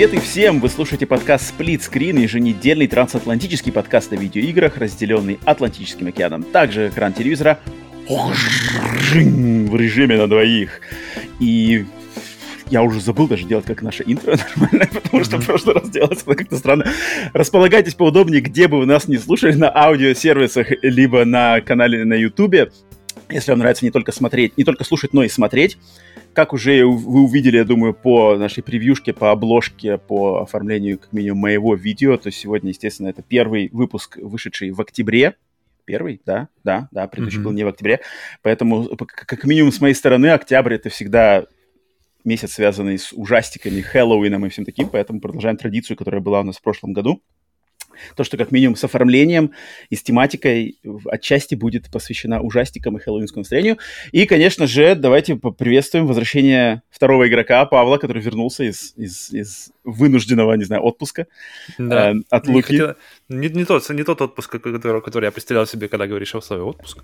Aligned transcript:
Привет 0.00 0.14
и 0.14 0.20
всем! 0.20 0.60
Вы 0.60 0.70
слушаете 0.70 1.04
подкаст 1.04 1.52
Split 1.52 1.80
Screen, 1.80 2.22
еженедельный 2.22 2.86
трансатлантический 2.86 3.70
подкаст 3.70 4.10
о 4.14 4.16
видеоиграх, 4.16 4.78
разделенный 4.78 5.38
Атлантическим 5.44 6.06
океаном. 6.06 6.42
Также 6.42 6.88
экран 6.88 7.12
телевизора 7.12 7.58
в 8.08 9.76
режиме 9.76 10.16
на 10.16 10.26
двоих. 10.26 10.80
И 11.38 11.84
я 12.70 12.82
уже 12.82 12.98
забыл 12.98 13.28
даже 13.28 13.44
делать 13.44 13.66
как 13.66 13.82
наше 13.82 14.02
интро 14.06 14.38
нормально, 14.56 14.88
потому 14.90 15.22
что 15.22 15.36
в 15.36 15.44
прошлый 15.44 15.74
раз 15.74 15.90
делалось 15.90 16.22
это 16.22 16.34
как-то 16.34 16.56
странно. 16.56 16.90
Располагайтесь 17.34 17.92
поудобнее, 17.92 18.40
где 18.40 18.68
бы 18.68 18.78
вы 18.78 18.86
нас 18.86 19.06
не 19.06 19.18
слушали, 19.18 19.52
на 19.52 19.70
аудиосервисах, 19.70 20.68
либо 20.80 21.26
на 21.26 21.60
канале 21.60 22.06
на 22.06 22.14
YouTube. 22.14 22.72
Если 23.28 23.50
вам 23.50 23.58
нравится 23.58 23.84
не 23.84 23.90
только 23.90 24.12
смотреть, 24.12 24.56
не 24.56 24.64
только 24.64 24.82
слушать, 24.84 25.12
но 25.12 25.24
и 25.24 25.28
смотреть, 25.28 25.76
как 26.34 26.52
уже 26.52 26.84
вы 26.84 27.22
увидели, 27.22 27.56
я 27.56 27.64
думаю, 27.64 27.94
по 27.94 28.36
нашей 28.36 28.62
превьюшке, 28.62 29.12
по 29.12 29.30
обложке, 29.30 29.98
по 29.98 30.42
оформлению, 30.42 30.98
как 30.98 31.12
минимум, 31.12 31.40
моего 31.40 31.74
видео, 31.74 32.16
то 32.16 32.30
сегодня, 32.30 32.70
естественно, 32.70 33.08
это 33.08 33.22
первый 33.22 33.68
выпуск, 33.72 34.16
вышедший 34.16 34.70
в 34.70 34.80
октябре. 34.80 35.36
Первый, 35.84 36.20
да, 36.24 36.48
да, 36.62 36.88
да, 36.92 37.08
предыдущий 37.08 37.40
mm-hmm. 37.40 37.42
был 37.42 37.52
не 37.52 37.64
в 37.64 37.68
октябре. 37.68 38.00
Поэтому, 38.42 38.88
как 38.96 39.44
минимум, 39.44 39.72
с 39.72 39.80
моей 39.80 39.94
стороны, 39.94 40.28
октябрь— 40.28 40.74
это 40.76 40.88
всегда 40.88 41.46
месяц, 42.24 42.52
связанный 42.52 42.98
с 42.98 43.12
ужастиками, 43.12 43.80
Хэллоуином 43.80 44.46
и 44.46 44.50
всем 44.50 44.64
таким, 44.64 44.88
поэтому 44.88 45.20
продолжаем 45.20 45.56
традицию, 45.56 45.96
которая 45.96 46.20
была 46.20 46.40
у 46.40 46.44
нас 46.44 46.58
в 46.58 46.62
прошлом 46.62 46.92
году 46.92 47.22
то, 48.16 48.24
что 48.24 48.36
как 48.36 48.50
минимум 48.50 48.76
с 48.76 48.84
оформлением 48.84 49.52
и 49.88 49.96
с 49.96 50.02
тематикой 50.02 50.78
отчасти 51.06 51.54
будет 51.54 51.90
посвящена 51.90 52.40
ужастикам 52.40 52.96
и 52.96 53.00
хэллоуинскому 53.00 53.42
настроению. 53.42 53.78
И, 54.12 54.26
конечно 54.26 54.66
же, 54.66 54.94
давайте 54.94 55.36
поприветствуем 55.36 56.06
возвращение 56.06 56.82
второго 56.90 57.28
игрока 57.28 57.64
Павла, 57.66 57.98
который 57.98 58.22
вернулся 58.22 58.64
из, 58.64 58.92
из, 58.96 59.30
из 59.32 59.70
вынужденного, 59.84 60.54
не 60.54 60.64
знаю, 60.64 60.82
отпуска 60.82 61.26
да. 61.78 62.12
э, 62.12 62.14
от 62.30 62.46
Луки. 62.46 62.62
Хотела... 62.62 62.96
Не, 63.28 63.48
не, 63.48 63.64
тот, 63.64 63.88
не 63.90 64.02
тот 64.02 64.20
отпуск, 64.20 64.50
который, 64.50 65.00
который 65.00 65.24
я 65.26 65.30
представлял 65.30 65.66
себе, 65.66 65.88
когда 65.88 66.06
говоришь 66.06 66.34
о 66.34 66.40
слове 66.40 66.62
отпуск. 66.62 66.98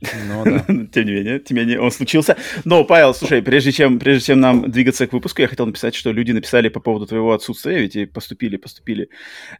Ну, 0.00 0.44
да. 0.44 0.58
тем 0.92 1.06
не 1.06 1.12
менее, 1.12 1.38
тем 1.40 1.56
не 1.56 1.62
менее, 1.62 1.80
он 1.80 1.90
случился. 1.90 2.36
Но, 2.64 2.84
Павел, 2.84 3.14
слушай, 3.14 3.42
прежде 3.42 3.72
чем, 3.72 3.98
прежде 3.98 4.26
чем 4.26 4.40
нам 4.40 4.70
двигаться 4.70 5.06
к 5.06 5.12
выпуску, 5.12 5.42
я 5.42 5.48
хотел 5.48 5.66
написать, 5.66 5.94
что 5.94 6.12
люди 6.12 6.32
написали 6.32 6.68
по 6.68 6.80
поводу 6.80 7.06
твоего 7.06 7.32
отсутствия, 7.32 7.78
ведь 7.78 7.96
и 7.96 8.06
поступили, 8.06 8.56
поступили 8.56 9.08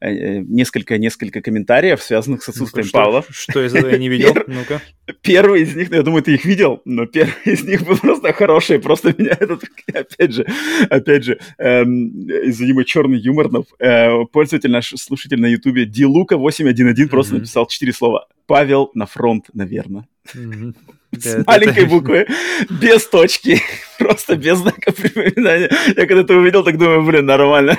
несколько-несколько 0.01 1.39
э, 1.39 1.43
комментариев, 1.43 2.03
связанных 2.03 2.43
с 2.43 2.49
отсутствием 2.49 2.85
ну, 2.85 2.89
что, 2.89 2.99
Павла. 2.99 3.25
Что 3.31 3.61
этого 3.61 3.89
я 3.89 3.99
не 3.99 4.09
видел? 4.09 4.35
Ну-ка. 4.47 4.81
Первый 5.23 5.63
из 5.63 5.75
них, 5.75 5.91
ну, 5.91 5.97
я 5.97 6.03
думаю, 6.03 6.23
ты 6.23 6.35
их 6.35 6.45
видел, 6.45 6.83
но 6.85 7.07
первый 7.07 7.35
из 7.45 7.65
них 7.65 7.83
был 7.85 7.97
просто 8.03 8.33
хороший, 8.33 8.79
просто 8.79 9.15
меня 9.17 9.37
этот, 9.39 9.65
опять 9.93 10.33
же, 10.33 10.47
опять 10.91 11.25
же, 11.25 11.39
эм, 11.59 12.29
из-за 12.29 12.65
него 12.65 12.83
черный 12.83 13.19
юмор, 13.19 13.51
но, 13.51 13.65
э, 13.79 14.25
пользователь 14.33 14.71
наш, 14.71 14.91
слушатель 14.97 15.41
на 15.41 15.47
ютубе 15.47 15.85
Дилука 15.85 16.37
811 16.37 17.11
просто 17.11 17.35
написал 17.35 17.67
четыре 17.67 17.93
слова. 17.93 18.27
Павел 18.47 18.91
на 18.95 19.07
фронт, 19.07 19.47
наверное. 19.53 20.07
С 20.27 21.45
маленькой 21.47 21.87
буквы, 21.87 22.27
без 22.71 23.07
точки, 23.07 23.61
просто 23.99 24.37
без 24.37 24.59
знака 24.59 24.93
припоминания. 24.93 25.71
Я 25.97 26.07
когда 26.07 26.23
это 26.23 26.35
увидел, 26.35 26.65
так 26.65 26.79
думаю, 26.79 27.05
блин, 27.05 27.27
нормально. 27.27 27.79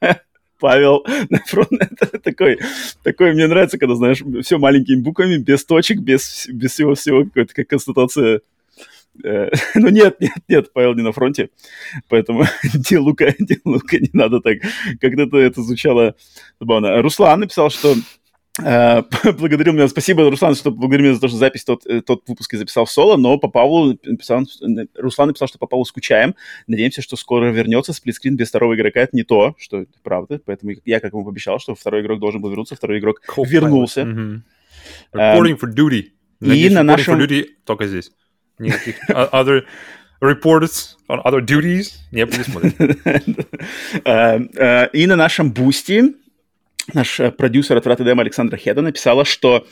Павел 0.58 1.06
на 1.30 1.38
фронт. 1.46 1.70
Это 2.00 2.18
такой, 2.18 2.58
такой 3.02 3.32
мне 3.32 3.46
нравится, 3.46 3.78
когда, 3.78 3.94
знаешь, 3.94 4.22
все 4.42 4.58
маленькими 4.58 5.00
буквами, 5.00 5.36
без 5.36 5.64
точек, 5.64 6.00
без, 6.00 6.48
без 6.48 6.72
всего-всего, 6.72 7.24
какой-то 7.24 7.54
как 7.54 7.68
констатация 7.68 8.40
э, 9.24 9.50
ну 9.74 9.88
нет, 9.88 10.20
нет, 10.20 10.32
нет, 10.48 10.72
Павел 10.72 10.94
не 10.94 11.02
на 11.02 11.12
фронте, 11.12 11.50
поэтому 12.08 12.44
Дилука, 12.74 13.34
Дилука 13.38 13.98
не 13.98 14.10
надо 14.12 14.40
так. 14.40 14.58
Когда-то 15.00 15.38
это 15.38 15.62
звучало 15.62 16.16
забавно. 16.60 17.02
Руслан 17.02 17.40
написал, 17.40 17.70
что 17.70 17.94
благодарил 19.38 19.72
меня, 19.72 19.88
спасибо, 19.88 20.28
Руслан, 20.30 20.54
что 20.54 20.70
благодарил 20.70 21.06
меня 21.06 21.14
за 21.14 21.20
то, 21.20 21.28
что 21.28 21.36
запись 21.36 21.64
тот, 21.64 21.86
э, 21.86 22.00
тот 22.00 22.22
выпуск 22.28 22.52
я 22.52 22.58
записал 22.58 22.84
в 22.84 22.90
соло, 22.90 23.16
но 23.16 23.38
по 23.38 23.48
Павлу 23.48 23.98
написал, 24.04 24.44
Руслан 24.96 25.28
написал, 25.28 25.48
что 25.48 25.58
по 25.58 25.66
Павлу 25.66 25.84
скучаем. 25.84 26.34
Надеемся, 26.66 27.02
что 27.02 27.16
скоро 27.16 27.50
вернется. 27.50 27.92
Сплитскрин 27.92 28.36
без 28.36 28.48
второго 28.48 28.74
игрока 28.74 29.00
это 29.00 29.14
не 29.16 29.22
то, 29.22 29.54
что 29.58 29.82
это 29.82 29.92
правда. 30.02 30.40
Поэтому 30.44 30.72
я, 30.84 31.00
как 31.00 31.12
ему 31.12 31.28
обещал, 31.28 31.58
что 31.60 31.74
второй 31.74 32.02
игрок 32.02 32.18
должен 32.20 32.40
был 32.40 32.50
вернуться, 32.50 32.74
второй 32.74 32.98
игрок 32.98 33.22
Cold 33.28 33.46
вернулся. 33.46 34.02
Mm-hmm. 34.02 34.40
Reporting 35.14 35.58
for 35.58 35.72
duty. 35.72 36.06
Надеюсь, 36.40 36.72
и 36.72 36.74
на 36.74 36.82
нашем... 36.82 37.14
for 37.14 37.26
duty 37.26 37.46
только 37.64 37.86
здесь. 37.86 38.10
Никаких 38.58 39.08
other 39.08 39.64
reports 40.20 40.96
on 41.08 41.22
other 41.24 41.40
duties 41.40 41.92
не. 42.10 42.26
Э, 44.04 44.88
и 44.92 45.06
на 45.06 45.16
нашем 45.16 45.52
бусте 45.52 46.14
наш 46.94 47.20
э, 47.20 47.30
продюсер 47.30 47.76
от 47.76 47.86
Роттердема 47.86 48.22
Александра 48.22 48.56
Хеда 48.56 48.82
написала, 48.82 49.24
что 49.24 49.66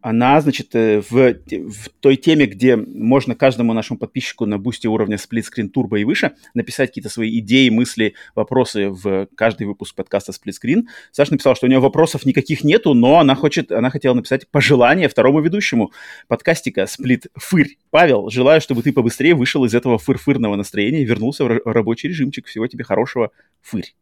она, 0.00 0.40
значит, 0.40 0.74
э, 0.74 1.00
в, 1.00 1.34
в 1.34 1.88
той 2.00 2.16
теме, 2.16 2.46
где 2.46 2.76
можно 2.76 3.34
каждому 3.34 3.72
нашему 3.72 3.98
подписчику 3.98 4.46
на 4.46 4.58
бусте 4.58 4.88
уровня 4.88 5.16
Screen 5.16 5.70
Turbo 5.74 5.98
и 5.98 6.04
выше 6.04 6.32
написать 6.54 6.90
какие-то 6.90 7.08
свои 7.08 7.38
идеи, 7.40 7.68
мысли, 7.68 8.14
вопросы 8.34 8.90
в 8.90 9.26
каждый 9.34 9.66
выпуск 9.66 9.94
подкаста 9.94 10.32
Screen. 10.32 10.84
Саша 11.10 11.32
написала, 11.32 11.56
что 11.56 11.66
у 11.66 11.68
нее 11.68 11.80
вопросов 11.80 12.24
никаких 12.24 12.62
нету, 12.62 12.94
но 12.94 13.18
она 13.18 13.34
хочет, 13.34 13.72
она 13.72 13.90
хотела 13.90 14.14
написать 14.14 14.48
пожелание 14.48 15.08
второму 15.08 15.40
ведущему 15.40 15.92
подкастика 16.28 16.82
Split 16.82 17.26
Фырь. 17.34 17.78
Павел, 17.90 18.30
желаю, 18.30 18.60
чтобы 18.60 18.82
ты 18.82 18.92
побыстрее 18.92 19.34
вышел 19.34 19.64
из 19.64 19.74
этого 19.74 19.98
фыр-фырного 19.98 20.54
настроения 20.54 21.02
и 21.02 21.04
вернулся 21.04 21.44
в 21.44 21.60
рабочий 21.64 22.08
режимчик. 22.08 22.46
Всего 22.46 22.66
тебе 22.66 22.84
хорошего, 22.84 23.30
Фырь. 23.62 23.94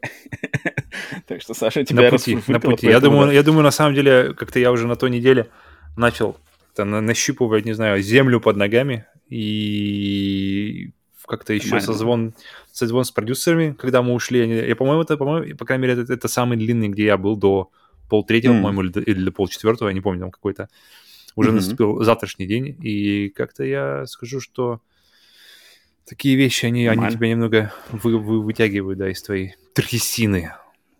Так 1.26 1.42
что, 1.42 1.54
Саша, 1.54 1.84
тебя 1.84 2.04
на 2.04 2.10
пути, 2.10 2.38
на 2.46 2.60
пути. 2.60 2.86
Я 2.86 3.00
думаю, 3.00 3.30
я 3.32 3.42
думаю, 3.42 3.62
на 3.62 3.70
самом 3.70 3.94
деле, 3.94 4.34
как-то 4.34 4.58
я 4.58 4.72
уже 4.72 4.86
на 4.86 4.96
той 4.96 5.10
неделе 5.10 5.48
начал 5.96 6.36
нащупывать, 6.76 7.64
не 7.64 7.72
знаю, 7.72 8.00
землю 8.02 8.40
под 8.40 8.56
ногами 8.56 9.06
и 9.28 10.92
как-то 11.26 11.52
еще 11.52 11.80
созвон, 11.80 12.34
созвон 12.72 13.04
с 13.04 13.10
продюсерами, 13.10 13.72
когда 13.78 14.02
мы 14.02 14.14
ушли. 14.14 14.66
Я, 14.66 14.76
по-моему, 14.76 15.02
это, 15.02 15.16
по-моему, 15.16 15.56
по 15.56 15.64
крайней 15.64 15.82
мере, 15.82 16.00
это, 16.00 16.12
это 16.12 16.28
самый 16.28 16.56
длинный, 16.56 16.88
где 16.88 17.04
я 17.04 17.18
был 17.18 17.36
до 17.36 17.70
полтретьего, 18.08 18.54
mm. 18.54 18.62
по-моему, 18.62 18.82
или, 18.84 19.02
или 19.04 19.24
до 19.24 19.32
полчетвертого, 19.32 19.88
я 19.88 19.94
не 19.94 20.00
помню, 20.00 20.20
там 20.20 20.30
какой-то. 20.30 20.68
Уже 21.36 21.50
mm-hmm. 21.50 21.54
наступил 21.54 22.02
завтрашний 22.02 22.46
день, 22.46 22.76
и 22.82 23.28
как-то 23.28 23.62
я 23.64 24.06
скажу, 24.06 24.40
что 24.40 24.80
такие 26.08 26.36
вещи, 26.36 26.66
они, 26.66 26.86
они 26.86 27.10
тебя 27.10 27.28
немного 27.28 27.72
вы, 27.90 28.18
вы, 28.18 28.42
вытягивают, 28.42 28.98
да, 28.98 29.10
из 29.10 29.22
твоей 29.22 29.54
трясины 29.74 30.52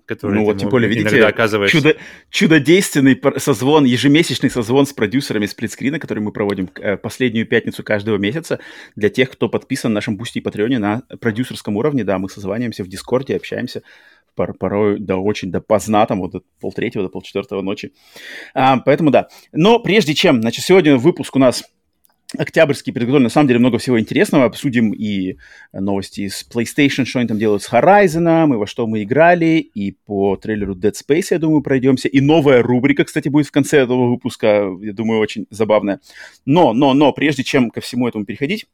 который 0.06 0.36
ну 0.36 0.44
вот, 0.46 0.56
тем 0.56 0.70
более, 0.70 0.88
видите, 0.88 1.22
оказываешь... 1.22 1.70
чудо, 1.70 1.94
чудодейственный 2.30 3.20
созвон, 3.36 3.84
ежемесячный 3.84 4.48
созвон 4.48 4.86
с 4.86 4.94
продюсерами 4.94 5.44
сплитскрина, 5.44 5.98
который 5.98 6.20
мы 6.20 6.32
проводим 6.32 6.70
э, 6.76 6.96
последнюю 6.96 7.46
пятницу 7.46 7.84
каждого 7.84 8.16
месяца. 8.16 8.58
Для 8.96 9.10
тех, 9.10 9.30
кто 9.30 9.50
подписан 9.50 9.92
на 9.92 9.96
нашем 9.96 10.16
Бусти 10.16 10.38
и 10.38 10.40
Патреоне 10.40 10.78
на 10.78 11.02
продюсерском 11.20 11.76
уровне, 11.76 12.04
да, 12.04 12.18
мы 12.18 12.30
созваниваемся 12.30 12.84
в 12.84 12.88
Дискорде, 12.88 13.36
общаемся 13.36 13.82
пор 14.38 14.54
порой 14.54 14.98
до 15.00 15.16
очень 15.16 15.50
до 15.50 15.60
поздна, 15.60 16.06
там 16.06 16.20
вот 16.20 16.30
до 16.30 16.42
полтретьего, 16.60 17.04
до 17.04 17.10
полчетвертого 17.10 17.60
ночи. 17.60 17.92
А, 18.54 18.78
поэтому 18.78 19.10
да. 19.10 19.28
Но 19.52 19.80
прежде 19.80 20.14
чем, 20.14 20.40
значит, 20.40 20.64
сегодня 20.64 20.96
выпуск 20.96 21.34
у 21.34 21.40
нас 21.40 21.64
октябрьский 22.36 22.92
предготовлен. 22.92 23.24
На 23.24 23.30
самом 23.30 23.48
деле 23.48 23.58
много 23.58 23.78
всего 23.78 23.98
интересного. 23.98 24.44
Обсудим 24.44 24.92
и 24.92 25.36
новости 25.72 26.22
из 26.22 26.46
PlayStation, 26.52 27.04
что 27.04 27.20
они 27.20 27.28
там 27.28 27.38
делают 27.38 27.62
с 27.62 27.72
Horizon, 27.72 28.52
и 28.52 28.56
во 28.56 28.66
что 28.66 28.86
мы 28.86 29.02
играли, 29.02 29.58
и 29.58 29.92
по 29.92 30.36
трейлеру 30.36 30.74
Dead 30.74 30.92
Space, 30.92 31.28
я 31.30 31.38
думаю, 31.38 31.62
пройдемся. 31.62 32.08
И 32.08 32.20
новая 32.20 32.62
рубрика, 32.62 33.04
кстати, 33.04 33.28
будет 33.28 33.46
в 33.46 33.50
конце 33.50 33.78
этого 33.78 34.08
выпуска, 34.10 34.68
я 34.80 34.92
думаю, 34.92 35.20
очень 35.20 35.46
забавная. 35.50 36.00
Но, 36.44 36.72
но, 36.72 36.92
но, 36.92 37.12
прежде 37.12 37.44
чем 37.44 37.70
ко 37.70 37.80
всему 37.80 38.06
этому 38.06 38.26
переходить, 38.26 38.66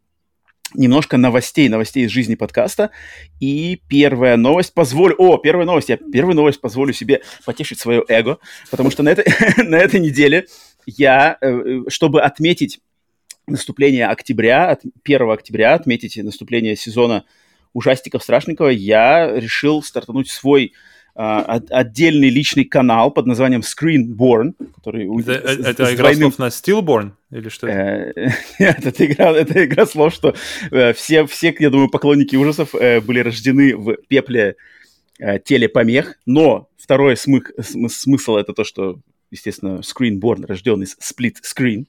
немножко 0.75 1.17
новостей, 1.17 1.69
новостей 1.69 2.05
из 2.05 2.11
жизни 2.11 2.35
подкаста. 2.35 2.91
И 3.39 3.81
первая 3.89 4.37
новость, 4.37 4.75
позволю... 4.75 5.15
О, 5.19 5.39
первая 5.39 5.67
новость, 5.67 5.89
я 5.89 5.97
первую 5.97 6.35
новость 6.35 6.61
позволю 6.61 6.93
себе 6.93 7.23
потешить 7.45 7.79
свое 7.79 8.05
эго, 8.09 8.39
потому 8.73 8.91
что 8.91 9.05
на 9.05 9.11
этой, 9.11 9.25
на 9.65 9.77
этой 9.77 10.01
неделе 10.01 10.47
я, 10.87 11.39
э, 11.41 11.83
чтобы 11.89 12.23
отметить 12.23 12.81
наступление 13.47 14.07
октября, 14.07 14.71
от 14.71 14.83
1 15.05 15.31
октября, 15.31 15.75
отметить 15.75 16.17
наступление 16.23 16.77
сезона 16.77 17.25
ужастиков 17.73 18.23
Страшникова, 18.23 18.69
я 18.69 19.39
решил 19.39 19.83
стартануть 19.83 20.31
свой 20.31 20.73
а, 21.17 21.61
отдельный 21.71 22.29
личный 22.29 22.65
канал 22.65 23.13
под 23.13 23.27
названием 23.27 23.61
Screenborn, 23.61 24.55
который... 24.75 25.09
Это, 25.21 25.33
с, 25.33 25.67
это 25.67 25.87
с 25.87 25.95
игра 25.95 26.03
двойным... 26.05 26.33
слов 26.33 26.39
на 26.41 26.49
Stillborn 26.49 27.13
или 27.31 27.49
что 27.49 27.69
это? 27.69 28.21
Э, 28.21 28.31
нет, 28.59 28.85
это 28.85 29.07
игра, 29.07 29.31
это 29.31 29.65
игра 29.65 29.87
слов, 29.87 30.13
что 30.13 30.35
э, 30.73 30.93
все, 30.93 31.25
все, 31.27 31.55
я 31.57 31.71
думаю, 31.71 31.89
поклонники 31.89 32.35
ужасов 32.35 32.75
э, 32.75 33.01
были 33.01 33.21
рождены 33.21 33.77
в 33.77 33.97
пепле 34.09 34.57
телепомех, 35.45 36.19
но 36.27 36.69
второй 36.77 37.17
смысл, 37.17 37.53
смысл 37.89 38.35
это 38.35 38.53
то, 38.53 38.65
что, 38.65 38.99
естественно, 39.31 39.83
Screenborn 39.83 40.45
рожден 40.47 40.83
из 40.83 40.97
split 40.99 41.37
screen, 41.45 41.85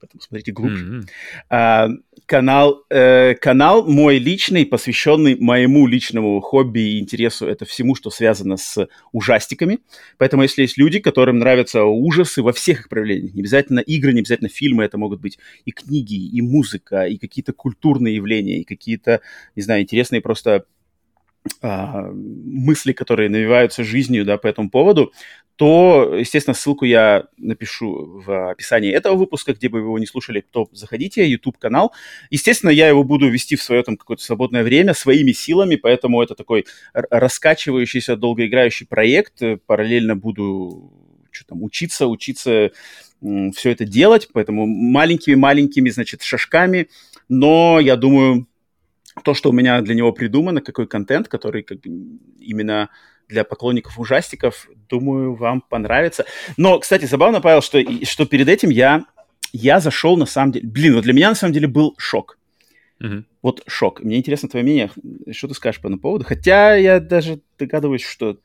поэтому 0.00 0.20
смотрите 0.20 0.52
глубже. 0.52 0.84
Mm-hmm. 0.84 1.08
А, 1.50 1.88
канал, 2.26 2.84
э, 2.90 3.34
канал 3.34 3.86
мой 3.86 4.18
личный, 4.18 4.66
посвященный 4.66 5.36
моему 5.36 5.86
личному 5.86 6.40
хобби 6.40 6.80
и 6.80 7.00
интересу, 7.00 7.46
это 7.46 7.64
всему, 7.64 7.94
что 7.94 8.10
связано 8.10 8.56
с 8.56 8.88
ужастиками. 9.12 9.78
Поэтому 10.18 10.42
если 10.42 10.62
есть 10.62 10.78
люди, 10.78 10.98
которым 10.98 11.38
нравятся 11.38 11.84
ужасы 11.84 12.42
во 12.42 12.52
всех 12.52 12.80
их 12.80 12.88
проявлениях, 12.88 13.34
не 13.34 13.40
обязательно 13.40 13.80
игры, 13.80 14.12
не 14.12 14.20
обязательно 14.20 14.50
фильмы, 14.50 14.84
это 14.84 14.98
могут 14.98 15.20
быть 15.20 15.38
и 15.64 15.72
книги, 15.72 16.14
и 16.14 16.40
музыка, 16.42 17.04
и 17.04 17.18
какие-то 17.18 17.52
культурные 17.52 18.16
явления, 18.16 18.60
и 18.60 18.64
какие-то, 18.64 19.20
не 19.56 19.62
знаю, 19.62 19.82
интересные 19.82 20.20
просто 20.20 20.64
а, 21.62 22.10
мысли, 22.12 22.92
которые 22.92 23.28
навиваются 23.28 23.84
жизнью, 23.84 24.24
да, 24.24 24.38
по 24.38 24.46
этому 24.46 24.70
поводу, 24.70 25.12
то, 25.56 26.14
естественно, 26.16 26.54
ссылку 26.54 26.84
я 26.84 27.24
напишу 27.36 28.22
в 28.24 28.50
описании 28.50 28.92
этого 28.92 29.16
выпуска, 29.16 29.54
где 29.54 29.68
бы 29.68 29.80
вы 29.80 29.88
его 29.88 29.98
не 29.98 30.06
слушали, 30.06 30.40
то 30.40 30.68
заходите, 30.72 31.28
YouTube-канал. 31.28 31.92
Естественно, 32.30 32.70
я 32.70 32.88
его 32.88 33.02
буду 33.02 33.28
вести 33.28 33.56
в 33.56 33.62
свое 33.62 33.82
там 33.82 33.96
какое-то 33.96 34.22
свободное 34.22 34.62
время 34.62 34.94
своими 34.94 35.32
силами, 35.32 35.76
поэтому 35.76 36.22
это 36.22 36.34
такой 36.34 36.66
раскачивающийся, 36.92 38.16
долгоиграющий 38.16 38.86
проект. 38.86 39.42
Параллельно 39.66 40.14
буду 40.14 40.92
что 41.30 41.46
там, 41.48 41.62
учиться, 41.62 42.06
учиться 42.06 42.70
все 43.20 43.70
это 43.70 43.84
делать, 43.84 44.28
поэтому 44.32 44.66
маленькими-маленькими, 44.66 45.90
значит, 45.90 46.22
шажками, 46.22 46.88
но 47.28 47.80
я 47.80 47.96
думаю, 47.96 48.46
то, 49.22 49.34
что 49.34 49.50
у 49.50 49.52
меня 49.52 49.80
для 49.80 49.94
него 49.94 50.12
придумано, 50.12 50.60
какой 50.60 50.86
контент, 50.86 51.28
который 51.28 51.62
как 51.62 51.80
бы 51.80 51.90
именно 52.38 52.88
для 53.28 53.44
поклонников 53.44 53.98
ужастиков, 53.98 54.68
думаю, 54.88 55.34
вам 55.34 55.60
понравится. 55.60 56.24
Но, 56.56 56.78
кстати, 56.78 57.04
забавно, 57.04 57.40
Павел, 57.40 57.60
что, 57.60 57.82
что 58.04 58.24
перед 58.26 58.48
этим 58.48 58.70
я, 58.70 59.04
я 59.52 59.80
зашел 59.80 60.16
на 60.16 60.26
самом 60.26 60.52
деле... 60.52 60.66
Блин, 60.66 60.94
вот 60.94 61.04
для 61.04 61.12
меня 61.12 61.28
на 61.28 61.34
самом 61.34 61.52
деле 61.52 61.68
был 61.68 61.94
шок. 61.98 62.38
Uh-huh. 63.00 63.24
Вот 63.42 63.62
шок. 63.66 64.00
Мне 64.02 64.16
интересно 64.16 64.48
твое 64.48 64.64
мнение. 64.64 64.90
Что 65.30 65.48
ты 65.48 65.54
скажешь 65.54 65.80
по 65.80 65.86
этому 65.86 66.00
поводу? 66.00 66.24
Хотя 66.24 66.74
я 66.74 67.00
даже 67.00 67.40
догадываюсь, 67.58 68.02
что 68.02 68.38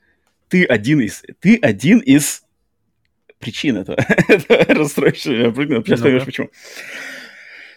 ты 0.48 0.64
один 0.64 1.00
из... 1.00 1.22
Ты 1.40 1.56
один 1.56 1.98
из 1.98 2.44
причин 3.38 3.78
этого, 3.78 3.96
этого 4.28 4.64
расстройства. 4.74 5.32
Сейчас 5.32 5.98
ну, 6.00 6.04
поймешь, 6.04 6.24
почему. 6.24 6.50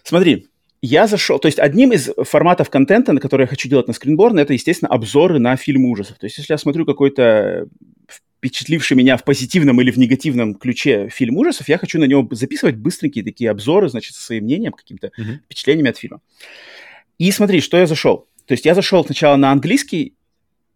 Смотри, 0.03 0.47
я 0.81 1.07
зашел, 1.07 1.39
то 1.39 1.47
есть 1.47 1.59
одним 1.59 1.91
из 1.91 2.09
форматов 2.23 2.69
контента, 2.69 3.13
на 3.13 3.19
который 3.19 3.43
я 3.43 3.47
хочу 3.47 3.67
делать 3.67 3.87
на 3.87 3.93
скринборн, 3.93 4.37
это, 4.39 4.53
естественно, 4.53 4.89
обзоры 4.89 5.39
на 5.39 5.55
фильмы 5.55 5.89
ужасов. 5.89 6.17
То 6.19 6.25
есть 6.25 6.37
если 6.37 6.53
я 6.53 6.57
смотрю 6.57 6.85
какой-то 6.85 7.67
впечатливший 8.37 8.95
меня 8.95 9.17
в 9.17 9.23
позитивном 9.23 9.81
или 9.81 9.89
в 9.89 9.97
негативном 9.97 10.53
ключе 10.55 11.09
фильм 11.09 11.37
ужасов, 11.37 11.67
я 11.67 11.77
хочу 11.77 11.99
на 11.99 12.05
него 12.05 12.27
записывать 12.31 12.75
быстренькие 12.75 13.23
такие 13.23 13.49
обзоры, 13.49 13.89
значит, 13.89 14.15
со 14.15 14.21
своим 14.21 14.43
мнением, 14.43 14.73
какими-то 14.73 15.07
uh-huh. 15.07 15.39
впечатлениями 15.45 15.89
от 15.89 15.97
фильма. 15.97 16.21
И 17.17 17.31
смотри, 17.31 17.61
что 17.61 17.77
я 17.77 17.87
зашел. 17.87 18.27
То 18.45 18.53
есть 18.53 18.65
я 18.65 18.75
зашел 18.75 19.03
сначала 19.03 19.35
на 19.37 19.51
английский, 19.51 20.15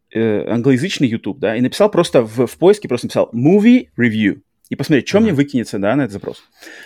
э, 0.10 0.50
англоязычный 0.50 1.08
YouTube, 1.08 1.40
да, 1.40 1.56
и 1.56 1.62
написал 1.62 1.92
просто 1.92 2.24
в, 2.24 2.48
в 2.48 2.58
поиске, 2.58 2.88
просто 2.88 3.08
написал 3.08 3.30
movie 3.32 3.90
review. 3.98 4.42
И 4.70 4.76
посмотреть, 4.76 5.08
что 5.08 5.20
uh-huh. 5.20 5.22
мне 5.22 5.34
выкинется, 5.34 5.78
да, 5.78 5.96
на 5.96 6.02
этот 6.02 6.14
запрос. 6.14 6.44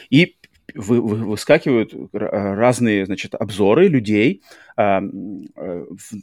И 0.10 0.36
вы, 0.74 1.02
вы, 1.02 1.18
выскакивают 1.18 1.94
разные, 2.12 3.06
значит, 3.06 3.36
обзоры 3.36 3.88
людей, 3.88 4.44
э, 4.78 5.02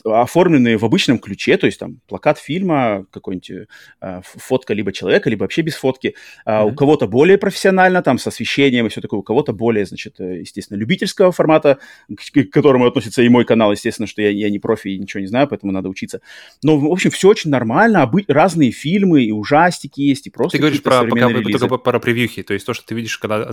оформленные 0.04 0.76
в 0.76 0.84
обычном 0.84 1.18
ключе, 1.18 1.56
то 1.56 1.66
есть 1.66 1.78
там 1.78 2.00
плакат 2.08 2.38
фильма, 2.38 3.06
какой-нибудь 3.10 3.68
э, 4.00 4.20
фотка 4.22 4.74
либо 4.74 4.92
человека, 4.92 5.30
либо 5.30 5.42
вообще 5.42 5.62
без 5.62 5.74
фотки. 5.74 6.14
Mm-hmm. 6.46 6.72
У 6.72 6.74
кого-то 6.74 7.06
более 7.06 7.38
профессионально, 7.38 8.02
там, 8.02 8.18
с 8.18 8.26
освещением 8.26 8.86
и 8.86 8.88
все 8.88 9.00
такое, 9.00 9.20
у 9.20 9.22
кого-то 9.22 9.52
более, 9.52 9.84
значит, 9.84 10.20
э, 10.20 10.40
естественно, 10.40 10.78
любительского 10.78 11.32
формата, 11.32 11.78
к, 12.08 12.44
которому 12.50 12.86
относится 12.86 13.22
и 13.22 13.28
мой 13.28 13.44
канал, 13.44 13.72
естественно, 13.72 14.06
что 14.06 14.22
я, 14.22 14.30
я 14.30 14.50
не 14.50 14.58
профи 14.58 14.88
и 14.88 14.98
ничего 14.98 15.20
не 15.20 15.26
знаю, 15.26 15.48
поэтому 15.48 15.72
надо 15.72 15.88
учиться. 15.88 16.20
Но, 16.62 16.78
в 16.78 16.90
общем, 16.90 17.10
все 17.10 17.28
очень 17.28 17.50
нормально, 17.50 18.02
обы- 18.02 18.24
разные 18.28 18.70
фильмы 18.70 19.24
и 19.24 19.32
ужастики 19.32 20.00
есть, 20.00 20.26
и 20.26 20.30
просто 20.30 20.58
Ты 20.58 20.62
говоришь 20.62 20.82
про, 20.82 21.04
пока, 21.04 21.28
только 21.30 21.78
про 21.78 22.00
превьюхи, 22.00 22.42
то 22.42 22.54
есть 22.54 22.66
то, 22.66 22.74
что 22.74 22.86
ты 22.86 22.94
видишь, 22.94 23.18
когда 23.18 23.50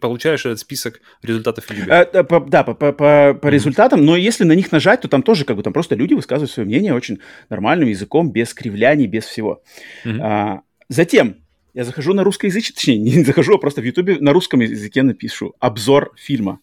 получаешь 0.00 0.44
этот 0.46 0.58
список 0.58 1.00
результатов. 1.22 1.64
А, 1.88 2.04
да, 2.04 2.24
по, 2.24 2.40
по, 2.40 2.74
по, 2.74 2.92
по 2.92 3.02
mm-hmm. 3.02 3.50
результатам, 3.50 4.04
но 4.04 4.16
если 4.26 4.44
на 4.44 4.52
них 4.52 4.72
нажать, 4.72 5.00
то 5.00 5.08
там 5.08 5.22
тоже 5.22 5.44
как 5.44 5.56
бы 5.56 5.62
там 5.62 5.72
просто 5.72 5.94
люди 5.94 6.14
высказывают 6.14 6.50
свое 6.50 6.66
мнение 6.66 6.92
очень 6.92 7.20
нормальным 7.48 7.88
языком, 7.88 8.30
без 8.30 8.52
кривляний, 8.52 9.06
без 9.06 9.24
всего. 9.24 9.62
Mm-hmm. 10.04 10.20
А, 10.20 10.60
затем 10.88 11.36
я 11.74 11.84
захожу 11.84 12.14
на 12.14 12.24
русскоязычный, 12.24 12.74
точнее, 12.74 12.98
не 12.98 13.24
захожу, 13.24 13.54
а 13.54 13.58
просто 13.58 13.80
в 13.80 13.84
Ютубе 13.84 14.18
на 14.18 14.32
русском 14.32 14.60
языке 14.60 15.02
напишу 15.02 15.54
обзор 15.60 16.12
фильма. 16.16 16.60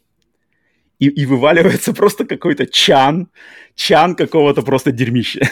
И, 1.00 1.08
и 1.08 1.26
вываливается 1.26 1.94
просто 1.96 2.26
какой-то 2.26 2.66
чан, 2.66 3.30
чан 3.76 4.16
какого-то 4.16 4.62
просто 4.62 4.92
дерьмища. 4.92 5.50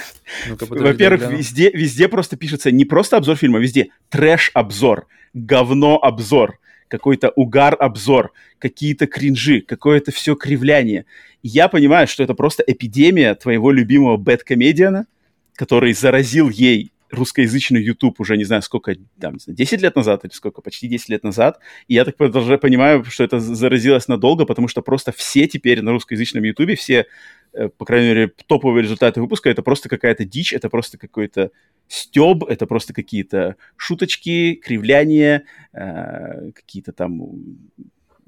ну 0.47 0.57
Во-первых, 0.59 1.31
везде, 1.31 1.71
везде 1.71 2.07
просто 2.07 2.37
пишется 2.37 2.71
не 2.71 2.85
просто 2.85 3.17
обзор 3.17 3.37
фильма, 3.37 3.59
везде 3.59 3.89
трэш-обзор, 4.09 5.07
говно-обзор 5.33 6.59
какой-то 6.91 7.29
угар-обзор, 7.29 8.33
какие-то 8.59 9.07
кринжи, 9.07 9.61
какое-то 9.61 10.11
все 10.11 10.35
кривляние. 10.35 11.05
Я 11.43 11.67
понимаю, 11.67 12.07
что 12.07 12.23
это 12.23 12.33
просто 12.33 12.63
эпидемия 12.65 13.35
твоего 13.35 13.71
любимого 13.71 14.17
бэткомедиана, 14.17 15.07
который 15.55 15.93
заразил 15.93 16.49
ей 16.49 16.91
русскоязычный 17.11 17.83
YouTube 17.83 18.19
уже, 18.19 18.37
не 18.37 18.45
знаю, 18.45 18.61
сколько, 18.61 18.95
там, 19.19 19.37
10 19.45 19.81
лет 19.81 19.95
назад 19.95 20.23
или 20.25 20.31
сколько, 20.31 20.61
почти 20.61 20.87
10 20.87 21.09
лет 21.09 21.23
назад. 21.23 21.59
И 21.87 21.93
я 21.93 22.05
так 22.05 22.15
даже 22.31 22.57
понимаю, 22.57 23.03
что 23.05 23.23
это 23.23 23.39
заразилось 23.39 24.07
надолго, 24.07 24.45
потому 24.45 24.67
что 24.67 24.81
просто 24.81 25.11
все 25.11 25.47
теперь 25.47 25.81
на 25.81 25.91
русскоязычном 25.91 26.43
YouTube, 26.43 26.77
все, 26.77 27.05
э, 27.53 27.69
по 27.69 27.85
крайней 27.85 28.07
мере, 28.07 28.31
топовые 28.47 28.83
результаты 28.83 29.21
выпуска, 29.21 29.49
это 29.49 29.61
просто 29.61 29.89
какая-то 29.89 30.23
дичь, 30.23 30.53
это 30.53 30.69
просто 30.69 30.97
какой-то 30.97 31.51
стеб, 31.87 32.45
это 32.45 32.65
просто 32.65 32.93
какие-то 32.93 33.57
шуточки, 33.75 34.55
кривляния, 34.55 35.43
э, 35.73 36.51
какие-то 36.53 36.93
там 36.93 37.21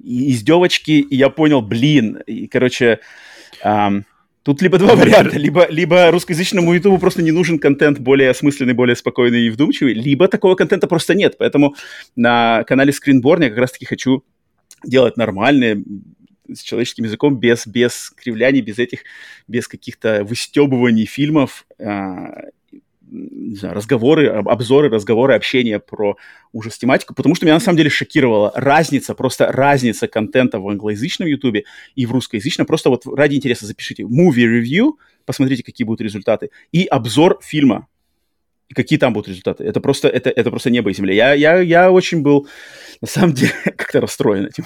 издевочки, 0.04 0.92
и 0.92 1.16
я 1.16 1.30
понял, 1.30 1.62
блин, 1.62 2.18
и, 2.28 2.48
короче, 2.48 3.00
эм, 3.64 4.06
тут 4.44 4.62
либо 4.62 4.78
два 4.78 4.96
варианта, 4.96 5.38
либо, 5.38 5.68
либо 5.70 6.12
русскоязычному 6.12 6.74
ютубу 6.74 6.98
просто 6.98 7.22
не 7.22 7.32
нужен 7.32 7.60
контент 7.60 8.00
более 8.00 8.30
осмысленный, 8.30 8.74
более 8.74 8.96
спокойный 8.96 9.48
и 9.48 9.50
вдумчивый, 9.50 9.94
либо 9.94 10.28
такого 10.28 10.56
контента 10.56 10.88
просто 10.88 11.16
нет, 11.16 11.36
поэтому 11.38 11.76
на 12.16 12.64
канале 12.66 12.92
Screenborn 12.92 13.44
я 13.44 13.50
как 13.50 13.60
раз-таки 13.60 13.86
хочу 13.86 14.24
делать 14.84 15.18
нормальные, 15.18 15.84
с 16.52 16.62
человеческим 16.62 17.06
языком, 17.06 17.38
без, 17.38 17.66
без 17.66 18.12
кривляний, 18.12 18.62
без 18.62 18.78
этих, 18.80 19.00
без 19.48 19.68
каких-то 19.68 20.24
выстебываний 20.24 21.06
фильмов, 21.06 21.66
э, 21.80 22.50
не 23.14 23.56
знаю, 23.56 23.76
разговоры, 23.76 24.28
обзоры, 24.28 24.90
разговоры, 24.90 25.36
общение 25.36 25.80
про 25.80 26.18
ужас 26.52 26.78
тематику, 26.78 27.14
потому 27.14 27.36
что 27.36 27.46
меня 27.46 27.54
на 27.54 27.60
самом 27.60 27.78
деле 27.78 27.90
шокировала 27.90 28.52
разница, 28.56 29.14
просто 29.14 29.52
разница 29.52 30.08
контента 30.08 30.60
в 30.60 30.68
англоязычном 30.68 31.28
ютубе 31.28 31.66
и 31.96 32.06
в 32.06 32.12
русскоязычном. 32.12 32.66
Просто 32.66 32.90
вот 32.90 33.06
ради 33.06 33.36
интереса 33.36 33.66
запишите 33.68 34.04
movie 34.04 34.62
review, 34.62 34.94
посмотрите, 35.26 35.64
какие 35.64 35.86
будут 35.86 36.02
результаты, 36.02 36.50
и 36.72 36.86
обзор 36.86 37.40
фильма, 37.44 37.88
и 38.70 38.74
какие 38.74 38.98
там 38.98 39.14
будут 39.14 39.28
результаты. 39.30 39.64
Это 39.64 39.80
просто, 39.80 40.08
это, 40.08 40.32
это 40.32 40.50
просто 40.50 40.72
небо 40.72 40.90
и 40.90 40.94
земля. 40.94 41.14
Я, 41.14 41.34
я, 41.34 41.60
я 41.60 41.92
очень 41.92 42.24
был, 42.24 42.48
на 43.02 43.08
самом 43.08 43.34
деле, 43.34 43.52
как-то 43.66 44.02
расстроен 44.02 44.48
этим, 44.48 44.66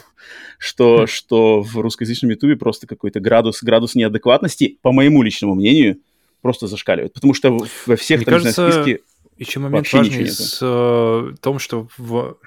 что, 0.58 1.04
mm. 1.04 1.08
что 1.08 1.62
в 1.62 1.76
русскоязычном 1.78 2.32
ютубе 2.32 2.56
просто 2.56 2.88
какой-то 2.88 3.20
градус, 3.20 3.62
градус 3.62 3.96
неадекватности, 3.96 4.78
по 4.82 4.94
моему 4.94 5.22
личному 5.22 5.56
мнению, 5.56 6.00
просто 6.42 6.68
зашкаливает. 6.68 7.14
Потому 7.14 7.34
что 7.34 7.58
во 7.86 7.96
всех 7.96 8.20
Мне 8.20 8.26
там, 8.26 8.34
кажется, 8.36 8.72
списке 8.72 9.04
еще 9.38 9.60
момент 9.60 9.92
важный 9.92 10.28
с 10.28 10.60
э, 10.62 11.36
том, 11.42 11.60
что 11.60 11.88
в, 11.98 12.38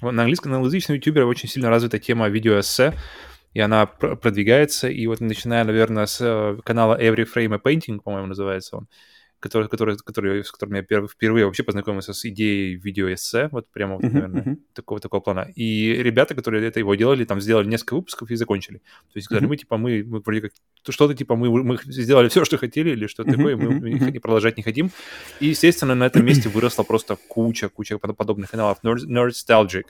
на 0.00 0.22
английском, 0.22 0.50
на 0.50 0.56
англоязычном 0.56 0.96
ютубе 0.96 1.24
очень 1.24 1.48
сильно 1.48 1.70
развита 1.70 1.98
тема 1.98 2.28
видеоэссе, 2.28 2.94
и 3.52 3.60
она 3.60 3.86
пр- 3.86 4.16
продвигается, 4.16 4.88
и 4.88 5.06
вот 5.06 5.20
начиная, 5.20 5.64
наверное, 5.64 6.06
с 6.06 6.18
э, 6.20 6.58
канала 6.64 7.00
Every 7.00 7.26
Frame 7.26 7.54
a 7.54 7.58
Painting, 7.58 8.00
по-моему, 8.00 8.28
называется 8.28 8.76
он, 8.76 8.88
который, 9.40 9.68
который, 9.68 9.96
который, 9.96 10.44
с 10.44 10.52
которым 10.52 10.76
я 10.76 10.82
перв, 10.82 11.10
впервые 11.10 11.46
вообще 11.46 11.62
познакомился 11.62 12.12
с 12.12 12.24
идеей 12.26 12.76
видеоэссе, 12.76 13.48
вот 13.50 13.66
прямо, 13.72 13.96
вот, 13.96 14.04
uh-huh, 14.04 14.12
наверное, 14.12 14.42
uh-huh. 14.42 14.56
такого, 14.74 15.00
такого 15.00 15.20
плана. 15.20 15.48
И 15.56 16.02
ребята, 16.02 16.34
которые 16.34 16.66
это 16.66 16.78
его 16.78 16.94
делали, 16.94 17.24
там 17.24 17.40
сделали 17.40 17.66
несколько 17.66 17.94
выпусков 17.94 18.30
и 18.30 18.36
закончили. 18.36 18.78
То 18.78 19.16
есть 19.16 19.24
сказали, 19.24 19.46
uh-huh. 19.46 19.48
мы 19.48 19.56
типа, 19.56 19.76
мы, 19.78 20.04
мы 20.06 20.20
вроде 20.20 20.40
как, 20.42 20.52
что-то 20.88 21.14
типа, 21.14 21.36
мы, 21.36 21.64
мы 21.64 21.78
сделали 21.86 22.28
все, 22.28 22.44
что 22.44 22.58
хотели 22.58 22.90
или 22.90 23.06
что-то 23.06 23.30
uh-huh, 23.30 23.36
такое, 23.36 23.56
мы, 23.56 23.64
uh-huh. 23.64 24.12
мы 24.12 24.20
продолжать 24.20 24.56
не 24.58 24.62
хотим. 24.62 24.90
И, 25.40 25.46
естественно, 25.46 25.94
на 25.94 26.04
этом 26.04 26.24
месте 26.24 26.48
выросла 26.48 26.84
просто 26.84 27.16
куча, 27.28 27.68
куча 27.68 27.98
подобных 27.98 28.50
каналов. 28.50 28.78
Nerd, 28.84 29.06
Nerdstalgic, 29.06 29.84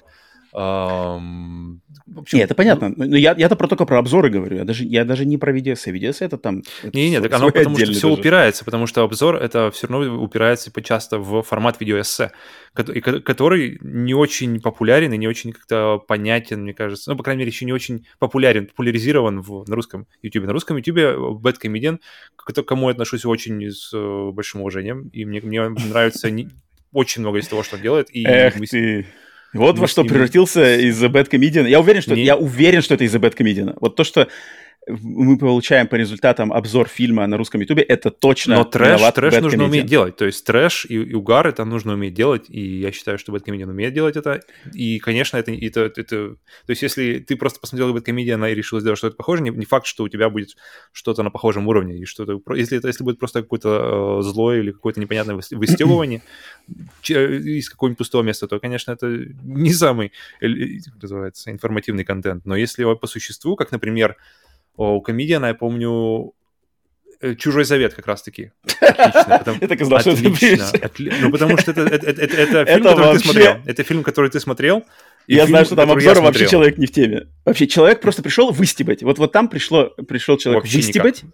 Um, 0.53 1.81
общем, 2.21 2.39
Нет, 2.39 2.47
это 2.47 2.55
понятно. 2.55 2.93
Но 2.97 3.17
я, 3.17 3.35
я-то 3.37 3.57
про 3.57 3.69
только 3.69 3.87
про 3.87 3.99
обзоры 3.99 4.31
говорю. 4.31 4.57
Я 4.57 4.65
даже, 4.65 4.85
я 4.85 5.05
даже 5.05 5.25
не 5.25 5.39
про 5.39 5.53
VDS. 5.53 5.93
VDS 5.93 6.17
это 6.21 6.39
там... 6.39 6.63
Не, 6.93 7.11
не, 7.11 7.21
так 7.21 7.33
оно 7.33 7.51
потому 7.51 7.77
что 7.77 7.93
все 7.93 8.09
даже. 8.09 8.21
упирается, 8.21 8.65
потому 8.65 8.87
что 8.87 9.03
обзор 9.03 9.37
это 9.37 9.71
все 9.71 9.87
равно 9.87 10.23
упирается 10.23 10.71
часто 10.83 11.19
в 11.19 11.43
формат 11.43 11.81
видеоэссе, 11.81 12.33
который 12.75 13.79
не 13.83 14.15
очень 14.15 14.61
популярен 14.61 15.13
и 15.13 15.19
не 15.19 15.29
очень 15.29 15.53
как-то 15.53 15.99
понятен, 15.99 16.63
мне 16.63 16.75
кажется. 16.75 17.11
Ну, 17.11 17.17
по 17.17 17.23
крайней 17.23 17.41
мере, 17.41 17.51
еще 17.51 17.65
не 17.65 17.73
очень 17.73 18.07
популярен, 18.19 18.67
популяризирован 18.67 19.41
в, 19.41 19.65
на 19.69 19.77
русском 19.77 20.07
YouTube. 20.23 20.47
На 20.47 20.53
русском 20.53 20.77
YouTube 20.77 20.99
Bad 21.43 21.57
Comedian, 21.63 21.99
к 22.37 22.63
кому 22.63 22.89
я 22.89 22.93
отношусь 22.93 23.25
очень 23.25 23.71
с 23.71 23.93
э, 23.95 24.31
большим 24.33 24.63
уважением, 24.63 25.09
и 25.13 25.25
мне, 25.25 25.41
мне 25.41 25.69
нравится 25.69 26.31
не, 26.31 26.49
очень 26.93 27.23
много 27.23 27.39
из 27.39 27.49
того, 27.49 27.63
что 27.63 27.77
он 27.77 27.83
делает. 27.83 28.09
И 28.15 28.25
Эх 28.25 28.57
мы... 28.57 28.67
ты... 28.67 29.07
Вот 29.53 29.79
во 29.79 29.89
что 29.89 30.05
превратился 30.05 30.77
из-за 30.77 31.07
Bad 31.07 31.29
Comedian. 31.29 31.69
Я 31.69 31.81
уверен, 31.81 32.03
что, 32.03 32.15
не... 32.15 32.25
я 32.25 32.37
уверен, 32.37 32.83
что 32.83 32.95
это 32.95 33.05
из-за 33.05 33.19
Bad 33.19 33.37
Comedian. 33.37 33.77
Вот 33.81 33.97
то, 33.97 34.05
что 34.05 34.29
мы 35.03 35.39
получаем 35.39 35.87
по 35.87 35.95
результатам 35.95 36.53
обзор 36.53 36.89
фильма 36.89 37.27
на 37.27 37.37
русском 37.37 37.61
ютубе, 37.61 37.83
это 37.83 38.11
точно 38.11 38.57
Но 38.57 38.65
трэш, 38.65 39.01
трэш 39.15 39.41
нужно 39.41 39.65
уметь 39.65 39.87
делать. 39.87 40.17
То 40.17 40.27
есть 40.27 40.45
трэш 40.45 40.87
и, 40.89 40.95
и 40.95 41.15
угар 41.15 41.47
это 41.47 41.65
нужно 41.65 41.95
уметь 41.95 42.15
делать, 42.15 42.47
и 42.49 42.61
я 42.61 42.93
считаю, 42.93 43.19
что 43.19 43.33
Бэткомедиан 43.33 43.71
умеет 43.71 43.95
делать 43.95 44.17
это. 44.17 44.41
И, 44.75 44.99
конечно, 44.99 45.37
это, 45.37 45.53
это, 45.53 45.81
это... 45.97 46.37
То 46.67 46.71
есть 46.71 46.83
если 46.83 47.19
ты 47.19 47.37
просто 47.37 47.61
посмотрел 47.61 47.93
Бэткомедиана 47.93 48.47
и 48.47 48.55
решил 48.55 48.81
сделать 48.81 48.99
что-то 48.99 49.17
похожее, 49.17 49.51
не, 49.51 49.57
не 49.57 49.65
факт, 49.65 49.87
что 49.87 50.05
у 50.05 50.09
тебя 50.09 50.31
будет 50.31 50.57
что-то 50.93 51.23
на 51.23 51.31
похожем 51.31 51.67
уровне. 51.69 51.99
И 51.99 52.05
что-то... 52.05 52.41
Если, 52.55 52.79
это, 52.79 52.89
если 52.89 53.05
будет 53.05 53.19
просто 53.19 53.43
какое-то 53.43 54.19
э, 54.21 54.23
злое 54.23 54.61
или 54.61 54.73
какое-то 54.73 55.01
непонятное 55.01 55.37
выстебывание 55.37 56.23
из 57.03 57.71
какого-нибудь 57.71 57.99
пустого 57.99 58.23
места, 58.23 58.47
то, 58.47 58.61
конечно, 58.61 58.93
это 58.93 59.07
не 59.43 59.73
самый, 59.73 60.13
как 60.41 61.03
называется, 61.03 61.51
информативный 61.51 62.05
контент. 62.05 62.45
Но 62.47 62.57
если 62.57 62.85
по 62.95 63.07
существу, 63.07 63.57
как, 63.57 63.73
например, 63.73 64.17
у 64.81 65.01
комедиана, 65.01 65.47
я 65.47 65.55
помню, 65.55 66.33
э, 67.21 67.35
Чужой 67.35 67.65
завет 67.65 67.95
как 67.95 68.07
раз-таки. 68.07 68.53
Отлично. 68.81 69.59
Я 69.61 69.69
так 69.69 69.81
и 69.81 69.85
знал, 69.85 70.01
что 70.01 70.11
это 70.11 70.91
Ну, 71.21 71.31
потому 71.31 71.59
что 71.59 71.73
это, 71.73 72.65
фильм, 72.65 72.83
который 72.83 73.13
ты 73.13 73.21
смотрел. 73.21 73.57
Это 73.67 73.83
фильм, 73.83 74.03
который 74.03 74.31
ты 74.31 74.41
смотрел. 74.41 74.85
Я 75.27 75.47
знаю, 75.47 75.65
что 75.65 75.77
там 75.77 75.91
обзор 75.91 76.21
вообще 76.21 76.49
человек 76.49 76.79
не 76.79 76.87
в 76.87 76.93
теме. 76.93 77.29
Вообще, 77.45 77.67
человек 77.67 78.01
просто 78.01 78.23
пришел 78.23 78.51
выстебать. 78.51 79.03
Вот, 79.03 79.19
вот 79.19 79.33
там 79.33 79.49
пришло, 79.49 79.91
пришел 80.09 80.39
человек 80.39 80.65
выстебать. 80.65 81.25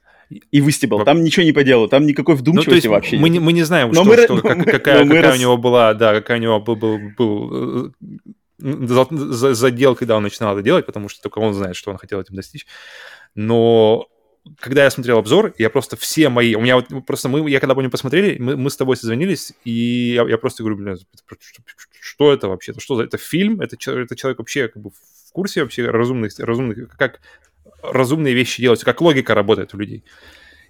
И 0.50 0.60
выстебал. 0.60 1.04
Там 1.04 1.22
ничего 1.22 1.44
не 1.44 1.52
поделал, 1.52 1.88
там 1.88 2.04
никакой 2.04 2.34
вдумчивости 2.34 2.88
ну, 2.88 2.94
вообще 2.94 3.16
мы, 3.16 3.28
нет. 3.28 3.40
Мы 3.40 3.52
не 3.52 3.62
знаем, 3.62 3.92
что, 3.92 4.02
мы, 4.02 4.16
что, 4.16 4.42
как, 4.42 4.64
какая, 4.64 5.04
какая 5.04 5.22
рас... 5.22 5.36
у 5.36 5.40
него 5.40 5.56
была, 5.56 5.94
да, 5.94 6.14
какая 6.14 6.38
у 6.38 6.42
него 6.42 6.58
был, 6.58 6.74
был, 6.74 6.98
был 7.16 7.92
э, 8.58 9.54
задел, 9.54 9.94
когда 9.94 10.16
он 10.16 10.24
начинал 10.24 10.54
это 10.54 10.64
делать, 10.64 10.84
потому 10.84 11.08
что 11.08 11.22
только 11.22 11.38
он 11.38 11.54
знает, 11.54 11.76
что 11.76 11.92
он 11.92 11.98
хотел 11.98 12.20
этим 12.20 12.34
достичь 12.34 12.66
но 13.36 14.08
когда 14.58 14.84
я 14.84 14.90
смотрел 14.90 15.18
обзор, 15.18 15.54
я 15.58 15.70
просто 15.70 15.96
все 15.96 16.28
мои... 16.28 16.54
У 16.54 16.60
меня 16.60 16.76
вот 16.76 16.86
просто 17.06 17.28
мы... 17.28 17.48
Я 17.50 17.60
когда 17.60 17.74
помню 17.74 17.90
посмотрели, 17.90 18.38
мы, 18.38 18.56
мы 18.56 18.70
с 18.70 18.76
тобой 18.76 18.96
созвонились, 18.96 19.52
и 19.64 20.14
я, 20.14 20.26
я 20.26 20.38
просто 20.38 20.62
говорю, 20.62 20.76
блин, 20.76 20.98
что, 22.00 22.32
это 22.32 22.48
вообще? 22.48 22.72
Что 22.78 22.96
за... 22.96 23.04
Это 23.04 23.18
фильм? 23.18 23.60
Это, 23.60 23.76
это 23.76 24.16
человек 24.16 24.38
вообще 24.38 24.68
как 24.68 24.82
бы 24.82 24.90
в 24.90 25.32
курсе 25.32 25.62
вообще 25.62 25.88
разумных... 25.88 26.38
разумных 26.38 26.96
как 26.96 27.20
разумные 27.82 28.34
вещи 28.34 28.62
делаются, 28.62 28.86
как 28.86 29.00
логика 29.00 29.34
работает 29.34 29.74
у 29.74 29.78
людей. 29.78 30.04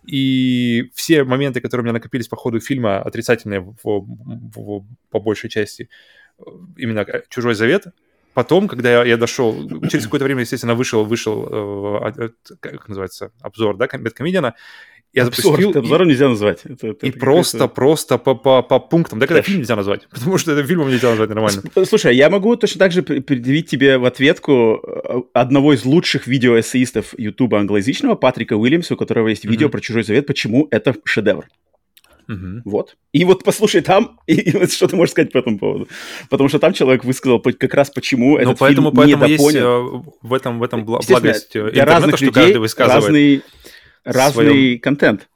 И 0.05 0.91
все 0.95 1.25
моменты, 1.25 1.61
которые 1.61 1.83
у 1.83 1.85
меня 1.85 1.95
накопились 1.95 2.29
по 2.29 2.37
ходу 2.37 2.61
фильма, 2.61 3.01
отрицательные 3.01 3.61
в, 3.61 3.77
в, 3.83 4.07
в, 4.55 4.87
по 5.11 5.21
большей 5.21 5.51
части, 5.51 5.89
именно 6.77 7.07
«Чужой 7.29 7.55
завет», 7.55 7.87
Потом, 8.37 8.69
когда 8.69 8.91
я, 8.91 9.05
я 9.05 9.17
дошел, 9.17 9.67
через 9.89 10.05
какое-то 10.05 10.27
время, 10.27 10.43
естественно, 10.43 10.75
вышел, 10.75 11.07
вышел, 11.07 11.49
э, 11.51 12.29
как 12.61 12.87
называется, 12.87 13.33
обзор, 13.41 13.79
да, 13.79 13.89
Бэткомедиана, 13.91 14.55
я 15.15 15.25
запустил... 15.25 15.55
Обзор, 15.55 15.75
и, 15.75 15.79
обзором 15.79 16.09
нельзя 16.09 16.29
назвать. 16.29 16.61
Это, 16.65 16.89
это, 16.89 17.07
и 17.07 17.09
это, 17.09 17.19
просто, 17.19 17.57
это... 17.57 17.69
просто 17.69 18.19
по, 18.19 18.35
по, 18.35 18.61
по 18.61 18.79
пунктам. 18.79 19.21
Да, 19.21 19.27
когда 19.27 19.41
фильм 19.41 19.61
нельзя 19.61 19.75
назвать, 19.75 20.07
потому 20.11 20.37
что 20.37 20.53
это 20.53 20.63
фильмом 20.69 20.91
нельзя 20.91 21.09
назвать 21.09 21.31
нормально. 21.31 21.63
Слушай, 21.87 22.15
я 22.15 22.29
могу 22.29 22.55
точно 22.57 22.79
так 22.79 22.93
же 22.93 23.03
предъявить 23.03 23.71
тебе 23.71 23.97
в 23.97 24.05
ответку 24.05 24.83
э, 24.85 25.23
одного 25.33 25.73
из 25.73 25.87
лучших 25.87 26.27
видеоэссеистов 26.27 27.19
Ютуба 27.19 27.59
англоязычного, 27.59 28.17
Патрика 28.17 28.53
Уильямса, 28.59 28.93
у 28.93 28.97
которого 28.99 29.29
есть 29.29 29.47
видео 29.47 29.69
mm-hmm. 29.69 29.71
про 29.71 29.81
«Чужой 29.81 30.03
завет», 30.03 30.27
почему 30.27 30.69
это 30.71 30.95
шедевр. 31.05 31.47
Угу. 32.29 32.63
Вот. 32.65 32.97
И 33.13 33.25
вот 33.25 33.45
послушай 33.45 33.81
там, 33.81 34.19
и, 34.27 34.35
и 34.35 34.67
что 34.67 34.89
ты 34.89 34.97
можешь 34.97 35.13
сказать 35.13 35.33
по 35.33 35.39
этому 35.39 35.59
поводу. 35.59 35.89
Потому 36.29 36.49
что 36.49 36.59
там 36.59 36.73
человек 36.73 37.05
высказал 37.05 37.41
как 37.41 37.75
раз 37.75 37.91
почему 37.91 38.33
ну, 38.33 38.39
этот 38.39 38.59
поэтому, 38.59 38.91
фильм 38.91 38.97
поэтому 38.97 39.27
есть 39.27 39.55
э, 39.55 39.85
в 40.23 40.35
этом, 40.35 40.59
в 40.59 40.63
этом 40.63 40.85
благость 40.85 41.57
э, 41.57 41.71
для 41.71 41.85
разных 41.85 42.17
что 42.17 42.27
людей 42.27 42.57
разный, 42.77 43.43
разный 44.05 44.79
контент. 44.79 45.29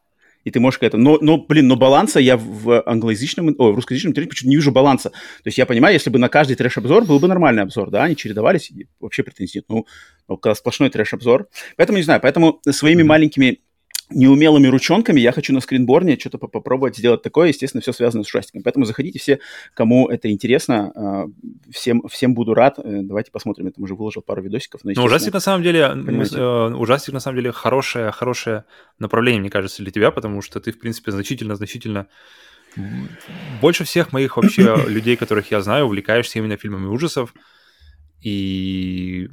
И 0.44 0.50
ты 0.50 0.58
можешь 0.58 0.78
это... 0.80 0.96
Но, 0.96 1.18
но, 1.20 1.36
блин, 1.36 1.68
но 1.68 1.76
баланса 1.76 2.18
я 2.18 2.36
в 2.38 2.82
англоязычном, 2.86 3.54
о, 3.58 3.72
в 3.72 3.74
русскоязычном 3.74 4.12
интернете 4.12 4.30
почему-то 4.30 4.50
не 4.50 4.56
вижу 4.56 4.72
баланса. 4.72 5.10
То 5.10 5.46
есть 5.46 5.58
я 5.58 5.66
понимаю, 5.66 5.92
если 5.92 6.08
бы 6.08 6.18
на 6.18 6.28
каждый 6.30 6.56
трэш-обзор 6.56 7.04
был 7.04 7.20
бы 7.20 7.28
нормальный 7.28 7.62
обзор, 7.62 7.90
да, 7.90 8.04
они 8.04 8.16
чередовались, 8.16 8.72
вообще 9.00 9.22
претензий 9.22 9.58
нет. 9.58 9.66
Ну, 9.68 9.86
ну 10.28 10.36
когда 10.38 10.54
сплошной 10.54 10.88
трэш-обзор. 10.88 11.48
Поэтому, 11.76 11.98
не 11.98 12.04
знаю, 12.04 12.20
поэтому 12.22 12.60
своими 12.70 13.02
mm-hmm. 13.02 13.06
маленькими 13.06 13.60
неумелыми 14.10 14.66
ручонками 14.66 15.20
я 15.20 15.32
хочу 15.32 15.52
на 15.52 15.60
скринборне 15.60 16.18
что-то 16.18 16.38
попробовать 16.38 16.96
сделать 16.96 17.22
такое. 17.22 17.48
Естественно, 17.48 17.80
все 17.80 17.92
связано 17.92 18.24
с 18.24 18.28
ужастиком. 18.28 18.62
Поэтому 18.62 18.84
заходите 18.84 19.18
все, 19.18 19.40
кому 19.74 20.08
это 20.08 20.30
интересно. 20.30 20.92
А, 20.94 21.26
всем, 21.70 22.02
всем 22.08 22.34
буду 22.34 22.54
рад. 22.54 22.78
Э, 22.78 23.00
давайте 23.02 23.30
посмотрим. 23.30 23.66
Я 23.66 23.72
там 23.72 23.84
уже 23.84 23.94
выложил 23.94 24.22
пару 24.22 24.42
видосиков. 24.42 24.82
Но, 24.84 24.92
но 24.94 25.04
ужастик 25.04 25.32
на 25.32 25.40
самом 25.40 25.62
деле, 25.62 25.80
э, 25.80 26.74
ужастик 26.74 27.12
на 27.12 27.20
самом 27.20 27.36
деле 27.36 27.52
хорошее, 27.52 28.10
хорошее 28.10 28.64
направление, 28.98 29.40
мне 29.40 29.50
кажется, 29.50 29.82
для 29.82 29.92
тебя, 29.92 30.10
потому 30.10 30.42
что 30.42 30.60
ты, 30.60 30.72
в 30.72 30.78
принципе, 30.78 31.12
значительно-значительно 31.12 32.06
больше 33.60 33.84
всех 33.84 34.12
моих 34.12 34.36
вообще 34.36 34.76
людей, 34.88 35.16
которых 35.16 35.50
я 35.50 35.60
знаю, 35.60 35.86
увлекаешься 35.86 36.38
именно 36.38 36.56
фильмами 36.56 36.86
ужасов. 36.86 37.34
И 38.22 39.28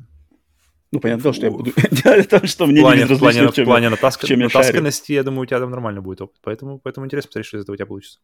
ну, 0.91 1.00
понятно, 1.00 1.24
дело, 1.24 1.34
что 1.34 1.46
я 1.46 1.51
буду 1.51 1.72
делать 1.91 2.29
то, 2.29 2.48
что 2.48 2.65
мне 2.65 2.82
плане, 2.82 3.03
не 3.03 3.10
безразлично, 3.10 3.51
в 3.51 3.53
плане, 3.53 3.65
в 3.65 3.65
плане 3.65 3.98
чем 4.25 4.39
натасканности, 4.39 5.12
я, 5.12 5.17
я 5.17 5.24
думаю, 5.24 5.41
у 5.41 5.46
тебя 5.46 5.60
там 5.60 5.70
нормально 5.70 6.01
будет 6.01 6.22
опыт. 6.22 6.38
Поэтому, 6.44 6.79
поэтому 6.79 7.06
интересно 7.06 7.27
посмотреть, 7.27 7.48
что 7.48 7.58
из 7.58 7.63
этого 7.63 7.74
у 7.74 7.77
тебя 7.77 7.86
получится. 7.86 8.20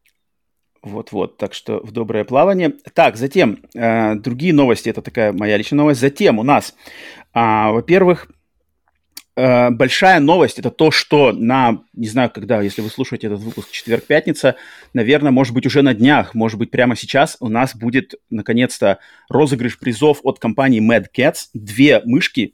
Вот-вот, 0.81 1.37
так 1.37 1.53
что 1.53 1.79
в 1.79 1.91
доброе 1.91 2.25
плавание. 2.25 2.73
Так, 2.93 3.15
затем, 3.15 3.59
э, 3.73 4.15
другие 4.15 4.53
новости, 4.53 4.89
это 4.89 5.01
такая 5.01 5.31
моя 5.33 5.57
личная 5.57 5.77
новость. 5.77 6.01
Затем 6.01 6.39
у 6.39 6.43
нас, 6.43 6.75
э, 7.33 7.39
во-первых, 7.71 8.27
большая 9.35 10.19
новость, 10.19 10.59
это 10.59 10.69
то, 10.69 10.91
что 10.91 11.31
на, 11.31 11.81
не 11.93 12.07
знаю, 12.07 12.29
когда, 12.29 12.61
если 12.61 12.81
вы 12.81 12.89
слушаете 12.89 13.27
этот 13.27 13.39
выпуск, 13.39 13.71
четверг-пятница, 13.71 14.55
наверное, 14.93 15.31
может 15.31 15.53
быть, 15.53 15.65
уже 15.65 15.81
на 15.81 15.93
днях, 15.93 16.35
может 16.35 16.59
быть, 16.59 16.69
прямо 16.69 16.95
сейчас 16.95 17.37
у 17.39 17.49
нас 17.49 17.75
будет, 17.75 18.13
наконец-то, 18.29 18.99
розыгрыш 19.29 19.79
призов 19.79 20.19
от 20.23 20.39
компании 20.39 20.87
Mad 20.87 21.05
Catz. 21.15 21.47
Две 21.53 22.01
мышки, 22.05 22.53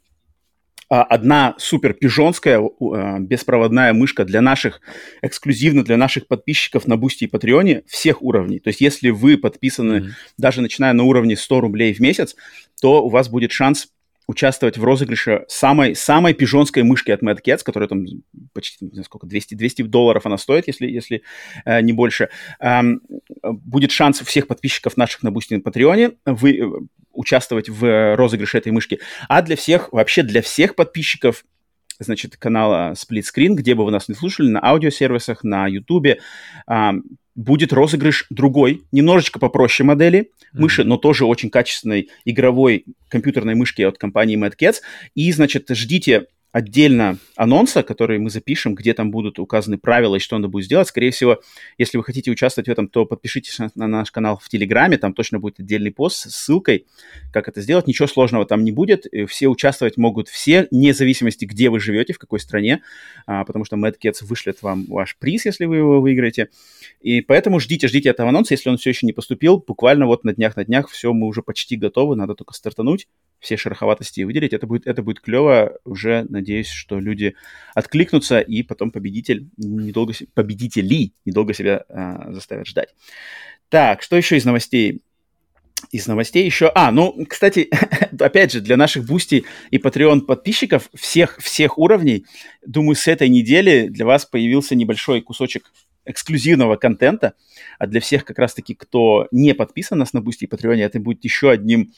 а, 0.91 1.03
одна 1.03 1.53
супер 1.59 1.93
пижонская 1.93 2.59
а, 2.59 3.19
беспроводная 3.19 3.93
мышка 3.93 4.25
для 4.25 4.41
наших, 4.41 4.81
эксклюзивно 5.21 5.83
для 5.83 5.97
наших 5.97 6.27
подписчиков 6.27 6.87
на 6.87 6.97
Бусти 6.97 7.25
и 7.25 7.27
Патреоне 7.27 7.83
всех 7.85 8.23
уровней. 8.23 8.59
То 8.59 8.69
есть 8.69 8.81
если 8.81 9.11
вы 9.11 9.37
подписаны, 9.37 9.93
mm-hmm. 9.93 10.09
даже 10.39 10.61
начиная 10.61 10.93
на 10.93 11.03
уровне 11.03 11.37
100 11.37 11.61
рублей 11.61 11.93
в 11.93 11.99
месяц, 11.99 12.35
то 12.81 13.05
у 13.05 13.09
вас 13.09 13.29
будет 13.29 13.51
шанс 13.51 13.89
участвовать 14.29 14.77
в 14.77 14.83
розыгрыше 14.83 15.45
самой, 15.47 15.95
самой 15.95 16.35
пижонской 16.35 16.83
мышки 16.83 17.09
от 17.09 17.23
Mad 17.23 17.39
Catz, 17.43 17.63
которая 17.65 17.89
там 17.89 18.05
почти, 18.53 18.85
не 18.85 18.91
знаю 18.91 19.05
сколько, 19.05 19.25
200, 19.25 19.55
200 19.55 19.81
долларов 19.81 20.27
она 20.27 20.37
стоит, 20.37 20.67
если, 20.67 20.85
если 20.85 21.23
э, 21.65 21.81
не 21.81 21.93
больше. 21.93 22.29
Эм, 22.59 23.01
будет 23.41 23.89
шанс 23.89 24.19
всех 24.19 24.45
подписчиков 24.45 24.97
наших 24.97 25.23
на 25.23 25.29
Boosty 25.29 25.55
на 25.55 25.61
Патреоне 25.61 26.11
вы, 26.27 26.59
э, 26.59 26.69
участвовать 27.11 27.69
в 27.69 28.15
розыгрыше 28.15 28.59
этой 28.59 28.71
мышки. 28.71 28.99
А 29.27 29.41
для 29.41 29.55
всех, 29.55 29.91
вообще 29.91 30.21
для 30.21 30.43
всех 30.43 30.75
подписчиков 30.75 31.43
значит, 31.97 32.37
канала 32.37 32.93
Split 32.93 33.23
Screen, 33.23 33.55
где 33.55 33.73
бы 33.73 33.83
вы 33.83 33.89
нас 33.89 34.09
не 34.09 34.13
слушали, 34.13 34.47
на 34.49 34.63
аудиосервисах, 34.63 35.43
на 35.43 35.65
YouTube, 35.65 36.05
э, 36.05 36.91
будет 37.35 37.73
розыгрыш 37.73 38.25
другой, 38.29 38.81
немножечко 38.91 39.39
попроще 39.39 39.85
модели 39.85 40.19
mm-hmm. 40.19 40.59
мыши, 40.59 40.83
но 40.83 40.97
тоже 40.97 41.25
очень 41.25 41.49
качественной 41.49 42.09
игровой 42.25 42.85
компьютерной 43.09 43.55
мышки 43.55 43.81
от 43.81 43.97
компании 43.97 44.37
Mad 44.37 44.53
Cats. 44.59 44.77
И, 45.15 45.31
значит, 45.31 45.67
ждите 45.69 46.25
отдельно 46.51 47.17
анонса, 47.35 47.83
который 47.83 48.17
мы 48.17 48.29
запишем, 48.29 48.73
где 48.73 48.93
там 48.93 49.11
будут 49.11 49.37
указаны 49.37 49.77
правила 49.77 50.15
и 50.15 50.19
что 50.19 50.37
надо 50.37 50.47
будет 50.47 50.65
сделать. 50.65 50.87
Скорее 50.87 51.11
всего, 51.11 51.41
если 51.77 51.97
вы 51.97 52.03
хотите 52.03 52.31
участвовать 52.31 52.67
в 52.67 52.71
этом, 52.71 52.87
то 52.87 53.05
подпишитесь 53.05 53.59
на, 53.59 53.69
на 53.75 53.87
наш 53.87 54.11
канал 54.11 54.39
в 54.41 54.49
Телеграме, 54.49 54.97
там 54.97 55.13
точно 55.13 55.39
будет 55.39 55.59
отдельный 55.59 55.91
пост 55.91 56.29
с 56.29 56.35
ссылкой, 56.35 56.87
как 57.31 57.47
это 57.47 57.61
сделать. 57.61 57.87
Ничего 57.87 58.07
сложного 58.07 58.45
там 58.45 58.63
не 58.63 58.71
будет. 58.71 59.05
Все 59.27 59.47
участвовать 59.47 59.97
могут 59.97 60.27
все, 60.27 60.67
вне 60.71 60.93
зависимости, 60.93 61.45
где 61.45 61.69
вы 61.69 61.79
живете, 61.79 62.13
в 62.13 62.19
какой 62.19 62.39
стране, 62.39 62.81
а, 63.27 63.45
потому 63.45 63.65
что 63.65 63.75
Mad 63.75 63.95
Cats 64.03 64.23
вышлет 64.23 64.61
вам 64.61 64.85
ваш 64.87 65.17
приз, 65.17 65.45
если 65.45 65.65
вы 65.65 65.77
его 65.77 66.01
выиграете. 66.01 66.49
И 67.01 67.21
поэтому 67.21 67.59
ждите, 67.59 67.87
ждите 67.87 68.09
этого 68.09 68.29
анонса, 68.29 68.55
если 68.55 68.69
он 68.69 68.77
все 68.77 68.89
еще 68.89 69.05
не 69.05 69.13
поступил. 69.13 69.63
Буквально 69.65 70.07
вот 70.07 70.23
на 70.23 70.33
днях, 70.33 70.55
на 70.55 70.65
днях 70.65 70.89
все, 70.89 71.13
мы 71.13 71.27
уже 71.27 71.43
почти 71.43 71.75
готовы, 71.75 72.15
надо 72.15 72.33
только 72.33 72.53
стартануть 72.53 73.07
все 73.39 73.57
шероховатости 73.57 74.21
выделить. 74.21 74.53
Это 74.53 74.67
будет, 74.67 74.87
это 74.87 75.01
будет 75.01 75.19
клево. 75.19 75.77
Уже 75.85 76.25
надеюсь, 76.29 76.69
что 76.69 76.99
люди 76.99 77.35
откликнутся, 77.73 78.39
и 78.39 78.63
потом 78.63 78.91
победитель 78.91 79.49
недолго, 79.57 80.13
победители 80.33 81.13
недолго 81.25 81.53
себя 81.53 81.85
а, 81.89 82.31
заставят 82.33 82.67
ждать. 82.67 82.89
Так, 83.69 84.01
что 84.01 84.17
еще 84.17 84.37
из 84.37 84.45
новостей? 84.45 85.01
Из 85.91 86.07
новостей 86.07 86.45
еще... 86.45 86.71
А, 86.75 86.91
ну, 86.91 87.25
кстати, 87.27 87.69
опять 88.19 88.51
же, 88.51 88.61
для 88.61 88.77
наших 88.77 89.05
Бусти 89.05 89.45
и 89.71 89.77
Patreon 89.77 90.21
подписчиков 90.21 90.89
всех, 90.93 91.37
всех 91.39 91.77
уровней, 91.77 92.25
думаю, 92.65 92.95
с 92.95 93.07
этой 93.07 93.29
недели 93.29 93.87
для 93.87 94.05
вас 94.05 94.25
появился 94.25 94.75
небольшой 94.75 95.21
кусочек 95.21 95.71
эксклюзивного 96.09 96.75
контента, 96.75 97.33
а 97.77 97.87
для 97.87 98.01
всех 98.01 98.25
как 98.25 98.39
раз-таки, 98.39 98.73
кто 98.73 99.27
не 99.31 99.53
подписан 99.53 99.97
на 99.97 100.03
нас 100.03 100.13
на 100.13 100.21
Бусти 100.21 100.45
и 100.45 100.47
Патреоне, 100.47 100.83
это 100.83 100.99
будет 100.99 101.23
еще 101.23 101.51
одним 101.51 101.91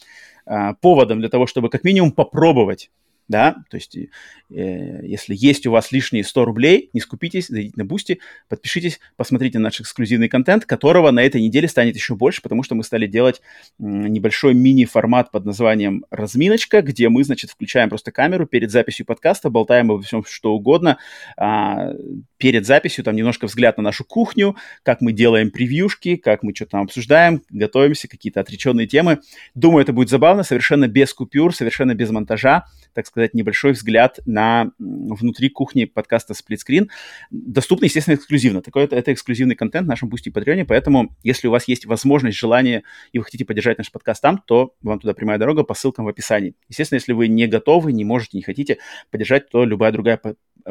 а, 0.45 0.73
поводом 0.73 1.19
для 1.19 1.29
того, 1.29 1.47
чтобы 1.47 1.69
как 1.69 1.83
минимум 1.83 2.11
попробовать 2.11 2.91
да, 3.31 3.55
то 3.69 3.77
есть 3.77 3.95
э, 3.95 4.07
если 4.49 5.33
есть 5.33 5.65
у 5.65 5.71
вас 5.71 5.91
лишние 5.93 6.23
100 6.23 6.45
рублей, 6.45 6.89
не 6.91 6.99
скупитесь, 6.99 7.47
зайдите 7.47 7.75
на 7.77 7.85
Бусти, 7.85 8.19
подпишитесь, 8.49 8.99
посмотрите 9.15 9.57
наш 9.57 9.79
эксклюзивный 9.79 10.27
контент, 10.27 10.65
которого 10.65 11.11
на 11.11 11.23
этой 11.23 11.41
неделе 11.41 11.69
станет 11.69 11.95
еще 11.95 12.15
больше, 12.15 12.41
потому 12.41 12.61
что 12.61 12.75
мы 12.75 12.83
стали 12.83 13.07
делать 13.07 13.37
э, 13.39 13.41
небольшой 13.79 14.53
мини-формат 14.53 15.31
под 15.31 15.45
названием 15.45 16.05
«Разминочка», 16.11 16.81
где 16.81 17.07
мы, 17.07 17.23
значит, 17.23 17.51
включаем 17.51 17.89
просто 17.89 18.11
камеру 18.11 18.45
перед 18.45 18.69
записью 18.69 19.05
подкаста, 19.05 19.49
болтаем 19.49 19.91
обо 19.91 20.01
всем, 20.01 20.25
что 20.25 20.53
угодно, 20.53 20.97
а, 21.37 21.93
перед 22.41 22.65
записью 22.65 23.03
там 23.03 23.15
немножко 23.15 23.45
взгляд 23.45 23.77
на 23.77 23.83
нашу 23.83 24.03
кухню, 24.03 24.57
как 24.81 24.99
мы 24.99 25.11
делаем 25.11 25.51
превьюшки, 25.51 26.15
как 26.15 26.41
мы 26.41 26.55
что-то 26.55 26.71
там 26.71 26.81
обсуждаем, 26.81 27.43
готовимся, 27.51 28.07
какие-то 28.07 28.39
отвлеченные 28.39 28.87
темы. 28.87 29.19
Думаю, 29.53 29.83
это 29.83 29.93
будет 29.93 30.09
забавно, 30.09 30.41
совершенно 30.41 30.87
без 30.87 31.13
купюр, 31.13 31.55
совершенно 31.55 31.93
без 31.93 32.09
монтажа, 32.09 32.65
так 32.93 33.05
сказать, 33.05 33.35
небольшой 33.35 33.73
взгляд 33.73 34.19
на 34.25 34.71
внутри 34.79 35.49
кухни 35.49 35.85
подкаста 35.85 36.33
Splitscreen. 36.33 36.89
Доступно, 37.29 37.85
естественно, 37.85 38.15
эксклюзивно. 38.15 38.63
Такой 38.63 38.85
это, 38.85 38.95
это 38.95 39.13
эксклюзивный 39.13 39.55
контент 39.55 39.85
в 39.85 39.89
нашем 39.89 40.09
Бусти 40.09 40.29
и 40.29 40.31
Патреоне, 40.31 40.65
поэтому 40.65 41.15
если 41.21 41.47
у 41.47 41.51
вас 41.51 41.67
есть 41.67 41.85
возможность, 41.85 42.39
желание, 42.39 42.81
и 43.11 43.19
вы 43.19 43.23
хотите 43.23 43.45
поддержать 43.45 43.77
наш 43.77 43.91
подкаст 43.91 44.19
там, 44.19 44.41
то 44.47 44.73
вам 44.81 44.99
туда 44.99 45.13
прямая 45.13 45.37
дорога 45.37 45.63
по 45.63 45.75
ссылкам 45.75 46.05
в 46.05 46.07
описании. 46.07 46.55
Естественно, 46.69 46.97
если 46.97 47.13
вы 47.13 47.27
не 47.27 47.45
готовы, 47.45 47.93
не 47.93 48.03
можете, 48.03 48.35
не 48.37 48.43
хотите 48.43 48.79
поддержать, 49.11 49.47
то 49.49 49.63
любая 49.63 49.91
другая 49.91 50.19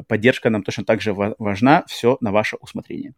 поддержка 0.08 0.50
нам 0.50 0.62
точно 0.62 0.84
так 0.84 1.00
же 1.00 1.12
важна. 1.12 1.59
Все 1.86 2.16
на 2.20 2.32
ваше 2.32 2.56
усмотрение. 2.60 3.14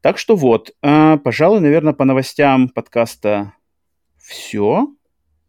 Так 0.00 0.18
что 0.18 0.36
вот, 0.36 0.72
а, 0.82 1.18
пожалуй, 1.18 1.60
наверное, 1.60 1.92
по 1.92 2.04
новостям 2.04 2.68
подкаста 2.68 3.54
все 4.18 4.88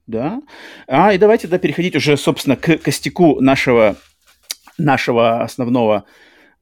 да. 0.08 0.42
А, 0.88 1.14
и 1.14 1.18
давайте 1.18 1.44
тогда 1.44 1.58
переходить 1.58 1.96
уже, 1.96 2.18
собственно, 2.18 2.56
к 2.56 2.78
костяку 2.78 3.42
нашего, 3.42 3.96
нашего 4.78 5.42
основного 5.42 6.06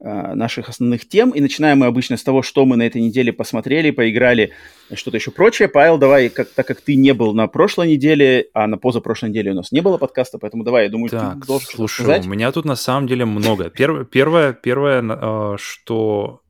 наших 0.00 0.68
основных 0.68 1.08
тем. 1.08 1.30
И 1.30 1.40
начинаем 1.40 1.78
мы 1.78 1.86
обычно 1.86 2.16
с 2.16 2.22
того, 2.22 2.42
что 2.42 2.64
мы 2.64 2.76
на 2.76 2.82
этой 2.82 3.00
неделе 3.00 3.32
посмотрели, 3.32 3.90
поиграли, 3.90 4.52
что-то 4.92 5.16
еще 5.16 5.30
прочее. 5.30 5.68
Павел, 5.68 5.98
давай, 5.98 6.28
как, 6.28 6.48
так 6.50 6.66
как 6.66 6.80
ты 6.80 6.94
не 6.96 7.14
был 7.14 7.34
на 7.34 7.46
прошлой 7.46 7.88
неделе, 7.88 8.48
а 8.52 8.66
на 8.66 8.76
позапрошлой 8.76 9.30
неделе 9.30 9.52
у 9.52 9.54
нас 9.54 9.72
не 9.72 9.80
было 9.80 9.96
подкаста, 9.96 10.38
поэтому 10.38 10.64
давай, 10.64 10.84
я 10.84 10.90
думаю, 10.90 11.10
так, 11.10 11.40
ты 11.40 11.46
должен 11.46 11.68
слушай, 11.68 12.02
сказать. 12.02 12.26
у 12.26 12.30
меня 12.30 12.52
тут 12.52 12.64
на 12.64 12.76
самом 12.76 13.06
деле 13.06 13.24
много. 13.24 13.70
Первое, 13.70 14.04
первое, 14.04 14.52
первое 14.52 15.02
э, 15.02 15.56
что 15.58 16.40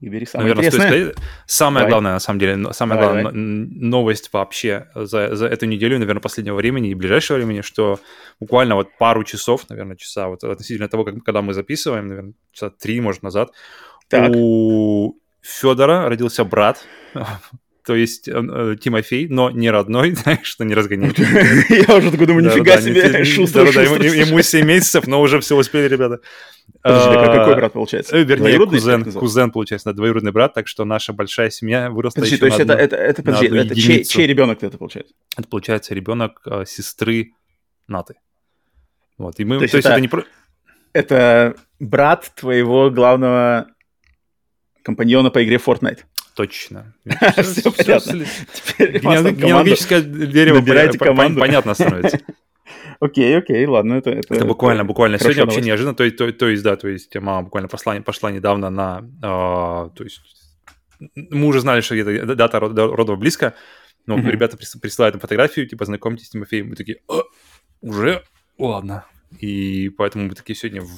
и 0.00 0.08
бери 0.08 0.24
самое 0.24 0.54
Наверное, 0.54 0.66
интересное. 0.66 0.88
Стоит 0.88 1.12
сказать, 1.12 1.30
самое 1.46 1.80
давай. 1.80 1.90
главное, 1.90 2.12
на 2.12 2.20
самом 2.20 2.38
деле, 2.38 2.72
самая 2.72 3.00
давай, 3.00 3.22
главная 3.22 3.32
новость 3.34 4.32
вообще 4.32 4.88
за, 4.94 5.36
за 5.36 5.46
эту 5.46 5.66
неделю, 5.66 5.98
наверное, 5.98 6.22
последнего 6.22 6.56
времени 6.56 6.90
и 6.90 6.94
ближайшего 6.94 7.36
времени, 7.36 7.60
что 7.60 8.00
буквально 8.40 8.76
вот 8.76 8.96
пару 8.98 9.24
часов, 9.24 9.68
наверное, 9.68 9.96
часа, 9.96 10.28
вот 10.28 10.42
относительно 10.42 10.88
того, 10.88 11.04
как, 11.04 11.22
когда 11.22 11.42
мы 11.42 11.52
записываем, 11.52 12.08
наверное, 12.08 12.32
часа 12.52 12.70
три, 12.70 13.00
может, 13.00 13.22
назад, 13.22 13.52
так. 14.08 14.32
у 14.34 15.18
Федора 15.42 16.08
родился 16.08 16.44
брат, 16.44 16.82
то 17.90 17.96
есть 17.96 18.28
э, 18.28 18.76
Тимофей, 18.80 19.26
но 19.26 19.50
не 19.50 19.68
родной, 19.68 20.12
знаешь, 20.14 20.46
что 20.46 20.64
не 20.64 20.74
разгоняется. 20.74 21.22
Я 21.68 21.96
уже 21.96 22.12
такой 22.12 22.28
думаю, 22.28 22.44
нифига 22.44 22.80
себе, 22.80 23.24
шустро, 23.24 23.62
Ему 23.62 24.40
7 24.40 24.64
месяцев, 24.64 25.08
но 25.08 25.20
уже 25.20 25.40
все 25.40 25.56
успели, 25.56 25.88
ребята. 25.88 26.20
Подожди, 26.84 27.16
а 27.16 27.36
какой 27.36 27.56
брат 27.56 27.72
получается? 27.72 28.16
Э, 28.16 28.22
вернее, 28.22 28.64
кузен, 28.64 29.10
кузен, 29.10 29.50
получается, 29.50 29.92
двоюродный 29.92 30.30
брат, 30.30 30.54
так 30.54 30.68
что 30.68 30.84
наша 30.84 31.12
большая 31.12 31.50
семья 31.50 31.90
выросла 31.90 32.20
Подожди, 32.20 32.36
то 32.36 32.46
есть 32.46 32.60
это, 32.60 32.74
это, 32.74 32.94
это, 32.94 33.22
подожди, 33.24 33.46
это 33.48 33.74
чей, 33.74 34.26
ребенок 34.28 34.62
это 34.62 34.78
получается? 34.78 35.12
Это 35.36 35.48
получается 35.48 35.92
ребенок 35.92 36.42
э, 36.46 36.62
сестры 36.68 37.32
Наты. 37.88 38.14
Вот, 39.18 39.40
и 39.40 39.44
мы, 39.44 39.56
то 39.56 39.62
есть, 39.62 39.72
то 39.72 39.78
есть 39.78 39.88
это, 39.88 40.00
не. 40.00 40.08
Это 40.92 41.56
брат 41.80 42.30
твоего 42.36 42.88
главного 42.90 43.66
компаньона 44.84 45.30
по 45.30 45.42
игре 45.42 45.56
Fortnite. 45.56 46.04
Точно. 46.34 46.94
Все 47.42 47.70
понятно. 47.70 49.32
Генеалогическое 49.32 50.00
дерево 50.00 50.60
понятно 51.38 51.74
становится. 51.74 52.20
Окей, 53.00 53.36
окей, 53.38 53.64
ладно, 53.64 53.94
это... 53.94 54.10
Это, 54.10 54.34
это 54.34 54.44
буквально, 54.44 54.84
буквально. 54.84 55.18
Сегодня 55.18 55.44
вообще 55.44 55.62
неожиданно, 55.62 55.94
то, 55.94 56.08
то, 56.10 56.30
то 56.32 56.48
есть, 56.48 56.62
да, 56.62 56.76
то 56.76 56.86
есть 56.86 57.14
мама 57.16 57.42
буквально 57.42 57.66
пошла, 57.68 57.98
пошла 58.00 58.30
недавно 58.30 58.68
на, 58.68 59.08
э, 59.22 59.90
то 59.96 60.04
есть 60.04 60.20
мы 61.14 61.46
уже 61.46 61.60
знали, 61.60 61.80
что 61.80 61.94
где-то 61.94 62.34
дата 62.34 62.60
родов 62.60 63.18
близко, 63.18 63.54
но 64.06 64.18
mm-hmm. 64.18 64.30
ребята 64.30 64.56
присылают 64.56 65.14
нам 65.14 65.20
фотографию, 65.20 65.66
типа, 65.66 65.86
знакомьтесь 65.86 66.26
с 66.26 66.30
Тимофеем, 66.30 66.68
мы 66.68 66.76
такие, 66.76 66.98
уже? 67.80 68.22
Ладно. 68.58 69.06
И 69.38 69.88
поэтому 69.96 70.26
мы 70.26 70.34
такие 70.34 70.54
сегодня 70.54 70.82
в, 70.82 70.90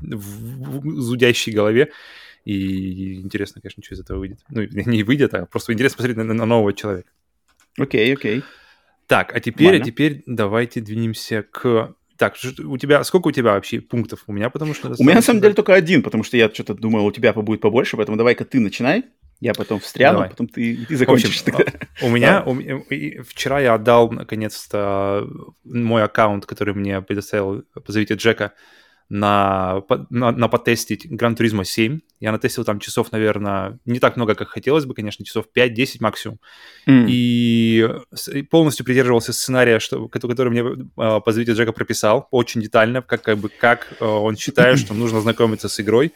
в, 0.00 0.80
в 0.80 1.00
зудящей 1.00 1.52
голове, 1.52 1.90
и 2.44 3.20
интересно, 3.20 3.60
конечно, 3.60 3.82
что 3.82 3.94
из 3.94 4.00
этого 4.00 4.18
выйдет. 4.18 4.40
Ну, 4.48 4.62
не 4.70 5.02
выйдет, 5.02 5.34
а 5.34 5.46
просто 5.46 5.72
интересно 5.72 5.96
посмотреть 5.96 6.16
на, 6.16 6.34
на 6.34 6.46
нового 6.46 6.72
человека. 6.72 7.10
Окей, 7.78 8.12
okay, 8.12 8.16
окей. 8.16 8.38
Okay. 8.38 8.44
Так, 9.06 9.34
а 9.34 9.40
теперь, 9.40 9.76
а 9.76 9.80
теперь 9.80 10.22
давайте 10.26 10.80
двинемся 10.80 11.42
к... 11.42 11.94
Так, 12.16 12.36
у 12.64 12.78
тебя, 12.78 13.02
сколько 13.04 13.28
у 13.28 13.32
тебя 13.32 13.52
вообще 13.54 13.80
пунктов? 13.80 14.24
У 14.26 14.32
меня 14.32 14.48
потому 14.48 14.74
что... 14.74 14.94
У 14.98 15.02
меня 15.02 15.16
на 15.16 15.22
самом 15.22 15.40
деле 15.40 15.54
только 15.54 15.74
один, 15.74 16.02
потому 16.02 16.24
что 16.24 16.36
я 16.36 16.48
что-то 16.48 16.74
думал, 16.74 17.04
у 17.04 17.12
тебя 17.12 17.32
будет 17.32 17.60
побольше, 17.60 17.96
поэтому 17.96 18.16
давай-ка 18.16 18.44
ты 18.44 18.60
начинай. 18.60 19.04
Я 19.40 19.54
потом 19.54 19.80
встряну, 19.80 20.18
Давай. 20.18 20.30
потом 20.30 20.46
ты, 20.46 20.86
ты 20.86 20.96
закончишь. 20.96 21.42
Общем, 21.42 21.66
у 22.00 22.10
меня 22.10 22.44
у, 22.44 22.54
вчера 23.24 23.58
я 23.58 23.74
отдал 23.74 24.08
наконец-то 24.12 25.28
мой 25.64 26.04
аккаунт, 26.04 26.46
который 26.46 26.74
мне 26.74 27.02
предоставил 27.02 27.64
позовите 27.84 28.14
Джека 28.14 28.52
на, 29.12 29.82
на, 30.08 30.32
на 30.32 30.48
потестить 30.48 31.04
Gran 31.04 31.36
Turismo 31.36 31.64
7. 31.64 32.00
Я 32.18 32.32
натестил 32.32 32.64
там 32.64 32.80
часов, 32.80 33.12
наверное, 33.12 33.78
не 33.84 33.98
так 33.98 34.16
много, 34.16 34.34
как 34.34 34.48
хотелось 34.48 34.86
бы, 34.86 34.94
конечно, 34.94 35.22
часов 35.22 35.44
5-10 35.54 35.96
максимум. 36.00 36.38
Mm. 36.88 37.06
И 37.08 37.88
полностью 38.50 38.86
придерживался 38.86 39.34
сценария, 39.34 39.80
что, 39.80 40.08
который 40.08 40.48
мне 40.48 40.62
э, 40.62 41.20
позовите 41.22 41.52
Джека 41.52 41.72
прописал, 41.72 42.26
очень 42.30 42.62
детально, 42.62 43.02
как, 43.02 43.20
как, 43.20 43.36
бы, 43.36 43.50
как 43.50 43.92
э, 44.00 44.04
он 44.04 44.36
считает, 44.36 44.78
что 44.78 44.94
нужно 44.94 45.20
знакомиться 45.20 45.68
с 45.68 45.78
игрой 45.78 46.14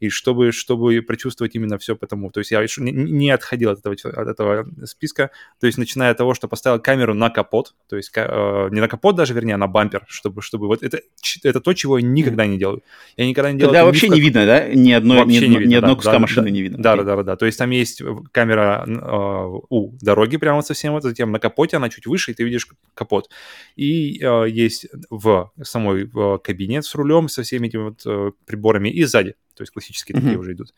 и 0.00 0.08
чтобы, 0.08 0.52
чтобы 0.52 1.02
прочувствовать 1.02 1.54
именно 1.54 1.78
все 1.78 1.96
потому. 1.96 2.30
То 2.30 2.40
есть 2.40 2.50
я 2.50 2.64
не, 2.78 2.92
не 2.92 3.30
отходил 3.30 3.70
от 3.70 3.80
этого, 3.80 3.94
от 3.94 4.28
этого 4.28 4.66
списка, 4.84 5.30
то 5.60 5.66
есть 5.66 5.78
начиная 5.78 6.12
от 6.12 6.18
того, 6.18 6.34
что 6.34 6.48
поставил 6.48 6.80
камеру 6.80 7.14
на 7.14 7.30
капот, 7.30 7.74
то 7.88 7.96
есть 7.96 8.10
э, 8.14 8.68
не 8.70 8.80
на 8.80 8.88
капот 8.88 9.16
даже, 9.16 9.34
вернее, 9.34 9.54
а 9.54 9.58
на 9.58 9.66
бампер, 9.66 10.04
чтобы, 10.08 10.42
чтобы 10.42 10.66
вот 10.66 10.82
это, 10.82 11.00
это 11.42 11.60
то, 11.60 11.72
чего 11.74 11.98
я 11.98 12.06
никогда 12.06 12.46
не 12.46 12.58
делаю. 12.58 12.82
Я 13.16 13.26
никогда 13.26 13.52
не 13.52 13.58
делаю... 13.58 13.72
Тогда 13.72 13.84
вообще 13.84 14.08
не 14.08 14.20
видно, 14.20 14.46
да? 14.46 14.68
Ни, 14.68 14.92
одной, 14.92 15.26
ни, 15.26 15.32
не 15.32 15.40
видно, 15.40 15.64
ни 15.64 15.74
одного 15.74 15.94
да, 15.94 15.96
куска 15.96 16.12
да, 16.12 16.18
машины 16.18 16.46
да, 16.46 16.50
не 16.50 16.62
видно. 16.62 16.78
Да, 16.78 16.96
да, 16.96 17.02
да, 17.02 17.16
да, 17.16 17.22
да. 17.22 17.36
То 17.36 17.46
есть 17.46 17.58
там 17.58 17.70
есть 17.70 18.02
камера 18.32 18.84
э, 18.86 19.58
у 19.68 19.92
дороги 20.00 20.36
прямо 20.36 20.62
совсем, 20.62 20.92
вот 20.92 21.02
затем 21.02 21.32
на 21.32 21.38
капоте 21.38 21.76
она 21.76 21.88
чуть 21.88 22.06
выше, 22.06 22.30
и 22.30 22.34
ты 22.34 22.44
видишь 22.44 22.68
капот. 22.94 23.30
И 23.76 24.22
э, 24.22 24.48
есть 24.48 24.86
в 25.10 25.52
самой 25.62 26.04
в 26.04 26.38
кабине 26.38 26.82
с 26.82 26.94
рулем, 26.94 27.28
со 27.28 27.42
всеми 27.42 27.68
этими 27.68 27.82
вот 27.82 28.02
э, 28.06 28.30
приборами, 28.46 28.88
и 28.88 29.04
сзади 29.04 29.34
то 29.58 29.62
есть 29.62 29.72
классические 29.72 30.16
mm-hmm. 30.16 30.22
такие 30.22 30.38
уже 30.38 30.52
идут. 30.52 30.74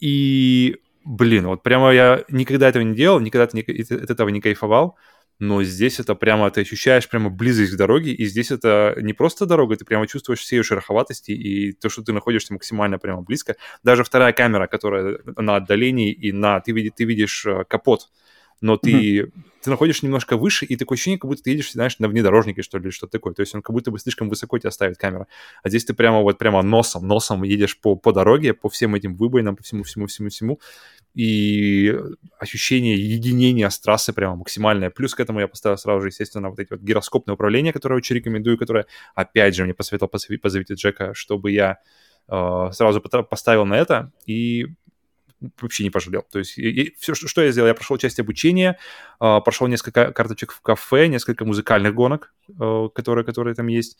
И, 0.00 0.76
блин, 1.04 1.46
вот 1.46 1.62
прямо 1.62 1.92
я 1.92 2.24
никогда 2.28 2.68
этого 2.68 2.82
не 2.82 2.94
делал, 2.94 3.20
никогда 3.20 3.44
от 3.44 3.54
этого 4.10 4.28
не 4.28 4.40
кайфовал, 4.40 4.96
но 5.38 5.62
здесь 5.64 5.98
это 5.98 6.14
прямо, 6.14 6.50
ты 6.50 6.60
ощущаешь 6.60 7.08
прямо 7.08 7.30
близость 7.30 7.72
к 7.72 7.76
дороге, 7.76 8.12
и 8.12 8.26
здесь 8.26 8.50
это 8.50 8.94
не 9.00 9.12
просто 9.12 9.46
дорога, 9.46 9.76
ты 9.76 9.84
прямо 9.84 10.06
чувствуешь 10.06 10.40
все 10.40 10.56
ее 10.56 10.62
шероховатости, 10.62 11.32
и 11.32 11.72
то, 11.72 11.88
что 11.88 12.02
ты 12.02 12.12
находишься 12.12 12.52
максимально 12.52 12.98
прямо 12.98 13.22
близко. 13.22 13.56
Даже 13.82 14.04
вторая 14.04 14.32
камера, 14.32 14.66
которая 14.68 15.18
на 15.36 15.56
отдалении, 15.56 16.12
и 16.12 16.30
на, 16.30 16.60
ты, 16.60 16.72
видишь, 16.72 16.92
ты 16.96 17.04
видишь 17.04 17.46
э, 17.46 17.64
капот, 17.68 18.10
но 18.62 18.76
ты, 18.76 18.92
mm-hmm. 18.92 19.32
ты 19.62 19.70
находишься 19.70 20.06
немножко 20.06 20.36
выше, 20.36 20.64
и 20.64 20.76
такое 20.76 20.96
ощущение, 20.96 21.18
как 21.18 21.28
будто 21.28 21.42
ты 21.42 21.50
едешь, 21.50 21.72
знаешь, 21.72 21.98
на 21.98 22.08
внедорожнике, 22.08 22.62
что 22.62 22.78
ли, 22.78 22.84
или 22.84 22.90
что-то 22.90 23.12
такое. 23.12 23.34
То 23.34 23.40
есть 23.40 23.54
он 23.54 23.60
как 23.60 23.74
будто 23.74 23.90
бы 23.90 23.98
слишком 23.98 24.28
высоко 24.28 24.58
тебя 24.58 24.70
ставит 24.70 24.96
камера. 24.96 25.26
А 25.62 25.68
здесь 25.68 25.84
ты 25.84 25.94
прямо 25.94 26.22
вот 26.22 26.38
прямо 26.38 26.62
носом, 26.62 27.06
носом 27.06 27.42
едешь 27.42 27.78
по, 27.78 27.96
по 27.96 28.12
дороге, 28.12 28.54
по 28.54 28.68
всем 28.68 28.94
этим 28.94 29.16
выбоинам, 29.16 29.56
по 29.56 29.62
всему, 29.62 29.82
всему, 29.82 30.06
всему, 30.06 30.28
всему. 30.28 30.60
И 31.14 31.94
ощущение 32.38 32.96
единения 32.96 33.68
с 33.68 33.78
трассы 33.80 34.12
прямо 34.12 34.36
максимальное. 34.36 34.90
Плюс 34.90 35.14
к 35.14 35.20
этому 35.20 35.40
я 35.40 35.48
поставил 35.48 35.76
сразу 35.76 36.02
же, 36.02 36.08
естественно, 36.08 36.48
вот 36.48 36.58
эти 36.58 36.70
вот 36.70 36.80
гироскопные 36.80 37.34
управления, 37.34 37.72
которые 37.72 37.98
очень 37.98 38.16
рекомендую, 38.16 38.56
которые, 38.56 38.86
опять 39.14 39.54
же, 39.54 39.64
мне 39.64 39.74
посоветовал 39.74 40.10
позовите 40.40 40.74
Джека, 40.74 41.14
чтобы 41.14 41.50
я 41.50 41.78
э, 42.28 42.70
сразу 42.72 43.00
поставил 43.00 43.66
на 43.66 43.74
это, 43.74 44.12
и 44.24 44.68
вообще 45.60 45.84
не 45.84 45.90
пожалел. 45.90 46.24
То 46.30 46.38
есть 46.38 46.58
и, 46.58 46.68
и 46.70 46.94
все, 46.98 47.14
что, 47.14 47.28
что 47.28 47.42
я 47.42 47.50
сделал, 47.52 47.68
я 47.68 47.74
прошел 47.74 47.96
часть 47.98 48.20
обучения, 48.20 48.78
э, 49.20 49.40
прошел 49.44 49.66
несколько 49.66 50.12
карточек 50.12 50.52
в 50.52 50.60
кафе, 50.60 51.08
несколько 51.08 51.44
музыкальных 51.44 51.94
гонок, 51.94 52.34
э, 52.48 52.88
которые, 52.94 53.24
которые 53.24 53.54
там 53.54 53.66
есть, 53.68 53.98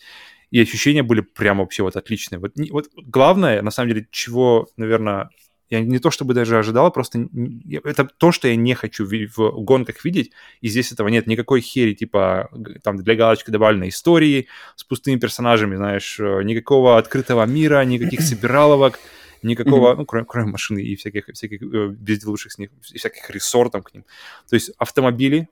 и 0.51 0.61
ощущения 0.61 1.03
были 1.03 1.21
прямо 1.21 1.61
вообще 1.61 1.83
вот 1.83 1.97
отличные. 1.97 2.39
Вот, 2.39 2.57
не, 2.57 2.71
вот 2.71 2.89
главное, 2.97 3.63
на 3.63 3.71
самом 3.71 3.91
деле, 3.91 4.07
чего, 4.11 4.69
наверное, 4.77 5.31
я 5.73 5.81
не 5.81 5.99
то 5.99 6.11
чтобы 6.11 6.35
даже 6.35 6.59
ожидал, 6.59 6.93
просто 6.93 7.29
это 7.73 8.05
то, 8.05 8.31
что 8.31 8.47
я 8.47 8.57
не 8.57 8.75
хочу 8.75 9.07
в 9.07 9.65
гонках 9.65 10.05
видеть, 10.05 10.31
и 10.61 10.69
здесь 10.69 10.93
этого 10.93 11.09
нет. 11.09 11.27
Никакой 11.27 11.63
хери, 11.63 11.95
типа, 11.95 12.51
там 12.83 12.99
для 12.99 13.15
галочки 13.15 13.51
добавленной 13.51 13.89
истории 13.89 14.49
с 14.77 14.85
пустыми 14.85 15.19
персонажами, 15.19 15.77
знаешь, 15.77 16.21
э, 16.21 16.43
никакого 16.45 16.99
открытого 16.99 17.47
мира, 17.47 17.83
никаких 17.85 18.21
собираловок, 18.21 18.99
никакого, 19.43 19.93
mm-hmm. 19.93 19.97
ну, 19.97 20.07
кроме, 20.07 20.27
кроме 20.27 20.51
машины 20.51 20.81
и 20.81 20.97
всяких, 20.97 21.27
всяких 21.33 21.63
э, 21.63 21.89
безделушек 21.89 22.53
с 22.53 22.59
них, 22.59 22.71
и 22.93 22.99
всяких 22.99 23.29
рессортов 23.31 23.85
к 23.85 23.95
ним. 23.95 24.05
То 24.49 24.55
есть 24.57 24.71
автомобили 24.79 25.49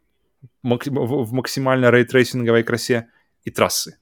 в 0.62 1.32
максимально 1.32 1.90
рейтрейсинговой 1.90 2.62
красе 2.62 3.08
и 3.44 3.50
трассы. 3.50 3.98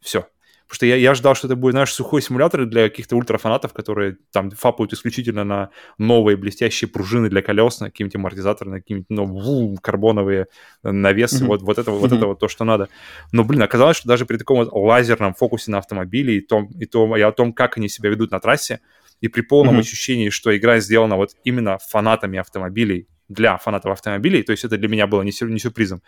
Все. 0.00 0.26
Потому 0.70 0.76
что 0.76 0.86
я, 0.86 0.96
я 0.96 1.14
ждал, 1.14 1.34
что 1.34 1.48
это 1.48 1.56
будет, 1.56 1.72
знаешь, 1.72 1.92
сухой 1.92 2.22
симулятор 2.22 2.64
для 2.64 2.88
каких-то 2.88 3.16
ультрафанатов, 3.16 3.72
которые 3.72 4.18
там 4.30 4.52
фапают 4.52 4.92
исключительно 4.92 5.42
на 5.42 5.70
новые 5.98 6.36
блестящие 6.36 6.88
пружины 6.88 7.28
для 7.28 7.42
колес, 7.42 7.80
на 7.80 7.90
какие-нибудь 7.90 8.14
амортизаторы, 8.14 8.70
на 8.70 8.76
какие-нибудь 8.76 9.10
ну, 9.10 9.76
карбоновые 9.82 10.46
навесы, 10.84 11.42
mm-hmm. 11.42 11.48
вот, 11.48 11.62
вот, 11.62 11.78
это, 11.78 11.90
mm-hmm. 11.90 11.98
вот 11.98 12.12
это 12.12 12.26
вот 12.26 12.38
то, 12.38 12.46
что 12.46 12.64
надо. 12.64 12.88
Но, 13.32 13.42
блин, 13.42 13.62
оказалось, 13.62 13.96
что 13.96 14.06
даже 14.06 14.26
при 14.26 14.36
таком 14.36 14.58
вот 14.58 14.68
лазерном 14.72 15.34
фокусе 15.34 15.72
на 15.72 15.78
автомобиле 15.78 16.36
и, 16.36 16.40
том, 16.40 16.66
и, 16.78 16.86
том, 16.86 17.16
и 17.16 17.20
о 17.20 17.32
том, 17.32 17.52
как 17.52 17.76
они 17.76 17.88
себя 17.88 18.08
ведут 18.08 18.30
на 18.30 18.38
трассе, 18.38 18.80
и 19.20 19.28
при 19.28 19.42
полном 19.42 19.76
mm-hmm. 19.76 19.80
ощущении, 19.80 20.30
что 20.30 20.56
игра 20.56 20.80
сделана 20.80 21.16
вот 21.16 21.30
именно 21.44 21.78
фанатами 21.78 22.38
автомобилей, 22.38 23.08
для 23.28 23.58
фанатов 23.58 23.92
автомобилей, 23.92 24.42
то 24.42 24.50
есть 24.50 24.64
это 24.64 24.76
для 24.76 24.88
меня 24.88 25.06
было 25.06 25.22
не, 25.22 25.30
сюр- 25.30 25.50
не 25.50 25.60
сюрпризом, 25.60 26.02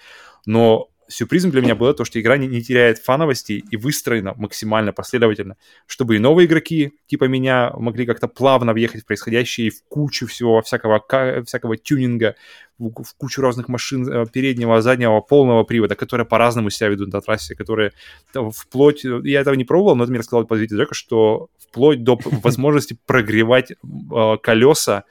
но 0.44 0.90
сюрпризом 1.08 1.50
для 1.50 1.62
меня 1.62 1.74
было 1.74 1.94
то, 1.94 2.04
что 2.04 2.20
игра 2.20 2.36
не, 2.36 2.46
не 2.46 2.62
теряет 2.62 2.98
фановости 2.98 3.62
и 3.70 3.76
выстроена 3.76 4.34
максимально 4.36 4.92
последовательно, 4.92 5.56
чтобы 5.86 6.16
и 6.16 6.18
новые 6.18 6.46
игроки 6.46 6.92
типа 7.06 7.24
меня 7.24 7.72
могли 7.76 8.06
как-то 8.06 8.28
плавно 8.28 8.72
въехать 8.72 9.02
в 9.02 9.06
происходящее 9.06 9.68
и 9.68 9.70
в 9.70 9.84
кучу 9.88 10.26
всего, 10.26 10.62
всякого, 10.62 11.04
всякого 11.44 11.76
тюнинга, 11.76 12.34
в, 12.78 13.02
в 13.02 13.14
кучу 13.16 13.42
разных 13.42 13.68
машин 13.68 14.08
э, 14.08 14.26
переднего, 14.26 14.80
заднего, 14.82 15.20
полного 15.20 15.64
привода, 15.64 15.94
которые 15.94 16.26
по-разному 16.26 16.70
себя 16.70 16.88
ведут 16.88 17.12
на 17.12 17.20
трассе, 17.20 17.54
которые 17.54 17.92
вплоть... 18.32 19.04
Я 19.04 19.40
этого 19.40 19.54
не 19.54 19.64
пробовал, 19.64 19.96
но 19.96 20.04
это 20.04 20.10
мне 20.10 20.20
рассказал 20.20 20.46
подведитель 20.46 20.78
Джека, 20.78 20.94
что 20.94 21.48
вплоть 21.58 22.02
до 22.02 22.18
возможности 22.24 22.96
прогревать 23.06 23.72
э, 23.72 24.36
колеса 24.42 25.04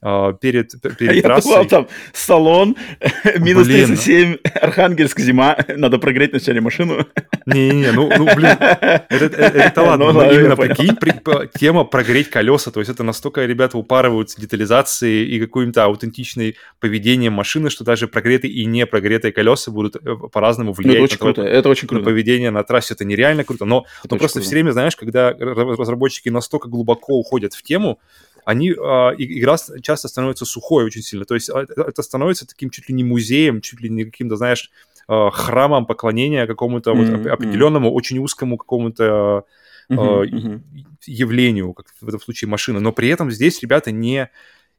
перед, 0.00 0.72
перед 0.98 1.16
Я 1.16 1.22
трассой. 1.22 1.50
думал, 1.50 1.64
там 1.66 1.88
салон, 2.12 2.76
минус 3.38 3.66
37, 3.66 4.36
Архангельск, 4.60 5.18
зима, 5.20 5.56
надо 5.76 5.98
прогреть 5.98 6.32
вначале 6.32 6.60
машину. 6.60 7.06
Не-не-не, 7.46 7.92
ну, 7.92 8.10
ну 8.16 8.24
блин, 8.34 8.56
это, 8.60 9.06
это, 9.08 9.58
это 9.58 9.82
ладно, 9.82 10.12
ну, 10.12 10.20
но 10.20 10.32
именно 10.32 10.56
прикинь, 10.56 10.96
при, 10.96 11.14
тема 11.58 11.84
прогреть 11.84 12.30
колеса, 12.30 12.70
то 12.70 12.80
есть 12.80 12.90
это 12.90 13.02
настолько 13.02 13.44
ребята 13.44 13.78
упарываются 13.78 14.40
детализацией 14.40 15.26
и 15.26 15.40
каким-то 15.40 15.84
аутентичным 15.84 16.52
поведением 16.80 17.32
машины, 17.32 17.70
что 17.70 17.84
даже 17.84 18.08
прогретые 18.08 18.52
и 18.52 18.64
не 18.66 18.86
прогретые 18.86 19.32
колеса 19.32 19.70
будут 19.70 19.96
э, 19.96 20.16
по-разному 20.32 20.72
влиять. 20.72 20.96
Это 20.96 21.04
очень 21.04 21.18
круто, 21.18 21.42
это 21.42 21.68
очень 21.68 21.88
круто. 21.88 22.04
поведение 22.04 22.50
на 22.50 22.62
трассе, 22.62 22.94
это 22.94 23.04
нереально 23.04 23.44
круто, 23.44 23.64
но, 23.64 23.86
но 24.08 24.16
просто 24.16 24.40
круто. 24.40 24.46
все 24.46 24.54
время, 24.56 24.72
знаешь, 24.72 24.96
когда 24.96 25.32
разработчики 25.32 26.28
настолько 26.28 26.68
глубоко 26.68 27.14
уходят 27.14 27.54
в 27.54 27.62
тему, 27.62 27.98
они, 28.46 28.70
а, 28.70 29.10
игра 29.18 29.56
часто 29.82 30.06
становится 30.06 30.44
сухой 30.44 30.84
очень 30.84 31.02
сильно. 31.02 31.24
То 31.24 31.34
есть 31.34 31.50
а, 31.50 31.62
это 31.62 32.02
становится 32.02 32.46
таким 32.46 32.70
чуть 32.70 32.88
ли 32.88 32.94
не 32.94 33.02
музеем, 33.02 33.60
чуть 33.60 33.80
ли 33.80 33.90
не 33.90 34.04
каким-то, 34.04 34.36
знаешь, 34.36 34.70
а, 35.08 35.30
храмом 35.30 35.84
поклонения 35.84 36.46
какому-то 36.46 36.92
mm-hmm. 36.92 37.16
вот 37.16 37.26
определенному, 37.26 37.92
очень 37.92 38.20
узкому 38.20 38.56
какому-то 38.56 39.44
mm-hmm. 39.90 40.30
Mm-hmm. 40.30 40.60
явлению, 41.06 41.72
как 41.72 41.86
в 42.00 42.06
этом 42.06 42.20
случае 42.20 42.48
машина. 42.48 42.78
Но 42.78 42.92
при 42.92 43.08
этом 43.08 43.32
здесь, 43.32 43.60
ребята, 43.62 43.90
не, 43.90 44.30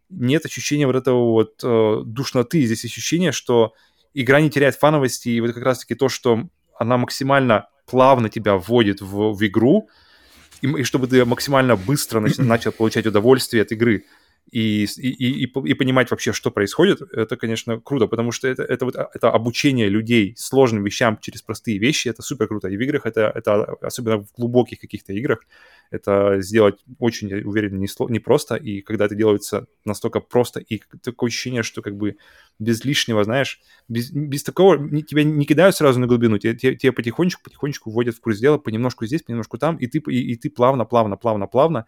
нет 0.10 0.46
ощущения 0.46 0.88
вот 0.88 0.96
этого 0.96 1.32
вот 1.32 1.62
uh, 1.62 2.04
душноты. 2.06 2.62
Здесь 2.66 2.86
ощущение, 2.86 3.34
что 3.34 3.74
игра 4.14 4.40
не 4.40 4.50
теряет 4.50 4.76
фановости, 4.76 5.28
и 5.28 5.42
вот 5.42 5.52
как 5.52 5.64
раз-таки 5.64 5.94
то, 5.94 6.08
что 6.08 6.48
она 6.80 6.98
максимально 6.98 7.68
плавно 7.86 8.30
тебя 8.30 8.56
вводит 8.56 9.02
в, 9.02 9.34
в 9.34 9.46
игру, 9.46 9.90
и, 10.62 10.68
и 10.68 10.84
чтобы 10.84 11.08
ты 11.08 11.26
максимально 11.26 11.76
быстро 11.76 12.20
нач, 12.20 12.38
начал 12.38 12.72
получать 12.72 13.06
удовольствие 13.06 13.64
от 13.64 13.72
игры 13.72 14.06
и, 14.52 14.86
и, 14.86 15.44
и, 15.44 15.44
и 15.44 15.74
понимать 15.74 16.10
вообще, 16.10 16.32
что 16.32 16.52
происходит, 16.52 17.02
это, 17.12 17.36
конечно, 17.36 17.82
круто, 17.82 18.08
потому 18.08 18.32
что 18.32 18.48
это, 18.48 18.64
это, 18.64 18.86
вот, 18.86 18.96
это 18.96 19.30
обучение 19.30 19.90
людей 19.90 20.36
сложным 20.38 20.84
вещам 20.84 21.18
через 21.20 21.42
простые 21.42 21.80
вещи, 21.80 22.08
это 22.08 22.22
супер 22.22 22.48
круто. 22.48 22.70
И 22.70 22.78
в 22.78 22.82
играх 22.82 23.06
это, 23.06 23.32
это 23.36 23.64
особенно 23.82 24.20
в 24.20 24.32
глубоких 24.38 24.80
каких-то 24.80 25.12
играх, 25.14 25.40
это 25.92 26.42
сделать 26.42 26.84
очень, 27.00 27.30
я 27.30 27.38
уверен, 27.38 27.80
не, 27.80 27.88
не 28.10 28.20
просто, 28.20 28.56
и 28.56 28.82
когда 28.82 29.06
это 29.06 29.16
делается 29.16 29.68
настолько 29.86 30.20
просто, 30.20 30.60
и 30.60 30.82
такое 31.04 31.30
ощущение, 31.30 31.64
что 31.64 31.82
как 31.82 31.96
бы 31.96 32.18
без 32.60 32.84
лишнего, 32.84 33.24
знаешь, 33.24 33.62
без, 33.88 34.12
без 34.12 34.44
такого, 34.44 34.78
тебя 35.02 35.24
не 35.24 35.46
кидают 35.46 35.76
сразу 35.76 36.00
на 36.00 36.08
глубину, 36.08 36.38
тебя, 36.38 36.56
тебя, 36.56 36.76
тебя 36.76 36.92
потихонечку, 36.92 37.44
потихонечку 37.44 37.92
вводят 37.92 38.16
в 38.16 38.22
курс 38.22 38.40
дела, 38.40 38.58
понемножку 38.58 39.06
здесь, 39.06 39.24
понемножку 39.24 39.58
там, 39.58 39.78
и 39.78 39.88
ты, 39.88 40.00
и, 40.08 40.34
и 40.34 40.36
ты 40.36 40.50
плавно, 40.50 40.86
плавно, 40.86 41.18
плавно, 41.18 41.48
плавно 41.48 41.86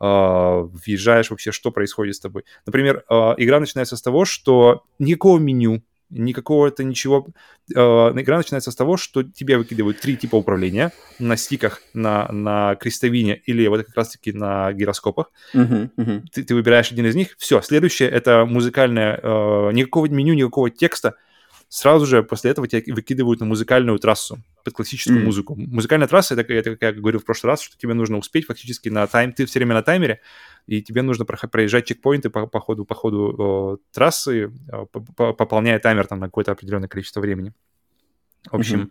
э, 0.00 0.04
въезжаешь 0.04 1.30
вообще, 1.30 1.52
что 1.52 1.70
происходит 1.70 2.16
с 2.16 2.20
тобой. 2.20 2.44
Например, 2.66 3.04
э, 3.08 3.14
игра 3.38 3.60
начинается 3.60 3.96
с 3.96 4.02
того, 4.02 4.24
что 4.24 4.84
никакого 4.98 5.38
меню, 5.38 5.82
никакого 6.10 6.68
это 6.68 6.84
ничего. 6.84 7.26
Э, 7.74 8.12
игра 8.14 8.38
начинается 8.38 8.70
с 8.70 8.76
того, 8.76 8.96
что 8.96 9.22
тебе 9.22 9.56
выкидывают 9.58 10.00
три 10.00 10.16
типа 10.16 10.36
управления 10.36 10.92
на 11.18 11.36
стиках, 11.36 11.82
на, 11.94 12.28
на 12.32 12.74
крестовине 12.76 13.36
или 13.46 13.66
вот 13.68 13.84
как 13.84 13.96
раз-таки 13.96 14.32
на 14.32 14.72
гироскопах. 14.72 15.30
Uh-huh, 15.54 15.90
uh-huh. 15.96 16.22
Ты, 16.32 16.44
ты 16.44 16.54
выбираешь 16.54 16.92
один 16.92 17.06
из 17.06 17.14
них. 17.14 17.36
Все, 17.38 17.62
следующее 17.62 18.08
это 18.08 18.44
музыкальное, 18.44 19.18
э, 19.22 19.70
никакого 19.72 20.06
меню, 20.06 20.34
никакого 20.34 20.70
текста 20.70 21.14
сразу 21.70 22.04
же 22.04 22.22
после 22.22 22.50
этого 22.50 22.66
тебя 22.66 22.82
выкидывают 22.94 23.40
на 23.40 23.46
музыкальную 23.46 23.98
трассу 23.98 24.42
под 24.64 24.74
классическую 24.74 25.20
mm. 25.20 25.24
музыку. 25.24 25.54
Музыкальная 25.56 26.08
трасса, 26.08 26.34
это, 26.34 26.52
это, 26.52 26.72
как 26.72 26.82
я 26.82 26.92
говорил 26.92 27.20
в 27.20 27.24
прошлый 27.24 27.52
раз, 27.52 27.62
что 27.62 27.78
тебе 27.78 27.94
нужно 27.94 28.18
успеть 28.18 28.46
фактически 28.46 28.88
на 28.88 29.06
тайм, 29.06 29.32
ты 29.32 29.46
все 29.46 29.60
время 29.60 29.74
на 29.74 29.82
таймере, 29.82 30.20
и 30.70 30.82
тебе 30.82 31.02
нужно 31.02 31.24
проезжать 31.24 31.86
чекпоинты 31.86 32.30
по, 32.30 32.46
по 32.46 32.60
ходу, 32.60 32.84
по 32.84 32.94
ходу 32.94 33.34
о, 33.38 33.78
трассы, 33.92 34.52
по, 35.16 35.32
пополняя 35.32 35.80
таймер 35.80 36.06
там 36.06 36.20
на 36.20 36.26
какое-то 36.26 36.52
определенное 36.52 36.88
количество 36.88 37.20
времени. 37.20 37.52
В 38.48 38.54
общем, 38.54 38.82
mm-hmm. 38.82 38.90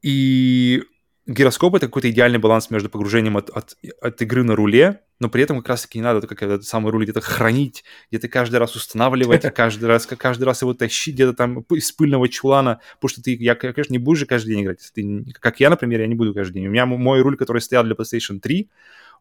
и 0.00 0.82
гироскоп— 1.26 1.74
это 1.76 1.88
какой-то 1.88 2.08
идеальный 2.08 2.38
баланс 2.38 2.70
между 2.70 2.88
погружением 2.88 3.36
от, 3.36 3.50
от, 3.50 3.76
от 4.00 4.22
игры 4.22 4.44
на 4.44 4.56
руле, 4.56 5.02
но 5.20 5.28
при 5.28 5.42
этом 5.42 5.58
как 5.58 5.68
раз-таки 5.68 5.98
не 5.98 6.04
надо 6.04 6.26
как 6.26 6.42
этот 6.42 6.64
самый 6.64 6.90
руль 6.90 7.04
где-то 7.04 7.20
хранить, 7.20 7.84
где-то 8.10 8.28
каждый 8.28 8.56
раз 8.56 8.74
устанавливать, 8.74 9.42
каждый 9.54 9.84
раз, 9.84 10.06
каждый 10.06 10.44
раз 10.44 10.62
его 10.62 10.72
тащить 10.72 11.16
где-то 11.16 11.34
там 11.34 11.60
из 11.70 11.92
пыльного 11.92 12.30
чулана, 12.30 12.80
потому 12.94 13.10
что 13.10 13.22
ты, 13.22 13.36
я, 13.36 13.54
конечно, 13.56 13.92
не 13.92 13.98
будешь 13.98 14.20
же 14.20 14.26
каждый 14.26 14.54
день 14.54 14.62
играть. 14.62 14.90
Ты, 14.94 15.26
как 15.38 15.60
я, 15.60 15.68
например, 15.68 16.00
я 16.00 16.06
не 16.06 16.14
буду 16.14 16.32
каждый 16.32 16.54
день. 16.54 16.68
У 16.68 16.70
меня 16.70 16.86
мой 16.86 17.20
руль, 17.20 17.36
который 17.36 17.60
стоял 17.60 17.84
для 17.84 17.94
PlayStation 17.94 18.40
3, 18.40 18.70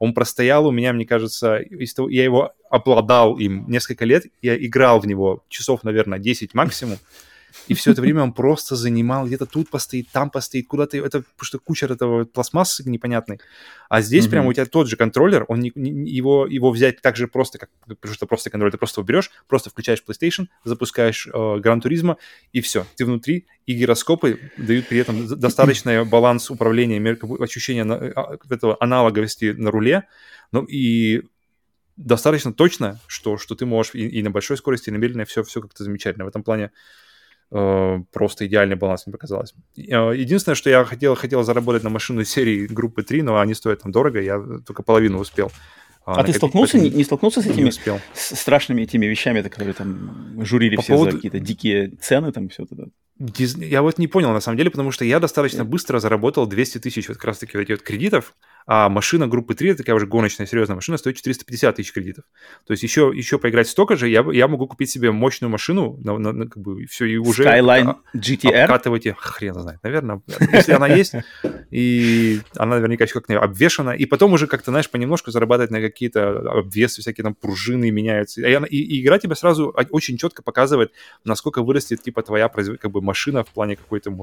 он 0.02 0.16
простоял 0.16 0.66
у 0.66 0.72
меня, 0.72 0.94
мне 0.94 1.06
кажется, 1.06 1.60
я 1.70 2.24
его 2.24 2.54
обладал 2.72 3.38
им 3.38 3.70
несколько 3.70 4.04
лет, 4.04 4.24
я 4.42 4.58
играл 4.58 5.00
в 5.00 5.06
него 5.06 5.44
часов, 5.48 5.84
наверное, 5.84 6.18
10 6.18 6.56
максимум, 6.56 6.98
и 7.68 7.74
все 7.74 7.92
это 7.92 8.02
время 8.02 8.24
он 8.24 8.34
просто 8.34 8.76
занимал, 8.76 9.26
где-то 9.26 9.46
тут 9.46 9.70
постоит, 9.70 10.10
там 10.12 10.30
постоит, 10.30 10.68
куда-то, 10.68 10.98
это, 10.98 11.22
потому 11.22 11.44
что 11.44 11.60
куча 11.60 11.86
этого 11.86 12.26
пластмассы 12.26 12.88
непонятной. 12.90 13.40
А 13.90 14.02
здесь 14.02 14.26
mm-hmm. 14.26 14.30
прямо 14.30 14.50
у 14.50 14.54
тебя 14.54 14.66
тот 14.66 14.88
же 14.88 14.96
контроллер, 14.96 15.46
он 15.48 15.60
не, 15.60 15.72
не, 15.76 16.12
его, 16.12 16.48
его 16.48 16.72
взять 16.72 17.02
так 17.02 17.16
же 17.16 17.28
просто, 17.28 17.58
как, 17.58 17.70
потому 17.86 18.14
что 18.14 18.26
просто 18.26 18.50
контроллер, 18.50 18.72
ты 18.72 18.78
просто 18.78 19.02
его 19.02 19.08
берешь, 19.08 19.32
просто 19.48 19.70
включаешь 19.70 20.04
PlayStation, 20.08 20.48
запускаешь 20.64 21.28
э, 21.28 21.58
Гран 21.60 21.82
Туризма, 21.82 22.18
и 22.54 22.62
все, 22.62 22.86
ты 22.96 23.06
внутри, 23.06 23.48
и 23.66 23.74
гироскопы 23.74 24.40
дают 24.58 24.88
при 24.88 25.00
этом 25.00 25.28
достаточный 25.28 26.06
баланс 26.10 26.50
управления, 26.50 27.00
ощущение 27.40 27.84
а, 27.84 28.38
этого 28.50 28.78
аналоговости 28.80 29.54
на 29.58 29.72
руле, 29.72 30.08
ну 30.52 30.64
и 30.64 31.24
достаточно 31.98 32.54
точно, 32.54 33.00
что, 33.08 33.38
что 33.38 33.56
ты 33.56 33.66
можешь 33.66 33.96
и, 33.96 34.08
и 34.08 34.24
на 34.24 34.32
большой 34.32 34.58
скорости, 34.58 34.90
и 34.90 34.92
на 34.92 34.98
медленной 34.98 35.26
все, 35.26 35.44
все 35.44 35.62
как-то 35.62 35.84
замечательно. 35.84 36.26
В 36.26 36.28
этом 36.28 36.44
плане 36.44 36.72
просто 37.52 38.48
идеальный 38.48 38.76
баланс 38.78 39.06
мне 39.06 39.12
показалось. 39.12 39.54
Э, 39.78 40.14
единственное, 40.16 40.56
что 40.56 40.70
я 40.70 40.86
хотел, 40.86 41.16
хотел 41.16 41.44
заработать 41.44 41.84
на 41.84 41.90
машину 41.90 42.24
серии 42.24 42.66
группы 42.66 43.04
3, 43.04 43.24
но 43.24 43.40
они 43.40 43.54
стоят 43.54 43.82
там 43.82 43.92
дорого, 43.92 44.22
я 44.22 44.42
только 44.66 44.84
половину 44.84 45.20
успел. 45.20 45.52
А, 46.04 46.22
а 46.22 46.24
ты 46.24 46.34
столкнулся, 46.34 46.80
не, 46.80 46.90
не 46.90 47.04
столкнулся 47.04 47.42
с 47.42 47.46
этими 47.46 47.70
успел. 47.70 48.00
С 48.14 48.36
страшными 48.36 48.82
этими 48.82 49.06
вещами, 49.06 49.42
которые 49.42 49.74
там 49.74 50.44
журили 50.44 50.76
По 50.76 50.82
все 50.82 50.94
поводу... 50.94 51.12
за 51.12 51.18
какие-то 51.18 51.40
дикие 51.40 51.90
цены, 52.02 52.32
там 52.32 52.50
все 52.50 52.64
это? 52.64 52.90
Я 53.20 53.82
вот 53.82 53.98
не 54.00 54.08
понял, 54.08 54.32
на 54.32 54.40
самом 54.40 54.58
деле, 54.58 54.72
потому 54.72 54.92
что 54.92 55.06
я 55.06 55.20
достаточно 55.20 55.64
быстро 55.64 56.00
заработал 56.00 56.48
200 56.48 56.80
тысяч 56.80 57.08
вот 57.08 57.18
как 57.18 57.26
раз-таки 57.26 57.58
вот 57.58 57.64
этих 57.64 57.76
вот 57.78 57.84
кредитов, 57.84 58.34
а 58.66 58.90
машина 58.90 59.28
группы 59.28 59.56
3, 59.56 59.76
такая 59.76 59.96
уже 59.96 60.08
гоночная, 60.08 60.46
серьезная 60.46 60.76
машина, 60.76 60.98
стоит 60.98 61.18
450 61.18 61.76
тысяч 61.76 61.94
кредитов. 61.94 62.26
То 62.66 62.72
есть 62.72 62.84
еще, 62.84 63.12
еще 63.14 63.40
поиграть 63.40 63.68
столько 63.68 63.96
же, 63.96 64.08
я, 64.08 64.26
я 64.32 64.48
могу 64.48 64.68
купить 64.68 64.90
себе 64.90 65.12
мощную 65.12 65.50
машину, 65.50 66.00
на, 66.04 66.18
на, 66.18 66.32
на, 66.32 66.48
как 66.48 66.62
бы, 66.62 66.86
все, 66.86 67.06
и 67.06 67.18
уже... 67.18 67.44
Skyline 67.44 67.96
GTR? 68.16 68.64
Обкатывать, 68.64 69.08
хрен 69.18 69.56
знает, 69.56 69.80
наверное. 69.84 70.22
Если 70.52 70.74
она 70.74 70.88
есть, 70.88 71.14
и 71.72 72.40
она 72.56 72.76
наверняка 72.76 73.06
еще 73.06 73.16
как-то 73.16 73.40
обвешана, 73.40 73.92
и 73.92 74.06
потом 74.06 74.34
уже 74.34 74.48
как-то, 74.48 74.72
знаешь, 74.72 74.90
понемножку 74.90 75.32
зарабатывать 75.32 75.72
на 75.72 75.82
какие-то 75.82 76.40
обвесы, 76.60 77.02
всякие 77.02 77.24
там 77.24 77.36
пружины 77.36 77.90
меняются. 77.92 78.42
И, 78.42 78.54
и, 78.70 78.78
и 78.78 79.04
игра 79.04 79.20
тебе 79.20 79.36
сразу 79.36 79.76
очень 79.90 80.18
четко 80.18 80.44
показывает, 80.44 80.92
насколько 81.24 81.64
вырастет, 81.64 82.02
типа, 82.04 82.22
твоя 82.22 82.50
как 82.50 82.92
бы 82.92 83.02
машина 83.12 83.44
в 83.44 83.50
плане 83.50 83.76
какой-то, 83.76 84.16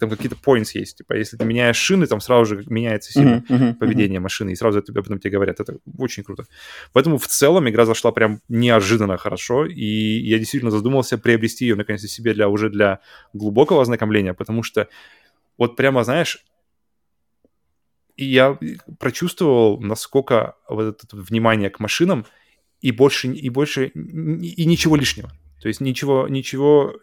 там 0.00 0.10
какие-то 0.10 0.36
points 0.36 0.70
есть. 0.74 0.98
Типа, 0.98 1.14
если 1.14 1.36
ты 1.36 1.44
меняешь 1.44 1.76
шины, 1.76 2.06
там 2.06 2.20
сразу 2.20 2.44
же 2.44 2.64
меняется 2.66 3.12
сильно. 3.12 3.44
Mm-hmm 3.48 3.56
uh-huh, 3.56 3.74
поведение 3.74 4.18
uh-huh. 4.18 4.22
машины, 4.22 4.50
и 4.50 4.56
сразу 4.56 4.78
об 4.78 4.98
этом 4.98 5.18
тебе 5.18 5.32
говорят. 5.32 5.60
Это 5.60 5.78
очень 5.98 6.22
круто. 6.22 6.44
Поэтому 6.92 7.18
в 7.18 7.26
целом 7.26 7.68
игра 7.68 7.84
зашла 7.84 8.12
прям 8.12 8.40
неожиданно 8.48 9.16
хорошо, 9.16 9.66
и 9.66 9.84
я 9.84 10.38
действительно 10.38 10.70
задумался 10.70 11.18
приобрести 11.18 11.66
ее 11.66 11.74
наконец-то 11.74 12.08
себе 12.08 12.34
для 12.34 12.48
уже 12.48 12.70
для 12.70 13.00
глубокого 13.32 13.82
ознакомления, 13.82 14.34
потому 14.34 14.62
что 14.62 14.88
вот 15.58 15.76
прямо, 15.76 16.04
знаешь, 16.04 16.44
и 18.16 18.24
я 18.24 18.58
прочувствовал, 18.98 19.80
насколько 19.80 20.54
вот 20.68 21.02
это 21.04 21.16
внимание 21.16 21.70
к 21.70 21.80
машинам 21.80 22.24
и 22.80 22.90
больше, 22.90 23.28
и 23.28 23.48
больше, 23.50 23.86
и 23.88 24.64
ничего 24.64 24.96
лишнего. 24.96 25.30
То 25.60 25.68
есть 25.68 25.80
ничего, 25.80 26.28
ничего, 26.28 26.94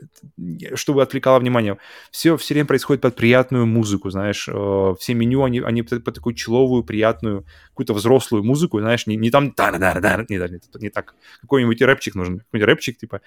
чтобы 0.75 1.01
отвлекало 1.01 1.39
внимание. 1.39 1.77
Все 2.11 2.37
все 2.37 2.53
время 2.53 2.67
происходит 2.67 3.01
под 3.01 3.15
приятную 3.15 3.65
музыку, 3.65 4.09
знаешь. 4.09 4.47
Э, 4.47 4.93
все 4.99 5.13
меню, 5.15 5.43
они, 5.43 5.59
они 5.59 5.81
под, 5.81 6.03
такую 6.03 6.35
человую, 6.35 6.83
приятную, 6.83 7.45
какую-то 7.69 7.93
взрослую 7.93 8.43
музыку, 8.43 8.79
знаешь, 8.79 9.07
не, 9.07 9.15
не 9.15 9.31
там 9.31 9.53
да 9.55 9.71
да 9.71 9.99
да 9.99 10.25
не, 10.29 10.37
не, 10.37 10.59
не 10.79 10.89
так. 10.89 11.15
Какой-нибудь 11.41 11.81
рэпчик 11.81 12.15
нужен, 12.15 12.39
какой-нибудь 12.39 12.67
рэпчик, 12.67 12.97
типа. 12.97 13.21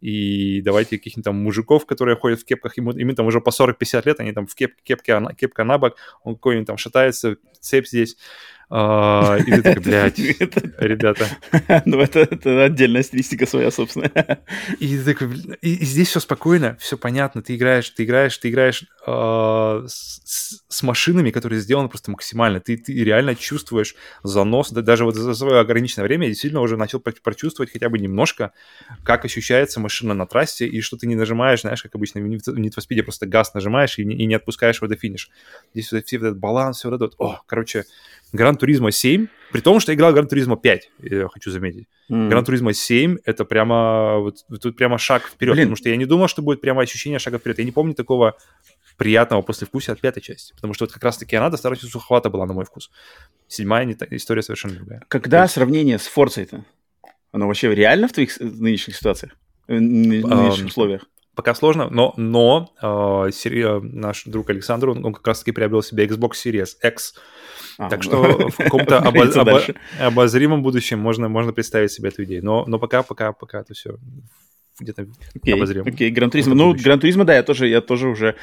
И 0.00 0.62
давайте 0.62 0.96
каких-нибудь 0.96 1.24
там 1.24 1.36
мужиков, 1.42 1.84
которые 1.84 2.16
ходят 2.16 2.40
в 2.40 2.44
кепках, 2.44 2.76
ему, 2.76 2.92
им 2.92 3.14
там 3.16 3.26
уже 3.26 3.40
по 3.40 3.50
40-50 3.50 4.02
лет, 4.06 4.20
они 4.20 4.32
там 4.32 4.46
в 4.46 4.54
кеп, 4.54 4.74
кепке, 4.84 5.20
кепка 5.36 5.64
на 5.64 5.78
бок, 5.78 5.96
он 6.22 6.36
какой-нибудь 6.36 6.68
там 6.68 6.76
шатается, 6.76 7.36
цепь 7.60 7.88
здесь. 7.88 8.16
А, 8.70 9.38
и 9.38 9.50
ты 9.50 9.62
такой, 9.62 9.82
блядь, 9.84 10.18
ребята. 10.18 11.28
Ну, 11.84 12.00
это, 12.00 12.20
это 12.20 12.64
отдельная 12.64 13.02
стилистика 13.02 13.46
своя, 13.46 13.70
собственно. 13.70 14.10
И 14.78 14.98
ты 14.98 15.04
такой, 15.04 15.28
и, 15.62 15.74
и 15.76 15.84
здесь 15.84 16.08
все 16.08 16.20
спокойно, 16.20 16.76
все 16.80 16.98
понятно. 16.98 17.42
Ты 17.42 17.56
играешь, 17.56 17.88
ты 17.90 18.04
играешь, 18.04 18.36
ты 18.36 18.50
играешь 18.50 18.84
э, 19.06 19.84
с, 19.86 20.62
с 20.68 20.82
машинами, 20.82 21.30
которые 21.30 21.60
сделаны 21.60 21.88
просто 21.88 22.10
максимально. 22.10 22.60
Ты, 22.60 22.76
ты 22.76 22.92
реально 22.92 23.34
чувствуешь 23.34 23.94
занос. 24.22 24.70
Да, 24.70 24.82
даже 24.82 25.04
вот 25.04 25.14
за 25.14 25.34
свое 25.34 25.60
ограниченное 25.60 26.06
время 26.06 26.24
я 26.24 26.30
действительно 26.30 26.60
уже 26.60 26.76
начал 26.76 27.00
прочувствовать 27.00 27.72
хотя 27.72 27.88
бы 27.88 27.98
немножко, 27.98 28.52
как 29.02 29.24
ощущается 29.24 29.80
машина 29.80 30.12
на 30.14 30.26
трассе, 30.26 30.66
и 30.66 30.80
что 30.82 30.96
ты 30.96 31.06
не 31.06 31.14
нажимаешь, 31.14 31.62
знаешь, 31.62 31.82
как 31.82 31.94
обычно 31.94 32.20
в 32.20 32.24
Need 32.24 32.74
for 32.74 32.84
Speed 32.86 33.02
просто 33.02 33.26
газ 33.26 33.54
нажимаешь 33.54 33.98
и 33.98 34.04
не, 34.04 34.14
и 34.14 34.26
не 34.26 34.34
отпускаешь 34.34 34.76
его 34.76 34.88
до 34.88 34.96
финиша. 34.96 35.30
Здесь 35.72 35.90
вот, 35.92 36.04
все 36.04 36.16
этот 36.16 36.38
баланс, 36.38 36.78
все 36.78 36.90
вот 36.90 37.00
это. 37.00 37.14
О, 37.18 37.40
короче, 37.46 37.84
Gran 38.32 38.56
Turismo 38.56 38.90
7, 38.90 39.26
при 39.52 39.60
том, 39.60 39.80
что 39.80 39.92
я 39.92 39.96
играл 39.96 40.12
Gran 40.12 40.28
Turismo 40.28 40.56
5, 40.56 40.90
я 41.02 41.28
хочу 41.28 41.50
заметить. 41.50 41.88
Gran 42.08 42.44
Turismo 42.44 42.72
7 42.72 43.18
это 43.24 43.44
прямо, 43.44 44.18
вот, 44.18 44.44
тут 44.60 44.76
прямо 44.76 44.98
шаг 44.98 45.26
вперед, 45.26 45.54
Блин. 45.54 45.66
потому 45.66 45.76
что 45.76 45.88
я 45.88 45.96
не 45.96 46.04
думал, 46.04 46.28
что 46.28 46.42
будет 46.42 46.60
прямо 46.60 46.82
ощущение 46.82 47.18
шага 47.18 47.38
вперед. 47.38 47.58
Я 47.58 47.64
не 47.64 47.72
помню 47.72 47.94
такого 47.94 48.36
приятного 48.96 49.42
послевкусия 49.42 49.94
от 49.94 50.00
пятой 50.00 50.20
части, 50.20 50.52
потому 50.54 50.74
что 50.74 50.84
вот 50.84 50.92
как 50.92 51.02
раз-таки 51.04 51.36
она 51.36 51.50
достаточно 51.50 51.88
суховата 51.88 52.30
была 52.30 52.46
на 52.46 52.52
мой 52.52 52.64
вкус. 52.64 52.90
Седьмая 53.46 53.84
не 53.84 53.94
та, 53.94 54.06
история 54.10 54.42
совершенно 54.42 54.74
другая. 54.74 55.02
Когда 55.08 55.42
есть... 55.42 55.54
сравнение 55.54 55.98
с 55.98 56.06
Форцей-то? 56.06 56.64
Оно 57.32 57.46
вообще 57.46 57.74
реально 57.74 58.08
в 58.08 58.12
твоих 58.12 58.38
нынешних 58.40 58.96
ситуациях? 58.96 59.32
В 59.68 59.72
нынешних 59.72 60.66
условиях? 60.66 61.04
Пока 61.38 61.54
сложно, 61.54 61.88
но, 61.88 62.14
но 62.16 62.74
э, 62.82 63.30
сери... 63.30 63.80
наш 63.80 64.24
друг 64.24 64.50
Александр, 64.50 64.88
он, 64.88 65.06
он 65.06 65.12
как 65.12 65.24
раз-таки 65.24 65.52
приобрел 65.52 65.82
себе 65.82 66.04
Xbox 66.04 66.32
Series 66.44 66.70
X, 66.82 67.14
а, 67.78 67.88
так 67.88 68.02
что 68.02 68.48
в 68.48 68.56
каком-то 68.56 68.98
обо... 69.08 69.22
обо... 69.22 69.62
обозримом 70.00 70.64
будущем 70.64 70.98
можно, 70.98 71.28
можно 71.28 71.52
представить 71.52 71.92
себе 71.92 72.08
эту 72.08 72.24
идею, 72.24 72.44
но, 72.44 72.64
но 72.66 72.80
пока, 72.80 73.04
пока, 73.04 73.32
пока 73.32 73.60
это 73.60 73.72
все 73.72 73.98
где-то 74.80 75.06
okay, 75.36 75.52
обозримо. 75.52 75.86
Окей, 75.88 76.10
okay. 76.10 76.12
Гран 76.12 76.30
Туризма. 76.30 76.56
Ну, 76.56 76.74
Гран 76.74 76.98
Туризма, 76.98 77.24
да, 77.24 77.36
я 77.36 77.44
тоже, 77.44 77.68
я 77.68 77.80
тоже 77.80 78.08
уже, 78.08 78.34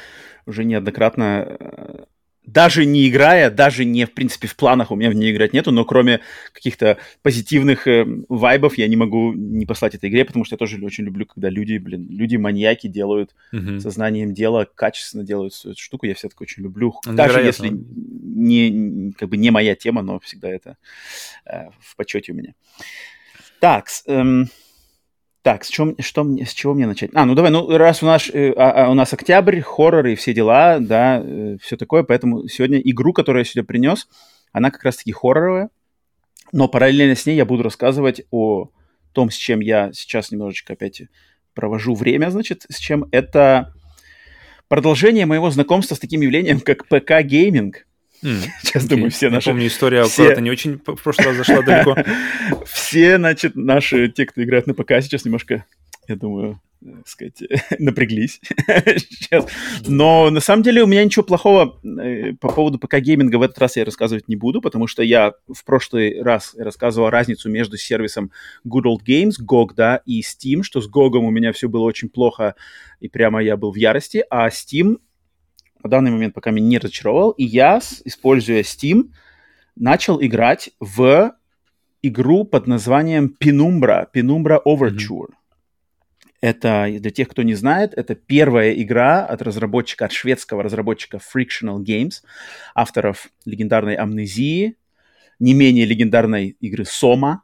уже 0.46 0.64
неоднократно 0.64 1.58
э, 1.60 2.04
даже 2.46 2.86
не 2.86 3.08
играя, 3.08 3.50
даже 3.50 3.84
не, 3.84 4.04
в 4.04 4.12
принципе, 4.12 4.46
в 4.46 4.56
планах 4.56 4.90
у 4.90 4.96
меня 4.96 5.10
в 5.10 5.14
нее 5.14 5.32
играть 5.32 5.52
нету, 5.52 5.72
но 5.72 5.84
кроме 5.84 6.20
каких-то 6.52 6.98
позитивных 7.22 7.86
э, 7.88 8.06
вайбов 8.28 8.78
я 8.78 8.86
не 8.88 8.96
могу 8.96 9.32
не 9.32 9.66
послать 9.66 9.96
этой 9.96 10.08
игре, 10.08 10.24
потому 10.24 10.44
что 10.44 10.54
я 10.54 10.58
тоже 10.58 10.82
очень 10.84 11.04
люблю, 11.04 11.26
когда 11.26 11.50
люди, 11.50 11.76
блин, 11.78 12.06
люди-маньяки 12.08 12.86
делают 12.86 13.34
mm-hmm. 13.52 13.80
сознанием 13.80 14.32
дела, 14.32 14.66
качественно 14.72 15.24
делают 15.24 15.54
эту 15.64 15.76
штуку, 15.76 16.06
я 16.06 16.14
все-таки 16.14 16.42
очень 16.42 16.62
люблю. 16.62 16.94
Ну, 17.04 17.14
даже 17.14 17.40
если 17.40 17.70
не, 17.70 19.12
как 19.12 19.28
бы 19.28 19.36
не 19.36 19.50
моя 19.50 19.74
тема, 19.74 20.02
но 20.02 20.20
всегда 20.20 20.48
это 20.48 20.76
э, 21.44 21.68
в 21.80 21.96
почете 21.96 22.32
у 22.32 22.36
меня. 22.36 22.54
Так, 23.58 23.88
эм, 24.06 24.48
так, 25.46 25.64
с, 25.64 25.68
чем, 25.68 25.94
что, 26.00 26.24
с 26.44 26.52
чего 26.52 26.74
мне 26.74 26.88
начать? 26.88 27.10
А, 27.14 27.24
ну 27.24 27.36
давай, 27.36 27.52
ну 27.52 27.78
раз 27.78 28.02
у 28.02 28.06
нас, 28.06 28.28
э, 28.32 28.52
а, 28.56 28.86
а, 28.86 28.90
у 28.90 28.94
нас 28.94 29.12
октябрь, 29.12 29.60
хорроры 29.60 30.14
и 30.14 30.16
все 30.16 30.34
дела, 30.34 30.80
да, 30.80 31.22
э, 31.22 31.56
все 31.62 31.76
такое, 31.76 32.02
поэтому 32.02 32.48
сегодня 32.48 32.80
игру, 32.80 33.12
которую 33.12 33.42
я 33.42 33.44
сегодня 33.44 33.64
принес, 33.64 34.08
она 34.50 34.72
как 34.72 34.82
раз-таки 34.82 35.12
хорроровая, 35.12 35.70
но 36.50 36.66
параллельно 36.66 37.14
с 37.14 37.26
ней 37.26 37.36
я 37.36 37.44
буду 37.44 37.62
рассказывать 37.62 38.22
о 38.32 38.70
том, 39.12 39.30
с 39.30 39.36
чем 39.36 39.60
я 39.60 39.92
сейчас 39.92 40.32
немножечко 40.32 40.72
опять 40.72 41.02
провожу 41.54 41.94
время, 41.94 42.28
значит, 42.30 42.66
с 42.68 42.78
чем 42.78 43.04
это 43.12 43.72
продолжение 44.66 45.26
моего 45.26 45.48
знакомства 45.52 45.94
с 45.94 46.00
таким 46.00 46.22
явлением, 46.22 46.58
как 46.58 46.88
ПК-гейминг. 46.88 47.86
Mm, 48.22 48.42
Сейчас, 48.62 48.84
okay. 48.84 48.88
думаю, 48.88 49.10
все 49.10 49.30
наши... 49.30 49.48
Я 49.48 49.54
помню, 49.54 49.66
история 49.68 50.04
все... 50.04 50.22
аккуратно 50.22 50.42
не 50.42 50.50
очень 50.50 50.78
в 50.78 51.02
прошлый 51.02 51.26
раз 51.28 51.36
зашла 51.36 51.62
далеко. 51.62 51.96
Все, 52.66 53.16
значит, 53.16 53.56
наши, 53.56 54.08
те, 54.08 54.26
кто 54.26 54.42
играет 54.42 54.66
на 54.66 54.74
ПК, 54.74 54.92
сейчас 55.00 55.24
немножко, 55.24 55.64
я 56.08 56.16
думаю, 56.16 56.60
сказать, 57.04 57.42
напряглись 57.78 58.40
сейчас. 58.98 59.46
Но 59.86 60.30
на 60.30 60.40
самом 60.40 60.62
деле 60.62 60.82
у 60.82 60.86
меня 60.86 61.04
ничего 61.04 61.24
плохого 61.24 61.78
э, 61.84 62.32
по 62.34 62.48
поводу 62.48 62.78
ПК-гейминга 62.78 63.36
в 63.38 63.42
этот 63.42 63.58
раз 63.58 63.76
я 63.76 63.84
рассказывать 63.84 64.28
не 64.28 64.36
буду, 64.36 64.60
потому 64.60 64.86
что 64.86 65.02
я 65.02 65.32
в 65.52 65.64
прошлый 65.64 66.22
раз 66.22 66.54
рассказывал 66.56 67.10
разницу 67.10 67.48
между 67.48 67.76
сервисом 67.76 68.30
Good 68.66 68.84
Old 68.84 69.00
Games, 69.06 69.34
GOG, 69.42 69.70
да, 69.76 70.02
и 70.04 70.20
Steam, 70.20 70.62
что 70.62 70.80
с 70.80 70.88
GOG 70.88 71.16
у 71.16 71.30
меня 71.30 71.52
все 71.52 71.68
было 71.68 71.82
очень 71.82 72.08
плохо, 72.08 72.54
и 73.00 73.08
прямо 73.08 73.42
я 73.42 73.56
был 73.56 73.72
в 73.72 73.76
ярости, 73.76 74.24
а 74.30 74.48
Steam 74.48 74.98
на 75.86 75.90
данный 75.90 76.10
момент 76.10 76.34
пока 76.34 76.50
меня 76.50 76.66
не 76.66 76.78
разочаровал, 76.78 77.30
и 77.30 77.44
я, 77.44 77.78
используя 78.04 78.62
Steam, 78.62 79.12
начал 79.76 80.20
играть 80.20 80.70
в 80.80 81.32
игру 82.02 82.44
под 82.44 82.66
названием 82.66 83.34
Penumbra, 83.40 84.06
Penumbra 84.12 84.58
Overture. 84.66 85.28
Mm-hmm. 85.28 85.34
Это, 86.40 86.88
для 86.98 87.10
тех, 87.10 87.28
кто 87.28 87.42
не 87.42 87.54
знает, 87.54 87.94
это 87.94 88.14
первая 88.14 88.72
игра 88.74 89.24
от 89.24 89.42
разработчика, 89.42 90.04
от 90.04 90.12
шведского 90.12 90.62
разработчика 90.62 91.18
Frictional 91.18 91.78
Games, 91.78 92.22
авторов 92.74 93.28
легендарной 93.44 93.94
Амнезии, 93.94 94.76
не 95.38 95.54
менее 95.54 95.86
легендарной 95.86 96.56
игры 96.60 96.84
Сома, 96.84 97.42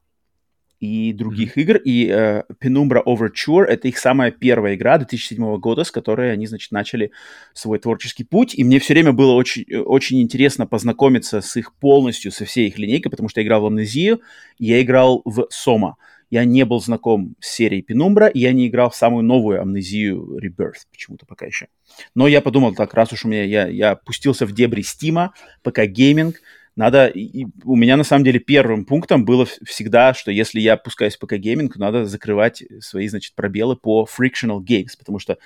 и 0.82 1.12
других 1.12 1.58
игр. 1.58 1.76
И 1.76 2.08
э, 2.08 2.42
Penumbra 2.60 3.04
Overture— 3.06 3.62
это 3.68 3.86
их 3.86 3.96
самая 3.98 4.32
первая 4.32 4.74
игра 4.74 4.98
2007 4.98 5.58
года, 5.58 5.84
с 5.84 5.92
которой 5.92 6.32
они, 6.32 6.48
значит, 6.48 6.72
начали 6.72 7.12
свой 7.54 7.78
творческий 7.78 8.24
путь. 8.24 8.52
И 8.56 8.64
мне 8.64 8.80
все 8.80 8.94
время 8.94 9.12
было 9.12 9.32
очень, 9.34 9.64
очень 9.76 10.20
интересно 10.20 10.66
познакомиться 10.66 11.40
с 11.40 11.56
их 11.56 11.72
полностью, 11.76 12.32
со 12.32 12.44
всей 12.46 12.66
их 12.66 12.78
линейкой, 12.78 13.12
потому 13.12 13.28
что 13.28 13.40
я 13.40 13.46
играл 13.46 13.62
в 13.62 13.66
Амнезию, 13.66 14.22
я 14.58 14.82
играл 14.82 15.22
в 15.24 15.46
Soma. 15.50 15.96
Я 16.30 16.44
не 16.44 16.64
был 16.64 16.80
знаком 16.80 17.36
с 17.38 17.54
серией 17.54 17.84
Penumbra, 17.88 18.28
и 18.28 18.40
я 18.40 18.52
не 18.52 18.66
играл 18.66 18.90
в 18.90 18.96
самую 18.96 19.22
новую 19.22 19.60
Амнезию 19.60 20.36
Rebirth 20.42 20.86
почему-то 20.90 21.26
пока 21.26 21.46
еще. 21.46 21.68
Но 22.16 22.26
я 22.26 22.40
подумал, 22.40 22.74
так, 22.74 22.92
раз 22.94 23.12
уж 23.12 23.24
у 23.24 23.28
меня, 23.28 23.44
я, 23.44 23.68
я 23.68 23.94
пустился 23.94 24.46
в 24.46 24.52
дебри 24.52 24.82
Стима, 24.82 25.32
пока 25.62 25.86
гейминг, 25.86 26.40
надо, 26.76 27.06
и 27.06 27.46
у 27.64 27.76
меня 27.76 27.96
на 27.96 28.04
самом 28.04 28.24
деле 28.24 28.40
первым 28.40 28.84
пунктом 28.84 29.24
было 29.24 29.46
всегда, 29.64 30.14
что 30.14 30.30
если 30.30 30.60
я 30.60 30.76
пускаюсь 30.76 31.16
в 31.16 31.22
ПК-гейминг, 31.22 31.72
надо 31.76 32.06
закрывать 32.06 32.62
свои, 32.80 33.08
значит, 33.08 33.34
пробелы 33.34 33.76
по 33.76 34.06
Frictional 34.06 34.60
Games, 34.60 34.96
потому 34.98 35.18
что 35.18 35.36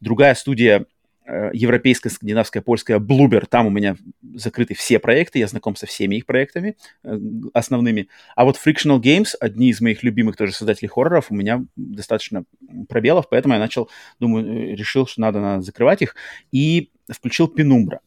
другая 0.00 0.34
студия 0.34 0.86
э, 1.26 1.50
европейская, 1.52 2.08
скандинавская, 2.08 2.62
польская, 2.62 2.98
Bloober, 2.98 3.44
там 3.46 3.66
у 3.66 3.70
меня 3.70 3.96
закрыты 4.34 4.74
все 4.74 4.98
проекты, 4.98 5.38
я 5.38 5.48
знаком 5.48 5.76
со 5.76 5.84
всеми 5.84 6.16
их 6.16 6.24
проектами 6.24 6.76
э, 7.04 7.18
основными. 7.52 8.08
А 8.34 8.46
вот 8.46 8.56
Frictional 8.56 9.00
Games, 9.00 9.34
одни 9.38 9.68
из 9.68 9.82
моих 9.82 10.02
любимых 10.02 10.36
тоже 10.36 10.52
создателей 10.52 10.88
хорроров, 10.88 11.30
у 11.30 11.34
меня 11.34 11.62
достаточно 11.76 12.44
пробелов, 12.88 13.28
поэтому 13.28 13.52
я 13.52 13.60
начал, 13.60 13.90
думаю, 14.18 14.46
э, 14.46 14.76
решил, 14.76 15.06
что 15.06 15.20
надо, 15.20 15.40
надо 15.40 15.62
закрывать 15.62 16.00
их, 16.00 16.16
и 16.52 16.90
включил 17.10 17.52
Penumbra 17.54 17.98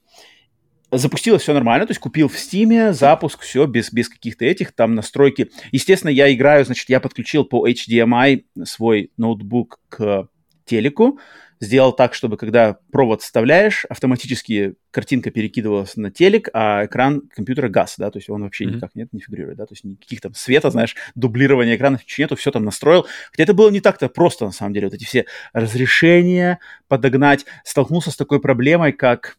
запустилось 0.97 1.41
все 1.41 1.53
нормально, 1.53 1.85
то 1.85 1.91
есть 1.91 2.01
купил 2.01 2.27
в 2.27 2.35
Steam, 2.35 2.93
запуск, 2.93 3.41
все 3.41 3.65
без, 3.65 3.91
без 3.91 4.09
каких-то 4.09 4.45
этих 4.45 4.71
там 4.73 4.95
настройки. 4.95 5.51
Естественно, 5.71 6.11
я 6.11 6.33
играю, 6.33 6.65
значит, 6.65 6.89
я 6.89 6.99
подключил 6.99 7.45
по 7.45 7.67
HDMI 7.67 8.45
свой 8.63 9.11
ноутбук 9.17 9.79
к 9.89 10.27
телеку, 10.65 11.19
сделал 11.63 11.93
так, 11.93 12.13
чтобы 12.13 12.37
когда 12.37 12.77
провод 12.91 13.21
вставляешь, 13.21 13.85
автоматически 13.85 14.75
картинка 14.91 15.31
перекидывалась 15.31 15.95
на 15.95 16.11
телек, 16.11 16.49
а 16.53 16.85
экран 16.85 17.21
компьютера 17.33 17.69
газ, 17.69 17.95
да, 17.97 18.11
то 18.11 18.17
есть 18.17 18.29
он 18.29 18.43
вообще 18.43 18.65
mm-hmm. 18.65 18.75
никак 18.75 18.95
нет, 18.95 19.09
не 19.11 19.21
фигурирует, 19.21 19.57
да, 19.57 19.65
то 19.65 19.73
есть 19.73 19.83
никаких 19.83 20.21
там 20.21 20.33
света, 20.33 20.69
знаешь, 20.69 20.95
дублирования 21.15 21.75
экрана 21.75 21.99
нету, 22.17 22.35
все 22.35 22.51
там 22.51 22.65
настроил. 22.65 23.07
Хотя 23.31 23.43
это 23.43 23.53
было 23.53 23.69
не 23.69 23.79
так-то 23.79 24.09
просто, 24.09 24.45
на 24.45 24.51
самом 24.51 24.73
деле, 24.73 24.87
вот 24.87 24.93
эти 24.93 25.05
все 25.05 25.25
разрешения 25.53 26.59
подогнать. 26.87 27.45
Столкнулся 27.63 28.11
с 28.11 28.15
такой 28.15 28.39
проблемой, 28.39 28.91
как 28.91 29.37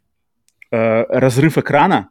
э, 0.74 1.04
разрыв 1.08 1.58
экрана, 1.58 2.10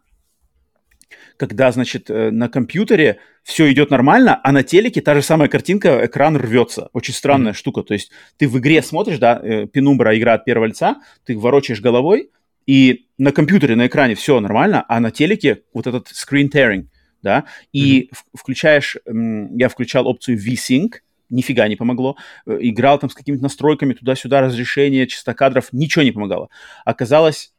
когда, 1.38 1.72
значит, 1.72 2.10
э, 2.10 2.32
на 2.32 2.50
компьютере 2.50 3.20
все 3.44 3.72
идет 3.72 3.90
нормально, 3.90 4.40
а 4.44 4.52
на 4.52 4.64
телеке 4.64 5.02
та 5.02 5.16
же 5.16 5.22
самая 5.22 5.50
картинка, 5.50 6.06
экран 6.06 6.38
рвется. 6.38 6.90
Очень 6.94 7.14
странная 7.14 7.52
mm-hmm. 7.52 7.56
штука. 7.56 7.84
То 7.84 7.94
есть 7.94 8.12
ты 8.38 8.48
в 8.48 8.58
игре 8.58 8.82
смотришь, 8.82 9.20
да, 9.20 9.40
э, 9.44 9.66
Penumbra 9.66 10.18
игра 10.18 10.34
от 10.34 10.46
первого 10.46 10.66
лица, 10.68 11.02
ты 11.26 11.38
ворочаешь 11.38 11.82
головой, 11.82 12.30
и 12.66 13.08
на 13.18 13.32
компьютере, 13.32 13.76
на 13.76 13.88
экране 13.88 14.16
все 14.16 14.40
нормально, 14.40 14.86
а 14.88 15.00
на 15.00 15.12
телеке 15.12 15.64
вот 15.74 15.88
этот 15.88 16.08
screen 16.08 16.50
tearing, 16.50 16.86
да, 17.22 17.44
и 17.74 18.04
mm-hmm. 18.04 18.18
включаешь, 18.38 18.98
я 19.06 19.70
включал 19.70 20.08
опцию 20.08 20.38
V-Sync, 20.38 21.02
нифига 21.30 21.68
не 21.68 21.76
помогло. 21.76 22.16
Играл 22.46 23.00
там 23.00 23.10
с 23.10 23.14
какими-то 23.14 23.44
настройками 23.44 23.94
туда-сюда, 23.94 24.42
разрешение, 24.42 25.08
частота 25.08 25.34
кадров, 25.34 25.70
ничего 25.74 26.04
не 26.04 26.12
помогало. 26.12 26.50
Оказалось, 26.86 27.53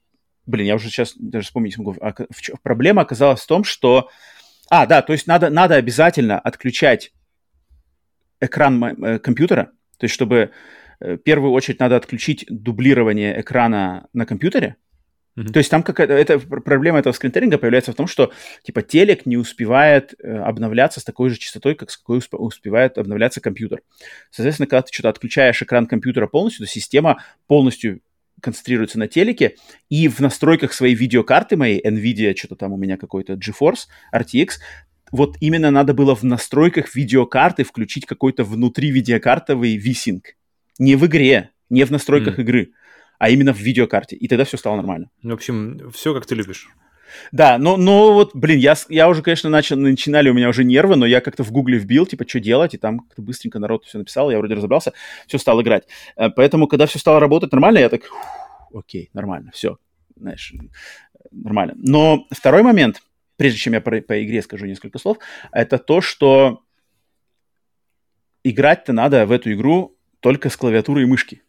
Блин, 0.47 0.67
я 0.67 0.75
уже 0.75 0.89
сейчас 0.89 1.15
даже 1.17 1.47
вспомнить 1.47 1.79
могу. 1.79 1.97
А, 2.01 2.13
в, 2.13 2.61
проблема 2.63 3.03
оказалась 3.03 3.41
в 3.41 3.47
том, 3.47 3.65
что... 3.65 4.11
А, 4.71 4.87
да, 4.87 5.03
то 5.03 5.13
есть 5.13 5.27
надо, 5.27 5.51
надо 5.51 5.77
обязательно 5.77 6.39
отключать 6.39 7.13
экран 8.41 8.83
э, 8.83 9.19
компьютера, 9.19 9.73
то 9.99 10.05
есть 10.05 10.15
чтобы 10.15 10.51
э, 11.01 11.15
в 11.15 11.19
первую 11.19 11.53
очередь 11.53 11.81
надо 11.81 11.97
отключить 11.97 12.47
дублирование 12.49 13.41
экрана 13.41 14.09
на 14.13 14.27
компьютере, 14.27 14.77
Mm-hmm. 15.37 15.53
То 15.53 15.59
есть 15.59 15.71
там 15.71 15.83
какая-то 15.83 16.13
это, 16.13 16.39
проблема 16.39 17.01
этого 17.01 17.13
скринтеринга 17.13 17.59
появляется 17.59 17.91
в 17.91 17.97
том, 17.97 18.07
что 18.07 18.33
типа 18.63 18.83
телек 18.83 19.27
не 19.27 19.37
успевает 19.37 20.15
э, 20.23 20.37
обновляться 20.39 21.01
с 21.01 21.05
такой 21.05 21.31
же 21.31 21.39
частотой, 21.39 21.75
как 21.75 21.91
с 21.91 21.97
какой 21.97 22.19
усп- 22.19 22.37
успевает 22.37 22.99
обновляться 22.99 23.41
компьютер. 23.41 23.83
Соответственно, 24.31 24.69
когда 24.69 24.83
ты 24.83 24.93
что-то 24.93 25.09
отключаешь 25.09 25.61
экран 25.61 25.87
компьютера 25.87 26.29
полностью, 26.29 26.67
то 26.67 26.73
система 26.73 27.21
полностью 27.49 28.01
концентрируется 28.45 28.99
на 28.99 29.09
телеке, 29.09 29.57
и 29.89 30.09
в 30.09 30.21
настройках 30.21 30.73
своей 30.73 30.95
видеокарты 30.95 31.57
моей, 31.57 31.81
NVIDIA, 31.85 32.37
что-то 32.37 32.57
там 32.57 32.73
у 32.73 32.77
меня 32.77 32.97
какой-то 32.97 33.35
GeForce 33.35 33.87
RTX, 34.15 34.53
вот 35.11 35.37
именно 35.41 35.71
надо 35.71 35.95
было 35.95 36.15
в 36.15 36.23
настройках 36.23 36.95
видеокарты 36.95 37.65
включить 37.65 38.07
какой-то 38.07 38.45
внутри 38.45 38.91
видеокартовый 38.91 39.77
VSync. 39.77 40.23
Не 40.79 40.97
в 40.97 41.07
игре, 41.07 41.51
не 41.71 41.85
в 41.85 41.91
настройках 41.91 42.39
mm. 42.39 42.43
игры, 42.43 42.73
а 43.19 43.31
именно 43.31 43.53
в 43.53 43.59
видеокарте. 43.59 44.17
И 44.17 44.29
тогда 44.29 44.45
все 44.45 44.57
стало 44.57 44.77
нормально. 44.77 45.11
В 45.23 45.33
общем, 45.33 45.91
все 45.93 46.15
как 46.15 46.27
ты 46.27 46.35
любишь. 46.35 46.69
Да, 47.33 47.59
но, 47.59 47.77
но 47.77 48.13
вот, 48.13 48.35
блин, 48.35 48.59
я, 48.59 48.75
я 48.89 49.09
уже, 49.09 49.23
конечно, 49.23 49.51
начал, 49.51 49.77
начинали 49.77 50.29
у 50.29 50.35
меня 50.35 50.49
уже 50.49 50.65
нервы, 50.65 50.97
но 50.97 51.07
я 51.07 51.21
как-то 51.21 51.43
в 51.45 51.53
гугле 51.53 51.79
вбил, 51.79 52.07
типа, 52.07 52.27
что 52.29 52.41
делать, 52.41 52.75
и 52.75 52.79
там 52.79 53.01
как-то 53.01 53.23
быстренько 53.23 53.59
народ 53.59 53.85
все 53.85 53.99
написал, 53.99 54.31
я 54.31 54.39
вроде 54.39 54.55
разобрался, 54.55 54.93
все 55.27 55.39
стал 55.39 55.61
играть. 55.63 55.85
Э, 56.17 56.31
поэтому, 56.31 56.67
когда 56.67 56.87
все 56.87 56.99
стало 56.99 57.21
работать 57.21 57.53
нормально, 57.53 57.79
я 57.79 57.89
так, 57.89 58.03
окей, 58.73 59.11
нормально, 59.13 59.51
все, 59.53 59.79
знаешь, 60.17 60.53
нормально. 61.31 61.75
Но 61.77 62.27
второй 62.31 62.63
момент, 62.63 63.03
прежде 63.37 63.59
чем 63.59 63.73
я 63.75 63.81
по, 63.81 63.91
по 64.01 64.25
игре 64.25 64.43
скажу 64.43 64.67
несколько 64.67 64.99
слов, 64.99 65.19
это 65.53 65.79
то, 65.79 66.01
что 66.01 66.61
играть-то 68.45 68.93
надо 68.93 69.27
в 69.27 69.33
эту 69.33 69.53
игру 69.53 69.97
только 70.21 70.51
с 70.51 70.57
клавиатурой 70.57 71.05
и 71.05 71.07
мышки. 71.07 71.43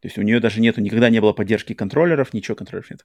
То 0.00 0.06
есть 0.06 0.18
у 0.18 0.22
нее 0.22 0.40
даже 0.40 0.60
нету, 0.60 0.80
никогда 0.80 1.10
не 1.10 1.20
было 1.20 1.32
поддержки 1.32 1.74
контроллеров, 1.74 2.32
ничего 2.32 2.54
контроллеров 2.54 2.90
нет. 2.90 3.04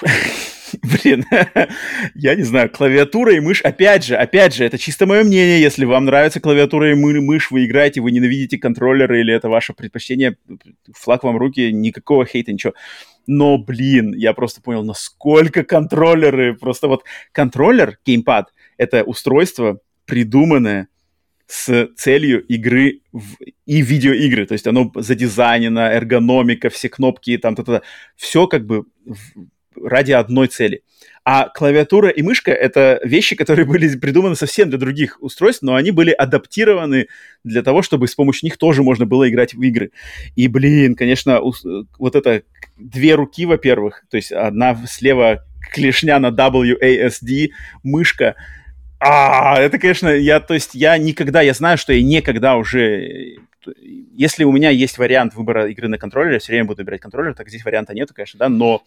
Блин, 0.82 1.24
я 2.14 2.34
не 2.34 2.42
знаю, 2.42 2.70
клавиатура 2.70 3.34
и 3.34 3.40
мышь, 3.40 3.60
опять 3.62 4.04
же, 4.04 4.16
опять 4.16 4.54
же, 4.54 4.64
это 4.64 4.78
чисто 4.78 5.06
мое 5.06 5.24
мнение, 5.24 5.60
если 5.60 5.84
вам 5.84 6.04
нравится 6.04 6.40
клавиатура 6.40 6.92
и 6.92 6.94
мышь, 6.94 7.50
вы 7.50 7.66
играете, 7.66 8.00
вы 8.00 8.12
ненавидите 8.12 8.58
контроллеры 8.58 9.20
или 9.20 9.34
это 9.34 9.48
ваше 9.48 9.72
предпочтение, 9.72 10.36
флаг 10.92 11.24
вам 11.24 11.36
руки, 11.36 11.72
никакого 11.72 12.24
хейта, 12.24 12.52
ничего. 12.52 12.74
Но, 13.26 13.58
блин, 13.58 14.12
я 14.14 14.32
просто 14.32 14.60
понял, 14.60 14.84
насколько 14.84 15.64
контроллеры, 15.64 16.54
просто 16.54 16.88
вот 16.88 17.04
контроллер, 17.32 17.98
геймпад, 18.04 18.52
это 18.76 19.04
устройство, 19.04 19.80
придуманное 20.06 20.88
с 21.46 21.88
целью 21.96 22.44
игры 22.46 23.00
в, 23.12 23.34
и 23.66 23.82
видеоигры. 23.82 24.46
То 24.46 24.52
есть 24.52 24.66
оно 24.68 24.90
задизайнено, 24.94 25.80
эргономика, 25.80 26.70
все 26.70 26.88
кнопки, 26.88 27.36
там, 27.38 27.56
та 27.56 27.62
-та 27.62 27.66
-та, 27.66 27.82
все 28.16 28.46
как 28.46 28.66
бы 28.66 28.84
ради 29.82 30.12
одной 30.12 30.48
цели. 30.48 30.82
А 31.24 31.48
клавиатура 31.48 32.08
и 32.08 32.22
мышка— 32.22 32.50
это 32.52 33.00
вещи, 33.04 33.36
которые 33.36 33.66
были 33.66 33.94
придуманы 33.96 34.36
совсем 34.36 34.70
для 34.70 34.78
других 34.78 35.18
устройств, 35.20 35.62
но 35.62 35.74
они 35.74 35.90
были 35.90 36.10
адаптированы 36.10 37.08
для 37.44 37.62
того, 37.62 37.82
чтобы 37.82 38.08
с 38.08 38.14
помощью 38.14 38.46
них 38.46 38.56
тоже 38.56 38.82
можно 38.82 39.06
было 39.06 39.28
играть 39.28 39.54
в 39.54 39.62
игры. 39.62 39.90
И, 40.34 40.48
блин, 40.48 40.94
конечно, 40.94 41.40
вот 41.98 42.16
это 42.16 42.42
две 42.78 43.14
руки, 43.14 43.44
во-первых, 43.44 44.04
то 44.10 44.16
есть 44.16 44.32
одна 44.32 44.76
слева 44.86 45.44
клешня 45.72 46.18
на 46.18 46.28
WASD, 46.28 47.50
мышка, 47.82 48.34
а, 48.98 49.58
это, 49.58 49.78
конечно, 49.78 50.08
я, 50.08 50.40
то 50.40 50.52
есть 50.54 50.74
я 50.74 50.98
никогда, 50.98 51.40
я 51.40 51.54
знаю, 51.54 51.78
что 51.78 51.92
я 51.92 52.02
никогда 52.02 52.56
уже 52.56 53.38
если 54.20 54.44
у 54.44 54.52
меня 54.52 54.70
есть 54.70 54.98
вариант 54.98 55.34
выбора 55.34 55.68
игры 55.68 55.88
на 55.88 55.98
контроллере, 55.98 56.34
я 56.34 56.40
все 56.40 56.52
время 56.52 56.66
буду 56.66 56.82
выбирать 56.82 57.00
контроллер, 57.00 57.34
так 57.34 57.48
здесь 57.48 57.64
варианта 57.64 57.94
нету, 57.94 58.14
конечно, 58.14 58.38
да, 58.38 58.48
но, 58.48 58.82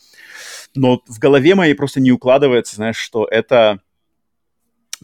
но 0.76 1.02
в 1.08 1.20
голове 1.20 1.56
моей 1.56 1.74
просто 1.74 2.00
не 2.00 2.12
укладывается, 2.12 2.76
знаешь, 2.76 2.98
что 2.98 3.26
это 3.30 3.82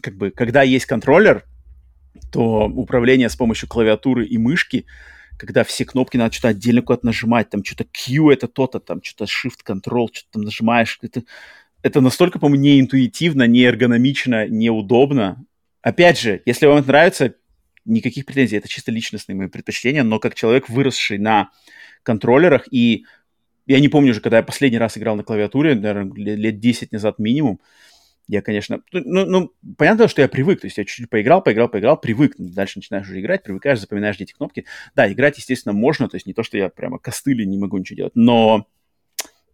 как 0.02 0.16
бы, 0.16 0.30
когда 0.30 0.62
есть 0.62 0.86
контроллер, 0.86 1.44
то 2.32 2.66
управление 2.66 3.28
с 3.28 3.36
помощью 3.36 3.68
клавиатуры 3.68 4.26
и 4.26 4.38
мышки, 4.38 4.86
когда 5.38 5.64
все 5.64 5.84
кнопки 5.84 6.16
надо 6.16 6.32
что-то 6.32 6.48
отдельно 6.48 6.82
куда-то 6.82 7.06
нажимать, 7.06 7.50
там 7.50 7.64
что-то 7.64 7.84
Q 7.84 8.30
это 8.30 8.48
то-то, 8.48 8.80
там 8.80 9.02
что-то 9.02 9.24
Shift-Control, 9.24 10.08
что-то 10.12 10.32
там 10.32 10.42
нажимаешь, 10.42 10.98
это, 11.02 11.22
это 11.82 12.00
настолько, 12.00 12.38
по-моему, 12.38 12.62
неинтуитивно, 12.62 13.46
неэргономично, 13.46 14.48
неудобно. 14.48 15.44
Опять 15.82 16.20
же, 16.20 16.42
если 16.44 16.66
вам 16.66 16.78
это 16.78 16.88
нравится, 16.88 17.34
никаких 17.84 18.26
претензий, 18.26 18.56
это 18.56 18.68
чисто 18.68 18.92
личностные 18.92 19.36
мои 19.36 19.48
предпочтения, 19.48 20.02
но 20.02 20.18
как 20.18 20.34
человек, 20.34 20.68
выросший 20.68 21.18
на 21.18 21.50
контроллерах, 22.02 22.66
и 22.70 23.04
я 23.70 23.78
не 23.78 23.88
помню 23.88 24.10
уже, 24.10 24.20
когда 24.20 24.38
я 24.38 24.42
последний 24.42 24.78
раз 24.78 24.98
играл 24.98 25.14
на 25.14 25.22
клавиатуре, 25.22 25.76
наверное, 25.76 26.12
лет 26.12 26.58
10 26.58 26.90
назад 26.90 27.20
минимум, 27.20 27.60
я, 28.26 28.42
конечно, 28.42 28.80
ну, 28.90 29.00
ну, 29.04 29.24
ну, 29.26 29.52
понятно, 29.78 30.08
что 30.08 30.22
я 30.22 30.28
привык, 30.28 30.60
то 30.60 30.66
есть 30.66 30.76
я 30.76 30.84
чуть-чуть 30.84 31.08
поиграл, 31.08 31.40
поиграл, 31.40 31.68
поиграл, 31.68 31.96
привык, 31.96 32.34
дальше 32.36 32.78
начинаешь 32.78 33.08
уже 33.08 33.20
играть, 33.20 33.44
привыкаешь, 33.44 33.78
запоминаешь 33.78 34.16
эти 34.18 34.32
кнопки. 34.32 34.66
Да, 34.96 35.10
играть, 35.10 35.38
естественно, 35.38 35.72
можно, 35.72 36.08
то 36.08 36.16
есть 36.16 36.26
не 36.26 36.34
то, 36.34 36.42
что 36.42 36.58
я 36.58 36.68
прямо 36.68 36.98
костыли 36.98 37.46
не 37.46 37.58
могу 37.58 37.78
ничего 37.78 37.96
делать, 37.96 38.16
но 38.16 38.66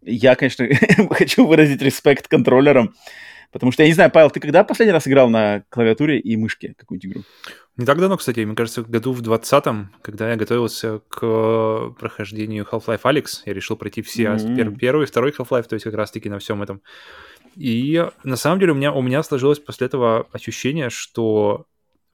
я, 0.01 0.33
конечно, 0.33 0.67
хочу 1.11 1.45
выразить 1.45 1.83
респект 1.83 2.27
контроллерам, 2.27 2.95
Потому 3.51 3.71
что, 3.71 3.83
я 3.83 3.87
не 3.87 3.93
знаю, 3.93 4.11
Павел, 4.11 4.29
ты 4.29 4.39
когда 4.39 4.63
последний 4.63 4.91
раз 4.91 5.07
играл 5.07 5.29
на 5.29 5.63
клавиатуре 5.69 6.19
и 6.19 6.35
мышке 6.35 6.73
какую-нибудь 6.77 7.11
игру? 7.11 7.23
Не 7.77 7.85
так 7.85 7.99
давно, 7.99 8.17
кстати, 8.17 8.41
мне 8.41 8.55
кажется, 8.55 8.81
году 8.81 9.13
в 9.13 9.21
20-м, 9.21 9.93
когда 10.01 10.31
я 10.31 10.35
готовился 10.35 10.99
к 11.09 11.91
прохождению 11.99 12.67
Half-Life 12.69 13.01
Alyx, 13.03 13.25
я 13.45 13.53
решил 13.53 13.77
пройти 13.77 14.01
все, 14.01 14.23
mm-hmm. 14.23 14.77
первый, 14.77 15.05
второй 15.05 15.31
Half-Life, 15.31 15.67
то 15.67 15.75
есть 15.75 15.83
как 15.85 15.93
раз-таки 15.93 16.29
на 16.29 16.39
всем 16.39 16.61
этом. 16.61 16.81
И 17.55 18.05
на 18.23 18.35
самом 18.35 18.59
деле 18.59 18.73
у 18.73 18.75
меня, 18.75 18.91
у 18.91 19.01
меня 19.01 19.23
сложилось 19.23 19.59
после 19.59 19.87
этого 19.87 20.27
ощущение, 20.31 20.89
что 20.89 21.65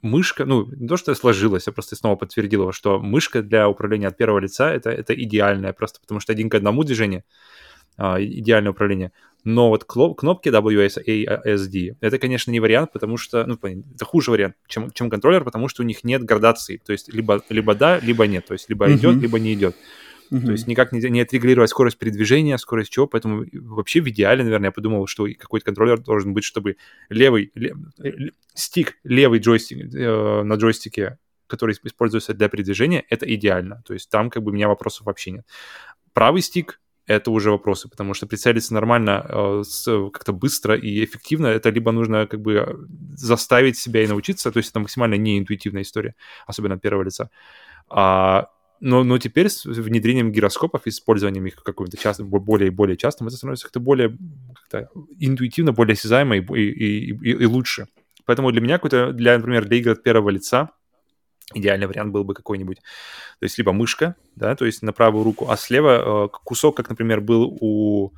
мышка, 0.02 0.46
ну, 0.46 0.68
не 0.68 0.88
то, 0.88 0.98
что 0.98 1.16
сложилось, 1.16 1.66
я 1.66 1.74
просто 1.74 1.96
снова 1.96 2.16
подтвердил 2.16 2.72
что 2.72 3.00
мышка 3.00 3.42
для 3.42 3.68
управления 3.68 4.08
от 4.08 4.18
первого 4.18 4.40
лица 4.40 4.72
это, 4.72 4.90
это 4.92 5.14
идеальная 5.16 5.74
просто, 5.74 6.00
потому 6.02 6.20
что 6.20 6.32
один 6.32 6.50
к 6.50 6.56
одному 6.56 6.84
движение, 6.84 7.24
а, 7.24 7.63
идеальное 7.98 8.72
управление. 8.72 9.12
Но 9.44 9.70
вот 9.70 9.84
кнопки 9.84 10.48
WSASD, 10.50 11.98
это, 12.00 12.18
конечно, 12.18 12.50
не 12.52 12.62
вариант, 12.62 12.94
потому 12.94 13.18
что, 13.18 13.46
ну, 13.46 13.58
это 13.62 14.06
хуже 14.06 14.32
вариант, 14.32 14.56
чем, 14.68 14.90
чем 14.92 15.10
контроллер, 15.10 15.44
потому 15.44 15.68
что 15.68 15.84
у 15.84 15.86
них 15.86 16.04
нет 16.06 16.24
градации. 16.24 16.78
То 16.78 16.94
есть 16.94 17.14
либо, 17.14 17.44
либо 17.50 17.76
да, 17.76 18.00
либо 18.00 18.26
нет. 18.26 18.46
То 18.46 18.54
есть 18.54 18.70
либо 18.70 18.88
uh-huh. 18.88 18.96
идет, 18.96 19.16
либо 19.18 19.40
не 19.40 19.54
идет. 19.54 19.76
Uh-huh. 20.32 20.46
То 20.46 20.52
есть 20.54 20.66
никак 20.68 20.94
не, 20.94 21.02
не 21.10 21.22
отрегулировать 21.22 21.70
скорость 21.70 21.98
передвижения, 21.98 22.58
скорость 22.58 22.92
чего, 22.92 23.06
поэтому 23.06 23.44
вообще 23.52 24.00
в 24.00 24.08
идеале, 24.08 24.44
наверное, 24.44 24.70
я 24.70 24.72
подумал, 24.72 25.08
что 25.08 25.28
какой-то 25.38 25.66
контроллер 25.66 26.00
должен 26.00 26.34
быть, 26.34 26.46
чтобы 26.46 26.78
левый, 27.10 27.52
лев, 27.54 27.76
стик, 28.54 28.98
левый 29.04 29.40
джойстик 29.40 29.94
э, 29.94 30.44
на 30.44 30.56
джойстике, 30.56 31.18
который 31.48 31.76
используется 31.84 32.34
для 32.34 32.48
передвижения, 32.48 33.04
это 33.10 33.32
идеально. 33.32 33.84
То 33.86 33.94
есть 33.94 34.10
там 34.10 34.30
как 34.30 34.42
бы 34.42 34.52
у 34.52 34.54
меня 34.54 34.70
вопросов 34.70 35.06
вообще 35.06 35.32
нет. 35.32 35.46
Правый 36.14 36.42
стик 36.42 36.80
это 37.08 37.32
уже 37.32 37.52
вопросы, 37.52 37.90
потому 37.90 38.14
что 38.14 38.28
прицелиться 38.28 38.74
нормально, 38.74 39.26
э, 39.28 39.64
как-то 40.14 40.34
быстро 40.34 40.76
и 40.76 41.04
эффективно, 41.04 41.48
это 41.48 41.70
либо 41.70 41.92
нужно 41.92 42.28
как 42.28 42.42
бы 42.42 42.88
заставить 43.16 43.78
себя 43.78 44.04
и 44.04 44.08
научиться, 44.08 44.52
то 44.52 44.58
есть 44.58 44.70
это 44.70 44.80
максимально 44.80 45.16
неинтуитивная 45.16 45.82
история, 45.82 46.16
особенно 46.48 46.76
от 46.76 46.82
первого 46.82 47.04
лица. 47.04 47.30
А, 47.90 48.48
но, 48.80 49.04
но 49.04 49.18
теперь 49.18 49.50
с 49.50 49.66
внедрением 49.66 50.32
гироскопов, 50.32 50.88
использованием 50.88 51.46
их 51.46 51.56
каким-то 51.56 51.98
часто, 51.98 52.24
более 52.24 52.68
и 52.68 52.72
более 52.72 52.98
частым, 52.98 53.28
это 53.28 53.38
становится 53.38 53.66
как-то 53.66 53.80
более 53.80 54.18
как 54.70 54.90
интуитивно, 55.20 55.72
более 55.72 55.94
осязаемо 55.94 56.38
и, 56.38 56.42
и, 56.42 57.12
и, 57.12 57.32
и 57.32 57.46
лучше. 57.46 57.88
Поэтому 58.26 58.52
для 58.52 58.62
меня 58.62 58.76
какой-то, 58.76 59.12
для, 59.12 59.38
например, 59.38 59.66
для 59.66 59.78
игр 59.78 59.92
от 59.92 60.04
первого 60.04 60.30
лица, 60.30 60.72
идеальный 61.54 61.88
вариант 61.88 62.12
был 62.12 62.24
бы 62.24 62.34
какой-нибудь, 62.34 62.78
то 62.78 63.44
есть 63.44 63.58
либо 63.58 63.72
мышка, 63.74 64.16
да, 64.36 64.56
то 64.56 64.66
есть 64.66 64.82
на 64.82 64.94
правую 64.94 65.24
руку, 65.24 65.50
а 65.50 65.58
слева 65.58 66.26
э, 66.26 66.38
кусок, 66.44 66.78
как, 66.78 66.90
например, 66.90 67.22
был 67.22 67.58
у 67.60 68.12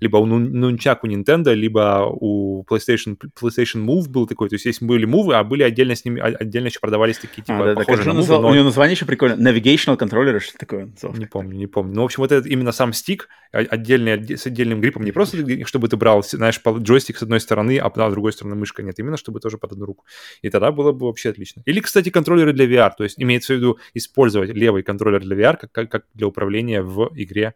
либо 0.00 0.16
у 0.16 0.26
нунчак 0.26 1.04
у 1.04 1.06
Nintendo, 1.06 1.54
либо 1.54 2.08
у 2.10 2.64
PlayStation, 2.64 3.18
PlayStation 3.40 3.84
Move 3.84 4.08
был 4.08 4.26
такой. 4.26 4.48
То 4.48 4.54
есть 4.54 4.64
есть 4.64 4.82
были 4.82 5.04
мувы, 5.04 5.34
а 5.34 5.44
были 5.44 5.62
отдельно 5.62 5.94
с 5.94 6.04
ними, 6.04 6.20
отдельно 6.20 6.68
еще 6.68 6.80
продавались 6.80 7.18
такие, 7.18 7.42
типа, 7.42 7.70
а, 7.70 7.74
да, 7.74 7.80
похожие 7.80 8.06
на 8.06 8.14
мувы, 8.14 8.40
но... 8.40 8.48
У 8.48 8.54
него 8.54 8.64
название 8.64 8.94
еще 8.94 9.04
прикольно. 9.04 9.34
Navigational 9.34 9.98
controller, 9.98 10.38
что 10.40 10.58
такое? 10.58 10.90
Не 11.16 11.26
помню, 11.26 11.56
не 11.56 11.66
помню. 11.66 11.94
Ну, 11.94 12.02
в 12.02 12.04
общем, 12.06 12.22
вот 12.22 12.32
это 12.32 12.48
именно 12.48 12.72
сам 12.72 12.92
стик, 12.92 13.28
отдельный, 13.52 14.36
с 14.36 14.46
отдельным 14.46 14.80
гриппом, 14.80 15.04
не 15.04 15.12
просто, 15.12 15.38
чтобы 15.66 15.88
ты 15.88 15.96
брал, 15.96 16.22
знаешь, 16.22 16.60
джойстик 16.66 17.18
с 17.18 17.22
одной 17.22 17.40
стороны, 17.40 17.78
а 17.78 17.90
с 17.90 18.12
другой 18.12 18.32
стороны 18.32 18.56
мышка. 18.56 18.82
Нет, 18.82 18.98
именно 18.98 19.16
чтобы 19.16 19.40
тоже 19.40 19.58
под 19.58 19.72
одну 19.72 19.84
руку. 19.84 20.04
И 20.42 20.48
тогда 20.48 20.72
было 20.72 20.92
бы 20.92 21.06
вообще 21.06 21.30
отлично. 21.30 21.62
Или, 21.66 21.80
кстати, 21.80 22.10
контроллеры 22.10 22.52
для 22.52 22.66
VR, 22.66 22.92
то 22.96 23.04
есть 23.04 23.20
имеется 23.20 23.52
в 23.52 23.56
виду 23.56 23.78
использовать 23.94 24.50
левый 24.50 24.82
контроллер 24.82 25.20
для 25.20 25.36
VR 25.36 25.56
как, 25.70 25.90
как 25.90 26.04
для 26.14 26.26
управления 26.26 26.82
в 26.82 27.10
игре, 27.14 27.54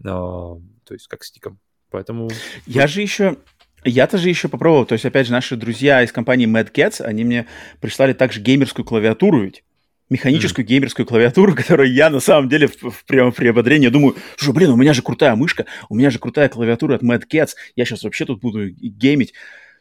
э, 0.00 0.04
то 0.04 0.60
есть 0.90 1.08
как 1.08 1.24
стиком. 1.24 1.58
Поэтому... 1.92 2.30
Я 2.66 2.86
же 2.86 3.02
еще... 3.02 3.36
Я 3.84 4.06
тоже 4.06 4.28
еще 4.28 4.48
попробовал. 4.48 4.86
То 4.86 4.94
есть, 4.94 5.04
опять 5.04 5.26
же, 5.26 5.32
наши 5.32 5.56
друзья 5.56 6.02
из 6.02 6.12
компании 6.12 6.48
Mad 6.48 6.72
Cats, 6.72 7.02
они 7.02 7.24
мне 7.24 7.46
прислали 7.80 8.12
также 8.12 8.40
геймерскую 8.40 8.84
клавиатуру 8.84 9.42
ведь 9.42 9.64
механическую 10.12 10.64
mm. 10.64 10.68
геймерскую 10.68 11.06
клавиатуру, 11.06 11.54
которую 11.56 11.92
я 11.92 12.10
на 12.10 12.20
самом 12.20 12.48
деле 12.48 12.68
в, 12.68 12.76
в, 12.82 13.04
прямо 13.06 13.32
при 13.32 13.48
ободрении 13.48 13.88
думаю, 13.88 14.16
что, 14.36 14.52
блин, 14.52 14.70
у 14.70 14.76
меня 14.76 14.92
же 14.92 15.02
крутая 15.02 15.34
мышка, 15.34 15.66
у 15.88 15.96
меня 15.96 16.10
же 16.10 16.18
крутая 16.18 16.48
клавиатура 16.48 16.94
от 16.96 17.02
Mad 17.02 17.22
Cats, 17.32 17.50
я 17.74 17.84
сейчас 17.84 18.04
вообще 18.04 18.24
тут 18.24 18.40
буду 18.40 18.68
геймить. 18.68 19.32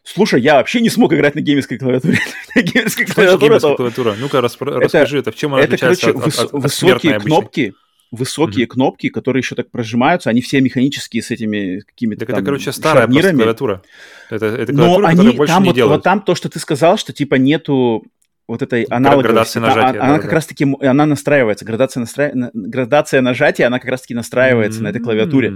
Слушай, 0.03 0.41
я 0.41 0.55
вообще 0.55 0.81
не 0.81 0.89
смог 0.89 1.13
играть 1.13 1.35
на 1.35 1.41
геймерской 1.41 1.77
клавиатуре. 1.77 2.17
геймерская 2.55 3.05
клавиатура. 3.05 3.59
клавиатура? 3.59 4.15
Ну-ка, 4.17 4.41
расскажи, 4.41 5.19
это 5.19 5.31
в 5.31 5.35
чем 5.35 5.53
она 5.53 5.63
отличается 5.63 6.09
от, 6.09 6.27
от, 6.27 6.39
от 6.39 6.51
высокие 6.53 7.19
кнопки, 7.19 7.73
высокие 8.11 8.65
mm-hmm. 8.65 8.69
кнопки, 8.69 9.09
которые 9.09 9.39
еще 9.41 9.55
так 9.55 9.71
прожимаются, 9.71 10.29
они 10.29 10.41
все 10.41 10.59
механические 10.61 11.23
с 11.23 11.31
этими 11.31 11.79
какими-то 11.79 12.19
Так 12.21 12.29
там 12.29 12.37
это, 12.39 12.45
короче, 12.45 12.71
старая 12.71 13.07
клавиатура. 13.07 13.81
Это, 14.29 14.45
это 14.47 14.73
клавиатура, 14.73 15.01
Но 15.01 15.07
они, 15.07 15.29
больше 15.37 15.53
там 15.53 15.63
не 15.63 15.69
вот, 15.69 15.75
делают. 15.75 15.97
вот 15.97 16.03
там 16.03 16.21
то, 16.21 16.35
что 16.35 16.49
ты 16.49 16.59
сказал, 16.59 16.97
что 16.97 17.13
типа 17.13 17.35
нету 17.35 18.03
вот 18.47 18.61
этой 18.61 18.83
аналоговости. 18.83 19.59
Нажатия. 19.59 19.81
Она, 19.81 19.93
да, 19.93 20.03
она 20.03 20.15
да, 20.15 20.19
как 20.19 20.33
раз-таки, 20.33 20.67
она 20.81 21.05
настраивается, 21.05 21.63
градация, 21.63 22.01
настра... 22.01 22.31
градация 22.53 23.21
нажатия, 23.21 23.67
она 23.67 23.79
как 23.79 23.89
раз-таки 23.89 24.13
настраивается 24.13 24.81
mm-hmm. 24.81 24.83
на 24.83 24.87
этой 24.89 25.01
клавиатуре. 25.01 25.53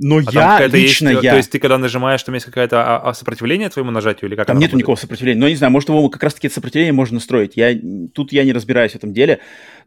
Но 0.00 0.18
а 0.18 0.30
я 0.30 0.66
лично 0.68 1.08
есть, 1.08 1.24
я... 1.24 1.32
То 1.32 1.36
есть 1.38 1.50
ты 1.50 1.58
когда 1.58 1.76
нажимаешь, 1.76 2.22
там 2.22 2.34
есть 2.34 2.46
какое-то 2.46 2.82
а, 2.82 3.10
а 3.10 3.14
сопротивление 3.14 3.68
твоему 3.68 3.90
нажатию 3.90 4.28
или 4.28 4.36
как? 4.36 4.46
Там 4.46 4.56
нету 4.56 4.66
работает? 4.66 4.78
никакого 4.78 4.96
сопротивления. 4.96 5.40
Но 5.40 5.48
не 5.48 5.56
знаю, 5.56 5.72
может 5.72 5.88
его 5.88 6.08
как 6.08 6.22
раз-таки 6.22 6.46
это 6.46 6.54
сопротивление 6.54 6.92
можно 6.92 7.14
настроить. 7.14 7.56
Я 7.56 7.76
тут 8.14 8.32
я 8.32 8.44
не 8.44 8.52
разбираюсь 8.52 8.92
в 8.92 8.96
этом 8.96 9.12
деле, 9.12 9.40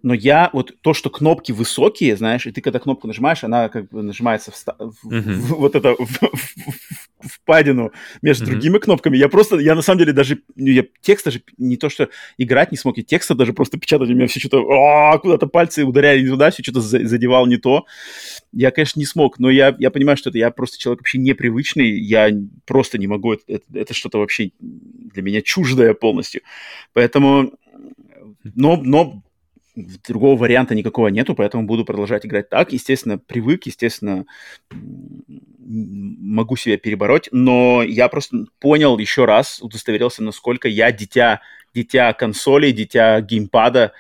но 0.03 0.13
я 0.13 0.49
вот 0.53 0.73
то, 0.81 0.93
что 0.93 1.09
кнопки 1.09 1.51
высокие, 1.51 2.15
знаешь, 2.15 2.45
и 2.45 2.51
ты 2.51 2.61
когда 2.61 2.79
кнопку 2.79 3.07
нажимаешь, 3.07 3.43
она 3.43 3.69
как 3.69 3.89
бы 3.89 4.01
нажимается 4.01 4.51
в, 4.51 4.55
в, 4.55 5.11
uh-huh. 5.11 5.21
в, 5.21 5.47
вот 5.55 5.75
это 5.75 5.95
в, 5.99 6.21
в, 6.21 7.27
впадину 7.27 7.91
между 8.21 8.45
uh-huh. 8.45 8.49
другими 8.49 8.77
кнопками. 8.79 9.17
Я 9.17 9.29
просто, 9.29 9.59
я 9.59 9.75
на 9.75 9.81
самом 9.81 9.99
деле 9.99 10.13
даже 10.13 10.39
ну, 10.55 10.67
я 10.67 10.83
текст 11.01 11.25
даже 11.25 11.43
не 11.57 11.77
то 11.77 11.89
что 11.89 12.09
играть 12.37 12.71
не 12.71 12.77
смог, 12.77 12.97
я 12.97 13.03
текста 13.03 13.35
даже 13.35 13.53
просто 13.53 13.77
печатать 13.77 14.09
у 14.09 14.13
меня 14.13 14.27
все 14.27 14.39
что-то 14.39 15.17
куда-то 15.19 15.47
пальцы 15.47 15.83
ударяли 15.83 16.21
не 16.21 16.29
туда, 16.29 16.51
все 16.51 16.63
что-то 16.63 16.81
задевал 16.81 17.45
не 17.45 17.57
то. 17.57 17.85
Я, 18.51 18.71
конечно, 18.71 18.99
не 18.99 19.05
смог, 19.05 19.39
но 19.39 19.49
я 19.49 19.75
я 19.79 19.91
понимаю, 19.91 20.17
что 20.17 20.29
это 20.29 20.37
я 20.37 20.51
просто 20.51 20.77
человек 20.77 21.01
вообще 21.01 21.19
непривычный, 21.19 21.99
я 21.99 22.29
просто 22.65 22.97
не 22.97 23.07
могу, 23.07 23.33
это, 23.33 23.43
это, 23.47 23.65
это 23.73 23.93
что-то 23.93 24.19
вообще 24.19 24.51
для 24.59 25.21
меня 25.21 25.41
чуждое 25.41 25.93
полностью. 25.93 26.41
Поэтому, 26.93 27.53
но, 28.43 28.77
но 28.77 29.23
другого 30.07 30.38
варианта 30.38 30.75
никакого 30.75 31.07
нету, 31.07 31.36
поэтому 31.36 31.63
буду 31.63 31.86
продолжать 31.86 32.25
играть 32.25 32.49
так. 32.49 32.73
Естественно, 32.73 33.17
привык, 33.17 33.65
естественно, 33.65 34.25
могу 35.59 36.55
себя 36.55 36.77
перебороть, 36.77 37.29
но 37.32 37.84
я 37.84 38.07
просто 38.09 38.45
понял 38.59 38.97
еще 38.97 39.25
раз, 39.25 39.61
удостоверился, 39.61 40.23
насколько 40.23 40.67
я 40.67 40.91
дитя, 40.91 41.41
дитя 41.73 42.13
консоли, 42.13 42.71
дитя 42.71 43.21
геймпада, 43.21 43.93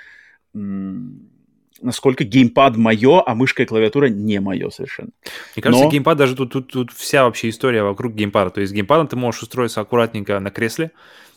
насколько 1.81 2.23
геймпад 2.23 2.77
мое, 2.77 3.23
а 3.25 3.35
мышка 3.35 3.63
и 3.63 3.65
клавиатура 3.65 4.07
не 4.07 4.39
мое 4.39 4.69
совершенно. 4.69 5.09
Мне 5.55 5.63
кажется, 5.63 5.85
Но... 5.85 5.91
геймпад 5.91 6.17
даже 6.17 6.35
тут, 6.35 6.51
тут, 6.51 6.71
тут 6.71 6.91
вся 6.91 7.23
вообще 7.23 7.49
история 7.49 7.83
вокруг 7.83 8.13
геймпада. 8.13 8.51
То 8.51 8.61
есть 8.61 8.73
геймпадом 8.73 9.07
ты 9.07 9.15
можешь 9.15 9.43
устроиться 9.43 9.81
аккуратненько 9.81 10.39
на 10.39 10.51
кресле, 10.51 10.91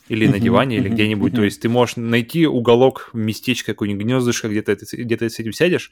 или 0.08 0.26
на 0.26 0.38
диване, 0.38 0.76
или 0.76 0.88
где-нибудь. 0.88 1.34
То 1.34 1.42
есть 1.42 1.60
ты 1.62 1.68
можешь 1.68 1.96
найти 1.96 2.46
уголок, 2.46 3.10
местечко, 3.12 3.72
какое-нибудь 3.72 4.04
гнездышко, 4.04 4.48
где-то 4.48 4.76
где 4.92 5.30
с 5.30 5.38
этим 5.38 5.52
сядешь, 5.52 5.90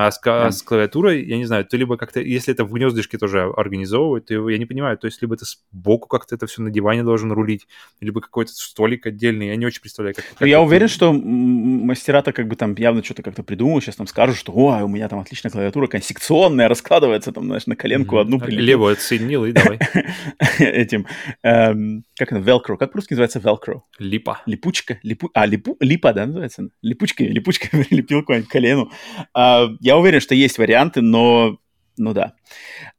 а 0.00 0.12
с, 0.12 0.20
да. 0.24 0.52
с 0.52 0.62
клавиатурой, 0.62 1.24
я 1.24 1.38
не 1.38 1.44
знаю, 1.44 1.64
ты 1.64 1.76
либо 1.76 1.96
как-то, 1.96 2.20
если 2.20 2.54
это 2.54 2.64
в 2.64 2.72
гнездышке 2.72 3.18
тоже 3.18 3.42
организовывать, 3.42 4.26
то 4.26 4.48
я 4.48 4.56
не 4.56 4.64
понимаю, 4.64 4.96
то 4.96 5.08
есть 5.08 5.20
либо 5.22 5.36
ты 5.36 5.44
сбоку 5.44 6.06
как-то 6.06 6.36
это 6.36 6.46
все 6.46 6.62
на 6.62 6.70
диване 6.70 7.02
должен 7.02 7.32
рулить, 7.32 7.66
либо 8.00 8.20
какой-то 8.20 8.52
столик 8.52 9.06
отдельный, 9.06 9.48
я 9.48 9.56
не 9.56 9.66
очень 9.66 9.80
представляю, 9.80 10.14
как... 10.14 10.24
как 10.24 10.40
ну, 10.40 10.46
я 10.46 10.60
уверен, 10.60 10.86
что 10.86 11.12
мастера-то 11.12 12.32
как 12.32 12.46
бы 12.46 12.54
там 12.54 12.76
явно 12.78 13.02
что-то 13.02 13.24
как-то 13.24 13.42
придумают, 13.42 13.82
сейчас 13.82 13.96
там 13.96 14.06
скажут, 14.06 14.36
что 14.36 14.52
о, 14.52 14.84
у 14.84 14.88
меня 14.88 15.08
там 15.08 15.18
отличная 15.18 15.50
клавиатура, 15.50 15.88
консекционная, 15.88 16.68
раскладывается 16.68 17.32
там, 17.32 17.46
знаешь, 17.46 17.66
на 17.66 17.74
коленку 17.74 18.18
mm-hmm. 18.18 18.20
одну 18.20 18.38
прилепил. 18.38 18.66
Левую 18.66 18.92
отсоединил 18.92 19.46
и 19.46 19.50
давай. 19.50 19.80
Этим, 20.60 21.08
эм, 21.42 22.04
как 22.16 22.30
это, 22.30 22.40
velcro, 22.40 22.76
как 22.76 22.92
по-русски 22.92 23.14
называется 23.14 23.40
velcro? 23.40 23.80
Липа. 23.98 24.42
Липучка, 24.46 25.00
липу... 25.02 25.28
а, 25.34 25.44
липу... 25.44 25.76
липа, 25.80 26.12
да, 26.12 26.26
называется? 26.26 26.68
Липучка, 26.82 27.24
липучка 27.24 27.68
прилепил 27.72 28.22
к 28.22 28.42
колену. 28.48 28.92
А, 29.34 29.68
я 29.88 29.96
уверен, 29.96 30.20
что 30.20 30.34
есть 30.34 30.58
варианты, 30.58 31.00
но, 31.00 31.58
ну 31.96 32.12
да. 32.12 32.34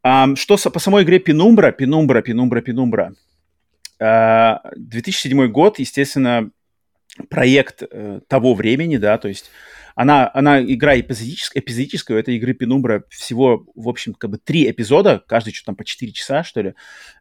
А, 0.01 0.35
что 0.35 0.57
по 0.57 0.79
самой 0.79 1.03
игре 1.03 1.19
Пенумбра, 1.19 1.71
Пенумбра, 1.71 2.23
Пенумбра, 2.23 2.61
Пенумбра. 2.61 3.13
А, 3.99 4.61
2007 4.75 5.47
год, 5.51 5.77
естественно, 5.77 6.49
проект 7.29 7.83
э, 7.83 8.21
того 8.27 8.55
времени, 8.55 8.97
да, 8.97 9.19
то 9.19 9.27
есть 9.27 9.51
она, 9.93 10.31
она 10.33 10.63
игра 10.63 10.99
эпизодическая, 10.99 11.61
эпизодическая, 11.61 12.17
у 12.17 12.19
этой 12.19 12.37
игры 12.37 12.53
Пенумбра 12.53 13.03
всего, 13.09 13.67
в 13.75 13.87
общем, 13.87 14.15
как 14.15 14.31
бы 14.31 14.37
три 14.39 14.67
эпизода, 14.71 15.21
каждый 15.27 15.53
что 15.53 15.67
там 15.67 15.75
по 15.75 15.85
четыре 15.85 16.11
часа, 16.11 16.43
что 16.43 16.61
ли, 16.61 16.73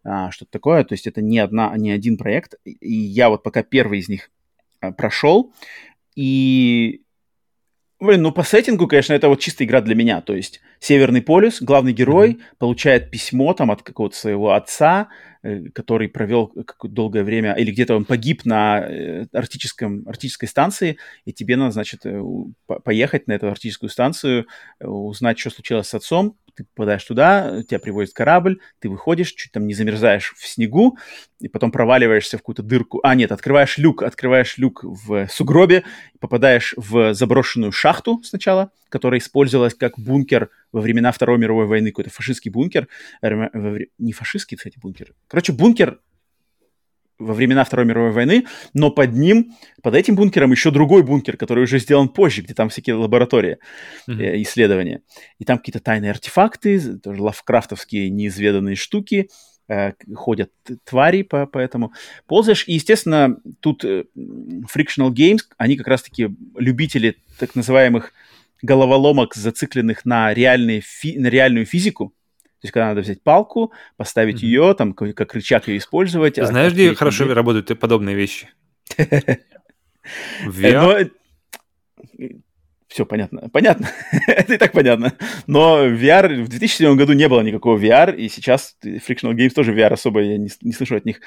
а, 0.02 0.30
что-то 0.30 0.50
такое, 0.52 0.82
то 0.84 0.94
есть 0.94 1.06
это 1.06 1.20
не, 1.20 1.40
одна, 1.40 1.76
не 1.76 1.90
один 1.90 2.16
проект, 2.16 2.54
и 2.64 2.94
я 2.94 3.28
вот 3.28 3.42
пока 3.42 3.62
первый 3.62 3.98
из 3.98 4.08
них 4.08 4.30
а, 4.80 4.92
прошел, 4.92 5.52
и 6.14 7.02
Блин, 8.00 8.22
ну 8.22 8.30
по 8.30 8.44
сеттингу, 8.44 8.86
конечно, 8.86 9.12
это 9.12 9.28
вот 9.28 9.40
чистая 9.40 9.66
игра 9.66 9.80
для 9.80 9.96
меня. 9.96 10.20
То 10.20 10.34
есть 10.34 10.60
Северный 10.78 11.20
полюс, 11.20 11.60
главный 11.60 11.92
герой 11.92 12.32
mm-hmm. 12.32 12.56
получает 12.58 13.10
письмо 13.10 13.52
там 13.54 13.72
от 13.72 13.82
какого-то 13.82 14.16
своего 14.16 14.52
отца, 14.52 15.08
э, 15.42 15.64
который 15.74 16.08
провел 16.08 16.46
какое-то 16.46 16.94
долгое 16.94 17.24
время, 17.24 17.54
или 17.54 17.72
где-то 17.72 17.96
он 17.96 18.04
погиб 18.04 18.44
на 18.44 18.80
э, 18.80 19.26
арктическом, 19.32 20.04
арктической 20.06 20.48
станции, 20.48 20.98
и 21.24 21.32
тебе 21.32 21.56
надо, 21.56 21.72
значит, 21.72 22.02
э, 22.04 22.22
поехать 22.84 23.26
на 23.26 23.32
эту 23.32 23.48
арктическую 23.48 23.90
станцию, 23.90 24.46
узнать, 24.78 25.40
что 25.40 25.50
случилось 25.50 25.88
с 25.88 25.94
отцом, 25.94 26.36
ты 26.58 26.64
попадаешь 26.64 27.04
туда, 27.04 27.62
тебя 27.62 27.78
привозит 27.78 28.12
корабль, 28.12 28.58
ты 28.80 28.88
выходишь, 28.88 29.32
чуть 29.32 29.52
там 29.52 29.66
не 29.68 29.74
замерзаешь 29.74 30.34
в 30.36 30.44
снегу, 30.46 30.98
и 31.38 31.46
потом 31.46 31.70
проваливаешься 31.70 32.36
в 32.36 32.40
какую-то 32.40 32.64
дырку. 32.64 32.98
А, 33.04 33.14
нет, 33.14 33.30
открываешь 33.30 33.78
люк, 33.78 34.02
открываешь 34.02 34.58
люк 34.58 34.82
в 34.82 35.28
сугробе, 35.28 35.84
попадаешь 36.18 36.74
в 36.76 37.14
заброшенную 37.14 37.70
шахту 37.70 38.20
сначала, 38.24 38.72
которая 38.88 39.20
использовалась 39.20 39.74
как 39.74 39.98
бункер 39.98 40.50
во 40.72 40.80
времена 40.80 41.12
Второй 41.12 41.38
мировой 41.38 41.66
войны, 41.66 41.90
какой-то 41.90 42.10
фашистский 42.10 42.50
бункер. 42.50 42.88
Не 43.22 44.12
фашистский, 44.12 44.56
кстати, 44.56 44.78
бункер. 44.80 45.14
Короче, 45.28 45.52
бункер 45.52 46.00
во 47.18 47.34
времена 47.34 47.64
Второй 47.64 47.86
мировой 47.86 48.12
войны, 48.12 48.46
но 48.74 48.90
под 48.90 49.12
ним, 49.14 49.52
под 49.82 49.94
этим 49.94 50.14
бункером 50.14 50.52
еще 50.52 50.70
другой 50.70 51.02
бункер, 51.02 51.36
который 51.36 51.64
уже 51.64 51.78
сделан 51.78 52.08
позже, 52.08 52.42
где 52.42 52.54
там 52.54 52.68
всякие 52.68 52.96
лаборатории, 52.96 53.58
mm-hmm. 54.08 54.42
исследования. 54.42 55.02
И 55.38 55.44
там 55.44 55.58
какие-то 55.58 55.80
тайные 55.80 56.12
артефакты, 56.12 56.98
тоже 56.98 57.22
лавкрафтовские 57.22 58.10
неизведанные 58.10 58.76
штуки, 58.76 59.28
э, 59.68 59.92
ходят 60.14 60.50
твари 60.84 61.22
по, 61.22 61.46
по 61.46 61.58
этому. 61.58 61.92
Ползаешь, 62.26 62.64
и, 62.68 62.74
естественно, 62.74 63.36
тут 63.60 63.84
э, 63.84 64.04
Frictional 64.16 65.10
Games, 65.10 65.40
они 65.56 65.76
как 65.76 65.88
раз-таки 65.88 66.28
любители 66.56 67.16
так 67.38 67.54
называемых 67.54 68.12
головоломок, 68.62 69.34
зацикленных 69.34 70.04
на, 70.04 70.34
реальные 70.34 70.80
фи- 70.80 71.18
на 71.18 71.28
реальную 71.28 71.66
физику, 71.66 72.12
то 72.60 72.64
есть, 72.64 72.72
когда 72.72 72.88
надо 72.88 73.02
взять 73.02 73.22
палку, 73.22 73.72
поставить 73.96 74.42
mm-hmm. 74.42 74.46
ее, 74.46 74.74
там, 74.74 74.92
как, 74.92 75.32
рычаг 75.32 75.68
ее 75.68 75.78
использовать. 75.78 76.40
А 76.40 76.46
знаешь, 76.46 76.72
где 76.72 76.92
хорошо 76.92 77.24
где... 77.24 77.32
работают 77.32 77.78
подобные 77.78 78.16
вещи? 78.16 78.48
VR? 80.44 81.10
Все 82.88 83.06
понятно. 83.06 83.48
Понятно. 83.50 83.90
Это 84.26 84.54
и 84.54 84.56
так 84.56 84.72
понятно. 84.72 85.12
Но 85.46 85.86
VR... 85.86 86.42
В 86.42 86.48
2007 86.48 86.96
году 86.96 87.12
не 87.12 87.28
было 87.28 87.42
никакого 87.42 87.78
VR, 87.78 88.16
и 88.16 88.28
сейчас 88.28 88.76
Frictional 88.82 89.34
Games 89.34 89.50
тоже 89.50 89.72
VR 89.72 89.92
особо, 89.92 90.20
я 90.20 90.36
не, 90.36 90.48
не 90.62 90.72
слышу 90.72 90.96
от 90.96 91.04
них 91.04 91.20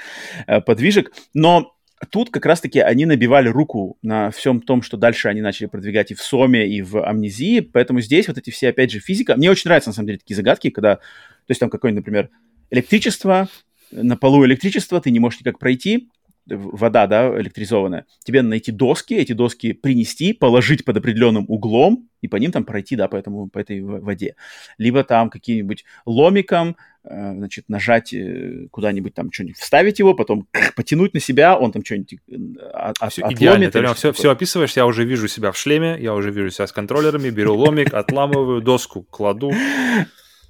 э, 0.47 0.59
подвижек. 0.59 1.13
Но 1.33 1.73
тут 2.09 2.29
как 2.29 2.45
раз-таки 2.45 2.79
они 2.79 3.05
набивали 3.05 3.49
руку 3.49 3.97
на 4.01 4.31
всем 4.31 4.61
том, 4.61 4.81
что 4.81 4.97
дальше 4.97 5.27
они 5.27 5.41
начали 5.41 5.67
продвигать 5.67 6.11
и 6.11 6.15
в 6.15 6.21
Соме, 6.21 6.67
и 6.67 6.81
в 6.81 7.03
Амнезии, 7.03 7.59
поэтому 7.59 8.01
здесь 8.01 8.27
вот 8.27 8.37
эти 8.37 8.49
все, 8.49 8.69
опять 8.69 8.91
же, 8.91 8.99
физика. 8.99 9.35
Мне 9.35 9.51
очень 9.51 9.67
нравятся, 9.69 9.89
на 9.89 9.93
самом 9.93 10.07
деле, 10.07 10.19
такие 10.19 10.35
загадки, 10.35 10.69
когда, 10.69 10.95
то 10.95 11.01
есть 11.49 11.59
там 11.59 11.69
какое-нибудь, 11.69 12.05
например, 12.05 12.29
электричество, 12.69 13.47
на 13.91 14.15
полу 14.17 14.45
электричество, 14.45 15.01
ты 15.01 15.11
не 15.11 15.19
можешь 15.19 15.41
никак 15.41 15.59
пройти, 15.59 16.09
вода, 16.45 17.07
да, 17.07 17.39
электризованная, 17.39 18.05
тебе 18.23 18.41
надо 18.41 18.51
найти 18.51 18.71
доски, 18.71 19.13
эти 19.13 19.33
доски 19.33 19.73
принести, 19.73 20.33
положить 20.33 20.85
под 20.85 20.97
определенным 20.97 21.45
углом 21.47 22.09
и 22.21 22.27
по 22.27 22.35
ним 22.37 22.51
там 22.51 22.63
пройти, 22.63 22.95
да, 22.95 23.07
по, 23.07 23.15
этому, 23.15 23.49
по 23.49 23.59
этой 23.59 23.81
воде. 23.81 24.35
Либо 24.77 25.03
там 25.03 25.29
каким-нибудь 25.29 25.85
ломиком, 26.05 26.77
значит, 27.03 27.65
нажать 27.67 28.13
э, 28.13 28.67
куда-нибудь 28.69 29.13
там 29.13 29.31
что-нибудь, 29.31 29.57
вставить 29.57 29.99
его, 29.99 30.13
потом 30.13 30.47
потянуть 30.75 31.13
на 31.13 31.19
себя, 31.19 31.57
он 31.57 31.71
там 31.71 31.83
что-нибудь 31.83 32.13
э, 32.13 32.35
от, 32.73 32.97
все 33.11 33.23
отломит. 33.23 33.37
Идеально, 33.39 33.71
ты 33.71 33.79
прям 33.79 33.95
все, 33.95 34.13
все 34.13 34.31
описываешь, 34.31 34.73
я 34.73 34.85
уже 34.85 35.03
вижу 35.03 35.27
себя 35.27 35.51
в 35.51 35.57
шлеме, 35.57 35.97
я 35.99 36.13
уже 36.13 36.31
вижу 36.31 36.51
себя 36.51 36.67
с 36.67 36.71
контроллерами, 36.71 37.29
беру 37.29 37.55
ломик, 37.55 37.93
отламываю 37.93 38.61
доску, 38.61 39.03
кладу. 39.03 39.51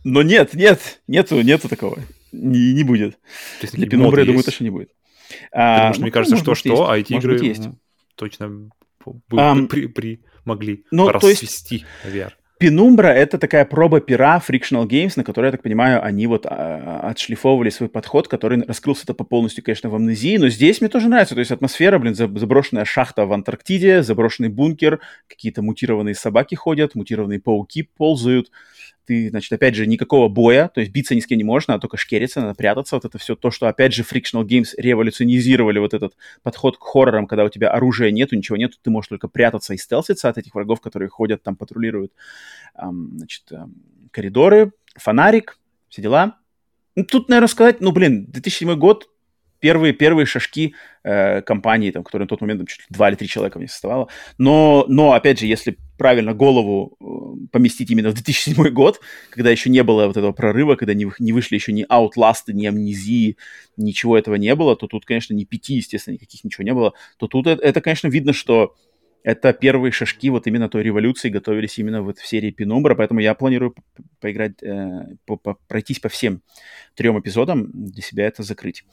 Но 0.04 0.22
нет, 0.24 0.54
нет, 0.54 1.02
нету, 1.08 1.42
нету 1.42 1.70
такого. 1.70 2.00
Не, 2.32 2.74
не 2.74 2.84
будет. 2.84 3.18
Для 3.74 3.88
Пинобра, 3.88 4.22
я 4.22 4.26
думаю, 4.26 4.44
точно 4.44 4.64
не 4.64 4.70
будет. 4.70 4.92
А, 5.52 5.76
Потому 5.76 5.94
что 5.94 6.00
ну, 6.00 6.04
мне 6.04 6.12
кажется, 6.12 6.38
что-что, 6.38 6.90
а 6.90 6.98
эти 6.98 7.14
игры 7.14 7.40
есть. 7.44 7.70
точно 8.16 8.70
um, 9.06 9.68
при, 9.68 9.88
при, 9.88 10.22
могли 10.44 10.86
ну, 10.92 11.10
расвести 11.10 11.86
VR. 12.06 12.34
Penumbra— 12.62 13.08
это 13.16 13.40
такая 13.40 13.66
проба 13.66 14.02
пера 14.02 14.40
Frictional 14.48 14.86
Games, 14.86 15.14
на 15.16 15.24
которой, 15.24 15.48
я 15.48 15.52
так 15.52 15.64
понимаю, 15.64 16.04
они 16.06 16.28
вот 16.28 16.46
а, 16.46 17.00
отшлифовывали 17.10 17.72
свой 17.72 17.90
подход, 17.90 18.28
который 18.28 18.62
раскрылся-то 18.64 19.16
по 19.16 19.24
полностью, 19.24 19.64
конечно, 19.64 19.90
в 19.90 19.96
Амнезии, 19.96 20.38
но 20.38 20.48
здесь 20.48 20.80
мне 20.80 20.88
тоже 20.88 21.10
нравится, 21.10 21.34
то 21.34 21.40
есть 21.40 21.50
атмосфера, 21.50 21.98
блин, 21.98 22.14
заброшенная 22.14 22.86
шахта 22.86 23.26
в 23.26 23.34
Антарктиде, 23.34 24.04
заброшенный 24.04 24.50
бункер, 24.50 25.00
какие-то 25.28 25.64
мутированные 25.64 26.14
собаки 26.14 26.54
ходят, 26.54 26.94
мутированные 26.94 27.40
пауки 27.40 27.90
ползают, 27.98 28.52
ты, 29.12 29.30
значит, 29.30 29.52
опять 29.52 29.76
же, 29.76 29.86
никакого 29.88 30.30
боя, 30.30 30.72
то 30.74 30.80
есть 30.80 30.94
биться 30.94 31.14
ни 31.14 31.20
с 31.20 31.28
кем 31.28 31.38
не 31.38 31.44
можешь, 31.44 31.68
надо 31.68 31.82
только 31.82 31.98
шкериться, 31.98 32.40
надо 32.40 32.56
прятаться, 32.56 32.96
вот 32.96 33.04
это 33.04 33.18
все 33.18 33.36
то, 33.36 33.52
что, 33.52 33.68
опять 33.68 33.94
же, 33.94 34.04
Frictional 34.04 34.46
Games 34.46 34.70
революционизировали 34.78 35.80
вот 35.80 35.94
этот 35.94 36.14
подход 36.44 36.78
к 36.78 36.82
хоррорам, 36.82 37.28
когда 37.28 37.44
у 37.44 37.50
тебя 37.50 37.72
оружия 37.72 38.10
нету, 38.12 38.38
ничего 38.38 38.56
нету, 38.56 38.78
ты 38.82 38.90
можешь 38.90 39.10
только 39.10 39.28
прятаться 39.28 39.74
и 39.74 39.78
стелситься 39.78 40.30
от 40.30 40.38
этих 40.38 40.56
врагов, 40.56 40.80
которые 40.80 41.10
ходят 41.10 41.44
там, 41.44 41.58
патрулируют, 41.58 42.14
значит, 42.74 43.52
коридоры, 44.12 44.72
фонарик, 44.96 45.60
все 45.90 46.02
дела. 46.02 46.38
Ну, 46.96 47.04
тут, 47.04 47.28
наверное, 47.28 47.50
сказать, 47.50 47.82
ну, 47.82 47.92
блин, 47.92 48.28
2007 48.30 48.76
год, 48.76 49.10
первые, 49.62 49.94
первые 49.94 50.26
шажки 50.26 50.76
э, 51.04 51.42
компании, 51.42 51.92
там, 51.92 52.04
которые 52.04 52.26
на 52.26 52.30
тот 52.30 52.42
момент 52.42 52.60
там, 52.60 52.68
чуть 52.68 52.80
ли 52.80 52.86
два 52.90 53.10
или 53.10 53.16
три 53.16 53.28
человека 53.28 53.60
не 53.60 53.68
составало. 53.68 54.10
Но, 54.38 54.86
но, 54.90 55.14
опять 55.14 55.40
же, 55.40 55.46
если 55.46 55.78
правильно 55.98 56.34
голову 56.34 56.98
э, 57.00 57.48
поместить 57.52 57.90
именно 57.92 58.10
в 58.10 58.16
2007 58.16 58.70
год, 58.74 59.00
когда 59.30 59.52
еще 59.52 59.70
не 59.70 59.84
было 59.84 60.08
вот 60.08 60.18
этого 60.18 60.34
прорыва, 60.34 60.76
когда 60.76 60.94
не, 60.94 61.10
не 61.20 61.32
вышли 61.32 61.56
еще 61.56 61.72
ни 61.72 61.86
Outlast, 61.88 62.52
ни 62.52 62.66
Амнезии, 62.66 63.38
ничего 63.78 64.18
этого 64.18 64.36
не 64.36 64.54
было, 64.56 64.76
то 64.76 64.88
тут, 64.88 65.06
конечно, 65.06 65.34
ни 65.34 65.46
пяти, 65.46 65.76
естественно, 65.76 66.16
никаких 66.16 66.44
ничего 66.44 66.66
не 66.66 66.74
было, 66.74 66.94
то 67.18 67.28
тут 67.28 67.48
это, 67.48 67.64
это 67.64 67.82
конечно, 67.82 68.08
видно, 68.08 68.34
что 68.34 68.76
это 69.24 69.54
первые 69.54 69.92
шажки 69.92 70.30
вот 70.30 70.48
именно 70.48 70.70
той 70.70 70.84
революции 70.84 71.30
готовились 71.30 71.78
именно 71.78 72.02
вот 72.02 72.18
в 72.18 72.28
серии 72.28 72.52
Пенумбра, 72.52 72.96
поэтому 72.96 73.20
я 73.20 73.36
планирую 73.36 73.76
поиграть, 74.20 74.62
э, 74.64 75.16
пройтись 75.68 76.00
по 76.00 76.10
всем 76.10 76.42
трем 76.96 77.20
эпизодам, 77.20 77.70
для 77.72 78.02
себя 78.02 78.26
это 78.26 78.44
закрыть. 78.44 78.84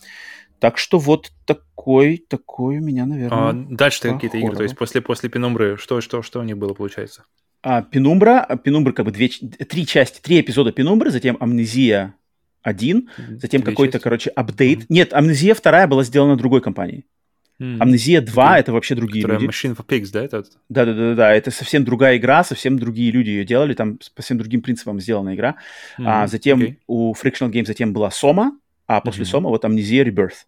Так 0.58 0.78
что 0.78 0.98
вот 0.98 1.30
такой, 1.44 2.24
такой 2.28 2.78
у 2.78 2.80
меня, 2.80 3.06
наверное. 3.06 3.50
А 3.50 3.52
дальше 3.52 4.00
какие-то 4.02 4.38
игры, 4.38 4.56
то 4.56 4.62
есть 4.62 4.76
после, 4.76 5.00
после 5.00 5.28
Пенумбры, 5.28 5.76
что, 5.78 6.00
что, 6.00 6.22
что 6.22 6.40
у 6.40 6.42
них 6.42 6.58
было, 6.58 6.74
получается? 6.74 7.24
А, 7.62 7.82
Пенумбра, 7.82 8.46
Пенумбра 8.62 8.92
как 8.92 9.04
бы 9.04 9.12
две, 9.12 9.28
три 9.28 9.86
части, 9.86 10.20
три 10.20 10.40
эпизода 10.40 10.72
Пенумбры, 10.72 11.10
затем 11.10 11.36
Амнезия 11.40 12.14
один, 12.62 13.08
затем 13.40 13.62
какой-то, 13.62 13.98
короче, 13.98 14.30
апдейт. 14.30 14.80
Mm-hmm. 14.80 14.86
Нет, 14.88 15.12
Амнезия 15.14 15.54
вторая 15.54 15.86
была 15.86 16.04
сделана 16.04 16.36
другой 16.36 16.60
компанией. 16.60 17.06
Mm-hmm. 17.60 17.76
Амнезия 17.80 18.20
2 18.20 18.56
okay. 18.56 18.60
это 18.60 18.72
вообще 18.72 18.94
другие 18.94 19.22
Которая 19.22 19.40
люди. 19.40 19.50
Machine 19.50 19.76
for 19.76 19.84
Pigs, 19.84 20.10
да? 20.12 20.22
Это... 20.22 20.44
Да, 20.68 20.84
да, 20.84 20.94
да, 20.94 21.14
да. 21.14 21.34
Это 21.34 21.50
совсем 21.50 21.84
другая 21.84 22.16
игра, 22.16 22.44
совсем 22.44 22.78
другие 22.78 23.10
люди 23.10 23.30
ее 23.30 23.44
делали, 23.44 23.74
там 23.74 23.96
по 23.96 24.22
совсем 24.22 24.38
другим 24.38 24.62
принципам 24.62 25.00
сделана 25.00 25.34
игра. 25.34 25.56
Mm-hmm. 25.98 26.04
А 26.06 26.26
затем 26.28 26.60
okay. 26.60 26.76
у 26.86 27.14
Frictional 27.14 27.50
Games 27.50 27.66
затем 27.66 27.92
была 27.92 28.12
Сома, 28.12 28.52
а 28.88 29.00
после 29.00 29.22
mm-hmm. 29.22 29.26
Сома 29.26 29.50
вот 29.50 29.64
Amnesia 29.64 30.02
Rebirth. 30.02 30.46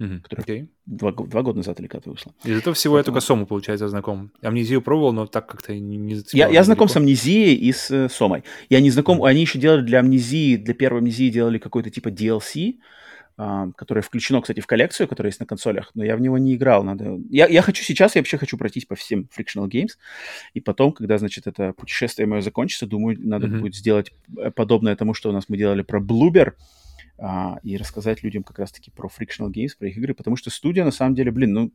Mm-hmm. 0.00 0.20
Которая 0.22 0.46
okay. 0.46 0.68
два, 0.86 1.12
два 1.12 1.42
года 1.42 1.58
назад 1.58 1.78
или 1.78 1.86
когда 1.86 2.10
вышла. 2.10 2.34
Из 2.42 2.56
этого 2.56 2.74
всего 2.74 2.94
Поэтому... 2.94 3.14
я 3.14 3.20
только 3.20 3.26
Сому, 3.26 3.46
получается, 3.46 3.88
знаком. 3.88 4.32
Амнезию 4.42 4.80
пробовал, 4.80 5.12
но 5.12 5.26
так 5.26 5.46
как-то 5.46 5.74
не, 5.74 5.98
не 5.98 6.14
зацепил. 6.14 6.38
Я, 6.38 6.48
я 6.48 6.64
знаком 6.64 6.88
с 6.88 6.96
Амнезией 6.96 7.54
и 7.54 7.70
с 7.70 7.90
э, 7.90 8.08
Сомой. 8.08 8.42
Я 8.70 8.80
не 8.80 8.90
знаком, 8.90 9.22
mm-hmm. 9.22 9.28
они 9.28 9.42
еще 9.42 9.58
делали 9.58 9.82
для 9.82 10.00
Амнезии, 10.00 10.56
для 10.56 10.72
первой 10.74 11.00
Амнезии 11.00 11.28
делали 11.28 11.58
какой-то 11.58 11.90
типа 11.90 12.08
DLC, 12.08 12.78
которое 13.76 14.02
включено, 14.02 14.40
кстати, 14.40 14.60
в 14.60 14.66
коллекцию, 14.66 15.08
которая 15.08 15.30
есть 15.30 15.40
на 15.40 15.46
консолях, 15.46 15.90
но 15.94 16.04
я 16.04 16.16
в 16.16 16.20
него 16.20 16.38
не 16.38 16.54
играл. 16.54 16.84
Надо... 16.84 17.18
Я, 17.30 17.46
я 17.46 17.62
хочу 17.62 17.82
сейчас, 17.82 18.14
я 18.14 18.20
вообще 18.20 18.38
хочу 18.38 18.58
пройтись 18.58 18.84
по 18.84 18.94
всем 18.94 19.28
Frictional 19.36 19.68
Games, 19.68 19.92
и 20.54 20.60
потом, 20.60 20.92
когда, 20.92 21.18
значит, 21.18 21.46
это 21.46 21.72
путешествие 21.72 22.26
мое 22.26 22.40
закончится, 22.40 22.86
думаю, 22.86 23.16
надо 23.18 23.46
mm-hmm. 23.46 23.60
будет 23.60 23.74
сделать 23.74 24.12
э, 24.36 24.50
подобное 24.50 24.96
тому, 24.96 25.14
что 25.14 25.30
у 25.30 25.32
нас 25.32 25.48
мы 25.48 25.56
делали 25.56 25.82
про 25.82 26.00
Bloober, 26.00 26.52
а, 27.22 27.58
и 27.62 27.76
рассказать 27.76 28.22
людям 28.22 28.42
как 28.42 28.58
раз-таки 28.58 28.90
про 28.90 29.08
Frictional 29.08 29.50
Games, 29.50 29.70
про 29.78 29.88
их 29.88 29.98
игры, 29.98 30.14
потому 30.14 30.36
что 30.36 30.48
студия, 30.48 30.84
на 30.84 30.90
самом 30.90 31.14
деле, 31.14 31.30
блин, 31.30 31.52
ну, 31.52 31.72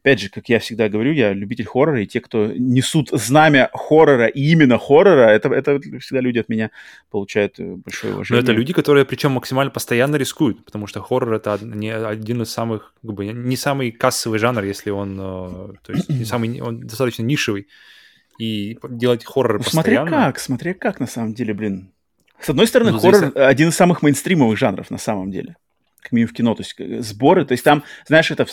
опять 0.00 0.20
же, 0.20 0.28
как 0.28 0.48
я 0.48 0.58
всегда 0.58 0.88
говорю, 0.88 1.12
я 1.12 1.32
любитель 1.32 1.64
хоррора, 1.64 2.02
и 2.02 2.06
те, 2.06 2.20
кто 2.20 2.48
несут 2.48 3.10
знамя 3.12 3.70
хоррора 3.72 4.26
и 4.26 4.42
именно 4.42 4.78
хоррора, 4.78 5.28
это, 5.30 5.48
это 5.50 5.80
всегда 6.00 6.20
люди 6.20 6.38
от 6.38 6.48
меня 6.48 6.72
получают 7.08 7.60
э, 7.60 7.76
большое 7.76 8.14
уважение. 8.14 8.42
Но 8.42 8.44
это 8.44 8.52
люди, 8.52 8.72
которые, 8.72 9.04
причем, 9.04 9.32
максимально 9.32 9.70
постоянно 9.70 10.16
рискуют, 10.16 10.64
потому 10.64 10.88
что 10.88 11.00
хоррор— 11.00 11.34
это 11.34 11.56
не 11.62 11.90
один 11.90 12.42
из 12.42 12.50
самых, 12.50 12.94
как 13.00 13.12
бы, 13.14 13.26
не 13.26 13.56
самый 13.56 13.92
кассовый 13.92 14.40
жанр, 14.40 14.64
если 14.64 14.90
он, 14.90 15.16
э, 15.20 15.74
то 15.84 15.92
есть, 15.92 16.08
не 16.08 16.24
самый, 16.24 16.60
он 16.60 16.80
достаточно 16.80 17.22
нишевый, 17.22 17.68
и 18.38 18.76
делать 18.88 19.24
хоррор 19.24 19.58
ну, 19.58 19.64
постоянно... 19.64 20.08
Смотря 20.08 20.26
как, 20.26 20.38
смотря 20.40 20.74
как, 20.74 20.98
на 20.98 21.06
самом 21.06 21.34
деле, 21.34 21.54
блин. 21.54 21.93
С 22.44 22.50
одной 22.50 22.66
стороны, 22.66 22.92
ну, 22.92 22.98
хоррор 22.98 23.30
здесь... 23.30 23.32
один 23.36 23.68
из 23.70 23.74
самых 23.74 24.02
мейнстримовых 24.02 24.58
жанров 24.58 24.90
на 24.90 24.98
самом 24.98 25.30
деле. 25.30 25.56
как 26.00 26.12
минимум 26.12 26.30
в 26.30 26.36
кино, 26.36 26.54
то 26.54 26.62
есть 26.62 26.74
э, 26.78 27.00
сборы, 27.00 27.46
то 27.46 27.52
есть 27.52 27.64
там, 27.64 27.84
знаешь, 28.06 28.30
это 28.30 28.46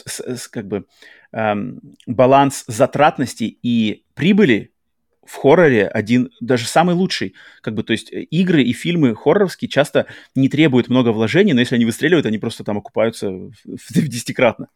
как 0.50 0.68
бы 0.68 0.86
эм, 1.34 1.82
баланс 2.08 2.64
затратности 2.68 3.44
и 3.44 4.06
прибыли 4.14 4.72
в 5.26 5.36
хорроре 5.36 5.88
один, 5.88 6.30
даже 6.40 6.66
самый 6.68 6.96
лучший. 6.96 7.36
Как 7.62 7.74
бы, 7.74 7.84
то 7.84 7.92
есть 7.92 8.12
э, 8.14 8.22
игры 8.22 8.64
и 8.64 8.74
фильмы 8.74 9.14
хорроровские 9.16 9.68
часто 9.68 10.06
не 10.36 10.48
требуют 10.48 10.88
много 10.88 11.10
вложений, 11.10 11.54
но 11.54 11.60
если 11.60 11.76
они 11.76 11.86
выстреливают, 11.86 12.26
они 12.26 12.38
просто 12.38 12.64
там 12.64 12.78
окупаются 12.78 13.30
в, 13.30 13.54
в 13.66 14.08
десятикратно. 14.08 14.68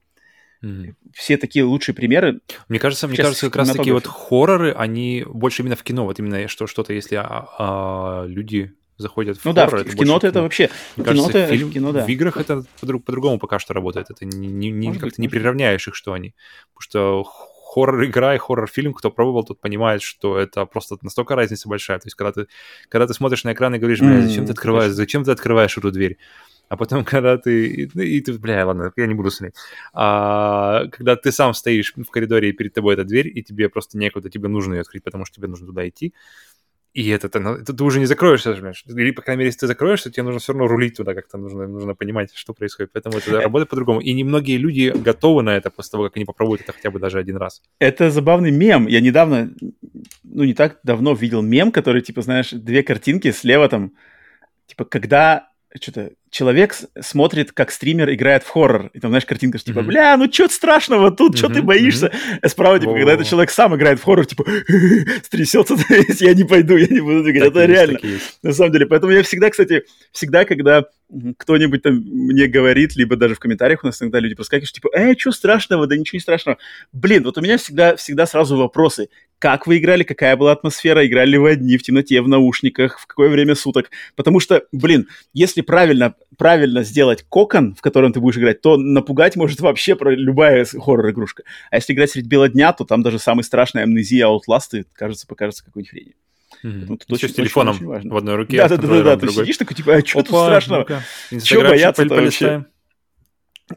Mm-hmm. 0.62 0.94
Все 1.14 1.38
такие 1.38 1.64
лучшие 1.64 1.96
примеры. 1.96 2.42
Мне 2.68 2.80
кажется, 2.80 3.08
мне 3.08 3.18
кажется, 3.18 3.48
как 3.48 3.56
раз 3.56 3.72
таки 3.72 3.92
вот 3.92 4.08
хорроры, 4.08 4.74
они 4.74 5.24
больше 5.26 5.62
именно 5.62 5.76
в 5.76 5.84
кино, 5.84 6.06
вот 6.06 6.20
именно 6.20 6.48
что 6.48 6.68
что-то, 6.68 6.94
если 6.94 7.16
а, 7.16 7.48
а, 7.58 8.26
люди 8.26 8.74
заходят 8.98 9.38
в 9.38 9.46
ну 9.46 9.54
хоррор. 9.54 9.84
Да, 9.84 9.90
в, 9.90 9.94
в 9.94 9.98
кино-то 9.98 10.28
это 10.28 10.42
вообще... 10.42 10.70
Мне 10.96 11.06
кино 11.06 11.24
кажется, 11.24 11.48
фильм, 11.48 11.70
в, 11.70 11.74
кино, 11.74 11.92
да. 11.92 12.06
в 12.06 12.10
играх 12.10 12.38
это 12.38 12.64
по-другому 12.80 13.40
пока 13.40 13.60
что 13.60 13.74
работает. 13.74 14.10
Это 14.10 14.26
не, 14.26 14.48
не, 14.48 14.72
не, 14.72 14.92
как-то 14.94 15.06
быть, 15.08 15.18
не 15.18 15.28
приравняешь 15.28 15.88
их, 15.88 15.96
что 15.96 16.14
они. 16.14 16.34
Потому 16.74 16.82
что 16.82 17.26
хоррор-игра 17.76 18.36
и 18.36 18.38
хоррор-фильм, 18.38 18.94
кто 18.94 19.12
пробовал, 19.12 19.44
тот 19.44 19.60
понимает, 19.60 20.02
что 20.02 20.38
это 20.38 20.66
просто 20.66 20.98
настолько 21.02 21.36
разница 21.36 21.68
большая. 21.68 22.00
То 22.00 22.08
есть, 22.08 22.16
когда 22.16 22.32
ты, 22.32 22.48
когда 22.90 23.08
ты 23.08 23.14
смотришь 23.14 23.44
на 23.44 23.54
экран 23.54 23.76
и 23.76 23.80
говоришь, 23.80 24.00
бля, 24.00 24.22
зачем 24.22 24.46
ты 24.46 24.54
открываешь, 24.54 24.92
зачем 24.94 25.24
ты 25.24 25.32
открываешь 25.32 25.78
эту 25.78 25.92
дверь? 25.92 26.18
А 26.70 26.78
потом, 26.78 27.04
когда 27.06 27.38
ты... 27.38 27.68
И, 27.68 27.92
ну, 27.94 28.02
и 28.02 28.22
ты, 28.22 28.34
бля, 28.34 28.66
ладно, 28.66 28.92
я 28.96 29.08
не 29.08 29.14
буду 29.14 29.30
смотреть. 29.30 29.56
А, 29.94 30.86
когда 30.92 31.16
ты 31.16 31.32
сам 31.32 31.54
стоишь 31.54 31.94
в 31.96 32.10
коридоре, 32.10 32.50
и 32.50 32.54
перед 32.54 32.74
тобой 32.74 32.94
эта 32.94 33.04
дверь, 33.04 33.28
и 33.28 33.44
тебе 33.44 33.70
просто 33.70 33.98
некуда, 33.98 34.30
тебе 34.30 34.48
нужно 34.48 34.76
ее 34.76 34.82
открыть, 34.82 35.04
потому 35.04 35.26
что 35.26 35.36
тебе 35.36 35.48
нужно 35.48 35.68
туда 35.68 35.88
идти, 35.88 36.14
и 36.96 37.10
это, 37.10 37.28
это, 37.28 37.40
это 37.40 37.74
ты 37.74 37.84
уже 37.84 38.00
не 38.00 38.06
закроешься, 38.06 38.52
или, 38.54 39.12
по 39.12 39.22
крайней 39.22 39.40
мере, 39.40 39.50
если 39.50 39.60
ты 39.60 39.68
закроешься, 39.68 40.10
тебе 40.10 40.24
нужно 40.24 40.40
все 40.40 40.54
равно 40.54 40.66
рулить 40.66 40.96
туда 40.96 41.14
как-то, 41.14 41.38
нужно, 41.38 41.68
нужно 41.68 41.94
понимать, 41.94 42.34
что 42.34 42.54
происходит. 42.54 42.94
Поэтому 42.94 43.18
это 43.18 43.42
работает 43.42 43.70
по-другому. 43.70 44.00
И 44.00 44.14
немногие 44.14 44.58
люди 44.58 44.94
готовы 44.96 45.44
на 45.44 45.58
это 45.58 45.70
после 45.70 45.92
того, 45.92 46.06
как 46.06 46.16
они 46.16 46.24
попробуют 46.24 46.62
это 46.62 46.72
хотя 46.72 46.92
бы 46.92 47.00
даже 47.00 47.20
один 47.20 47.36
раз. 47.36 47.62
Это 47.80 48.10
забавный 48.12 48.52
мем. 48.52 48.88
Я 48.88 49.02
недавно, 49.02 49.54
ну, 50.24 50.46
не 50.46 50.54
так 50.54 50.80
давно 50.84 51.14
видел 51.14 51.42
мем, 51.42 51.74
который, 51.74 52.02
типа, 52.02 52.22
знаешь, 52.22 52.52
две 52.52 52.82
картинки 52.82 53.30
слева 53.32 53.68
там, 53.68 53.92
типа, 54.68 54.86
когда 54.86 55.50
что-то 55.82 56.14
человек 56.36 56.76
смотрит, 57.00 57.54
как 57.54 57.72
стример 57.72 58.14
играет 58.14 58.44
в 58.44 58.50
хоррор. 58.50 58.92
И 58.94 59.00
там, 59.00 59.10
знаешь, 59.10 59.26
картинка, 59.26 59.58
что 59.58 59.68
типа, 59.68 59.84
бля, 59.84 60.18
ну 60.18 60.30
что 60.32 60.50
страшного 60.50 61.10
тут, 61.10 61.38
что 61.38 61.48
ты 61.48 61.62
боишься? 61.62 62.12
А 62.42 62.50
справа, 62.50 62.78
типа, 62.78 62.94
когда 62.94 63.14
этот 63.14 63.26
человек 63.26 63.50
сам 63.50 63.74
играет 63.76 64.00
в 64.02 64.04
хоррор, 64.04 64.26
типа, 64.26 64.46
стрясется, 65.24 65.76
я 66.20 66.34
не 66.34 66.44
пойду, 66.44 66.76
я 66.76 66.88
не 66.88 67.00
буду 67.00 67.24
двигать. 67.24 67.44
Это 67.44 67.66
реально. 67.66 68.00
На 68.44 68.52
самом 68.52 68.74
деле. 68.74 68.86
Поэтому 68.86 69.14
я 69.14 69.24
всегда, 69.24 69.50
кстати, 69.50 69.84
всегда, 70.12 70.44
когда 70.44 70.84
кто-нибудь 71.38 71.84
там 71.84 71.96
мне 71.96 72.48
говорит, 72.48 72.96
либо 72.96 73.16
даже 73.16 73.36
в 73.36 73.40
комментариях 73.40 73.84
у 73.84 73.88
нас 73.88 74.02
иногда 74.02 74.20
люди 74.20 74.36
проскакивают, 74.36 74.72
типа, 74.72 74.90
э, 74.94 75.16
что 75.18 75.32
страшного, 75.32 75.88
да 75.88 75.96
ничего 75.96 76.18
не 76.18 76.22
страшного. 76.22 76.58
Блин, 76.92 77.24
вот 77.24 77.38
у 77.38 77.42
меня 77.42 77.58
всегда, 77.58 77.96
всегда 77.96 78.26
сразу 78.26 78.58
вопросы. 78.58 79.08
Как 79.40 79.68
вы 79.68 79.78
играли, 79.78 80.04
какая 80.04 80.36
была 80.38 80.54
атмосфера, 80.54 81.06
играли 81.06 81.32
ли 81.32 81.38
вы 81.38 81.52
одни 81.52 81.78
в 81.78 81.84
темноте, 81.84 82.22
в 82.22 82.28
наушниках, 82.28 83.00
в 83.00 83.06
какое 83.06 83.30
время 83.30 83.56
суток? 83.56 83.92
Потому 84.16 84.40
что, 84.40 84.64
блин, 84.72 85.08
если 85.34 85.62
правильно 85.62 86.16
правильно 86.38 86.84
сделать 86.84 87.26
кокон, 87.28 87.76
в 87.76 87.82
котором 87.82 88.14
ты 88.14 88.20
будешь 88.20 88.38
играть, 88.38 88.62
то 88.62 88.78
напугать 88.78 89.36
может 89.36 89.60
вообще 89.62 89.96
про 89.96 90.14
любая 90.14 90.66
хоррор-игрушка. 90.66 91.44
А 91.72 91.78
если 91.78 91.94
играть 91.94 92.12
среди 92.12 92.28
бела 92.28 92.50
дня, 92.50 92.74
то 92.74 92.86
там 92.86 93.04
даже 93.04 93.20
самый 93.20 93.44
страшный 93.44 93.84
амнезия 93.84 94.28
Outlast, 94.28 94.86
кажется, 94.94 95.28
покажется 95.28 95.64
какой-нибудь 95.64 95.90
хренью. 95.90 96.14
Mm-hmm. 96.64 96.88
Тут 96.88 97.14
очень, 97.14 97.30
с 97.30 97.34
телефоном 97.34 97.76
очень, 97.76 97.88
очень 97.88 98.10
в 98.10 98.18
одной 98.18 98.36
руке. 98.36 98.58
Да, 98.58 98.70
да, 98.70 98.78
да, 98.78 99.04
да, 99.04 99.18
ты 99.18 99.30
сидишь 99.30 99.58
такой, 99.58 99.76
типа, 99.76 99.96
а 99.96 100.06
что 100.06 100.24
тут 100.24 100.28
страшного? 100.30 101.04
Чего 101.44 101.62
бояться-то 101.62 102.16
вообще? 102.16 102.66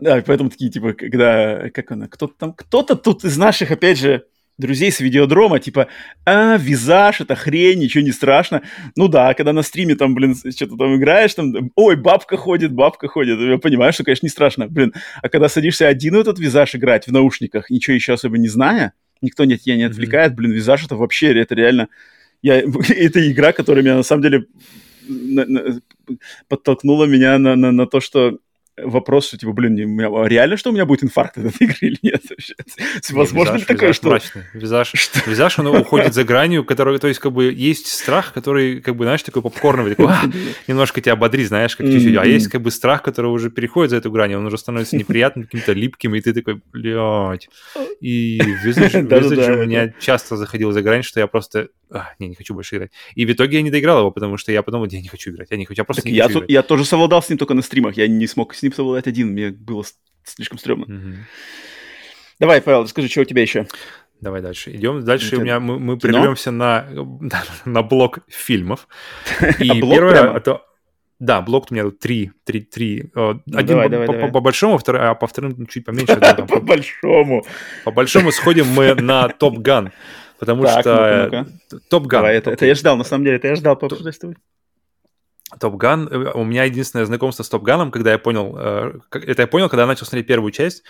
Да, 0.01 0.23
поэтому 0.27 0.51
такие, 0.51 0.71
типа, 0.71 0.93
когда, 0.93 1.71
как 1.71 1.91
она, 1.93 2.09
кто-то 2.09 2.35
там, 2.39 2.53
кто-то 2.53 2.95
тут 2.95 3.25
из 3.25 3.39
наших, 3.39 3.71
опять 3.71 3.99
же, 3.99 4.25
друзей 4.59 4.91
с 4.91 5.01
видеодрома, 5.01 5.61
типа, 5.61 5.89
а, 6.27 6.57
визаж, 6.59 7.21
это 7.21 7.35
хрень, 7.37 7.79
ничего 7.79 8.03
не 8.03 8.11
страшно. 8.11 8.63
Ну 8.97 9.09
да, 9.09 9.33
когда 9.35 9.53
на 9.53 9.63
стриме 9.63 9.95
там, 9.95 10.15
блин, 10.15 10.35
что-то 10.35 10.77
там 10.77 10.97
играешь, 10.97 11.35
там, 11.35 11.71
ой, 11.77 11.97
бабка 11.97 12.37
ходит, 12.37 12.73
бабка 12.73 13.09
ходит, 13.09 13.39
я 13.39 13.59
понимаю, 13.59 13.93
что, 13.93 14.05
конечно, 14.05 14.27
не 14.27 14.31
страшно, 14.31 14.67
блин. 14.67 14.93
А 15.23 15.29
когда 15.29 15.49
садишься 15.49 15.87
один 15.87 16.17
в 16.17 16.21
этот 16.21 16.39
визаж 16.39 16.75
играть 16.75 17.07
в 17.07 17.13
наушниках, 17.13 17.71
ничего 17.71 17.95
еще 17.95 18.15
особо 18.15 18.37
не 18.37 18.49
зная, 18.49 18.93
никто 19.23 19.45
не, 19.45 19.57
тебя 19.57 19.77
не 19.77 19.85
отвлекает, 19.85 20.35
блин, 20.35 20.53
визаж 20.53 20.85
это 20.85 20.97
вообще, 20.97 21.33
это 21.39 21.55
реально... 21.55 21.89
Я, 22.43 22.61
это 22.89 23.31
игра, 23.31 23.53
которая 23.53 23.85
меня 23.85 23.97
на 23.97 24.03
самом 24.03 24.23
деле 24.23 24.47
на, 25.09 25.45
на, 25.47 25.81
подтолкнула 26.49 27.05
меня 27.05 27.39
на, 27.39 27.57
на, 27.57 27.73
на 27.73 27.87
то, 27.87 28.01
что 28.01 28.39
вопрос, 28.83 29.29
что 29.29 29.39
типа, 29.39 29.53
блин, 29.53 29.75
меня, 29.75 30.09
а 30.09 30.27
реально, 30.27 30.57
что 30.57 30.71
у 30.71 30.73
меня 30.73 30.87
будет 30.87 31.05
инфаркт 31.05 31.39
от 31.39 31.47
этой 31.47 31.65
игры 31.65 31.77
или 31.81 31.99
нет? 32.03 32.23
Возможно 33.11 33.57
ли 33.57 33.65
такое, 33.65 33.93
что... 33.93 34.19
Визаж, 34.53 34.93
визаж, 35.27 35.59
он 35.59 35.67
уходит 35.69 36.15
за 36.15 36.25
гранью, 36.25 36.65
который, 36.65 36.99
то 36.99 37.09
есть, 37.09 37.21
как 37.21 37.33
бы, 37.33 37.53
есть 37.53 37.87
страх, 37.89 38.33
который, 38.33 38.81
как 38.81 38.97
бы, 38.97 39.05
знаешь, 39.05 39.23
такой 39.23 39.43
попкорновый, 39.43 39.95
такой, 39.95 40.13
а, 40.13 40.23
немножко 40.67 41.01
тебя 41.01 41.17
бодрит, 41.17 41.49
знаешь, 41.49 41.77
как 41.77 41.87
чуть-чуть, 41.87 42.17
а 42.17 42.25
есть, 42.25 42.49
как 42.49 42.63
бы, 42.63 42.71
страх, 42.71 43.03
который 43.03 43.31
уже 43.31 43.51
переходит 43.51 43.91
за 43.91 43.97
эту 43.97 44.11
грань, 44.11 44.35
он 44.35 44.47
уже 44.47 44.59
становится 44.59 44.97
неприятным, 44.99 45.45
каким-то 45.45 45.73
липким, 45.73 46.15
и 46.15 46.21
ты 46.21 46.33
такой, 46.33 46.61
блядь. 46.73 47.49
И 48.01 48.41
Визаж 48.65 48.95
у 48.95 48.99
меня 48.99 49.93
часто 50.01 50.37
заходил 50.37 50.73
за 50.73 50.83
грань, 50.83 51.03
что 51.03 51.21
я 51.21 51.27
просто, 51.27 51.69
а, 51.91 52.11
не, 52.19 52.29
не 52.29 52.35
хочу 52.35 52.55
больше 52.55 52.77
играть. 52.77 52.91
И 53.15 53.27
в 53.27 53.33
итоге 53.33 53.59
я 53.59 53.63
не 53.63 53.71
доиграл 53.71 54.01
его, 54.01 54.11
потому 54.11 54.37
что 54.37 54.53
я 54.53 54.63
подумал, 54.63 54.87
я 54.91 55.01
не 55.01 55.09
хочу 55.09 55.31
играть, 55.31 55.49
я 55.51 55.57
не 55.57 55.65
хочу, 55.65 55.81
я 55.81 55.85
просто 55.85 56.09
не 56.09 56.21
хочу 56.21 56.45
Я 56.49 56.63
тоже 56.63 56.85
совладал 56.85 57.23
с 57.23 57.29
ним 57.29 57.39
только 57.39 57.55
на 57.55 57.63
стримах, 57.63 57.97
я 57.97 58.07
не 58.07 58.27
смог 58.27 58.55
с 58.55 58.63
ним 58.63 58.68
совладать 58.73 59.07
один, 59.07 59.29
мне 59.29 59.51
было 59.51 59.85
слишком 60.25 60.59
стрёмно. 60.59 60.85
Угу. 60.85 61.17
Давай, 62.41 62.63
Павел, 62.63 62.83
расскажи, 62.83 63.09
что 63.09 63.23
у 63.23 63.25
тебя 63.25 63.43
еще? 63.43 63.67
Давай 64.21 64.43
дальше. 64.43 64.75
Идем 64.75 65.05
дальше. 65.05 65.37
У 65.37 65.41
меня 65.41 65.61
мы, 65.61 65.79
мы 65.79 65.97
прервемся 65.97 66.51
на, 66.51 66.87
на 67.65 67.83
блок 67.83 68.21
фильмов. 68.29 68.89
И 69.59 69.71
а 69.71 69.75
блок 69.75 69.95
первое 69.95 70.13
прямо? 70.13 70.37
это 70.37 70.63
да, 71.21 71.41
блок 71.41 71.67
у 71.71 71.75
меня 71.75 71.83
тут 71.83 71.99
три, 71.99 72.31
три, 72.45 72.61
три. 72.61 73.11
Ну, 73.13 73.43
Один 73.53 73.67
давай, 73.67 73.87
по, 73.87 73.91
давай, 73.91 74.07
по, 74.07 74.13
давай. 74.13 74.31
по 74.31 74.41
большому, 74.41 74.79
второй, 74.79 75.03
а 75.03 75.15
по 75.15 75.27
вторым 75.27 75.67
чуть 75.67 75.85
поменьше. 75.85 76.17
По 76.49 76.61
большому. 76.61 77.45
По 77.85 77.91
большому 77.91 78.31
сходим 78.31 78.67
мы 78.69 78.95
на 78.95 79.29
Top 79.29 79.59
Gun. 79.59 79.93
Потому 80.39 80.65
что 80.67 81.47
Top 81.91 82.07
Gun. 82.07 82.25
Это 82.25 82.65
я 82.65 82.75
ждал, 82.77 82.97
на 82.97 83.05
самом 83.05 83.25
деле, 83.25 83.37
это 83.37 83.49
я 83.49 83.57
ждал 83.57 83.75
пообсуждать 83.77 84.15
с 85.59 85.61
тобой. 85.61 85.73
Top 85.73 85.81
Gun, 85.81 86.09
э, 86.09 86.33
у 86.35 86.45
меня 86.45 86.65
единственное 86.65 87.05
знакомство 87.05 87.43
с 87.43 87.49
Top 87.49 87.63
Gun 87.63 87.75
-ом, 87.75 87.91
когда 87.91 88.13
я 88.13 88.19
понял, 88.19 88.57
э, 88.59 88.93
это 89.13 89.43
я 89.43 89.47
понял, 89.47 89.69
когда 89.69 89.83
я 89.83 89.87
начал 89.87 90.07
смотреть 90.07 90.27
первую 90.27 90.51
часть, 90.51 90.83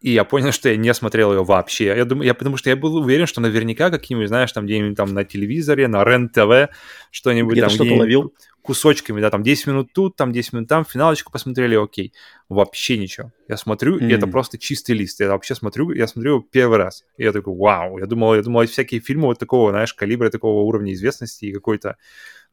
и 0.00 0.12
я 0.12 0.24
понял, 0.24 0.52
что 0.52 0.68
я 0.68 0.76
не 0.76 0.92
смотрел 0.94 1.32
ее 1.32 1.44
вообще. 1.44 1.86
Я 1.86 2.04
думаю, 2.04 2.26
я, 2.26 2.34
потому 2.34 2.56
что 2.56 2.70
я 2.70 2.76
был 2.76 2.96
уверен, 2.96 3.26
что 3.26 3.40
наверняка 3.40 3.90
какими-нибудь, 3.90 4.28
знаешь, 4.28 4.52
там 4.52 4.64
где-нибудь 4.64 4.96
там 4.96 5.12
на 5.12 5.24
телевизоре, 5.24 5.88
на 5.88 6.04
РЕН-ТВ, 6.04 6.72
что-нибудь 7.10 7.52
где 7.52 7.62
там. 7.62 7.70
что-то 7.70 7.94
ловил? 7.94 8.32
Кусочками, 8.62 9.20
да, 9.20 9.30
там 9.30 9.42
10 9.42 9.66
минут 9.66 9.92
тут, 9.94 10.16
там 10.16 10.30
10 10.30 10.52
минут 10.52 10.68
там, 10.68 10.84
финалочку 10.84 11.32
посмотрели, 11.32 11.74
окей. 11.74 12.12
Вообще 12.50 12.98
ничего. 12.98 13.32
Я 13.48 13.56
смотрю, 13.56 13.98
mm-hmm. 13.98 14.08
и 14.08 14.12
это 14.12 14.26
просто 14.26 14.58
чистый 14.58 14.92
лист. 14.92 15.20
Я 15.20 15.28
вообще 15.28 15.54
смотрю, 15.54 15.90
я 15.92 16.06
смотрю 16.06 16.32
его 16.32 16.44
первый 16.50 16.76
раз. 16.76 17.04
И 17.16 17.22
я 17.22 17.32
такой, 17.32 17.56
вау. 17.56 17.98
Я 17.98 18.06
думал, 18.06 18.34
я 18.34 18.42
думал, 18.42 18.66
всякие 18.66 19.00
фильмы 19.00 19.28
вот 19.28 19.38
такого, 19.38 19.70
знаешь, 19.70 19.94
калибра, 19.94 20.28
такого 20.28 20.64
уровня 20.64 20.92
известности 20.92 21.46
и 21.46 21.52
какой-то 21.52 21.96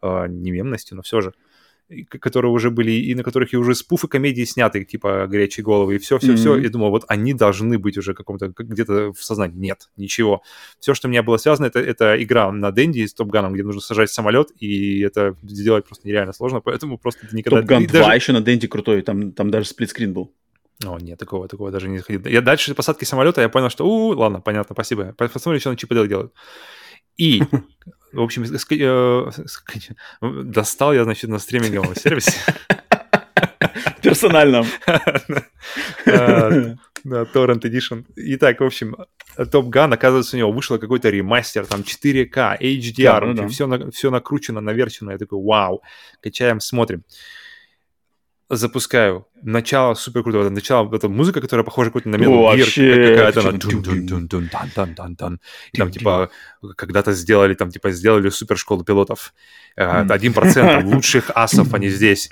э, 0.01 0.27
немемности, 0.27 0.93
но 0.93 1.01
все 1.01 1.21
же 1.21 1.33
которые 2.09 2.51
уже 2.51 2.71
были, 2.71 2.91
и 2.91 3.13
на 3.13 3.23
которых 3.23 3.53
и 3.53 3.57
уже 3.57 3.75
спуфы 3.75 4.07
комедии 4.07 4.43
сняты, 4.43 4.83
типа 4.83 5.27
«Горячие 5.27 5.63
головы», 5.63 5.95
и 5.95 5.97
все-все-все. 5.99 6.55
Mm-hmm. 6.55 6.65
И 6.65 6.69
думал, 6.69 6.89
вот 6.89 7.05
они 7.07 7.33
должны 7.33 7.77
быть 7.77 7.97
уже 7.97 8.13
каком-то, 8.15 8.51
где-то 8.57 9.13
в 9.13 9.23
сознании. 9.23 9.57
Нет, 9.57 9.89
ничего. 9.95 10.41
Все, 10.79 10.95
что 10.95 11.07
у 11.07 11.11
меня 11.11 11.21
было 11.21 11.37
связано, 11.37 11.67
это, 11.67 11.79
это 11.79 12.21
игра 12.21 12.51
на 12.51 12.71
Дэнди 12.71 13.05
с 13.05 13.13
Топганом, 13.13 13.53
где 13.53 13.63
нужно 13.63 13.81
сажать 13.81 14.09
самолет, 14.09 14.49
и 14.59 15.01
это 15.01 15.35
сделать 15.43 15.85
просто 15.85 16.07
нереально 16.07 16.33
сложно, 16.33 16.59
поэтому 16.59 16.97
просто 16.97 17.27
никогда... 17.31 17.61
Топган 17.61 17.85
2 17.85 17.99
даже... 17.99 18.15
еще 18.15 18.33
на 18.33 18.41
Дэнди 18.41 18.67
крутой, 18.67 19.03
там, 19.03 19.31
там 19.31 19.51
даже 19.51 19.67
сплитскрин 19.67 20.11
был. 20.11 20.33
О, 20.83 20.97
нет, 20.97 21.19
такого, 21.19 21.47
такого 21.47 21.71
даже 21.71 21.87
не 21.87 21.99
заходил. 21.99 22.25
Я 22.25 22.41
дальше 22.41 22.73
посадки 22.73 23.05
самолета, 23.05 23.41
я 23.41 23.49
понял, 23.49 23.69
что, 23.69 23.87
у, 23.87 24.09
ладно, 24.09 24.41
понятно, 24.41 24.73
спасибо. 24.73 25.13
Посмотрим, 25.13 25.59
что 25.59 25.69
на 25.69 25.77
Чип 25.77 25.89
делают. 25.89 26.33
И 27.17 27.43
в 28.15 28.21
общем, 28.21 28.43
э, 28.43 29.31
достал 30.43 30.93
я, 30.93 31.03
значит, 31.03 31.29
на 31.29 31.39
стриминговом 31.39 31.95
сервисе. 31.95 32.33
Персональном. 34.01 34.65
Да, 37.05 37.21
Torrent 37.21 37.61
Edition. 37.61 38.03
Итак, 38.15 38.61
в 38.61 38.63
общем, 38.63 38.95
Top 39.37 39.69
Gun, 39.69 39.93
оказывается, 39.93 40.35
у 40.35 40.39
него 40.39 40.51
вышел 40.51 40.79
какой-то 40.79 41.11
ремастер, 41.11 41.67
там 41.67 41.81
4К, 41.81 42.59
HDR, 42.59 43.03
да, 43.03 43.21
ну, 43.21 43.33
да. 43.35 43.47
все, 43.47 43.91
все 43.91 44.09
накручено, 44.09 44.59
наверчено. 44.59 45.11
Я 45.11 45.19
такой, 45.19 45.39
вау, 45.39 45.83
качаем, 46.19 46.59
смотрим 46.59 47.03
запускаю. 48.49 49.27
Начало 49.41 49.95
супер 49.95 50.23
круто. 50.23 50.49
Начало, 50.49 50.93
это 50.95 51.09
музыка, 51.09 51.41
которая 51.41 51.63
похожа 51.63 51.89
какой-то 51.89 52.09
на 52.09 52.15
Metal 52.15 52.55
Gear, 52.55 53.15
какая-то. 53.15 53.41
Там, 55.73 55.91
типа, 55.91 56.29
когда-то 56.75 57.13
сделали, 57.13 57.53
там, 57.53 57.71
типа, 57.71 57.91
сделали 57.91 58.29
супер 58.29 58.57
школу 58.57 58.83
пилотов. 58.83 59.33
Один 59.75 60.33
процент 60.33 60.85
лучших 60.93 61.31
асов, 61.35 61.73
они 61.73 61.89
здесь. 61.89 62.29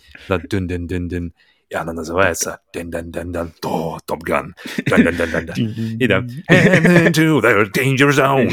и 1.73 1.75
она 1.75 1.93
называется 1.93 2.59
то 3.59 3.97
Топ 4.05 4.21
Ган. 4.21 4.55
И 5.99 6.07
там 6.07 6.27
danger 7.71 8.11
zone. 8.11 8.47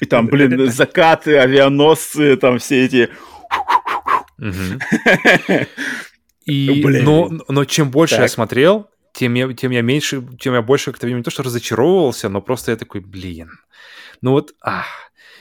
И 0.00 0.06
там, 0.06 0.26
блин, 0.26 0.70
закаты, 0.70 1.36
авианосцы, 1.36 2.36
там 2.36 2.58
все 2.58 2.84
эти... 2.86 3.10
И, 6.46 6.82
но, 7.02 7.30
но 7.48 7.64
чем 7.64 7.90
больше 7.90 8.16
так. 8.16 8.22
я 8.22 8.28
смотрел, 8.28 8.88
тем 9.12 9.34
я, 9.34 9.52
тем 9.52 9.72
я 9.72 9.82
меньше, 9.82 10.26
тем 10.38 10.54
я 10.54 10.62
больше 10.62 10.92
как-то 10.92 11.10
не 11.10 11.22
то, 11.22 11.30
что 11.30 11.42
разочаровывался, 11.42 12.28
но 12.28 12.40
просто 12.40 12.70
я 12.70 12.76
такой, 12.76 13.00
блин. 13.00 13.50
Ну 14.22 14.32
вот, 14.32 14.54
ах, 14.60 14.86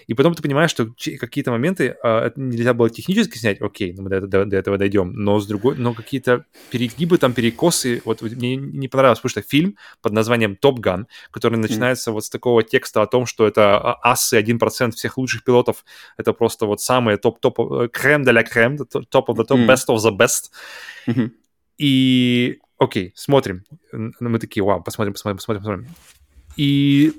и 0.08 0.14
потом 0.14 0.34
ты 0.34 0.41
понимаешь, 0.41 0.72
что 0.72 0.88
какие-то 1.20 1.51
моменты 1.51 1.97
э, 2.03 2.32
нельзя 2.36 2.74
было 2.74 2.89
технически 2.89 3.38
снять, 3.38 3.62
окей, 3.62 3.93
ну 3.93 4.03
мы 4.03 4.10
до, 4.10 4.22
до, 4.22 4.45
до 4.45 4.56
этого 4.56 4.78
дойдем, 4.78 5.14
но 5.14 5.39
с 5.39 5.47
другой, 5.47 5.76
но 5.78 5.93
какие-то 5.93 6.45
перегибы, 6.70 7.18
там 7.18 7.34
перекосы, 7.34 8.01
вот 8.06 8.22
мне 8.22 8.56
не 8.56 8.88
понравилось, 8.88 9.20
потому 9.20 9.30
что 9.30 9.41
фильм 9.41 9.78
под 10.01 10.14
названием 10.14 10.56
Топ 10.56 10.80
Ган, 10.80 11.08
который 11.32 11.58
начинается 11.58 12.12
mm. 12.12 12.14
вот 12.14 12.26
с 12.26 12.30
такого 12.30 12.64
текста 12.64 13.01
о 13.01 13.08
том, 13.08 13.26
что 13.26 13.47
это 13.47 13.78
а, 13.78 14.12
асы 14.12 14.39
1% 14.39 14.91
всех 14.91 15.18
лучших 15.18 15.43
пилотов, 15.43 15.86
это 16.18 16.34
просто 16.34 16.66
вот 16.66 16.82
самые 16.82 17.18
топ-топ, 17.18 17.60
э, 17.60 17.89
крем 17.91 18.24
де 18.24 18.32
ля 18.32 18.43
крем, 18.43 18.78
топ 18.78 19.30
of 19.30 19.36
the 19.36 19.47
top, 19.47 19.58
mm. 19.58 19.68
best 19.68 19.88
of 19.89 19.97
the 19.97 20.16
best. 20.16 20.51
Mm-hmm. 21.08 21.32
И 21.78 22.60
окей, 22.78 23.12
смотрим. 23.16 23.64
Мы 23.91 24.39
такие, 24.39 24.64
вау, 24.64 24.82
посмотрим, 24.82 25.14
посмотрим, 25.14 25.38
посмотрим, 25.38 25.62
посмотрим. 25.62 25.88
И 26.56 27.14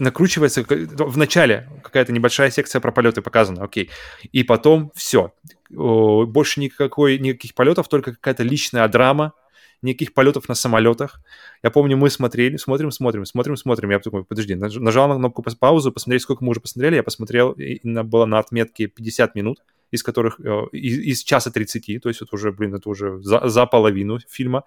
накручивается 0.00 0.64
в 0.64 1.16
начале 1.16 1.68
какая-то 1.82 2.12
небольшая 2.12 2.50
секция 2.50 2.80
про 2.80 2.92
полеты 2.92 3.22
показана, 3.22 3.64
окей. 3.64 3.90
И 4.32 4.42
потом 4.42 4.90
все. 4.94 5.32
Больше 5.70 6.60
никакой, 6.60 7.18
никаких 7.18 7.54
полетов, 7.54 7.88
только 7.88 8.12
какая-то 8.12 8.42
личная 8.42 8.88
драма, 8.88 9.34
никаких 9.82 10.14
полетов 10.14 10.48
на 10.48 10.54
самолетах. 10.54 11.20
Я 11.62 11.70
помню, 11.70 11.96
мы 11.96 12.10
смотрели, 12.10 12.56
смотрим, 12.56 12.90
смотрим, 12.90 13.24
смотрим, 13.24 13.56
смотрим. 13.56 13.90
Я 13.90 13.98
такой, 13.98 14.24
подожди, 14.24 14.54
нажал 14.54 15.08
на 15.08 15.16
кнопку 15.16 15.42
паузу, 15.42 15.92
посмотреть, 15.92 16.22
сколько 16.22 16.44
мы 16.44 16.50
уже 16.50 16.60
посмотрели. 16.60 16.96
Я 16.96 17.02
посмотрел, 17.02 17.52
и 17.52 17.80
было 17.84 18.26
на 18.26 18.38
отметке 18.38 18.86
50 18.86 19.34
минут, 19.34 19.62
из 19.90 20.02
которых 20.02 20.40
э, 20.40 20.66
из, 20.72 20.98
из 20.98 21.22
часа 21.22 21.50
30, 21.50 22.02
то 22.02 22.08
есть 22.08 22.22
это 22.22 22.34
уже, 22.34 22.52
блин, 22.52 22.74
это 22.74 22.88
уже 22.88 23.18
за, 23.20 23.48
за 23.48 23.66
половину 23.66 24.18
фильма. 24.28 24.64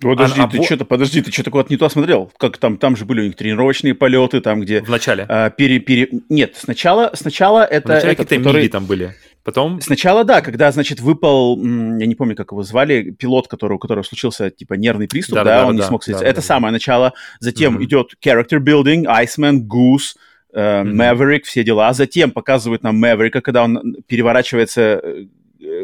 Подожди, 0.00 0.40
а, 0.40 0.46
ты 0.46 0.58
а, 0.58 0.62
что-то, 0.62 0.84
подожди, 0.84 1.22
ты 1.22 1.32
что-то 1.32 1.50
куда-то 1.50 1.72
не 1.72 1.76
то 1.76 1.88
смотрел? 1.88 2.32
Как 2.38 2.56
там, 2.58 2.76
там 2.76 2.96
же 2.96 3.04
были 3.04 3.22
у 3.22 3.24
них 3.24 3.36
тренировочные 3.36 3.94
полеты, 3.94 4.40
там 4.40 4.60
где... 4.60 4.80
В 4.80 4.88
начале? 4.88 5.26
А, 5.28 5.50
пере, 5.50 5.80
пере... 5.80 6.08
Нет, 6.28 6.54
сначала, 6.56 7.10
сначала 7.14 7.64
это... 7.64 7.86
В 7.86 7.90
начале 7.90 8.12
этот, 8.12 8.28
какие-то 8.28 8.44
который... 8.44 8.68
там 8.68 8.86
были. 8.86 9.14
Потом... 9.42 9.80
Сначала, 9.80 10.22
да, 10.24 10.40
когда, 10.40 10.70
значит, 10.70 11.00
выпал, 11.00 11.56
я 11.58 12.06
не 12.06 12.14
помню, 12.14 12.36
как 12.36 12.52
его 12.52 12.62
звали, 12.62 13.10
пилот, 13.10 13.48
который, 13.48 13.74
у 13.74 13.78
которого 13.78 14.04
случился, 14.04 14.50
типа, 14.50 14.74
нервный 14.74 15.08
приступ, 15.08 15.36
да, 15.36 15.44
да, 15.44 15.62
да 15.62 15.66
он 15.66 15.76
да, 15.76 15.82
не 15.82 15.88
смог 15.88 16.04
садиться. 16.04 16.24
Да, 16.24 16.30
это 16.30 16.42
да, 16.42 16.46
самое 16.46 16.70
да. 16.70 16.74
начало. 16.74 17.14
Затем 17.40 17.78
mm-hmm. 17.78 17.84
идет 17.84 18.14
character 18.24 18.58
building, 18.60 19.04
Iceman, 19.04 19.60
Goose, 19.66 20.14
э, 20.52 20.82
mm-hmm. 20.82 20.92
Maverick, 20.92 21.42
все 21.42 21.64
дела. 21.64 21.92
Затем 21.92 22.30
показывают 22.30 22.84
нам 22.84 22.96
Мэверика, 22.98 23.40
когда 23.40 23.64
он 23.64 23.96
переворачивается 24.06 25.00
э, 25.02 25.24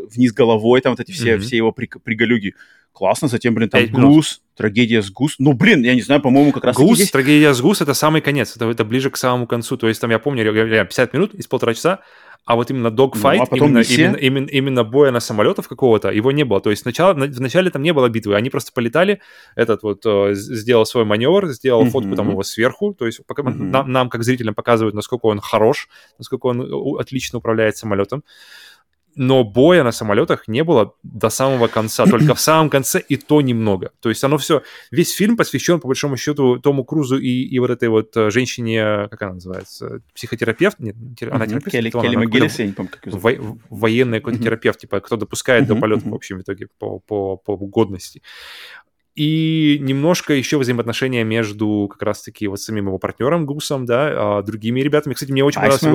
вниз 0.02 0.32
головой, 0.32 0.80
там 0.80 0.92
вот 0.92 1.00
эти 1.00 1.12
все, 1.12 1.34
mm-hmm. 1.34 1.38
все 1.38 1.56
его 1.56 1.72
приголюги 1.72 2.54
классно, 2.94 3.28
затем, 3.28 3.54
блин, 3.54 3.68
там 3.68 3.86
Гус, 3.86 4.40
трагедия 4.56 5.02
с 5.02 5.10
Гус. 5.10 5.34
Ну, 5.38 5.52
блин, 5.52 5.82
я 5.82 5.94
не 5.94 6.02
знаю, 6.02 6.22
по-моему, 6.22 6.52
как 6.52 6.64
раз 6.64 6.76
Гус, 6.76 6.96
здесь... 6.96 7.10
трагедия 7.10 7.52
с 7.52 7.60
Гус— 7.60 7.80
это 7.82 7.92
самый 7.92 8.22
конец, 8.22 8.56
это, 8.56 8.70
это 8.70 8.84
ближе 8.84 9.10
к 9.10 9.16
самому 9.16 9.46
концу. 9.46 9.76
То 9.76 9.88
есть 9.88 10.00
там, 10.00 10.10
я 10.10 10.18
помню, 10.18 10.44
50 10.44 11.12
минут 11.12 11.34
из 11.34 11.46
полтора 11.46 11.74
часа, 11.74 12.00
а 12.46 12.56
вот 12.56 12.70
именно 12.70 12.90
догфайт, 12.90 13.40
ну, 13.40 13.46
а 13.50 13.56
именно, 13.56 13.78
именно, 13.78 14.16
именно, 14.16 14.46
именно 14.46 14.84
боя 14.84 15.10
на 15.10 15.20
самолетов 15.20 15.66
какого-то, 15.66 16.10
его 16.10 16.30
не 16.30 16.44
было. 16.44 16.60
То 16.60 16.70
есть 16.70 16.82
сначала, 16.82 17.14
вначале 17.14 17.70
там 17.70 17.82
не 17.82 17.92
было 17.92 18.08
битвы, 18.08 18.36
они 18.36 18.50
просто 18.50 18.70
полетали, 18.72 19.20
этот 19.56 19.82
вот 19.82 20.04
э, 20.04 20.34
сделал 20.34 20.84
свой 20.84 21.04
маневр, 21.04 21.48
сделал 21.48 21.84
mm-hmm. 21.84 21.90
фотку 21.90 22.16
там 22.16 22.30
его 22.30 22.42
сверху, 22.42 22.94
то 22.94 23.06
есть 23.06 23.26
пока, 23.26 23.42
mm-hmm. 23.42 23.54
нам, 23.54 23.90
нам, 23.90 24.10
как 24.10 24.24
зрителям, 24.24 24.54
показывают, 24.54 24.94
насколько 24.94 25.26
он 25.26 25.40
хорош, 25.40 25.88
насколько 26.18 26.46
он 26.46 26.60
э, 26.60 27.00
отлично 27.00 27.38
управляет 27.38 27.78
самолетом 27.78 28.22
но 29.16 29.44
боя 29.44 29.84
на 29.84 29.92
самолетах 29.92 30.48
не 30.48 30.64
было 30.64 30.94
до 31.02 31.30
самого 31.30 31.68
конца, 31.68 32.06
только 32.10 32.34
в 32.34 32.40
самом 32.40 32.70
конце 32.70 33.00
и 33.00 33.16
то 33.16 33.40
немного. 33.40 33.92
То 34.00 34.08
есть 34.08 34.22
оно 34.24 34.38
все, 34.38 34.62
весь 34.90 35.12
фильм 35.12 35.36
посвящен, 35.36 35.80
по 35.80 35.88
большому 35.88 36.16
счету, 36.16 36.58
Тому 36.58 36.84
Крузу 36.84 37.18
и, 37.18 37.28
и 37.28 37.58
вот 37.58 37.70
этой 37.70 37.88
вот 37.88 38.16
э, 38.16 38.30
женщине, 38.30 39.08
как 39.10 39.22
она 39.22 39.34
называется, 39.34 40.00
психотерапевт? 40.14 40.78
Нет, 40.78 40.96
она 41.30 41.46
терапевт? 41.46 41.70
Келли, 41.70 41.90
Келли 41.90 42.16
Магелис, 42.16 42.58
я 42.58 42.66
не 42.66 42.72
помню, 42.72 42.90
как 42.90 43.06
ее 43.06 43.12
зовут. 43.12 43.38
Во, 43.38 43.58
военный 43.70 44.18
какой-то 44.18 44.42
терапевт, 44.42 44.80
типа, 44.80 45.00
кто 45.00 45.16
допускает 45.16 45.66
до 45.66 45.76
полета, 45.76 46.08
в 46.08 46.14
общем, 46.14 46.38
в 46.38 46.42
итоге, 46.42 46.68
по, 46.78 46.98
по, 47.00 47.36
по 47.36 47.56
годности 47.56 48.22
и 49.14 49.78
немножко 49.80 50.34
еще 50.34 50.58
взаимоотношения 50.58 51.24
между 51.24 51.88
как 51.90 52.02
раз-таки 52.02 52.48
вот 52.48 52.60
самим 52.60 52.86
его 52.86 52.98
партнером 52.98 53.46
Гусом, 53.46 53.86
да, 53.86 54.38
а, 54.38 54.42
другими 54.42 54.80
ребятами. 54.80 55.14
Кстати, 55.14 55.30
мне 55.30 55.44
очень 55.44 55.60
понравился 55.60 55.90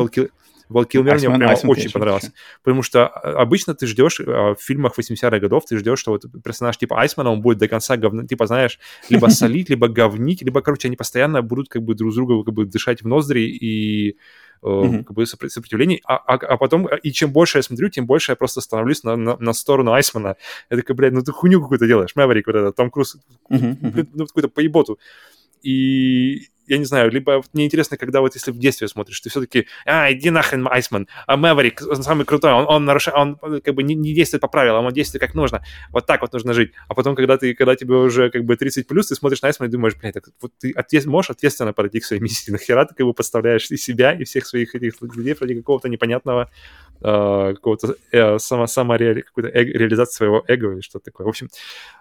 Вэл 0.70 0.86
Килмер, 0.86 1.16
мне 1.16 1.30
прям 1.30 1.50
очень 1.50 1.68
конечно, 1.68 1.92
понравился. 2.00 2.34
Потому 2.64 2.84
что 2.84 3.08
а, 3.08 3.42
обычно 3.42 3.74
ты 3.74 3.88
ждешь 3.88 4.22
а, 4.22 4.54
в 4.54 4.62
фильмах 4.62 4.98
80-х 4.98 5.40
годов, 5.40 5.66
ты 5.66 5.78
ждешь, 5.78 6.00
что 6.00 6.12
вот 6.12 6.26
персонаж 6.44 6.78
типа 6.78 7.02
Айсмана, 7.02 7.32
он 7.32 7.42
будет 7.42 7.58
до 7.58 7.68
конца 7.68 7.98
говно, 7.98 8.26
типа, 8.26 8.46
знаешь, 8.46 8.80
либо 9.10 9.28
солить, 9.30 9.70
либо 9.70 9.88
говнить, 9.88 10.44
либо, 10.44 10.62
короче, 10.62 10.88
они 10.88 10.96
постоянно 10.96 11.42
будут 11.42 11.70
как 11.70 11.84
бы 11.84 11.96
друг 11.96 12.14
с 12.14 12.16
другом 12.16 12.44
как 12.44 12.54
бы 12.54 12.66
дышать 12.66 13.02
в 13.02 13.08
ноздри 13.08 13.42
и 13.42 14.18
mm-hmm. 14.62 15.04
как 15.04 15.14
бы 15.14 15.26
сопротивлений, 15.26 16.02
а, 16.06 16.16
а, 16.16 16.34
а 16.36 16.58
потом, 16.58 16.88
и 16.88 17.12
чем 17.12 17.32
больше 17.32 17.60
я 17.60 17.62
смотрю, 17.64 17.90
тем 17.90 18.06
больше 18.06 18.32
я 18.32 18.36
просто 18.36 18.62
становлюсь 18.62 19.04
на, 19.04 19.16
на, 19.16 19.38
на 19.38 19.54
сторону 19.54 19.94
Айсмана. 19.94 20.36
Я 20.70 20.78
такой, 20.78 20.96
блядь, 20.96 21.14
ну 21.14 21.22
ты 21.22 21.32
хуйню 21.32 21.62
какую-то 21.62 21.88
делаешь, 21.88 22.16
Мэверик, 22.16 22.48
вот 22.48 22.56
это, 22.56 22.72
Том 22.72 22.92
Круз, 22.92 23.18
mm-hmm. 23.50 24.10
ну, 24.14 24.28
какую-то 24.28 24.50
поеботу. 24.50 25.00
И 25.62 26.48
я 26.70 26.78
не 26.78 26.86
знаю, 26.86 27.12
либо 27.12 27.44
мне 27.54 27.66
интересно, 27.66 27.98
когда 27.98 28.22
вот 28.22 28.36
если 28.36 28.52
в 28.52 28.60
детстве 28.60 28.88
смотришь, 28.88 29.20
ты 29.20 29.30
все-таки, 29.30 29.68
а, 29.86 30.12
иди 30.12 30.30
нахрен, 30.30 30.68
Айсман, 30.68 31.08
а 31.26 31.36
Мэверик, 31.36 31.82
он 31.82 32.04
самый 32.04 32.26
крутой, 32.26 32.54
он, 32.54 32.66
он 32.68 32.86
нарушает, 32.86 33.18
он 33.18 33.62
как 33.62 33.74
бы 33.74 33.84
не, 33.84 33.96
не 33.96 34.14
действует 34.14 34.42
по 34.42 34.48
правилам, 34.48 34.86
он 34.86 34.94
действует 34.94 35.22
как 35.22 35.34
нужно, 35.34 35.64
вот 35.90 36.06
так 36.06 36.22
вот 36.22 36.32
нужно 36.32 36.54
жить. 36.54 36.72
А 36.88 36.94
потом, 36.94 37.16
когда 37.16 37.38
ты, 37.38 37.54
когда 37.56 37.76
тебе 37.76 37.96
уже 37.96 38.30
как 38.30 38.46
бы 38.46 38.56
30 38.56 38.88
плюс, 38.88 39.08
ты 39.08 39.16
смотришь 39.16 39.42
на 39.42 39.48
Айсмана 39.48 39.70
и 39.70 39.72
думаешь, 39.72 39.96
блядь, 39.96 40.14
так, 40.14 40.30
вот 40.42 40.52
ты 40.60 40.72
ответ, 40.72 41.06
можешь 41.06 41.32
ответственно 41.32 41.74
подойти 41.74 42.00
к 42.00 42.06
своей 42.06 42.22
миссии, 42.22 42.52
нахера 42.52 42.86
ты 42.86 42.94
как 42.94 43.06
бы 43.06 43.14
подставляешь 43.14 43.70
и 43.72 43.78
себя, 43.78 44.14
и 44.14 44.24
всех 44.24 44.46
своих 44.46 44.76
этих 44.76 45.02
людей 45.02 45.36
ради 45.40 45.56
какого-то 45.56 45.90
непонятного 45.90 46.50
э, 47.02 47.54
какого-то 47.56 47.96
э, 48.12 48.40
само, 48.40 48.68
самореали, 48.68 49.22
какой-то 49.22 49.50
э, 49.50 49.64
реализации 49.64 50.16
своего 50.16 50.44
эго 50.48 50.74
или 50.74 50.82
что-то 50.82 51.06
такое. 51.06 51.26
В 51.26 51.30
общем, 51.30 51.50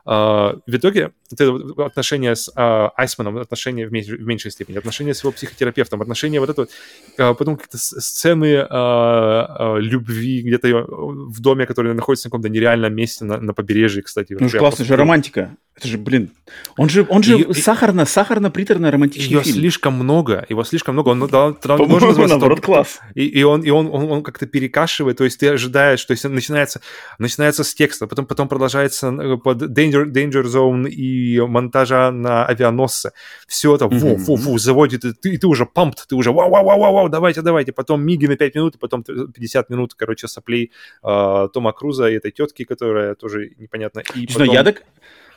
э, 0.06 0.10
в 0.10 0.76
итоге 0.76 1.12
это 1.30 1.54
отношения 1.84 2.34
с 2.34 2.48
э, 2.48 2.88
Айсманом, 2.96 3.38
отношения 3.38 3.86
в, 3.86 3.92
меньш, 3.92 4.06
в 4.06 4.26
меньшей 4.26 4.50
степени, 4.50 4.78
отношения 4.78 5.14
с 5.14 5.22
его 5.22 5.32
психотерапевтом, 5.32 6.02
отношения 6.02 6.40
вот 6.40 6.50
это 6.50 6.62
вот, 6.62 6.70
э, 7.16 7.34
потом 7.34 7.56
какие-то 7.56 7.78
сцены 7.78 8.46
э, 8.46 8.66
э, 8.68 9.76
любви 9.80 10.42
где-то 10.42 10.84
в 10.88 11.40
доме, 11.40 11.66
который 11.66 11.94
находится 11.94 12.28
на 12.28 12.30
каком-то 12.30 12.48
нереальном 12.48 12.94
месте 12.94 13.24
на, 13.24 13.38
на 13.38 13.54
побережье, 13.54 14.02
кстати. 14.02 14.36
Ну, 14.38 14.48
классная 14.48 14.86
же 14.86 14.96
романтика. 14.96 15.56
Это 15.78 15.86
же, 15.86 15.96
блин, 15.96 16.30
он 16.76 16.88
же, 16.88 17.06
он 17.08 17.22
же 17.22 17.38
и, 17.38 17.52
сахарно, 17.54 18.04
сахарно-приторно 18.04 18.90
романтичный 18.90 19.36
ее 19.36 19.42
фильм. 19.44 19.58
слишком 19.58 19.94
много, 19.94 20.44
его 20.48 20.64
слишком 20.64 20.94
много. 20.94 21.10
Он 21.10 21.24
да, 21.28 21.54
можно 21.78 22.08
назвать 22.08 22.30
наоборот, 22.30 22.60
класс. 22.60 22.98
И, 23.14 23.26
и 23.26 23.44
он, 23.44 23.62
и 23.62 23.70
он, 23.70 23.86
он, 23.86 24.10
он 24.10 24.22
как-то 24.24 24.46
перекашивает, 24.46 24.87
то 24.88 25.24
есть 25.24 25.38
ты 25.40 25.48
ожидаешь, 25.48 26.04
то 26.04 26.12
есть 26.12 26.24
начинается, 26.24 26.80
начинается 27.18 27.64
с 27.64 27.74
текста, 27.74 28.06
потом, 28.06 28.26
потом 28.26 28.48
продолжается 28.48 29.08
э, 29.08 29.36
под 29.36 29.62
Danger, 29.62 30.04
Danger 30.04 30.44
Zone 30.44 30.88
и 30.88 31.40
монтажа 31.40 32.10
на 32.10 32.46
авианосце. 32.46 33.12
Все 33.46 33.74
это 33.74 33.88
фу, 33.88 34.16
фу, 34.36 34.58
заводит, 34.58 35.04
и 35.04 35.12
ты, 35.12 35.34
и 35.34 35.38
ты 35.38 35.46
уже 35.46 35.66
пампт, 35.66 36.06
ты 36.08 36.14
уже 36.14 36.32
вау, 36.32 36.50
вау, 36.50 36.64
вау, 36.64 36.94
вау, 36.94 37.08
давайте, 37.08 37.42
давайте. 37.42 37.72
Потом 37.72 38.02
миги 38.02 38.26
на 38.26 38.36
5 38.36 38.54
минут, 38.54 38.76
и 38.76 38.78
потом 38.78 39.02
50 39.02 39.70
минут, 39.70 39.94
короче, 39.94 40.28
соплей 40.28 40.72
э, 41.02 41.48
Тома 41.52 41.72
Круза 41.72 42.08
и 42.08 42.14
этой 42.14 42.30
тетки, 42.30 42.64
которая 42.64 43.14
тоже 43.14 43.50
непонятно. 43.58 44.02
И 44.14 44.26
потом... 44.26 44.54
я 44.54 44.64
так, 44.64 44.82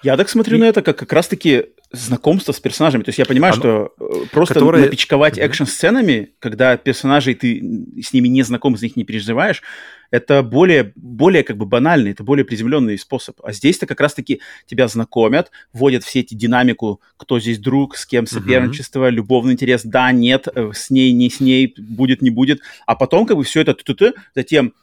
я 0.03 0.17
так 0.17 0.29
смотрю 0.29 0.57
и... 0.57 0.59
на 0.59 0.65
это 0.65 0.81
как 0.81 0.97
как 0.97 1.13
раз-таки 1.13 1.65
знакомство 1.91 2.51
с 2.51 2.59
персонажами. 2.59 3.03
То 3.03 3.09
есть 3.09 3.19
я 3.19 3.25
понимаю, 3.25 3.53
Оно... 3.53 3.61
что 3.61 3.93
э, 3.99 4.25
просто 4.31 4.53
Которые... 4.53 4.85
напичковать 4.85 5.37
экшн-сценами, 5.37 6.31
когда 6.39 6.77
персонажей 6.77 7.35
ты 7.35 7.59
с 8.01 8.13
ними 8.13 8.27
не 8.27 8.43
знаком, 8.43 8.77
за 8.77 8.85
них 8.85 8.95
не 8.95 9.03
переживаешь, 9.03 9.61
это 10.09 10.43
более, 10.43 10.91
более 10.95 11.43
как 11.43 11.57
бы 11.57 11.65
банальный, 11.65 12.11
это 12.11 12.23
более 12.23 12.45
приземленный 12.45 12.97
способ. 12.97 13.39
А 13.43 13.51
здесь-то 13.51 13.87
как 13.87 13.99
раз-таки 13.99 14.41
тебя 14.65 14.87
знакомят, 14.87 15.51
вводят 15.73 16.03
все 16.03 16.19
эти 16.19 16.33
динамику, 16.33 17.01
кто 17.17 17.39
здесь 17.39 17.59
друг, 17.59 17.95
с 17.95 18.05
кем 18.05 18.27
соперничество, 18.27 19.07
mm-hmm. 19.07 19.11
любовный 19.13 19.53
интерес, 19.53 19.81
да, 19.83 20.11
нет, 20.11 20.47
э, 20.53 20.71
с 20.73 20.89
ней, 20.89 21.11
не 21.11 21.29
с 21.29 21.39
ней, 21.39 21.73
будет, 21.77 22.21
не 22.21 22.29
будет. 22.29 22.61
А 22.85 22.95
потом 22.95 23.25
как 23.25 23.37
бы 23.37 23.43
все 23.43 23.61
это 23.61 23.73
т-т-т, 23.73 24.13
затем 24.35 24.73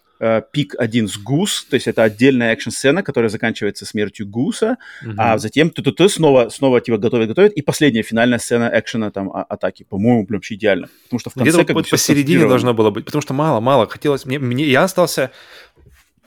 пик 0.53 0.75
один 0.79 1.09
с 1.09 1.16
Гус, 1.16 1.64
то 1.64 1.75
есть 1.75 1.87
это 1.87 2.03
отдельная 2.03 2.53
экшн-сцена, 2.53 3.03
которая 3.03 3.29
заканчивается 3.29 3.87
смертью 3.87 4.27
Гуса, 4.27 4.77
mm-hmm. 5.05 5.14
а 5.16 5.39
затем 5.39 5.71
ты 5.71 5.83
ты 5.83 6.09
снова, 6.09 6.49
снова 6.49 6.81
тебя 6.81 6.97
готовят, 6.97 7.29
готовят, 7.29 7.53
и 7.53 7.62
последняя 7.62 8.03
финальная 8.03 8.39
сцена 8.39 8.71
экшена 8.73 9.11
там 9.11 9.31
а- 9.31 9.43
атаки. 9.43 9.85
По-моему, 9.89 10.27
прям 10.27 10.39
вообще 10.39 10.55
идеально. 10.55 10.89
Потому 11.05 11.21
что 11.21 11.31
в 11.31 11.35
конце 11.35 11.51
Где-то 11.51 11.64
как 11.64 11.77
бы 11.77 11.83
посередине 11.83 12.47
должно 12.47 12.75
было 12.75 12.91
быть, 12.91 13.05
потому 13.05 13.23
что 13.23 13.35
мало-мало 13.35 13.87
хотелось... 13.89 14.27
Мне, 14.27 14.39
мне, 14.39 14.64
я 14.64 14.85
остался 14.85 15.31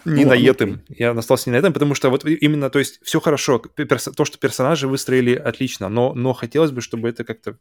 не 0.06 0.26
ну, 0.26 0.32
на 0.32 0.38
этом. 0.38 0.82
Я 0.90 1.12
остался 1.12 1.50
не 1.50 1.54
на 1.54 1.60
этом, 1.60 1.74
потому 1.74 1.96
что 1.96 2.10
вот 2.10 2.26
именно, 2.26 2.70
то 2.70 2.80
есть 2.80 3.00
все 3.04 3.20
хорошо, 3.20 3.60
то, 3.60 4.26
что 4.26 4.38
персонажи 4.38 4.88
выстроили 4.88 5.36
отлично, 5.36 5.90
но, 5.90 6.14
но 6.14 6.34
хотелось 6.34 6.72
бы, 6.72 6.82
чтобы 6.82 7.10
это 7.10 7.24
как-то... 7.24 7.58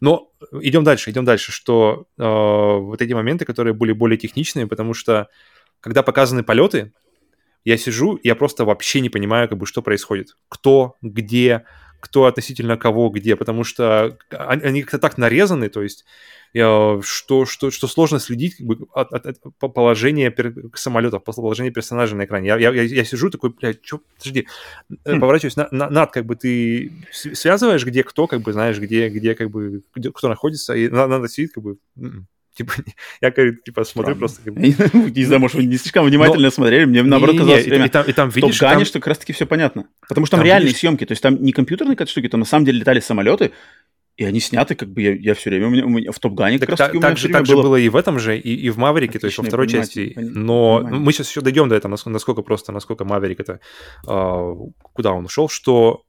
Но 0.00 0.30
идем 0.60 0.84
дальше, 0.84 1.10
идем 1.10 1.24
дальше, 1.24 1.52
что 1.52 2.06
э, 2.16 2.22
вот 2.22 3.02
эти 3.02 3.12
моменты, 3.12 3.44
которые 3.44 3.74
были 3.74 3.92
более 3.92 4.18
техничные, 4.18 4.66
потому 4.66 4.94
что 4.94 5.28
когда 5.80 6.02
показаны 6.02 6.42
полеты, 6.42 6.92
я 7.64 7.76
сижу, 7.76 8.18
я 8.22 8.34
просто 8.34 8.64
вообще 8.64 9.00
не 9.00 9.10
понимаю, 9.10 9.48
как 9.48 9.58
бы, 9.58 9.66
что 9.66 9.82
происходит. 9.82 10.36
Кто, 10.48 10.96
где, 11.02 11.64
кто 12.00 12.26
относительно 12.26 12.76
кого, 12.76 13.08
где, 13.10 13.36
потому 13.36 13.64
что 13.64 14.16
они 14.30 14.82
как-то 14.82 14.98
так 14.98 15.18
нарезаны, 15.18 15.68
то 15.68 15.82
есть 15.82 16.04
что, 16.52 17.44
что, 17.44 17.70
что 17.70 17.86
сложно 17.86 18.18
следить 18.18 18.56
как 18.56 18.66
бы, 18.66 18.86
от, 18.94 19.12
от, 19.12 19.26
от 19.26 19.74
положения 19.74 20.34
самолета, 20.74 21.18
положения 21.18 21.70
персонажа 21.70 22.16
на 22.16 22.24
экране. 22.24 22.48
Я, 22.48 22.56
я, 22.56 22.70
я 22.70 23.04
сижу 23.04 23.28
такой, 23.30 23.50
блядь, 23.50 23.84
что, 23.84 24.00
подожди, 24.16 24.46
хм. 24.88 25.20
поворачиваюсь, 25.20 25.56
на, 25.56 25.68
на, 25.70 25.90
над, 25.90 26.10
как 26.10 26.24
бы 26.24 26.36
ты 26.36 26.92
связываешь, 27.12 27.84
где 27.84 28.02
кто, 28.02 28.26
как 28.26 28.40
бы 28.40 28.52
знаешь, 28.52 28.78
где, 28.78 29.08
где 29.10 29.34
как 29.34 29.50
бы, 29.50 29.82
где, 29.94 30.10
кто 30.10 30.28
находится, 30.28 30.74
и 30.74 30.88
надо, 30.88 31.08
надо 31.08 31.28
сидеть, 31.28 31.52
как 31.52 31.62
бы, 31.62 31.76
м-м. 31.96 32.26
Типа, 32.58 32.72
я, 33.20 33.30
типа, 33.30 33.84
смотрю 33.84 34.16
просто... 34.16 34.50
Не 34.50 35.24
знаю, 35.24 35.40
может, 35.40 35.56
вы 35.56 35.64
не 35.64 35.76
слишком 35.76 36.04
внимательно 36.04 36.42
Но... 36.42 36.50
смотрели, 36.50 36.86
мне 36.86 37.04
наоборот 37.04 37.38
казалось 37.38 37.64
время... 37.64 37.86
И 37.86 37.88
там, 37.88 38.30
видишь, 38.30 38.56
в 38.56 38.58
Топ-Гане, 38.58 38.78
там... 38.78 38.84
что 38.84 38.98
как 38.98 39.06
раз-таки 39.06 39.32
все 39.32 39.46
понятно. 39.46 39.86
Потому 40.08 40.26
что 40.26 40.36
там, 40.36 40.44
реальные 40.44 40.74
съемки, 40.74 41.06
то 41.06 41.12
есть 41.12 41.22
там 41.22 41.40
не 41.40 41.52
компьютерные 41.52 41.94
какие-то 41.94 42.10
штуки, 42.10 42.28
там 42.28 42.40
на 42.40 42.46
самом 42.46 42.64
деле 42.64 42.80
летали 42.80 42.98
самолеты, 42.98 43.52
и 44.16 44.24
они 44.24 44.40
сняты, 44.40 44.74
как 44.74 44.88
бы 44.88 45.00
я, 45.00 45.14
я 45.14 45.34
все 45.34 45.50
время 45.50 45.68
у 45.68 45.70
меня, 45.70 45.86
у 45.86 45.88
меня 45.88 46.10
в 46.10 46.18
Топ-Гане 46.18 46.58
как 46.58 46.70
так, 46.70 46.78
раз 46.80 46.88
таки 46.88 47.00
так, 47.00 47.16
же, 47.16 47.28
так 47.28 47.46
было... 47.46 47.62
же 47.62 47.62
было 47.62 47.76
и 47.76 47.88
в 47.88 47.94
этом 47.94 48.18
же, 48.18 48.36
и, 48.36 48.52
и 48.56 48.70
в 48.70 48.76
Маверике, 48.76 49.20
то 49.20 49.26
есть 49.26 49.38
во 49.38 49.44
второй 49.44 49.68
части. 49.68 50.14
Но 50.16 50.78
понимаю. 50.78 51.00
мы 51.00 51.12
сейчас 51.12 51.30
еще 51.30 51.40
дойдем 51.40 51.68
до 51.68 51.76
этого, 51.76 51.96
насколько 52.06 52.42
просто, 52.42 52.72
насколько 52.72 53.04
Маверик 53.04 53.38
это, 53.38 53.60
э, 54.08 54.54
куда 54.92 55.12
он 55.12 55.26
ушел, 55.26 55.48
что 55.48 56.02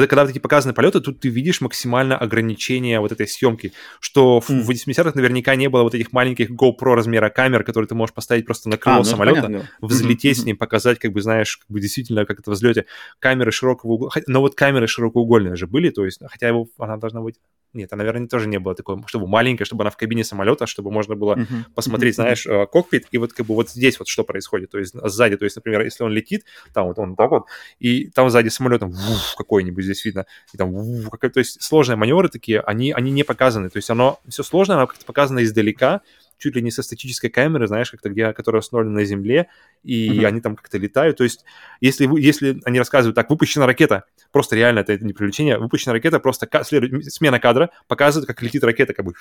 вот 0.00 0.08
когда 0.08 0.26
такие 0.26 0.40
показаны 0.40 0.74
полеты, 0.74 1.00
тут 1.00 1.20
ты 1.20 1.28
видишь 1.28 1.60
максимально 1.60 2.16
ограничение 2.16 3.00
вот 3.00 3.10
этой 3.10 3.26
съемки, 3.26 3.72
что 4.00 4.38
mm. 4.38 4.62
в 4.62 4.70
80-х 4.70 5.12
наверняка 5.14 5.56
не 5.56 5.68
было 5.68 5.82
вот 5.82 5.94
этих 5.94 6.12
маленьких 6.12 6.50
GoPro 6.50 6.94
размера 6.94 7.30
камер, 7.30 7.64
которые 7.64 7.88
ты 7.88 7.94
можешь 7.94 8.14
поставить 8.14 8.46
просто 8.46 8.68
на 8.68 8.76
крыло 8.76 8.96
а, 8.96 8.98
ну, 8.98 9.04
самолета, 9.04 9.42
понятно. 9.42 9.68
взлететь 9.80 10.38
mm-hmm. 10.38 10.42
с 10.42 10.44
ним, 10.44 10.56
показать, 10.56 10.98
как 10.98 11.12
бы, 11.12 11.20
знаешь, 11.20 11.56
как 11.56 11.68
бы 11.68 11.80
действительно, 11.80 12.24
как 12.26 12.38
это 12.38 12.50
в 12.50 12.54
взлете. 12.54 12.86
Камеры 13.18 13.50
широкого 13.50 13.92
угла, 13.92 14.10
но 14.26 14.40
вот 14.40 14.54
камеры 14.54 14.86
широкоугольные 14.86 15.56
же 15.56 15.66
были, 15.66 15.90
то 15.90 16.04
есть, 16.04 16.20
хотя 16.28 16.48
его, 16.48 16.68
она 16.78 16.96
должна 16.96 17.20
быть 17.20 17.36
нет, 17.72 17.92
а, 17.92 17.96
наверное, 17.96 18.26
тоже 18.28 18.48
не 18.48 18.58
было 18.58 18.74
такой, 18.74 19.02
чтобы 19.06 19.26
маленькая, 19.26 19.64
чтобы 19.64 19.82
она 19.82 19.90
в 19.90 19.96
кабине 19.96 20.24
самолета, 20.24 20.66
чтобы 20.66 20.90
можно 20.90 21.14
было 21.16 21.34
uh-huh. 21.34 21.64
посмотреть, 21.74 22.14
знаешь, 22.14 22.46
uh, 22.46 22.66
кокпит, 22.66 23.06
и 23.10 23.18
вот 23.18 23.32
как 23.32 23.46
бы 23.46 23.54
вот 23.54 23.70
здесь 23.70 23.98
вот 23.98 24.08
что 24.08 24.24
происходит, 24.24 24.70
то 24.70 24.78
есть 24.78 24.94
сзади, 24.94 25.36
то 25.36 25.44
есть, 25.44 25.56
например, 25.56 25.82
если 25.82 26.02
он 26.02 26.10
летит, 26.10 26.44
там 26.72 26.86
вот 26.86 26.98
он 26.98 27.14
так 27.14 27.30
вот, 27.30 27.44
и 27.78 28.08
там 28.08 28.30
сзади 28.30 28.48
самолетом 28.48 28.94
какой-нибудь 29.36 29.84
здесь 29.84 30.04
видно, 30.04 30.26
и 30.52 30.56
там 30.56 30.72
вуф, 30.72 31.10
какой, 31.10 31.30
то 31.30 31.40
есть 31.40 31.62
сложные 31.62 31.96
маневры 31.96 32.28
такие, 32.28 32.60
они, 32.60 32.92
они 32.92 33.10
не 33.10 33.22
показаны, 33.22 33.68
то 33.68 33.76
есть 33.76 33.90
оно 33.90 34.18
все 34.28 34.42
сложно, 34.42 34.74
оно 34.74 34.86
как-то 34.86 35.04
показано 35.04 35.42
издалека, 35.42 36.00
чуть 36.38 36.54
ли 36.54 36.62
не 36.62 36.70
со 36.70 36.82
статической 36.82 37.30
камеры, 37.30 37.66
знаешь, 37.66 37.90
как-то 37.90 38.08
где, 38.08 38.32
которая 38.32 38.60
установлена 38.60 39.00
на 39.00 39.04
Земле, 39.04 39.48
и 39.82 40.10
uh-huh. 40.10 40.26
они 40.26 40.40
там 40.40 40.56
как-то 40.56 40.78
летают. 40.78 41.16
То 41.18 41.24
есть, 41.24 41.44
если, 41.80 42.06
вы, 42.06 42.20
если 42.20 42.60
они 42.64 42.78
рассказывают, 42.78 43.16
так, 43.16 43.28
выпущена 43.28 43.66
ракета, 43.66 44.04
просто 44.32 44.56
реально 44.56 44.80
это 44.80 44.98
не 44.98 45.12
привлечение, 45.12 45.58
выпущена 45.58 45.92
ракета, 45.92 46.20
просто 46.20 46.48
следует, 46.64 47.12
смена 47.12 47.38
кадра 47.40 47.70
показывает, 47.86 48.26
как 48.26 48.40
летит 48.42 48.64
ракета 48.64 48.94
как 48.94 49.04
бы 49.04 49.14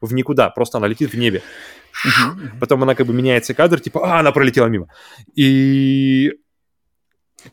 в 0.00 0.12
никуда, 0.14 0.50
просто 0.50 0.78
она 0.78 0.88
летит 0.88 1.12
в 1.12 1.16
небе. 1.16 1.42
Потом 2.60 2.82
она 2.82 2.94
как 2.94 3.06
бы 3.06 3.14
меняется 3.14 3.54
кадр, 3.54 3.80
типа, 3.80 4.00
а, 4.04 4.20
она 4.20 4.32
пролетела 4.32 4.66
мимо. 4.66 4.88
И 5.34 6.32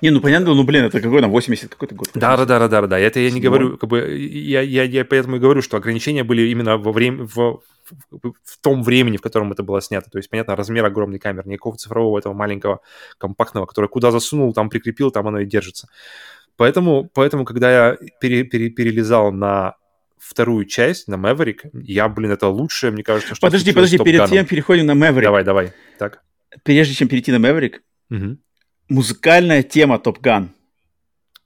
не, 0.02 0.12
ну 0.12 0.22
понятно, 0.22 0.54
ну 0.54 0.64
блин, 0.64 0.86
это 0.86 1.02
какой 1.02 1.22
там 1.22 1.32
80 1.32 1.70
какой-то 1.70 1.96
год. 1.96 2.10
Да, 2.14 2.38
да, 2.38 2.46
да, 2.46 2.68
да, 2.68 2.88
да. 2.88 3.00
Это 3.00 3.20
я 3.20 3.32
не 3.32 3.42
говорю, 3.42 3.78
как 3.78 3.90
бы 3.90 4.18
я, 4.18 4.62
я, 4.62 4.84
я 4.84 5.06
поэтому 5.06 5.38
и 5.38 5.40
говорю, 5.40 5.62
что 5.62 5.78
ограничения 5.78 6.24
были 6.24 6.44
именно 6.50 6.78
во 6.78 6.92
время 6.92 7.26
в, 7.26 7.36
в, 7.36 7.62
в 8.12 8.58
том 8.62 8.84
времени, 8.84 9.18
в 9.18 9.22
котором 9.22 9.52
это 9.52 9.64
было 9.64 9.82
снято. 9.82 10.10
То 10.10 10.18
есть, 10.18 10.30
понятно, 10.30 10.56
размер 10.56 10.86
огромной 10.86 11.20
камеры, 11.20 11.50
никакого 11.50 11.78
цифрового 11.78 12.20
этого 12.20 12.34
маленького 12.34 12.82
компактного, 13.18 13.66
который 13.66 13.88
куда 13.88 14.12
засунул, 14.12 14.54
там 14.54 14.70
прикрепил, 14.70 15.12
там 15.12 15.28
оно 15.28 15.40
и 15.40 15.46
держится. 15.46 15.90
Поэтому, 16.56 17.10
поэтому 17.14 17.46
когда 17.46 17.72
я 17.72 17.98
пере, 18.20 18.44
пере, 18.44 18.70
перелезал 18.70 19.32
на 19.32 19.76
вторую 20.18 20.66
часть, 20.66 21.08
на 21.08 21.16
Maverick, 21.16 21.70
я, 21.74 22.10
блин, 22.10 22.32
это 22.32 22.48
лучшее, 22.48 22.92
мне 22.92 23.04
кажется, 23.04 23.34
что... 23.34 23.48
Подожди, 23.48 23.72
подожди, 23.72 23.98
перед 23.98 24.30
тем 24.30 24.46
переходим 24.46 24.86
на 24.86 24.92
Maverick. 24.92 25.24
Давай, 25.24 25.44
давай, 25.44 25.74
так. 25.98 26.22
Прежде 26.64 26.94
чем 26.94 27.08
перейти 27.08 27.32
на 27.32 27.38
Maverick, 27.38 27.80
угу 28.10 28.38
музыкальная 28.90 29.64
тема 29.64 30.00
Топ 30.00 30.20
Ган. 30.20 30.52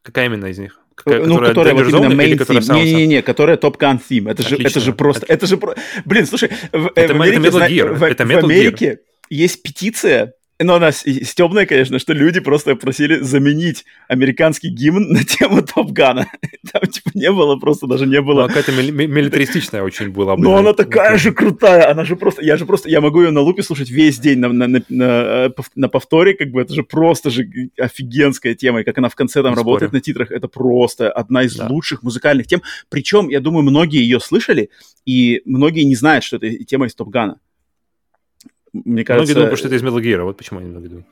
Какая 0.01 0.25
именно 0.25 0.47
из 0.47 0.57
них? 0.57 0.79
Какая, 0.95 1.25
ну, 1.25 1.39
которая, 1.39 1.73
вот 1.73 1.87
именно 1.87 2.13
main 2.13 2.37
theme. 2.37 2.73
Не-не-не, 2.75 3.21
которая 3.21 3.57
Top 3.57 3.77
Gun 3.77 4.01
theme. 4.09 4.29
Это 4.29 4.43
же, 4.43 4.57
это 4.57 4.79
же 4.79 4.93
просто, 4.93 5.25
это 5.27 5.47
же, 5.47 5.59
блин, 6.05 6.25
слушай, 6.25 6.49
в, 6.71 6.91
это, 6.95 7.13
в 7.13 7.21
Америке, 7.21 7.47
это 7.47 7.57
Metal 7.57 7.69
Gear. 7.69 7.93
В, 7.93 8.03
это 8.03 8.23
Metal 8.23 8.41
в 8.41 8.45
Америке 8.45 8.85
Gear. 8.85 8.97
есть 9.29 9.63
петиция, 9.63 10.33
но 10.63 10.75
она 10.75 10.91
стебная, 10.91 11.65
конечно, 11.65 11.99
что 11.99 12.13
люди 12.13 12.39
просто 12.39 12.75
просили 12.75 13.19
заменить 13.19 13.85
американский 14.07 14.69
гимн 14.69 15.11
на 15.11 15.23
тему 15.23 15.61
Топгана. 15.61 16.27
Там, 16.71 16.81
типа, 16.83 17.11
не 17.13 17.31
было, 17.31 17.55
просто 17.57 17.87
даже 17.87 18.05
не 18.05 18.21
было... 18.21 18.43
Ну, 18.43 18.47
какая-то 18.47 18.71
милитаристичная 18.71 19.83
очень 19.83 20.09
была. 20.09 20.35
Но 20.37 20.55
она 20.55 20.73
такая 20.73 21.17
же 21.17 21.31
крутая, 21.31 21.89
она 21.89 22.05
же 22.05 22.15
просто... 22.15 22.43
Я 22.43 22.57
же 22.57 22.65
просто... 22.65 22.89
Я 22.89 23.01
могу 23.01 23.21
ее 23.21 23.31
на 23.31 23.41
лупе 23.41 23.63
слушать 23.63 23.89
весь 23.89 24.19
день 24.19 24.39
на, 24.39 24.49
на, 24.49 24.67
на, 24.67 24.81
на, 24.89 25.53
на 25.75 25.89
повторе, 25.89 26.33
как 26.33 26.49
бы, 26.51 26.61
это 26.61 26.73
же 26.73 26.83
просто 26.83 27.29
же 27.29 27.47
офигенская 27.77 28.55
тема, 28.55 28.81
и 28.81 28.83
как 28.83 28.97
она 28.97 29.09
в 29.09 29.15
конце 29.15 29.43
там 29.43 29.53
работает 29.53 29.93
на 29.93 30.01
титрах, 30.01 30.31
это 30.31 30.47
просто 30.47 31.11
одна 31.11 31.43
из 31.43 31.55
да. 31.55 31.67
лучших 31.67 32.03
музыкальных 32.03 32.47
тем. 32.47 32.61
Причем, 32.89 33.29
я 33.29 33.39
думаю, 33.39 33.63
многие 33.63 34.01
ее 34.01 34.19
слышали, 34.19 34.69
и 35.05 35.41
многие 35.45 35.83
не 35.83 35.95
знают, 35.95 36.23
что 36.23 36.37
это 36.37 36.49
тема 36.63 36.87
из 36.87 36.95
Топгана 36.95 37.39
мне 38.73 39.03
кажется... 39.03 39.33
Многие 39.33 39.45
думают, 39.45 39.59
что 39.59 39.67
это 39.67 39.77
из 39.77 39.83
Metal 39.83 40.01
Gear, 40.01 40.23
вот 40.23 40.37
почему 40.37 40.59
они 40.59 40.69
многие 40.69 40.87
думают. 40.87 41.07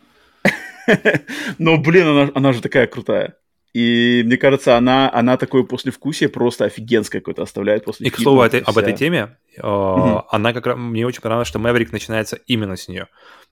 Но, 1.59 1.77
блин, 1.77 2.07
она, 2.07 2.31
она 2.33 2.53
же 2.53 2.61
такая 2.61 2.87
крутая. 2.87 3.35
И 3.73 4.23
мне 4.25 4.35
кажется, 4.35 4.75
она, 4.75 5.09
она 5.13 5.37
такое 5.37 5.63
послевкусие 5.63 6.27
просто 6.27 6.65
офигенское 6.65 7.21
какое-то 7.21 7.43
оставляет 7.43 7.85
после 7.85 8.07
И, 8.07 8.09
к 8.09 8.17
слову, 8.17 8.41
это, 8.41 8.57
об 8.57 8.77
этой 8.77 8.93
теме, 8.93 9.37
э, 9.55 9.61
она 9.63 10.51
как 10.51 10.65
раз, 10.65 10.77
мне 10.77 11.07
очень 11.07 11.21
понравилось, 11.21 11.47
что 11.47 11.59
Мэверик 11.59 11.93
начинается 11.93 12.37
именно 12.47 12.75
с 12.75 12.89
нее. 12.89 13.07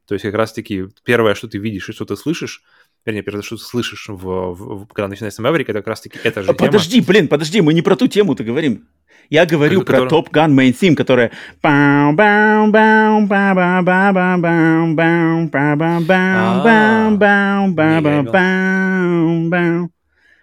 То 0.07 0.15
есть 0.15 0.23
как 0.23 0.33
раз-таки 0.33 0.87
первое, 1.05 1.35
что 1.35 1.47
ты 1.47 1.57
видишь 1.57 1.87
и 1.87 1.93
что 1.93 2.03
ты 2.03 2.17
слышишь, 2.17 2.63
вернее, 3.05 3.21
первое, 3.21 3.41
что 3.41 3.55
ты 3.57 3.63
слышишь, 3.63 4.07
в, 4.09 4.23
в, 4.23 4.87
когда 4.87 5.07
начинается 5.07 5.41
Мэверик, 5.41 5.69
это 5.69 5.79
как 5.79 5.87
раз-таки 5.87 6.19
это 6.23 6.43
же 6.43 6.51
а, 6.51 6.53
тема. 6.53 6.67
Подожди, 6.67 7.01
блин, 7.01 7.27
подожди, 7.27 7.61
мы 7.61 7.73
не 7.73 7.81
про 7.81 7.95
ту 7.95 8.07
тему-то 8.07 8.43
говорим. 8.43 8.87
Я 9.29 9.45
говорю 9.45 9.83
про 9.83 9.99
Top 10.07 10.31
Gun 10.31 10.55
Main 10.55 10.73
Theme, 10.73 10.95
которая... 10.95 11.31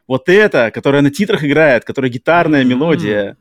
Вот 0.07 0.29
это, 0.29 0.71
которая 0.71 1.03
на 1.03 1.11
титрах 1.11 1.43
играет, 1.43 1.85
которая 1.85 2.13
гитарная 2.13 2.63
мелодия. 2.65 3.37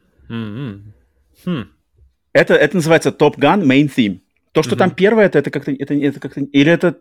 Это, 2.33 2.55
это 2.55 2.75
называется 2.75 3.09
Top 3.09 3.35
Gun 3.37 3.63
Main 3.63 3.91
Theme. 3.95 4.21
То, 4.51 4.63
что 4.63 4.75
там 4.75 4.89
первое, 4.89 5.25
это, 5.25 5.37
это 5.37 5.51
как-то... 5.51 5.71
Это, 5.71 5.93
это 5.93 6.19
как-то 6.19 6.41
или 6.41 6.71
это 6.71 6.97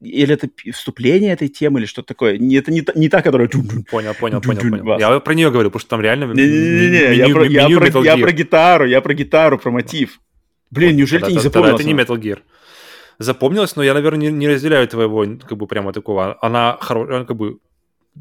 или 0.00 0.34
это 0.34 0.48
вступление 0.72 1.32
этой 1.32 1.48
темы, 1.48 1.80
или 1.80 1.86
что-то 1.86 2.08
такое. 2.08 2.34
Это 2.34 2.70
не, 2.70 2.84
не 2.94 3.08
та, 3.08 3.22
которая... 3.22 3.48
Понял, 3.48 4.14
понял, 4.14 4.40
понял, 4.40 4.60
понял. 4.60 4.98
Я 4.98 5.20
про 5.20 5.34
нее 5.34 5.50
говорю, 5.50 5.70
потому 5.70 5.80
что 5.80 5.90
там 5.90 6.00
реально... 6.00 6.32
Не-не-не, 6.32 7.14
я, 7.14 7.28
про, 7.28 7.44
я, 7.44 7.68
про, 7.68 8.04
я 8.04 8.16
про 8.16 8.32
гитару, 8.32 8.86
я 8.86 9.00
про 9.00 9.14
гитару, 9.14 9.58
про 9.58 9.70
мотив. 9.70 10.20
Блин, 10.70 10.96
неужели 10.96 11.24
ты 11.24 11.32
не 11.32 11.38
запомнил? 11.38 11.74
Это 11.74 11.84
не 11.84 11.94
Metal 11.94 12.16
Gear. 12.18 12.38
Запомнилось, 13.18 13.76
но 13.76 13.82
я, 13.82 13.94
наверное, 13.94 14.30
не, 14.30 14.36
не 14.36 14.48
разделяю 14.48 14.86
твоего, 14.88 15.24
как 15.48 15.56
бы, 15.56 15.66
прямо 15.66 15.92
такого. 15.92 16.36
Она 16.42 16.76
хорошая, 16.80 17.24
как 17.24 17.36
бы... 17.36 17.58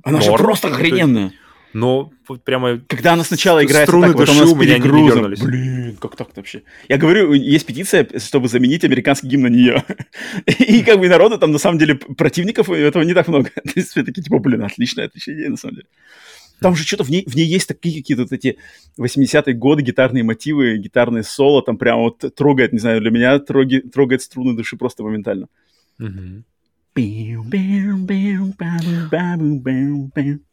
Она 0.04 0.22
же 0.22 0.32
просто 0.32 0.70
охрененная 0.70 1.34
но 1.76 2.10
прямо... 2.46 2.80
Когда 2.88 3.14
она 3.14 3.26
сначала 3.26 3.62
играет 3.62 3.90
так, 3.90 4.16
потом 4.16 4.38
она 4.38 4.48
с 4.48 4.54
перегрузом. 4.58 5.34
Блин, 5.46 5.98
как 6.00 6.16
так 6.16 6.30
вообще? 6.34 6.64
Я 6.88 6.98
говорю, 6.98 7.34
есть 7.34 7.66
петиция, 7.66 8.08
чтобы 8.20 8.48
заменить 8.48 8.86
американский 8.86 9.28
гимн 9.28 9.44
на 9.44 9.48
нее. 9.48 9.84
И 10.46 10.84
как 10.84 11.00
бы 11.00 11.10
народу 11.10 11.38
там, 11.38 11.52
на 11.52 11.58
самом 11.58 11.78
деле, 11.78 11.96
противников 11.96 12.70
этого 12.70 13.04
не 13.04 13.14
так 13.14 13.28
много. 13.28 13.50
То 13.56 13.72
есть 13.76 13.90
все 13.90 14.04
такие, 14.04 14.24
типа, 14.24 14.40
блин, 14.40 14.64
отличная, 14.64 15.08
отличная 15.08 15.36
идея, 15.36 15.50
на 15.50 15.58
самом 15.58 15.76
деле. 15.76 15.88
Там 16.62 16.78
же 16.78 16.86
что-то 16.86 17.04
в 17.04 17.10
ней, 17.10 17.26
в 17.28 17.36
ней 17.36 17.46
есть 17.46 17.68
такие 17.68 18.02
какие-то 18.02 18.24
вот 18.24 18.32
эти 18.32 18.58
80-е 18.98 19.54
годы 19.56 19.84
гитарные 19.84 20.24
мотивы, 20.24 20.78
гитарные 20.78 21.24
соло, 21.24 21.62
там 21.62 21.78
прямо 21.78 22.04
вот 22.04 22.24
трогает, 22.38 22.72
не 22.72 22.80
знаю, 22.80 23.02
для 23.02 23.12
меня 23.12 23.38
трогает, 23.40 23.92
трогает 23.92 24.22
струны 24.22 24.56
души 24.56 24.78
просто 24.78 25.04
моментально. 25.04 25.50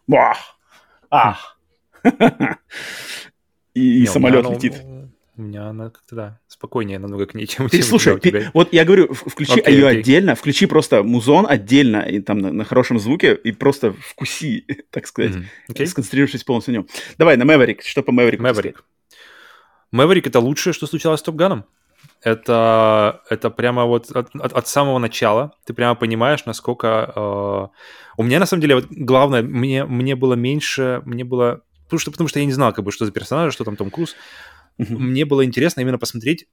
Вах! 0.09 0.39
Ах! 0.41 0.59
И, 3.75 4.03
и 4.03 4.07
самолет 4.07 4.49
летит. 4.51 4.83
У 5.35 5.43
меня 5.43 5.69
она 5.69 5.89
как-то, 5.89 6.15
да, 6.15 6.41
спокойнее 6.47 6.99
намного 6.99 7.25
к 7.25 7.33
ней, 7.33 7.47
чем 7.47 7.67
Ты 7.71 7.79
чем 7.79 7.87
слушай, 7.87 8.21
ты, 8.21 8.51
вот 8.53 8.71
я 8.73 8.85
говорю, 8.85 9.15
включи 9.15 9.63
ее 9.67 9.89
отдельно, 9.89 10.35
включи 10.35 10.67
просто 10.67 11.03
музон 11.03 11.47
отдельно, 11.49 12.03
и 12.03 12.21
там 12.21 12.39
на, 12.39 12.53
на 12.53 12.65
хорошем 12.65 12.99
звуке, 12.99 13.35
и 13.35 13.51
просто 13.53 13.95
вкуси, 13.95 14.67
так 14.91 15.07
сказать, 15.07 15.33
сконцентрировавшись 15.69 16.45
полностью 16.45 16.73
на 16.73 16.77
нем. 16.79 16.87
Давай, 17.17 17.39
на 17.39 17.47
Мэверик, 17.47 17.83
что 17.83 18.03
по 18.03 18.13
Мэверику? 18.13 18.43
Мэверик. 18.43 18.85
Мэверик 19.91 20.27
это 20.27 20.39
лучшее, 20.39 20.75
что 20.75 20.87
случалось 20.87 21.21
с 21.21 21.23
Топганом. 21.23 21.65
Это, 22.23 23.21
это 23.31 23.51
прямо 23.51 23.85
вот 23.85 24.11
от, 24.11 24.35
от- 24.35 24.53
от 24.53 24.69
самого 24.69 24.99
начала. 24.99 25.53
Ты 25.67 25.75
прямо 25.75 25.95
понимаешь, 25.97 26.45
насколько... 26.47 27.13
э, 27.15 27.67
У 28.17 28.23
меня, 28.23 28.39
на 28.39 28.47
самом 28.47 28.61
деле, 28.61 28.77
вот 28.77 28.87
главное, 28.91 29.43
мне, 29.43 29.85
мне 29.85 30.15
было 30.15 30.35
меньше... 30.35 31.03
Мне 31.05 31.25
было... 31.25 31.63
Потому 31.85 31.99
что, 32.01 32.11
потому 32.11 32.29
что 32.29 32.39
я 32.39 32.47
не 32.47 32.53
знал, 32.53 32.73
как 32.73 32.85
бы, 32.85 32.93
что 32.93 33.07
за 33.07 33.13
персонаж, 33.13 33.53
что 33.53 33.65
там 33.65 33.77
Том 33.77 33.91
Круз. 33.91 34.15
Мне 34.79 35.25
было 35.25 35.45
интересно 35.45 35.81
именно 35.81 35.99
посмотреть, 35.99 36.47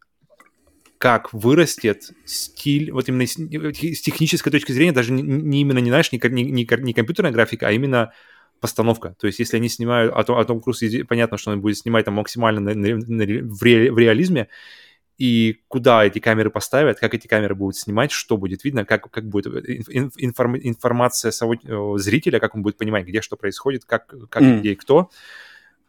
как 0.97 1.31
вырастет 1.31 2.11
стиль, 2.25 2.91
вот 2.91 3.07
именно 3.07 3.25
с, 3.25 3.35
с 3.35 4.01
технической 4.01 4.51
точки 4.51 4.73
зрения, 4.73 4.91
даже 4.91 5.13
не, 5.13 5.21
не 5.21 5.61
именно, 5.61 5.79
не 5.79 5.89
знаешь, 5.89 6.11
не, 6.11 6.19
не, 6.21 6.43
не 6.43 6.65
ко- 6.65 6.77
не 6.81 6.93
компьютерная 6.93 7.31
графика, 7.31 7.67
а 7.67 7.71
именно 7.71 8.11
постановка. 8.59 9.15
То 9.17 9.27
есть, 9.27 9.39
если 9.39 9.55
они 9.55 9.69
снимают, 9.69 10.11
а 10.13 10.23
Том, 10.23 10.37
а 10.37 10.43
Том 10.43 10.59
Круз, 10.59 10.83
понятно, 11.07 11.37
что 11.37 11.51
он 11.51 11.61
будет 11.61 11.77
снимать 11.77 12.03
там 12.03 12.15
максимально 12.15 12.59
на- 12.59 12.75
на- 12.75 12.97
на 12.97 13.23
в, 13.23 13.63
ре- 13.63 13.91
в 13.91 13.97
реализме, 13.97 14.49
и 15.19 15.63
куда 15.67 16.05
эти 16.05 16.19
камеры 16.19 16.49
поставят, 16.49 16.97
как 16.97 17.13
эти 17.13 17.27
камеры 17.27 17.53
будут 17.53 17.75
снимать, 17.75 18.09
что 18.11 18.37
будет 18.37 18.63
видно, 18.63 18.85
как, 18.85 19.11
как 19.11 19.27
будет 19.27 19.47
ин- 19.47 20.11
информ- 20.17 20.59
информация 20.63 21.31
самого 21.31 21.57
э, 21.61 21.99
зрителя, 21.99 22.39
как 22.39 22.55
он 22.55 22.61
будет 22.61 22.77
понимать, 22.77 23.05
где 23.05 23.21
что 23.21 23.35
происходит, 23.35 23.83
как, 23.83 24.07
как 24.29 24.41
Мгм. 24.41 24.59
где 24.61 24.71
и 24.71 24.75
кто, 24.75 25.11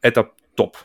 это 0.02 0.30
топ. 0.56 0.76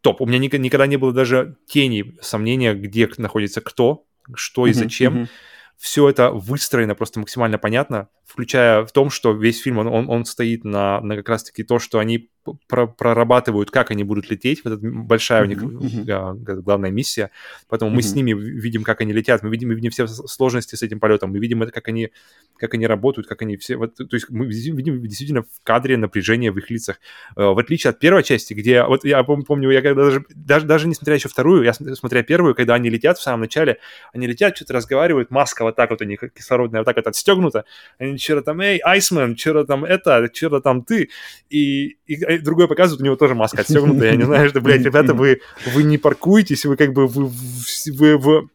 Топ. 0.00 0.20
У 0.20 0.26
меня 0.26 0.38
ник- 0.38 0.58
никогда 0.58 0.88
не 0.88 0.96
было 0.96 1.12
даже 1.12 1.56
тени 1.66 2.16
сомнения, 2.20 2.74
где 2.74 3.08
находится 3.16 3.60
кто, 3.60 4.04
что 4.34 4.66
и 4.66 4.72
зачем 4.72 5.12
мгм. 5.14 5.28
все 5.76 6.08
это 6.08 6.32
выстроено 6.32 6.96
просто 6.96 7.20
максимально 7.20 7.58
понятно, 7.58 8.08
включая 8.26 8.84
в 8.84 8.90
том, 8.90 9.08
что 9.08 9.32
весь 9.32 9.60
фильм, 9.60 9.78
он, 9.78 9.86
он, 9.86 10.10
он 10.10 10.24
стоит 10.24 10.64
на, 10.64 11.00
на 11.00 11.14
как 11.16 11.28
раз-таки 11.28 11.62
то, 11.62 11.78
что 11.78 12.00
они 12.00 12.30
про- 12.68 12.86
прорабатывают, 12.86 13.70
как 13.70 13.90
они 13.90 14.04
будут 14.04 14.30
лететь. 14.30 14.64
Вот 14.64 14.74
это 14.74 14.80
большая 14.82 15.42
у 15.42 15.46
них 15.46 15.58
г- 15.62 16.34
главная 16.62 16.90
миссия. 16.90 17.30
Поэтому 17.68 17.90
мы 17.90 17.96
Мгм. 17.96 18.02
с 18.02 18.14
ними 18.14 18.32
видим, 18.32 18.84
как 18.84 19.00
они 19.00 19.12
летят, 19.12 19.42
мы 19.42 19.50
видим, 19.50 19.68
мы 19.68 19.74
видим 19.74 19.90
все 19.90 20.06
сложности 20.06 20.74
с 20.74 20.82
этим 20.82 21.00
полетом, 21.00 21.30
мы 21.30 21.38
видим, 21.38 21.62
это, 21.62 21.72
как, 21.72 21.88
они, 21.88 22.10
как 22.56 22.74
они 22.74 22.86
работают, 22.86 23.26
как 23.28 23.42
они 23.42 23.56
все... 23.56 23.76
Вот, 23.76 23.96
то 23.96 24.06
есть 24.12 24.30
мы 24.30 24.46
видим, 24.46 25.02
действительно 25.02 25.42
в 25.42 25.62
кадре 25.62 25.96
напряжение 25.96 26.50
в 26.52 26.58
их 26.58 26.70
лицах. 26.70 27.00
Э, 27.36 27.44
В 27.46 27.58
отличие 27.58 27.90
от 27.90 27.98
первой 27.98 28.22
части, 28.22 28.54
где... 28.54 28.82
Вот 28.84 29.04
я 29.04 29.20
пом- 29.20 29.44
помню, 29.46 29.70
я 29.70 29.82
когда 29.82 30.04
даже, 30.04 30.24
даже, 30.34 30.66
даже 30.66 30.88
не 30.88 30.94
смотря 30.94 31.14
еще 31.14 31.28
вторую, 31.28 31.62
я 31.64 31.72
см- 31.72 31.96
смотря 31.96 32.22
первую, 32.22 32.54
когда 32.54 32.74
они 32.74 32.90
летят 32.90 33.18
в 33.18 33.22
самом 33.22 33.40
начале, 33.40 33.78
они 34.12 34.26
летят, 34.26 34.56
что-то 34.56 34.74
разговаривают, 34.74 35.30
маска 35.30 35.64
вот 35.64 35.76
так 35.76 35.90
вот 35.90 36.00
у 36.00 36.04
них 36.04 36.20
кислородная 36.34 36.80
вот 36.80 36.84
так 36.84 36.96
вот 36.96 37.06
отстегнута, 37.06 37.64
они 37.98 38.18
что-то 38.18 38.42
там, 38.42 38.60
эй, 38.60 38.78
Айсмен, 38.78 39.36
что-то 39.36 39.64
там 39.64 39.84
это, 39.84 40.28
что-то 40.32 40.60
там 40.60 40.82
ты, 40.84 41.10
и, 41.50 41.96
и 42.06 42.37
э, 42.38 42.42
другой 42.42 42.68
показывает, 42.68 43.00
у 43.00 43.04
него 43.04 43.16
тоже 43.16 43.34
маска 43.34 43.60
отстегнута, 43.60 44.06
я 44.06 44.16
не 44.16 44.24
знаю, 44.24 44.48
что, 44.48 44.60
блядь, 44.60 44.82
ребята, 44.82 45.14
вы, 45.14 45.40
вы 45.74 45.82
не 45.82 45.98
паркуетесь, 45.98 46.64
вы 46.64 46.76
как 46.76 46.92
бы, 46.92 47.06
вы, 47.06 47.26
в- 47.26 47.86
вы 47.92 48.18
в 48.18 48.48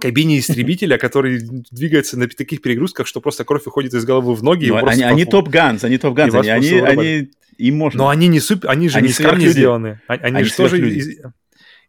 кабине 0.00 0.38
истребителя, 0.38 0.96
который 0.98 1.40
двигается 1.70 2.18
на 2.18 2.28
таких 2.28 2.62
перегрузках, 2.62 3.06
что 3.06 3.20
просто 3.20 3.44
кровь 3.44 3.66
уходит 3.66 3.94
из 3.94 4.04
головы 4.04 4.34
в 4.34 4.42
ноги. 4.42 4.66
и 4.66 4.68
Ну, 4.68 4.74
вы 4.80 4.90
они, 4.90 5.02
они 5.02 5.24
по- 5.24 5.30
топ-ганс, 5.32 5.82
они 5.84 5.98
топ-ганс, 5.98 6.32
И 6.32 6.36
вас 6.36 6.46
они, 6.46 6.68
они, 6.70 6.80
они, 6.80 7.30
им 7.58 7.76
можно. 7.76 7.98
Но 7.98 8.08
они 8.08 8.28
не 8.28 8.38
супер, 8.40 8.70
они 8.70 8.88
же 8.88 8.98
Они 8.98 9.08
не 9.08 9.12
из 9.12 9.18
камня 9.18 9.48
сделаны. 9.48 10.00
А- 10.06 10.12
Они, 10.14 10.36
Они 10.36 10.44
же 10.44 10.54
тоже 10.54 10.78
из- 10.88 11.18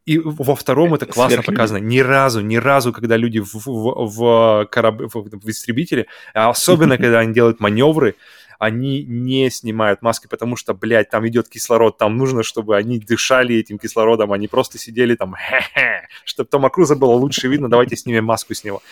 И 0.06 0.18
во 0.18 0.56
втором 0.56 0.96
это 0.96 1.06
классно 1.06 1.36
Сверхлюди. 1.36 1.56
показано. 1.56 1.78
Ни 1.78 2.00
разу, 2.00 2.42
ни 2.42 2.56
разу, 2.56 2.92
когда 2.94 3.16
люди 3.16 3.38
в, 3.40 3.54
в, 3.54 3.68
в, 3.68 4.68
кораб- 4.72 5.02
в- 5.14 5.30
в 5.46 5.50
истребителе, 5.50 6.08
а 6.34 6.50
особенно 6.50 6.98
когда 6.98 7.20
они 7.20 7.32
делают 7.32 7.60
маневры, 7.60 8.16
они 8.60 9.04
не 9.06 9.50
снимают 9.50 10.02
маски, 10.02 10.28
потому 10.28 10.58
что, 10.58 10.74
блядь, 10.74 11.10
там 11.10 11.28
идет 11.28 11.48
кислород, 11.48 11.98
там 11.98 12.18
нужно, 12.18 12.44
чтобы 12.44 12.76
они 12.76 13.00
дышали 13.00 13.56
этим 13.56 13.80
кислородом, 13.80 14.34
они 14.34 14.48
просто 14.48 14.78
сидели 14.78 15.16
там, 15.16 15.34
хе-хе, 15.34 16.08
чтобы 16.26 16.50
Тома 16.50 16.70
Круза 16.70 16.96
было 16.96 17.14
лучше 17.14 17.48
видно, 17.48 17.70
давайте 17.70 17.96
снимем 17.96 18.26
маску 18.26 18.54
с 18.54 18.64
него. 18.64 18.84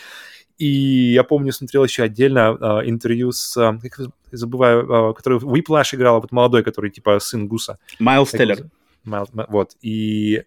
И 0.56 1.12
я 1.12 1.22
помню, 1.22 1.52
смотрел 1.52 1.84
еще 1.84 2.02
отдельно 2.02 2.48
а, 2.48 2.80
интервью 2.84 3.30
с, 3.30 3.56
а, 3.56 3.78
как 3.78 4.08
забываю, 4.32 5.10
а, 5.10 5.14
который 5.14 5.38
Whiplash 5.38 5.94
играл, 5.94 6.20
вот 6.20 6.32
молодой, 6.32 6.64
который 6.64 6.90
типа 6.90 7.20
сын 7.20 7.46
Гуса. 7.46 7.78
Майлз 8.00 8.30
Теллер. 8.30 8.66
Вот. 9.04 9.76
И 9.82 10.42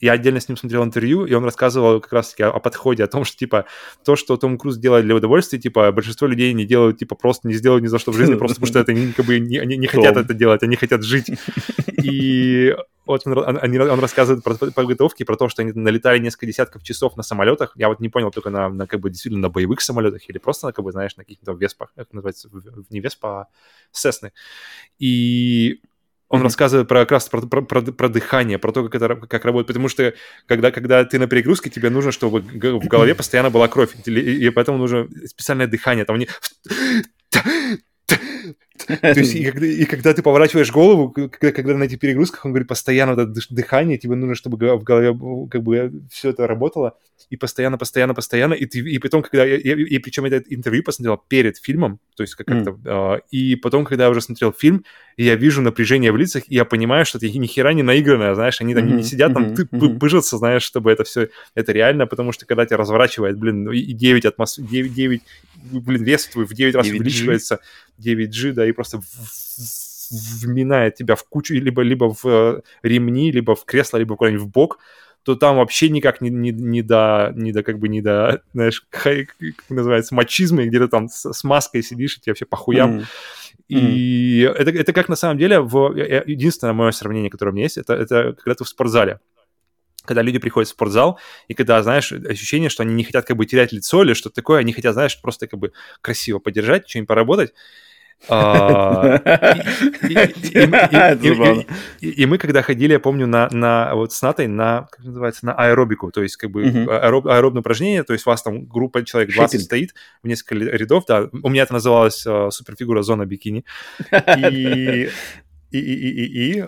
я 0.00 0.12
отдельно 0.12 0.40
с 0.40 0.48
ним 0.48 0.56
смотрел 0.56 0.84
интервью, 0.84 1.24
и 1.26 1.32
он 1.34 1.44
рассказывал 1.44 2.00
как 2.00 2.12
раз-таки 2.12 2.42
о, 2.42 2.50
о 2.50 2.60
подходе, 2.60 3.04
о 3.04 3.06
том, 3.06 3.24
что, 3.24 3.36
типа, 3.36 3.64
то, 4.04 4.16
что 4.16 4.36
Том 4.36 4.58
Круз 4.58 4.76
делает 4.76 5.04
для 5.04 5.14
удовольствия, 5.14 5.58
типа, 5.58 5.90
большинство 5.92 6.26
людей 6.26 6.52
не 6.52 6.64
делают, 6.64 6.98
типа, 6.98 7.14
просто 7.14 7.48
не 7.48 7.54
сделают 7.54 7.82
ни 7.82 7.88
за 7.88 7.98
что 7.98 8.12
в 8.12 8.16
жизни, 8.16 8.34
просто 8.38 8.56
потому 8.60 8.66
что 8.66 8.78
это 8.80 8.92
не, 8.92 9.12
как 9.12 9.26
бы, 9.26 9.38
не, 9.38 9.58
они 9.58 9.76
не 9.76 9.86
хотят 9.86 10.16
это 10.24 10.34
делать, 10.34 10.62
они 10.62 10.76
хотят 10.76 11.02
жить. 11.02 11.30
И 12.02 12.74
вот 13.06 13.22
он, 13.26 13.38
он- 13.38 13.80
он 13.90 14.00
рассказывает 14.00 14.42
про 14.44 14.54
подготовки, 14.54 15.22
про 15.22 15.36
то, 15.36 15.48
что 15.48 15.62
они 15.62 15.72
налетали 15.72 16.18
несколько 16.18 16.46
десятков 16.46 16.82
часов 16.82 17.16
на 17.16 17.22
самолетах. 17.22 17.72
Я 17.76 17.88
вот 17.88 18.00
не 18.00 18.08
понял, 18.08 18.30
только 18.30 18.50
на, 18.50 18.68
на, 18.68 18.86
как 18.86 19.00
бы 19.00 19.10
действительно 19.10 19.42
на 19.42 19.48
боевых 19.48 19.80
самолетах 19.80 20.28
или 20.28 20.38
просто, 20.38 20.66
на, 20.66 20.72
как 20.72 20.84
бы, 20.84 20.92
знаешь, 20.92 21.16
на 21.16 21.24
каких-то 21.24 21.52
веспах, 21.52 21.92
как 21.94 22.12
называется, 22.12 22.48
не 22.90 23.00
веспа, 23.00 23.42
а 23.42 23.46
Сесны. 23.92 24.32
И 24.98 25.80
он 26.28 26.38
Мгм. 26.40 26.44
рассказывает 26.44 26.88
про, 26.88 27.00
как 27.00 27.12
раз 27.12 27.28
про, 27.28 27.40
про, 27.42 27.62
про- 27.62 27.92
про 27.92 28.08
дыхание, 28.08 28.58
про 28.58 28.72
то, 28.72 28.82
как 28.88 28.94
это 29.00 29.14
как 29.14 29.44
работает. 29.44 29.68
Потому 29.68 29.88
что 29.88 30.14
когда, 30.46 30.70
когда 30.70 31.04
ты 31.04 31.18
на 31.18 31.28
перегрузке, 31.28 31.70
тебе 31.70 31.88
нужно, 31.88 32.10
чтобы 32.10 32.40
в 32.40 32.88
голове 32.88 33.14
постоянно 33.14 33.50
была 33.50 33.68
кровь. 33.68 33.90
И, 34.06 34.10
и 34.10 34.50
поэтому 34.50 34.78
нужно 34.78 35.08
специальное 35.26 35.68
дыхание. 35.68 36.04
Там 36.04 36.16
они... 36.16 36.28
То 38.86 39.20
есть, 39.20 39.34
и 39.34 39.44
когда, 39.50 39.66
и 39.66 39.84
когда 39.84 40.14
ты 40.14 40.22
поворачиваешь 40.22 40.72
голову, 40.72 41.10
когда, 41.10 41.52
когда 41.52 41.76
на 41.76 41.84
этих 41.84 41.98
перегрузках, 41.98 42.44
он 42.44 42.52
говорит, 42.52 42.68
постоянно 42.68 43.12
это 43.12 43.32
дыхание, 43.50 43.98
тебе 43.98 44.16
нужно, 44.16 44.34
чтобы 44.34 44.56
в 44.76 44.82
голове 44.82 45.16
как 45.50 45.62
бы 45.62 46.02
все 46.10 46.30
это 46.30 46.46
работало, 46.46 46.96
и 47.28 47.36
постоянно, 47.36 47.76
постоянно, 47.76 48.14
постоянно, 48.14 48.54
и, 48.54 48.66
ты, 48.66 48.78
и 48.78 48.98
потом, 48.98 49.22
когда 49.22 49.44
я, 49.44 49.56
я- 49.56 49.74
и 49.74 49.98
причем 49.98 50.24
это 50.26 50.36
интервью 50.48 50.82
посмотрел 50.84 51.16
перед 51.28 51.56
фильмом, 51.58 51.98
то 52.16 52.22
есть 52.22 52.34
как- 52.36 52.46
как-то, 52.46 52.78
а, 52.84 53.20
и 53.32 53.56
потом, 53.56 53.84
когда 53.84 54.04
я 54.04 54.10
уже 54.10 54.20
смотрел 54.20 54.52
фильм, 54.52 54.84
я 55.16 55.34
вижу 55.34 55.60
напряжение 55.60 56.12
в 56.12 56.16
лицах, 56.16 56.44
и 56.46 56.54
я 56.54 56.64
понимаю, 56.64 57.04
что 57.04 57.18
это 57.18 57.26
ни 57.28 57.46
хера 57.46 57.72
не 57.72 57.82
наигранное, 57.82 58.34
знаешь, 58.34 58.60
они 58.60 58.74
там 58.74 58.86
не- 58.86 58.92
не 58.98 59.02
сидят 59.02 59.34
там 59.34 59.54
ты, 59.56 59.66
мгм. 59.72 59.98
пыжатся, 59.98 60.38
знаешь, 60.38 60.62
чтобы 60.62 60.92
это 60.92 61.02
все, 61.02 61.28
это 61.56 61.72
реально, 61.72 62.06
потому 62.06 62.30
что 62.32 62.46
когда 62.46 62.64
тебя 62.64 62.76
разворачивает, 62.76 63.36
блин, 63.38 63.64
ну 63.64 63.72
и 63.72 63.80
и 63.80 63.92
9 63.92 64.24
атмосфер, 64.24 64.64
9, 64.64 64.94
9, 64.94 65.22
блин, 65.72 66.04
вес 66.04 66.26
твой 66.26 66.44
в 66.46 66.54
9 66.54 66.74
раз 66.76 66.86
9G. 66.86 66.90
увеличивается, 66.96 67.58
9G, 67.98 68.52
да, 68.52 68.66
и 68.66 68.72
просто 68.72 69.00
вминает 70.42 70.94
тебя 70.94 71.16
в 71.16 71.24
кучу, 71.24 71.54
либо, 71.54 71.82
либо 71.82 72.14
в 72.14 72.24
э, 72.24 72.60
ремни, 72.82 73.32
либо 73.32 73.54
в 73.56 73.64
кресло, 73.64 73.98
либо 73.98 74.16
куда-нибудь 74.16 74.42
в 74.44 74.48
бок, 74.48 74.78
то 75.26 75.34
там 75.34 75.56
вообще 75.56 75.88
никак 75.88 76.20
не, 76.20 76.30
не, 76.30 76.52
не 76.52 76.82
до, 76.82 77.32
не 77.34 77.50
до, 77.50 77.64
как 77.64 77.80
бы, 77.80 77.88
не 77.88 78.00
до, 78.00 78.42
знаешь, 78.54 78.86
хай- 78.90 79.24
как 79.26 79.68
называется, 79.68 80.14
мачизма, 80.14 80.62
и 80.62 80.68
где 80.68 80.78
ты 80.78 80.86
там 80.86 81.08
с, 81.08 81.32
с 81.32 81.42
маской 81.42 81.82
сидишь, 81.82 82.16
и 82.16 82.20
тебе 82.20 82.30
вообще 82.30 82.44
по 82.44 82.56
хуям. 82.56 82.98
Мгм. 82.98 83.06
И 83.68 84.48
это, 84.56 84.70
это 84.70 84.92
как 84.92 85.08
на 85.08 85.16
самом 85.16 85.36
деле, 85.36 85.58
в, 85.58 85.96
единственное 85.96 86.74
мое 86.74 86.92
сравнение, 86.92 87.28
которое 87.28 87.50
у 87.50 87.54
меня 87.54 87.64
есть, 87.64 87.76
это, 87.76 87.94
это 87.94 88.34
когда 88.34 88.54
ты 88.54 88.62
в 88.62 88.68
спортзале. 88.68 89.18
Когда 90.04 90.22
люди 90.22 90.38
приходят 90.38 90.68
в 90.68 90.70
спортзал, 90.70 91.18
и 91.48 91.54
когда, 91.54 91.82
знаешь, 91.82 92.12
ощущение, 92.12 92.70
что 92.70 92.84
они 92.84 92.94
не 92.94 93.02
хотят 93.02 93.26
как 93.26 93.36
бы 93.36 93.46
терять 93.46 93.72
лицо 93.72 94.04
или 94.04 94.14
что-то 94.14 94.36
такое, 94.36 94.60
они 94.60 94.72
хотят, 94.72 94.94
знаешь, 94.94 95.20
просто 95.20 95.48
как 95.48 95.58
бы 95.58 95.72
красиво 96.00 96.38
подержать, 96.38 96.88
что-нибудь 96.88 97.08
поработать. 97.08 97.52
А, 98.28 99.18
и- 102.00 102.08
и- 102.10 102.26
мы, 102.26 102.38
когда 102.38 102.62
ходили, 102.62 102.92
я 102.92 103.00
помню, 103.00 103.26
на, 103.26 103.94
вот 103.94 104.12
с 104.12 104.22
Натой, 104.22 104.46
на, 104.46 104.88
как 104.90 105.04
называется, 105.04 105.46
на 105.46 105.52
аэробику, 105.54 106.10
то 106.10 106.22
есть 106.22 106.36
как 106.36 106.50
бы 106.50 106.64
аэробное 106.64 107.60
упражнение, 107.60 108.02
то 108.02 108.12
есть 108.14 108.26
у 108.26 108.30
вас 108.30 108.42
там 108.42 108.64
группа 108.66 109.04
человек 109.04 109.32
20 109.34 109.52
Шиппинг. 109.52 109.64
стоит 109.64 109.94
в 110.22 110.26
несколько 110.28 110.54
рядов, 110.54 111.04
да, 111.06 111.28
у 111.42 111.48
меня 111.48 111.62
это 111.62 111.74
называлось 111.74 112.24
э, 112.26 112.48
суперфигура 112.50 113.02
зона 113.02 113.26
бикини, 113.26 113.64
и, 114.10 115.08
и, 115.70 115.78
и, 115.78 115.78
и- 115.78 116.58
и 116.60 116.64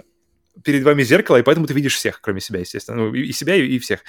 перед 0.64 0.82
вами 0.82 1.02
зеркало, 1.02 1.36
и 1.38 1.42
поэтому 1.42 1.66
ты 1.66 1.74
видишь 1.74 1.94
всех, 1.96 2.20
кроме 2.20 2.40
себя, 2.40 2.60
естественно, 2.60 2.96
ну, 2.98 3.14
и, 3.14 3.32
себя, 3.32 3.54
и 3.56 3.78
всех. 3.78 4.00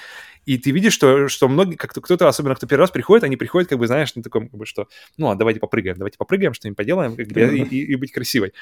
И 0.46 0.58
ты 0.58 0.70
видишь, 0.70 0.92
что, 0.94 1.28
что 1.28 1.48
многие, 1.48 1.76
как 1.76 1.92
кто-то, 1.92 2.28
особенно 2.28 2.54
кто 2.54 2.66
первый 2.66 2.82
раз 2.82 2.90
приходит, 2.90 3.24
они 3.24 3.36
приходят, 3.36 3.68
как 3.68 3.78
бы, 3.78 3.86
знаешь, 3.86 4.14
на 4.14 4.22
таком, 4.22 4.48
как 4.48 4.58
бы, 4.58 4.66
что, 4.66 4.88
ну, 5.16 5.30
а 5.30 5.34
давайте 5.34 5.60
попрыгаем, 5.60 5.96
давайте 5.96 6.18
попрыгаем, 6.18 6.54
что-нибудь 6.54 6.76
поделаем, 6.76 7.16
как 7.16 7.26
бы, 7.28 7.40
и, 7.56 7.62
и- 7.76 7.92
и 7.92 7.94
быть 7.96 8.12
красивой. 8.12 8.52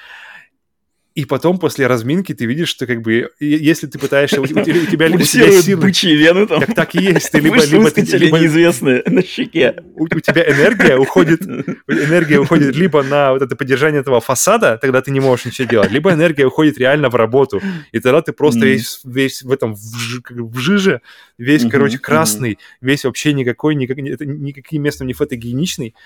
И 1.19 1.25
потом 1.25 1.59
после 1.59 1.89
разминки 1.89 2.33
ты 2.33 2.47
видишь, 2.47 2.69
что 2.69 2.87
как 2.87 3.03
бы, 3.03 3.29
если 3.41 3.89
ты 3.89 3.99
пытаешься, 3.99 4.41
у, 4.41 4.47
тебя, 4.47 4.62
у 4.62 4.87
тебя 4.87 5.09
либо 5.09 5.25
тебя 5.25 5.51
силы, 5.61 5.81
бычьи 5.81 6.14
вены 6.14 6.47
там. 6.47 6.61
Так, 6.61 6.75
так 6.77 6.95
и 6.95 7.01
есть. 7.01 7.33
Ты 7.33 7.41
либо, 7.41 7.57
либо, 7.57 7.91
ты, 7.91 8.03
либо 8.03 8.39
неизвестные 8.39 9.03
на 9.05 9.21
щеке. 9.25 9.83
У, 9.97 10.05
у 10.05 10.21
тебя 10.21 10.49
энергия 10.49 10.97
уходит, 10.97 11.43
энергия 11.89 12.39
уходит 12.39 12.77
либо 12.77 13.03
на 13.03 13.33
вот 13.33 13.43
это 13.43 13.57
поддержание 13.57 14.01
этого 14.01 14.21
фасада, 14.21 14.79
тогда 14.81 15.03
ты 15.03 15.11
не 15.11 15.19
можешь 15.19 15.47
ничего 15.47 15.66
делать, 15.66 15.91
либо 15.91 16.12
энергия 16.12 16.47
уходит 16.47 16.79
реально 16.79 17.09
в 17.09 17.16
работу, 17.16 17.61
и 17.91 17.99
тогда 17.99 18.23
ты 18.23 18.33
просто 18.33 18.61
mm. 18.61 18.69
весь, 18.69 19.01
весь 19.05 19.43
в 19.43 19.51
этом 19.51 19.75
в, 19.75 19.81
в 19.81 20.59
жиже, 20.61 21.01
весь, 21.37 21.64
mm-hmm, 21.64 21.71
короче, 21.71 21.99
красный, 21.99 22.53
mm-hmm. 22.53 22.59
весь 22.83 23.05
вообще 23.05 23.33
никакой, 23.33 23.75
никак, 23.75 23.97
никаким 23.99 24.83
местом 24.83 25.09
не 25.09 25.14
фотогеничный, 25.14 25.97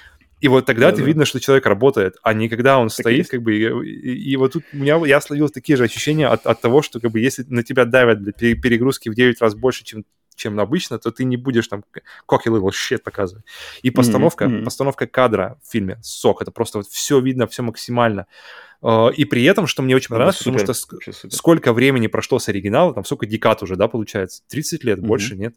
и 0.42 0.48
вот 0.48 0.66
тогда 0.66 0.90
да, 0.90 0.96
ты 0.96 1.02
да. 1.02 1.06
видно, 1.06 1.24
что 1.24 1.38
человек 1.38 1.66
работает, 1.66 2.16
а 2.22 2.34
не 2.34 2.48
когда 2.48 2.78
он 2.78 2.88
так 2.88 2.98
стоит, 2.98 3.18
есть. 3.18 3.30
как 3.30 3.42
бы, 3.42 3.54
и, 3.54 3.62
и, 3.62 4.32
и 4.32 4.36
вот 4.36 4.52
тут 4.52 4.64
у 4.72 4.76
меня, 4.76 5.00
я 5.06 5.20
словил 5.20 5.48
такие 5.48 5.76
же 5.76 5.84
ощущения 5.84 6.26
от, 6.26 6.46
от 6.46 6.60
того, 6.60 6.82
что, 6.82 6.98
как 6.98 7.12
бы, 7.12 7.20
если 7.20 7.44
на 7.48 7.62
тебя 7.62 7.84
давят 7.84 8.22
для 8.22 8.32
перегрузки 8.32 9.08
в 9.08 9.14
9 9.14 9.40
раз 9.40 9.54
больше, 9.54 9.84
чем 9.84 10.04
чем 10.34 10.58
обычно, 10.58 10.98
то 10.98 11.10
ты 11.10 11.24
не 11.24 11.36
будешь 11.36 11.68
там 11.68 11.84
cocky 12.26 12.46
little 12.46 12.70
shit 12.70 12.98
показывать. 12.98 13.44
И 13.82 13.90
постановка, 13.90 14.46
mm-hmm. 14.46 14.64
постановка 14.64 15.06
кадра 15.06 15.58
в 15.62 15.70
фильме 15.70 15.98
сок, 16.02 16.42
это 16.42 16.50
просто 16.50 16.78
вот 16.78 16.88
все 16.88 17.20
видно, 17.20 17.46
все 17.46 17.62
максимально. 17.62 18.26
А, 18.80 19.08
и 19.08 19.24
при 19.24 19.44
этом, 19.44 19.66
что 19.66 19.82
мне 19.82 19.94
очень 19.94 20.08
понравилось, 20.08 20.38
супер, 20.38 20.60
потому 20.60 20.74
что 20.74 21.28
сколько 21.30 21.72
времени 21.72 22.08
прошло 22.08 22.38
с 22.38 22.48
оригинала, 22.48 22.94
там 22.94 23.04
сколько 23.04 23.26
декад 23.26 23.62
уже, 23.62 23.76
да, 23.76 23.88
получается? 23.88 24.42
30 24.48 24.84
лет, 24.84 24.98
mm-hmm. 24.98 25.06
больше, 25.06 25.36
нет? 25.36 25.54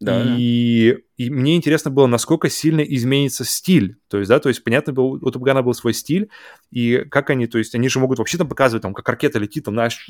Да, 0.00 0.24
и, 0.38 0.98
и 1.16 1.28
мне 1.28 1.56
интересно 1.56 1.90
было, 1.90 2.06
насколько 2.06 2.48
сильно 2.48 2.82
изменится 2.82 3.44
стиль. 3.44 3.96
То 4.08 4.18
есть, 4.18 4.28
да, 4.28 4.38
то 4.38 4.48
есть, 4.48 4.62
понятно 4.62 4.92
было, 4.92 5.06
у 5.06 5.30
Топгана 5.30 5.62
был 5.62 5.74
свой 5.74 5.92
стиль, 5.92 6.28
и 6.70 7.04
как 7.10 7.30
они, 7.30 7.48
то 7.48 7.58
есть, 7.58 7.74
они 7.74 7.88
же 7.88 7.98
могут 7.98 8.18
вообще 8.18 8.38
там 8.38 8.48
показывать, 8.48 8.82
там, 8.82 8.94
как 8.94 9.08
ракета 9.08 9.40
летит, 9.40 9.64
там, 9.64 9.74
знаешь, 9.74 10.06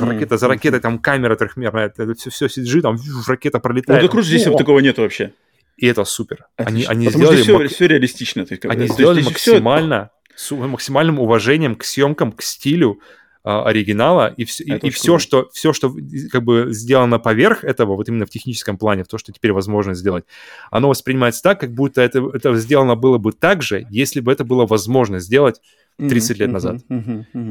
ракета 0.00 0.36
за 0.36 0.46
ракетой, 0.46 0.78
там, 0.78 1.00
камера 1.00 1.34
трехмерная, 1.34 1.86
это 1.86 2.14
все, 2.14 2.30
все 2.30 2.46
CG, 2.46 2.82
там, 2.82 2.96
ракета 3.26 3.58
пролетает. 3.58 4.00
Ну, 4.00 4.06
это 4.06 4.12
круто, 4.12 4.26
здесь 4.28 4.44
такого 4.44 4.78
нет 4.78 4.98
вообще. 4.98 5.32
И 5.76 5.86
это 5.86 6.04
супер. 6.04 6.46
Они, 6.56 6.84
они 6.84 7.06
Потому 7.06 7.24
сделали... 7.24 7.42
Что 7.42 7.58
все, 7.58 7.74
все 7.74 7.86
реалистично. 7.88 8.46
Они 8.68 8.86
сделали 8.86 9.22
максимально, 9.22 10.10
с 10.36 10.52
максимальным 10.52 11.18
уважением 11.18 11.74
к 11.74 11.82
съемкам, 11.82 12.30
к 12.30 12.42
стилю, 12.42 13.00
оригинала, 13.44 14.32
и, 14.36 14.44
все, 14.44 14.64
и, 14.64 14.86
и 14.86 14.90
все, 14.90 15.18
что, 15.18 15.48
все, 15.52 15.72
что 15.72 15.94
как 16.30 16.42
бы 16.44 16.68
сделано 16.70 17.18
поверх 17.18 17.64
этого, 17.64 17.96
вот 17.96 18.08
именно 18.08 18.26
в 18.26 18.30
техническом 18.30 18.78
плане, 18.78 19.04
в 19.04 19.08
то, 19.08 19.18
что 19.18 19.32
теперь 19.32 19.52
возможно 19.52 19.94
сделать, 19.94 20.24
оно 20.70 20.88
воспринимается 20.88 21.42
так, 21.42 21.60
как 21.60 21.72
будто 21.72 22.00
это, 22.00 22.30
это 22.32 22.54
сделано 22.56 22.94
было 22.94 23.18
бы 23.18 23.32
так 23.32 23.62
же, 23.62 23.86
если 23.90 24.20
бы 24.20 24.32
это 24.32 24.44
было 24.44 24.66
возможно 24.66 25.18
сделать 25.18 25.60
30 25.98 26.38
лет 26.38 26.52
назад. 26.52 26.80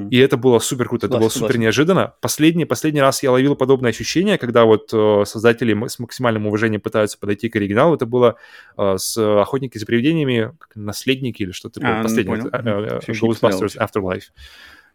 И 0.10 0.18
это 0.18 0.38
было 0.38 0.60
супер 0.60 0.88
круто, 0.88 1.08
это 1.08 1.18
было 1.18 1.30
супер 1.30 1.58
неожиданно. 1.58 2.14
Последний, 2.22 2.66
последний 2.66 3.02
раз 3.02 3.24
я 3.24 3.32
ловил 3.32 3.56
подобное 3.56 3.92
ощущение, 3.92 4.38
когда 4.38 4.66
вот 4.66 4.90
э, 4.94 5.24
создатели 5.26 5.88
с 5.88 6.00
максимальным 6.00 6.48
уважением 6.48 6.82
пытаются 6.82 7.18
подойти 7.18 7.50
к 7.50 7.56
оригиналу. 7.56 7.96
Это 7.96 8.06
было 8.06 8.36
э, 8.78 8.96
с 8.98 9.18
«Охотники 9.18 9.78
за 9.78 9.86
привидениями», 9.86 10.54
«Наследники» 10.76 11.44
или 11.44 11.52
что-то 11.52 11.80
такое. 11.80 12.00
А, 12.00 12.04
Последний, 12.04 12.36
вот, 12.36 12.54
э, 12.54 13.00
э, 13.08 13.12
Ghostbusters 13.12 13.78
Afterlife. 13.78 14.24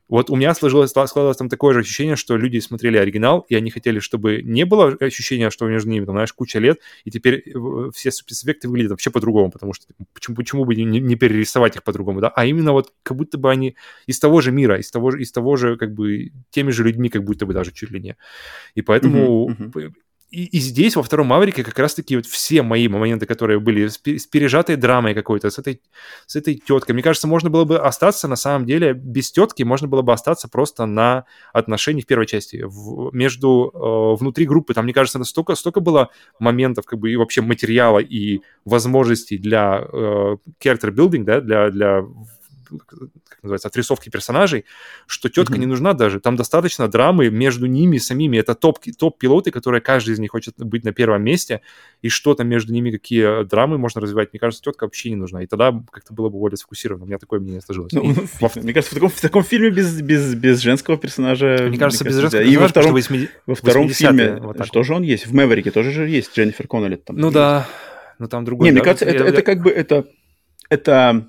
Вот 0.08 0.30
у 0.30 0.36
меня 0.36 0.54
сложилось, 0.54 0.90
складывалось 0.90 1.36
там 1.36 1.48
такое 1.48 1.74
же 1.74 1.80
ощущение, 1.80 2.16
что 2.16 2.36
люди 2.36 2.58
смотрели 2.58 2.96
оригинал, 2.96 3.40
и 3.48 3.54
они 3.56 3.70
хотели, 3.70 3.98
чтобы 3.98 4.40
не 4.42 4.64
было 4.64 4.96
ощущения, 5.00 5.50
что 5.50 5.66
между 5.66 5.90
ними, 5.90 6.04
там, 6.04 6.14
знаешь, 6.14 6.32
куча 6.32 6.58
лет, 6.58 6.80
и 7.04 7.10
теперь 7.10 7.42
э, 7.44 7.90
все 7.92 8.10
спецэффекты 8.10 8.68
выглядят 8.68 8.92
вообще 8.92 9.10
по-другому, 9.10 9.50
потому 9.50 9.72
что 9.72 9.86
почему, 10.12 10.36
почему 10.36 10.64
бы 10.64 10.76
не, 10.76 10.84
не 10.84 11.16
перерисовать 11.16 11.76
их 11.76 11.82
по-другому, 11.82 12.20
да, 12.20 12.28
а 12.28 12.46
именно 12.46 12.72
вот 12.72 12.92
как 13.02 13.16
будто 13.16 13.36
бы 13.38 13.50
они 13.50 13.76
из 14.06 14.20
того 14.20 14.40
же 14.40 14.52
мира, 14.52 14.78
из 14.78 14.90
того 14.90 15.10
же, 15.10 15.20
из 15.20 15.32
того 15.32 15.56
же, 15.56 15.76
как 15.76 15.92
бы, 15.92 16.30
теми 16.50 16.70
же 16.70 16.84
людьми, 16.84 17.08
как 17.08 17.24
будто 17.24 17.46
бы 17.46 17.52
даже 17.52 17.72
чуть 17.72 17.90
ли 17.90 18.00
не. 18.00 18.16
И 18.74 18.82
поэтому 18.82 19.50
uh-huh, 19.50 19.72
uh-huh 19.72 19.92
и, 20.30 20.44
и 20.44 20.58
здесь, 20.58 20.96
во 20.96 21.02
втором 21.02 21.28
Маврике, 21.28 21.62
как 21.62 21.78
раз-таки 21.78 22.16
вот 22.16 22.26
все 22.26 22.62
мои 22.62 22.88
моменты, 22.88 23.26
которые 23.26 23.60
были 23.60 23.86
с, 23.86 23.96
пережатой 23.98 24.74
драмой 24.76 25.14
какой-то, 25.14 25.50
с 25.50 25.58
этой, 25.58 25.80
с 26.26 26.34
этой 26.34 26.54
теткой. 26.54 26.92
Мне 26.92 27.02
кажется, 27.02 27.28
можно 27.28 27.48
было 27.48 27.64
бы 27.64 27.78
остаться, 27.78 28.26
на 28.26 28.34
самом 28.34 28.66
деле, 28.66 28.92
без 28.92 29.30
тетки, 29.30 29.62
можно 29.62 29.86
было 29.86 30.02
бы 30.02 30.12
остаться 30.12 30.48
просто 30.48 30.84
на 30.84 31.26
отношении 31.52 32.02
в 32.02 32.06
первой 32.06 32.26
части. 32.26 32.64
В, 32.66 33.14
между, 33.14 33.70
э, 33.72 34.20
внутри 34.20 34.46
группы, 34.46 34.74
там, 34.74 34.84
мне 34.84 34.94
кажется, 34.94 35.22
столько, 35.22 35.54
столько 35.54 35.80
было 35.80 36.10
моментов, 36.40 36.86
как 36.86 36.98
бы, 36.98 37.12
и 37.12 37.16
вообще 37.16 37.40
материала, 37.40 38.00
и 38.00 38.40
возможностей 38.64 39.38
для 39.38 39.86
э, 39.92 40.36
character 40.60 40.90
building, 40.90 41.22
да, 41.22 41.40
для, 41.40 41.70
для 41.70 42.04
называется, 43.46 43.68
отрисовки 43.68 44.10
персонажей, 44.10 44.64
что 45.06 45.28
тетка 45.28 45.54
mm-hmm. 45.54 45.58
не 45.58 45.66
нужна 45.66 45.92
даже. 45.92 46.20
Там 46.20 46.36
достаточно 46.36 46.88
драмы 46.88 47.30
между 47.30 47.66
ними 47.66 47.98
самими. 47.98 48.38
Это 48.38 48.54
топ, 48.54 48.78
топ-пилоты, 48.98 49.50
которые 49.50 49.80
каждый 49.80 50.14
из 50.14 50.18
них 50.18 50.30
хочет 50.30 50.54
быть 50.58 50.84
на 50.84 50.92
первом 50.92 51.22
месте, 51.22 51.62
и 52.02 52.08
что-то 52.08 52.44
между 52.44 52.72
ними, 52.72 52.90
какие 52.90 53.44
драмы 53.44 53.78
можно 53.78 54.00
развивать. 54.00 54.32
Мне 54.32 54.40
кажется, 54.40 54.62
тетка 54.62 54.84
вообще 54.84 55.10
не 55.10 55.16
нужна. 55.16 55.42
И 55.42 55.46
тогда 55.46 55.72
как-то 55.90 56.12
было 56.12 56.28
бы 56.28 56.38
более 56.38 56.56
сфокусировано. 56.56 57.04
У 57.04 57.06
меня 57.06 57.18
такое 57.18 57.40
мнение 57.40 57.60
сложилось. 57.60 57.92
Ну, 57.92 58.14
во... 58.40 58.50
Мне 58.56 58.72
кажется, 58.72 58.92
в 58.92 58.94
таком, 58.94 59.08
в 59.08 59.20
таком 59.20 59.42
фильме 59.42 59.70
без, 59.70 60.00
без, 60.00 60.34
без 60.34 60.60
женского 60.60 60.96
персонажа... 60.96 61.66
Мне 61.68 61.78
кажется, 61.78 62.04
мне 62.04 62.10
без 62.10 62.20
женского 62.20 62.42
да. 62.42 62.44
персонажа, 62.44 62.50
И 62.50 62.56
во 62.56 62.68
втором, 62.68 62.92
80... 62.92 63.30
во 63.46 63.54
втором 63.54 63.88
фильме 63.88 64.36
вот 64.36 64.70
тоже 64.70 64.94
он 64.94 65.02
есть. 65.02 65.26
В 65.26 65.34
«Мэверике» 65.34 65.70
тоже 65.70 65.90
же 65.90 66.08
есть 66.08 66.36
Дженнифер 66.36 66.66
Коннелли. 66.66 66.96
Там 66.96 67.16
ну 67.16 67.30
да, 67.30 67.66
но 68.18 68.26
там 68.26 68.44
другой. 68.44 68.66
Не, 68.66 68.70
да? 68.70 68.74
мне 68.74 68.84
кажется, 68.84 69.04
это, 69.04 69.24
это 69.24 69.42
как 69.42 69.62
бы... 69.62 69.70
это 69.70 70.06
это 70.68 71.28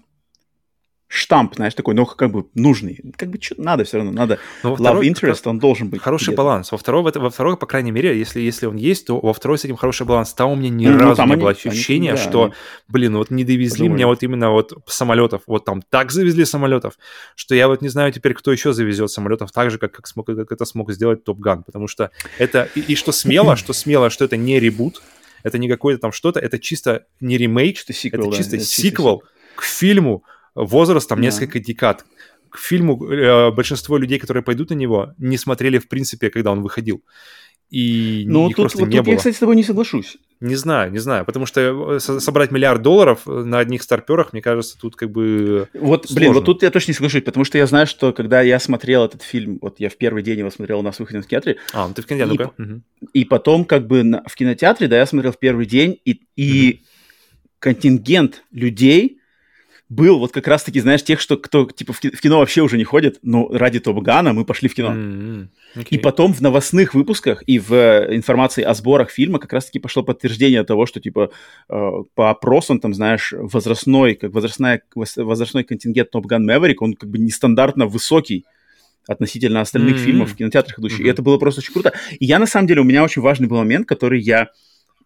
штамп, 1.07 1.55
знаешь, 1.55 1.73
такой, 1.73 1.93
но 1.93 2.05
как 2.05 2.31
бы 2.31 2.47
нужный. 2.53 2.99
Как 3.15 3.29
бы 3.29 3.39
что 3.41 3.55
надо 3.61 3.85
все 3.85 3.97
равно, 3.97 4.11
надо. 4.11 4.39
Но 4.63 4.73
Love 4.73 4.77
второй, 4.77 5.09
interest, 5.09 5.41
он 5.45 5.59
должен 5.59 5.89
быть. 5.89 6.01
Хороший 6.01 6.35
баланс. 6.35 6.71
Во 6.71 6.77
второй, 6.77 7.01
во 7.03 7.29
второй, 7.29 7.55
по 7.57 7.65
крайней 7.65 7.91
мере, 7.91 8.17
если, 8.17 8.41
если 8.41 8.65
он 8.65 8.75
есть, 8.75 9.07
то 9.07 9.19
во 9.19 9.33
второй 9.33 9.57
с 9.57 9.65
этим 9.65 9.77
хороший 9.77 10.05
баланс. 10.05 10.33
Там 10.33 10.51
у 10.51 10.55
меня 10.55 10.69
ни 10.69 10.87
ну, 10.87 10.97
разу 10.97 11.23
не 11.23 11.31
они, 11.31 11.41
было 11.41 11.51
ощущения, 11.51 12.11
они, 12.11 12.17
да, 12.17 12.29
что, 12.29 12.43
они... 12.45 12.53
блин, 12.89 13.15
вот 13.17 13.31
не 13.31 13.45
довезли 13.45 13.79
Подумали. 13.79 13.95
меня 13.95 14.07
вот 14.07 14.23
именно 14.23 14.51
вот 14.51 14.73
самолетов. 14.85 15.43
Вот 15.47 15.63
там 15.63 15.81
так 15.81 16.11
завезли 16.11 16.43
самолетов, 16.43 16.95
что 17.35 17.55
я 17.55 17.67
вот 17.67 17.81
не 17.81 17.89
знаю 17.89 18.11
теперь, 18.11 18.33
кто 18.33 18.51
еще 18.51 18.73
завезет 18.73 19.09
самолетов 19.09 19.51
так 19.51 19.71
же, 19.71 19.77
как, 19.77 19.93
как, 19.93 20.07
смог, 20.07 20.25
как 20.25 20.51
это 20.51 20.65
смог 20.65 20.91
сделать 20.91 21.23
Топ 21.23 21.39
Ган. 21.39 21.63
Потому 21.63 21.87
что 21.87 22.11
это... 22.37 22.67
И, 22.75 22.81
и 22.81 22.95
что 22.95 23.13
смело, 23.13 23.55
что 23.55 23.71
смело, 23.71 24.09
что 24.09 24.25
это 24.25 24.35
не 24.35 24.59
ребут, 24.59 25.01
это 25.43 25.57
не 25.57 25.69
какое-то 25.69 26.01
там 26.01 26.11
что-то, 26.11 26.39
это 26.39 26.59
чисто 26.59 27.05
не 27.21 27.37
ремейк, 27.37 27.81
это, 27.81 27.93
сиквел, 27.93 28.27
это 28.27 28.37
чисто 28.37 28.59
сиквел 28.59 29.23
к 29.55 29.63
фильму, 29.63 30.23
возраст 30.57 31.07
там 31.07 31.19
да. 31.19 31.25
несколько 31.25 31.59
декад. 31.59 32.05
К 32.49 32.57
фильму 32.57 33.03
э, 33.05 33.51
большинство 33.51 33.97
людей, 33.97 34.19
которые 34.19 34.43
пойдут 34.43 34.69
на 34.69 34.75
него, 34.75 35.13
не 35.17 35.37
смотрели 35.37 35.79
в 35.79 35.87
принципе, 35.87 36.29
когда 36.29 36.51
он 36.51 36.61
выходил. 36.61 37.03
И 37.69 38.23
ну, 38.27 38.47
тут, 38.47 38.55
просто 38.55 38.79
вот 38.79 38.87
не 38.87 38.97
тут 38.97 39.05
было. 39.05 39.11
я, 39.13 39.17
кстати, 39.17 39.35
с 39.35 39.39
тобой 39.39 39.57
не 39.57 39.63
соглашусь. 39.63 40.17
Не 40.39 40.55
знаю, 40.55 40.91
не 40.91 40.99
знаю, 40.99 41.25
потому 41.25 41.45
что 41.45 41.95
э, 41.95 41.99
собрать 41.99 42.51
миллиард 42.51 42.81
долларов 42.81 43.25
на 43.25 43.59
одних 43.59 43.83
старперах, 43.83 44.31
мне 44.31 44.41
кажется, 44.41 44.77
тут 44.79 44.95
как 44.95 45.11
бы 45.11 45.67
Вот, 45.73 46.05
сложно. 46.05 46.15
блин, 46.15 46.33
вот 46.33 46.45
тут 46.45 46.63
я 46.63 46.69
точно 46.69 46.91
не 46.91 46.95
соглашусь, 46.95 47.23
потому 47.23 47.43
что 47.43 47.57
я 47.57 47.67
знаю, 47.67 47.87
что 47.87 48.13
когда 48.13 48.41
я 48.41 48.59
смотрел 48.59 49.03
этот 49.03 49.21
фильм, 49.21 49.57
вот 49.61 49.79
я 49.79 49.89
в 49.89 49.97
первый 49.97 50.23
день 50.23 50.39
его 50.39 50.49
смотрел 50.49 50.79
у 50.79 50.81
нас 50.81 50.95
в 50.95 50.99
выходе 51.01 51.19
в 51.19 51.21
кинотеатре. 51.23 51.57
А, 51.73 51.87
ну 51.87 51.93
ты 51.93 52.03
в 52.03 52.05
кинотеатре, 52.05 52.51
и, 52.57 52.61
угу. 52.61 52.81
и 53.13 53.25
потом 53.25 53.65
как 53.65 53.87
бы 53.87 54.03
на, 54.03 54.23
в 54.25 54.35
кинотеатре, 54.35 54.87
да, 54.87 54.97
я 54.97 55.05
смотрел 55.05 55.33
в 55.33 55.39
первый 55.39 55.65
день, 55.65 55.99
и, 56.05 56.21
и 56.37 56.73
угу. 56.75 56.87
контингент 57.59 58.43
людей, 58.51 59.16
был 59.89 60.19
вот 60.19 60.33
как 60.33 60.47
раз-таки, 60.47 60.81
знаешь, 60.81 61.03
тех, 61.03 61.21
что 61.21 61.37
кто 61.37 61.65
типа 61.65 61.93
в 61.93 61.99
кино 61.99 62.39
вообще 62.39 62.61
уже 62.61 62.77
не 62.77 62.83
ходит, 62.83 63.19
но 63.21 63.47
ради 63.49 63.79
Топ 63.79 63.99
Гана 63.99 64.33
мы 64.33 64.43
пошли 64.43 64.67
в 64.67 64.75
кино. 64.75 64.93
Mm-hmm. 64.93 65.47
Okay. 65.75 65.87
И 65.91 65.97
потом 65.97 66.33
в 66.33 66.41
новостных 66.41 66.93
выпусках 66.93 67.43
и 67.47 67.57
в 67.57 67.71
э, 67.73 68.15
информации 68.15 68.63
о 68.63 68.73
сборах 68.73 69.09
фильма 69.09 69.39
как 69.39 69.53
раз-таки 69.53 69.79
пошло 69.79 70.03
подтверждение 70.03 70.63
того, 70.65 70.85
что 70.85 70.99
типа 70.99 71.31
э, 71.69 71.91
по 72.15 72.29
опросам 72.29 72.81
там, 72.81 72.93
знаешь, 72.93 73.33
возрастной, 73.37 74.15
как 74.15 74.33
возрастная, 74.33 74.81
возрастной 74.93 75.63
контингент 75.63 76.11
Топ 76.11 76.25
Ган 76.25 76.45
Мэверик, 76.45 76.81
он 76.81 76.93
как 76.93 77.09
бы 77.09 77.17
нестандартно 77.17 77.85
высокий 77.85 78.45
относительно 79.07 79.61
остальных 79.61 79.95
mm-hmm. 79.95 80.03
фильмов 80.03 80.31
в 80.33 80.35
кинотеатрах 80.35 80.79
идущих. 80.79 80.99
Mm-hmm. 80.99 81.07
И 81.07 81.09
это 81.09 81.21
было 81.21 81.37
просто 81.37 81.61
очень 81.61 81.71
круто. 81.71 81.93
И 82.19 82.25
я, 82.25 82.39
на 82.39 82.45
самом 82.45 82.67
деле, 82.67 82.81
у 82.81 82.83
меня 82.83 83.05
очень 83.05 83.21
важный 83.21 83.47
был 83.47 83.57
момент, 83.57 83.87
который 83.87 84.19
я 84.19 84.49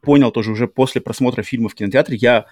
понял 0.02 0.32
тоже 0.32 0.52
уже 0.52 0.68
после 0.68 1.02
просмотра 1.02 1.44
фильма 1.44 1.70
в 1.70 1.76
кинотеатре. 1.76 2.18
Я 2.18 2.48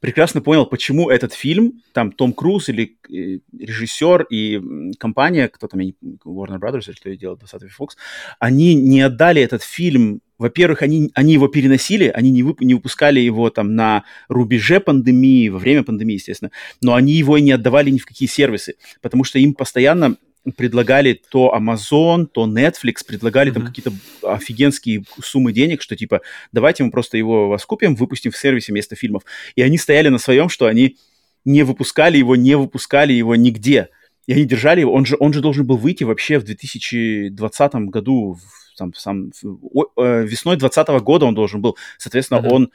прекрасно 0.00 0.40
понял, 0.40 0.66
почему 0.66 1.10
этот 1.10 1.32
фильм, 1.32 1.82
там 1.92 2.10
Том 2.10 2.32
Круз 2.32 2.68
или 2.68 2.96
э, 3.08 3.38
режиссер 3.56 4.24
и 4.30 4.92
компания, 4.98 5.48
кто 5.48 5.68
там, 5.68 5.80
Warner 5.80 6.58
Brothers 6.58 6.84
или 6.88 6.94
что 6.94 7.16
делает 7.16 7.40
20 7.40 7.62
Fox, 7.78 7.90
они 8.38 8.74
не 8.74 9.02
отдали 9.02 9.40
этот 9.42 9.62
фильм. 9.62 10.20
Во-первых, 10.38 10.80
они, 10.80 11.10
они 11.14 11.34
его 11.34 11.48
переносили, 11.48 12.08
они 12.08 12.30
не, 12.30 12.42
вып, 12.42 12.62
не 12.62 12.74
выпускали 12.74 13.20
его 13.20 13.50
там 13.50 13.74
на 13.74 14.04
рубеже 14.28 14.80
пандемии, 14.80 15.50
во 15.50 15.58
время 15.58 15.84
пандемии, 15.84 16.14
естественно, 16.14 16.50
но 16.80 16.94
они 16.94 17.12
его 17.12 17.36
и 17.36 17.42
не 17.42 17.52
отдавали 17.52 17.90
ни 17.90 17.98
в 17.98 18.06
какие 18.06 18.28
сервисы, 18.28 18.76
потому 19.02 19.24
что 19.24 19.38
им 19.38 19.52
постоянно 19.52 20.16
предлагали 20.56 21.20
то 21.30 21.54
Amazon, 21.56 22.26
то 22.26 22.46
Netflix, 22.46 23.04
предлагали 23.06 23.50
mm-hmm. 23.50 23.54
там 23.54 23.66
какие-то 23.66 23.92
офигенские 24.22 25.04
суммы 25.22 25.52
денег, 25.52 25.82
что 25.82 25.96
типа 25.96 26.22
давайте 26.52 26.82
мы 26.84 26.90
просто 26.90 27.18
его 27.18 27.48
вас 27.48 27.64
купим, 27.66 27.94
выпустим 27.94 28.30
в 28.30 28.36
сервисе 28.36 28.72
вместо 28.72 28.96
фильмов. 28.96 29.22
И 29.54 29.62
они 29.62 29.76
стояли 29.78 30.08
на 30.08 30.18
своем, 30.18 30.48
что 30.48 30.66
они 30.66 30.96
не 31.44 31.62
выпускали 31.62 32.18
его, 32.18 32.36
не 32.36 32.56
выпускали 32.56 33.12
его 33.12 33.36
нигде. 33.36 33.88
и 34.26 34.32
они 34.32 34.44
держали 34.44 34.80
его. 34.80 34.92
Он 34.92 35.04
же, 35.04 35.16
он 35.18 35.32
же 35.32 35.40
должен 35.40 35.66
был 35.66 35.76
выйти 35.76 36.04
вообще 36.04 36.38
в 36.38 36.44
2020 36.44 37.74
году, 37.90 38.34
в, 38.34 38.78
там, 38.78 38.94
сам, 38.94 39.32
в, 39.42 39.86
э, 39.96 40.24
весной 40.24 40.56
2020 40.56 41.02
года 41.02 41.26
он 41.26 41.34
должен 41.34 41.60
был. 41.60 41.76
Соответственно, 41.98 42.38
mm-hmm. 42.38 42.50
он 42.50 42.70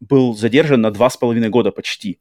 был 0.00 0.34
задержан 0.34 0.80
на 0.80 0.90
два 0.90 1.10
с 1.10 1.16
половиной 1.16 1.48
года 1.48 1.72
почти. 1.72 2.18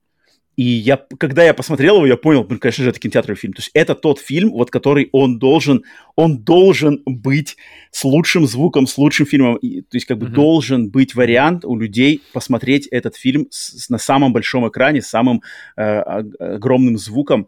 И 0.62 0.64
я, 0.64 1.00
когда 1.18 1.44
я 1.44 1.56
посмотрел 1.56 1.96
его, 1.96 2.06
я 2.06 2.18
понял, 2.18 2.46
ну, 2.48 2.60
конечно 2.60 2.84
же, 2.84 2.92
это 2.92 3.00
кинотеатровый 3.00 3.36
фильм. 3.36 3.54
То 3.54 3.62
есть 3.62 3.72
это 3.74 3.96
тот 3.96 4.20
фильм, 4.20 4.52
вот 4.52 4.70
который 4.70 5.10
он 5.12 5.40
должен, 5.40 5.84
он 6.16 6.38
должен 6.38 7.02
быть 7.08 7.58
с 7.90 8.04
лучшим 8.04 8.46
звуком, 8.46 8.86
с 8.86 8.96
лучшим 9.00 9.26
фильмом. 9.26 9.56
И, 9.56 9.82
то 9.82 9.98
есть 9.98 10.06
как 10.06 10.20
бы 10.20 10.28
mm-hmm. 10.28 10.34
должен 10.34 10.92
быть 10.92 11.16
вариант 11.16 11.66
у 11.66 11.76
людей 11.76 12.22
посмотреть 12.32 12.86
этот 12.86 13.16
фильм 13.16 13.48
с, 13.50 13.90
на 13.90 13.98
самом 13.98 14.34
большом 14.34 14.70
экране, 14.70 15.02
с 15.02 15.08
самым 15.08 15.42
э, 15.78 15.82
огромным 15.82 17.00
звуком 17.00 17.48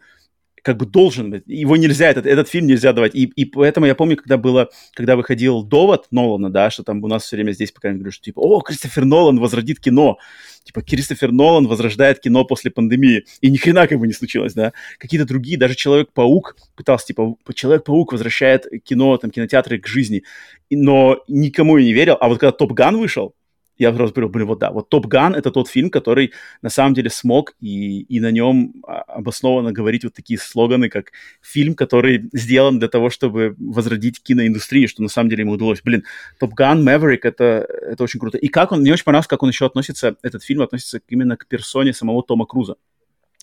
как 0.64 0.77
бы 0.77 0.85
должен 0.85 1.30
быть. 1.30 1.44
Его 1.45 1.76
нельзя, 1.76 2.10
этот, 2.10 2.26
этот 2.26 2.48
фильм 2.48 2.68
нельзя 2.68 2.94
давать. 2.94 3.14
И, 3.14 3.26
и 3.26 3.45
поэтому 3.45 3.85
я 3.85 3.95
помню, 3.95 4.15
когда 4.15 4.38
было, 4.38 4.69
когда 4.94 5.18
выходил 5.18 5.61
довод 5.61 6.07
Нолана, 6.10 6.49
да, 6.49 6.72
что 6.72 6.84
там 6.84 7.03
у 7.03 7.07
нас 7.07 7.23
все 7.23 7.35
время 7.35 7.52
здесь, 7.52 7.72
пока 7.72 7.90
я 7.90 7.95
говорю, 7.95 8.11
что 8.11 8.23
типа, 8.23 8.40
о, 8.40 8.61
Кристофер 8.61 9.03
Нолан 9.03 9.40
возродит 9.40 9.80
кино. 9.80 10.18
Типа, 10.64 10.81
Кристофер 10.81 11.34
Нолан 11.34 11.68
возрождает 11.68 12.22
кино 12.22 12.45
после 12.45 12.72
пандемии. 12.72 13.26
И 13.41 13.52
ни 13.52 13.57
хрена 13.57 13.88
как 13.88 13.99
бы 13.99 14.07
не 14.07 14.14
случилось, 14.14 14.53
да. 14.53 14.72
Какие-то 14.98 15.27
другие, 15.27 15.57
даже 15.57 15.76
Человек-паук 15.76 16.56
пытался, 16.76 17.07
типа, 17.07 17.35
Человек-паук 17.53 18.14
возвращает 18.14 18.65
кино, 18.85 19.18
там, 19.18 19.31
кинотеатры 19.31 19.80
к 19.80 19.88
жизни. 19.88 20.23
Но 20.72 21.22
никому 21.27 21.77
я 21.77 21.84
не 21.84 21.94
верил. 21.94 22.15
А 22.22 22.30
вот 22.30 22.40
когда 22.40 22.53
Top 22.53 22.71
Gun 22.71 22.97
вышел, 22.98 23.35
я 23.77 23.93
сразу 23.93 24.13
говорю, 24.13 24.29
блин, 24.29 24.47
вот 24.47 24.59
да, 24.59 24.71
вот 24.71 24.89
Top 24.89 25.07
Gun 25.07 25.35
это 25.35 25.51
тот 25.51 25.67
фильм, 25.67 25.89
который 25.89 26.31
на 26.61 26.69
самом 26.69 26.93
деле 26.93 27.09
смог 27.09 27.53
и, 27.59 28.01
и 28.01 28.19
на 28.19 28.31
нем 28.31 28.73
а, 28.87 29.01
обоснованно 29.01 29.71
говорить 29.71 30.03
вот 30.03 30.13
такие 30.13 30.39
слоганы, 30.39 30.89
как 30.89 31.11
фильм, 31.41 31.75
который 31.75 32.29
сделан 32.33 32.79
для 32.79 32.87
того, 32.87 33.09
чтобы 33.09 33.55
возродить 33.57 34.21
киноиндустрию, 34.21 34.87
что 34.87 35.01
на 35.01 35.09
самом 35.09 35.29
деле 35.29 35.41
ему 35.41 35.53
удалось. 35.53 35.81
Блин, 35.81 36.03
Top 36.39 36.53
Gun, 36.53 36.84
Maverick, 36.84 37.25
это, 37.25 37.67
это 37.81 38.03
очень 38.03 38.19
круто. 38.19 38.37
И 38.37 38.47
как 38.47 38.71
он, 38.71 38.81
мне 38.81 38.93
очень 38.93 39.05
понравилось, 39.05 39.27
как 39.27 39.43
он 39.43 39.49
еще 39.49 39.65
относится, 39.65 40.15
этот 40.21 40.43
фильм 40.43 40.61
относится 40.61 41.01
именно 41.07 41.35
к 41.37 41.47
персоне 41.47 41.93
самого 41.93 42.23
Тома 42.23 42.45
Круза. 42.45 42.75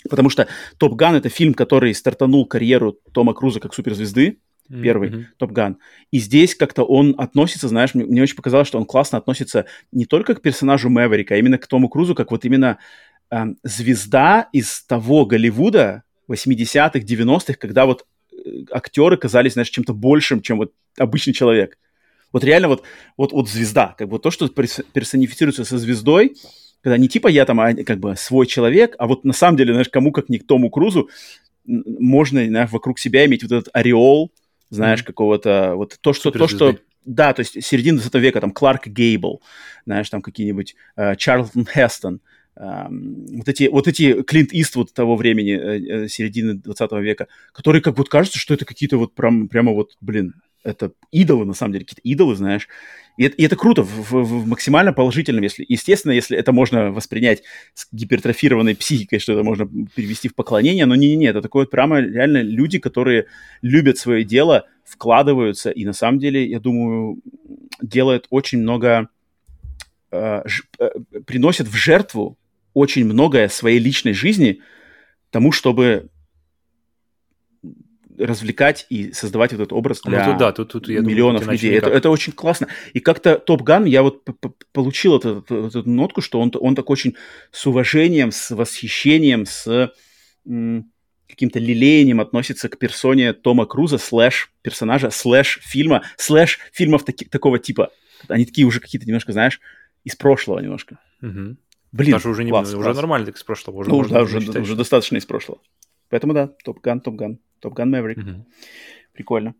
Потому 0.08 0.30
что 0.30 0.48
Топ 0.78 0.94
Ган 0.94 1.16
это 1.16 1.28
фильм, 1.28 1.54
который 1.54 1.94
стартанул 1.94 2.46
карьеру 2.46 2.98
Тома 3.12 3.34
Круза 3.34 3.60
как 3.60 3.74
суперзвезды, 3.74 4.38
первый 4.70 5.10
mm-hmm. 5.10 5.24
Топ 5.36 5.52
Ган. 5.52 5.78
И 6.10 6.18
здесь 6.18 6.54
как-то 6.54 6.84
он 6.84 7.14
относится, 7.18 7.68
знаешь, 7.68 7.94
мне, 7.94 8.04
мне 8.04 8.22
очень 8.22 8.36
показалось, 8.36 8.68
что 8.68 8.78
он 8.78 8.84
классно 8.84 9.18
относится 9.18 9.66
не 9.92 10.06
только 10.06 10.34
к 10.34 10.42
персонажу 10.42 10.88
Мэверика, 10.88 11.34
а 11.34 11.38
именно 11.38 11.58
к 11.58 11.66
Тому 11.66 11.88
Крузу, 11.88 12.14
как 12.14 12.30
вот 12.30 12.44
именно 12.44 12.78
э, 13.30 13.44
звезда 13.64 14.48
из 14.52 14.82
того 14.84 15.26
Голливуда 15.26 16.04
80-х, 16.28 17.00
90-х, 17.00 17.54
когда 17.54 17.86
вот 17.86 18.06
э, 18.32 18.64
актеры 18.70 19.16
казались, 19.16 19.54
знаешь, 19.54 19.70
чем-то 19.70 19.92
большим, 19.92 20.40
чем 20.40 20.58
вот 20.58 20.72
обычный 20.98 21.32
человек. 21.32 21.78
Вот 22.32 22.44
реально 22.44 22.68
вот, 22.68 22.84
вот, 23.16 23.32
вот 23.32 23.48
звезда, 23.48 23.94
как 23.98 24.08
бы 24.08 24.20
то, 24.20 24.30
что 24.30 24.48
персонифицируется 24.48 25.64
со 25.64 25.78
звездой, 25.78 26.36
когда 26.80 26.96
не 26.96 27.08
типа 27.08 27.28
я 27.28 27.44
там, 27.44 27.60
а 27.60 27.74
как 27.74 27.98
бы 27.98 28.14
свой 28.16 28.46
человек, 28.46 28.94
а 28.98 29.08
вот 29.08 29.24
на 29.24 29.32
самом 29.32 29.56
деле, 29.56 29.72
знаешь, 29.72 29.88
кому 29.88 30.12
как 30.12 30.28
не 30.28 30.38
к 30.38 30.46
Тому 30.46 30.70
Крузу 30.70 31.10
можно, 31.64 32.46
знаешь, 32.46 32.70
вокруг 32.70 32.98
себя 32.98 33.26
иметь 33.26 33.42
вот 33.42 33.52
этот 33.52 33.68
ореол 33.74 34.30
знаешь, 34.70 35.02
какого-то, 35.02 35.74
вот 35.74 35.98
то, 36.00 36.12
что, 36.12 36.30
то, 36.30 36.48
что, 36.48 36.76
да, 37.04 37.32
то 37.32 37.40
есть 37.40 37.62
середина 37.64 37.98
20 37.98 38.14
века, 38.14 38.40
там, 38.40 38.52
Кларк 38.52 38.86
Гейбл, 38.86 39.42
знаешь, 39.84 40.08
там 40.08 40.22
какие-нибудь 40.22 40.76
э, 40.96 41.16
Чарльтон 41.16 41.66
Хестон, 41.66 42.20
э, 42.56 42.86
вот 42.88 43.48
эти, 43.48 43.68
вот 43.68 43.88
эти 43.88 44.22
Клинт 44.22 44.52
Иствуд 44.52 44.92
того 44.92 45.16
времени, 45.16 45.52
э, 45.52 46.04
э 46.04 46.08
середины 46.08 46.54
20 46.54 46.92
века, 46.92 47.28
которые 47.52 47.82
как 47.82 47.98
вот 47.98 48.08
кажется, 48.08 48.38
что 48.38 48.54
это 48.54 48.64
какие-то 48.64 48.96
вот 48.96 49.14
прям, 49.14 49.48
прямо 49.48 49.72
вот, 49.72 49.96
блин, 50.00 50.34
это 50.62 50.92
идолы, 51.10 51.44
на 51.44 51.54
самом 51.54 51.72
деле, 51.72 51.84
какие-то 51.84 52.02
идолы, 52.08 52.36
знаешь. 52.36 52.68
И 53.16 53.24
это, 53.24 53.36
и 53.36 53.44
это 53.44 53.56
круто 53.56 53.82
в, 53.82 54.10
в, 54.10 54.22
в 54.22 54.46
максимально 54.46 54.92
положительном, 54.92 55.42
если, 55.42 55.64
естественно, 55.68 56.12
если 56.12 56.36
это 56.36 56.52
можно 56.52 56.90
воспринять 56.90 57.42
с 57.74 57.86
гипертрофированной 57.92 58.76
психикой, 58.76 59.18
что 59.18 59.32
это 59.32 59.42
можно 59.42 59.66
перевести 59.94 60.28
в 60.28 60.34
поклонение, 60.34 60.86
но 60.86 60.94
не-не-не, 60.94 61.26
это 61.26 61.42
такое 61.42 61.64
вот 61.64 61.70
прямо 61.70 62.00
реально 62.00 62.42
люди, 62.42 62.78
которые 62.78 63.26
любят 63.62 63.98
свое 63.98 64.24
дело, 64.24 64.66
вкладываются, 64.84 65.70
и 65.70 65.84
на 65.84 65.92
самом 65.92 66.18
деле, 66.18 66.46
я 66.46 66.60
думаю, 66.60 67.20
делают 67.80 68.26
очень 68.30 68.60
много, 68.60 69.08
э, 70.10 70.42
ж, 70.46 70.62
э, 70.78 70.90
приносят 71.26 71.68
в 71.68 71.74
жертву 71.74 72.38
очень 72.74 73.04
многое 73.04 73.48
своей 73.48 73.78
личной 73.78 74.12
жизни 74.12 74.60
тому, 75.30 75.52
чтобы 75.52 76.08
развлекать 78.20 78.86
и 78.90 79.12
создавать 79.12 79.52
вот 79.52 79.60
этот 79.60 79.72
образ 79.72 80.00
для 80.02 80.24
ну, 80.24 80.32
тут, 80.32 80.38
да, 80.38 80.52
тут, 80.52 80.72
тут, 80.72 80.88
я 80.88 81.00
миллионов 81.00 81.42
думаю, 81.42 81.56
людей. 81.56 81.76
Это, 81.76 81.88
это 81.88 82.10
очень 82.10 82.32
классно. 82.32 82.68
И 82.92 83.00
как-то 83.00 83.36
Top 83.38 83.62
Gun, 83.62 83.84
я 83.84 84.02
вот 84.02 84.24
получил 84.72 85.16
эту, 85.16 85.44
эту, 85.48 85.88
нотку, 85.88 86.20
что 86.20 86.40
он, 86.40 86.52
он 86.60 86.74
так 86.74 86.90
очень 86.90 87.16
с 87.50 87.66
уважением, 87.66 88.32
с 88.32 88.54
восхищением, 88.54 89.46
с 89.46 89.92
каким-то 90.44 91.58
лелеянием 91.58 92.20
относится 92.20 92.68
к 92.68 92.78
персоне 92.78 93.32
Тома 93.32 93.66
Круза, 93.66 93.98
слэш 93.98 94.52
персонажа, 94.62 95.10
слэш 95.10 95.60
фильма, 95.62 96.02
слэш 96.16 96.58
фильмов 96.72 97.04
таки, 97.04 97.24
такого 97.24 97.58
типа. 97.58 97.90
Они 98.28 98.44
такие 98.44 98.66
уже 98.66 98.80
какие-то 98.80 99.06
немножко, 99.06 99.32
знаешь, 99.32 99.60
из 100.04 100.16
прошлого 100.16 100.58
немножко. 100.58 100.98
Угу. 101.22 101.56
Блин, 101.92 102.12
Даже 102.12 102.28
уже, 102.28 102.44
не, 102.44 102.50
класс, 102.50 102.68
уже 102.68 102.82
класс. 102.82 102.96
нормально 102.96 103.26
так 103.26 103.36
из 103.36 103.42
прошлого. 103.42 103.78
Уже, 103.78 103.90
ну, 103.90 104.04
да, 104.04 104.22
уже, 104.22 104.38
уже 104.38 104.76
достаточно 104.76 105.16
из 105.16 105.26
прошлого. 105.26 105.60
Поэтому 106.08 106.34
да, 106.34 106.48
Top 106.64 106.80
Gun, 106.80 107.00
Top 107.00 107.14
Gun. 107.14 107.38
Top 107.60 107.74
Gun 107.74 107.90
Maverick. 107.90 108.18
Угу. 108.18 108.46
Прикольно. 109.12 109.54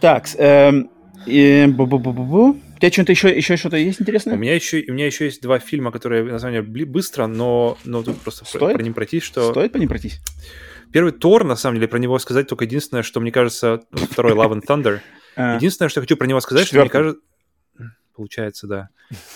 Так, 0.00 0.28
эм, 0.38 0.90
и, 1.26 1.66
бу 1.68 1.86
-бу 1.86 1.98
-бу 1.98 2.12
-бу 2.14 2.28
-бу. 2.28 2.60
У 2.76 2.78
тебя 2.80 2.90
что-то 2.90 3.12
еще, 3.12 3.28
еще 3.28 3.56
что-то 3.56 3.76
есть 3.76 4.00
интересное? 4.00 4.34
У 4.34 4.38
меня 4.38 4.54
еще, 4.54 4.82
у 4.88 4.92
меня 4.92 5.06
еще 5.06 5.26
есть 5.26 5.42
два 5.42 5.58
фильма, 5.58 5.92
которые, 5.92 6.24
на 6.24 6.38
самом 6.38 6.64
деле, 6.64 6.86
быстро, 6.86 7.26
но, 7.26 7.76
но 7.84 8.02
тут 8.02 8.18
просто 8.22 8.46
Стоит? 8.46 8.74
про 8.74 8.82
ним 8.82 8.94
пройтись, 8.94 9.22
что... 9.22 9.50
Стоит 9.50 9.72
по 9.72 9.76
ним 9.76 9.88
пройтись? 9.88 10.20
Первый 10.90 11.12
Тор, 11.12 11.44
на 11.44 11.56
самом 11.56 11.76
деле, 11.76 11.88
про 11.88 11.98
него 11.98 12.18
сказать 12.18 12.48
только 12.48 12.64
единственное, 12.64 13.02
что 13.02 13.20
мне 13.20 13.30
кажется, 13.30 13.82
второй 13.92 14.32
Love 14.32 14.58
and 14.58 14.66
Thunder. 14.66 15.00
А. 15.36 15.56
Единственное, 15.56 15.90
что 15.90 16.00
я 16.00 16.02
хочу 16.02 16.16
про 16.16 16.26
него 16.26 16.40
сказать, 16.40 16.66
что 16.66 16.80
мне 16.80 16.88
кажется, 16.88 17.20
получается, 18.16 18.66
да, 18.66 18.88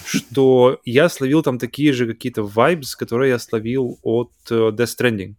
что 0.07 0.81
я 0.85 1.09
словил 1.09 1.43
там 1.43 1.59
такие 1.59 1.93
же 1.93 2.07
какие-то 2.07 2.41
vibes, 2.43 2.97
которые 2.99 3.31
я 3.31 3.39
словил 3.39 3.99
от 4.03 4.33
uh, 4.51 4.71
Death 4.71 4.97
Stranding 4.99 5.35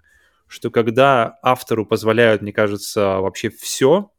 что 0.48 0.70
когда 0.72 1.38
автору 1.42 1.86
позволяют, 1.86 2.42
мне 2.42 2.54
кажется, 2.54 3.20
вообще 3.20 3.50
все, 3.50 4.12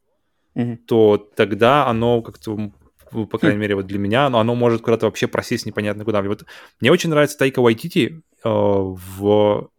mm-hmm. 0.55 0.77
то 0.87 1.17
тогда 1.35 1.87
оно 1.87 2.21
как-то 2.21 2.71
по 3.11 3.37
крайней 3.37 3.59
мере, 3.59 3.75
вот 3.75 3.87
для 3.87 3.99
меня, 3.99 4.25
оно, 4.25 4.39
оно 4.39 4.55
может 4.55 4.81
куда-то 4.81 5.05
вообще 5.05 5.27
просесть 5.27 5.65
непонятно 5.65 6.03
куда. 6.03 6.21
вот 6.21 6.45
мне 6.81 6.91
очень 6.91 7.09
нравится 7.09 7.37
Тайка 7.37 7.61
Вайтити 7.61 8.21
э, 8.43 8.49
в, 8.49 9.69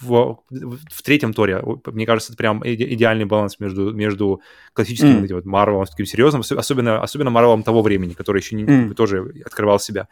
в, 0.00 0.38
в 0.50 1.02
третьем 1.02 1.32
Торе. 1.32 1.62
Мне 1.86 2.06
кажется, 2.06 2.32
это 2.32 2.38
прям 2.38 2.62
идеальный 2.64 3.24
баланс 3.24 3.60
между, 3.60 3.92
между 3.92 4.40
классическим 4.72 5.24
mm. 5.24 5.34
вот, 5.34 5.44
Марвелом, 5.44 5.86
таким 5.86 6.06
серьезным, 6.06 6.42
особенно, 6.56 7.02
особенно 7.02 7.30
Марвелом 7.30 7.62
того 7.62 7.82
времени, 7.82 8.14
который 8.14 8.40
еще 8.40 8.56
не, 8.56 8.64
mm. 8.64 8.94
тоже 8.94 9.32
открывал 9.44 9.78
себя. 9.78 10.08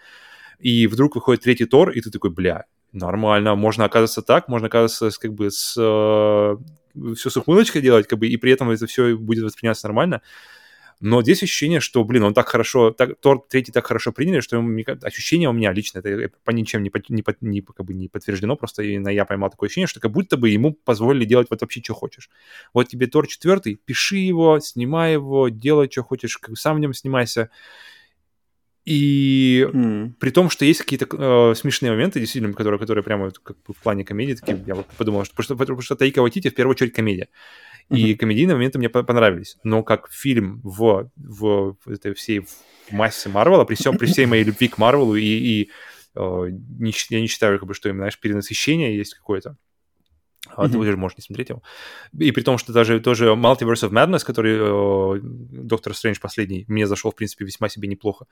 И 0.59 0.86
вдруг 0.86 1.14
выходит 1.14 1.43
третий 1.43 1.64
Тор, 1.64 1.90
и 1.90 2.01
ты 2.01 2.10
такой, 2.10 2.31
бля, 2.31 2.64
нормально, 2.93 3.55
можно 3.55 3.85
оказаться 3.85 4.23
так, 4.23 4.49
можно 4.49 4.69
оказаться 4.69 5.11
как 5.19 5.35
бы 5.35 5.51
с 5.51 5.75
э, 5.79 6.57
все 7.15 7.31
с 7.31 7.37
ухмылочкой 7.37 7.83
делать, 7.83 8.07
как 8.09 8.19
бы, 8.19 8.29
и 8.29 8.37
при 8.37 8.53
этом 8.53 8.71
это 8.71 8.87
все 8.87 9.17
будет 9.17 9.45
восприниматься 9.45 9.87
нормально. 9.87 10.23
Но 11.03 11.23
здесь 11.23 11.43
ощущение, 11.43 11.81
что, 11.81 12.05
блин, 12.05 12.25
он 12.25 12.35
так 12.35 12.47
хорошо, 12.49 12.91
так, 12.91 13.19
Тор 13.21 13.43
третий 13.49 13.73
так 13.73 13.87
хорошо 13.87 14.12
приняли, 14.12 14.41
что 14.41 14.62
ощущение 15.03 15.49
у 15.49 15.53
меня 15.53 15.73
лично, 15.73 16.01
это 16.01 16.31
по 16.45 16.51
ничем 16.51 16.83
не, 16.83 16.91
не, 17.09 17.25
не, 17.41 17.62
как 17.62 17.87
бы 17.87 17.95
не 17.95 18.09
подтверждено, 18.09 18.55
просто 18.55 18.83
именно 18.83 19.09
я 19.09 19.25
поймал 19.25 19.49
такое 19.49 19.69
ощущение, 19.69 19.87
что 19.87 19.99
как 19.99 20.11
будто 20.11 20.37
бы 20.37 20.51
ему 20.51 20.75
позволили 20.75 21.25
делать 21.25 21.47
вот 21.49 21.62
вообще, 21.62 21.81
что 21.83 21.95
хочешь. 21.95 22.29
Вот 22.75 22.89
тебе 22.89 23.07
Тор 23.07 23.27
четвертый, 23.27 23.77
пиши 23.77 24.17
его, 24.17 24.61
снимай 24.61 25.15
его, 25.15 25.49
делай, 25.49 25.89
что 25.91 26.03
хочешь, 26.03 26.37
как, 26.37 26.55
сам 26.59 26.77
в 26.77 26.81
нем 26.81 26.93
снимайся. 26.93 27.49
И 28.91 29.65
mm. 29.73 30.15
при 30.19 30.31
том, 30.31 30.51
что 30.51 30.65
есть 30.65 30.81
какие-то 30.81 31.07
э, 31.17 31.55
смешные 31.55 31.93
моменты, 31.93 32.19
действительно, 32.19 32.53
которые, 32.55 32.81
которые 32.81 33.05
прямо 33.05 33.31
как 33.31 33.57
бы 33.62 33.73
в 33.73 33.77
плане 33.77 34.05
комедии, 34.05 34.35
такие, 34.35 34.61
я 34.67 34.75
вот 34.75 34.87
подумал, 34.99 35.25
что, 35.25 35.37
потому 35.37 35.45
что, 35.45 35.57
потому 35.57 35.81
что 35.81 35.95
Таика 35.95 36.23
Ватити 36.23 36.51
в 36.51 36.57
первую 36.57 36.73
очередь 36.73 36.93
комедия. 36.93 37.29
Mm-hmm. 37.89 37.99
И 37.99 38.15
комедийные 38.17 38.57
моменты 38.57 38.81
мне 38.81 38.89
понравились. 38.89 39.59
Но 39.62 39.85
как 39.85 40.11
фильм 40.11 40.61
в, 40.65 41.09
в, 41.15 41.77
этой 41.87 42.15
всей 42.15 42.49
массе 42.91 43.29
Марвела, 43.29 43.65
при, 43.65 43.77
всем, 43.77 43.97
при 43.97 44.07
всей 44.07 44.27
моей 44.27 44.43
любви 44.43 44.67
к 44.67 44.77
Марвелу, 44.77 45.15
и, 45.15 45.23
и 45.23 45.71
э, 46.17 46.47
не, 46.51 46.93
я 47.11 47.21
не 47.21 47.29
считаю, 47.29 47.61
как 47.61 47.69
бы, 47.69 47.75
что 47.75 47.89
им, 47.91 47.99
знаешь, 47.99 48.19
перенасыщение 48.19 48.97
есть 48.97 49.15
какое-то. 49.15 49.57
А 50.49 50.67
mm-hmm. 50.67 50.71
ты 50.73 50.79
уже 50.79 50.97
можешь 50.97 51.19
не 51.19 51.23
смотреть 51.23 51.51
его. 51.51 51.62
И 52.19 52.33
при 52.33 52.43
том, 52.43 52.59
что 52.59 52.73
даже 52.73 52.99
тоже 52.99 53.27
Multiverse 53.27 53.89
of 53.89 53.91
Madness, 53.91 54.25
который 54.25 54.57
э, 54.59 55.21
Доктор 55.23 55.95
Стрэндж 55.95 56.19
последний, 56.21 56.65
мне 56.67 56.89
зашел, 56.89 57.12
в 57.12 57.15
принципе, 57.15 57.45
весьма 57.45 57.69
себе 57.69 57.87
неплохо. 57.87 58.27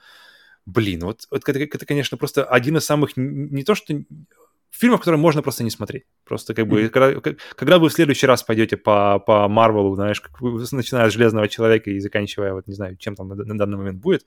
Блин, 0.68 1.00
вот, 1.00 1.26
вот 1.30 1.48
это, 1.48 1.58
это, 1.58 1.86
конечно, 1.86 2.18
просто 2.18 2.44
один 2.44 2.76
из 2.76 2.84
самых, 2.84 3.12
не 3.16 3.64
то 3.64 3.74
что 3.74 3.94
фильмов, 4.70 5.00
которые 5.00 5.18
можно 5.18 5.40
просто 5.40 5.64
не 5.64 5.70
смотреть. 5.70 6.04
Просто 6.24 6.52
как 6.52 6.68
бы, 6.68 6.82
mm-hmm. 6.82 6.88
когда, 6.90 7.36
когда 7.56 7.78
вы 7.78 7.88
в 7.88 7.92
следующий 7.92 8.26
раз 8.26 8.42
пойдете 8.42 8.76
по, 8.76 9.18
по 9.18 9.48
Марвелу, 9.48 9.94
знаешь, 9.94 10.20
как 10.20 10.38
начиная 10.42 11.08
с 11.08 11.14
Железного 11.14 11.48
Человека 11.48 11.90
и 11.90 11.98
заканчивая, 12.00 12.52
вот 12.52 12.66
не 12.66 12.74
знаю, 12.74 12.96
чем 12.98 13.16
там 13.16 13.28
на, 13.28 13.34
на 13.36 13.56
данный 13.56 13.78
момент 13.78 13.98
будет, 13.98 14.26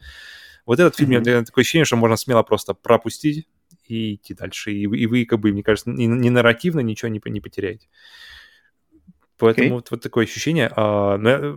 вот 0.66 0.80
этот 0.80 0.96
фильм, 0.96 1.12
mm-hmm. 1.12 1.46
такое 1.46 1.62
ощущение, 1.62 1.86
что 1.86 1.96
можно 1.96 2.18
смело 2.18 2.42
просто 2.42 2.74
пропустить 2.74 3.48
и 3.86 4.16
идти 4.16 4.34
дальше. 4.34 4.72
И, 4.72 4.82
и 4.82 5.06
вы, 5.06 5.26
как 5.26 5.40
бы, 5.40 5.52
мне 5.52 5.62
кажется, 5.62 5.92
не, 5.92 6.08
не 6.08 6.32
нарративно 6.32 6.80
ничего 6.80 7.10
не, 7.10 7.22
не 7.24 7.40
потеряете. 7.40 7.88
Поэтому 9.38 9.68
okay. 9.68 9.74
вот, 9.74 9.92
вот 9.92 10.02
такое 10.02 10.26
ощущение. 10.26 10.72
А, 10.76 11.20
но, 11.20 11.56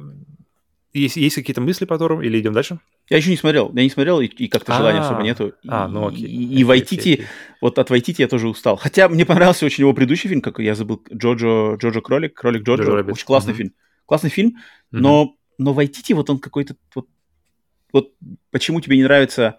есть, 0.92 1.16
есть 1.16 1.36
какие-то 1.36 1.62
мысли 1.62 1.86
по 1.86 1.94
которым, 1.94 2.20
или 2.20 2.38
идем 2.38 2.52
дальше? 2.52 2.80
Я 3.10 3.18
еще 3.18 3.30
не 3.30 3.36
смотрел, 3.36 3.70
я 3.74 3.82
не 3.82 3.90
смотрел, 3.90 4.20
и, 4.20 4.26
и 4.26 4.48
как-то 4.48 4.74
желания 4.74 5.00
особо 5.00 5.22
нету. 5.22 5.52
А, 5.68 5.88
ну 5.88 6.08
окей. 6.08 6.24
И, 6.24 6.60
и 6.60 6.64
Вайтити, 6.64 7.26
вот 7.60 7.78
от 7.78 7.90
Вайтити 7.90 8.22
я 8.22 8.28
тоже 8.28 8.48
устал. 8.48 8.76
Хотя 8.76 9.08
мне 9.08 9.26
понравился 9.26 9.66
очень 9.66 9.82
его 9.82 9.92
предыдущий 9.92 10.28
фильм, 10.28 10.40
как 10.40 10.58
я 10.58 10.74
забыл, 10.74 11.02
Джоджо, 11.12 11.74
Джоджо 11.74 12.00
Кролик, 12.00 12.34
Кролик 12.34 12.62
Джоджо. 12.62 13.04
Очень 13.04 13.26
классный 13.26 13.52
угу. 13.52 13.58
фильм. 13.58 13.72
Классный 14.06 14.30
фильм, 14.30 14.56
но, 14.90 15.34
но 15.58 15.72
Вайтити, 15.72 16.12
вот 16.12 16.28
он 16.28 16.38
какой-то, 16.38 16.76
вот, 16.94 17.08
вот 17.92 18.12
почему 18.50 18.80
тебе 18.80 18.96
не 18.96 19.02
нравится 19.02 19.58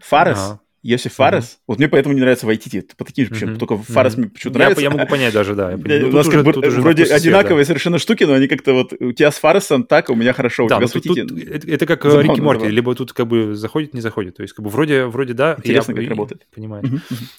Фарес, 0.00 0.38
ага. 0.38 0.60
Йосиф 0.84 1.14
Фарес. 1.14 1.44
Uh-huh. 1.44 1.58
Вот 1.66 1.78
мне 1.78 1.88
поэтому 1.88 2.14
не 2.14 2.20
нравится 2.20 2.44
Вайтити. 2.44 2.86
По 2.98 3.06
таким 3.06 3.24
же 3.24 3.30
причинам. 3.30 3.54
Uh-huh. 3.54 3.58
Только 3.58 3.78
Фарес 3.78 4.14
uh-huh. 4.14 4.18
мне 4.18 4.28
почему-то 4.28 4.58
нравится. 4.58 4.82
Я, 4.82 4.90
я 4.90 4.94
могу 4.94 5.06
понять 5.10 5.32
даже, 5.32 5.54
да. 5.54 5.74
У 5.74 6.12
нас 6.12 6.28
как 6.28 6.44
бы 6.44 6.52
вроде 6.52 7.04
одинаковые 7.04 7.64
совершенно 7.64 7.98
штуки, 7.98 8.24
но 8.24 8.34
они 8.34 8.48
как-то 8.48 8.74
вот... 8.74 8.92
У 9.00 9.12
тебя 9.12 9.30
с 9.30 9.38
Фаресом 9.38 9.84
так, 9.84 10.10
у 10.10 10.14
меня 10.14 10.34
хорошо, 10.34 10.66
у 10.66 10.68
тебя 10.68 10.86
с 10.86 10.94
Вайтити... 10.94 11.70
Это, 11.70 11.86
как 11.86 12.02
Забавно, 12.04 12.30
Рики 12.30 12.40
Морти. 12.40 12.68
Либо 12.68 12.94
тут 12.94 13.14
как 13.14 13.26
бы 13.26 13.54
заходит, 13.54 13.94
не 13.94 14.02
заходит. 14.02 14.36
То 14.36 14.42
есть 14.42 14.54
как 14.54 14.62
бы 14.62 14.70
вроде, 14.70 15.06
вроде 15.06 15.32
да. 15.32 15.54
Интересно, 15.58 15.94
как 15.94 16.06
работает. 16.06 16.46
Понимаю. 16.54 16.84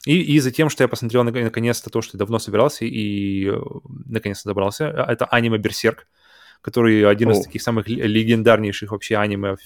И, 0.05 0.39
за 0.39 0.51
тем, 0.51 0.69
что 0.69 0.83
я 0.83 0.87
посмотрел 0.87 1.23
наконец-то 1.23 1.89
то, 1.89 2.01
что 2.01 2.17
давно 2.17 2.39
собирался 2.39 2.85
и 2.85 3.47
э, 3.47 3.59
наконец-то 4.05 4.49
добрался, 4.49 4.89
а, 4.89 5.11
это 5.11 5.25
аниме 5.25 5.57
«Берсерк» 5.57 6.07
который 6.65 7.07
один 7.07 7.29
из 7.29 7.45
таких 7.45 7.61
самых 7.61 7.87
легендарнейших 7.87 8.89
вообще 8.89 9.17
аниме, 9.17 9.57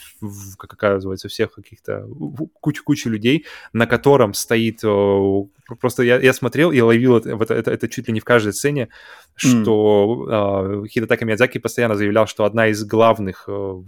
как 0.58 0.74
оказывается, 0.74 1.30
всех 1.30 1.54
каких-то 1.54 2.06
кучу-кучу 2.60 3.10
людей, 3.10 3.46
на 3.72 3.88
котором 3.88 4.34
стоит... 4.34 4.82
Просто 5.80 6.04
я, 6.04 6.20
я 6.20 6.34
смотрел 6.34 6.72
и 6.72 6.82
ловил 6.82 7.16
это, 7.16 7.30
это, 7.30 7.54
это, 7.54 7.72
это 7.72 7.88
чуть 7.88 8.08
ли 8.08 8.14
не 8.14 8.20
в 8.20 8.26
каждой 8.26 8.52
сцене, 8.52 8.90
что 9.36 10.26
mm. 10.28 10.84
э, 10.84 10.88
Хидетака 10.90 11.24
Миядзаки 11.24 11.60
постоянно 11.60 11.96
заявлял, 11.96 12.28
что 12.28 12.44
одна 12.44 12.68
из 12.68 12.84
главных, 12.84 13.46
э, 13.48 13.84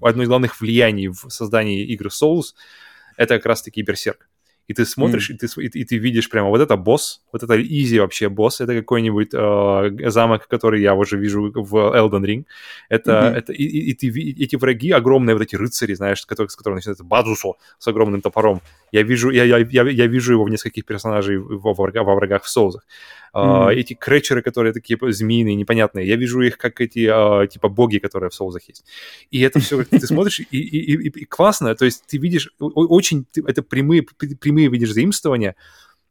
одно 0.00 0.22
из 0.22 0.28
главных 0.28 0.60
влияний 0.60 1.08
в 1.08 1.30
создании 1.30 1.84
игры 1.86 2.10
Souls— 2.10 2.54
это 3.16 3.36
как 3.36 3.46
раз-таки 3.46 3.82
Берсерк 3.82 4.28
и 4.66 4.74
ты 4.74 4.84
смотришь, 4.86 5.30
mm. 5.30 5.34
и, 5.34 5.36
ты, 5.36 5.46
и, 5.60 5.80
и 5.80 5.84
ты 5.84 5.98
видишь 5.98 6.30
прямо 6.30 6.48
вот 6.48 6.60
это 6.60 6.76
босс, 6.76 7.22
вот 7.32 7.42
это 7.42 7.60
изи 7.60 7.98
вообще 7.98 8.28
босс, 8.28 8.60
это 8.60 8.74
какой-нибудь 8.74 9.30
э, 9.34 10.10
замок, 10.10 10.48
который 10.48 10.80
я 10.80 10.94
уже 10.94 11.18
вижу 11.18 11.52
в 11.54 11.74
Elden 11.74 12.24
Ring. 12.24 12.44
Это, 12.88 13.10
mm-hmm. 13.10 13.34
это 13.36 13.52
и, 13.52 13.64
и, 13.64 13.90
и 13.90 13.94
ты, 13.94 14.08
эти 14.42 14.56
враги 14.56 14.90
огромные, 14.90 15.34
вот 15.34 15.42
эти 15.42 15.56
рыцари, 15.56 15.94
знаешь, 15.94 16.24
которые, 16.24 16.48
с 16.48 16.56
которых 16.56 16.76
начинается 16.76 17.04
Бадзусо 17.04 17.54
с 17.78 17.88
огромным 17.88 18.22
топором. 18.22 18.60
Я 18.94 19.02
вижу, 19.02 19.30
я, 19.30 19.42
я, 19.44 19.58
я, 19.58 19.82
я 19.82 20.06
вижу 20.06 20.32
его 20.32 20.44
в 20.44 20.50
нескольких 20.50 20.84
персонажей 20.84 21.36
во, 21.36 21.74
врага, 21.74 22.04
во 22.04 22.14
врагах 22.14 22.44
в 22.44 22.48
Соузах. 22.48 22.86
Mm-hmm. 23.34 23.66
Uh, 23.66 23.74
эти 23.74 23.94
кречеры, 23.94 24.40
которые 24.40 24.72
такие 24.72 24.96
змеиные, 25.12 25.56
непонятные, 25.56 26.06
я 26.06 26.14
вижу 26.14 26.40
их 26.42 26.56
как 26.56 26.80
эти, 26.80 26.98
uh, 26.98 27.48
типа, 27.48 27.68
боги, 27.68 27.98
которые 27.98 28.30
в 28.30 28.34
соузах 28.34 28.68
есть. 28.68 28.84
И 29.32 29.40
это 29.40 29.58
все, 29.58 29.82
ты 29.82 30.06
смотришь, 30.06 30.38
и, 30.38 30.44
и, 30.52 30.92
и, 30.92 31.08
и 31.08 31.24
классно, 31.24 31.74
то 31.74 31.84
есть 31.84 32.04
ты 32.06 32.18
видишь, 32.18 32.54
очень, 32.60 33.26
это 33.34 33.64
прямые, 33.64 34.02
прямые 34.40 34.68
видишь 34.68 34.92
заимствования, 34.92 35.56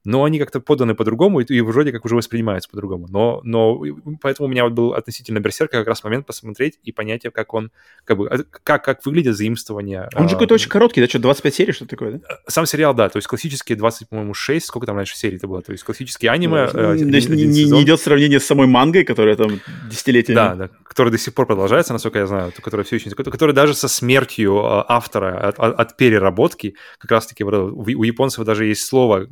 но 0.05 0.23
они 0.23 0.39
как-то 0.39 0.59
поданы 0.59 0.95
по-другому, 0.95 1.39
и, 1.39 1.45
и 1.45 1.61
вроде 1.61 1.91
как 1.91 2.05
уже 2.05 2.15
воспринимаются 2.15 2.69
по-другому. 2.69 3.07
Но, 3.09 3.41
но 3.43 3.81
поэтому 4.21 4.47
у 4.47 4.51
меня 4.51 4.65
вот 4.65 4.73
был 4.73 4.93
относительно 4.93 5.39
Берсерка 5.39 5.80
как 5.80 5.88
раз 5.88 6.03
момент 6.03 6.25
посмотреть 6.25 6.80
и 6.84 6.91
понять, 6.91 7.23
как 7.34 7.53
он, 7.53 7.71
как 8.03 8.17
бы, 8.17 8.27
а, 8.27 8.39
как, 8.63 8.84
как 8.84 9.05
выглядит 9.05 9.35
заимствование. 9.35 10.09
Он 10.15 10.27
же 10.27 10.35
какой-то 10.35 10.55
очень 10.55 10.69
короткий, 10.69 11.01
да, 11.01 11.07
что, 11.07 11.19
25 11.19 11.55
серий, 11.55 11.73
что 11.73 11.85
такое, 11.85 12.11
да? 12.13 12.19
Сам 12.47 12.65
сериал, 12.65 12.93
да, 12.93 13.07
то 13.09 13.17
есть 13.17 13.27
классические 13.27 13.77
20, 13.77 14.09
по-моему, 14.09 14.34
6, 14.34 14.65
сколько 14.65 14.85
там 14.85 14.97
раньше 14.97 15.15
серий 15.15 15.38
это 15.38 15.47
было, 15.47 15.61
то 15.61 15.71
есть 15.71 15.84
классические 15.84 16.31
аниме. 16.31 16.69
Ну, 16.73 16.80
э, 16.80 16.97
есть 16.97 17.30
не, 17.30 17.45
не, 17.45 17.63
не 17.65 17.84
идет 17.84 17.99
сравнение 18.01 18.39
с 18.39 18.45
самой 18.45 18.67
мангой, 18.67 19.05
которая 19.05 19.35
там 19.35 19.61
десятилетиями. 19.89 20.35
Да, 20.35 20.55
да, 20.55 20.69
которая 20.84 21.11
до 21.11 21.17
сих 21.17 21.34
пор 21.34 21.45
продолжается, 21.45 21.93
насколько 21.93 22.19
я 22.19 22.27
знаю, 22.27 22.51
которая 22.61 22.85
все 22.85 22.97
еще, 22.97 23.09
которая 23.11 23.55
даже 23.55 23.73
со 23.73 23.88
смертью 23.88 24.57
э, 24.57 24.84
автора 24.88 25.47
от, 25.47 25.59
от, 25.59 25.80
от 25.80 25.97
переработки, 25.97 26.75
как 26.97 27.11
раз-таки 27.11 27.43
у 27.43 28.03
японцев 28.03 28.45
даже 28.45 28.65
есть 28.65 28.85
слово, 28.85 29.27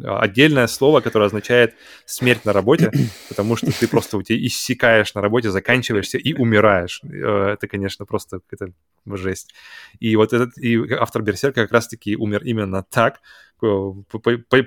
отдельное 0.62 0.68
слово, 0.68 1.02
которое 1.02 1.26
означает 1.26 1.76
смерть 2.06 2.46
на 2.46 2.54
работе, 2.54 2.92
потому 3.30 3.56
что 3.56 3.72
ты 3.72 3.88
просто 3.88 4.18
у 4.18 4.22
тебя 4.22 4.38
иссякаешь 4.46 5.14
на 5.16 5.22
работе, 5.22 5.52
заканчиваешься 5.52 6.18
и 6.18 6.34
умираешь. 6.34 7.02
Э, 7.04 7.54
это, 7.54 7.68
конечно, 7.68 8.06
просто 8.06 8.40
какая-то 8.48 8.74
жесть. 9.18 9.54
И 10.00 10.16
вот 10.16 10.34
этот 10.34 10.58
и 10.58 10.78
автор 10.94 11.22
Берсерка 11.22 11.64
как 11.64 11.72
раз-таки 11.72 12.16
умер 12.16 12.42
именно 12.44 12.84
так, 12.84 13.20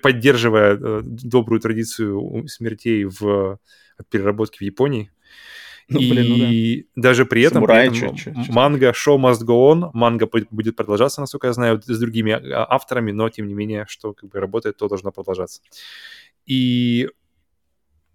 поддерживая 0.03 0.77
э, 0.77 1.01
добрую 1.05 1.61
традицию 1.61 2.47
смертей 2.49 3.05
в 3.05 3.59
переработке 4.11 4.59
в 4.59 4.63
Японии. 4.63 5.11
Ну, 5.89 6.01
и 6.01 6.11
блин, 6.11 6.85
ну 6.95 6.95
да. 6.97 7.09
даже 7.09 7.27
при 7.27 7.43
этом, 7.43 7.57
Самурай, 7.57 7.91
при 7.91 7.99
этом 7.99 8.17
чё, 8.17 8.33
чё, 8.33 8.45
чё. 8.45 8.53
манга 8.53 8.91
Show 8.91 9.19
Must 9.19 9.45
Go 9.45 9.73
On, 9.73 9.91
манга 9.93 10.29
будет 10.51 10.77
продолжаться, 10.77 11.21
насколько 11.21 11.49
я 11.49 11.53
знаю, 11.53 11.81
с 11.85 11.99
другими 11.99 12.33
а, 12.33 12.67
авторами, 12.71 13.13
но 13.13 13.29
тем 13.29 13.49
не 13.49 13.55
менее, 13.55 13.85
что 13.89 14.15
как 14.15 14.31
бы 14.31 14.41
работает, 14.41 14.79
то 14.79 14.89
должно 14.89 15.13
продолжаться. 15.13 15.61
И 16.47 17.09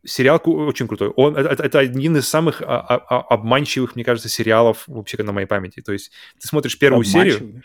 сериал 0.03 0.41
очень 0.43 0.87
крутой. 0.87 1.09
Он, 1.09 1.35
это, 1.35 1.63
это 1.63 1.79
один 1.79 2.17
из 2.17 2.27
самых 2.27 2.61
а, 2.61 2.79
а, 2.79 3.21
обманчивых, 3.21 3.95
мне 3.95 4.03
кажется, 4.03 4.29
сериалов 4.29 4.83
вообще 4.87 5.21
на 5.21 5.31
моей 5.31 5.47
памяти. 5.47 5.81
То 5.81 5.91
есть 5.91 6.11
ты 6.39 6.47
смотришь 6.47 6.77
первую 6.77 7.03
серию... 7.03 7.63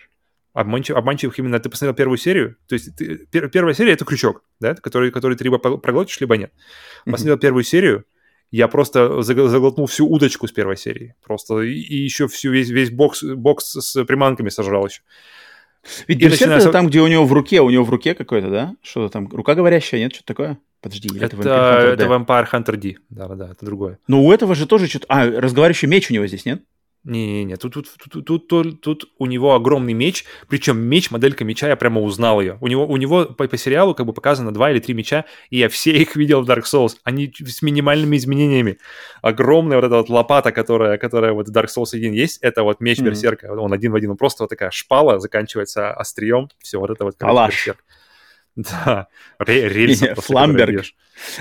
Обманчив, 0.52 0.94
обманчивых 0.94 1.36
именно 1.40 1.58
ты 1.58 1.68
посмотрел 1.68 1.96
первую 1.96 2.16
серию, 2.16 2.56
то 2.68 2.74
есть 2.74 2.94
ты, 2.94 3.26
пер, 3.26 3.48
первая 3.48 3.74
серия 3.74 3.90
это 3.90 4.04
крючок, 4.04 4.44
да, 4.60 4.76
который, 4.76 5.10
который 5.10 5.36
ты 5.36 5.42
либо 5.42 5.58
проглотишь, 5.58 6.20
либо 6.20 6.36
нет. 6.36 6.52
Посмотрел 7.04 7.34
mm-hmm. 7.34 7.40
первую 7.40 7.64
серию, 7.64 8.04
я 8.56 8.68
просто 8.68 9.22
заглотнул 9.22 9.86
всю 9.86 10.06
удочку 10.06 10.46
с 10.46 10.52
первой 10.52 10.76
серии, 10.76 11.16
просто 11.24 11.60
и, 11.62 11.72
и 11.72 11.96
еще 11.96 12.28
всю 12.28 12.52
весь 12.52 12.68
весь 12.68 12.90
бокс 12.90 13.22
бокс 13.22 13.64
с 13.64 14.04
приманками 14.04 14.48
сожрал 14.48 14.86
еще. 14.86 15.02
Ведь 16.06 16.18
Берсерк 16.18 16.40
начинаю... 16.40 16.60
это 16.62 16.70
там, 16.70 16.86
где 16.86 17.00
у 17.00 17.08
него 17.08 17.24
в 17.24 17.32
руке, 17.32 17.60
у 17.60 17.70
него 17.70 17.84
в 17.84 17.90
руке 17.90 18.14
какой-то, 18.14 18.50
да? 18.50 18.76
Что-то 18.80 19.12
там, 19.12 19.28
рука 19.28 19.54
говорящая, 19.54 20.00
нет, 20.00 20.14
что-то 20.14 20.26
такое? 20.28 20.58
Подожди, 20.80 21.08
это, 21.18 21.36
это, 21.36 21.96
это 21.98 22.04
Vampire 22.04 22.46
Hunter 22.50 22.76
D. 22.76 22.96
Да-да-да, 23.10 23.50
это 23.50 23.66
другое. 23.66 23.98
Но 24.06 24.22
у 24.22 24.32
этого 24.32 24.54
же 24.54 24.66
тоже 24.66 24.86
что-то... 24.86 25.06
А, 25.08 25.26
разговаривающий 25.26 25.88
меч 25.88 26.10
у 26.10 26.14
него 26.14 26.26
здесь, 26.26 26.44
нет? 26.44 26.62
Не-не-не, 27.04 27.56
тут, 27.56 27.74
тут, 27.74 27.88
тут, 28.10 28.24
тут, 28.24 28.48
тут, 28.48 28.80
тут 28.80 29.12
у 29.18 29.26
него 29.26 29.54
огромный 29.54 29.92
меч, 29.92 30.24
причем 30.48 30.80
меч, 30.80 31.10
моделька 31.10 31.44
меча, 31.44 31.68
я 31.68 31.76
прямо 31.76 32.00
узнал 32.00 32.40
ее. 32.40 32.56
У 32.62 32.66
него, 32.66 32.86
у 32.86 32.96
него 32.96 33.26
по, 33.26 33.46
по 33.46 33.56
сериалу 33.58 33.94
как 33.94 34.06
бы 34.06 34.14
показано 34.14 34.54
два 34.54 34.70
или 34.70 34.78
три 34.78 34.94
меча, 34.94 35.26
и 35.50 35.58
я 35.58 35.68
все 35.68 35.90
их 35.92 36.16
видел 36.16 36.42
в 36.42 36.48
Dark 36.48 36.62
Souls. 36.62 36.96
Они 37.04 37.30
с 37.38 37.60
минимальными 37.60 38.16
изменениями. 38.16 38.78
Огромная 39.20 39.76
вот 39.76 39.84
эта 39.84 39.96
вот 39.96 40.08
лопата, 40.08 40.50
которая, 40.50 40.96
которая 40.96 41.34
вот 41.34 41.48
в 41.48 41.52
Dark 41.52 41.66
Souls 41.66 41.90
1 41.92 42.14
есть, 42.14 42.38
это 42.40 42.62
вот 42.62 42.80
меч 42.80 42.98
mm-hmm. 42.98 43.04
Берсерка. 43.04 43.52
Он 43.52 43.74
один 43.74 43.92
в 43.92 43.96
один, 43.96 44.12
он 44.12 44.16
просто 44.16 44.44
вот 44.44 44.48
такая 44.48 44.70
шпала, 44.70 45.18
заканчивается 45.18 45.92
острием, 45.92 46.48
все, 46.60 46.80
вот 46.80 46.88
это 46.88 47.04
вот. 47.04 47.16
Короче, 47.18 47.72
Берсерк. 47.72 47.84
Да, 48.56 49.08
рельсы. 49.38 50.14
Фламберг. 50.14 50.84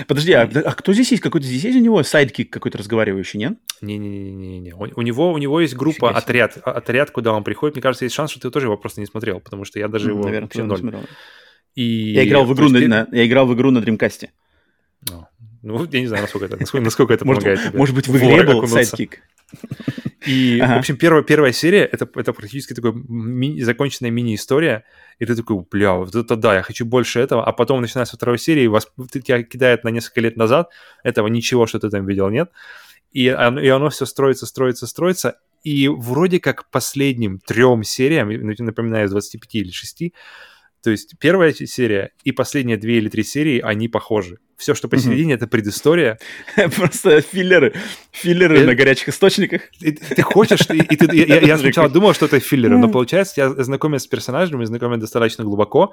Подожди, 0.06 0.32
а, 0.32 0.42
а 0.42 0.72
кто 0.72 0.92
здесь 0.92 1.12
есть? 1.12 1.22
Какой-то 1.22 1.46
здесь 1.46 1.64
есть 1.64 1.76
у 1.76 1.80
него 1.80 2.02
сайдкик 2.02 2.52
какой-то 2.52 2.78
разговаривающий, 2.78 3.38
нет? 3.38 3.54
Не-не-не-не. 3.80 4.72
У, 4.72 4.88
у, 4.96 5.02
него, 5.02 5.32
у 5.32 5.38
него 5.38 5.60
есть 5.60 5.74
группа, 5.74 6.10
отряд, 6.10 6.56
отряд, 6.58 7.10
куда 7.10 7.32
он 7.32 7.44
приходит. 7.44 7.74
Мне 7.76 7.82
кажется, 7.82 8.04
есть 8.04 8.14
шанс, 8.14 8.30
что 8.30 8.40
ты 8.40 8.50
тоже 8.50 8.66
его 8.66 8.76
просто 8.76 9.00
не 9.00 9.06
смотрел, 9.06 9.40
потому 9.40 9.64
что 9.64 9.78
я 9.78 9.88
даже 9.88 10.10
его 10.10 10.22
Наверное, 10.22 10.46
вообще 10.46 10.62
ноль. 10.62 10.76
Не 10.76 10.90
смотрел. 10.90 11.04
И... 11.74 11.82
Я, 11.82 12.24
играл 12.24 12.44
в 12.44 12.54
игру 12.54 12.68
на, 12.68 12.80
на, 12.86 13.08
я 13.10 13.26
играл 13.26 13.46
в 13.46 13.54
игру 13.54 13.70
на 13.70 13.78
Dreamcast. 13.78 14.28
Ну, 15.64 15.86
я 15.90 16.00
не 16.00 16.06
знаю, 16.06 16.22
насколько 16.22 16.46
это, 16.46 16.56
насколько, 16.58 16.84
насколько 16.84 17.14
это 17.14 17.24
помогает 17.24 17.60
тебе. 17.60 17.78
Может 17.78 17.94
быть, 17.94 18.06
в 18.08 18.16
игре 18.16 18.42
был 18.42 18.66
сайдкик. 18.68 19.22
И, 20.26 20.58
ага. 20.60 20.76
в 20.76 20.78
общем, 20.78 20.96
первая, 20.96 21.22
первая 21.22 21.52
серия 21.52 21.84
это, 21.84 22.08
это 22.14 22.32
практически 22.32 22.74
такая 22.74 22.92
ми- 22.92 23.60
законченная 23.62 24.10
мини-история. 24.10 24.84
И 25.18 25.26
ты 25.26 25.34
такой, 25.34 25.64
бля, 25.70 25.94
вот 25.94 26.14
это 26.14 26.36
да, 26.36 26.54
я 26.54 26.62
хочу 26.62 26.84
больше 26.84 27.20
этого. 27.20 27.44
А 27.44 27.52
потом 27.52 27.80
начинается 27.80 28.16
вторая 28.16 28.38
серия, 28.38 28.64
и 28.64 28.68
вас, 28.68 28.88
тебя 29.12 29.42
кидает 29.42 29.84
на 29.84 29.88
несколько 29.88 30.20
лет 30.20 30.36
назад. 30.36 30.70
Этого 31.02 31.28
ничего, 31.28 31.66
что 31.66 31.78
ты 31.78 31.90
там 31.90 32.06
видел, 32.06 32.28
нет. 32.28 32.50
И 33.12 33.28
оно, 33.28 33.60
и 33.60 33.68
оно 33.68 33.88
все 33.88 34.06
строится, 34.06 34.46
строится, 34.46 34.86
строится. 34.86 35.38
И 35.62 35.88
вроде 35.88 36.40
как 36.40 36.70
последним 36.70 37.38
трем 37.38 37.84
сериям, 37.84 38.28
напоминаю, 38.28 39.06
из 39.06 39.10
25 39.10 39.54
или 39.54 39.70
6, 39.70 40.12
то 40.82 40.90
есть 40.90 41.18
первая 41.18 41.52
серия 41.52 42.12
и 42.24 42.32
последние 42.32 42.76
две 42.76 42.98
или 42.98 43.08
три 43.08 43.24
серии, 43.24 43.58
они 43.60 43.88
похожи. 43.88 44.38
Все, 44.56 44.74
что 44.74 44.88
посередине, 44.88 45.32
mm-hmm. 45.32 45.36
это 45.36 45.46
предыстория. 45.46 46.18
Просто 46.76 47.20
филлеры. 47.20 47.74
Филлеры 48.12 48.60
э, 48.60 48.64
на 48.64 48.74
горячих 48.74 49.08
источниках. 49.08 49.62
Ты 49.80 50.22
хочешь... 50.22 50.60
Я 50.70 51.58
сначала 51.58 51.88
думал, 51.88 52.14
что 52.14 52.26
это 52.26 52.40
филлеры, 52.40 52.78
но 52.78 52.88
получается, 52.88 53.34
я 53.36 53.64
знакомясь 53.64 54.02
с 54.02 54.06
персонажем, 54.06 54.64
знакомясь 54.64 55.00
достаточно 55.00 55.44
глубоко, 55.44 55.92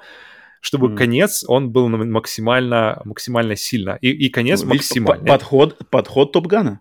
чтобы 0.60 0.88
mm. 0.88 0.96
конец, 0.96 1.44
он 1.46 1.70
был 1.70 1.88
максимально, 1.88 3.02
максимально 3.04 3.56
сильно. 3.56 3.98
И, 4.00 4.10
и 4.10 4.28
конец 4.28 4.62
ну, 4.62 4.68
максимально. 4.70 5.26
Подход, 5.26 5.76
подход 5.90 6.32
Топгана. 6.32 6.80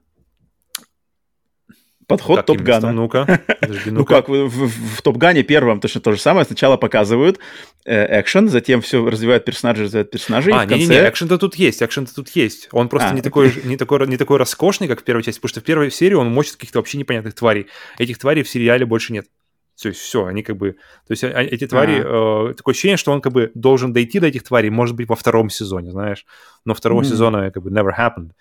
Подход 2.12 2.46
Топгана. 2.46 2.92
Ну-ка, 2.92 3.42
ну 3.86 4.06
как, 4.06 4.30
в, 4.30 4.48
в, 4.48 4.98
в 4.98 5.02
Топгане 5.02 5.44
первом 5.44 5.80
точно 5.80 6.02
то 6.02 6.12
же 6.12 6.20
самое. 6.20 6.46
Сначала 6.46 6.78
показывают 6.78 7.40
э, 7.86 8.22
экшен, 8.22 8.50
затем 8.50 8.82
все 8.82 9.08
развивают 9.08 9.46
персонажей, 9.46 9.86
развивают 9.86 10.12
персонажей. 10.12 10.54
А, 10.54 10.66
не-не-не, 10.66 11.10
экшен-то 11.10 11.38
тут 11.38 11.56
есть, 11.56 11.82
экшен-то 11.82 12.14
тут 12.14 12.30
есть. 12.30 12.70
Он 12.72 12.90
просто 12.90 13.10
а, 13.10 13.14
не, 13.14 13.22
такой, 13.22 13.54
не, 13.64 13.78
такой, 13.78 14.08
не 14.08 14.18
такой 14.18 14.38
роскошный, 14.38 14.88
как 14.88 15.02
в 15.02 15.04
первой 15.04 15.24
части, 15.24 15.40
потому 15.40 15.50
что 15.50 15.62
в 15.62 15.64
первой 15.64 15.92
серии 15.92 16.16
он 16.16 16.32
мочит 16.32 16.56
каких-то 16.56 16.80
вообще 16.80 16.98
непонятных 16.98 17.34
тварей. 17.34 17.68
Этих 17.98 18.20
тварей 18.20 18.44
в 18.44 18.50
сериале 18.50 18.86
больше 18.86 19.14
нет. 19.14 19.26
То 19.82 19.88
есть 19.88 20.00
все, 20.00 20.26
они 20.26 20.44
как 20.44 20.58
бы... 20.58 20.74
То 21.08 21.12
есть 21.12 21.24
а, 21.24 21.42
эти 21.42 21.66
твари... 21.66 22.02
Э, 22.04 22.54
такое 22.54 22.74
ощущение, 22.74 22.98
что 22.98 23.12
он 23.12 23.22
как 23.22 23.34
бы 23.34 23.52
должен 23.56 23.94
дойти 23.94 24.20
до 24.20 24.28
этих 24.28 24.44
тварей, 24.44 24.70
может 24.70 24.96
быть, 24.96 25.10
во 25.10 25.16
втором 25.16 25.50
сезоне, 25.50 25.92
знаешь. 25.92 26.26
Но 26.66 26.76
второго 26.76 27.02
mm-hmm. 27.02 27.06
сезона 27.06 27.52
как 27.52 27.64
бы 27.64 27.72
never 27.72 27.90
happened. 27.98 28.32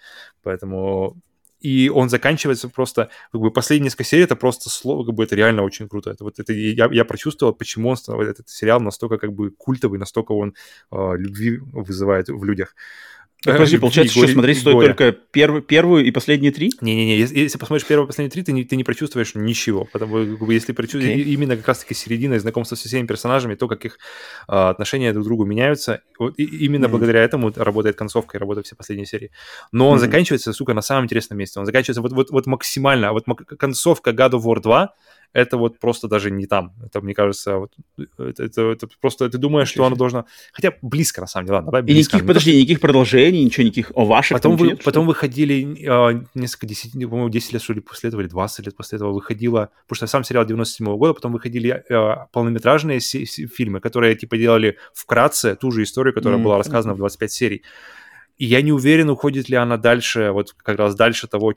Поэтому 0.42 1.16
и 1.60 1.90
он 1.90 2.08
заканчивается 2.08 2.68
просто, 2.68 3.10
как 3.32 3.40
бы 3.40 3.50
последние 3.50 3.86
несколько 3.86 4.04
серий, 4.04 4.24
это 4.24 4.36
просто 4.36 4.70
слово, 4.70 5.04
как 5.04 5.14
бы 5.14 5.24
это 5.24 5.36
реально 5.36 5.62
очень 5.62 5.88
круто. 5.88 6.10
Это 6.10 6.24
вот 6.24 6.38
это 6.38 6.52
я, 6.52 6.88
я 6.90 7.04
прочувствовал, 7.04 7.52
почему 7.52 7.90
он 7.90 8.20
этот 8.20 8.48
сериал 8.48 8.80
настолько 8.80 9.18
как 9.18 9.32
бы 9.32 9.50
культовый, 9.50 9.98
настолько 9.98 10.32
он 10.32 10.54
э, 10.90 11.16
любви 11.16 11.58
вызывает 11.58 12.28
в 12.28 12.44
людях. 12.44 12.74
Так, 13.42 13.54
подожди, 13.54 13.78
получается, 13.78 14.14
что 14.14 14.28
смотреть 14.28 14.58
стоит 14.58 14.74
горя. 14.74 14.86
только 14.88 15.12
первую, 15.12 15.62
первую 15.62 16.04
и 16.04 16.10
последние 16.10 16.52
три? 16.52 16.70
Не-не-не, 16.82 17.16
если, 17.16 17.38
если 17.38 17.56
посмотришь 17.56 17.86
первую 17.86 18.06
и 18.06 18.08
последние 18.08 18.30
три, 18.30 18.42
ты 18.42 18.52
не, 18.52 18.64
ты 18.64 18.76
не 18.76 18.84
прочувствуешь 18.84 19.34
ничего. 19.34 19.88
Потому 19.90 20.36
что 20.36 20.50
если 20.50 20.72
прочувствуешь 20.72 21.16
okay. 21.16 21.22
именно 21.22 21.56
как 21.56 21.68
раз-таки 21.68 21.94
середина 21.94 22.34
и 22.34 22.38
знакомство 22.38 22.76
со 22.76 22.86
всеми 22.86 23.06
персонажами, 23.06 23.54
то, 23.54 23.66
как 23.66 23.86
их 23.86 23.98
а, 24.46 24.68
отношения 24.68 25.12
друг 25.14 25.24
к 25.24 25.28
другу 25.28 25.46
меняются, 25.46 26.02
вот, 26.18 26.38
и, 26.38 26.44
именно 26.44 26.84
mm-hmm. 26.84 26.88
благодаря 26.88 27.22
этому 27.22 27.50
работает 27.56 27.96
концовка 27.96 28.36
и 28.36 28.40
работают 28.40 28.66
все 28.66 28.76
последние 28.76 29.06
серии. 29.06 29.30
Но 29.72 29.88
он 29.88 29.96
mm-hmm. 29.96 30.00
заканчивается, 30.00 30.52
сука, 30.52 30.74
на 30.74 30.82
самом 30.82 31.04
интересном 31.04 31.38
месте. 31.38 31.58
Он 31.60 31.64
заканчивается 31.64 32.02
вот, 32.02 32.12
вот, 32.12 32.30
вот 32.30 32.46
максимально. 32.46 33.08
А 33.08 33.12
вот 33.12 33.24
концовка 33.58 34.10
God 34.10 34.32
of 34.32 34.42
War 34.42 34.60
2 34.60 34.94
это 35.32 35.56
вот 35.56 35.78
просто 35.78 36.08
даже 36.08 36.30
не 36.30 36.46
там. 36.46 36.72
Это, 36.84 37.00
мне 37.00 37.14
кажется, 37.14 37.56
вот, 37.58 37.72
это, 37.98 38.42
это, 38.42 38.62
это 38.62 38.88
просто 39.00 39.28
ты 39.30 39.38
думаешь, 39.38 39.68
что 39.68 39.84
оно 39.84 39.96
должно... 39.96 40.26
Хотя 40.52 40.72
близко, 40.82 41.20
на 41.20 41.26
самом 41.26 41.46
деле. 41.46 41.54
Ладно, 41.56 41.70
давай 41.70 41.82
близко. 41.82 41.98
И 41.98 42.02
никаких, 42.02 42.26
подожди, 42.26 42.56
никаких 42.56 42.80
продолжений, 42.80 43.44
ничего, 43.44 43.64
никаких 43.64 43.92
о 43.94 44.04
ваших 44.04 44.36
Потом, 44.36 44.56
вы, 44.56 44.68
нет, 44.68 44.84
потом 44.84 45.06
выходили 45.06 45.76
э, 45.86 46.24
несколько 46.34 46.66
десяти, 46.66 47.04
по-моему, 47.06 47.28
10 47.28 47.52
лет, 47.52 47.62
что 47.62 47.72
ли, 47.72 47.80
после 47.80 48.08
этого, 48.08 48.20
или 48.22 48.28
20 48.28 48.66
лет 48.66 48.76
после 48.76 48.96
этого 48.96 49.12
выходило... 49.12 49.70
Потому 49.86 49.96
что 49.96 50.06
сам 50.06 50.24
сериал 50.24 50.44
97 50.44 50.86
-го 50.86 50.96
года, 50.96 51.14
потом 51.14 51.32
выходили 51.32 51.84
э, 51.88 52.26
полнометражные 52.32 53.00
фильмы, 53.00 53.80
которые, 53.80 54.16
типа, 54.16 54.36
делали 54.36 54.78
вкратце 54.94 55.54
ту 55.54 55.70
же 55.70 55.82
историю, 55.82 56.14
которая 56.14 56.40
mm-hmm. 56.40 56.44
была 56.44 56.58
рассказана 56.58 56.94
в 56.94 56.98
25 56.98 57.32
серий. 57.32 57.62
И 58.40 58.46
я 58.46 58.62
не 58.62 58.72
уверен, 58.72 59.10
уходит 59.10 59.50
ли 59.50 59.56
она 59.56 59.76
дальше, 59.76 60.30
вот 60.30 60.54
как 60.54 60.78
раз 60.78 60.94
дальше 60.94 61.26
того, 61.26 61.52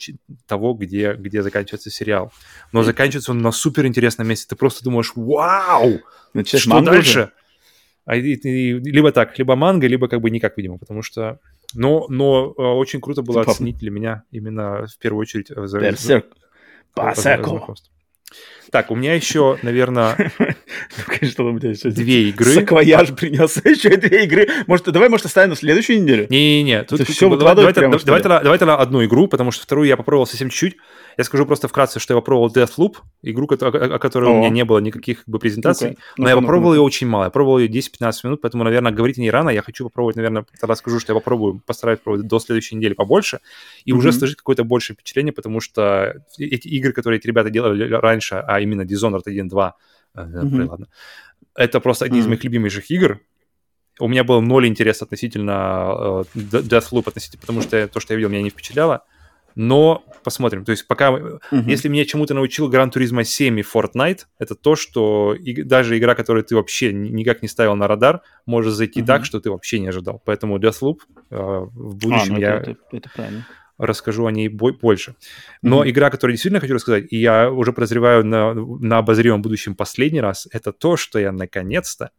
того 0.46 0.74
где, 0.74 1.14
где 1.14 1.42
заканчивается 1.42 1.90
сериал. 1.90 2.34
Но 2.74 2.84
заканчивается 2.84 3.32
он 3.32 3.42
на 3.42 3.54
супер 3.54 3.86
интересном 3.86 4.28
месте. 4.28 4.48
Ты 4.50 4.58
просто 4.58 4.84
думаешь, 4.84 5.14
вау, 5.16 6.02
Значит, 6.34 6.60
что 6.60 6.82
дальше? 6.82 7.32
А, 8.04 8.18
и, 8.18 8.34
и, 8.34 8.74
либо 8.74 9.14
так, 9.14 9.40
либо 9.40 9.56
манга, 9.56 9.88
либо 9.88 10.10
как 10.10 10.20
бы 10.20 10.30
никак, 10.30 10.58
видимо, 10.58 10.78
потому 10.78 11.04
что... 11.04 11.40
Но, 11.74 12.06
но 12.10 12.54
э, 12.58 12.62
очень 12.62 13.00
круто 13.00 13.22
было 13.22 13.44
типа 13.44 13.54
оценить 13.54 13.78
для 13.78 13.90
меня 13.90 14.24
именно 14.32 14.86
в 14.86 14.98
первую 14.98 15.22
очередь... 15.22 15.52
Э, 15.52 15.66
за, 15.66 15.80
Берсерк. 15.80 16.26
Так, 18.72 18.90
у 18.90 18.96
меня 18.96 19.14
еще, 19.14 19.60
наверное, 19.62 20.32
что 21.30 21.46
у 21.46 21.60
тебя 21.60 21.70
еще 21.70 21.90
две 21.90 22.30
игры. 22.30 22.54
Саквояж 22.54 23.14
принес 23.16 23.58
еще 23.64 23.96
две 23.98 24.24
игры. 24.24 24.48
Может, 24.66 24.86
давай, 24.92 25.10
может, 25.10 25.28
оставим 25.28 25.52
на 25.52 25.56
следующую 25.56 26.02
неделю? 26.02 26.26
Не-не-не. 26.30 26.84
Тут 26.84 27.08
все 27.08 27.30
давай, 27.36 27.56
давай, 27.56 27.74
давай, 27.74 28.22
давай 28.24 28.58
тогда 28.58 28.78
одну 28.78 29.06
игру, 29.06 29.28
потому 29.28 29.52
что 29.52 29.64
вторую 29.64 29.88
я 29.88 29.96
попробовал 29.96 30.26
совсем 30.26 30.50
чуть-чуть. 30.50 30.78
Я 31.18 31.24
скажу 31.24 31.46
просто 31.46 31.68
вкратце, 31.68 32.00
что 32.00 32.14
я 32.14 32.20
попробовал 32.20 32.52
Deathloop, 32.52 32.96
игру, 33.22 33.48
о, 33.48 34.00
которой 34.00 34.32
у 34.32 34.38
меня 34.38 34.50
не 34.50 34.66
было 34.66 34.80
никаких 34.80 35.20
как 35.20 35.28
бы, 35.28 35.40
презентаций, 35.40 35.98
ну 36.18 36.24
но 36.24 36.30
я 36.30 36.36
попробовал 36.36 36.76
ее 36.76 36.82
очень 36.82 37.08
мало. 37.08 37.26
Я 37.26 37.30
пробовал 37.30 37.60
ее 37.60 37.70
10-15 37.70 38.14
минут, 38.24 38.42
поэтому, 38.42 38.64
наверное, 38.64 38.92
говорить 38.92 39.18
не 39.18 39.30
рано. 39.30 39.50
Я 39.50 39.62
хочу 39.62 39.84
попробовать, 39.84 40.16
наверное, 40.16 40.46
тогда 40.60 40.76
скажу, 40.76 41.00
что 41.00 41.14
я 41.14 41.20
попробую, 41.20 41.62
постараюсь 41.66 42.00
попробовать 42.00 42.28
до 42.28 42.40
следующей 42.40 42.76
недели 42.76 42.94
побольше, 42.94 43.40
и 43.86 43.94
уже 43.94 44.12
сложить 44.12 44.38
какое-то 44.38 44.64
большее 44.64 44.96
впечатление, 44.96 45.34
потому 45.34 45.60
что 45.60 46.22
эти 46.38 46.68
игры, 46.68 46.94
которые 46.94 47.20
эти 47.20 47.28
ребята 47.28 47.50
делали 47.50 47.92
раньше, 47.94 48.36
а 48.36 48.60
именно 48.60 48.82
Dishonored 48.82 49.24
1, 49.26 49.48
2, 49.48 49.76
mm-hmm. 50.16 50.68
ладно, 50.68 50.88
это 51.56 51.80
просто 51.80 52.06
одни 52.06 52.20
из 52.20 52.28
моих 52.28 52.44
любимейших 52.44 52.90
игр, 52.90 53.20
у 54.00 54.08
меня 54.08 54.24
был 54.24 54.42
ноль 54.42 54.68
интереса 54.68 55.06
относительно 55.06 55.52
uh, 55.52 56.28
Deathloop, 56.36 57.08
относительно, 57.08 57.42
потому 57.42 57.62
что 57.62 57.88
то, 57.88 58.00
что 58.00 58.14
я 58.14 58.18
видел, 58.18 58.30
меня 58.30 58.42
не 58.42 58.50
впечатляло. 58.50 59.04
Но 59.56 60.04
посмотрим. 60.24 60.66
То 60.66 60.72
есть 60.72 60.88
пока, 60.88 61.10
uh-huh. 61.10 61.40
если 61.52 61.90
меня 61.90 62.06
чему-то 62.06 62.34
научил 62.34 62.72
Gran 62.72 62.92
Turismo 62.92 63.24
7 63.24 63.60
и 63.60 63.64
Fortnite, 63.64 64.22
это 64.40 64.56
то, 64.56 64.76
что 64.76 65.34
и, 65.34 65.62
даже 65.62 65.98
игра, 65.98 66.16
которую 66.16 66.44
ты 66.44 66.56
вообще 66.56 66.94
никак 66.94 67.42
не 67.42 67.48
ставил 67.48 67.76
на 67.76 67.88
радар, 67.88 68.22
может 68.46 68.74
зайти 68.74 69.02
uh-huh. 69.02 69.06
так, 69.06 69.26
что 69.26 69.40
ты 69.40 69.52
вообще 69.52 69.80
не 69.80 69.88
ожидал. 69.88 70.22
Поэтому 70.26 70.58
Deathloop 70.58 70.98
э, 71.30 71.36
в 71.38 71.96
будущем 71.96 72.34
а, 72.34 72.36
ну 72.36 72.40
я 72.40 72.56
это, 72.56 72.72
это, 72.92 73.10
это 73.16 73.46
расскажу 73.78 74.26
о 74.26 74.32
ней 74.32 74.48
больше. 74.48 75.16
Но 75.62 75.84
uh-huh. 75.84 75.90
игра, 75.90 76.10
которую 76.10 76.34
действительно 76.34 76.62
хочу 76.62 76.74
рассказать, 76.74 77.06
и 77.12 77.18
я 77.18 77.52
уже 77.52 77.74
подозреваю 77.74 78.26
на, 78.26 78.54
на 78.54 79.00
обозримом 79.00 79.42
будущем 79.42 79.76
последний 79.76 80.22
раз, 80.22 80.48
это 80.52 80.72
то, 80.72 80.96
что 80.98 81.20
я 81.20 81.32
наконец-то 81.32 82.12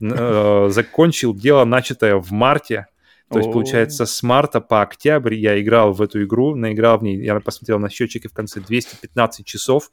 э, 0.00 0.68
закончил 0.70 1.34
дело, 1.34 1.64
начатое 1.64 2.16
в 2.16 2.30
марте 2.32 2.86
то 3.34 3.40
есть, 3.40 3.52
получается, 3.52 4.06
с 4.06 4.22
марта 4.22 4.60
по 4.60 4.80
октябрь 4.82 5.34
я 5.34 5.60
играл 5.60 5.92
в 5.92 6.00
эту 6.00 6.22
игру, 6.22 6.54
наиграл 6.54 6.98
в 6.98 7.02
ней, 7.02 7.20
я 7.20 7.38
посмотрел 7.40 7.80
на 7.80 7.90
счетчике 7.90 8.28
в 8.28 8.32
конце 8.32 8.60
215 8.60 9.44
часов, 9.44 9.90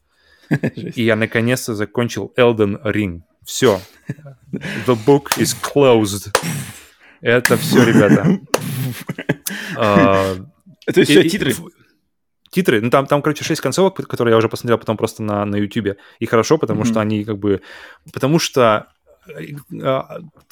и 0.75 1.03
я 1.03 1.15
наконец-то 1.15 1.73
закончил 1.73 2.31
Elden 2.37 2.79
Ring. 2.83 3.21
Все. 3.43 3.81
The 4.51 4.95
book 5.07 5.37
is 5.37 5.55
closed. 5.59 6.31
Это 7.21 7.57
все, 7.57 7.83
ребята. 7.83 8.39
Это 10.85 11.03
все 11.03 11.27
титры? 11.27 11.55
Титры, 12.51 12.81
ну 12.81 12.91
там, 12.91 13.07
там, 13.07 13.23
короче, 13.23 13.43
6 13.43 13.59
концовок, 13.59 13.95
которые 14.07 14.33
я 14.33 14.37
уже 14.37 14.49
посмотрел 14.49 14.77
потом 14.77 14.97
просто 14.97 15.23
на, 15.23 15.45
на 15.45 15.55
YouTube. 15.55 15.97
И 16.19 16.25
хорошо, 16.27 16.59
потому 16.59 16.85
что 16.85 17.01
они 17.01 17.23
как 17.23 17.39
бы... 17.39 17.61
Потому 18.13 18.37
что 18.37 18.61
а, 18.71 18.87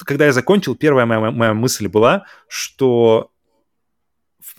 когда 0.04 0.26
я 0.26 0.32
закончил, 0.32 0.74
первая 0.74 1.06
моя, 1.06 1.30
моя 1.30 1.54
мысль 1.54 1.88
была, 1.88 2.26
что 2.48 3.30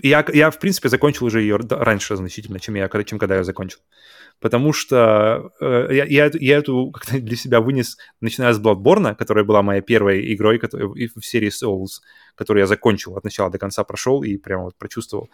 я, 0.01 0.25
я, 0.33 0.49
в 0.51 0.59
принципе, 0.59 0.89
закончил 0.89 1.25
уже 1.25 1.41
ее 1.41 1.57
раньше 1.57 2.15
значительно, 2.15 2.59
чем, 2.59 2.75
я, 2.75 2.89
чем 3.03 3.19
когда 3.19 3.35
я 3.35 3.43
закончил. 3.43 3.79
Потому 4.39 4.73
что 4.73 5.51
э, 5.61 5.87
я, 5.91 6.05
я, 6.05 6.31
я 6.33 6.57
эту 6.57 6.91
как-то 6.91 7.19
для 7.19 7.35
себя 7.35 7.61
вынес, 7.61 7.97
начиная 8.21 8.53
с 8.53 8.59
Bloodborne, 8.59 9.15
которая 9.15 9.43
была 9.43 9.61
моей 9.61 9.81
первой 9.81 10.33
игрой 10.33 10.57
которая, 10.57 10.87
в 10.87 11.21
серии 11.21 11.49
Souls, 11.49 12.01
которую 12.35 12.61
я 12.61 12.67
закончил 12.67 13.15
от 13.17 13.23
начала 13.23 13.51
до 13.51 13.59
конца, 13.59 13.83
прошел 13.83 14.23
и 14.23 14.37
прямо 14.37 14.63
вот 14.63 14.77
прочувствовал 14.77 15.29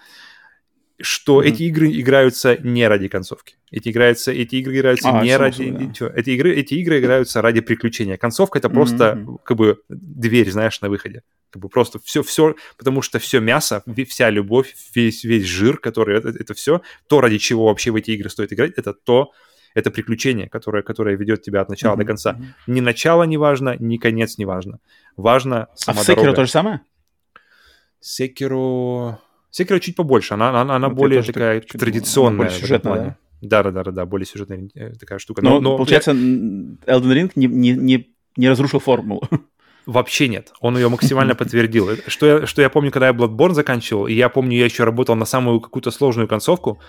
что 1.00 1.42
mm-hmm. 1.42 1.48
эти 1.48 1.64
игры 1.64 1.92
играются 1.92 2.58
не 2.58 2.88
ради 2.88 3.08
концовки. 3.08 3.56
Эти, 3.70 3.90
играются, 3.90 4.32
эти 4.32 4.56
игры 4.56 4.78
играются 4.78 5.10
а, 5.10 5.24
не 5.24 5.36
ради... 5.38 5.70
Да. 5.70 6.12
Эти, 6.16 6.32
игры, 6.32 6.56
эти 6.56 6.74
игры 6.76 7.00
играются 7.00 7.42
ради 7.42 7.62
приключения. 7.62 8.18
Концовка— 8.18 8.58
это 8.60 8.70
просто 8.70 9.14
mm-hmm. 9.18 9.38
как 9.44 9.58
бы 9.58 9.82
дверь, 9.90 10.50
знаешь, 10.52 10.82
на 10.82 10.90
выходе. 10.90 11.22
Как 11.52 11.62
бы 11.62 11.70
просто 11.70 12.00
все, 12.04 12.24
все, 12.24 12.56
потому 12.78 13.02
что 13.02 13.20
все 13.20 13.40
мясо, 13.40 13.84
вся 14.08 14.30
любовь, 14.32 14.74
весь, 14.96 15.24
весь 15.24 15.46
жир, 15.46 15.78
который... 15.78 16.18
Это, 16.18 16.30
это 16.30 16.54
все, 16.56 16.82
то, 17.08 17.22
ради 17.22 17.38
чего 17.38 17.68
вообще 17.68 17.92
в 17.92 17.96
эти 17.96 18.12
игры 18.12 18.30
стоит 18.30 18.52
играть, 18.52 18.72
это 18.76 18.94
то, 18.94 19.32
это 19.76 19.92
приключение, 19.92 20.50
которое, 20.50 20.82
которое 20.82 21.16
ведет 21.16 21.44
тебя 21.44 21.62
от 21.62 21.70
начала 21.70 21.94
mm-hmm. 21.94 22.00
до 22.00 22.06
конца. 22.06 22.32
Mm-hmm. 22.32 22.74
Ни 22.74 22.80
начало 22.80 23.24
не 23.24 23.38
важно, 23.38 23.76
ни 23.78 23.98
конец 23.98 24.40
не 24.40 24.46
важно. 24.46 24.80
Важно 25.16 25.68
сама 25.76 26.00
А 26.00 26.04
в 26.04 26.06
Секиро 26.08 26.34
то 26.34 26.46
же 26.46 26.52
самое? 26.52 26.82
Секиро... 28.00 29.20
Секиро 29.58 29.80
чуть 29.80 29.96
побольше, 29.96 30.36
она, 30.36 30.62
она, 30.62 30.76
она 30.76 30.90
более 30.90 31.24
такая 31.24 31.62
чуть, 31.62 31.80
традиционная. 31.80 32.46
Более 32.46 32.60
сюжетная, 32.60 33.18
да? 33.42 33.64
Да, 33.64 33.72
да, 33.72 33.84
да, 33.84 33.92
да, 33.92 34.06
более 34.06 34.28
сюжетная 34.28 34.70
э, 34.76 34.94
такая 34.94 35.18
штука. 35.18 35.42
Но, 35.42 35.54
но, 35.56 35.60
но 35.60 35.78
получается, 35.78 36.12
я... 36.12 36.18
Elden 36.18 37.14
Ring 37.16 37.32
не, 37.36 37.48
не, 37.48 37.72
не, 37.72 38.08
не 38.36 38.50
разрушил 38.50 38.80
формулу. 38.80 39.28
Вообще 39.88 40.28
нет. 40.28 40.54
Он 40.60 40.78
ее 40.78 40.90
максимально 40.90 41.34
подтвердил. 41.34 41.90
Что 42.06 42.26
я, 42.28 42.46
что 42.46 42.62
я 42.62 42.70
помню, 42.70 42.92
когда 42.92 43.08
я 43.08 43.14
Bloodborne 43.14 43.54
заканчивал, 43.54 44.06
и 44.06 44.14
я 44.14 44.30
помню, 44.30 44.56
я 44.58 44.66
еще 44.66 44.84
работал 44.84 45.16
на 45.16 45.26
самую 45.26 45.60
какую-то 45.60 45.90
сложную 45.90 46.28
концовку, 46.28 46.80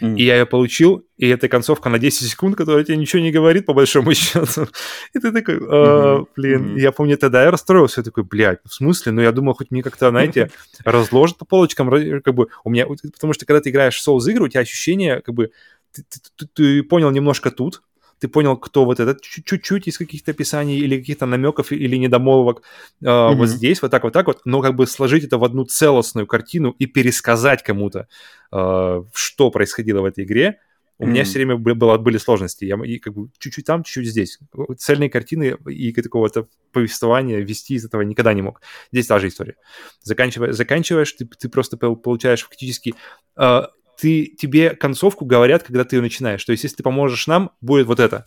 Mm. 0.00 0.16
И 0.16 0.24
я 0.24 0.38
ее 0.38 0.46
получил, 0.46 1.04
и 1.16 1.26
эта 1.28 1.48
концовка 1.48 1.88
на 1.88 1.98
10 1.98 2.28
секунд, 2.28 2.56
которая 2.56 2.84
тебе 2.84 2.96
ничего 2.96 3.20
не 3.20 3.32
говорит, 3.32 3.66
по 3.66 3.74
большому 3.74 4.14
счету. 4.14 4.68
И 5.12 5.18
ты 5.18 5.32
такой, 5.32 5.56
mm-hmm. 5.56 6.26
блин, 6.36 6.64
mm-hmm. 6.64 6.80
я 6.80 6.92
помню, 6.92 7.18
тогда 7.18 7.42
я 7.44 7.50
расстроился, 7.50 8.00
я 8.00 8.04
такой, 8.04 8.24
блядь, 8.24 8.60
в 8.64 8.72
смысле? 8.72 9.12
Ну, 9.12 9.22
я 9.22 9.32
думал, 9.32 9.54
хоть 9.54 9.70
мне 9.70 9.82
как-то, 9.82 10.10
знаете, 10.10 10.50
разложат 10.84 11.38
по 11.38 11.44
полочкам, 11.44 11.90
как 12.22 12.34
бы, 12.34 12.48
у 12.64 12.70
меня, 12.70 12.86
потому 12.86 13.32
что 13.32 13.46
когда 13.46 13.60
ты 13.60 13.70
играешь 13.70 13.98
в 13.98 14.06
Souls 14.06 14.30
игры, 14.30 14.44
у 14.44 14.48
тебя 14.48 14.60
ощущение, 14.60 15.20
как 15.20 15.34
бы, 15.34 15.50
ты, 15.92 16.02
ты, 16.02 16.20
ты, 16.36 16.46
ты 16.46 16.82
понял 16.82 17.10
немножко 17.10 17.50
тут, 17.50 17.82
ты 18.18 18.28
понял, 18.28 18.56
кто 18.56 18.84
вот 18.84 19.00
этот 19.00 19.20
чуть-чуть 19.20 19.88
из 19.88 19.98
каких-то 19.98 20.32
описаний 20.32 20.78
или 20.78 20.98
каких-то 20.98 21.26
намеков 21.26 21.72
или 21.72 21.96
недомолвок 21.96 22.62
э, 23.00 23.06
mm-hmm. 23.06 23.34
вот 23.34 23.48
здесь, 23.48 23.82
вот 23.82 23.90
так, 23.90 24.04
вот 24.04 24.12
так 24.12 24.26
вот, 24.26 24.40
но 24.44 24.60
как 24.60 24.74
бы 24.74 24.86
сложить 24.86 25.24
это 25.24 25.38
в 25.38 25.44
одну 25.44 25.64
целостную 25.64 26.26
картину 26.26 26.74
и 26.78 26.86
пересказать 26.86 27.62
кому-то, 27.62 28.08
э, 28.52 29.02
что 29.14 29.50
происходило 29.50 30.00
в 30.00 30.04
этой 30.04 30.24
игре, 30.24 30.58
у 30.98 31.04
mm-hmm. 31.04 31.10
меня 31.10 31.24
все 31.24 31.34
время 31.34 31.56
было, 31.56 31.96
были 31.96 32.18
сложности. 32.18 32.64
Я 32.64 32.76
и 32.84 32.98
как 32.98 33.14
бы 33.14 33.28
чуть-чуть 33.38 33.64
там, 33.64 33.84
чуть-чуть 33.84 34.08
здесь. 34.08 34.40
Цельные 34.78 35.08
картины 35.08 35.56
и 35.68 35.92
какого-то 35.92 36.48
повествования 36.72 37.38
вести 37.38 37.74
из 37.74 37.84
этого 37.84 38.02
никогда 38.02 38.34
не 38.34 38.42
мог. 38.42 38.60
Здесь 38.90 39.06
та 39.06 39.20
же 39.20 39.28
история. 39.28 39.54
Заканчивая, 40.02 40.52
заканчиваешь, 40.52 41.12
ты, 41.12 41.24
ты 41.24 41.48
просто 41.48 41.76
получаешь 41.76 42.42
фактически... 42.42 42.94
Э, 43.36 43.68
ты, 43.98 44.26
тебе 44.26 44.70
концовку 44.70 45.24
говорят, 45.24 45.64
когда 45.64 45.84
ты 45.84 45.96
ее 45.96 46.02
начинаешь. 46.02 46.44
То 46.44 46.52
есть, 46.52 46.62
если 46.62 46.76
ты 46.76 46.82
поможешь 46.82 47.26
нам, 47.26 47.50
будет 47.60 47.86
вот 47.86 47.98
это. 47.98 48.26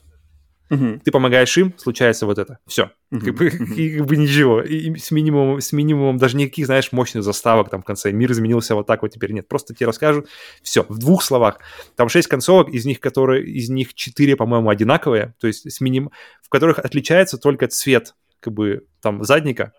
Uh-huh. 0.70 1.02
Ты 1.04 1.12
помогаешь 1.12 1.58
им, 1.58 1.74
случается 1.78 2.26
вот 2.26 2.38
это. 2.38 2.60
Все. 2.66 2.92
Uh-huh. 3.12 3.20
Как, 3.20 3.36
бы, 3.36 3.48
и, 3.48 3.98
как 3.98 4.08
бы 4.08 4.16
ничего. 4.16 4.62
И, 4.62 4.96
с, 4.96 5.12
минимумом, 5.12 5.60
с 5.60 5.74
минимумом 5.74 6.18
даже 6.18 6.38
никаких, 6.38 6.66
знаешь, 6.66 6.92
мощных 6.92 7.24
заставок 7.24 7.70
там 7.70 7.82
в 7.82 7.86
конце. 7.86 8.12
Мир 8.12 8.32
изменился 8.32 8.76
вот 8.76 8.88
так 8.88 9.02
вот 9.02 9.10
теперь 9.10 9.32
нет. 9.32 9.48
Просто 9.48 9.74
тебе 9.74 9.88
расскажут. 9.88 10.28
Все, 10.62 10.86
в 10.88 10.98
двух 10.98 11.24
словах. 11.24 11.60
Там 11.96 12.08
шесть 12.10 12.28
концовок, 12.28 12.70
из 12.70 12.86
них, 12.86 13.00
которые, 13.00 13.46
из 13.46 13.70
них 13.70 13.94
четыре, 13.94 14.36
по-моему, 14.36 14.70
одинаковые. 14.70 15.36
То 15.40 15.48
есть 15.48 15.70
с 15.70 15.82
миним... 15.82 16.12
в 16.42 16.50
которых 16.50 16.80
отличается 16.80 17.38
только 17.38 17.68
цвет 17.68 18.16
как 18.40 18.54
бы 18.54 18.86
там 19.02 19.24
задника 19.24 19.74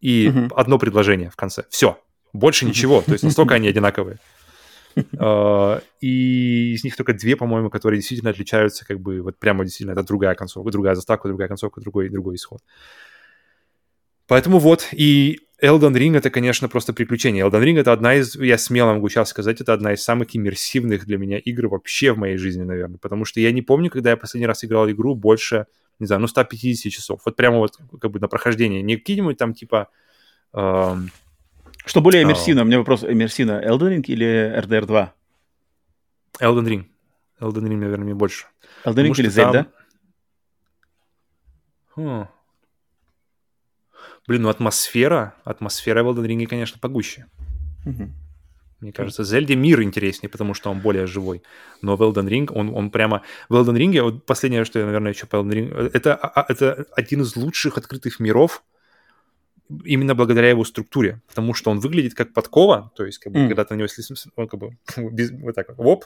и 0.00 0.28
uh-huh. 0.28 0.52
одно 0.56 0.78
предложение 0.78 1.30
в 1.30 1.36
конце. 1.36 1.64
Все. 1.70 1.98
Больше 2.32 2.66
ничего. 2.66 3.02
То 3.02 3.12
есть 3.12 3.24
настолько 3.24 3.54
они 3.54 3.68
одинаковые. 3.68 4.18
А, 5.18 5.80
и 6.00 6.72
из 6.74 6.84
них 6.84 6.96
только 6.96 7.12
две, 7.12 7.36
по-моему, 7.36 7.70
которые 7.70 7.98
действительно 7.98 8.30
отличаются, 8.30 8.86
как 8.86 9.00
бы, 9.00 9.20
вот 9.22 9.38
прямо 9.38 9.64
действительно, 9.64 9.92
это 9.92 10.04
другая 10.04 10.34
концовка, 10.34 10.70
другая 10.70 10.94
заставка, 10.94 11.28
другая 11.28 11.48
концовка, 11.48 11.80
другой, 11.80 12.08
другой 12.08 12.36
исход. 12.36 12.60
Поэтому 14.26 14.58
вот, 14.58 14.88
и 14.92 15.40
Elden 15.62 15.94
Ring 15.94 16.16
это, 16.16 16.30
конечно, 16.30 16.68
просто 16.68 16.92
приключение. 16.92 17.44
Elden 17.44 17.64
Ring 17.64 17.80
это 17.80 17.92
одна 17.92 18.14
из, 18.14 18.36
я 18.36 18.58
смело 18.58 18.92
могу 18.92 19.08
сейчас 19.08 19.30
сказать, 19.30 19.60
это 19.60 19.72
одна 19.72 19.94
из 19.94 20.02
самых 20.02 20.36
иммерсивных 20.36 21.04
для 21.06 21.18
меня 21.18 21.38
игр 21.38 21.68
вообще 21.68 22.12
в 22.12 22.18
моей 22.18 22.36
жизни, 22.36 22.62
наверное. 22.62 22.98
Потому 22.98 23.24
что 23.24 23.40
я 23.40 23.50
не 23.50 23.62
помню, 23.62 23.90
когда 23.90 24.10
я 24.10 24.16
последний 24.16 24.46
раз 24.46 24.64
играл 24.64 24.88
игру 24.90 25.14
больше, 25.14 25.66
не 25.98 26.06
знаю, 26.06 26.20
ну 26.20 26.28
150 26.28 26.92
часов. 26.92 27.22
Вот 27.24 27.34
прямо 27.34 27.58
вот 27.58 27.76
как 28.00 28.10
бы 28.10 28.20
на 28.20 28.28
прохождение. 28.28 28.82
Не 28.82 28.96
какие-нибудь 28.96 29.36
там 29.36 29.52
типа 29.52 29.88
эм, 30.52 31.10
что 31.88 32.00
более 32.00 32.22
иммерсивно? 32.22 32.60
Oh. 32.60 32.62
У 32.62 32.66
меня 32.66 32.78
вопрос, 32.78 33.02
иммерсивно 33.02 33.62
Elden 33.64 33.96
Ring 33.96 34.02
или 34.06 34.54
RDR 34.58 34.86
2? 34.86 35.14
Elden 36.40 36.66
Ring. 36.66 36.86
Elden 37.40 37.64
Ring, 37.64 37.76
наверное, 37.76 38.04
мне 38.04 38.14
больше. 38.14 38.46
Elden 38.84 39.06
Ring 39.06 39.14
или 39.18 39.30
Zelda? 39.30 39.66
Там... 41.94 42.24
Хм. 42.24 42.28
Блин, 44.26 44.42
ну 44.42 44.48
атмосфера, 44.50 45.34
атмосфера 45.44 46.02
в 46.02 46.08
Elden 46.08 46.26
Ring, 46.26 46.46
конечно, 46.46 46.78
погуще. 46.78 47.26
Угу. 47.86 48.10
Мне 48.80 48.92
кажется, 48.92 49.24
Зельде 49.24 49.56
мир 49.56 49.82
интереснее, 49.82 50.30
потому 50.30 50.54
что 50.54 50.70
он 50.70 50.80
более 50.80 51.06
живой. 51.06 51.42
Но 51.82 51.96
в 51.96 52.02
Elden 52.02 52.28
Ring, 52.28 52.52
он, 52.52 52.74
он 52.74 52.90
прямо... 52.90 53.22
В 53.48 53.56
Elden 53.56 53.76
Ring, 53.76 54.00
вот 54.02 54.24
последнее, 54.26 54.64
что 54.64 54.78
я, 54.78 54.84
наверное, 54.84 55.12
еще 55.12 55.26
по 55.26 55.36
Elden 55.36 55.52
Ring, 55.52 55.90
это, 55.92 56.14
а, 56.14 56.44
это 56.48 56.86
один 56.94 57.22
из 57.22 57.34
лучших 57.34 57.76
открытых 57.76 58.20
миров, 58.20 58.62
именно 59.84 60.14
благодаря 60.14 60.48
его 60.48 60.64
структуре, 60.64 61.20
потому 61.28 61.54
что 61.54 61.70
он 61.70 61.78
выглядит 61.80 62.14
как 62.14 62.32
подкова, 62.32 62.92
то 62.96 63.04
есть 63.04 63.18
как 63.18 63.32
бы, 63.32 63.40
mm. 63.40 63.48
когда 63.48 63.64
ты 63.64 63.74
на 63.74 63.78
него 63.78 63.88
он 64.36 64.48
как 64.48 64.60
бы 64.60 64.76
без, 64.96 65.30
вот 65.30 65.54
так 65.54 65.68
вот, 65.68 65.78
воп, 65.78 66.04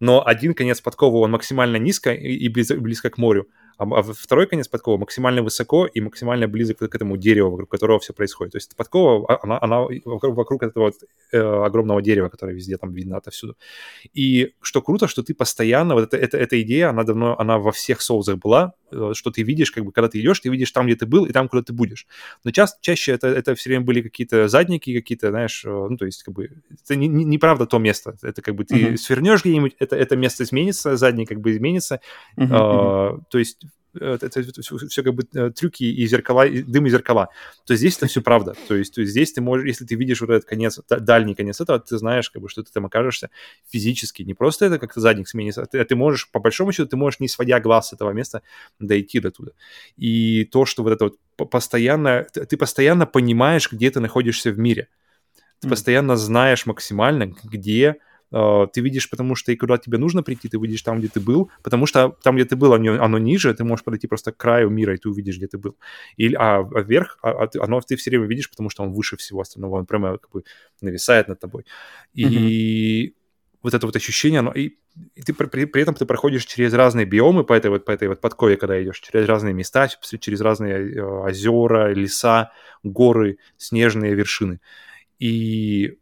но 0.00 0.26
один 0.26 0.54
конец 0.54 0.80
подковы, 0.80 1.18
он 1.20 1.30
максимально 1.30 1.76
низко 1.76 2.12
и, 2.12 2.34
и 2.34 2.48
близко, 2.48 2.76
близко 2.76 3.10
к 3.10 3.18
морю, 3.18 3.48
а, 3.78 3.84
а 3.84 4.02
второй 4.02 4.46
конец 4.46 4.68
подкова 4.68 4.96
максимально 4.96 5.42
высоко 5.42 5.86
и 5.86 6.00
максимально 6.00 6.48
близок 6.48 6.78
к 6.78 6.94
этому 6.94 7.16
дереву, 7.16 7.50
вокруг 7.50 7.70
которого 7.70 7.98
все 7.98 8.12
происходит. 8.12 8.52
То 8.52 8.56
есть 8.56 8.76
подкова, 8.76 9.26
а, 9.28 9.38
она, 9.42 9.58
она 9.60 9.80
вокруг, 10.04 10.36
вокруг 10.36 10.62
этого 10.62 10.84
вот, 10.84 10.94
э, 11.32 11.38
огромного 11.38 12.00
дерева, 12.00 12.28
которое 12.28 12.54
везде 12.54 12.78
там 12.78 12.92
видно 12.94 13.18
отовсюду. 13.18 13.56
И 14.14 14.54
что 14.62 14.80
круто, 14.80 15.08
что 15.08 15.22
ты 15.22 15.34
постоянно, 15.34 15.94
вот 15.94 16.04
это, 16.04 16.16
это, 16.16 16.38
эта 16.38 16.60
идея, 16.62 16.88
она 16.88 17.04
давно, 17.04 17.38
она 17.38 17.58
во 17.58 17.70
всех 17.70 18.00
соусах 18.00 18.38
была, 18.38 18.72
что 18.90 19.30
ты 19.30 19.42
видишь, 19.42 19.70
как 19.70 19.84
бы, 19.84 19.92
когда 19.92 20.08
ты 20.08 20.20
идешь, 20.20 20.40
ты 20.40 20.48
видишь 20.48 20.70
там, 20.70 20.86
где 20.86 20.96
ты 20.96 21.06
был, 21.06 21.24
и 21.24 21.32
там, 21.32 21.48
куда 21.48 21.62
ты 21.62 21.72
будешь. 21.72 22.06
Но 22.44 22.50
ча- 22.50 22.66
чаще 22.80 23.12
это, 23.12 23.28
это 23.28 23.54
все 23.54 23.70
время 23.70 23.84
были 23.84 24.02
какие-то 24.02 24.48
задники, 24.48 24.94
какие-то, 24.94 25.30
знаешь, 25.30 25.64
э, 25.64 25.68
ну, 25.68 25.96
то 25.96 26.06
есть, 26.06 26.22
как 26.22 26.34
бы, 26.34 26.50
это 26.70 26.96
не, 26.96 27.08
не, 27.08 27.24
неправда 27.24 27.66
то 27.66 27.78
место. 27.78 28.16
Это 28.22 28.42
как 28.42 28.54
бы 28.54 28.64
ты 28.64 28.74
uh-huh. 28.74 28.96
свернешь 28.96 29.44
где-нибудь, 29.44 29.76
это, 29.78 29.96
это 29.96 30.16
место 30.16 30.44
изменится, 30.44 30.96
задний 30.96 31.26
как 31.26 31.40
бы 31.40 31.50
изменится. 31.52 32.00
Uh-huh, 32.36 32.48
uh-huh. 32.48 33.22
то 33.30 33.38
есть 33.38 33.58
это, 33.96 34.26
это, 34.26 34.40
это 34.40 34.62
все, 34.62 34.76
все 34.76 35.02
как 35.02 35.14
бы 35.14 35.26
э, 35.34 35.50
трюки 35.50 35.84
и 35.84 36.06
зеркала, 36.06 36.46
и 36.46 36.62
дым 36.62 36.86
и 36.86 36.90
зеркала, 36.90 37.28
то 37.66 37.74
здесь 37.74 37.96
это 37.96 38.06
все 38.06 38.20
правда. 38.20 38.54
То 38.68 38.74
есть, 38.74 38.94
то 38.94 39.00
есть 39.00 39.12
здесь 39.12 39.32
ты 39.32 39.40
можешь, 39.40 39.66
если 39.66 39.84
ты 39.84 39.94
видишь 39.94 40.20
вот 40.20 40.30
этот 40.30 40.48
конец, 40.48 40.80
дальний 40.88 41.34
конец 41.34 41.60
этого, 41.60 41.78
ты 41.78 41.98
знаешь, 41.98 42.30
как 42.30 42.42
бы, 42.42 42.48
что 42.48 42.62
ты 42.62 42.72
там 42.72 42.86
окажешься 42.86 43.30
физически. 43.68 44.22
Не 44.22 44.34
просто 44.34 44.66
это 44.66 44.78
как-то 44.78 45.00
задник 45.00 45.28
сменится, 45.28 45.62
а 45.62 45.66
ты, 45.66 45.78
а 45.78 45.84
ты 45.84 45.96
можешь, 45.96 46.30
по 46.30 46.40
большому 46.40 46.72
счету, 46.72 46.88
ты 46.88 46.96
можешь, 46.96 47.20
не 47.20 47.28
сводя 47.28 47.60
глаз 47.60 47.88
с 47.88 47.92
этого 47.92 48.10
места, 48.10 48.42
дойти 48.78 49.20
до 49.20 49.30
туда. 49.30 49.52
И 49.96 50.44
то, 50.44 50.64
что 50.64 50.82
вот 50.82 50.92
это 50.92 51.04
вот 51.04 51.50
постоянно, 51.50 52.24
ты 52.32 52.56
постоянно 52.56 53.06
понимаешь, 53.06 53.70
где 53.70 53.90
ты 53.90 54.00
находишься 54.00 54.50
в 54.50 54.58
мире. 54.58 54.88
Ты 55.60 55.68
mm. 55.68 55.70
постоянно 55.70 56.16
знаешь 56.16 56.66
максимально, 56.66 57.32
где 57.44 57.96
Uh, 58.32 58.66
ты 58.72 58.80
видишь, 58.80 59.08
потому 59.08 59.36
что 59.36 59.52
и 59.52 59.56
куда 59.56 59.78
тебе 59.78 59.98
нужно 59.98 60.22
прийти, 60.22 60.48
ты 60.48 60.58
видишь 60.58 60.82
там, 60.82 60.98
где 60.98 61.08
ты 61.08 61.20
был, 61.20 61.50
потому 61.62 61.86
что 61.86 62.16
там, 62.24 62.34
где 62.34 62.44
ты 62.44 62.56
был, 62.56 62.74
оно, 62.74 63.00
оно 63.00 63.18
ниже, 63.18 63.54
ты 63.54 63.62
можешь 63.62 63.84
подойти 63.84 64.08
просто 64.08 64.32
к 64.32 64.36
краю 64.36 64.68
мира, 64.68 64.94
и 64.94 64.98
ты 64.98 65.08
увидишь, 65.08 65.36
где 65.36 65.46
ты 65.46 65.58
был. 65.58 65.76
Или, 66.16 66.34
а, 66.34 66.58
а 66.58 66.80
вверх, 66.82 67.18
а, 67.22 67.44
а, 67.44 67.48
оно 67.60 67.80
ты 67.80 67.94
все 67.94 68.10
время 68.10 68.26
видишь, 68.26 68.50
потому 68.50 68.68
что 68.68 68.82
он 68.82 68.92
выше 68.92 69.16
всего 69.16 69.40
остального, 69.40 69.76
он 69.76 69.86
прямо 69.86 70.18
как 70.18 70.30
бы 70.32 70.42
нависает 70.80 71.28
над 71.28 71.38
тобой. 71.38 71.66
И 72.14 72.24
mm-hmm. 72.24 73.14
вот 73.62 73.74
это 73.74 73.86
вот 73.86 73.94
ощущение, 73.94 74.40
оно, 74.40 74.50
и, 74.50 74.76
и 75.14 75.22
ты 75.22 75.32
при, 75.32 75.66
при 75.66 75.82
этом 75.82 75.94
ты 75.94 76.04
проходишь 76.04 76.46
через 76.46 76.72
разные 76.74 77.06
биомы 77.06 77.44
по 77.44 77.52
этой 77.52 77.70
вот, 77.70 77.84
по 77.84 77.92
этой 77.92 78.08
вот 78.08 78.20
подкове, 78.20 78.56
когда 78.56 78.82
идешь, 78.82 78.98
через 78.98 79.28
разные 79.28 79.54
места, 79.54 79.88
через 80.18 80.40
разные 80.40 80.96
э, 80.96 81.00
озера, 81.00 81.92
леса, 81.92 82.50
горы, 82.82 83.38
снежные 83.56 84.14
вершины. 84.14 84.60
И 85.20 85.96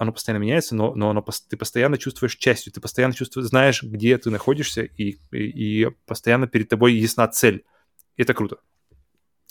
оно 0.00 0.12
постоянно 0.14 0.40
меняется, 0.40 0.74
но, 0.74 0.94
но 0.94 1.10
оно, 1.10 1.22
ты 1.50 1.58
постоянно 1.58 1.98
чувствуешь 1.98 2.36
частью, 2.36 2.72
ты 2.72 2.80
постоянно 2.80 3.12
чувствуешь, 3.12 3.48
знаешь, 3.48 3.82
где 3.82 4.16
ты 4.16 4.30
находишься, 4.30 4.80
и, 4.82 5.18
и, 5.30 5.84
и 5.84 5.90
постоянно 6.06 6.46
перед 6.46 6.70
тобой 6.70 6.94
ясна 6.94 7.28
цель. 7.28 7.66
Это 8.16 8.32
круто. 8.32 8.60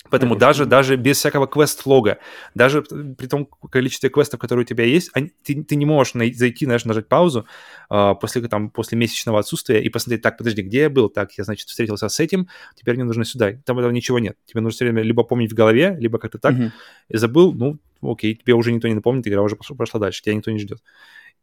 Поэтому 0.09 0.35
Конечно. 0.35 0.47
даже, 0.47 0.65
даже 0.65 0.95
без 0.95 1.17
всякого 1.17 1.45
квест-лога, 1.45 2.19
даже 2.55 2.81
при 2.81 3.27
том 3.27 3.45
количестве 3.45 4.09
квестов, 4.09 4.39
которые 4.39 4.63
у 4.63 4.67
тебя 4.67 4.85
есть, 4.85 5.11
они, 5.13 5.33
ты, 5.43 5.61
ты 5.63 5.75
не 5.75 5.85
можешь 5.85 6.13
на, 6.13 6.25
зайти, 6.33 6.65
знаешь, 6.65 6.85
нажать 6.85 7.07
паузу 7.07 7.45
э, 7.89 8.15
после, 8.19 8.41
там, 8.47 8.69
после 8.69 8.97
месячного 8.97 9.39
отсутствия 9.39 9.83
и 9.83 9.89
посмотреть, 9.89 10.21
так, 10.21 10.37
подожди, 10.37 10.61
где 10.61 10.81
я 10.81 10.89
был? 10.89 11.09
Так, 11.09 11.33
я, 11.33 11.43
значит, 11.43 11.67
встретился 11.67 12.07
с 12.07 12.19
этим, 12.19 12.47
теперь 12.75 12.95
мне 12.95 13.03
нужно 13.03 13.25
сюда. 13.25 13.53
Там 13.65 13.77
этого 13.77 13.91
ничего 13.91 14.19
нет. 14.19 14.37
Тебе 14.45 14.61
нужно 14.61 14.75
все 14.75 14.85
время 14.85 15.03
либо 15.03 15.23
помнить 15.23 15.51
в 15.51 15.55
голове, 15.55 15.95
либо 15.99 16.17
как-то 16.17 16.39
так. 16.39 16.53
Uh-huh. 16.55 16.71
И 17.09 17.17
забыл, 17.17 17.53
ну, 17.53 17.77
окей, 18.01 18.35
тебе 18.35 18.53
уже 18.53 18.71
никто 18.71 18.87
не 18.87 18.95
напомнит, 18.95 19.27
игра 19.27 19.41
уже 19.41 19.57
пошла 19.57 19.99
дальше, 19.99 20.23
тебя 20.23 20.33
никто 20.33 20.49
не 20.49 20.59
ждет. 20.59 20.79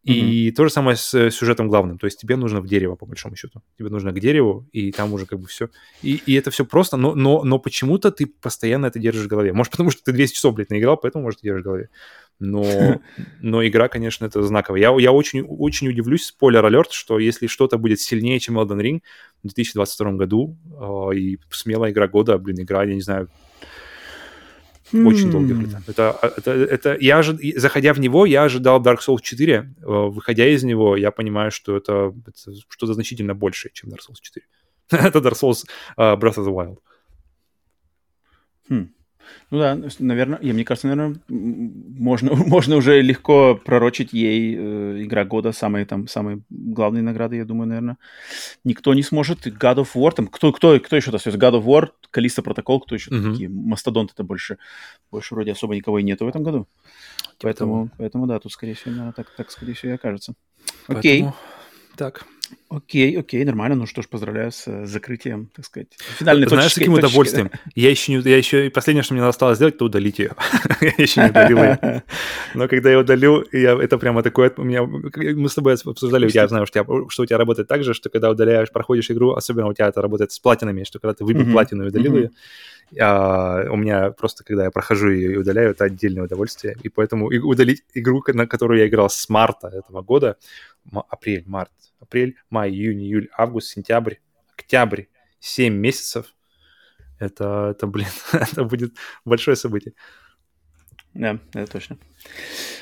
И 0.07 0.49
mm-hmm. 0.49 0.53
то 0.53 0.65
же 0.65 0.71
самое 0.71 0.97
с 0.97 1.13
э, 1.15 1.33
сюжетом 1.33 1.67
главным. 1.67 1.99
То 1.99 2.07
есть 2.07 2.21
тебе 2.21 2.37
нужно 2.37 2.61
в 2.61 2.69
дерево, 2.69 2.95
по 2.95 3.07
большому 3.07 3.35
счету. 3.35 3.61
Тебе 3.77 3.89
нужно 3.89 4.13
к 4.13 4.21
дереву, 4.21 4.65
и 4.71 4.93
там 4.93 5.13
уже 5.13 5.27
как 5.27 5.41
бы 5.41 5.49
все. 5.49 5.69
И, 6.01 6.23
и 6.27 6.35
это 6.35 6.53
все 6.53 6.65
просто, 6.65 6.97
но, 6.97 7.17
но, 7.17 7.43
но 7.43 7.59
почему-то 7.59 8.13
ты 8.13 8.27
постоянно 8.27 8.87
это 8.87 9.01
держишь 9.01 9.25
в 9.25 9.29
голове. 9.29 9.53
Может, 9.53 9.73
потому 9.73 9.91
что 9.91 10.05
ты 10.05 10.13
200 10.13 10.37
часов, 10.37 10.55
блядь, 10.55 10.71
наиграл, 10.71 10.97
поэтому, 10.97 11.25
может, 11.25 11.41
держишь 11.43 11.63
в 11.63 11.65
голове. 11.65 11.89
Но, 12.39 13.01
но 13.41 13.67
игра, 13.67 13.89
конечно, 13.89 14.25
это 14.25 14.41
знаковая. 14.45 14.81
Я, 14.81 14.97
я 15.01 15.11
очень, 15.11 15.43
очень 15.43 15.89
удивлюсь, 15.89 16.27
спойлер-алерт, 16.27 16.93
что 16.93 17.19
если 17.19 17.49
что-то 17.49 17.77
будет 17.77 17.99
сильнее, 17.99 18.39
чем 18.39 18.61
Elden 18.61 18.81
Ring 18.81 19.01
в 19.43 19.49
2022 19.49 20.13
году, 20.13 20.57
э, 20.71 21.17
и 21.17 21.41
смелая 21.51 21.91
игра 21.91 22.07
года, 22.07 22.39
блин, 22.39 22.61
игра, 22.61 22.85
я 22.85 22.95
не 22.95 23.03
знаю, 23.03 23.29
очень 24.93 25.31
долгое 25.31 25.55
время. 25.55 25.83
Это, 25.87 26.19
это, 26.37 26.51
это, 26.53 26.97
я 27.01 27.19
ожид... 27.19 27.41
Заходя 27.61 27.93
в 27.93 28.01
него, 28.01 28.27
я 28.27 28.45
ожидал 28.45 28.83
Dark 28.83 28.99
Souls 29.07 29.21
4. 29.23 29.55
Э, 29.55 29.65
выходя 29.85 30.47
из 30.47 30.65
него, 30.65 30.97
я 30.97 31.11
понимаю, 31.11 31.51
что 31.51 31.77
это, 31.77 32.15
это 32.27 32.55
что-то 32.69 32.95
значительно 32.95 33.35
большее, 33.35 33.73
чем 33.73 33.91
Dark 33.91 34.01
Souls 34.09 34.21
4. 34.21 34.47
это 34.91 35.19
Dark 35.19 35.35
Souls 35.35 35.65
uh, 35.97 36.17
Breath 36.19 36.37
of 36.37 36.47
the 36.47 36.53
Wild. 36.53 36.79
Хм. 38.69 38.96
Ну 39.51 39.59
да, 39.59 39.79
наверное, 39.99 40.39
я, 40.43 40.53
мне 40.53 40.65
кажется, 40.65 40.89
наверное, 40.89 41.21
можно, 41.29 42.35
можно 42.47 42.77
уже 42.77 43.01
легко 43.01 43.55
пророчить 43.55 44.13
ей 44.13 44.57
э, 44.57 45.03
игра 45.05 45.25
года, 45.25 45.53
самые 45.53 45.87
там, 45.87 46.09
самые 46.09 46.41
главные 46.51 47.03
награды, 47.03 47.37
я 47.37 47.45
думаю, 47.45 47.69
наверное. 47.69 47.97
Никто 48.65 48.95
не 48.95 49.03
сможет. 49.03 49.47
God 49.47 49.77
of 49.77 49.89
War, 49.95 50.13
там, 50.13 50.27
кто, 50.27 50.53
кто, 50.53 50.79
кто 50.81 50.97
еще 50.97 51.11
достается? 51.11 51.41
God 51.41 51.61
of 51.61 51.65
War, 51.65 51.91
Калиста 52.11 52.43
Протокол, 52.43 52.81
кто 52.81 52.95
еще 52.95 53.11
uh-huh. 53.11 53.31
такие? 53.33 53.49
Мастодонт 53.49 54.13
это 54.13 54.25
больше, 54.25 54.59
больше 55.11 55.35
вроде 55.35 55.53
особо 55.53 55.75
никого 55.75 55.99
и 55.99 56.03
нету 56.03 56.25
в 56.25 56.29
этом 56.29 56.43
году. 56.43 56.67
Типа 57.17 57.37
поэтому, 57.43 57.73
того. 57.73 57.91
поэтому, 57.99 58.27
да, 58.27 58.39
тут, 58.39 58.53
скорее 58.53 58.75
всего, 58.75 58.91
наверное, 58.93 59.13
так, 59.13 59.31
так, 59.37 59.51
скорее 59.51 59.75
всего, 59.75 59.93
и 59.93 59.95
окажется. 59.95 60.35
Окей. 60.89 61.23
Поэтому... 61.23 61.37
Так. 61.97 62.27
Окей, 62.69 63.19
окей, 63.19 63.45
нормально. 63.45 63.77
Ну 63.77 63.87
что 63.87 64.03
ж, 64.03 64.09
поздравляю 64.09 64.51
с 64.51 64.67
э, 64.67 64.87
закрытием, 64.87 65.49
так 65.55 65.65
сказать. 65.65 65.89
Финальной 66.19 66.49
Знаешь, 66.49 66.73
с 66.73 66.75
каким 66.75 66.95
удовольствием? 66.95 67.51
Да? 67.53 67.61
Я 67.75 67.91
еще 67.91 68.13
не, 68.13 68.29
я 68.29 68.37
еще, 68.37 68.71
последнее, 68.71 69.03
что 69.03 69.15
мне 69.15 69.23
осталось 69.25 69.57
сделать, 69.57 69.77
это 69.77 69.85
удалить 69.85 70.19
ее. 70.19 70.33
я 70.81 70.93
еще 70.99 71.23
не 71.23 71.31
удалил 71.31 71.59
ее. 71.59 72.03
Но 72.55 72.69
когда 72.69 72.91
я 72.91 72.99
удалю, 72.99 73.45
я, 73.53 73.81
это 73.81 73.99
прямо 73.99 74.23
такое, 74.23 74.53
у 74.57 74.65
меня, 74.65 74.83
мы 74.85 75.49
с 75.49 75.55
тобой 75.55 75.75
обсуждали, 75.75 76.29
я 76.33 76.49
знаю, 76.49 76.67
что, 76.67 77.09
что 77.09 77.23
у 77.23 77.27
тебя 77.27 77.39
работает 77.39 77.69
так 77.69 77.85
же, 77.85 77.95
что 77.95 78.11
когда 78.11 78.31
удаляешь, 78.31 78.71
проходишь 78.71 79.11
игру, 79.11 79.33
особенно 79.33 79.69
у 79.69 79.75
тебя 79.75 79.89
это 79.89 80.03
работает 80.03 80.33
с 80.33 80.39
платинами, 80.39 80.85
что 80.85 80.99
когда 80.99 81.15
ты 81.15 81.25
выбил 81.25 81.51
платину 81.53 81.85
и 81.85 81.89
удалил 81.89 82.17
ее, 82.17 82.31
а, 82.99 83.65
у 83.71 83.77
меня 83.77 84.11
просто, 84.11 84.45
когда 84.45 84.65
я 84.65 84.71
прохожу 84.71 85.11
ее 85.11 85.33
и 85.33 85.37
удаляю, 85.37 85.71
это 85.71 85.85
отдельное 85.85 86.25
удовольствие. 86.25 86.77
И 86.83 86.89
поэтому 86.89 87.27
удалить 87.27 87.85
игру, 87.95 88.23
на 88.29 88.47
которую 88.47 88.81
я 88.81 88.87
играл 88.87 89.11
с 89.11 89.29
марта 89.29 89.69
этого 89.69 90.03
года, 90.03 90.37
апрель, 91.09 91.45
март, 91.47 91.73
апрель, 92.01 92.37
май, 92.51 92.71
июнь, 92.71 93.03
июль, 93.03 93.29
август, 93.37 93.69
сентябрь, 93.69 94.15
октябрь, 94.57 95.05
7 95.41 95.75
месяцев. 95.75 96.35
Это, 97.19 97.69
это, 97.71 97.87
блин, 97.87 98.09
это 98.33 98.65
будет 98.65 98.95
большое 99.25 99.57
событие. 99.57 99.95
Да, 101.15 101.39
это 101.55 101.73
точно. 101.73 101.99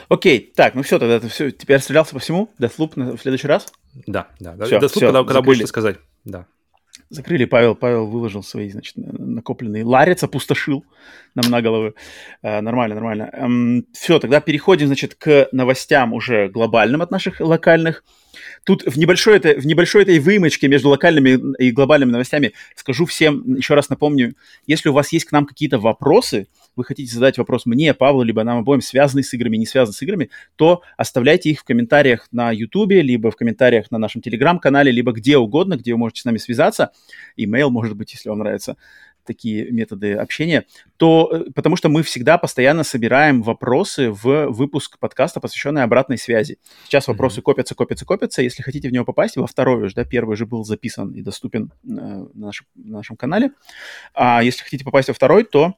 Окей, 0.08 0.52
так, 0.54 0.74
ну 0.74 0.82
все, 0.82 0.98
тогда 0.98 1.14
это 1.14 1.28
все. 1.28 1.50
Теперь 1.50 1.80
стрелялся 1.80 2.14
по 2.14 2.18
всему? 2.18 2.52
Deathloop 2.58 3.16
в 3.16 3.20
следующий 3.20 3.46
раз? 3.46 3.72
Да, 4.06 4.28
да. 4.40 4.64
Все, 4.64 4.78
Deathloop, 4.78 4.88
все, 4.88 5.00
когда, 5.00 5.24
когда 5.24 5.42
будешь 5.42 5.68
сказать. 5.68 5.98
Да. 6.24 6.46
Закрыли, 7.10 7.44
Павел, 7.44 7.74
Павел 7.76 8.06
выложил 8.06 8.42
свои, 8.42 8.70
значит, 8.70 8.96
накопленные. 9.34 9.84
Ларец 9.84 10.22
опустошил 10.22 10.84
нам 11.34 11.50
на 11.50 11.62
головы. 11.62 11.94
Э, 12.42 12.60
нормально, 12.60 12.94
нормально. 12.94 13.30
Эм, 13.32 13.86
все, 13.92 14.18
тогда 14.18 14.40
переходим, 14.40 14.86
значит, 14.86 15.14
к 15.14 15.48
новостям 15.52 16.12
уже 16.12 16.48
глобальным 16.48 17.02
от 17.02 17.10
наших 17.10 17.40
локальных. 17.40 18.04
Тут 18.64 18.82
в 18.84 18.98
небольшой, 18.98 19.36
это, 19.36 19.60
в 19.60 19.66
небольшой 19.66 20.02
этой 20.02 20.18
вымочке 20.18 20.68
между 20.68 20.88
локальными 20.88 21.38
и 21.58 21.70
глобальными 21.70 22.12
новостями 22.12 22.52
скажу 22.74 23.04
всем, 23.06 23.56
еще 23.56 23.74
раз 23.74 23.88
напомню, 23.88 24.34
если 24.66 24.88
у 24.88 24.92
вас 24.92 25.12
есть 25.12 25.26
к 25.26 25.32
нам 25.32 25.46
какие-то 25.46 25.78
вопросы, 25.78 26.48
вы 26.76 26.84
хотите 26.84 27.12
задать 27.12 27.38
вопрос 27.38 27.66
мне, 27.66 27.94
Павлу, 27.94 28.22
либо 28.22 28.42
нам 28.42 28.58
обоим, 28.58 28.80
связанный 28.80 29.22
с 29.22 29.32
играми, 29.34 29.56
не 29.56 29.66
связанный 29.66 29.94
с 29.94 30.02
играми, 30.02 30.30
то 30.56 30.82
оставляйте 30.96 31.50
их 31.50 31.60
в 31.60 31.64
комментариях 31.64 32.28
на 32.32 32.50
YouTube, 32.50 32.90
либо 32.90 33.30
в 33.30 33.36
комментариях 33.36 33.90
на 33.90 33.98
нашем 33.98 34.22
Телеграм-канале, 34.22 34.90
либо 34.90 35.12
где 35.12 35.36
угодно, 35.36 35.76
где 35.76 35.92
вы 35.92 35.98
можете 35.98 36.22
с 36.22 36.24
нами 36.24 36.38
связаться. 36.38 36.90
Имейл, 37.36 37.70
может 37.70 37.96
быть, 37.96 38.12
если 38.12 38.28
вам 38.28 38.40
нравится 38.40 38.76
такие 39.24 39.70
методы 39.70 40.14
общения, 40.14 40.66
то 40.96 41.30
э, 41.32 41.50
потому 41.54 41.76
что 41.76 41.88
мы 41.88 42.02
всегда 42.02 42.38
постоянно 42.38 42.84
собираем 42.84 43.42
вопросы 43.42 44.10
в 44.10 44.48
выпуск 44.48 44.98
подкаста, 44.98 45.40
посвященный 45.40 45.82
обратной 45.82 46.18
связи. 46.18 46.58
Сейчас 46.84 47.08
вопросы 47.08 47.40
mm-hmm. 47.40 47.42
копятся, 47.42 47.74
копятся, 47.74 48.04
копятся. 48.04 48.42
Если 48.42 48.62
хотите 48.62 48.88
в 48.88 48.92
него 48.92 49.04
попасть, 49.04 49.36
во 49.36 49.46
второй 49.46 49.84
уже, 49.84 49.94
да, 49.94 50.04
первый 50.04 50.36
же 50.36 50.46
был 50.46 50.64
записан 50.64 51.12
и 51.12 51.22
доступен 51.22 51.72
э, 51.84 51.86
на, 51.88 52.28
нашем, 52.34 52.66
на 52.74 52.98
нашем 52.98 53.16
канале. 53.16 53.50
А 54.14 54.42
если 54.42 54.62
хотите 54.62 54.84
попасть 54.84 55.08
во 55.08 55.14
второй, 55.14 55.44
то 55.44 55.74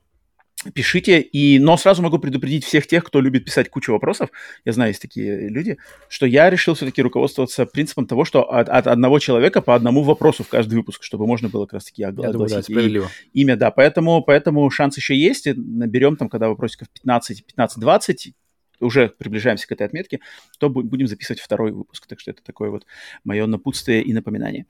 пишите. 0.74 1.20
И, 1.20 1.58
но 1.58 1.76
сразу 1.76 2.02
могу 2.02 2.18
предупредить 2.18 2.64
всех 2.64 2.86
тех, 2.86 3.04
кто 3.04 3.20
любит 3.20 3.44
писать 3.44 3.68
кучу 3.70 3.92
вопросов, 3.92 4.30
я 4.64 4.72
знаю, 4.72 4.90
есть 4.90 5.02
такие 5.02 5.48
люди, 5.48 5.78
что 6.08 6.26
я 6.26 6.50
решил 6.50 6.74
все-таки 6.74 7.02
руководствоваться 7.02 7.66
принципом 7.66 8.06
того, 8.06 8.24
что 8.24 8.50
от, 8.50 8.68
от 8.68 8.86
одного 8.86 9.18
человека 9.18 9.60
по 9.60 9.74
одному 9.74 10.02
вопросу 10.02 10.44
в 10.44 10.48
каждый 10.48 10.74
выпуск, 10.74 11.02
чтобы 11.02 11.26
можно 11.26 11.48
было 11.48 11.66
как 11.66 11.74
раз-таки 11.74 12.02
огласить 12.02 12.66
думаю, 12.66 13.00
да, 13.02 13.08
имя. 13.32 13.56
Да, 13.56 13.70
поэтому, 13.70 14.22
поэтому 14.22 14.68
шанс 14.70 14.96
еще 14.96 15.16
есть. 15.16 15.46
Наберем 15.46 16.16
там, 16.16 16.28
когда 16.28 16.48
вопросиков 16.48 16.88
15, 16.90 17.44
15-20, 17.56 18.32
уже 18.80 19.08
приближаемся 19.08 19.66
к 19.66 19.72
этой 19.72 19.86
отметке, 19.86 20.20
то 20.58 20.68
будем 20.68 21.06
записывать 21.06 21.40
второй 21.40 21.72
выпуск. 21.72 22.06
Так 22.06 22.20
что 22.20 22.30
это 22.30 22.42
такое 22.42 22.70
вот 22.70 22.86
мое 23.24 23.46
напутствие 23.46 24.02
и 24.02 24.12
напоминание. 24.12 24.66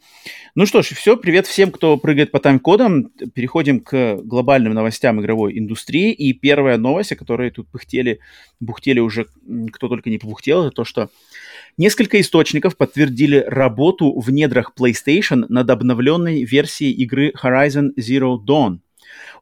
Ну 0.55 0.67
что 0.67 0.83
ж, 0.83 0.87
все. 0.87 1.17
Привет 1.17 1.47
всем, 1.47 1.71
кто 1.71 1.97
прыгает 1.97 2.31
по 2.31 2.39
тайм-кодам. 2.39 3.11
Переходим 3.35 3.81
к 3.81 4.17
глобальным 4.23 4.75
новостям 4.75 5.21
игровой 5.21 5.59
индустрии. 5.59 6.13
И 6.13 6.33
первая 6.33 6.79
новость, 6.79 7.13
о 7.13 7.17
которой 7.17 7.51
тут 7.51 7.69
пыхтели, 7.69 8.21
бухтели 8.61 9.01
уже, 9.01 9.27
кто 9.73 9.89
только 9.89 10.11
не 10.11 10.19
побухтел, 10.19 10.67
это 10.67 10.71
то, 10.71 10.85
что 10.85 11.11
несколько 11.77 12.21
источников 12.21 12.77
подтвердили 12.77 13.45
работу 13.47 14.19
в 14.19 14.31
недрах 14.31 14.73
PlayStation 14.79 15.45
над 15.49 15.71
обновленной 15.71 16.45
версией 16.45 16.93
игры 16.93 17.33
Horizon 17.43 17.91
Zero 17.99 18.37
Dawn– 18.39 18.81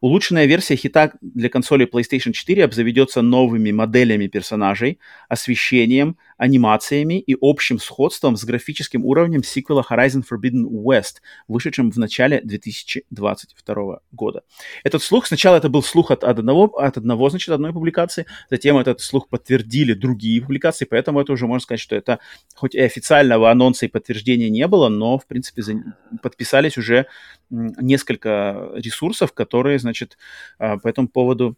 Улучшенная 0.00 0.46
версия 0.46 0.76
хита 0.76 1.12
для 1.20 1.48
консоли 1.48 1.86
PlayStation 1.86 2.32
4 2.32 2.64
обзаведется 2.64 3.22
новыми 3.22 3.70
моделями 3.72 4.26
персонажей, 4.26 4.98
освещением, 5.28 6.16
анимациями 6.36 7.20
и 7.20 7.36
общим 7.40 7.78
сходством 7.78 8.36
с 8.36 8.44
графическим 8.44 9.04
уровнем 9.04 9.42
сиквела 9.42 9.84
Horizon 9.88 10.22
Forbidden 10.28 10.64
West, 10.68 11.16
вышедшим 11.48 11.90
в 11.90 11.98
начале 11.98 12.40
2022 12.42 14.00
года. 14.12 14.42
Этот 14.82 15.02
слух, 15.02 15.26
сначала 15.26 15.56
это 15.56 15.68
был 15.68 15.82
слух 15.82 16.10
от 16.10 16.24
одного, 16.24 16.66
от 16.78 16.96
одного, 16.96 17.30
значит, 17.30 17.50
одной 17.50 17.72
публикации, 17.72 18.26
затем 18.50 18.78
этот 18.78 19.00
слух 19.00 19.28
подтвердили 19.28 19.94
другие 19.94 20.40
публикации, 20.40 20.84
поэтому 20.84 21.20
это 21.20 21.32
уже 21.32 21.46
можно 21.46 21.62
сказать, 21.62 21.80
что 21.80 21.96
это 21.96 22.18
хоть 22.54 22.74
и 22.74 22.80
официального 22.80 23.50
анонса 23.50 23.86
и 23.86 23.88
подтверждения 23.88 24.50
не 24.50 24.66
было, 24.66 24.88
но, 24.88 25.18
в 25.18 25.26
принципе, 25.26 25.62
за, 25.62 25.74
подписались 26.22 26.78
уже 26.78 27.06
несколько 27.50 28.70
ресурсов, 28.74 29.32
которые, 29.32 29.78
значит, 29.78 30.18
а, 30.58 30.78
по 30.78 30.88
этому 30.88 31.08
поводу 31.08 31.56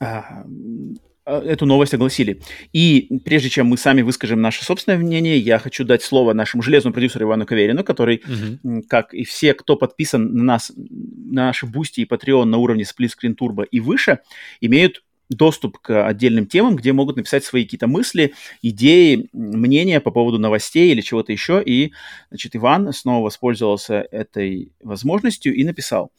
а, 0.00 0.44
эту 1.28 1.66
новость 1.66 1.94
огласили. 1.94 2.40
И 2.72 3.20
прежде 3.24 3.50
чем 3.50 3.66
мы 3.66 3.76
сами 3.76 4.02
выскажем 4.02 4.40
наше 4.40 4.64
собственное 4.64 4.98
мнение, 4.98 5.38
я 5.38 5.58
хочу 5.58 5.84
дать 5.84 6.02
слово 6.02 6.32
нашему 6.32 6.62
железному 6.62 6.94
продюсеру 6.94 7.26
Ивану 7.26 7.46
Каверину, 7.46 7.84
который, 7.84 8.22
угу. 8.24 8.82
как 8.88 9.12
и 9.14 9.24
все, 9.24 9.54
кто 9.54 9.76
подписан 9.76 10.34
на 10.34 10.44
нас, 10.44 10.72
на 10.76 11.46
наши 11.46 11.66
Бусти 11.66 12.00
и 12.00 12.04
Patreon 12.06 12.44
на 12.44 12.58
уровне 12.58 12.84
Split 12.84 13.10
Screen 13.10 13.36
Turbo 13.36 13.66
и 13.70 13.80
выше, 13.80 14.20
имеют 14.60 15.02
доступ 15.28 15.78
к 15.78 16.06
отдельным 16.06 16.46
темам, 16.46 16.76
где 16.76 16.92
могут 16.92 17.16
написать 17.16 17.44
свои 17.44 17.64
какие-то 17.64 17.86
мысли, 17.86 18.32
идеи, 18.62 19.28
мнения 19.32 20.00
по 20.00 20.10
поводу 20.10 20.38
новостей 20.38 20.90
или 20.90 21.02
чего-то 21.02 21.32
еще. 21.32 21.62
И, 21.62 21.92
значит, 22.30 22.56
Иван 22.56 22.92
снова 22.92 23.26
воспользовался 23.26 24.06
этой 24.10 24.72
возможностью 24.82 25.54
и 25.54 25.64
написал. 25.64 26.10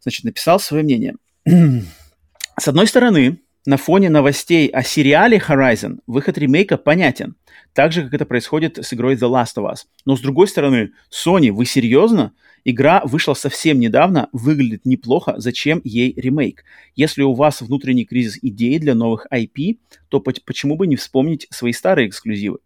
Значит, 0.00 0.24
написал 0.24 0.58
свое 0.58 0.82
мнение. 0.82 1.16
С 2.58 2.68
одной 2.68 2.86
стороны, 2.86 3.40
на 3.66 3.78
фоне 3.78 4.10
новостей 4.10 4.68
о 4.68 4.82
сериале 4.82 5.38
Horizon 5.38 6.00
выход 6.06 6.36
ремейка 6.36 6.76
понятен, 6.76 7.34
так 7.72 7.92
же, 7.92 8.02
как 8.02 8.14
это 8.14 8.26
происходит 8.26 8.78
с 8.78 8.92
игрой 8.92 9.14
The 9.14 9.30
Last 9.30 9.56
of 9.56 9.70
Us. 9.70 9.78
Но 10.04 10.16
с 10.16 10.20
другой 10.20 10.48
стороны, 10.48 10.92
Sony, 11.10 11.50
вы 11.50 11.64
серьезно? 11.64 12.32
Игра 12.66 13.02
вышла 13.04 13.34
совсем 13.34 13.78
недавно, 13.78 14.28
выглядит 14.32 14.84
неплохо, 14.84 15.34
зачем 15.38 15.80
ей 15.84 16.12
ремейк? 16.14 16.64
Если 16.94 17.22
у 17.22 17.34
вас 17.34 17.62
внутренний 17.62 18.04
кризис 18.04 18.38
идей 18.42 18.78
для 18.78 18.94
новых 18.94 19.26
IP, 19.32 19.78
то 20.08 20.20
почему 20.20 20.76
бы 20.76 20.86
не 20.86 20.96
вспомнить 20.96 21.46
свои 21.50 21.72
старые 21.72 22.08
эксклюзивы? 22.08 22.58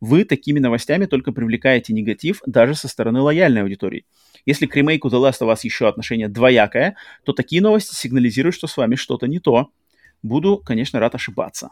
Вы 0.00 0.24
такими 0.24 0.58
новостями 0.58 1.04
только 1.04 1.32
привлекаете 1.32 1.92
негатив 1.92 2.40
даже 2.46 2.74
со 2.74 2.88
стороны 2.88 3.20
лояльной 3.20 3.62
аудитории. 3.62 4.06
Если 4.46 4.66
к 4.66 4.76
ремейку 4.76 5.08
The 5.08 5.20
Last 5.20 5.40
of 5.40 5.52
Us 5.52 5.60
еще 5.64 5.88
отношение 5.88 6.28
двоякое, 6.28 6.96
то 7.24 7.32
такие 7.32 7.60
новости 7.60 7.94
сигнализируют, 7.94 8.54
что 8.54 8.66
с 8.66 8.76
вами 8.76 8.94
что-то 8.94 9.26
не 9.26 9.38
то. 9.38 9.70
Буду, 10.22 10.58
конечно, 10.58 11.00
рад 11.00 11.14
ошибаться. 11.14 11.70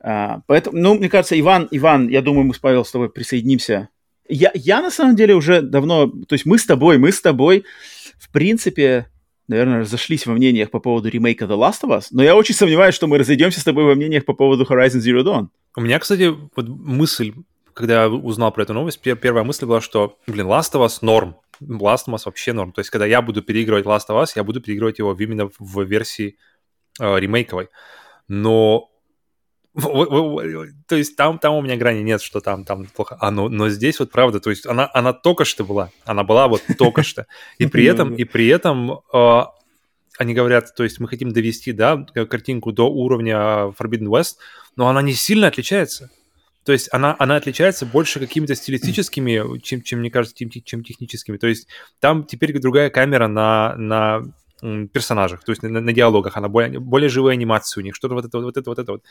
А, 0.00 0.40
поэтому, 0.46 0.78
ну, 0.78 0.94
мне 0.94 1.08
кажется, 1.08 1.38
Иван, 1.38 1.68
Иван, 1.70 2.08
я 2.08 2.22
думаю, 2.22 2.44
мы 2.44 2.54
с 2.54 2.58
Павел 2.58 2.84
с 2.84 2.90
тобой 2.90 3.10
присоединимся. 3.10 3.88
Я, 4.28 4.50
я 4.54 4.82
на 4.82 4.90
самом 4.90 5.16
деле 5.16 5.34
уже 5.34 5.62
давно, 5.62 6.06
то 6.06 6.34
есть 6.34 6.46
мы 6.46 6.58
с 6.58 6.66
тобой, 6.66 6.98
мы 6.98 7.12
с 7.12 7.20
тобой, 7.20 7.64
в 8.18 8.30
принципе, 8.30 9.06
наверное, 9.48 9.80
разошлись 9.80 10.26
во 10.26 10.32
мнениях 10.32 10.70
по 10.70 10.80
поводу 10.80 11.08
ремейка 11.08 11.44
The 11.44 11.56
Last 11.56 11.82
of 11.82 11.96
Us, 11.96 12.06
но 12.10 12.22
я 12.22 12.34
очень 12.34 12.54
сомневаюсь, 12.54 12.94
что 12.94 13.06
мы 13.06 13.18
разойдемся 13.18 13.60
с 13.60 13.64
тобой 13.64 13.84
во 13.84 13.94
мнениях 13.94 14.24
по 14.24 14.32
поводу 14.32 14.64
Horizon 14.64 15.00
Zero 15.00 15.22
Dawn. 15.22 15.48
У 15.76 15.80
меня, 15.80 15.98
кстати, 15.98 16.34
вот 16.56 16.68
мысль, 16.68 17.32
когда 17.74 18.02
я 18.02 18.08
узнал 18.08 18.52
про 18.52 18.62
эту 18.62 18.74
новость, 18.74 19.00
первая 19.00 19.44
мысль 19.44 19.66
была, 19.66 19.80
что, 19.80 20.18
блин, 20.26 20.46
Last 20.46 20.72
of 20.74 20.84
Us 20.84 20.98
норм. 21.00 21.36
Last 21.60 22.06
of 22.08 22.14
Us 22.14 22.22
вообще 22.24 22.52
норм. 22.52 22.72
То 22.72 22.80
есть, 22.80 22.90
когда 22.90 23.06
я 23.06 23.22
буду 23.22 23.42
переигрывать 23.42 23.84
Last 23.84 24.08
of 24.08 24.22
Us, 24.22 24.30
я 24.34 24.44
буду 24.44 24.60
переигрывать 24.60 24.98
его 24.98 25.16
именно 25.18 25.50
в 25.58 25.82
версии 25.82 26.36
э, 27.00 27.18
ремейковой. 27.18 27.68
Но 28.28 28.88
то 29.74 30.96
есть 30.96 31.16
там, 31.16 31.38
там 31.38 31.54
у 31.54 31.62
меня 31.62 31.76
грани 31.76 32.02
нет, 32.02 32.20
что 32.20 32.40
там, 32.40 32.64
там 32.64 32.84
плохо. 32.86 33.16
А, 33.20 33.30
но, 33.30 33.48
но 33.48 33.70
здесь 33.70 33.98
вот 34.00 34.10
правда, 34.10 34.38
то 34.38 34.50
есть 34.50 34.66
она, 34.66 34.90
она 34.92 35.14
только 35.14 35.46
что 35.46 35.64
была, 35.64 35.90
она 36.04 36.24
была 36.24 36.46
вот 36.48 36.62
только 36.78 37.02
что. 37.02 37.26
И 37.56 37.66
при 37.66 37.84
этом, 37.84 38.14
и 38.14 38.24
при 38.24 38.48
этом 38.48 39.00
э, 39.12 39.42
они 40.18 40.34
говорят, 40.34 40.74
то 40.74 40.84
есть 40.84 41.00
мы 41.00 41.08
хотим 41.08 41.32
довести, 41.32 41.72
да, 41.72 42.04
картинку 42.28 42.72
до 42.72 42.90
уровня 42.90 43.72
Forbidden 43.78 44.08
West, 44.08 44.36
но 44.76 44.88
она 44.88 45.00
не 45.00 45.14
сильно 45.14 45.46
отличается. 45.46 46.10
То 46.64 46.72
есть 46.72 46.88
она, 46.92 47.16
она 47.18 47.36
отличается 47.36 47.86
больше 47.86 48.20
какими-то 48.20 48.54
стилистическими, 48.54 49.58
чем, 49.60 49.82
чем 49.82 50.00
мне 50.00 50.10
кажется, 50.10 50.36
чем, 50.36 50.50
чем 50.50 50.84
техническими. 50.84 51.36
То 51.36 51.48
есть 51.48 51.66
там 51.98 52.24
теперь 52.24 52.56
другая 52.60 52.88
камера 52.90 53.26
на, 53.26 53.74
на 53.76 54.22
персонажах, 54.62 55.44
то 55.44 55.52
есть 55.52 55.62
на, 55.62 55.80
на 55.80 55.92
диалогах, 55.92 56.36
она 56.36 56.48
более, 56.48 56.78
более 56.80 57.08
живая 57.08 57.34
анимация 57.34 57.82
у 57.82 57.84
них, 57.84 57.94
что-то 57.94 58.14
вот 58.14 58.24
это 58.24 58.38
вот 58.38 58.56
это 58.56 58.70
вот 58.70 58.78
это 58.78 58.92
вот. 58.92 59.04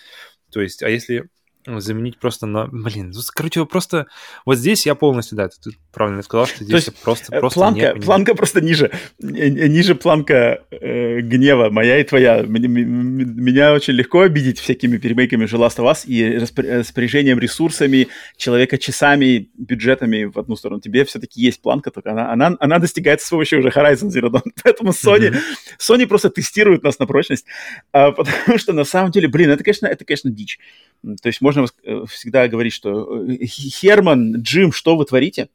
То 0.51 0.61
есть, 0.61 0.83
а 0.83 0.89
если 0.89 1.29
заменить 1.65 2.17
просто 2.17 2.45
на... 2.45 2.67
Блин, 2.67 3.11
ну, 3.13 3.21
короче, 3.33 3.65
просто... 3.65 4.07
Вот 4.45 4.57
здесь 4.57 4.85
я 4.85 4.95
полностью, 4.95 5.37
да, 5.37 5.47
ты 5.47 5.71
правильно 5.91 6.21
сказал, 6.21 6.45
что 6.47 6.63
здесь 6.63 6.87
есть, 6.87 7.01
просто, 7.01 7.35
э, 7.35 7.39
просто 7.39 7.59
планка, 7.59 7.93
не 7.93 8.01
планка 8.01 8.35
просто 8.35 8.61
ниже. 8.61 8.91
Ниже 9.19 9.95
планка 9.95 10.63
э, 10.71 11.21
гнева 11.21 11.69
моя 11.69 11.99
и 11.99 12.03
твоя. 12.03 12.41
Меня 12.41 13.73
очень 13.73 13.93
легко 13.93 14.21
обидеть 14.21 14.59
всякими 14.59 14.97
перемейками 14.97 15.45
же 15.45 15.57
Last 15.57 15.77
of 15.77 15.91
Us 15.91 16.05
и 16.05 16.37
распоряжением 16.37 17.39
ресурсами, 17.39 18.07
человека 18.37 18.77
часами, 18.77 19.49
бюджетами 19.57 20.25
в 20.25 20.37
одну 20.37 20.55
сторону. 20.55 20.81
Тебе 20.81 21.05
все-таки 21.05 21.41
есть 21.41 21.61
планка, 21.61 21.91
только 21.91 22.11
она, 22.11 22.31
она, 22.31 22.55
она 22.59 22.79
достигается 22.79 23.27
с 23.27 23.29
помощью 23.29 23.59
уже 23.59 23.69
Horizon 23.69 24.09
Zero 24.09 24.29
Dawn. 24.29 24.43
Поэтому 24.63 24.91
Sony, 24.91 25.31
mm-hmm. 25.31 25.41
Sony 25.79 26.07
просто 26.07 26.29
тестирует 26.29 26.83
нас 26.83 26.99
на 26.99 27.05
прочность, 27.05 27.45
а, 27.91 28.11
потому 28.45 28.57
что 28.57 28.73
на 28.73 28.83
самом 28.83 29.11
деле, 29.11 29.27
блин, 29.27 29.49
это, 29.49 29.63
конечно, 29.63 29.87
это, 29.87 30.05
конечно, 30.05 30.29
дичь. 30.29 30.59
То 31.01 31.27
есть 31.27 31.41
можно 31.41 31.65
э, 31.83 32.03
всегда 32.09 32.47
говорить, 32.47 32.73
что 32.73 33.23
э, 33.25 33.45
Херман, 33.45 34.37
Джим, 34.37 34.71
что 34.71 34.95
вы 34.95 35.05
творите? 35.05 35.49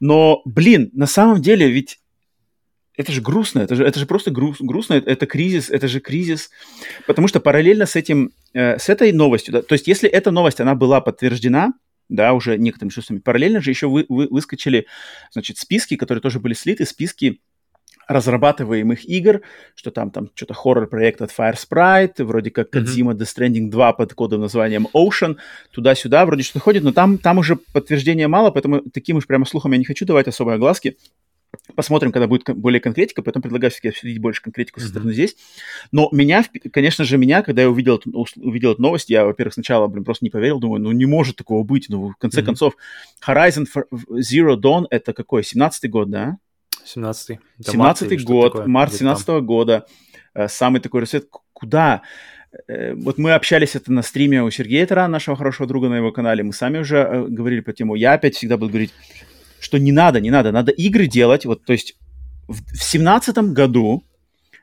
Но, 0.00 0.40
блин, 0.44 0.90
на 0.94 1.06
самом 1.06 1.42
деле 1.42 1.70
ведь 1.70 2.00
это 2.96 3.12
же 3.12 3.20
грустно, 3.20 3.60
это 3.60 3.76
же, 3.76 3.84
это 3.84 3.98
же 3.98 4.06
просто 4.06 4.30
груз, 4.30 4.56
грустно, 4.60 4.94
это, 4.94 5.10
это 5.10 5.26
кризис, 5.26 5.70
это 5.70 5.88
же 5.88 6.00
кризис, 6.00 6.50
потому 7.06 7.28
что 7.28 7.40
параллельно 7.40 7.86
с 7.86 7.96
этим, 7.96 8.32
э, 8.52 8.78
с 8.78 8.88
этой 8.88 9.12
новостью, 9.12 9.52
да, 9.52 9.62
то 9.62 9.74
есть 9.74 9.86
если 9.86 10.08
эта 10.08 10.30
новость, 10.30 10.60
она 10.60 10.74
была 10.74 11.00
подтверждена, 11.00 11.72
да, 12.08 12.32
уже 12.32 12.58
некоторыми 12.58 12.90
чувствами, 12.90 13.20
параллельно 13.20 13.60
же 13.60 13.70
еще 13.70 13.88
вы, 13.88 14.04
вы, 14.08 14.26
выскочили, 14.28 14.86
значит, 15.32 15.58
списки, 15.58 15.96
которые 15.96 16.20
тоже 16.20 16.40
были 16.40 16.54
слиты, 16.54 16.84
списки 16.84 17.40
разрабатываемых 18.10 19.08
игр, 19.08 19.42
что 19.76 19.90
там, 19.92 20.10
там 20.10 20.30
что-то 20.34 20.52
хоррор-проект 20.52 21.22
от 21.22 21.30
Fire 21.30 21.54
Sprite, 21.54 22.24
вроде 22.24 22.50
как 22.50 22.74
Kojima 22.74 23.12
mm-hmm. 23.12 23.18
Death 23.18 23.36
Stranding 23.36 23.70
2 23.70 23.92
под 23.92 24.14
кодовым 24.14 24.42
названием 24.42 24.88
Ocean, 24.92 25.36
туда-сюда 25.70 26.26
вроде 26.26 26.42
что-то 26.42 26.58
ходит, 26.58 26.82
но 26.82 26.92
там, 26.92 27.18
там 27.18 27.38
уже 27.38 27.56
подтверждения 27.72 28.26
мало, 28.26 28.50
поэтому 28.50 28.82
таким 28.92 29.18
уж 29.18 29.26
прямо 29.26 29.46
слухом 29.46 29.72
я 29.72 29.78
не 29.78 29.84
хочу 29.84 30.04
давать 30.04 30.26
особой 30.26 30.56
огласки. 30.56 30.96
Посмотрим, 31.74 32.12
когда 32.12 32.26
будет 32.26 32.44
более 32.56 32.80
конкретика, 32.80 33.22
потом 33.22 33.42
предлагаю 33.42 33.70
все-таки 33.70 33.88
обсудить 33.88 34.18
больше 34.18 34.42
конкретику 34.42 34.80
со 34.80 34.88
стороны 34.88 35.10
mm-hmm. 35.10 35.14
здесь. 35.14 35.36
Но 35.92 36.08
меня, 36.12 36.44
конечно 36.72 37.04
же, 37.04 37.16
меня, 37.16 37.42
когда 37.42 37.62
я 37.62 37.70
увидел, 37.70 38.00
увидел 38.36 38.72
эту 38.72 38.82
новость, 38.82 39.10
я, 39.10 39.24
во-первых, 39.24 39.54
сначала, 39.54 39.86
блин, 39.86 40.04
просто 40.04 40.24
не 40.24 40.30
поверил, 40.30 40.58
думаю, 40.58 40.80
ну 40.80 40.92
не 40.92 41.06
может 41.06 41.36
такого 41.36 41.64
быть. 41.64 41.86
Ну, 41.88 42.10
в 42.10 42.16
конце 42.16 42.40
mm-hmm. 42.40 42.44
концов, 42.44 42.76
Horizon 43.26 43.66
Zero 44.12 44.56
Dawn 44.56 44.86
это 44.90 45.12
какой, 45.12 45.42
17-й 45.42 45.88
год, 45.88 46.10
да? 46.10 46.38
17-й. 46.84 47.38
17-й 47.62 48.16
год, 48.24 48.52
такое, 48.52 48.66
март 48.66 48.92
17-го 48.92 49.40
года, 49.40 49.86
э, 50.34 50.48
самый 50.48 50.80
такой 50.80 51.00
рассвет. 51.00 51.28
Куда? 51.52 52.02
Э, 52.68 52.94
вот 52.94 53.18
мы 53.18 53.32
общались 53.32 53.76
это 53.76 53.92
на 53.92 54.02
стриме 54.02 54.42
у 54.42 54.50
Сергея 54.50 54.86
Тара, 54.86 55.06
нашего 55.06 55.36
хорошего 55.36 55.68
друга 55.68 55.88
на 55.88 55.96
его 55.96 56.12
канале, 56.12 56.42
мы 56.42 56.52
сами 56.52 56.78
уже 56.78 56.98
э, 56.98 57.26
говорили 57.28 57.60
по 57.60 57.72
тему. 57.72 57.94
Я 57.94 58.14
опять 58.14 58.34
всегда 58.36 58.56
буду 58.56 58.70
говорить, 58.70 58.92
что 59.60 59.78
не 59.78 59.92
надо, 59.92 60.20
не 60.20 60.30
надо, 60.30 60.52
надо 60.52 60.72
игры 60.72 61.06
делать. 61.06 61.46
Вот, 61.46 61.64
то 61.64 61.72
есть 61.72 61.96
в, 62.48 62.76
17 62.76 63.36
году 63.52 64.04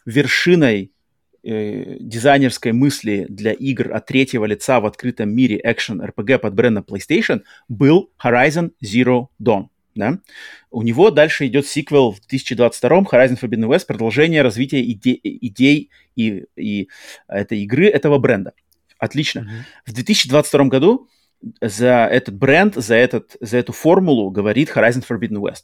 вершиной 0.06 0.92
э, 1.44 1.98
дизайнерской 2.00 2.74
мысли 2.74 3.26
для 3.30 3.54
игр 3.54 3.94
от 3.94 4.06
третьего 4.06 4.46
лица 4.46 4.80
в 4.80 4.86
открытом 4.86 5.30
мире 5.30 5.60
экшен 5.64 6.02
RPG 6.02 6.40
под 6.40 6.54
брендом 6.54 6.86
PlayStation 6.88 7.44
был 7.70 8.12
Horizon 8.22 8.72
Zero 8.84 9.28
Dawn 9.42 9.68
да, 9.98 10.20
у 10.72 10.82
него 10.84 11.12
дальше 11.12 11.48
идет 11.48 11.68
сиквел 11.68 12.12
в 12.12 12.20
2022 12.20 13.00
Horizon 13.00 13.40
Forbidden 13.40 13.68
West, 13.68 13.86
продолжение 13.88 14.42
развития 14.42 14.82
иде- 14.82 15.20
идей 15.24 15.90
и, 16.16 16.46
и 16.56 16.90
этой 17.28 17.62
игры, 17.64 17.88
этого 17.88 18.18
бренда. 18.18 18.54
Отлично. 19.00 19.40
Mm-hmm. 19.40 19.92
В 19.92 19.94
2022 19.94 20.66
году 20.66 21.10
за 21.62 22.08
этот 22.12 22.36
бренд, 22.36 22.76
за, 22.76 22.96
этот, 22.96 23.36
за 23.40 23.58
эту 23.58 23.74
формулу 23.74 24.30
говорит 24.32 24.70
Horizon 24.70 25.06
Forbidden 25.08 25.40
West. 25.40 25.64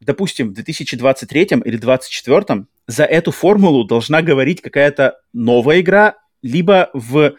Допустим, 0.00 0.50
в 0.50 0.52
2023 0.54 1.42
или 1.64 1.76
2024 1.76 2.66
за 2.86 3.04
эту 3.04 3.30
формулу 3.30 3.84
должна 3.84 4.20
говорить 4.20 4.60
какая-то 4.60 5.20
новая 5.32 5.80
игра, 5.80 6.16
либо 6.42 6.90
в 6.92 7.34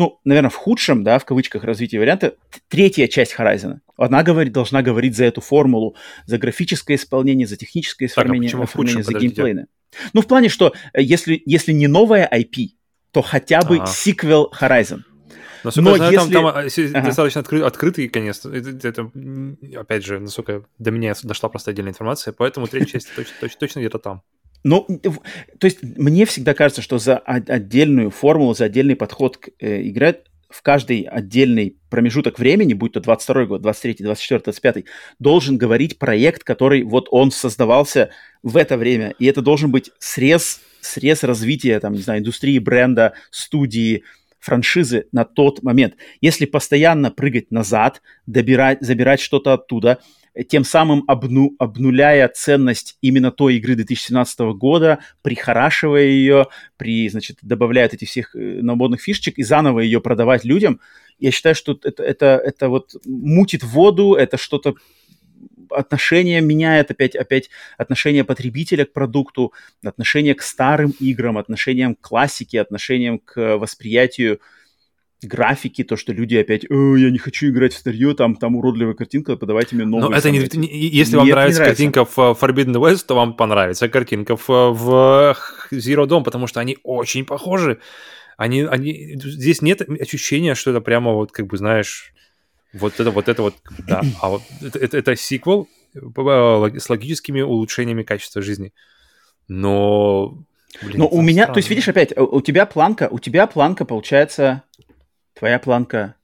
ну, 0.00 0.18
наверное, 0.24 0.48
в 0.48 0.54
худшем, 0.54 1.04
да, 1.04 1.18
в 1.18 1.26
кавычках 1.26 1.62
развития 1.62 1.98
варианта, 1.98 2.34
третья 2.68 3.06
часть 3.06 3.34
Horizon. 3.38 3.80
Она 3.98 4.22
говорит, 4.22 4.54
должна 4.54 4.80
говорить 4.80 5.14
за 5.14 5.26
эту 5.26 5.42
формулу, 5.42 5.94
за 6.24 6.38
графическое 6.38 6.96
исполнение, 6.96 7.46
за 7.46 7.58
техническое 7.58 8.06
исполнение, 8.06 8.50
так, 8.50 8.60
а 8.60 8.62
оформление, 8.62 9.02
за 9.02 9.12
геймплейное. 9.12 9.66
Ну, 10.14 10.22
в 10.22 10.26
плане, 10.26 10.48
что 10.48 10.72
э, 10.94 11.02
если, 11.02 11.42
если 11.44 11.72
не 11.72 11.86
новая 11.86 12.26
IP, 12.32 12.68
то 13.12 13.20
хотя 13.20 13.60
бы 13.60 13.76
ага. 13.76 13.88
сиквел 13.88 14.50
Horizon. 14.58 15.00
Но, 15.64 15.70
Но 15.76 15.96
знаю, 15.96 16.12
если... 16.12 16.32
там, 16.32 16.32
там 16.32 16.46
э, 16.46 16.88
ага. 16.94 17.06
достаточно 17.06 17.42
откры... 17.42 17.60
открытый 17.60 18.08
конец. 18.08 18.46
Это, 18.46 18.88
это, 18.88 19.10
опять 19.78 20.02
же, 20.02 20.18
насколько 20.18 20.64
до 20.78 20.90
меня 20.92 21.12
дошла 21.22 21.50
просто 21.50 21.72
отдельная 21.72 21.92
информация, 21.92 22.32
поэтому 22.32 22.68
третья 22.68 22.92
часть 22.92 23.08
точно, 23.14 23.34
точно, 23.38 23.60
точно 23.60 23.80
где-то 23.80 23.98
там. 23.98 24.22
Ну, 24.62 24.86
то 25.58 25.64
есть 25.64 25.82
мне 25.82 26.26
всегда 26.26 26.54
кажется, 26.54 26.82
что 26.82 26.98
за 26.98 27.18
отдельную 27.18 28.10
формулу, 28.10 28.54
за 28.54 28.66
отдельный 28.66 28.96
подход 28.96 29.38
к 29.38 29.48
э, 29.58 29.82
игре 29.88 30.22
в 30.50 30.62
каждый 30.62 31.02
отдельный 31.02 31.76
промежуток 31.88 32.38
времени, 32.38 32.74
будь 32.74 32.92
то 32.92 33.00
22 33.00 33.46
год, 33.46 33.62
23, 33.62 33.96
24, 34.00 34.40
25, 34.44 34.84
должен 35.18 35.56
говорить 35.56 35.98
проект, 35.98 36.42
который 36.42 36.82
вот 36.82 37.06
он 37.10 37.30
создавался 37.30 38.10
в 38.42 38.56
это 38.56 38.76
время. 38.76 39.14
И 39.18 39.26
это 39.26 39.42
должен 39.42 39.70
быть 39.70 39.90
срез, 40.00 40.60
срез 40.80 41.22
развития, 41.22 41.78
там, 41.78 41.92
не 41.92 42.02
знаю, 42.02 42.20
индустрии, 42.20 42.58
бренда, 42.58 43.14
студии, 43.30 44.02
франшизы 44.40 45.06
на 45.12 45.24
тот 45.24 45.62
момент. 45.62 45.94
Если 46.20 46.46
постоянно 46.46 47.10
прыгать 47.12 47.52
назад, 47.52 48.02
добирать, 48.26 48.78
забирать 48.80 49.20
что-то 49.20 49.52
оттуда– 49.54 50.00
тем 50.48 50.64
самым 50.64 51.04
обну, 51.06 51.54
обнуляя 51.58 52.28
ценность 52.28 52.96
именно 53.00 53.30
той 53.30 53.56
игры 53.56 53.74
2017 53.74 54.40
года, 54.54 55.00
прихорашивая 55.22 56.04
ее, 56.04 56.46
при, 56.76 57.08
значит, 57.08 57.38
добавляя 57.42 57.88
эти 57.88 58.04
всех 58.04 58.34
э, 58.34 58.60
наборных 58.62 59.00
фишечек 59.00 59.38
и 59.38 59.42
заново 59.42 59.80
ее 59.80 60.00
продавать 60.00 60.44
людям. 60.44 60.80
Я 61.18 61.30
считаю, 61.30 61.54
что 61.54 61.78
это, 61.82 62.02
это, 62.02 62.40
это 62.44 62.68
вот 62.68 62.94
мутит 63.04 63.62
воду, 63.62 64.14
это 64.14 64.38
что-то 64.38 64.74
отношение 65.70 66.40
меняет 66.40 66.90
опять, 66.90 67.14
опять 67.14 67.50
отношение 67.78 68.24
потребителя 68.24 68.84
к 68.84 68.92
продукту, 68.92 69.52
отношение 69.84 70.34
к 70.34 70.42
старым 70.42 70.94
играм, 71.00 71.38
отношением 71.38 71.94
к 71.94 72.00
классике, 72.00 72.60
отношением 72.60 73.18
к 73.18 73.56
восприятию 73.56 74.40
графики, 75.22 75.84
то, 75.84 75.96
что 75.96 76.12
люди 76.12 76.36
опять, 76.36 76.64
я 76.64 77.10
не 77.10 77.18
хочу 77.18 77.48
играть 77.48 77.74
в 77.74 77.78
старье, 77.78 78.14
там, 78.14 78.36
там 78.36 78.56
уродливая 78.56 78.94
картинка, 78.94 79.36
подавайте 79.36 79.76
мне 79.76 79.84
новую. 79.84 80.10
Но 80.10 80.16
это 80.16 80.30
не, 80.30 80.38
не, 80.38 80.88
если 80.88 81.12
Нет, 81.12 81.18
вам 81.18 81.28
нравится, 81.28 81.60
нравится 81.60 81.64
картинка 81.64 82.04
в 82.04 82.18
Forbidden 82.18 82.74
West, 82.74 83.04
то 83.06 83.14
вам 83.14 83.34
понравится 83.34 83.88
картинка 83.88 84.36
в, 84.36 84.48
в 84.48 85.36
Zero 85.72 86.06
Dawn, 86.06 86.24
потому 86.24 86.46
что 86.46 86.60
они 86.60 86.78
очень 86.82 87.24
похожи. 87.24 87.80
Они, 88.36 88.62
они, 88.62 89.16
здесь 89.16 89.60
нет 89.60 89.82
ощущения, 89.82 90.54
что 90.54 90.70
это 90.70 90.80
прямо 90.80 91.12
вот, 91.12 91.32
как 91.32 91.46
бы, 91.46 91.58
знаешь, 91.58 92.14
вот 92.72 92.98
это 92.98 93.10
вот, 93.10 93.28
это 93.28 93.42
вот, 93.42 93.54
да. 93.86 94.02
А 94.20 94.30
вот 94.30 94.42
это, 94.62 94.78
это, 94.78 94.96
это 94.96 95.16
сиквел 95.16 95.68
э, 95.94 96.78
с 96.78 96.88
логическими 96.88 97.42
улучшениями 97.42 98.02
качества 98.02 98.40
жизни. 98.40 98.72
Но 99.48 100.38
Блин, 100.82 100.98
Но 100.98 101.08
у 101.08 101.20
меня, 101.20 101.42
странно. 101.42 101.54
то 101.54 101.58
есть, 101.58 101.70
видишь, 101.70 101.88
опять, 101.88 102.16
у 102.16 102.40
тебя 102.40 102.64
планка, 102.64 103.08
у 103.10 103.18
тебя 103.18 103.46
планка, 103.46 103.84
получается, 103.84 104.62
твоя 105.40 105.58
планка 105.58 106.16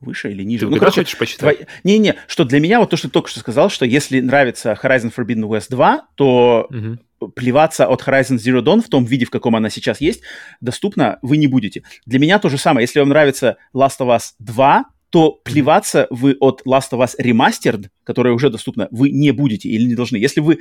выше 0.00 0.30
или 0.30 0.44
ниже. 0.44 0.66
Ты 0.66 0.70
ну, 0.70 0.78
короче, 0.78 1.00
хочешь 1.00 1.18
посчитать? 1.18 1.40
Твоя... 1.40 1.66
Не-не, 1.82 2.14
что 2.28 2.44
для 2.44 2.60
меня, 2.60 2.78
вот 2.78 2.88
то, 2.88 2.96
что 2.96 3.08
ты 3.08 3.12
только 3.12 3.28
что 3.28 3.40
сказал, 3.40 3.68
что 3.68 3.84
если 3.84 4.20
нравится 4.20 4.78
Horizon 4.80 5.12
Forbidden 5.14 5.42
West 5.42 5.66
2, 5.70 6.06
то 6.14 6.68
угу. 6.70 7.32
плеваться 7.32 7.88
от 7.88 8.02
Horizon 8.02 8.36
Zero 8.36 8.62
Dawn 8.62 8.80
в 8.80 8.88
том 8.88 9.04
виде, 9.04 9.26
в 9.26 9.30
каком 9.30 9.56
она 9.56 9.70
сейчас 9.70 10.00
есть, 10.00 10.22
доступно 10.60 11.18
вы 11.20 11.36
не 11.36 11.48
будете. 11.48 11.82
Для 12.06 12.20
меня 12.20 12.38
то 12.38 12.48
же 12.48 12.58
самое. 12.58 12.84
Если 12.84 13.00
вам 13.00 13.08
нравится 13.08 13.56
Last 13.74 13.98
of 13.98 14.16
Us 14.16 14.34
2, 14.38 14.84
то 15.10 15.32
плеваться 15.32 16.06
вы 16.10 16.36
от 16.38 16.62
Last 16.64 16.92
of 16.92 17.00
Us 17.00 17.14
Remastered, 17.20 17.88
которая 18.04 18.34
уже 18.34 18.50
доступна, 18.50 18.86
вы 18.92 19.10
не 19.10 19.32
будете 19.32 19.68
или 19.68 19.84
не 19.84 19.96
должны. 19.96 20.16
Если 20.16 20.40
вы 20.40 20.60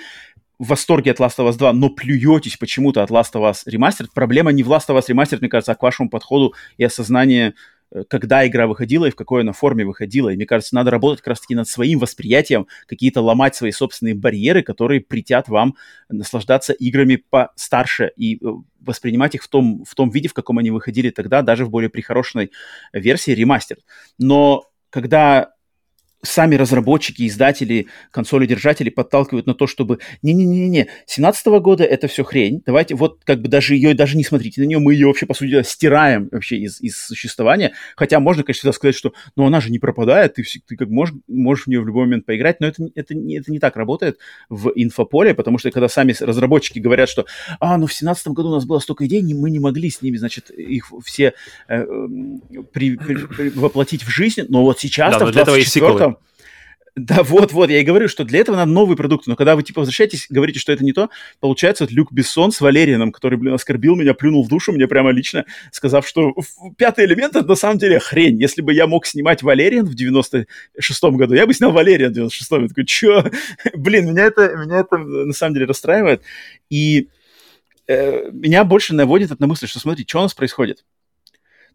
в 0.59 0.67
восторге 0.67 1.11
от 1.11 1.19
Last 1.19 1.37
of 1.37 1.49
Us 1.49 1.57
2, 1.57 1.73
но 1.73 1.89
плюетесь 1.89 2.57
почему-то 2.57 3.03
от 3.03 3.11
Last 3.11 3.33
of 3.33 3.49
Us 3.49 3.67
Remastered, 3.67 4.07
проблема 4.13 4.51
не 4.51 4.63
в 4.63 4.71
Last 4.71 4.87
of 4.89 4.97
Us 4.97 5.07
Remastered, 5.09 5.39
мне 5.39 5.49
кажется, 5.49 5.73
а 5.73 5.75
к 5.75 5.83
вашему 5.83 6.09
подходу 6.09 6.53
и 6.77 6.83
осознанию 6.83 7.53
Э, 7.91 8.03
когда 8.07 8.45
игра 8.47 8.67
выходила 8.67 9.05
и 9.05 9.11
в 9.11 9.15
какой 9.15 9.41
она 9.41 9.53
форме 9.53 9.85
выходила. 9.85 10.29
И 10.29 10.35
мне 10.35 10.45
кажется, 10.45 10.75
надо 10.75 10.91
работать 10.91 11.21
как 11.21 11.29
раз-таки 11.29 11.55
над 11.55 11.67
своим 11.67 11.99
восприятием, 11.99 12.67
какие-то 12.85 13.21
ломать 13.21 13.55
свои 13.55 13.71
собственные 13.71 14.15
барьеры, 14.15 14.61
которые 14.61 15.01
притят 15.01 15.47
вам 15.47 15.75
наслаждаться 16.09 16.73
играми 16.73 17.23
постарше 17.29 18.11
и 18.15 18.35
э, 18.35 18.49
воспринимать 18.81 19.35
их 19.35 19.43
в 19.43 19.47
том, 19.47 19.83
в 19.85 19.95
том 19.95 20.09
виде, 20.09 20.27
в 20.29 20.33
каком 20.33 20.57
они 20.57 20.71
выходили 20.71 21.09
тогда, 21.09 21.41
даже 21.41 21.65
в 21.65 21.69
более 21.69 21.89
прихорошенной 21.89 22.51
версии 22.93 23.31
ремастер. 23.31 23.77
Но 24.17 24.65
когда 24.89 25.51
сами 26.23 26.55
разработчики, 26.55 27.27
издатели, 27.27 27.87
консоли-держатели 28.11 28.89
подталкивают 28.89 29.45
на 29.45 29.53
то, 29.53 29.67
чтобы 29.67 29.99
не-не-не-не, 30.21 30.87
17 31.05 31.47
года 31.61 31.83
это 31.83 32.07
все 32.07 32.23
хрень, 32.23 32.61
давайте 32.65 32.95
вот 32.95 33.21
как 33.23 33.41
бы 33.41 33.47
даже 33.47 33.75
ее 33.75 33.93
даже 33.93 34.17
не 34.17 34.23
смотрите 34.23 34.61
на 34.61 34.65
нее, 34.65 34.79
мы 34.79 34.93
ее 34.93 35.07
вообще, 35.07 35.25
по 35.25 35.33
сути 35.33 35.51
дела, 35.51 35.63
стираем 35.63 36.29
вообще 36.31 36.57
из, 36.57 36.81
из 36.81 36.97
существования, 36.97 37.73
хотя 37.95 38.19
можно, 38.19 38.43
конечно, 38.43 38.71
сказать, 38.71 38.95
что 38.95 39.13
ну 39.35 39.45
она 39.45 39.61
же 39.61 39.71
не 39.71 39.79
пропадает, 39.79 40.35
ты, 40.35 40.43
ты 40.65 40.75
как 40.75 40.89
можешь, 40.89 41.15
можешь 41.27 41.65
в 41.65 41.67
нее 41.67 41.81
в 41.81 41.87
любой 41.87 42.05
момент 42.05 42.25
поиграть, 42.25 42.59
но 42.59 42.67
это, 42.67 42.83
это, 42.95 43.15
не, 43.15 43.37
это 43.37 43.51
не 43.51 43.59
так 43.59 43.75
работает 43.75 44.17
в 44.49 44.71
инфополе, 44.75 45.33
потому 45.33 45.57
что 45.59 45.71
когда 45.71 45.87
сами 45.87 46.15
разработчики 46.19 46.79
говорят, 46.79 47.09
что 47.09 47.25
а, 47.59 47.77
ну 47.77 47.85
в 47.85 47.93
17 47.93 48.27
году 48.29 48.49
у 48.49 48.53
нас 48.53 48.65
было 48.65 48.79
столько 48.79 49.05
идей, 49.05 49.21
мы 49.33 49.49
не 49.49 49.59
могли 49.59 49.89
с 49.89 50.01
ними, 50.01 50.17
значит, 50.17 50.49
их 50.49 50.91
все 51.03 51.33
э, 51.67 51.85
при, 52.71 52.95
при, 52.95 53.15
при, 53.15 53.49
воплотить 53.49 54.03
в 54.03 54.09
жизнь, 54.09 54.45
но 54.49 54.63
вот 54.63 54.79
сейчас-то 54.79 55.19
да, 55.19 55.25
в 55.25 55.31
24 55.31 56.16
да, 56.97 57.21
вот-вот, 57.21 57.69
я 57.69 57.79
и 57.79 57.83
говорю, 57.83 58.07
что 58.07 58.23
для 58.23 58.39
этого 58.39 58.55
надо 58.55 58.71
новые 58.71 58.97
продукты, 58.97 59.29
но 59.29 59.35
когда 59.35 59.55
вы, 59.55 59.61
типа, 59.61 59.81
возвращаетесь, 59.81 60.25
говорите, 60.31 60.57
что 60.57 60.71
это 60.71 60.83
не 60.83 60.93
то, 60.93 61.11
получается, 61.39 61.83
вот 61.83 61.91
Люк 61.91 62.11
Бессон 62.11 62.51
с 62.51 62.59
Валерианом, 62.59 63.11
который, 63.11 63.37
блин, 63.37 63.53
оскорбил 63.53 63.95
меня, 63.95 64.15
плюнул 64.15 64.43
в 64.43 64.47
душу 64.47 64.71
мне 64.71 64.87
прямо 64.87 65.11
лично, 65.11 65.45
сказав, 65.71 66.07
что 66.07 66.33
пятый 66.75 67.05
элемент— 67.05 67.35
это 67.35 67.47
на 67.47 67.55
самом 67.55 67.77
деле 67.77 67.99
хрень. 67.99 68.41
Если 68.41 68.63
бы 68.63 68.73
я 68.73 68.87
мог 68.87 69.05
снимать 69.05 69.43
Валериан 69.43 69.85
в 69.85 69.93
96-м 69.93 71.17
году, 71.17 71.35
я 71.35 71.45
бы 71.45 71.53
снял 71.53 71.71
Валериан 71.71 72.11
в 72.11 72.17
96-м. 72.17 72.63
Я 72.63 72.67
такой, 72.67 72.85
чё? 72.85 73.23
блин, 73.75 74.07
меня 74.09 74.25
это, 74.25 74.55
меня 74.55 74.79
это 74.79 74.97
на 74.97 75.33
самом 75.33 75.53
деле 75.53 75.67
расстраивает. 75.67 76.23
И 76.71 77.09
э, 77.87 78.31
меня 78.31 78.63
больше 78.63 78.95
наводит 78.95 79.29
это 79.29 79.39
на 79.39 79.45
мысль, 79.45 79.67
что, 79.67 79.79
смотрите, 79.79 80.09
что 80.09 80.17
у 80.17 80.23
нас 80.23 80.33
происходит. 80.33 80.83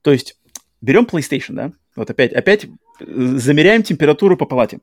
То 0.02 0.10
есть 0.10 0.36
берем 0.80 1.04
PlayStation, 1.04 1.52
да, 1.52 1.72
вот 1.94 2.10
опять, 2.10 2.32
опять 2.32 2.64
э, 2.64 2.68
замеряем 3.06 3.84
температуру 3.84 4.36
по 4.36 4.46
палате 4.46 4.80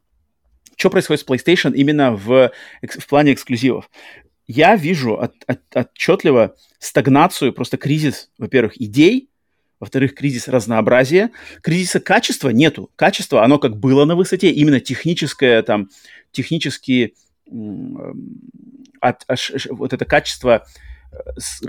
что 0.79 0.89
происходит 0.89 1.21
с 1.21 1.27
PlayStation 1.27 1.73
именно 1.75 2.13
в, 2.15 2.51
в 2.81 3.07
плане 3.07 3.33
эксклюзивов. 3.33 3.89
Я 4.47 4.75
вижу 4.77 5.19
от, 5.19 5.33
от, 5.45 5.59
отчетливо 5.75 6.55
стагнацию, 6.79 7.53
просто 7.53 7.77
кризис, 7.77 8.31
во-первых, 8.37 8.81
идей, 8.81 9.29
во-вторых, 9.79 10.15
кризис 10.15 10.47
разнообразия, 10.47 11.31
кризиса 11.61 11.99
качества 11.99 12.49
нету. 12.49 12.89
Качество, 12.95 13.43
оно 13.43 13.59
как 13.59 13.77
было 13.77 14.05
на 14.05 14.15
высоте, 14.15 14.49
именно 14.51 14.79
техническое, 14.79 15.61
там, 15.63 15.89
технически 16.31 17.13
от, 19.01 19.23
от, 19.27 19.39
вот 19.69 19.93
это 19.93 20.05
качество 20.05 20.65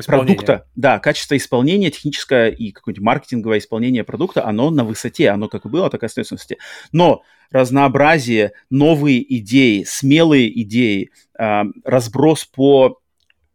продукта, 0.06 0.66
да, 0.76 0.98
качество 0.98 1.36
исполнения, 1.36 1.90
техническое 1.90 2.50
и 2.50 2.72
какое-нибудь 2.72 3.04
маркетинговое 3.04 3.58
исполнение 3.58 4.04
продукта, 4.04 4.44
оно 4.44 4.70
на 4.70 4.84
высоте, 4.84 5.30
оно 5.30 5.48
как 5.48 5.64
и 5.64 5.68
было, 5.68 5.90
так 5.90 6.02
и 6.02 6.06
остается 6.06 6.34
на 6.34 6.36
высоте. 6.36 6.58
Но 6.92 7.22
разнообразие, 7.50 8.52
новые 8.70 9.22
идеи, 9.38 9.84
смелые 9.86 10.60
идеи, 10.62 11.10
э, 11.38 11.62
разброс 11.84 12.44
по 12.44 13.00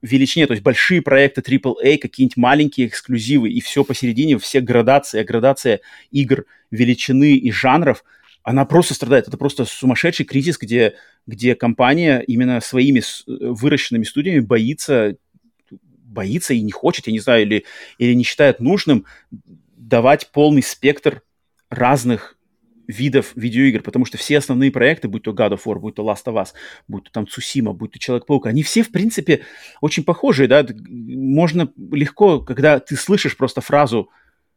величине, 0.01 0.47
то 0.47 0.53
есть 0.53 0.63
большие 0.63 1.01
проекты 1.01 1.41
AAA, 1.41 1.97
какие-нибудь 1.97 2.37
маленькие 2.37 2.87
эксклюзивы, 2.87 3.49
и 3.49 3.61
все 3.61 3.83
посередине, 3.83 4.37
все 4.37 4.61
градации, 4.61 5.23
градация 5.23 5.81
игр, 6.11 6.45
величины 6.71 7.35
и 7.35 7.51
жанров, 7.51 8.03
она 8.43 8.65
просто 8.65 8.93
страдает. 8.93 9.27
Это 9.27 9.37
просто 9.37 9.65
сумасшедший 9.65 10.25
кризис, 10.25 10.59
где, 10.59 10.95
где 11.25 11.55
компания 11.55 12.19
именно 12.27 12.61
своими 12.61 13.01
выращенными 13.25 14.03
студиями 14.03 14.39
боится 14.39 15.15
боится 16.15 16.53
и 16.55 16.61
не 16.61 16.71
хочет, 16.71 17.05
я 17.05 17.13
не 17.13 17.19
знаю, 17.19 17.43
или, 17.43 17.65
или 17.99 18.13
не 18.13 18.23
считает 18.23 18.59
нужным 18.59 19.05
давать 19.77 20.31
полный 20.31 20.63
спектр 20.63 21.21
разных 21.69 22.37
видов 22.87 23.33
видеоигр, 23.35 23.81
потому 23.81 24.05
что 24.05 24.17
все 24.17 24.37
основные 24.37 24.71
проекты, 24.71 25.07
будь 25.07 25.23
то 25.23 25.31
God 25.31 25.53
of 25.53 25.61
War, 25.65 25.79
будь 25.79 25.95
то 25.95 26.03
Last 26.03 26.25
of 26.25 26.35
Us, 26.35 26.49
будь 26.87 27.05
то 27.05 27.11
там 27.11 27.27
Цусима, 27.27 27.73
будь 27.73 27.91
то 27.91 27.99
Человек-паук, 27.99 28.47
они 28.47 28.63
все, 28.63 28.83
в 28.83 28.91
принципе, 28.91 29.41
очень 29.81 30.03
похожие, 30.03 30.47
да, 30.47 30.65
можно 30.87 31.71
легко, 31.91 32.39
когда 32.41 32.79
ты 32.79 32.95
слышишь 32.95 33.37
просто 33.37 33.61
фразу 33.61 34.09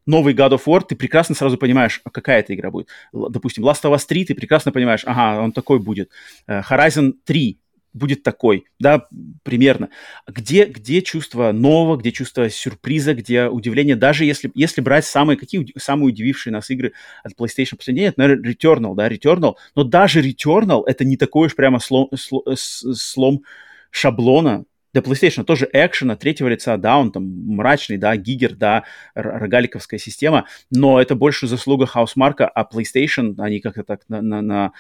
новый 0.07 0.35
God 0.35 0.53
of 0.53 0.63
War, 0.67 0.83
ты 0.87 0.97
прекрасно 0.97 1.35
сразу 1.35 1.59
понимаешь, 1.59 2.01
а 2.05 2.11
какая 2.11 2.41
эта 2.41 2.55
игра 2.55 2.71
будет. 2.71 2.89
Допустим, 3.13 3.65
Last 3.65 3.83
of 3.85 3.95
Us 3.95 4.07
3, 4.07 4.27
ты 4.27 4.35
прекрасно 4.35 4.73
понимаешь, 4.73 5.03
ага, 5.05 5.41
он 5.41 5.53
такой 5.53 5.79
будет. 5.79 6.11
Э, 6.47 6.61
Horizon 6.61 7.13
3, 7.25 7.59
будет 7.99 8.23
такой, 8.23 8.65
да, 8.79 9.07
примерно. 9.43 9.91
Где, 10.27 10.65
где 10.65 11.03
чувство 11.03 11.53
нового, 11.53 11.97
где 11.97 12.13
чувство 12.13 12.49
сюрприза, 12.49 13.15
где 13.15 13.47
удивление, 13.47 13.97
даже 13.97 14.25
если, 14.25 14.51
если 14.55 14.81
брать 14.81 15.05
самые, 15.05 15.37
какие 15.37 15.67
самые 15.77 16.09
удивившие 16.09 16.53
нас 16.53 16.71
игры 16.71 16.93
от 17.23 17.33
PlayStation 17.33 17.77
последние, 17.77 18.09
это, 18.09 18.21
наверное, 18.21 18.53
Returnal, 18.53 18.95
да, 18.95 19.09
Returnal, 19.09 19.55
но 19.75 19.85
даже 19.85 20.23
Returnal 20.23 20.83
это 20.87 21.05
не 21.05 21.17
такой 21.17 21.49
уж 21.49 21.55
прямо 21.57 21.79
слом, 21.81 22.11
слом, 22.55 23.43
шаблона, 23.91 24.65
для 24.93 25.03
PlayStation 25.03 25.45
тоже 25.45 25.69
экшена, 25.73 26.17
третьего 26.17 26.49
лица, 26.49 26.77
да, 26.77 26.99
он 26.99 27.13
там 27.13 27.25
мрачный, 27.25 27.99
да, 27.99 28.17
гигер, 28.17 28.55
да, 28.55 28.85
рогаликовская 29.15 29.99
система, 29.99 30.47
но 30.71 31.01
это 31.01 31.15
больше 31.15 31.47
заслуга 31.47 31.87
Хаусмарка, 31.87 32.49
а 32.49 32.65
PlayStation, 32.65 33.35
они 33.39 33.61
как-то 33.61 33.85
так 33.85 34.03
на, 34.09 34.23
на, 34.23 34.43
на, 34.43 34.73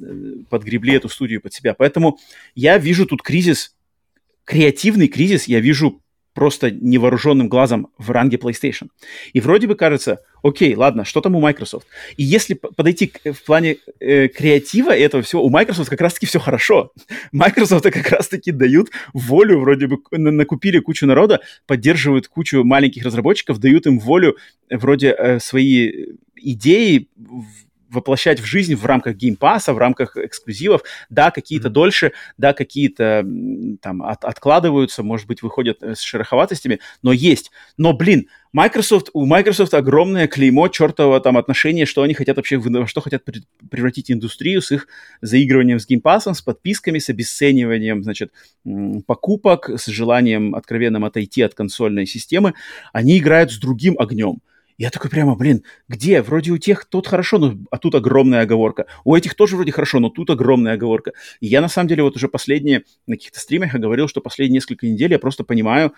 э, 0.00 0.42
подгребли 0.50 0.94
эту 0.94 1.08
студию 1.08 1.40
под 1.40 1.52
себя. 1.52 1.74
Поэтому 1.74 2.18
я 2.54 2.78
вижу 2.78 3.06
тут 3.06 3.22
кризис, 3.22 3.76
креативный 4.44 5.08
кризис, 5.08 5.44
я 5.44 5.60
вижу 5.60 6.02
просто 6.34 6.70
невооруженным 6.70 7.48
глазом 7.48 7.88
в 7.98 8.10
ранге 8.10 8.36
PlayStation. 8.36 8.88
И 9.32 9.40
вроде 9.40 9.66
бы 9.66 9.74
кажется, 9.74 10.20
окей, 10.42 10.74
ладно, 10.74 11.04
что 11.04 11.20
там 11.20 11.36
у 11.36 11.40
Microsoft? 11.40 11.86
И 12.16 12.22
если 12.22 12.54
подойти 12.54 13.08
к, 13.08 13.32
в 13.32 13.44
плане 13.44 13.76
э, 14.00 14.28
креатива 14.28 14.96
этого 14.96 15.22
всего, 15.22 15.44
у 15.44 15.50
Microsoft 15.50 15.90
как 15.90 16.00
раз-таки 16.00 16.26
все 16.26 16.38
хорошо. 16.38 16.92
Microsoft 17.32 17.84
как 17.84 18.08
раз-таки 18.10 18.52
дают 18.52 18.90
волю, 19.12 19.60
вроде 19.60 19.86
бы 19.86 19.98
накупили 20.10 20.78
кучу 20.78 21.06
народа, 21.06 21.40
поддерживают 21.66 22.28
кучу 22.28 22.64
маленьких 22.64 23.04
разработчиков, 23.04 23.58
дают 23.58 23.86
им 23.86 23.98
волю, 23.98 24.36
вроде 24.70 25.14
э, 25.16 25.38
свои 25.40 25.92
идеи 26.36 27.08
воплощать 27.92 28.40
в 28.40 28.44
жизнь 28.44 28.74
в 28.74 28.84
рамках 28.84 29.16
геймпаса, 29.16 29.72
в 29.72 29.78
рамках 29.78 30.16
эксклюзивов. 30.16 30.82
Да, 31.10 31.30
какие-то 31.30 31.68
mm-hmm. 31.68 31.72
дольше, 31.72 32.12
да, 32.38 32.52
какие-то 32.52 33.24
там 33.80 34.02
от, 34.02 34.24
откладываются, 34.24 35.02
может 35.02 35.26
быть, 35.26 35.42
выходят 35.42 35.82
э, 35.82 35.94
с 35.94 36.00
шероховатостями, 36.00 36.80
но 37.02 37.12
есть. 37.12 37.50
Но, 37.76 37.92
блин, 37.92 38.28
Microsoft, 38.52 39.08
у 39.14 39.24
Microsoft 39.24 39.72
огромное 39.72 40.26
клеймо 40.26 40.68
чертового 40.68 41.20
там 41.20 41.38
отношения, 41.38 41.86
что 41.86 42.02
они 42.02 42.12
хотят 42.12 42.36
вообще, 42.36 42.58
во 42.58 42.86
что 42.86 43.00
хотят 43.00 43.22
превратить 43.70 44.10
индустрию 44.10 44.60
с 44.60 44.72
их 44.72 44.88
заигрыванием 45.22 45.80
с 45.80 45.86
геймпасом, 45.86 46.34
с 46.34 46.42
подписками, 46.42 46.98
с 46.98 47.08
обесцениванием, 47.08 48.02
значит, 48.02 48.32
покупок, 49.06 49.70
с 49.70 49.86
желанием 49.86 50.54
откровенным 50.54 51.04
отойти 51.04 51.42
от 51.42 51.54
консольной 51.54 52.06
системы. 52.06 52.52
Они 52.92 53.18
играют 53.18 53.52
с 53.52 53.58
другим 53.58 53.96
огнем. 53.98 54.40
Я 54.78 54.90
такой 54.90 55.10
прямо, 55.10 55.34
блин, 55.34 55.62
где? 55.88 56.22
Вроде 56.22 56.52
у 56.52 56.58
тех 56.58 56.84
тут 56.86 57.06
хорошо, 57.06 57.38
но 57.38 57.54
а 57.70 57.78
тут 57.78 57.94
огромная 57.94 58.42
оговорка. 58.42 58.86
У 59.04 59.14
этих 59.14 59.34
тоже 59.34 59.56
вроде 59.56 59.72
хорошо, 59.72 60.00
но 60.00 60.08
тут 60.08 60.30
огромная 60.30 60.74
оговорка. 60.74 61.12
И 61.40 61.46
я 61.46 61.60
на 61.60 61.68
самом 61.68 61.88
деле 61.88 62.02
вот 62.02 62.16
уже 62.16 62.28
последние 62.28 62.84
на 63.06 63.16
каких-то 63.16 63.40
стримах 63.40 63.74
говорил, 63.74 64.08
что 64.08 64.20
последние 64.20 64.56
несколько 64.58 64.86
недель 64.86 65.12
я 65.12 65.18
просто 65.18 65.44
понимаю, 65.44 65.92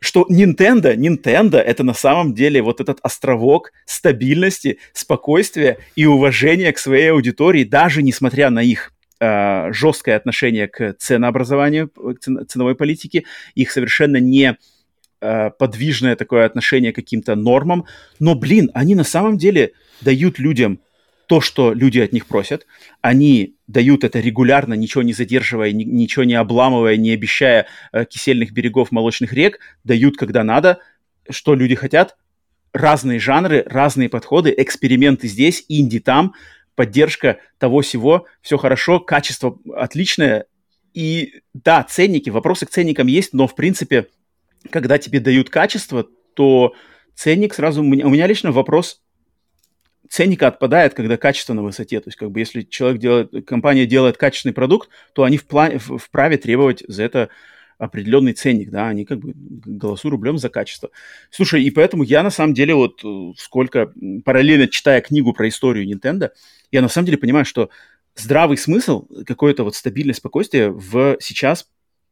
что 0.00 0.26
Nintendo, 0.30 0.96
Nintendo 0.96 1.58
это 1.58 1.84
на 1.84 1.94
самом 1.94 2.34
деле 2.34 2.62
вот 2.62 2.80
этот 2.80 2.98
островок 3.02 3.72
стабильности, 3.84 4.78
спокойствия 4.92 5.78
и 5.94 6.06
уважения 6.06 6.72
к 6.72 6.78
своей 6.78 7.12
аудитории, 7.12 7.64
даже 7.64 8.02
несмотря 8.02 8.50
на 8.50 8.60
их 8.60 8.92
э, 9.20 9.72
жесткое 9.72 10.16
отношение 10.16 10.68
к 10.68 10.94
ценообразованию, 10.98 11.90
к 11.90 12.46
ценовой 12.46 12.74
политике, 12.74 13.24
их 13.54 13.70
совершенно 13.70 14.16
не 14.16 14.56
э, 15.20 15.50
подвижное 15.50 16.16
такое 16.16 16.46
отношение 16.46 16.92
к 16.92 16.96
каким-то 16.96 17.34
нормам. 17.34 17.86
Но, 18.18 18.34
блин, 18.34 18.70
они 18.74 18.94
на 18.94 19.04
самом 19.04 19.38
деле 19.38 19.72
дают 20.00 20.38
людям 20.38 20.80
то, 21.30 21.40
что 21.40 21.72
люди 21.72 22.00
от 22.00 22.12
них 22.12 22.26
просят. 22.26 22.66
Они 23.02 23.54
дают 23.68 24.02
это 24.02 24.18
регулярно, 24.18 24.74
ничего 24.74 25.04
не 25.04 25.12
задерживая, 25.12 25.70
ни, 25.70 25.84
ничего 25.84 26.24
не 26.24 26.34
обламывая, 26.34 26.96
не 26.96 27.12
обещая 27.12 27.66
э, 27.92 28.04
кисельных 28.04 28.50
берегов 28.50 28.90
молочных 28.90 29.32
рек. 29.32 29.60
Дают, 29.84 30.16
когда 30.16 30.42
надо, 30.42 30.80
что 31.30 31.54
люди 31.54 31.76
хотят. 31.76 32.16
Разные 32.72 33.20
жанры, 33.20 33.62
разные 33.66 34.08
подходы, 34.08 34.52
эксперименты 34.56 35.28
здесь, 35.28 35.64
инди 35.68 36.00
там, 36.00 36.34
поддержка 36.74 37.38
того 37.58 37.82
всего, 37.82 38.26
все 38.42 38.56
хорошо, 38.56 38.98
качество 38.98 39.58
отличное. 39.76 40.46
И 40.94 41.42
да, 41.54 41.84
ценники, 41.84 42.30
вопросы 42.30 42.66
к 42.66 42.70
ценникам 42.70 43.06
есть, 43.06 43.32
но 43.32 43.46
в 43.46 43.54
принципе 43.54 44.06
когда 44.68 44.98
тебе 44.98 45.20
дают 45.20 45.48
качество, 45.48 46.06
то 46.34 46.74
ценник 47.14 47.54
сразу... 47.54 47.82
У 47.82 47.84
меня, 47.84 48.26
лично 48.26 48.52
вопрос 48.52 49.02
ценника 50.08 50.48
отпадает, 50.48 50.94
когда 50.94 51.16
качество 51.16 51.54
на 51.54 51.62
высоте. 51.62 52.00
То 52.00 52.08
есть, 52.08 52.18
как 52.18 52.30
бы, 52.30 52.40
если 52.40 52.62
человек 52.62 53.00
делает, 53.00 53.46
компания 53.46 53.86
делает 53.86 54.16
качественный 54.16 54.52
продукт, 54.52 54.90
то 55.14 55.22
они 55.22 55.38
вправе 55.38 56.36
требовать 56.36 56.82
за 56.86 57.04
это 57.04 57.28
определенный 57.78 58.34
ценник, 58.34 58.70
да, 58.70 58.88
они 58.88 59.06
как 59.06 59.20
бы 59.20 59.32
голосуют 59.34 60.12
рублем 60.12 60.36
за 60.36 60.50
качество. 60.50 60.90
Слушай, 61.30 61.62
и 61.64 61.70
поэтому 61.70 62.02
я 62.02 62.22
на 62.22 62.28
самом 62.28 62.52
деле 62.52 62.74
вот 62.74 63.02
сколько, 63.38 63.90
параллельно 64.22 64.68
читая 64.68 65.00
книгу 65.00 65.32
про 65.32 65.48
историю 65.48 65.88
Nintendo, 65.88 66.30
я 66.70 66.82
на 66.82 66.88
самом 66.88 67.06
деле 67.06 67.16
понимаю, 67.16 67.46
что 67.46 67.70
здравый 68.14 68.58
смысл, 68.58 69.06
какое-то 69.24 69.64
вот 69.64 69.74
стабильное 69.74 70.12
спокойствие 70.12 70.70
в 70.70 71.16
сейчас 71.20 71.70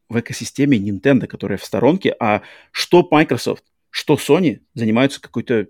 в 0.08 0.18
экосистеме 0.18 0.78
Nintendo, 0.78 1.26
которая 1.26 1.58
в 1.58 1.64
сторонке, 1.64 2.14
а 2.18 2.42
что 2.70 3.06
Microsoft, 3.10 3.64
что 3.90 4.14
Sony 4.14 4.60
занимаются 4.74 5.20
какой-то 5.20 5.68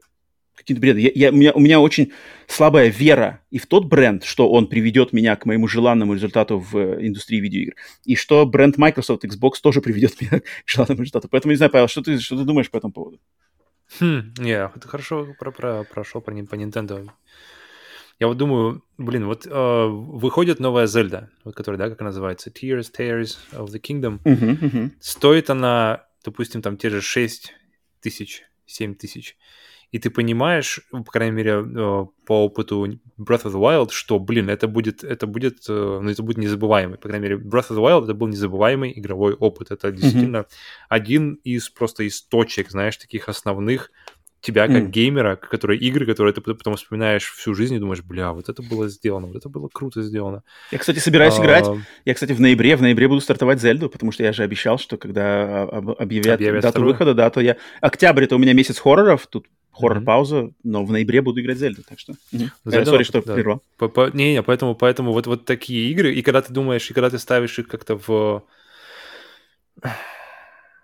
каким-то 0.59 0.81
бредом. 0.81 1.01
Я, 1.01 1.11
я, 1.15 1.31
у, 1.31 1.35
меня, 1.35 1.53
у 1.53 1.61
меня 1.61 1.81
очень 1.81 2.13
слабая 2.49 2.89
вера 2.89 3.41
и 3.51 3.59
в 3.59 3.67
тот 3.67 3.85
бренд, 3.85 4.25
что 4.25 4.51
он 4.51 4.67
приведет 4.67 5.13
меня 5.13 5.37
к 5.37 5.47
моему 5.47 5.69
желанному 5.69 6.15
результату 6.15 6.59
в 6.59 6.77
э, 6.77 7.07
индустрии 7.07 7.41
видеоигр, 7.41 7.75
и 8.05 8.17
что 8.17 8.45
бренд 8.45 8.77
Microsoft 8.77 9.25
Xbox 9.25 9.53
тоже 9.63 9.81
приведет 9.81 10.21
меня 10.21 10.41
к 10.41 10.45
желанному 10.67 11.03
результату. 11.03 11.29
Поэтому 11.29 11.53
не 11.53 11.57
знаю, 11.57 11.71
Павел, 11.71 11.89
что 11.89 12.03
ты, 12.03 12.19
что 12.19 12.37
ты 12.37 12.45
думаешь 12.45 12.71
по 12.71 12.77
этому 12.77 12.93
поводу? 12.93 13.21
Хм, 14.01 14.35
yeah, 14.39 14.71
ты 14.79 14.87
хорошо 14.87 15.35
про, 15.39 15.51
про, 15.51 15.85
прошел 15.85 16.21
по, 16.21 16.33
по 16.33 16.55
Nintendo. 16.57 17.09
Я 18.19 18.27
вот 18.27 18.37
думаю, 18.37 18.85
блин, 18.97 19.27
вот 19.27 19.47
э, 19.47 19.87
выходит 19.87 20.59
новая 20.59 20.87
Зельда, 20.87 21.31
вот 21.45 21.55
которая, 21.55 21.79
да, 21.79 21.89
как 21.89 22.01
она 22.01 22.11
называется, 22.11 22.51
Tears, 22.51 22.91
Tears 22.97 23.37
of 23.53 23.67
the 23.67 23.81
Kingdom. 23.81 24.21
Uh-huh, 24.25 24.61
uh-huh. 24.61 24.91
Стоит 25.01 25.51
она, 25.51 26.07
допустим, 26.25 26.61
там 26.61 26.77
те 26.77 26.91
же 26.91 27.01
6 27.01 27.53
тысяч, 28.01 28.43
7 28.67 28.95
тысяч 28.97 29.37
и 29.91 29.99
ты 29.99 30.11
понимаешь, 30.11 30.81
по 30.91 31.05
крайней 31.05 31.35
мере, 31.35 31.53
э, 31.53 32.07
по 32.27 32.45
опыту 32.45 32.87
Breath 33.19 33.45
of 33.45 33.53
the 33.53 33.61
Wild, 33.61 33.91
что, 33.91 34.19
блин, 34.19 34.51
это 34.51 34.69
будет, 34.69 35.03
это 35.03 35.27
будет, 35.27 35.61
э, 35.69 36.01
ну, 36.03 36.11
это 36.11 36.23
будет 36.23 36.37
незабываемый. 36.37 36.99
По 36.99 37.09
крайней 37.09 37.23
мере, 37.23 37.37
Breath 37.37 37.71
of 37.71 37.77
the 37.77 37.83
Wild 37.83 38.05
это 38.05 38.13
был 38.13 38.27
незабываемый 38.27 38.93
игровой 38.99 39.33
опыт. 39.33 39.71
Это 39.71 39.91
действительно 39.91 40.39
mm-hmm. 40.39 40.87
один 40.91 41.35
из 41.43 41.71
просто 41.71 42.03
из 42.03 42.21
точек, 42.21 42.71
знаешь, 42.71 42.99
таких 42.99 43.31
основных 43.31 43.91
тебя 44.41 44.69
как 44.69 44.85
mm. 44.85 44.91
геймера, 44.91 45.37
которые 45.37 45.81
игры, 45.81 46.07
которые 46.07 46.33
ты 46.33 46.41
потом 46.41 46.77
вспоминаешь 46.77 47.31
всю 47.33 47.55
жизнь 47.55 47.75
и 47.75 47.79
думаешь, 47.79 48.03
бля, 48.03 48.33
вот 48.33 48.49
это 48.49 48.63
было 48.63 48.89
сделано, 48.89 49.27
вот 49.27 49.37
это 49.37 49.49
было 49.49 49.69
круто 49.73 50.03
сделано. 50.03 50.43
Я, 50.71 50.79
кстати, 50.79 50.99
собираюсь 50.99 51.39
а... 51.39 51.43
играть. 51.43 51.67
Я, 52.05 52.15
кстати, 52.15 52.33
в 52.33 52.41
ноябре, 52.41 52.77
в 52.77 52.83
ноябре 52.83 53.09
буду 53.09 53.21
стартовать 53.21 53.61
Зельду, 53.61 53.91
потому 53.91 54.13
что 54.13 54.23
я 54.23 54.33
же 54.33 54.43
обещал, 54.43 54.79
что 54.79 54.97
когда 54.97 55.63
объявят, 55.65 56.35
объявят 56.35 56.63
дату 56.63 56.75
вторую? 56.75 56.93
выхода, 56.93 57.15
да, 57.15 57.31
то 57.31 57.41
я... 57.41 57.57
Октябрь— 57.81 58.25
это 58.25 58.37
у 58.37 58.39
меня 58.39 58.53
месяц 58.53 58.79
хорроров, 58.79 59.27
тут 59.27 59.47
хоррор-пауза, 59.73 60.37
mm-hmm. 60.37 60.55
но 60.65 60.85
в 60.85 60.93
ноябре 60.93 61.21
буду 61.21 61.41
играть 61.41 61.59
Зельду, 61.59 61.83
так 61.89 61.99
что... 61.99 62.13
Mm-hmm. 62.33 62.51
Зельда, 62.65 62.91
Сори, 62.91 63.03
что 63.03 63.23
да. 63.23 63.35
прервал. 63.35 63.63
Не-не, 64.13 64.43
поэтому, 64.43 64.75
поэтому 64.75 65.13
вот, 65.13 65.27
вот 65.27 65.45
такие 65.45 65.91
игры, 65.91 66.15
и 66.15 66.23
когда 66.23 66.43
ты 66.43 66.53
думаешь, 66.53 66.89
и 66.91 66.95
когда 66.95 67.11
ты 67.11 67.19
ставишь 67.19 67.59
их 67.59 67.69
как-то 67.69 67.97
в... 67.97 68.45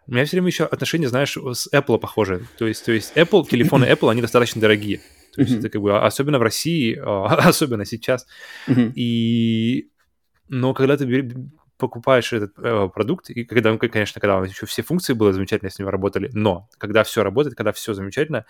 У 0.07 0.13
меня 0.13 0.25
все 0.25 0.37
время 0.37 0.49
еще 0.49 0.65
отношения, 0.65 1.09
знаешь, 1.09 1.37
с 1.37 1.73
Apple 1.73 1.99
похожи. 1.99 2.47
То 2.59 2.67
есть, 2.67 2.85
то 2.85 2.93
есть 2.93 3.17
Apple, 3.17 3.49
телефоны 3.49 3.85
Apple, 3.85 4.11
они 4.11 4.21
достаточно 4.21 4.61
дорогие. 4.61 5.01
То 5.35 5.41
есть 5.41 5.55
mm-hmm. 5.55 5.59
это 5.59 5.71
как 5.71 5.81
бы, 5.83 5.99
особенно 5.99 6.39
в 6.39 6.43
России, 6.43 6.95
особенно 7.03 7.85
сейчас. 7.85 8.27
Mm-hmm. 8.69 8.93
И... 8.95 9.91
Но 10.49 10.75
когда 10.75 10.97
ты 10.97 11.35
покупаешь 11.79 12.33
этот 12.33 12.53
э, 12.59 12.89
продукт, 12.95 13.31
и 13.31 13.45
когда, 13.45 13.77
конечно, 13.77 14.21
когда 14.21 14.39
еще 14.45 14.67
все 14.67 14.83
функции 14.83 15.15
были 15.15 15.33
замечательно 15.33 15.71
с 15.71 15.79
ним 15.79 15.89
работали, 15.89 16.31
но 16.33 16.69
когда 16.79 17.03
все 17.03 17.25
работает, 17.25 17.57
когда 17.57 17.73
все 17.73 17.95
замечательно, 17.95 18.45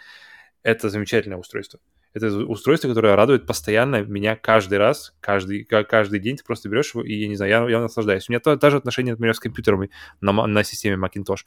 это 0.63 0.89
замечательное 0.91 1.39
устройство. 1.39 1.81
Это 2.15 2.29
устройство, 2.47 2.89
которое 2.89 3.17
радует 3.17 3.45
постоянно 3.45 4.03
меня 4.03 4.37
каждый 4.37 4.79
раз, 4.79 5.15
каждый, 5.21 5.65
каждый 5.65 6.21
день 6.21 6.37
ты 6.37 6.45
просто 6.45 6.69
берешь 6.69 6.95
его, 6.95 7.05
и 7.05 7.13
я 7.13 7.29
не 7.29 7.35
знаю, 7.35 7.51
я, 7.51 7.71
я 7.71 7.81
наслаждаюсь. 7.81 8.29
У 8.29 8.33
меня 8.33 8.41
то, 8.41 8.57
даже 8.57 8.77
отношения, 8.77 9.11
например, 9.11 9.35
с 9.35 9.41
компьютерами 9.41 9.91
на, 10.21 10.33
на 10.47 10.63
системе 10.63 10.97
Macintosh. 10.97 11.41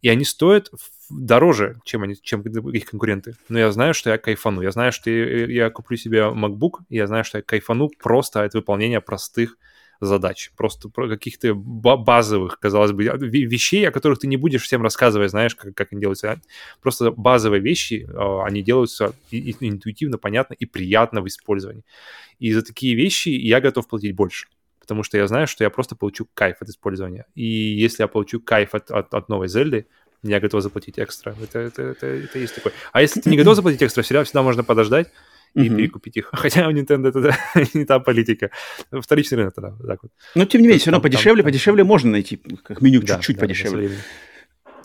И 0.00 0.08
они 0.08 0.24
стоят 0.24 0.70
дороже, 1.10 1.76
чем, 1.84 2.04
они, 2.04 2.16
чем 2.22 2.40
их 2.40 2.86
конкуренты. 2.86 3.34
Но 3.48 3.58
я 3.58 3.70
знаю, 3.70 3.94
что 3.94 4.10
я 4.10 4.18
кайфану. 4.18 4.62
Я 4.62 4.70
знаю, 4.70 4.92
что 4.92 5.10
я, 5.10 5.46
я 5.46 5.70
куплю 5.70 5.96
себе 5.96 6.20
MacBook, 6.20 6.84
и 6.88 6.96
я 6.96 7.06
знаю, 7.06 7.24
что 7.24 7.38
я 7.38 7.42
кайфану 7.42 7.90
просто 8.00 8.44
от 8.44 8.54
выполнения 8.54 9.00
простых 9.00 9.56
задач, 10.00 10.52
просто 10.56 10.88
про 10.88 11.08
каких-то 11.08 11.54
базовых, 11.54 12.58
казалось 12.60 12.92
бы, 12.92 13.04
вещей, 13.04 13.88
о 13.88 13.90
которых 13.90 14.20
ты 14.20 14.26
не 14.26 14.36
будешь 14.36 14.62
всем 14.62 14.82
рассказывать, 14.82 15.30
знаешь, 15.30 15.54
как, 15.54 15.74
как 15.74 15.92
они 15.92 16.00
делаются. 16.00 16.40
Просто 16.80 17.10
базовые 17.10 17.60
вещи, 17.60 18.08
а, 18.14 18.44
они 18.44 18.62
делаются 18.62 19.14
интуитивно, 19.30 20.18
понятно 20.18 20.54
и 20.54 20.66
приятно 20.66 21.20
в 21.20 21.26
использовании. 21.26 21.84
И 22.38 22.52
за 22.52 22.62
такие 22.62 22.94
вещи 22.94 23.28
я 23.28 23.60
готов 23.60 23.88
платить 23.88 24.14
больше 24.14 24.48
потому 24.80 25.02
что 25.02 25.18
я 25.18 25.26
знаю, 25.26 25.46
что 25.46 25.64
я 25.64 25.68
просто 25.68 25.96
получу 25.96 26.26
кайф 26.32 26.56
от 26.62 26.70
использования. 26.70 27.26
И 27.34 27.44
если 27.44 28.02
я 28.04 28.08
получу 28.08 28.40
кайф 28.40 28.74
от, 28.74 28.90
от, 28.90 29.12
от 29.12 29.28
новой 29.28 29.46
Зельды, 29.46 29.86
я 30.22 30.40
готов 30.40 30.62
заплатить 30.62 30.98
экстра. 30.98 31.36
Это, 31.42 31.58
это, 31.58 31.82
это, 31.82 32.06
это 32.06 32.38
есть 32.38 32.54
такое. 32.54 32.72
А 32.92 33.02
если 33.02 33.20
ты 33.20 33.28
не 33.28 33.36
готов 33.36 33.54
заплатить 33.54 33.82
экстра, 33.82 34.02
всегда, 34.02 34.24
всегда 34.24 34.42
можно 34.42 34.64
подождать, 34.64 35.12
и 35.54 35.60
mm-hmm. 35.60 35.76
перекупить 35.76 36.16
их. 36.16 36.30
Хотя 36.32 36.68
у 36.68 36.72
Nintendo 36.72 37.08
это 37.08 37.36
не 37.74 37.84
та 37.84 37.98
политика. 37.98 38.50
Вторичный 38.90 39.38
рынок 39.38 39.54
тогда. 39.54 39.74
Так 39.86 40.02
вот. 40.02 40.12
Но 40.34 40.44
тем 40.44 40.62
не 40.62 40.68
менее, 40.68 40.80
все 40.80 40.90
равно 40.90 41.02
подешевле, 41.02 41.42
подешевле 41.42 41.84
можно 41.84 42.10
найти, 42.10 42.40
как 42.64 42.80
меню 42.80 43.00
да, 43.00 43.16
чуть-чуть 43.16 43.36
да, 43.36 43.40
подешевле. 43.40 43.90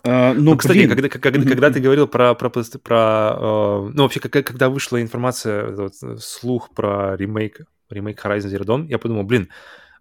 Uh, 0.06 0.34
ну, 0.34 0.52
ну, 0.52 0.57
кстати, 0.57 0.80
блин. 0.80 0.90
когда, 0.90 1.07
когда, 1.07 1.41
когда 1.41 1.72
ты 1.72 1.80
говорил 1.80 2.07
про, 2.07 2.35
про, 2.35 2.49
про 2.49 2.60
uh, 2.60 3.91
ну, 3.94 4.03
вообще, 4.03 4.19
когда, 4.19 4.44
когда 4.44 4.68
вышла 4.68 5.02
информация, 5.02 5.68
вот, 5.68 5.94
слух 6.19 6.72
про 6.76 7.15
ремейк, 7.15 7.61
ремейк 7.90 8.19
Horizon 8.19 8.52
Zero 8.52 8.65
Dawn, 8.65 8.88
я 8.90 8.98
подумал, 8.98 9.23
блин, 9.23 9.48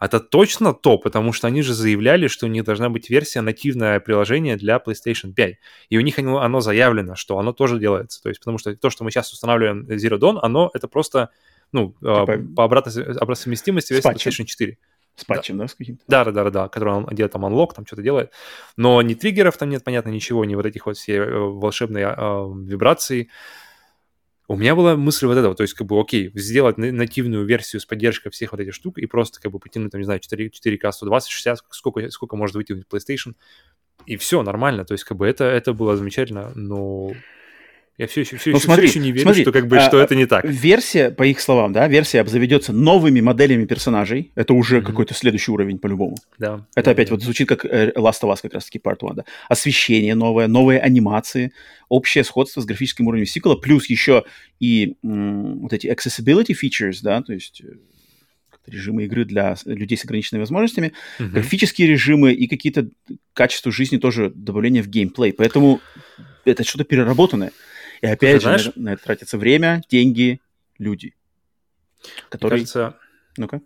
это 0.04 0.20
точно 0.20 0.74
то, 0.74 0.98
потому 0.98 1.32
что 1.32 1.46
они 1.46 1.62
же 1.62 1.74
заявляли, 1.74 2.26
что 2.26 2.46
у 2.46 2.48
них 2.48 2.64
должна 2.64 2.88
быть 2.88 3.08
версия 3.08 3.40
нативное 3.40 4.00
приложение 4.00 4.56
для 4.56 4.82
PlayStation 4.84 5.32
5. 5.32 5.54
И 5.90 5.98
у 5.98 6.00
них 6.00 6.18
оно, 6.18 6.40
оно 6.40 6.60
заявлено, 6.60 7.14
что 7.14 7.38
оно 7.38 7.52
тоже 7.52 7.78
делается. 7.78 8.22
То 8.22 8.28
есть, 8.28 8.40
потому 8.40 8.58
что 8.58 8.74
то, 8.74 8.90
что 8.90 9.04
мы 9.04 9.10
сейчас 9.10 9.32
устанавливаем 9.32 9.86
Zero 9.88 10.18
Dawn, 10.18 10.38
оно 10.42 10.70
это 10.74 10.88
просто, 10.88 11.30
ну, 11.72 11.94
типа... 12.00 12.38
по 12.56 12.64
обратной, 12.64 13.04
обратной 13.04 13.36
совместимости 13.36 13.92
версии 13.92 14.10
PlayStation 14.10 14.44
4. 14.44 14.78
С 15.14 15.24
патчем, 15.24 15.58
да, 15.58 15.64
да 15.64 15.68
с 15.68 15.74
каким-то? 15.74 16.02
Да, 16.08 16.24
да, 16.24 16.30
да, 16.32 16.50
да, 16.50 16.68
который 16.68 16.94
он 16.94 17.06
делает 17.12 17.32
там 17.32 17.44
unlock, 17.44 17.74
там 17.74 17.86
что-то 17.86 18.02
делает. 18.02 18.32
Но 18.76 19.02
ни 19.02 19.14
триггеров 19.14 19.56
там 19.56 19.68
нет, 19.68 19.84
понятно, 19.84 20.08
ничего, 20.08 20.44
ни 20.44 20.54
вот 20.54 20.64
этих 20.64 20.86
вот 20.86 20.96
все 20.96 21.16
э, 21.16 21.38
волшебные 21.38 22.14
э, 22.16 22.52
вибрации. 22.64 23.28
У 24.52 24.56
меня 24.56 24.74
была 24.74 24.96
мысль 24.96 25.24
вот 25.24 25.38
этого, 25.38 25.54
то 25.54 25.62
есть, 25.62 25.72
как 25.72 25.86
бы, 25.86 25.98
окей, 25.98 26.30
сделать 26.34 26.76
нативную 26.76 27.46
версию 27.46 27.80
с 27.80 27.86
поддержкой 27.86 28.28
всех 28.28 28.52
вот 28.52 28.60
этих 28.60 28.74
штук 28.74 28.98
и 28.98 29.06
просто, 29.06 29.40
как 29.40 29.50
бы, 29.50 29.58
потянуть, 29.58 29.92
там, 29.92 29.98
не 29.98 30.04
знаю, 30.04 30.20
4, 30.20 30.50
4К 30.50 30.92
120, 30.92 31.30
60, 31.30 31.60
сколько, 31.70 32.10
сколько 32.10 32.36
может 32.36 32.54
выйти 32.54 32.72
PlayStation, 32.72 33.32
и 34.04 34.18
все, 34.18 34.42
нормально, 34.42 34.84
то 34.84 34.92
есть, 34.92 35.04
как 35.04 35.16
бы, 35.16 35.26
это, 35.26 35.44
это 35.44 35.72
было 35.72 35.96
замечательно, 35.96 36.52
но 36.54 37.12
я 38.02 38.08
все 38.08 38.22
еще, 38.22 38.36
все, 38.36 38.50
ну, 38.50 38.56
еще, 38.56 38.64
смотри, 38.64 38.88
все 38.88 38.98
еще 38.98 39.06
не 39.06 39.12
верю, 39.12 39.22
смотри, 39.22 39.42
что, 39.42 39.52
как 39.52 39.68
бы, 39.68 39.78
а, 39.78 39.86
что 39.86 40.00
это 40.00 40.16
не 40.16 40.26
так. 40.26 40.44
Версия, 40.44 41.10
по 41.10 41.22
их 41.22 41.40
словам, 41.40 41.72
да, 41.72 41.86
версия 41.86 42.20
обзаведется 42.20 42.72
новыми 42.72 43.20
моделями 43.20 43.64
персонажей. 43.64 44.32
Это 44.34 44.54
уже 44.54 44.78
mm-hmm. 44.78 44.82
какой-то 44.82 45.14
следующий 45.14 45.52
уровень 45.52 45.78
по-любому. 45.78 46.16
Да. 46.36 46.66
Это 46.74 46.86
да, 46.86 46.90
опять 46.90 47.08
да. 47.08 47.14
вот 47.14 47.22
звучит 47.22 47.48
как 47.48 47.64
э, 47.64 47.92
Last 47.94 48.22
of 48.22 48.32
Us 48.32 48.38
как 48.42 48.54
раз-таки 48.54 48.80
Part 48.80 48.98
1, 49.02 49.14
да. 49.14 49.24
Освещение 49.48 50.16
новое, 50.16 50.48
новые 50.48 50.80
анимации, 50.80 51.52
общее 51.88 52.24
сходство 52.24 52.60
с 52.60 52.64
графическим 52.64 53.06
уровнем 53.06 53.26
сиквела, 53.26 53.54
плюс 53.54 53.86
еще 53.86 54.24
и 54.58 54.96
м- 55.04 55.60
вот 55.60 55.72
эти 55.72 55.86
accessibility 55.86 56.56
features, 56.60 56.98
да, 57.02 57.22
то 57.22 57.32
есть 57.32 57.62
э, 57.62 57.74
режимы 58.66 59.04
игры 59.04 59.24
для 59.24 59.54
людей 59.64 59.96
с 59.96 60.04
ограниченными 60.04 60.42
возможностями, 60.42 60.92
mm-hmm. 61.20 61.28
графические 61.28 61.86
режимы 61.86 62.32
и 62.32 62.48
какие-то 62.48 62.88
качества 63.32 63.70
жизни 63.70 63.98
тоже 63.98 64.32
добавления 64.34 64.82
в 64.82 64.88
геймплей. 64.88 65.32
Поэтому 65.32 65.80
это 66.44 66.64
что-то 66.64 66.82
переработанное. 66.82 67.52
И 68.02 68.06
опять 68.06 68.36
же, 68.36 68.40
знаешь, 68.40 68.66
на, 68.74 68.82
на 68.82 68.92
это 68.94 69.04
тратится 69.04 69.38
время, 69.38 69.82
деньги, 69.88 70.40
люди. 70.78 71.14
Которые... 72.28 72.58
Мне 72.58 72.66
кажется, 72.66 72.98
ну-ка. 73.36 73.62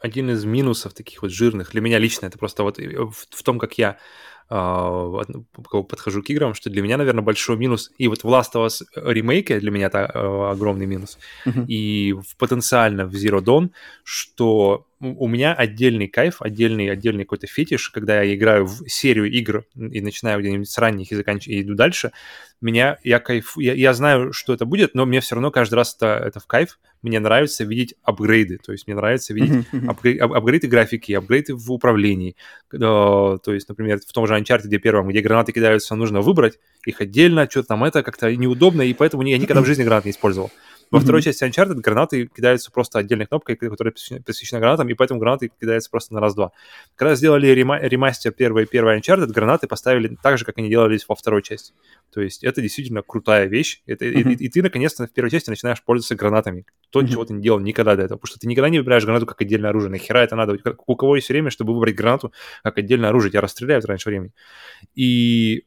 один 0.00 0.30
из 0.30 0.44
минусов 0.44 0.92
таких 0.94 1.22
вот 1.22 1.30
жирных, 1.30 1.72
для 1.72 1.80
меня 1.80 1.98
лично, 1.98 2.26
это 2.26 2.38
просто 2.38 2.62
вот 2.62 2.78
в, 2.78 3.12
в 3.12 3.42
том, 3.42 3.58
как 3.58 3.78
я 3.78 3.98
а, 4.50 5.22
подхожу 5.88 6.22
к 6.22 6.28
играм, 6.28 6.52
что 6.52 6.68
для 6.68 6.82
меня, 6.82 6.98
наверное, 6.98 7.24
большой 7.24 7.56
минус. 7.56 7.90
И 7.96 8.08
вот 8.08 8.22
в 8.22 8.26
Last 8.26 8.52
of 8.54 8.66
Us 8.66 8.82
ремейке 8.94 9.58
для 9.58 9.70
меня 9.70 9.86
это 9.86 10.04
огромный 10.50 10.84
минус. 10.84 11.18
Uh-huh. 11.46 11.64
И 11.66 12.14
потенциально 12.36 13.06
в 13.06 13.14
Zero 13.14 13.40
Dawn, 13.40 13.70
что 14.04 14.86
у 15.02 15.26
меня 15.26 15.52
отдельный 15.52 16.06
кайф, 16.06 16.40
отдельный, 16.40 16.88
отдельный 16.88 17.24
какой-то 17.24 17.48
фетиш, 17.48 17.90
когда 17.90 18.22
я 18.22 18.34
играю 18.34 18.66
в 18.66 18.88
серию 18.88 19.30
игр 19.30 19.64
и 19.74 20.00
начинаю 20.00 20.40
где-нибудь 20.40 20.70
с 20.70 20.78
ранних 20.78 21.10
и 21.10 21.16
заканчиваю, 21.16 21.58
и 21.58 21.62
иду 21.62 21.74
дальше, 21.74 22.12
меня, 22.60 22.98
я 23.02 23.18
кайф, 23.18 23.54
я, 23.56 23.74
я 23.74 23.92
знаю, 23.92 24.32
что 24.32 24.54
это 24.54 24.64
будет, 24.64 24.94
но 24.94 25.04
мне 25.04 25.20
все 25.20 25.34
равно 25.34 25.50
каждый 25.50 25.74
раз 25.74 25.96
это, 25.96 26.22
это 26.24 26.38
в 26.38 26.46
кайф. 26.46 26.78
Мне 27.02 27.18
нравится 27.18 27.64
видеть 27.64 27.96
апгрейды, 28.04 28.58
то 28.58 28.70
есть 28.70 28.86
мне 28.86 28.94
нравится 28.94 29.34
видеть 29.34 29.66
апгрей, 29.88 30.18
апгрейды 30.18 30.68
графики, 30.68 31.10
апгрейды 31.12 31.56
в 31.56 31.72
управлении. 31.72 32.36
То 32.70 33.40
есть, 33.48 33.68
например, 33.68 33.98
в 33.98 34.12
том 34.12 34.28
же 34.28 34.36
Uncharted, 34.36 34.66
где 34.66 34.78
первом, 34.78 35.08
где 35.08 35.20
гранаты 35.20 35.50
кидаются, 35.50 35.96
нужно 35.96 36.20
выбрать 36.20 36.60
их 36.86 37.00
отдельно, 37.00 37.48
что-то 37.50 37.68
там 37.68 37.82
это 37.82 38.04
как-то 38.04 38.34
неудобно, 38.36 38.82
и 38.82 38.94
поэтому 38.94 39.24
я 39.24 39.38
никогда 39.38 39.62
в 39.62 39.66
жизни 39.66 39.82
гранат 39.82 40.04
не 40.04 40.12
использовал. 40.12 40.52
Во 40.92 40.98
mm-hmm. 40.98 41.02
второй 41.02 41.22
части 41.22 41.42
Uncharted 41.44 41.76
гранаты 41.76 42.26
кидаются 42.26 42.70
просто 42.70 42.98
отдельной 42.98 43.24
кнопкой, 43.24 43.56
которая 43.56 43.94
посвящена 44.26 44.60
гранатам, 44.60 44.90
и 44.90 44.94
поэтому 44.94 45.18
гранаты 45.18 45.50
кидаются 45.58 45.90
просто 45.90 46.12
на 46.12 46.20
раз-два. 46.20 46.52
Когда 46.96 47.14
сделали 47.14 47.46
ремастер 47.46 48.32
первой, 48.32 48.66
первой 48.66 48.98
Uncharted, 48.98 49.28
гранаты 49.28 49.66
поставили 49.66 50.18
так 50.22 50.36
же, 50.36 50.44
как 50.44 50.58
они 50.58 50.68
делались 50.68 51.06
во 51.08 51.14
второй 51.14 51.42
части. 51.42 51.72
То 52.12 52.20
есть 52.20 52.44
это 52.44 52.60
действительно 52.60 53.00
крутая 53.00 53.46
вещь. 53.46 53.80
Это, 53.86 54.04
mm-hmm. 54.04 54.34
и, 54.34 54.44
и 54.44 54.48
ты, 54.50 54.62
наконец-то, 54.62 55.06
в 55.06 55.12
первой 55.12 55.30
части 55.30 55.48
начинаешь 55.48 55.82
пользоваться 55.82 56.14
гранатами. 56.14 56.66
То, 56.90 57.00
mm-hmm. 57.00 57.08
чего 57.08 57.24
ты 57.24 57.32
не 57.32 57.42
делал 57.42 57.58
никогда 57.60 57.96
до 57.96 58.02
этого. 58.02 58.18
Потому 58.18 58.32
что 58.32 58.40
ты 58.40 58.46
никогда 58.46 58.68
не 58.68 58.78
выбираешь 58.78 59.04
гранату 59.04 59.24
как 59.24 59.40
отдельное 59.40 59.70
оружие. 59.70 59.90
Нахера 59.90 60.18
это 60.18 60.36
надо? 60.36 60.58
У 60.86 60.94
кого 60.94 61.16
есть 61.16 61.30
время, 61.30 61.48
чтобы 61.48 61.72
выбрать 61.72 61.94
гранату 61.94 62.34
как 62.62 62.76
отдельное 62.76 63.08
оружие? 63.08 63.30
Тебя 63.30 63.40
расстреляют 63.40 63.86
раньше 63.86 64.10
времени. 64.10 64.32
И 64.94 65.64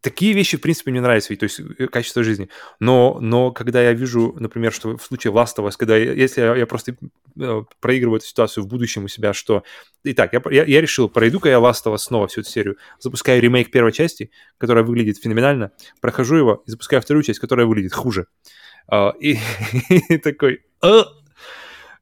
такие 0.00 0.32
вещи, 0.32 0.56
в 0.56 0.60
принципе, 0.60 0.90
мне 0.90 1.00
нравятся, 1.00 1.34
то 1.36 1.44
есть 1.44 1.60
э, 1.60 1.86
качество 1.88 2.22
жизни. 2.22 2.48
Но, 2.80 3.18
но 3.20 3.50
когда 3.50 3.82
я 3.82 3.92
вижу, 3.92 4.34
например, 4.38 4.72
что 4.72 4.96
в 4.96 5.02
случае 5.02 5.32
Last 5.32 5.56
of 5.58 5.66
Us, 5.66 5.72
когда 5.76 5.96
если 5.96 6.40
я, 6.40 6.56
я 6.56 6.66
просто 6.66 6.96
э, 7.40 7.62
проигрываю 7.80 8.18
эту 8.18 8.26
ситуацию 8.26 8.64
в 8.64 8.68
будущем 8.68 9.04
у 9.04 9.08
себя, 9.08 9.32
что... 9.32 9.64
Итак, 10.04 10.32
я, 10.32 10.42
я, 10.50 10.64
я 10.64 10.80
решил, 10.80 11.08
пройду-ка 11.08 11.48
я 11.48 11.56
Last 11.56 11.84
of 11.86 11.94
Us 11.94 11.98
снова 11.98 12.28
всю 12.28 12.42
эту 12.42 12.50
серию, 12.50 12.76
запускаю 12.98 13.42
ремейк 13.42 13.70
первой 13.70 13.92
части, 13.92 14.30
которая 14.58 14.84
выглядит 14.84 15.18
феноменально, 15.18 15.72
прохожу 16.00 16.36
его 16.36 16.62
и 16.66 16.70
запускаю 16.70 17.02
вторую 17.02 17.22
часть, 17.22 17.40
которая 17.40 17.66
выглядит 17.66 17.92
хуже. 17.92 18.26
И, 19.20 19.38
и 20.08 20.18
такой, 20.22 20.62
«А, 20.80 21.04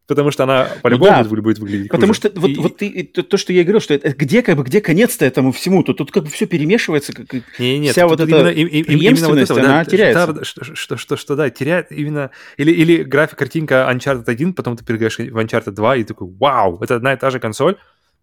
потому 0.07 0.31
что 0.31 0.45
она 0.45 0.69
по-любому 0.83 1.11
ну, 1.11 1.23
да, 1.25 1.43
будет 1.43 1.59
выглядеть 1.59 1.89
Потому 1.91 2.13
хуже. 2.13 2.29
что 2.29 2.41
вот, 2.41 2.51
и, 2.51 2.55
вот 2.57 2.77
ты, 2.77 3.03
то, 3.05 3.23
то, 3.23 3.37
что 3.37 3.53
я 3.53 3.63
говорил, 3.63 3.81
что 3.81 3.95
это, 3.95 4.13
где 4.13 4.43
как 4.43 4.57
бы 4.57 4.63
где 4.63 4.81
конец-то 4.81 5.25
этому 5.25 5.53
всему, 5.53 5.83
то 5.83 5.95
тут 5.95 6.13
как 6.13 6.25
бы 6.25 6.31
все 6.31 6.47
перемешивается, 6.47 7.13
как, 7.13 7.27
не, 7.59 7.79
нет, 7.79 7.93
вся 7.93 8.07
вот 8.07 8.21
эта 8.21 8.51
именно, 8.51 8.91
именно 8.91 9.29
вот 9.29 9.39
этого, 9.39 9.61
она 9.61 9.85
да, 9.85 9.85
теряется. 9.85 10.45
Что, 10.45 10.65
что, 10.75 10.97
что, 10.97 11.17
что, 11.17 11.37
да, 11.37 11.51
теряет 11.51 11.91
именно... 11.91 12.31
Или, 12.57 12.73
или 12.73 13.03
график, 13.03 13.39
картинка 13.39 13.89
Uncharted 13.93 14.25
1, 14.27 14.55
потом 14.55 14.77
ты 14.77 14.85
перегаешь 14.85 15.19
в 15.19 15.39
Uncharted 15.39 15.73
2 15.73 15.97
и 15.97 16.05
такой, 16.05 16.29
вау, 16.29 16.79
это 16.81 16.97
одна 16.97 17.13
и 17.13 17.17
та 17.17 17.31
же 17.31 17.41
консоль, 17.41 17.77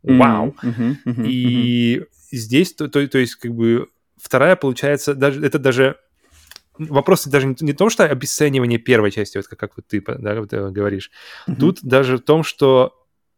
вау. 0.03 0.55
Mm-hmm, 0.63 0.95
mm-hmm, 1.05 1.27
и 1.27 1.97
mm-hmm. 1.97 2.05
здесь, 2.31 2.73
то, 2.73 2.87
то, 2.87 3.05
то 3.07 3.17
есть 3.17 3.35
как 3.35 3.53
бы 3.53 3.87
вторая 4.21 4.55
получается, 4.55 5.13
даже 5.13 5.45
это 5.45 5.59
даже 5.59 5.97
вопрос 6.77 7.25
даже 7.25 7.47
не, 7.47 7.55
не 7.59 7.73
в 7.73 7.77
том, 7.77 7.89
что 7.89 8.05
обесценивание 8.05 8.79
первой 8.79 9.11
части, 9.11 9.37
вот 9.37 9.47
как, 9.47 9.59
как 9.59 9.77
вот 9.77 9.87
ты 9.87 10.01
да, 10.01 10.39
вот, 10.39 10.53
э, 10.53 10.69
говоришь. 10.69 11.11
Mm-hmm. 11.47 11.55
Тут 11.55 11.79
даже 11.83 12.17
в 12.17 12.21
том, 12.21 12.43
что 12.43 12.93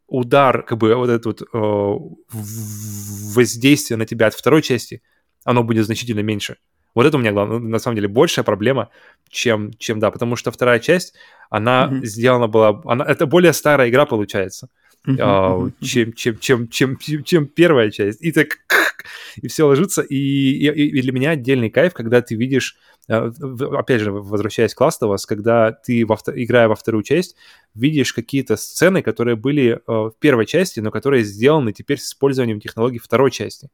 удар, 0.07 0.63
как 0.63 0.77
бы 0.77 0.95
вот 0.95 1.09
это 1.09 1.29
вот 1.29 1.41
э, 1.41 2.25
воздействие 2.31 3.97
на 3.97 4.05
тебя 4.05 4.27
от 4.27 4.33
второй 4.33 4.61
части, 4.61 5.01
оно 5.43 5.63
будет 5.63 5.85
значительно 5.85 6.21
меньше. 6.21 6.57
Вот 6.93 7.05
это 7.05 7.17
у 7.17 7.19
меня, 7.19 7.33
главное, 7.33 7.59
на 7.59 7.79
самом 7.79 7.95
деле, 7.95 8.07
большая 8.07 8.45
проблема, 8.45 8.89
чем, 9.29 9.73
чем 9.73 9.99
да, 9.99 10.11
потому 10.11 10.37
что 10.37 10.51
вторая 10.51 10.79
часть, 10.79 11.13
она 11.49 11.89
mm-hmm. 11.91 12.05
сделана 12.05 12.47
была, 12.47 12.81
она, 12.85 13.03
это 13.03 13.25
более 13.25 13.51
старая 13.51 13.89
игра 13.89 14.05
получается, 14.05 14.69
mm-hmm. 15.05 15.17
uh, 15.17 15.73
чем, 15.81 16.13
чем, 16.13 16.37
чем, 16.39 16.67
чем, 16.69 16.97
чем, 16.97 17.23
чем 17.23 17.47
первая 17.47 17.91
часть. 17.91 18.23
И 18.23 18.31
так, 18.31 18.59
и 19.35 19.47
все 19.49 19.67
ложится, 19.67 20.03
и, 20.03 20.15
и, 20.15 20.67
и 20.67 21.01
для 21.01 21.11
меня 21.11 21.31
отдельный 21.31 21.69
кайф, 21.69 21.93
когда 21.93 22.21
ты 22.21 22.35
видишь 22.35 22.77
Э, 22.77 22.94
опять 23.07 24.01
же, 24.01 24.11
возвращаясь 24.11 24.73
к 24.73 24.81
Last 24.81 25.01
of 25.01 25.13
Us, 25.13 25.21
когда 25.27 25.71
ты, 25.71 26.01
играя 26.01 26.67
во 26.67 26.75
вторую 26.75 27.03
часть, 27.03 27.35
видишь 27.73 28.13
какие-то 28.13 28.55
сцены, 28.55 29.01
которые 29.01 29.35
были 29.35 29.73
э, 29.75 29.79
в 29.87 30.13
первой 30.19 30.45
части, 30.45 30.79
но 30.79 30.91
которые 30.91 31.23
сделаны 31.23 31.73
теперь 31.73 31.99
с 31.99 32.07
использованием 32.07 32.59
технологий 32.59 32.99
второй 32.99 33.31
части 33.31 33.69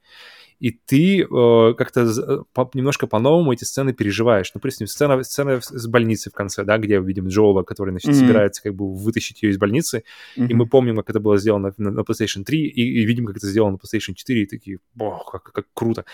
и 0.61 0.69
ты 0.69 1.23
э, 1.23 1.73
как-то 1.75 2.01
э, 2.01 2.43
по, 2.53 2.69
немножко 2.75 3.07
по-новому 3.07 3.51
эти 3.51 3.63
сцены 3.63 3.93
переживаешь. 3.93 4.51
Ну, 4.53 4.59
допустим, 4.59 4.85
сцена, 4.85 5.23
сцена 5.23 5.59
с 5.59 5.87
больницы 5.87 6.29
в 6.29 6.33
конце, 6.33 6.63
да, 6.63 6.77
где 6.77 6.99
мы 6.99 7.07
видим 7.07 7.27
Джоула, 7.29 7.63
который, 7.63 7.89
значит, 7.89 8.11
mm-hmm. 8.11 8.19
собирается 8.19 8.61
как 8.61 8.75
бы 8.75 8.93
вытащить 8.93 9.41
ее 9.41 9.49
из 9.49 9.57
больницы, 9.57 10.03
mm-hmm. 10.37 10.47
и 10.47 10.53
мы 10.53 10.67
помним, 10.67 10.97
как 10.97 11.09
это 11.09 11.19
было 11.19 11.39
сделано 11.39 11.73
на, 11.77 11.89
на 11.89 12.01
PlayStation 12.01 12.43
3, 12.43 12.59
и, 12.59 13.01
и 13.01 13.05
видим, 13.05 13.25
как 13.25 13.37
это 13.37 13.47
сделано 13.47 13.71
на 13.71 13.77
PlayStation 13.77 14.13
4, 14.13 14.43
и 14.43 14.45
такие, 14.45 14.77
бог, 14.93 15.31
как, 15.31 15.43
как 15.51 15.65
круто. 15.73 16.05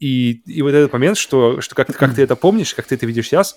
И, 0.00 0.42
и 0.46 0.62
вот 0.62 0.70
этот 0.70 0.92
момент, 0.92 1.16
что, 1.16 1.60
что 1.60 1.76
как, 1.76 1.96
как 1.96 2.12
ты 2.12 2.22
это 2.22 2.34
помнишь, 2.34 2.74
как 2.74 2.86
ты 2.86 2.96
это 2.96 3.06
видишь 3.06 3.28
сейчас, 3.28 3.56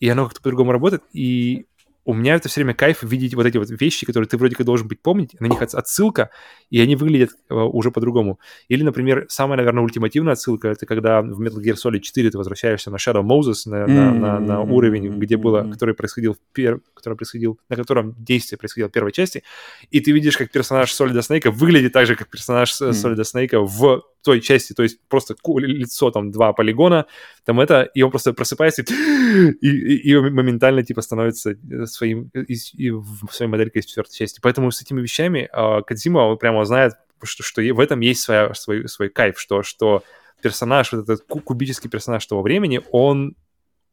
и 0.00 0.08
оно 0.08 0.24
как-то 0.24 0.40
по-другому 0.40 0.72
работает, 0.72 1.02
и 1.12 1.66
у 2.04 2.14
меня 2.14 2.34
это 2.34 2.48
все 2.48 2.60
время 2.60 2.74
кайф 2.74 3.02
видеть 3.02 3.34
вот 3.34 3.46
эти 3.46 3.58
вот 3.58 3.68
вещи, 3.70 4.04
которые 4.06 4.28
ты 4.28 4.36
вроде 4.36 4.56
как 4.56 4.66
должен 4.66 4.88
быть 4.88 5.00
помнить, 5.00 5.38
на 5.40 5.46
них 5.46 5.62
отсылка, 5.62 6.30
и 6.70 6.80
они 6.80 6.96
выглядят 6.96 7.30
э, 7.48 7.54
уже 7.54 7.90
по-другому. 7.90 8.40
Или, 8.68 8.82
например, 8.82 9.26
самая, 9.28 9.56
наверное, 9.56 9.84
ультимативная 9.84 10.32
отсылка, 10.32 10.68
это 10.68 10.86
когда 10.86 11.22
в 11.22 11.40
Metal 11.40 11.62
Gear 11.62 11.74
Solid 11.74 12.00
4 12.00 12.30
ты 12.30 12.38
возвращаешься 12.38 12.90
на 12.90 12.96
Shadow 12.96 13.22
Moses, 13.22 13.62
на, 13.66 13.86
на, 13.86 14.12
на, 14.12 14.40
на 14.40 14.60
уровень, 14.62 15.08
где 15.18 15.36
было, 15.36 15.68
который 15.70 15.94
происходил, 15.94 16.34
в 16.34 16.38
пер, 16.52 16.80
который 16.94 17.14
происходил, 17.14 17.58
на 17.68 17.76
котором 17.76 18.16
действие 18.18 18.58
происходило 18.58 18.88
в 18.88 18.92
первой 18.92 19.12
части, 19.12 19.42
и 19.90 20.00
ты 20.00 20.12
видишь, 20.12 20.36
как 20.36 20.50
персонаж 20.50 20.90
Solid 20.92 21.18
Snake 21.18 21.50
выглядит 21.50 21.92
так 21.92 22.06
же, 22.06 22.16
как 22.16 22.28
персонаж 22.28 22.72
Solid 22.80 23.20
Snake 23.20 23.58
в 23.58 24.02
той 24.22 24.40
части, 24.40 24.72
то 24.72 24.82
есть 24.82 24.98
просто 25.08 25.34
лицо, 25.56 26.10
там, 26.10 26.30
два 26.30 26.52
полигона, 26.52 27.06
там 27.44 27.60
это, 27.60 27.82
и 27.82 28.02
он 28.02 28.10
просто 28.10 28.32
просыпается 28.32 28.82
и, 28.82 29.68
и, 29.68 30.10
и 30.10 30.16
моментально, 30.16 30.84
типа, 30.84 31.02
становится 31.02 31.56
своим, 31.92 32.30
и, 32.34 32.56
и 32.74 32.90
в 32.90 33.28
своей 33.30 33.50
моделькой 33.50 33.80
из 33.80 33.86
четвертой 33.86 34.16
части. 34.16 34.40
Поэтому 34.42 34.70
с 34.70 34.80
этими 34.82 35.00
вещами 35.00 35.48
э, 35.52 35.82
Кадзима, 35.82 36.18
он 36.20 36.38
прямо 36.38 36.64
знает, 36.64 36.94
что, 37.22 37.42
что 37.42 37.62
в 37.62 37.80
этом 37.80 38.00
есть 38.00 38.22
своя, 38.22 38.52
свой, 38.54 38.88
свой 38.88 39.08
кайф, 39.08 39.38
что, 39.38 39.62
что 39.62 40.02
персонаж, 40.42 40.92
вот 40.92 41.08
этот 41.08 41.24
кубический 41.26 41.88
персонаж 41.88 42.26
того 42.26 42.42
времени, 42.42 42.80
он 42.90 43.36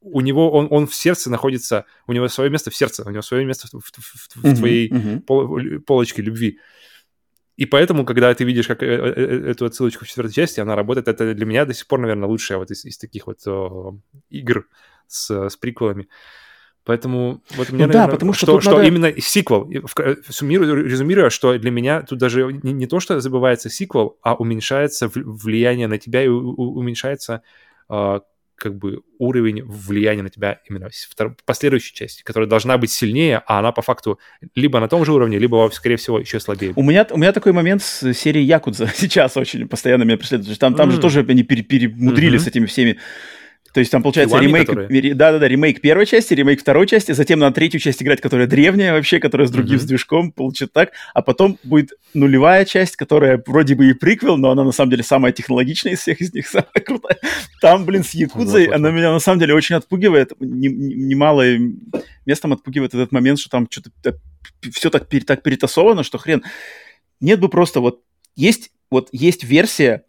у 0.01 0.21
него, 0.21 0.51
он, 0.51 0.67
он 0.71 0.87
в 0.87 0.95
сердце 0.95 1.29
находится, 1.29 1.85
у 2.07 2.13
него 2.13 2.27
свое 2.27 2.49
место 2.49 2.71
в 2.71 2.75
сердце, 2.75 3.03
у 3.05 3.09
него 3.09 3.21
свое 3.21 3.45
место 3.45 3.67
в, 3.67 3.81
в, 3.81 3.91
в, 3.91 4.43
в 4.43 4.57
твоей 4.57 4.89
mm-hmm. 4.89 5.19
пол, 5.21 5.59
полочке 5.85 6.21
любви. 6.21 6.59
И 7.57 7.65
поэтому, 7.65 8.05
когда 8.05 8.33
ты 8.33 8.45
видишь 8.45 8.67
как 8.67 8.81
э, 8.81 8.85
э, 8.85 9.13
э, 9.15 9.51
эту 9.51 9.65
отсылочку 9.65 10.05
в 10.05 10.07
четвертой 10.07 10.33
части, 10.33 10.61
она 10.61 10.75
работает, 10.75 11.09
это 11.09 11.33
для 11.33 11.45
меня 11.45 11.65
до 11.65 11.73
сих 11.73 11.87
пор, 11.87 11.99
наверное, 11.99 12.29
лучшая 12.29 12.57
вот 12.57 12.71
из, 12.71 12.85
из 12.85 12.97
таких 12.97 13.27
вот 13.27 13.45
о, 13.47 13.99
игр 14.29 14.65
с, 15.07 15.49
с 15.49 15.57
приквелами. 15.57 16.07
Поэтому 16.89 17.43
вот 17.55 17.69
мне, 17.69 17.85
ну, 17.85 17.87
наверное, 17.87 18.07
да, 18.07 18.07
потому 18.07 18.33
что, 18.33 18.47
что, 18.47 18.61
что 18.61 18.71
надо... 18.71 18.87
именно 18.87 19.21
сиквел, 19.21 19.71
суммирую, 20.27 20.87
резюмируя, 20.87 21.29
что 21.29 21.55
для 21.55 21.69
меня 21.69 22.01
тут 22.01 22.17
даже 22.17 22.51
не, 22.63 22.73
не 22.73 22.87
то, 22.87 22.99
что 22.99 23.19
забывается 23.19 23.69
сиквел, 23.69 24.17
а 24.23 24.33
уменьшается 24.33 25.07
влияние 25.13 25.85
на 25.85 25.99
тебя 25.99 26.23
и 26.23 26.27
уменьшается 26.27 27.43
а, 27.89 28.21
как 28.55 28.75
бы 28.75 29.03
уровень 29.19 29.61
влияния 29.61 30.23
на 30.23 30.29
тебя 30.29 30.61
именно 30.67 30.89
в 30.89 31.45
последующей 31.45 31.93
части, 31.93 32.23
которая 32.23 32.49
должна 32.49 32.75
быть 32.79 32.89
сильнее, 32.89 33.43
а 33.45 33.59
она 33.59 33.71
по 33.71 33.83
факту 33.83 34.19
либо 34.55 34.79
на 34.79 34.87
том 34.87 35.05
же 35.05 35.13
уровне, 35.13 35.37
либо, 35.37 35.69
скорее 35.71 35.97
всего, 35.97 36.17
еще 36.17 36.39
слабее. 36.39 36.73
У 36.75 36.81
меня, 36.81 37.05
у 37.11 37.17
меня 37.17 37.33
такой 37.33 37.51
момент 37.51 37.83
с 37.83 38.15
серией 38.15 38.47
Якудза 38.47 38.87
сейчас 38.95 39.37
очень 39.37 39.67
постоянно 39.67 40.05
меня 40.05 40.17
преследует. 40.17 40.57
Там, 40.57 40.73
там 40.73 40.89
mm. 40.89 40.93
же 40.93 40.99
тоже 40.99 41.19
они 41.29 41.43
перемудрили 41.43 42.39
mm-hmm. 42.39 42.41
с 42.41 42.47
этими 42.47 42.65
всеми 42.65 42.97
то 43.73 43.79
есть 43.79 43.91
там 43.91 44.03
получается 44.03 44.37
Иwami, 44.37 44.87
ремейк, 44.87 45.15
да-да-да, 45.15 45.47
ремейк 45.47 45.81
первой 45.81 46.05
части, 46.05 46.33
ремейк 46.33 46.61
второй 46.61 46.87
части, 46.87 47.11
затем 47.11 47.39
на 47.39 47.51
третью 47.51 47.79
часть 47.79 48.01
играть, 48.01 48.21
которая 48.21 48.47
древняя 48.47 48.93
вообще, 48.93 49.19
которая 49.19 49.47
с 49.47 49.51
другим 49.51 49.77
mm-hmm. 49.77 49.85
движком, 49.85 50.31
получит 50.31 50.73
так, 50.73 50.91
а 51.13 51.21
потом 51.21 51.57
будет 51.63 51.93
нулевая 52.13 52.65
часть, 52.65 52.95
которая 52.95 53.41
вроде 53.45 53.75
бы 53.75 53.89
и 53.89 53.93
приквел, 53.93 54.37
но 54.37 54.51
она 54.51 54.63
на 54.63 54.71
самом 54.71 54.91
деле 54.91 55.03
самая 55.03 55.31
технологичная 55.31 55.93
из 55.93 55.99
всех 55.99 56.21
из 56.21 56.33
них, 56.33 56.47
самая 56.49 56.67
крутая. 56.85 57.17
Там, 57.61 57.85
блин, 57.85 58.03
с 58.03 58.13
Якудзой, 58.13 58.67
вот, 58.67 58.69
вот, 58.69 58.75
она 58.75 58.91
меня 58.91 59.11
на 59.11 59.19
самом 59.19 59.39
деле 59.39 59.53
очень 59.53 59.75
отпугивает, 59.75 60.31
немалым 60.39 61.79
местом 62.25 62.53
отпугивает 62.53 62.93
этот 62.93 63.11
момент, 63.11 63.39
что 63.39 63.49
там 63.49 63.67
что-то 63.69 63.91
все 64.73 64.89
так, 64.89 65.07
так 65.25 65.43
перетасовано, 65.43 66.03
что 66.03 66.17
хрен. 66.17 66.43
Нет 67.19 67.39
бы 67.39 67.49
просто 67.49 67.79
вот 67.79 68.01
есть 68.35 68.71
вот 68.89 69.09
есть 69.11 69.43
версия 69.43 70.03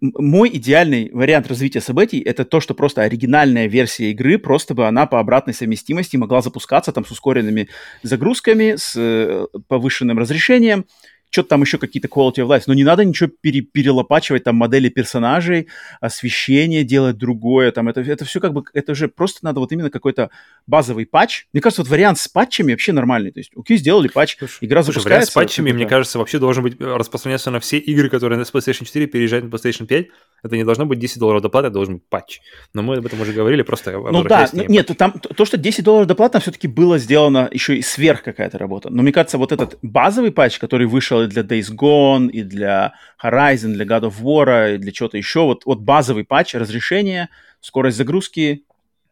мой 0.00 0.50
идеальный 0.52 1.10
вариант 1.12 1.48
развития 1.48 1.80
событий 1.80 2.20
это 2.20 2.44
то, 2.44 2.60
что 2.60 2.74
просто 2.74 3.02
оригинальная 3.02 3.66
версия 3.66 4.10
игры, 4.10 4.38
просто 4.38 4.74
бы 4.74 4.86
она 4.86 5.06
по 5.06 5.18
обратной 5.18 5.54
совместимости 5.54 6.16
могла 6.16 6.42
запускаться 6.42 6.92
там 6.92 7.04
с 7.06 7.10
ускоренными 7.10 7.68
загрузками, 8.02 8.74
с 8.76 8.94
э, 8.96 9.46
повышенным 9.66 10.18
разрешением, 10.18 10.84
что-то 11.30 11.50
там 11.50 11.62
еще 11.62 11.78
какие-то 11.78 12.08
quality 12.08 12.36
of 12.36 12.48
life, 12.48 12.64
но 12.66 12.74
не 12.74 12.84
надо 12.84 13.04
ничего 13.04 13.30
пере, 13.40 13.60
перелопачивать, 13.60 14.44
там, 14.44 14.56
модели 14.56 14.88
персонажей, 14.88 15.68
освещение 16.00 16.84
делать 16.84 17.16
другое, 17.18 17.70
там, 17.72 17.88
это, 17.88 18.00
это 18.00 18.24
все 18.24 18.40
как 18.40 18.52
бы, 18.52 18.64
это 18.72 18.94
же 18.94 19.08
просто 19.08 19.40
надо 19.42 19.60
вот 19.60 19.72
именно 19.72 19.90
какой-то 19.90 20.30
базовый 20.66 21.06
патч. 21.06 21.46
Мне 21.52 21.60
кажется, 21.60 21.82
вот 21.82 21.90
вариант 21.90 22.18
с 22.18 22.28
патчами 22.28 22.72
вообще 22.72 22.92
нормальный, 22.92 23.30
то 23.30 23.40
есть, 23.40 23.52
окей, 23.56 23.76
сделали 23.76 24.08
патч, 24.08 24.36
Слушай, 24.38 24.64
игра 24.66 24.82
запускается. 24.82 25.08
Вариант 25.08 25.28
с 25.28 25.32
патчами, 25.32 25.72
мне 25.72 25.86
кажется, 25.86 26.18
вообще 26.18 26.38
должен 26.38 26.62
быть 26.62 26.80
распространяться 26.80 27.50
на 27.50 27.60
все 27.60 27.78
игры, 27.78 28.08
которые 28.08 28.38
на 28.38 28.42
PlayStation 28.42 28.84
4 28.84 29.06
переезжают 29.06 29.44
на 29.44 29.54
PlayStation 29.54 29.86
5, 29.86 30.06
это 30.42 30.56
не 30.56 30.64
должно 30.64 30.86
быть 30.86 30.98
10 30.98 31.18
долларов 31.18 31.42
доплаты, 31.42 31.66
это 31.66 31.74
должен 31.74 31.94
быть 31.94 32.04
патч. 32.08 32.40
Но 32.72 32.82
мы 32.82 32.96
об 32.96 33.06
этом 33.06 33.20
уже 33.20 33.32
говорили, 33.32 33.62
просто 33.62 33.92
Ну 33.92 34.22
да, 34.24 34.48
нет, 34.52 34.90
там 34.96 35.12
то, 35.12 35.44
что 35.44 35.56
10 35.56 35.84
долларов 35.84 36.06
доплата, 36.06 36.40
все-таки 36.40 36.68
было 36.68 36.98
сделано 36.98 37.48
еще 37.52 37.76
и 37.76 37.82
сверх 37.82 38.22
какая-то 38.22 38.58
работа. 38.58 38.90
Но 38.90 39.02
мне 39.02 39.12
кажется, 39.12 39.38
вот 39.38 39.52
этот 39.52 39.78
базовый 39.82 40.30
патч, 40.30 40.58
который 40.58 40.86
вышел 40.86 41.17
и 41.22 41.26
для 41.26 41.42
Days 41.42 41.74
Gone, 41.74 42.30
и 42.30 42.42
для 42.42 42.94
Horizon, 43.22 43.72
для 43.72 43.84
God 43.84 44.10
of 44.10 44.20
War, 44.20 44.74
и 44.74 44.78
для 44.78 44.92
чего-то 44.92 45.16
еще, 45.16 45.44
вот, 45.44 45.64
вот 45.66 45.80
базовый 45.80 46.24
патч, 46.24 46.54
разрешение, 46.54 47.28
скорость 47.60 47.96
загрузки, 47.96 48.64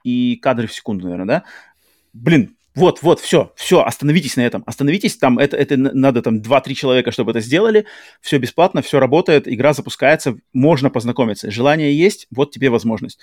и 0.04 0.36
кадры 0.36 0.66
в 0.68 0.72
секунду, 0.72 1.04
наверное, 1.04 1.26
да? 1.26 1.44
Блин, 2.12 2.56
вот, 2.76 3.02
вот, 3.02 3.20
все, 3.20 3.52
все, 3.56 3.82
остановитесь 3.82 4.36
на 4.36 4.42
этом, 4.42 4.62
остановитесь, 4.66 5.16
там, 5.16 5.38
это, 5.38 5.56
это 5.56 5.76
надо 5.78 6.20
там 6.20 6.42
2-3 6.42 6.74
человека, 6.74 7.10
чтобы 7.10 7.30
это 7.30 7.40
сделали, 7.40 7.86
все 8.20 8.38
бесплатно, 8.38 8.82
все 8.82 9.00
работает, 9.00 9.48
игра 9.48 9.72
запускается, 9.72 10.36
можно 10.52 10.90
познакомиться, 10.90 11.50
желание 11.50 11.98
есть, 11.98 12.26
вот 12.30 12.50
тебе 12.50 12.68
возможность. 12.68 13.18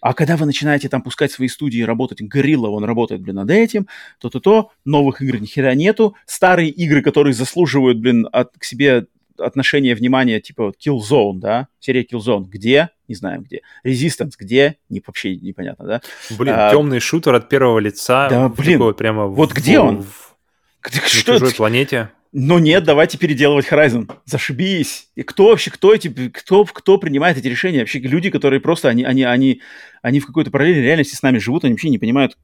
А 0.00 0.14
когда 0.14 0.36
вы 0.36 0.46
начинаете 0.46 0.88
там 0.88 1.02
пускать 1.02 1.30
свои 1.30 1.48
студии 1.48 1.82
работать, 1.82 2.22
Горилла, 2.22 2.68
он 2.68 2.84
работает, 2.84 3.20
блин, 3.20 3.36
над 3.36 3.50
этим, 3.50 3.86
то-то-то, 4.18 4.70
новых 4.84 5.20
игр 5.22 5.38
ни 5.38 5.46
хера 5.46 5.74
нету, 5.74 6.14
старые 6.26 6.70
игры, 6.70 7.02
которые 7.02 7.34
заслуживают, 7.34 7.98
блин, 7.98 8.26
от, 8.32 8.56
к 8.58 8.64
себе 8.64 9.06
отношения, 9.38 9.94
внимания, 9.94 10.40
типа 10.40 10.66
вот 10.66 10.76
Killzone, 10.84 11.38
да, 11.38 11.68
серия 11.78 12.02
Killzone, 12.02 12.44
где? 12.44 12.90
Не 13.08 13.14
знаем 13.14 13.42
где. 13.42 13.60
Resistance, 13.84 14.32
где? 14.38 14.76
Не, 14.88 15.02
вообще 15.06 15.36
непонятно, 15.36 15.86
да. 15.86 16.00
Блин, 16.38 16.54
а, 16.56 16.70
темный 16.70 17.00
шутер 17.00 17.34
от 17.34 17.48
первого 17.48 17.78
лица. 17.78 18.28
Да, 18.28 18.48
блин, 18.48 18.78
вот 18.78 18.96
прямо 18.96 19.26
вот 19.26 19.52
в, 19.52 19.54
где 19.54 19.78
он? 19.78 20.02
В, 20.02 20.36
в, 20.82 21.08
что 21.08 21.32
на 21.32 21.38
чужой 21.38 21.48
это? 21.48 21.56
планете. 21.56 22.10
Но 22.32 22.60
нет, 22.60 22.84
давайте 22.84 23.18
переделывать 23.18 23.66
Horizon. 23.68 24.08
Зашибись. 24.24 25.08
И 25.16 25.22
кто 25.22 25.48
вообще, 25.48 25.70
кто 25.70 25.92
эти, 25.92 26.08
кто, 26.28 26.64
кто 26.64 26.96
принимает 26.96 27.36
эти 27.36 27.48
решения? 27.48 27.80
Вообще 27.80 27.98
люди, 27.98 28.30
которые 28.30 28.60
просто, 28.60 28.88
они, 28.88 29.02
они, 29.02 29.24
они, 29.24 29.62
они 30.00 30.20
в 30.20 30.26
какой-то 30.26 30.52
параллельной 30.52 30.82
реальности 30.82 31.16
с 31.16 31.22
нами 31.22 31.38
живут, 31.38 31.64
они 31.64 31.74
вообще 31.74 31.90
не 31.90 31.98
понимают, 31.98 32.36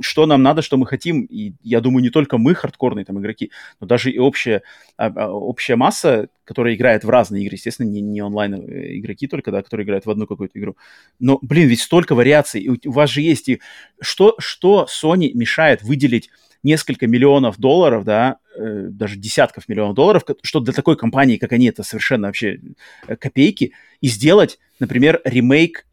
что 0.00 0.26
нам 0.26 0.42
надо, 0.42 0.62
что 0.62 0.76
мы 0.76 0.86
хотим. 0.86 1.22
И 1.22 1.52
я 1.62 1.80
думаю, 1.80 2.02
не 2.02 2.10
только 2.10 2.36
мы, 2.36 2.54
хардкорные 2.54 3.04
там 3.04 3.20
игроки, 3.20 3.52
но 3.80 3.86
даже 3.86 4.10
и 4.10 4.18
общая, 4.18 4.62
а, 4.96 5.06
а, 5.06 5.30
общая 5.30 5.76
масса, 5.76 6.28
которая 6.44 6.74
играет 6.74 7.04
в 7.04 7.10
разные 7.10 7.44
игры, 7.44 7.54
естественно, 7.54 7.86
не, 7.86 8.00
не 8.00 8.22
онлайн 8.22 8.54
э, 8.54 8.98
игроки 8.98 9.28
только, 9.28 9.52
да, 9.52 9.62
которые 9.62 9.84
играют 9.84 10.04
в 10.04 10.10
одну 10.10 10.26
какую-то 10.26 10.58
игру. 10.58 10.76
Но, 11.20 11.38
блин, 11.42 11.68
ведь 11.68 11.80
столько 11.80 12.16
вариаций. 12.16 12.60
И 12.60 12.88
у 12.88 12.92
вас 12.92 13.10
же 13.10 13.20
есть 13.20 13.48
и... 13.48 13.60
Что, 14.00 14.34
что 14.38 14.88
Sony 14.90 15.30
мешает 15.32 15.82
выделить 15.82 16.30
несколько 16.62 17.06
миллионов 17.06 17.58
долларов, 17.58 18.04
да, 18.04 18.38
э, 18.56 18.88
даже 18.90 19.16
десятков 19.16 19.68
миллионов 19.68 19.94
долларов, 19.94 20.24
что 20.42 20.60
для 20.60 20.72
такой 20.72 20.96
компании, 20.96 21.36
как 21.36 21.52
они, 21.52 21.66
это 21.66 21.82
совершенно 21.82 22.28
вообще 22.28 22.60
э, 23.06 23.16
копейки, 23.16 23.72
и 24.00 24.08
сделать, 24.08 24.58
например, 24.80 25.20
ремейк 25.24 25.86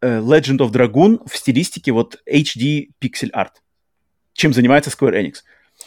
э, 0.00 0.20
Legend 0.20 0.58
of 0.58 0.72
Dragoon 0.72 1.28
в 1.28 1.36
стилистике 1.36 1.92
вот 1.92 2.22
HD 2.30 2.90
pixel 3.00 3.30
art, 3.32 3.52
чем 4.32 4.52
занимается 4.52 4.90
Square 4.90 5.20
Enix. 5.20 5.42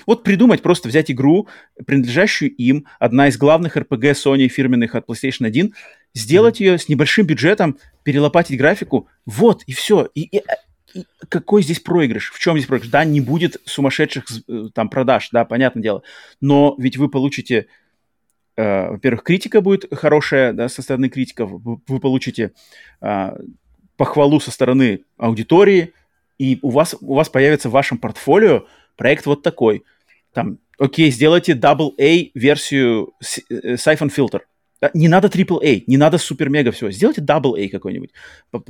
Вот 0.05 0.23
придумать, 0.23 0.61
просто 0.61 0.89
взять 0.89 1.09
игру, 1.09 1.47
принадлежащую 1.85 2.53
им, 2.55 2.85
одна 2.99 3.29
из 3.29 3.37
главных 3.37 3.77
RPG 3.77 4.11
Sony 4.11 4.47
фирменных 4.47 4.95
от 4.95 5.07
PlayStation 5.07 5.45
1, 5.45 5.73
сделать 6.13 6.59
ее 6.59 6.77
с 6.77 6.89
небольшим 6.89 7.25
бюджетом, 7.25 7.77
перелопатить 8.03 8.57
графику, 8.57 9.07
вот, 9.25 9.63
и 9.63 9.73
все. 9.73 10.09
И, 10.13 10.37
и, 10.37 10.41
какой 11.29 11.63
здесь 11.63 11.79
проигрыш? 11.79 12.31
В 12.31 12.39
чем 12.39 12.57
здесь 12.57 12.67
проигрыш? 12.67 12.89
Да, 12.89 13.05
не 13.05 13.21
будет 13.21 13.57
сумасшедших 13.65 14.25
э, 14.47 14.69
там 14.73 14.89
продаж, 14.89 15.29
да, 15.31 15.45
понятное 15.45 15.83
дело. 15.83 16.03
Но 16.41 16.75
ведь 16.77 16.97
вы 16.97 17.09
получите, 17.09 17.67
э, 18.55 18.89
во-первых, 18.89 19.23
критика 19.23 19.61
будет 19.61 19.85
хорошая, 19.93 20.53
да, 20.53 20.69
со 20.69 20.81
стороны 20.81 21.09
критиков, 21.09 21.49
вы, 21.51 21.79
вы 21.87 21.99
получите 21.99 22.51
э, 23.01 23.37
похвалу 23.95 24.39
со 24.39 24.51
стороны 24.51 25.03
аудитории, 25.17 25.93
и 26.37 26.59
у 26.61 26.69
вас, 26.69 26.95
у 26.99 27.15
вас 27.15 27.29
появится 27.29 27.69
в 27.69 27.73
вашем 27.73 27.97
портфолио 27.97 28.65
проект 28.95 29.25
вот 29.25 29.43
такой. 29.43 29.83
Там, 30.33 30.59
окей, 30.77 31.09
сделайте 31.11 31.53
Double 31.53 31.93
A 31.99 32.31
версию 32.35 33.13
Siphon 33.23 34.13
Filter– 34.15 34.41
не 34.93 35.07
надо 35.07 35.27
AAA, 35.27 35.83
не 35.87 35.97
надо 35.97 36.17
супер-мега 36.17 36.71
все. 36.71 36.91
Сделайте 36.91 37.21
Double 37.21 37.63
A 37.63 37.69
какой-нибудь. 37.69 38.11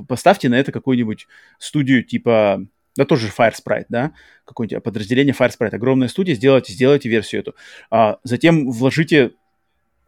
Поставьте 0.07 0.49
на 0.49 0.55
это 0.55 0.71
какую-нибудь 0.71 1.27
студию 1.59 2.03
типа... 2.03 2.65
Да 2.95 3.05
тоже 3.05 3.27
Fire 3.27 3.53
Sprite, 3.53 3.85
да? 3.89 4.13
Какое-нибудь 4.45 4.83
подразделение 4.83 5.35
Fire 5.37 5.51
Sprite. 5.51 5.75
Огромная 5.75 6.07
студия, 6.07 6.33
сделайте, 6.33 6.73
сделайте 6.73 7.09
версию 7.09 7.41
эту. 7.41 7.55
А 7.91 8.17
затем 8.23 8.71
вложите 8.71 9.31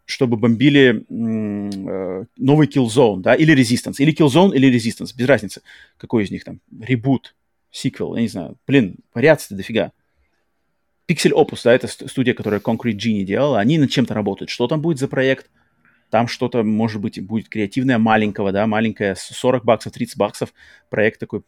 чтобы 0.10 0.38
бомбили 0.38 1.06
э, 1.08 2.26
новый 2.36 2.68
Killzone, 2.68 3.22
да, 3.22 3.36
или 3.36 3.56
Resistance, 3.56 3.98
или 4.00 4.12
Killzone, 4.12 4.56
или 4.56 4.76
Resistance, 4.76 5.14
без 5.16 5.28
разницы, 5.28 5.62
какой 5.98 6.24
из 6.24 6.32
них 6.32 6.44
там, 6.44 6.62
ребут, 6.82 7.36
сиквел, 7.70 8.16
я 8.16 8.24
не 8.24 8.28
знаю, 8.28 8.58
блин, 8.66 8.96
вариаций 9.14 9.56
дофига. 9.56 9.92
Pixel 11.08 11.32
Opus, 11.32 11.62
да, 11.64 11.74
это 11.74 11.88
студия, 11.88 12.34
которая 12.34 12.60
Concrete 12.60 12.98
Genie 12.98 13.24
делала, 13.24 13.60
они 13.60 13.78
над 13.78 13.92
чем-то 13.92 14.16
работают. 14.16 14.50
Что 14.50 14.68
там 14.68 14.82
будет 14.82 14.98
за 14.98 15.08
проект? 15.08 15.52
Там 16.10 16.28
что-то, 16.28 16.64
может 16.64 17.02
быть, 17.02 17.24
будет 17.24 17.50
креативное 17.50 17.98
маленького, 17.98 18.52
да, 18.52 18.66
маленькое 18.66 19.16
40 19.16 19.64
баксов, 19.64 19.94
30 19.94 20.18
баксов, 20.18 20.54
проект 20.90 21.20
такой 21.20 21.44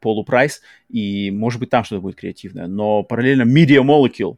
полупрайс, 0.00 0.62
и, 0.88 1.30
может 1.30 1.60
быть, 1.60 1.70
там 1.70 1.84
что-то 1.84 2.00
будет 2.00 2.16
креативное. 2.16 2.66
Но 2.66 3.02
параллельно 3.02 3.42
Media 3.42 3.82
Molecule 3.82 4.36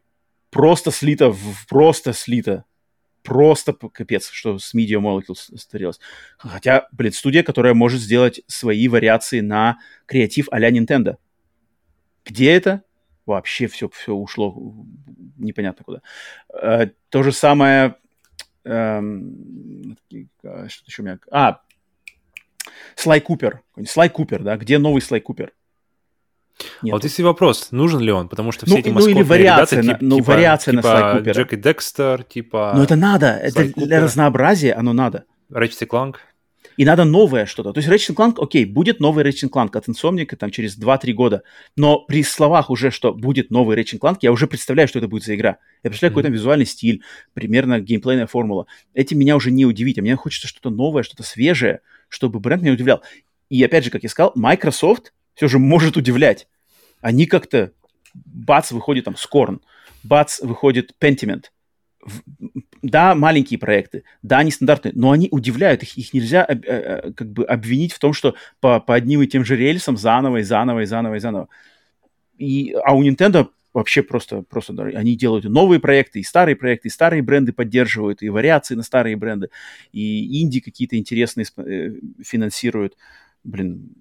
просто 0.50 0.90
слито, 0.90 1.30
в, 1.30 1.66
просто 1.68 2.12
слито, 2.12 2.64
просто 3.22 3.72
капец, 3.72 4.30
что 4.30 4.58
с 4.58 4.74
Media 4.74 5.00
Molecule 5.00 5.36
створилось. 5.36 6.00
Хотя, 6.36 6.88
блин, 6.92 7.12
студия, 7.12 7.42
которая 7.42 7.74
может 7.74 8.00
сделать 8.00 8.42
свои 8.46 8.88
вариации 8.88 9.40
на 9.40 9.78
креатив 10.06 10.48
а-ля 10.50 10.70
Nintendo. 10.70 11.16
Где 12.24 12.52
это? 12.52 12.82
Вообще 13.26 13.68
все, 13.68 13.88
все 13.88 14.14
ушло 14.14 14.74
непонятно 15.36 15.84
куда. 15.84 16.02
Э, 16.52 16.88
то 17.08 17.22
же 17.22 17.32
самое 17.32 17.96
эм, 18.64 19.96
что 20.08 20.84
еще 20.86 21.02
у 21.02 21.04
меня... 21.04 21.18
А, 21.30 21.60
Слай 22.94 23.20
Купер. 23.20 23.62
Слай 23.86 24.08
Купер, 24.08 24.42
да? 24.42 24.56
Где 24.56 24.78
новый 24.78 25.02
Слай 25.02 25.20
Купер? 25.20 25.52
Нет. 26.82 26.92
Вот 26.92 27.04
если 27.04 27.22
вопрос, 27.22 27.72
нужен 27.72 28.00
ли 28.00 28.12
он, 28.12 28.28
потому 28.28 28.52
что 28.52 28.66
все 28.66 28.74
ну, 28.74 28.80
эти 28.80 28.88
ну, 28.90 29.06
или 29.06 29.22
вариация, 29.22 29.80
ребята, 29.80 30.04
на, 30.04 30.08
ну, 30.10 30.16
типа, 30.16 30.32
вариация 30.32 30.72
типа 30.72 30.82
на 30.82 30.82
Слай 30.82 31.16
Купера. 31.16 31.34
Джек 31.34 31.52
и 31.54 31.56
Декстер, 31.56 32.22
типа... 32.22 32.72
Ну 32.76 32.82
это 32.82 32.96
надо, 32.96 33.26
это 33.28 33.64
для 33.74 34.02
разнообразия 34.02 34.74
оно 34.74 34.92
надо. 34.92 35.24
Ratchet 35.50 35.88
Clank 35.88 36.16
и 36.76 36.84
надо 36.84 37.04
новое 37.04 37.46
что-то. 37.46 37.72
То 37.72 37.80
есть 37.80 37.88
Ratchet 37.88 38.14
Clank, 38.14 38.42
окей, 38.42 38.64
будет 38.64 39.00
новый 39.00 39.24
Ratchet 39.24 39.50
Clank 39.50 39.76
от 39.76 39.88
Insomniac 39.88 40.34
там 40.36 40.50
через 40.50 40.78
2-3 40.78 41.12
года, 41.12 41.42
но 41.76 41.98
при 41.98 42.22
словах 42.22 42.70
уже, 42.70 42.90
что 42.90 43.12
будет 43.12 43.50
новый 43.50 43.76
Ratchet 43.76 43.98
Clank, 43.98 44.18
я 44.22 44.32
уже 44.32 44.46
представляю, 44.46 44.88
что 44.88 44.98
это 44.98 45.08
будет 45.08 45.24
за 45.24 45.34
игра. 45.34 45.58
Я 45.82 45.90
представляю 45.90 46.12
mm-hmm. 46.12 46.22
какой-то 46.22 46.32
визуальный 46.32 46.66
стиль, 46.66 47.02
примерно 47.34 47.80
геймплейная 47.80 48.26
формула. 48.26 48.66
Этим 48.94 49.18
меня 49.18 49.36
уже 49.36 49.50
не 49.50 49.66
удивить, 49.66 49.98
а 49.98 50.02
мне 50.02 50.16
хочется 50.16 50.48
что-то 50.48 50.70
новое, 50.70 51.02
что-то 51.02 51.22
свежее, 51.22 51.80
чтобы 52.08 52.40
бренд 52.40 52.62
меня 52.62 52.72
удивлял. 52.72 53.02
И 53.48 53.62
опять 53.62 53.84
же, 53.84 53.90
как 53.90 54.02
я 54.02 54.08
сказал, 54.08 54.32
Microsoft 54.34 55.12
все 55.34 55.48
же 55.48 55.58
может 55.58 55.96
удивлять. 55.96 56.46
Они 57.00 57.26
как-то, 57.26 57.72
бац, 58.14 58.70
выходит 58.70 59.04
там 59.04 59.14
Scorn, 59.14 59.60
бац, 60.02 60.40
выходит 60.40 60.94
Pentiment– 61.00 61.44
да, 62.82 63.14
маленькие 63.14 63.58
проекты, 63.58 64.04
да, 64.22 64.42
нестандартные, 64.42 64.92
но 64.94 65.10
они 65.10 65.28
удивляют, 65.30 65.82
их, 65.82 65.98
их 65.98 66.14
нельзя 66.14 66.46
э, 66.48 66.54
э, 66.54 67.12
как 67.12 67.30
бы 67.30 67.44
обвинить 67.44 67.92
в 67.92 67.98
том, 67.98 68.12
что 68.12 68.34
по, 68.60 68.80
по 68.80 68.94
одним 68.94 69.22
и 69.22 69.26
тем 69.26 69.44
же 69.44 69.56
рельсам 69.56 69.96
заново 69.96 70.38
и 70.38 70.42
заново 70.42 70.80
и 70.80 70.86
заново 70.86 71.14
и 71.16 71.20
заново. 71.20 71.48
И, 72.38 72.74
а 72.84 72.94
у 72.94 73.04
Nintendo 73.04 73.48
вообще 73.72 74.02
просто, 74.02 74.42
просто 74.42 74.72
они 74.94 75.16
делают 75.16 75.44
новые 75.44 75.78
проекты, 75.78 76.20
и 76.20 76.24
старые 76.24 76.56
проекты, 76.56 76.88
и 76.88 76.90
старые 76.90 77.22
бренды 77.22 77.52
поддерживают, 77.52 78.22
и 78.22 78.28
вариации 78.30 78.74
на 78.74 78.82
старые 78.82 79.16
бренды, 79.16 79.50
и 79.92 80.42
инди 80.42 80.60
какие-то 80.60 80.96
интересные 80.96 81.46
э, 81.56 81.90
финансируют. 82.22 82.96
Блин, 83.44 83.94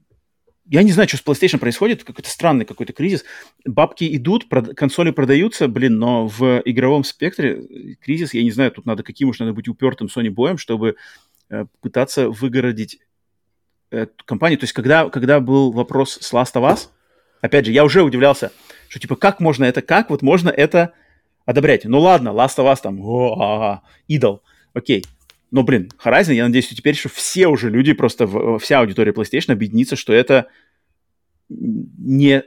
я 0.70 0.84
не 0.84 0.92
знаю, 0.92 1.10
что 1.10 1.18
с 1.18 1.24
PlayStation 1.24 1.58
происходит, 1.58 2.04
какой-то 2.04 2.30
странный 2.30 2.64
какой-то 2.66 2.94
кризис. 2.94 3.26
Бабки 3.66 4.16
идут, 4.16 4.48
прод... 4.50 4.76
консоли 4.76 5.10
продаются, 5.10 5.68
блин, 5.68 5.98
но 5.98 6.28
в 6.28 6.62
игровом 6.64 7.04
спектре 7.04 7.96
кризис, 8.02 8.36
я 8.36 8.44
не 8.44 8.52
знаю, 8.52 8.72
тут 8.72 8.86
надо 8.86 9.02
каким 9.04 9.30
уж 9.30 9.40
надо 9.40 9.54
быть 9.54 9.68
упертым 9.68 10.08
Sony 10.08 10.30
боем, 10.30 10.60
чтобы 10.60 10.96
э, 11.50 11.66
пытаться 11.82 12.30
выгородить 12.30 13.00
эту 13.90 14.24
компанию. 14.26 14.60
То 14.60 14.66
есть, 14.66 14.74
когда, 14.74 15.10
когда 15.10 15.40
был 15.40 15.72
вопрос 15.72 16.20
с 16.22 16.34
Last 16.34 16.54
of 16.54 16.72
Us, 16.72 16.90
опять 17.42 17.66
же, 17.66 17.72
я 17.72 17.84
уже 17.84 18.04
удивлялся, 18.04 18.52
что 18.90 19.00
типа, 19.00 19.16
как 19.16 19.40
можно 19.40 19.66
это, 19.66 19.82
как 19.82 20.12
вот 20.12 20.22
можно 20.22 20.50
это 20.50 20.94
одобрять? 21.46 21.86
Ну 21.86 22.00
ладно, 22.00 22.30
Last 22.30 22.58
of 22.58 22.72
Us 22.72 22.78
там, 22.84 23.02
о, 23.02 23.82
идол, 24.08 24.44
окей, 24.74 25.04
но, 25.52 25.64
блин, 25.64 25.90
Horizon, 26.04 26.34
я 26.34 26.46
надеюсь, 26.46 26.66
что 26.66 26.76
теперь 26.76 26.96
что 26.96 27.10
все 27.10 27.48
уже 27.48 27.70
люди, 27.70 27.94
просто 27.94 28.28
вся 28.60 28.80
аудитория 28.80 29.12
PlayStation 29.12 29.52
объединится, 29.54 29.96
что 29.96 30.14
это 30.14 30.48
не 31.50 32.44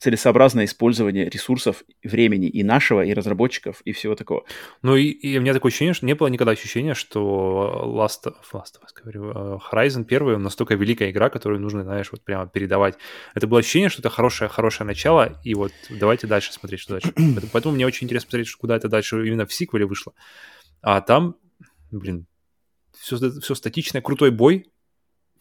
целесообразное 0.00 0.64
использование 0.64 1.28
ресурсов, 1.28 1.84
времени 2.02 2.48
и 2.48 2.62
нашего, 2.64 3.04
и 3.04 3.12
разработчиков, 3.12 3.82
и 3.82 3.92
всего 3.92 4.14
такого. 4.14 4.44
Ну 4.80 4.96
и, 4.96 5.04
и 5.04 5.36
у 5.36 5.42
меня 5.42 5.52
такое 5.52 5.68
ощущение, 5.68 5.92
что 5.92 6.06
не 6.06 6.14
было 6.14 6.28
никогда 6.28 6.52
ощущения, 6.52 6.94
что 6.94 7.84
Last 7.84 8.26
of, 8.26 8.36
Last 8.54 8.78
of 8.78 8.86
Us, 8.86 8.94
говорю, 8.96 9.30
э, 9.30 9.58
Horizon 9.70 10.04
первый 10.04 10.38
настолько 10.38 10.74
великая 10.74 11.10
игра, 11.10 11.28
которую 11.28 11.60
нужно, 11.60 11.84
знаешь, 11.84 12.10
вот 12.12 12.24
прямо 12.24 12.48
передавать. 12.48 12.96
Это 13.34 13.46
было 13.46 13.60
ощущение, 13.60 13.90
что 13.90 14.00
это 14.00 14.08
хорошее, 14.08 14.48
хорошее 14.48 14.86
начало, 14.86 15.38
и 15.44 15.54
вот 15.54 15.72
давайте 15.90 16.26
дальше 16.26 16.54
смотреть, 16.54 16.80
что 16.80 16.94
дальше. 16.94 17.12
Поэтому 17.52 17.74
мне 17.74 17.86
очень 17.86 18.06
интересно 18.06 18.26
посмотреть, 18.26 18.54
куда 18.54 18.76
это 18.76 18.88
дальше 18.88 19.26
именно 19.26 19.44
в 19.44 19.52
сиквеле 19.52 19.84
вышло. 19.84 20.14
А 20.80 21.02
там, 21.02 21.36
блин, 21.90 22.26
все, 23.00 23.40
все 23.40 23.54
статичное, 23.54 24.02
крутой 24.02 24.30
бой, 24.30 24.66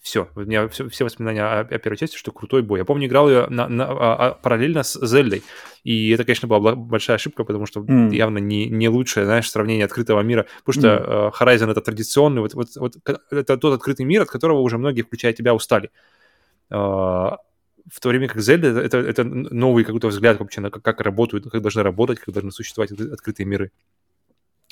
Все, 0.02 0.30
у 0.36 0.42
меня 0.42 0.68
все, 0.70 0.88
все 0.88 1.04
воспоминания 1.04 1.44
о, 1.44 1.60
о 1.60 1.78
первой 1.78 1.98
части, 1.98 2.16
что 2.16 2.32
крутой 2.32 2.62
бой. 2.62 2.80
Я 2.80 2.86
помню, 2.86 3.08
играл 3.08 3.30
ее 3.30 3.48
на, 3.50 3.68
на, 3.68 3.86
а, 3.86 4.16
а, 4.16 4.34
параллельно 4.34 4.84
с 4.84 5.06
Зельдой, 5.06 5.44
и 5.84 6.10
это, 6.12 6.24
конечно, 6.24 6.48
была 6.48 6.74
большая 6.76 7.18
ошибка, 7.18 7.44
потому 7.44 7.66
что 7.66 7.82
mm. 7.82 8.16
явно 8.16 8.38
не, 8.38 8.68
не 8.68 8.88
лучшее, 8.88 9.26
знаешь, 9.26 9.50
сравнение 9.52 9.86
открытого 9.86 10.22
мира, 10.22 10.46
потому 10.64 10.82
что 10.82 11.34
mm. 11.38 11.40
Horizon— 11.40 11.72
это 11.72 11.82
традиционный, 11.82 12.42
вот, 12.42 12.54
вот, 12.54 12.70
вот 12.78 12.96
это 13.32 13.58
тот 13.58 13.74
открытый 13.74 14.06
мир, 14.06 14.22
от 14.22 14.30
которого 14.30 14.62
уже 14.62 14.78
многие, 14.78 15.02
включая 15.02 15.34
тебя, 15.34 15.54
устали. 15.54 15.92
Uh, 16.72 17.36
в 17.92 18.00
то 18.00 18.10
время 18.10 18.28
как 18.28 18.38
это, 18.38 18.68
это, 18.68 18.98
это 18.98 19.24
новый 19.24 19.84
какой-то 19.84 20.08
взгляд 20.08 20.40
вообще 20.40 20.62
на 20.62 20.70
как, 20.70 20.84
как 20.84 21.02
работают, 21.02 21.50
как 21.50 21.62
должны 21.62 21.84
работать, 21.84 22.20
как 22.20 22.34
должны 22.34 22.52
существовать 22.52 22.92
открытые 22.92 23.46
миры. 23.46 23.72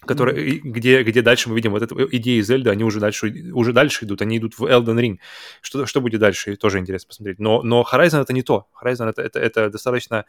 Которые, 0.07 0.59
где, 0.59 1.03
где 1.03 1.21
дальше 1.21 1.49
мы 1.49 1.55
видим 1.55 1.71
вот 1.71 1.81
эту 1.81 2.07
идеи 2.15 2.41
Зельды, 2.41 2.69
они 2.69 2.83
уже 2.83 2.99
дальше, 2.99 3.51
уже 3.53 3.73
дальше 3.73 4.05
идут, 4.05 4.21
они 4.21 4.37
идут 4.37 4.57
в 4.57 4.63
Elden 4.63 4.99
Ring. 4.99 5.17
Что, 5.61 5.85
что 5.85 6.01
будет 6.01 6.19
дальше, 6.19 6.55
тоже 6.55 6.79
интересно 6.79 7.07
посмотреть. 7.07 7.39
Но, 7.39 7.61
но 7.61 7.85
Horizon 7.89 8.21
это 8.21 8.33
не 8.33 8.41
то. 8.41 8.67
Horizon 8.81 9.09
это, 9.09 9.21
это, 9.21 9.39
это 9.39 9.69
достаточно 9.69 10.25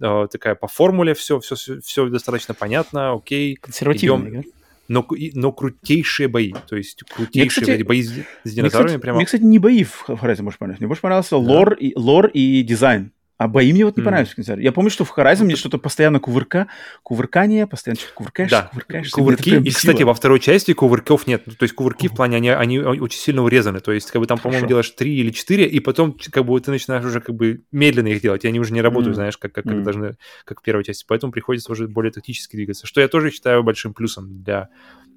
э, 0.00 0.26
такая 0.30 0.54
по 0.54 0.68
формуле 0.68 1.14
все, 1.14 1.40
все, 1.40 1.56
все, 1.80 2.08
достаточно 2.08 2.54
понятно, 2.54 3.12
окей. 3.12 3.56
Консервативно, 3.56 4.28
идем, 4.28 4.44
но, 4.88 5.06
но 5.34 5.52
крутейшие 5.52 6.28
бои. 6.28 6.54
То 6.66 6.76
есть 6.76 7.02
крутейшие 7.04 7.64
мне, 7.64 7.72
кстати, 7.74 7.82
бои 7.82 8.02
с, 8.02 8.12
с 8.44 8.52
динозаврами 8.52 8.92
мне, 8.92 8.98
прямо. 8.98 9.16
Мне, 9.16 9.26
кстати, 9.26 9.42
не 9.42 9.58
бои 9.58 9.84
в 9.84 10.08
Horizon 10.08 10.42
больше 10.42 10.58
понравились. 10.58 10.80
Мне 10.80 10.88
больше 10.88 11.02
понравился 11.02 11.30
да. 11.30 11.36
лор, 11.36 11.74
и, 11.74 11.92
лор 11.94 12.26
и 12.28 12.62
дизайн. 12.62 13.12
А 13.38 13.46
бои 13.46 13.72
мне 13.72 13.84
вот 13.84 13.96
не 13.96 14.02
mm. 14.02 14.04
понравились 14.04 14.34
в. 14.36 14.58
Я 14.58 14.72
помню, 14.72 14.90
что 14.90 15.04
в 15.04 15.16
Horizon 15.16 15.44
мне 15.44 15.54
что-то 15.54 15.78
постоянно 15.78 16.18
кувырка, 16.18 16.66
кувыркание, 17.04 17.68
постоянно 17.68 18.00
что-то 18.00 18.14
кувыркаешь, 18.14 18.50
да. 18.50 18.62
кувыркаешь. 18.62 19.10
Кувырки, 19.10 19.50
и, 19.50 19.70
кстати, 19.70 20.02
во 20.02 20.12
второй 20.12 20.40
части 20.40 20.72
кувырков 20.72 21.28
нет. 21.28 21.44
То 21.44 21.62
есть 21.62 21.74
кувырки 21.76 22.08
в 22.08 22.14
плане, 22.14 22.36
они, 22.36 22.50
они 22.50 22.80
очень 22.80 23.20
сильно 23.20 23.44
урезаны. 23.44 23.78
То 23.78 23.92
есть, 23.92 24.10
как 24.10 24.20
бы 24.20 24.26
там, 24.26 24.38
по-моему, 24.38 24.66
делаешь 24.66 24.90
три 24.90 25.16
или 25.18 25.30
четыре, 25.30 25.66
и 25.66 25.78
потом, 25.78 26.16
как 26.32 26.44
бы, 26.44 26.60
ты 26.60 26.72
начинаешь 26.72 27.04
уже 27.04 27.20
как 27.20 27.36
бы 27.36 27.62
медленно 27.70 28.08
их 28.08 28.20
делать, 28.20 28.44
и 28.44 28.48
они 28.48 28.58
уже 28.58 28.72
не 28.72 28.82
работают, 28.82 29.12
mm. 29.12 29.18
знаешь, 29.18 29.38
как, 29.38 29.52
как, 29.52 29.64
как 29.64 29.76
mm. 29.76 29.82
должны, 29.82 30.16
как 30.44 30.60
в 30.60 30.64
первой 30.64 30.82
части. 30.82 31.04
Поэтому 31.06 31.30
приходится 31.30 31.70
уже 31.70 31.86
более 31.86 32.10
тактически 32.10 32.56
двигаться, 32.56 32.88
что 32.88 33.00
я 33.00 33.06
тоже 33.06 33.30
считаю 33.30 33.62
большим 33.62 33.94
плюсом 33.94 34.42
для 34.42 34.68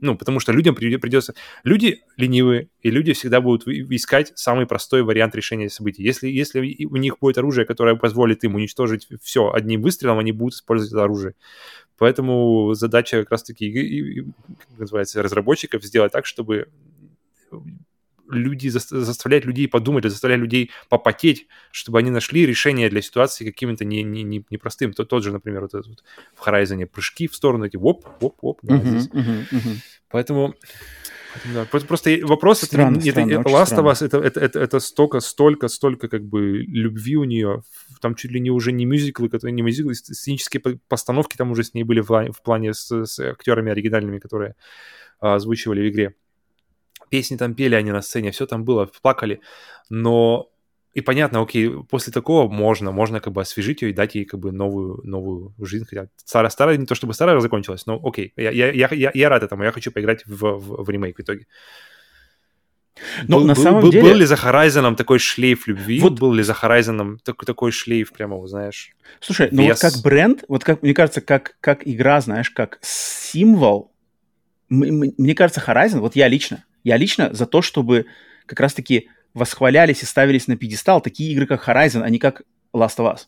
ну, 0.02 0.18
потому 0.18 0.40
что 0.40 0.52
людям 0.52 0.76
придется... 0.76 1.36
Люди 1.64 2.02
ленивые, 2.18 2.70
и 2.82 2.90
люди 2.90 3.14
всегда 3.14 3.40
будут 3.40 3.68
искать 3.68 4.32
самый 4.36 4.66
простой 4.66 5.04
вариант 5.04 5.36
решения 5.36 5.70
событий. 5.70 6.04
Если, 6.04 6.28
если 6.28 6.86
у 6.86 6.96
них 6.98 7.20
будет 7.20 7.38
оружие, 7.38 7.66
которое 7.66 7.96
позволит 7.96 8.44
им 8.44 8.56
уничтожить 8.56 9.08
все 9.22 9.52
одним 9.52 9.82
выстрелом, 9.82 10.18
они 10.18 10.32
будут 10.32 10.56
использовать 10.56 10.92
это 10.92 11.04
оружие. 11.04 11.36
Поэтому 11.98 12.74
задача 12.74 13.20
как 13.20 13.32
раз-таки, 13.32 14.26
как 14.68 14.80
называется, 14.80 15.22
разработчиков 15.22 15.84
сделать 15.84 16.12
так, 16.12 16.26
чтобы 16.26 16.68
люди, 18.32 18.70
заставлять 18.70 19.46
людей 19.46 19.68
подумать, 19.68 20.04
заставлять 20.04 20.40
людей 20.40 20.72
попотеть, 20.90 21.48
чтобы 21.72 22.00
они 22.00 22.10
нашли 22.10 22.46
решение 22.46 22.90
для 22.90 23.02
ситуации 23.02 23.46
каким-то 23.46 23.86
не, 23.86 24.04
не, 24.04 24.24
не, 24.24 24.46
непростым. 24.50 24.94
Тот, 24.94 25.10
тот 25.10 25.24
же, 25.24 25.32
например, 25.32 25.62
вот 25.62 25.74
этот 25.74 25.88
вот 25.88 26.04
в 26.36 26.48
Horizon 26.48 26.86
прыжки 26.86 27.28
в 27.28 27.36
сторону, 27.36 27.66
эти 27.66 27.78
воп, 27.78 28.06
воп, 28.20 28.38
воп. 28.42 28.60
Да, 28.64 28.76
uh-huh, 28.76 28.90
здесь. 28.90 29.08
Uh-huh, 29.08 29.46
uh-huh. 29.52 29.78
Поэтому... 30.10 30.56
Да, 31.54 31.66
просто 31.66 32.20
вопрос, 32.24 32.60
странно, 32.60 32.98
это, 32.98 33.10
странно, 33.12 33.32
это, 33.32 33.50
Last 33.50 33.78
of 33.78 33.90
Us, 33.90 34.06
это, 34.06 34.18
это, 34.18 34.40
это, 34.42 34.60
это 34.60 34.80
столько, 34.82 35.22
столько, 35.22 35.70
столько 35.70 36.10
как 36.10 36.26
бы 36.26 36.58
любви 36.58 37.16
у 37.16 37.24
нее, 37.24 37.64
там 38.02 38.16
чуть 38.16 38.32
ли 38.32 38.42
не 38.42 38.52
уже 38.52 38.74
не 38.74 38.86
мюзиклы, 38.86 39.30
которые 39.30 39.54
не 39.54 39.62
мюзиклы, 39.62 39.96
сценические 39.96 40.62
постановки 40.90 41.38
там 41.38 41.52
уже 41.52 41.64
с 41.64 41.74
ней 41.74 41.84
были 41.84 42.02
в, 42.02 42.10
в 42.10 42.42
плане 42.44 42.74
с, 42.74 43.06
с 43.06 43.20
актерами 43.20 43.72
оригинальными, 43.72 44.20
которые 44.20 44.56
а, 45.22 45.36
озвучивали 45.36 45.82
в 45.82 45.90
игре 45.90 46.16
песни 47.12 47.36
там 47.36 47.54
пели 47.54 47.76
они 47.76 47.92
на 47.92 48.02
сцене, 48.02 48.32
все 48.32 48.48
там 48.48 48.64
было, 48.64 48.90
плакали, 49.02 49.42
но 49.90 50.50
и 50.94 51.02
понятно, 51.02 51.42
окей, 51.42 51.70
после 51.90 52.12
такого 52.12 52.50
можно, 52.50 52.92
можно 52.92 53.20
как 53.20 53.34
бы 53.34 53.42
освежить 53.42 53.82
ее 53.82 53.92
и 53.92 53.94
дать 53.94 54.16
ей 54.16 54.26
как 54.26 54.40
бы 54.40 54.52
новую, 54.52 55.02
новую 55.04 55.54
жизнь, 55.60 55.86
хотя 55.86 56.08
старая, 56.16 56.50
старая, 56.50 56.78
не 56.78 56.86
то 56.86 56.96
чтобы 56.96 57.14
старая 57.14 57.40
закончилась, 57.40 57.86
но 57.86 58.00
окей, 58.04 58.34
я, 58.36 58.50
я, 58.50 58.72
я, 58.72 59.12
я 59.14 59.30
рад 59.30 59.44
этому, 59.44 59.64
я 59.64 59.72
хочу 59.72 59.92
поиграть 59.92 60.26
в, 60.26 60.58
в, 60.58 60.84
в 60.84 60.90
ремейк 60.90 61.18
в 61.18 61.22
итоге. 61.22 61.46
Но 63.28 63.40
был, 63.40 63.46
на 63.46 63.56
самом 63.56 63.82
был, 63.82 63.92
деле... 63.92 64.04
Был 64.04 64.16
ли 64.16 64.26
за 64.26 64.36
Horizon 64.36 64.96
такой 64.96 65.20
шлейф 65.20 65.68
любви? 65.68 66.00
Вот... 66.00 66.20
Был 66.20 66.34
ли 66.34 66.44
за 66.44 66.54
Horizon 66.54 67.18
такой, 67.24 67.46
такой 67.46 67.72
шлейф 67.72 68.12
прямо, 68.12 68.38
вот, 68.38 68.48
знаешь? 68.48 68.92
Слушай, 69.20 69.50
ну 69.52 69.68
вот 69.68 69.80
как 69.80 69.94
бренд, 70.04 70.44
вот 70.48 70.64
как, 70.64 70.82
мне 70.82 70.94
кажется, 70.94 71.22
как, 71.22 71.58
как 71.62 71.88
игра, 71.88 72.22
знаешь, 72.22 72.50
как 72.50 72.80
символ, 72.82 73.92
мне 74.70 75.36
кажется, 75.36 75.64
Horizon, 75.66 76.00
вот 76.00 76.16
я 76.16 76.28
лично, 76.28 76.64
я 76.84 76.98
лично 76.98 77.34
за 77.34 77.46
то, 77.46 77.62
чтобы 77.62 78.06
как 78.46 78.60
раз-таки 78.60 79.10
восхвалялись 79.34 80.04
и 80.04 80.06
ставились 80.06 80.48
на 80.48 80.58
пьедестал 80.58 81.02
такие 81.02 81.32
игры, 81.32 81.46
как 81.46 81.68
Horizon, 81.68 82.02
а 82.04 82.10
не 82.10 82.20
как 82.20 82.44
Last 82.74 82.98
of 82.98 83.14
Us. 83.14 83.28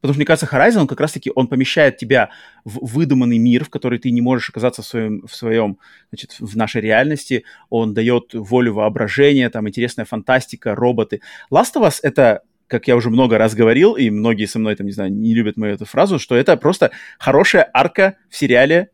Потому 0.00 0.14
что, 0.14 0.18
мне 0.18 0.24
кажется, 0.24 0.46
Horizon, 0.46 0.78
он 0.78 0.86
как 0.86 1.00
раз-таки, 1.00 1.30
он 1.34 1.46
помещает 1.46 1.98
тебя 1.98 2.30
в 2.64 2.94
выдуманный 2.94 3.36
мир, 3.36 3.64
в 3.64 3.70
который 3.70 3.98
ты 3.98 4.10
не 4.10 4.22
можешь 4.22 4.48
оказаться 4.48 4.80
в 4.80 4.86
своем, 4.86 5.26
в 5.26 5.34
своем, 5.34 5.78
значит, 6.10 6.36
в 6.40 6.56
нашей 6.56 6.80
реальности. 6.80 7.44
Он 7.68 7.92
дает 7.92 8.32
волю 8.32 8.74
воображения, 8.74 9.50
там, 9.50 9.68
интересная 9.68 10.06
фантастика, 10.06 10.74
роботы. 10.74 11.20
Last 11.52 11.74
of 11.76 11.86
Us— 11.86 11.98
это, 12.02 12.40
как 12.66 12.88
я 12.88 12.96
уже 12.96 13.10
много 13.10 13.36
раз 13.36 13.54
говорил, 13.54 13.94
и 13.94 14.08
многие 14.08 14.46
со 14.46 14.58
мной, 14.58 14.74
там, 14.74 14.86
не 14.86 14.92
знаю, 14.92 15.12
не 15.12 15.34
любят 15.34 15.58
мою 15.58 15.74
эту 15.74 15.84
фразу, 15.84 16.18
что 16.18 16.34
это 16.34 16.56
просто 16.56 16.92
хорошая 17.18 17.68
арка 17.74 18.16
в 18.30 18.36
сериале 18.38 18.88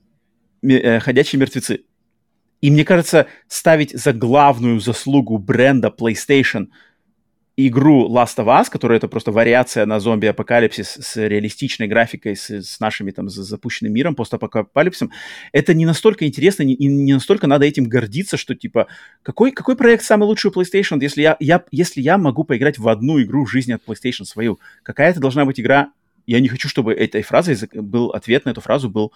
э, 0.62 0.99
«Ходячие 0.99 1.39
мертвецы». 1.39 1.85
И 2.61 2.70
мне 2.70 2.85
кажется, 2.85 3.27
ставить 3.49 3.93
за 3.93 4.12
главную 4.12 4.81
заслугу 4.81 5.39
бренда 5.39 5.89
PlayStation 5.97 6.69
игру 7.57 8.09
Last 8.09 8.37
of 8.37 8.47
Us, 8.47 8.66
которая 8.70 8.99
это 8.99 9.09
просто 9.09 9.33
вариация 9.33 9.87
на 9.87 9.99
зомби-апокалипсис 9.99 10.99
с 11.01 11.16
реалистичной 11.16 11.87
графикой, 11.87 12.37
с, 12.37 12.51
с 12.51 12.81
нашими 12.81 13.11
там 13.11 13.31
запущенным 13.31 13.93
миром, 13.93 14.15
постапокалипсисом, 14.15 15.11
это 15.53 15.73
не 15.73 15.87
настолько 15.87 16.27
интересно 16.27 16.65
и 16.65 16.77
не, 16.77 16.87
не 16.87 17.15
настолько 17.15 17.47
надо 17.47 17.65
этим 17.65 17.85
гордиться, 17.85 18.37
что 18.37 18.55
типа, 18.55 18.89
какой, 19.23 19.53
какой 19.53 19.77
проект 19.77 20.05
самый 20.05 20.24
лучший 20.24 20.51
у 20.51 20.55
PlayStation, 20.55 20.99
если 21.01 21.23
я, 21.23 21.37
я, 21.41 21.65
если 21.70 22.03
я 22.03 22.19
могу 22.19 22.45
поиграть 22.45 22.78
в 22.78 22.89
одну 22.89 23.20
игру 23.23 23.47
в 23.47 23.51
жизни 23.51 23.73
от 23.73 23.83
PlayStation 23.87 24.24
свою? 24.24 24.61
Какая 24.83 25.11
это 25.11 25.20
должна 25.20 25.47
быть 25.47 25.59
игра? 25.59 25.93
Я 26.27 26.41
не 26.41 26.49
хочу, 26.49 26.69
чтобы 26.69 26.93
этой 26.93 27.23
фразой 27.23 27.57
был 27.73 28.11
ответ 28.11 28.45
на 28.45 28.51
эту 28.51 28.61
фразу 28.61 28.91
был 28.91 29.12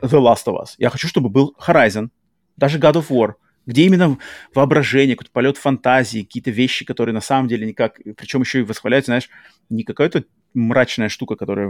The 0.00 0.20
Last 0.20 0.44
of 0.46 0.60
Us. 0.60 0.74
Я 0.78 0.90
хочу, 0.90 1.08
чтобы 1.08 1.30
был 1.30 1.56
Horizon, 1.58 2.10
даже 2.56 2.78
God 2.78 2.94
of 2.94 3.08
War, 3.08 3.34
где 3.66 3.84
именно 3.84 4.18
воображение, 4.54 5.16
какой-то 5.16 5.32
полет 5.32 5.56
фантазии, 5.56 6.22
какие-то 6.22 6.50
вещи, 6.50 6.84
которые 6.84 7.14
на 7.14 7.20
самом 7.20 7.48
деле 7.48 7.66
никак, 7.66 8.00
причем 8.16 8.40
еще 8.40 8.60
и 8.60 8.64
восхваляются, 8.64 9.10
знаешь, 9.10 9.28
не 9.70 9.84
какая-то 9.84 10.24
мрачная 10.54 11.08
штука, 11.08 11.36
которая 11.36 11.68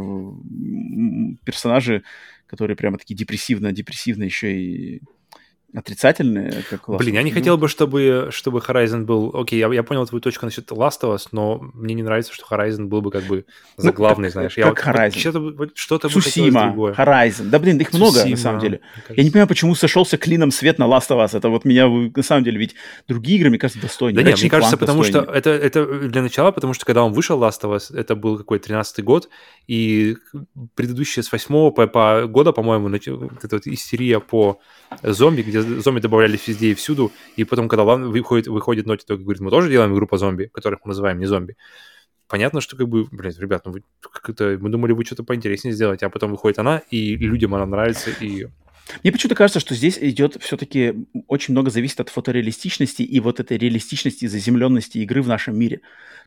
персонажи, 1.45 2.03
которые 2.47 2.77
прямо 2.77 2.99
такие 2.99 3.15
депрессивно, 3.15 3.73
депрессивно 3.73 4.25
еще 4.25 4.57
и 4.57 5.03
отрицательные, 5.74 6.65
как 6.69 6.89
Last 6.89 6.99
Блин, 6.99 7.15
я 7.15 7.23
не 7.23 7.31
ну. 7.31 7.36
хотел 7.36 7.57
бы, 7.57 7.69
чтобы, 7.69 8.28
чтобы 8.31 8.59
Horizon 8.59 9.05
был... 9.05 9.31
Окей, 9.35 9.59
я, 9.59 9.73
я 9.73 9.82
понял 9.82 10.07
твою 10.07 10.20
точку 10.20 10.44
насчет 10.44 10.70
Last 10.70 11.01
of 11.03 11.15
Us, 11.15 11.28
но 11.32 11.61
мне 11.74 11.94
не 11.94 12.03
нравится, 12.03 12.32
что 12.35 12.44
Horizon 12.51 12.86
был 12.86 13.01
бы 13.01 13.11
как 13.11 13.24
бы 13.24 13.47
заглавный, 13.77 14.28
ну, 14.28 14.32
знаешь. 14.32 14.55
Как 14.55 14.85
я 14.86 14.93
Horizon. 14.93 15.19
Что-то, 15.19 15.70
что-то 15.74 16.09
Сусима, 16.09 16.74
Horizon. 16.74 17.44
Да, 17.44 17.59
блин, 17.59 17.78
их 17.78 17.93
много, 17.93 18.24
на 18.24 18.36
самом 18.36 18.61
деле. 18.61 18.81
Я 19.09 19.24
не 19.24 19.31
понимаю, 19.31 19.49
почему 19.49 19.74
сошелся 19.74 20.19
клином 20.19 20.51
свет 20.51 20.78
на 20.78 20.85
Last 20.85 21.09
of 21.09 21.24
Us. 21.24 21.36
Это 21.36 21.49
вот 21.49 21.65
меня, 21.65 21.89
на 21.89 22.23
самом 22.23 22.44
деле, 22.44 22.59
ведь 22.59 22.74
другие 23.09 23.39
игры, 23.39 23.49
мне 23.51 23.59
кажется, 23.59 23.81
достойнее. 23.81 24.23
Да 24.23 24.31
нет, 24.31 24.40
мне 24.40 24.51
кажется, 24.51 24.77
потому 24.77 25.05
что 25.05 25.20
это, 25.20 25.51
это 25.51 25.86
для 26.09 26.23
начала, 26.23 26.53
потому 26.53 26.74
что 26.74 26.85
когда 26.85 27.03
он 27.03 27.12
вышел, 27.12 27.43
Last 27.43 27.62
of 27.62 27.77
Us, 27.77 27.97
это 27.97 28.15
был 28.15 28.36
какой 28.36 28.59
13-й 28.59 29.03
год, 29.03 29.31
и 29.66 30.16
предыдущие 30.74 31.23
с 31.23 31.32
8 31.32 31.70
по, 31.70 31.86
по 31.86 32.27
года, 32.27 32.53
по-моему, 32.53 32.89
вот 32.89 33.44
эта 33.44 33.57
вот 33.57 33.66
истерия 33.66 34.20
по 34.20 34.61
зомби, 35.03 35.43
где 35.43 35.62
зомби 35.63 36.01
добавлялись 36.01 36.47
везде 36.47 36.71
и 36.71 36.75
всюду, 36.75 37.13
и 37.37 37.45
потом, 37.45 37.69
когда 37.69 37.85
выходит, 37.85 38.47
выходит 38.49 38.87
Naughty 38.87 39.07
Dog 39.09 39.21
и 39.21 39.23
говорит, 39.23 39.41
мы 39.41 39.51
тоже 39.51 39.71
делаем 39.71 39.95
игру 39.95 40.07
по 40.07 40.19
зомби, 40.19 40.51
которых 40.53 40.81
мы 40.85 40.91
называем 40.91 41.19
не 41.19 41.27
зомби, 41.27 41.57
понятно, 42.29 42.61
что 42.61 42.77
как 42.77 42.89
бы, 42.89 43.07
блин, 43.11 43.33
ребят, 43.39 43.63
ну 43.65 43.73
вы 43.73 43.83
как-то, 44.01 44.59
мы 44.61 44.71
думали, 44.71 44.93
вы 44.93 45.05
что-то 45.05 45.25
поинтереснее 45.25 45.75
сделать, 45.75 46.03
а 46.03 46.11
потом 46.11 46.31
выходит 46.31 46.59
она, 46.59 46.83
и 46.91 47.17
людям 47.17 47.55
она 47.55 47.67
нравится, 47.67 48.11
и 48.21 48.47
мне 49.03 49.13
почему-то 49.13 49.35
кажется, 49.35 49.61
что 49.61 49.75
здесь 49.75 49.99
идет 49.99 50.37
все-таки 50.41 51.07
очень 51.29 51.53
много 51.53 51.71
зависит 51.71 52.01
от 52.01 52.09
фотореалистичности 52.09 53.03
и 53.03 53.21
вот 53.21 53.41
этой 53.41 53.57
реалистичности 53.57 54.27
заземленности 54.27 54.99
игры 54.99 55.23
в 55.23 55.29
нашем 55.29 55.59
мире. 55.59 55.81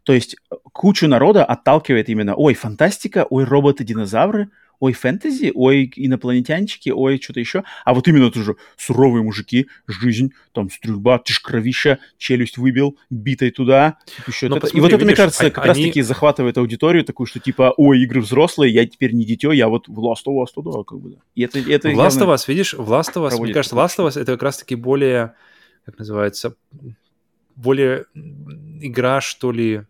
То 0.03 0.13
есть 0.13 0.35
э, 0.35 0.55
кучу 0.71 1.07
народа 1.07 1.43
отталкивает 1.43 2.09
именно, 2.09 2.35
ой, 2.35 2.53
фантастика, 2.53 3.25
ой, 3.29 3.43
роботы-динозавры, 3.43 4.49
ой, 4.79 4.93
фэнтези, 4.93 5.51
ой, 5.53 5.91
инопланетянчики, 5.95 6.89
ой, 6.89 7.19
что-то 7.21 7.39
еще. 7.39 7.63
А 7.83 7.93
вот 7.93 8.07
именно 8.07 8.31
тоже 8.31 8.55
суровые 8.77 9.23
мужики, 9.23 9.67
жизнь, 9.87 10.31
там 10.53 10.69
стрельба, 10.69 11.21
ж 11.25 11.39
кровища, 11.41 11.99
челюсть 12.17 12.57
выбил, 12.57 12.97
битой 13.09 13.51
туда. 13.51 13.97
Еще 14.27 14.47
это. 14.47 14.67
И 14.67 14.79
вот 14.79 14.87
это, 14.87 14.97
видишь, 14.97 15.05
мне 15.05 15.15
кажется, 15.15 15.49
как 15.51 15.65
они... 15.65 15.67
раз-таки 15.67 16.01
захватывает 16.01 16.57
аудиторию 16.57 17.03
такую, 17.03 17.27
что 17.27 17.39
типа, 17.39 17.73
ой, 17.77 18.01
игры 18.01 18.21
взрослые, 18.21 18.73
я 18.73 18.85
теперь 18.85 19.13
не 19.13 19.25
дитё, 19.25 19.51
я 19.51 19.67
вот 19.67 19.87
в 19.87 19.99
Last 19.99 20.25
of 20.27 20.43
Us 20.43 20.47
туда, 20.53 20.83
как 20.83 20.99
бы. 20.99 21.17
И 21.35 21.43
это, 21.43 21.59
это 21.59 21.89
Last 21.89 22.21
of 22.21 22.33
Us, 22.33 22.43
видишь, 22.47 22.73
в 22.73 22.91
Last 22.91 23.13
of 23.15 23.29
Us, 23.29 23.41
мне 23.41 23.53
кажется, 23.53 23.75
Last 23.75 23.97
of 23.97 24.07
Us 24.07 24.19
это 24.19 24.33
как 24.33 24.43
раз-таки 24.43 24.75
более, 24.75 25.33
как 25.85 25.97
называется, 25.99 26.55
более 27.55 28.05
игра, 28.81 29.21
что 29.21 29.51
ли, 29.51 29.83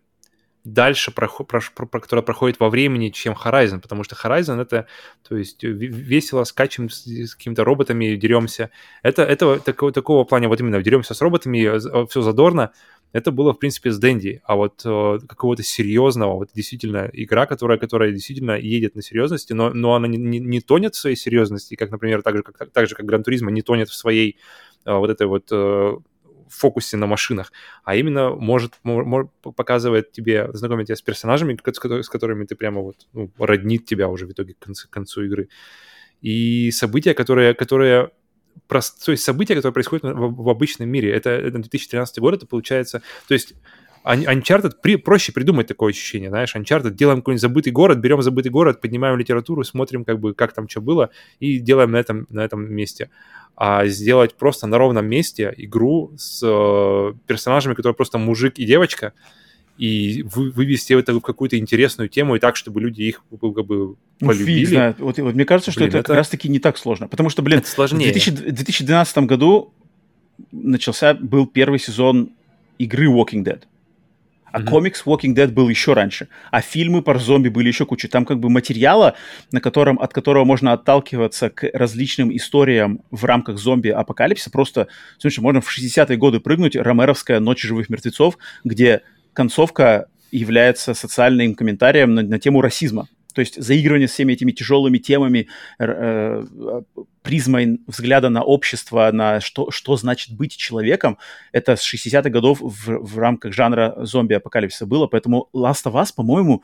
дальше, 0.66 1.12
про, 1.12 1.28
про, 1.28 1.60
про, 1.60 2.00
которая 2.00 2.22
проходит 2.22 2.60
во 2.60 2.68
времени, 2.68 3.10
чем 3.10 3.34
Horizon, 3.34 3.80
потому 3.80 4.04
что 4.04 4.16
Horizon 4.16 4.60
это, 4.60 4.86
то 5.26 5.36
есть, 5.36 5.62
весело 5.62 6.44
скачем 6.44 6.90
с, 6.90 7.06
с 7.06 7.34
какими-то 7.34 7.64
роботами, 7.64 8.16
деремся. 8.16 8.70
Это, 9.02 9.22
это 9.22 9.58
такого, 9.60 9.92
такого 9.92 10.24
плана, 10.24 10.48
вот 10.48 10.60
именно 10.60 10.82
деремся 10.82 11.14
с 11.14 11.20
роботами, 11.20 12.06
все 12.08 12.22
задорно, 12.22 12.72
это 13.12 13.30
было, 13.30 13.54
в 13.54 13.58
принципе, 13.58 13.90
с 13.92 13.98
Дэнди. 13.98 14.42
А 14.44 14.56
вот 14.56 14.82
э, 14.84 15.18
какого-то 15.26 15.62
серьезного, 15.62 16.34
вот 16.34 16.50
действительно 16.54 17.08
игра, 17.12 17.46
которая, 17.46 17.78
которая 17.78 18.12
действительно 18.12 18.58
едет 18.58 18.94
на 18.94 19.02
серьезности, 19.02 19.52
но, 19.52 19.70
но 19.72 19.94
она 19.94 20.08
не, 20.08 20.18
не, 20.18 20.38
не 20.38 20.60
тонет 20.60 20.94
в 20.94 20.98
своей 20.98 21.16
серьезности, 21.16 21.76
как, 21.76 21.90
например, 21.90 22.22
так 22.22 22.36
же, 22.36 22.42
как, 22.42 22.70
так 22.70 22.88
же, 22.88 22.94
как 22.94 23.06
Гран 23.06 23.22
Туризма 23.22 23.50
не 23.50 23.62
тонет 23.62 23.88
в 23.88 23.94
своей 23.94 24.36
э, 24.84 24.92
вот 24.92 25.08
этой 25.08 25.26
вот 25.26 25.48
э, 25.50 25.96
фокусе 26.48 26.96
на 26.96 27.06
машинах, 27.06 27.52
а 27.84 27.96
именно 27.96 28.30
может, 28.30 28.74
может 28.82 29.30
показывает 29.40 30.12
тебе, 30.12 30.48
знакомит 30.52 30.86
тебя 30.86 30.96
с 30.96 31.02
персонажами, 31.02 31.58
с 32.02 32.08
которыми 32.08 32.44
ты 32.44 32.54
прямо 32.54 32.80
вот 32.80 33.06
ну, 33.12 33.30
роднит 33.38 33.86
тебя 33.86 34.08
уже 34.08 34.26
в 34.26 34.32
итоге 34.32 34.54
к 34.54 34.58
концу, 34.58 34.88
к 34.88 34.90
концу 34.90 35.24
игры. 35.24 35.48
И 36.22 36.70
события, 36.70 37.14
которые, 37.14 37.54
которые 37.54 38.10
прост... 38.68 39.04
то 39.04 39.12
есть 39.12 39.24
события, 39.24 39.54
которые 39.54 39.74
происходят 39.74 40.04
в, 40.04 40.42
в 40.42 40.48
обычном 40.48 40.88
мире. 40.88 41.12
Это, 41.12 41.30
это 41.30 41.58
2013 41.58 42.18
год, 42.18 42.34
это 42.34 42.46
получается... 42.46 43.02
То 43.28 43.34
есть 43.34 43.54
Uncharted 44.06 44.74
при, 44.82 44.96
проще 44.96 45.32
придумать 45.32 45.66
такое 45.66 45.90
ощущение, 45.90 46.30
знаешь, 46.30 46.54
Uncharted, 46.54 46.90
делаем 46.90 47.18
какой-нибудь 47.18 47.42
забытый 47.42 47.72
город, 47.72 47.98
берем 47.98 48.22
забытый 48.22 48.52
город, 48.52 48.80
поднимаем 48.80 49.18
литературу, 49.18 49.64
смотрим, 49.64 50.04
как 50.04 50.20
бы, 50.20 50.32
как 50.34 50.52
там 50.52 50.68
что 50.68 50.80
было, 50.80 51.10
и 51.40 51.58
делаем 51.58 51.90
на 51.90 51.96
этом, 51.96 52.26
на 52.30 52.44
этом 52.44 52.72
месте 52.72 53.10
а 53.56 53.86
сделать 53.86 54.34
просто 54.34 54.66
на 54.66 54.76
ровном 54.76 55.06
месте 55.06 55.52
игру 55.56 56.12
с 56.18 56.42
э, 56.44 57.14
персонажами, 57.26 57.72
которые 57.72 57.94
просто 57.94 58.18
мужик 58.18 58.58
и 58.58 58.66
девочка, 58.66 59.14
и 59.78 60.22
вы, 60.24 60.50
вывести 60.50 60.92
это 60.92 61.14
в 61.14 61.20
какую-то 61.20 61.58
интересную 61.58 62.08
тему 62.10 62.36
и 62.36 62.38
так, 62.38 62.56
чтобы 62.56 62.82
люди 62.82 63.02
их 63.02 63.22
как 63.30 63.64
бы 63.66 63.96
ну, 64.20 64.28
полюбили. 64.28 64.60
Фиг 64.60 64.68
знает. 64.68 64.98
Вот, 64.98 65.18
вот 65.18 65.34
мне 65.34 65.44
кажется, 65.46 65.70
что 65.70 65.80
блин, 65.80 65.88
это, 65.88 65.98
это 65.98 66.06
как 66.08 66.16
раз-таки 66.16 66.48
не 66.48 66.58
так 66.58 66.76
сложно. 66.76 67.08
Потому 67.08 67.30
что, 67.30 67.42
блин, 67.42 67.58
это 67.60 67.68
сложнее. 67.68 68.10
в 68.10 68.12
2000, 68.12 68.52
2012 68.52 69.18
году 69.18 69.72
начался, 70.52 71.14
был 71.14 71.46
первый 71.46 71.78
сезон 71.78 72.30
игры 72.78 73.06
Walking 73.06 73.42
Dead. 73.42 73.62
А 74.56 74.60
mm-hmm. 74.60 74.70
комикс 74.70 75.02
Walking 75.04 75.34
Dead 75.34 75.48
был 75.48 75.68
еще 75.68 75.92
раньше. 75.92 76.28
А 76.50 76.62
фильмы 76.62 77.02
про 77.02 77.18
зомби 77.18 77.50
были 77.50 77.68
еще 77.68 77.84
куча. 77.84 78.08
Там 78.08 78.24
как 78.24 78.40
бы 78.40 78.48
материала, 78.48 79.14
на 79.52 79.60
котором, 79.60 79.98
от 80.00 80.14
которого 80.14 80.46
можно 80.46 80.72
отталкиваться 80.72 81.50
к 81.50 81.68
различным 81.74 82.34
историям 82.34 83.02
в 83.10 83.26
рамках 83.26 83.58
зомби-апокалипсиса. 83.58 84.50
Просто, 84.50 84.88
слушай, 85.18 85.40
можно 85.40 85.60
в 85.60 85.68
60-е 85.68 86.16
годы 86.16 86.40
прыгнуть, 86.40 86.74
Ромеровская 86.74 87.38
«Ночь 87.38 87.60
живых 87.60 87.90
мертвецов», 87.90 88.38
где 88.64 89.02
концовка 89.34 90.06
является 90.30 90.94
социальным 90.94 91.54
комментарием 91.54 92.14
на, 92.14 92.22
на 92.22 92.38
тему 92.38 92.62
расизма. 92.62 93.08
То 93.36 93.40
есть 93.40 93.62
заигрывание 93.62 94.08
с 94.08 94.12
всеми 94.12 94.32
этими 94.32 94.50
тяжелыми 94.50 94.96
темами, 94.96 95.48
э, 95.78 96.42
призмой 97.20 97.80
взгляда 97.86 98.30
на 98.30 98.42
общество, 98.42 99.10
на 99.12 99.42
что, 99.42 99.70
что 99.70 99.94
значит 99.98 100.34
быть 100.34 100.56
человеком, 100.56 101.18
это 101.52 101.76
с 101.76 101.82
60-х 101.84 102.30
годов 102.30 102.62
в, 102.62 102.86
в 102.86 103.18
рамках 103.18 103.52
жанра 103.52 103.94
зомби-апокалипсиса 103.98 104.86
было. 104.86 105.06
Поэтому 105.06 105.50
Last 105.52 105.84
of 105.84 105.92
Us, 105.92 106.14
по-моему, 106.16 106.62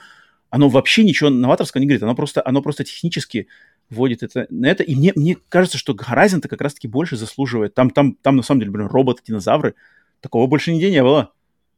оно 0.49 0.70
вообще 0.70 1.05
ничего 1.05 1.28
новаторского 1.28 1.78
не 1.82 1.86
говорит. 1.86 2.05
Оно 2.05 2.15
просто, 2.15 2.40
оно 2.43 2.62
просто 2.62 2.85
технически 2.85 3.49
вводит 3.90 4.23
это 4.23 4.47
на 4.49 4.65
это. 4.65 4.82
И 4.82 4.94
мне, 4.94 5.12
мне 5.15 5.36
кажется, 5.51 5.77
что 5.77 5.93
Horizon-то 5.93 6.49
как 6.49 6.62
раз-таки 6.62 6.89
больше 6.89 7.19
заслуживает. 7.19 7.74
Там, 7.74 7.90
там, 7.90 8.15
там 8.15 8.36
на 8.36 8.43
самом 8.43 8.61
деле, 8.61 8.73
блин, 8.73 8.86
роботы-динозавры. 8.86 9.74
Такого 10.23 10.47
больше 10.47 10.73
нигде 10.73 10.90
не 10.90 11.03
было. 11.03 11.32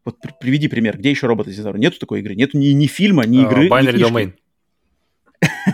Вот 0.04 0.18
приведи 0.38 0.68
пример, 0.68 0.98
где 0.98 1.10
еще 1.10 1.26
роботы-динозавры? 1.26 1.80
Нету 1.80 1.98
такой 1.98 2.20
игры, 2.20 2.36
нету 2.36 2.58
ни, 2.58 2.68
ни 2.68 2.86
фильма, 2.86 3.26
ни 3.26 3.38
а, 3.38 3.46
игры, 3.48 3.66
uh, 3.66 3.70
Binary 3.70 3.96
Domain. 3.96 4.32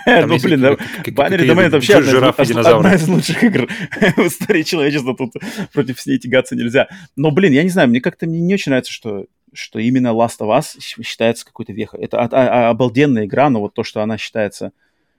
Ну, 0.06 0.38
блин, 0.38 0.64
Domain 0.64 1.60
это 1.60 1.76
вообще 1.76 1.94
одна 1.94 2.94
из 2.94 3.08
лучших 3.08 3.44
игр 3.44 3.68
в 4.16 4.26
истории 4.26 4.62
человечества. 4.62 5.16
Тут 5.16 5.34
против 5.72 6.00
с 6.00 6.06
ней 6.06 6.18
тягаться 6.18 6.56
нельзя. 6.56 6.88
Но, 7.16 7.30
блин, 7.30 7.52
я 7.52 7.62
не 7.62 7.68
знаю, 7.68 7.88
мне 7.88 8.00
как-то 8.00 8.26
не 8.26 8.54
очень 8.54 8.70
нравится, 8.70 8.92
что 8.92 9.26
что 9.52 9.80
именно 9.80 10.08
Last 10.08 10.38
of 10.40 10.56
Us 10.56 10.78
считается 10.80 11.44
какой-то 11.44 11.72
вехой. 11.72 12.00
Это 12.00 12.20
а, 12.20 12.28
а, 12.30 12.70
обалденная 12.70 13.26
игра, 13.26 13.50
но 13.50 13.60
вот 13.60 13.74
то, 13.74 13.82
что 13.82 14.00
она 14.00 14.16
считается... 14.16 14.72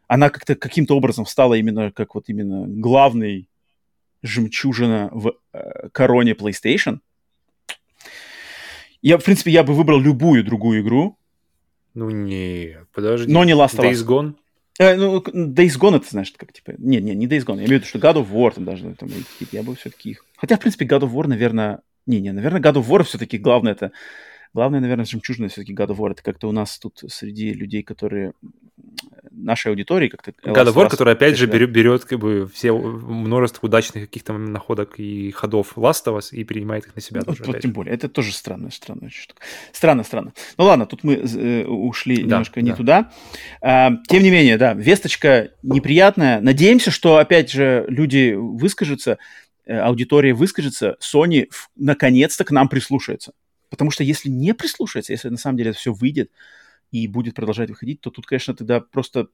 Она 0.08 0.30
как-то 0.30 0.56
каким-то 0.56 0.96
образом 0.96 1.26
стала 1.26 1.56
именно 1.56 1.92
как 1.92 2.16
вот 2.16 2.26
именно 2.28 2.66
главный 2.66 3.50
жемчужина 4.24 5.10
в 5.12 5.34
э, 5.54 5.90
короне 5.92 6.32
PlayStation– 6.32 7.00
я, 9.02 9.18
в 9.18 9.24
принципе, 9.24 9.52
я 9.52 9.64
бы 9.64 9.74
выбрал 9.74 10.00
любую 10.00 10.44
другую 10.44 10.82
игру. 10.82 11.18
Ну, 11.94 12.10
не, 12.10 12.78
подожди. 12.94 13.32
Но 13.32 13.44
не 13.44 13.54
Last 13.54 13.78
of 13.78 13.90
Us. 13.90 13.92
Days 13.92 14.06
Gone? 14.06 14.36
Э, 14.80 14.96
ну, 14.96 15.20
Days 15.20 15.78
Gone, 15.78 15.98
это, 15.98 16.10
знаешь, 16.10 16.34
как, 16.36 16.54
типа... 16.54 16.74
Не, 16.78 17.02
не, 17.02 17.14
не 17.14 17.28
Days 17.28 17.46
Gone. 17.46 17.60
Я 17.60 17.66
имею 17.66 17.68
в 17.68 17.72
виду, 17.72 17.86
что 17.86 18.00
God 18.00 18.16
of 18.16 18.32
War 18.32 18.54
там 18.54 18.66
даже 18.66 18.94
там, 18.96 19.10
я 19.52 19.64
бы 19.64 19.76
все-таки 19.76 20.12
их... 20.12 20.26
Хотя, 20.38 20.56
в 20.56 20.60
принципе, 20.60 20.86
God 20.86 21.02
of 21.02 21.12
War, 21.12 21.28
наверное... 21.28 21.82
Не, 22.06 22.20
не, 22.20 22.32
наверное, 22.32 22.62
God 22.62 22.82
of 22.82 22.88
War 22.88 23.04
все-таки 23.04 23.38
главное 23.38 23.74
это 23.74 23.92
Главное, 24.54 24.80
наверное, 24.80 25.06
жемчужина 25.06 25.48
все-таки 25.48 25.74
God 25.74 25.88
of 25.88 25.98
War. 25.98 26.12
Это 26.12 26.24
как-то 26.24 26.48
у 26.48 26.52
нас 26.52 26.78
тут 26.78 27.04
среди 27.08 27.54
людей, 27.54 27.84
которые 27.84 28.34
нашей 29.32 29.70
аудитории 29.70 30.10
как-то... 30.10 30.32
God 30.32 30.68
of 30.68 30.74
War, 30.74 30.90
который, 30.90 31.14
опять 31.14 31.38
же, 31.38 31.48
берет, 31.48 31.72
берет 31.72 32.06
как 32.06 32.20
бы 32.20 32.50
все 32.54 32.74
множество 32.74 33.68
удачных 33.68 34.06
каких-то 34.06 34.34
находок 34.34 35.00
и 35.00 35.32
ходов 35.32 35.78
Last 35.78 36.06
of 36.06 36.18
Us 36.18 36.30
и 36.32 36.44
принимает 36.44 36.86
их 36.86 36.96
на 36.96 37.02
себя 37.02 37.22
ну, 37.26 37.34
тоже. 37.34 37.44
Вот, 37.46 37.60
тем 37.60 37.72
более. 37.72 37.94
Это 37.94 38.10
тоже 38.10 38.34
странная, 38.34 38.72
странная 38.72 39.10
штука. 39.10 39.42
Странно, 39.72 40.04
странно. 40.04 40.34
Ну 40.58 40.66
ладно, 40.66 40.86
тут 40.86 41.04
мы 41.04 41.16
э, 41.16 41.66
ушли 41.66 42.18
да, 42.18 42.24
немножко 42.24 42.62
не 42.62 42.72
да. 42.72 42.76
туда. 42.76 43.12
А, 43.62 43.92
тем 44.08 44.24
не 44.24 44.32
менее, 44.32 44.58
да, 44.58 44.74
весточка 44.74 45.52
неприятная. 45.64 46.42
Надеемся, 46.42 46.92
что, 46.92 47.18
опять 47.18 47.52
же, 47.52 47.86
люди 47.88 48.34
выскажутся, 48.34 49.18
э, 49.66 49.78
аудитория 49.78 50.34
выскажется, 50.34 50.98
Sony 51.02 51.50
наконец-то 51.76 52.44
к 52.44 52.52
нам 52.52 52.68
прислушается. 52.68 53.34
Потому 53.72 53.90
что 53.90 54.04
если 54.04 54.30
не 54.30 54.54
прислушаться, 54.54 55.14
если 55.14 55.30
на 55.30 55.38
самом 55.38 55.58
деле 55.58 55.70
это 55.72 55.80
все 55.80 55.94
выйдет 55.94 56.30
и 56.92 57.08
будет 57.08 57.36
продолжать 57.36 57.70
выходить, 57.70 58.02
то 58.02 58.12
тут, 58.12 58.28
конечно, 58.28 58.54
тогда 58.54 58.82
просто 58.82 59.30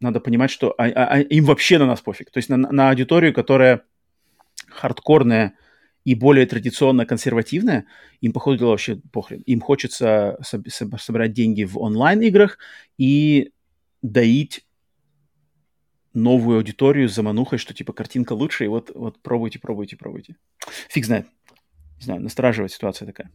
надо 0.00 0.18
понимать, 0.18 0.50
что 0.50 0.74
а, 0.76 0.86
а, 0.86 1.06
а 1.06 1.20
им 1.20 1.44
вообще 1.44 1.78
на 1.78 1.86
нас 1.86 2.00
пофиг. 2.00 2.32
То 2.32 2.38
есть 2.38 2.48
на, 2.48 2.56
на 2.56 2.90
аудиторию, 2.90 3.32
которая 3.32 3.82
хардкорная 4.68 5.54
и 6.04 6.16
более 6.16 6.46
традиционно 6.46 7.06
консервативная, 7.06 7.86
им, 8.20 8.32
по 8.32 8.56
дела, 8.56 8.70
вообще 8.70 9.00
похрен. 9.12 9.42
Им 9.42 9.60
хочется 9.60 10.36
соб- 10.42 10.98
собрать 10.98 11.32
деньги 11.32 11.62
в 11.62 11.78
онлайн-играх 11.78 12.58
и 12.98 13.52
доить 14.02 14.66
новую 16.12 16.56
аудиторию 16.56 17.08
заманухой, 17.08 17.58
что 17.58 17.72
типа 17.72 17.92
картинка 17.92 18.32
лучше, 18.32 18.64
и 18.64 18.68
вот, 18.68 18.90
вот 18.92 19.22
пробуйте, 19.22 19.60
пробуйте, 19.60 19.96
пробуйте. 19.96 20.34
Фиг 20.88 21.04
знает 21.04 21.28
не 22.00 22.04
знаю, 22.04 22.22
настораживает 22.22 22.72
ситуация 22.72 23.06
такая. 23.06 23.30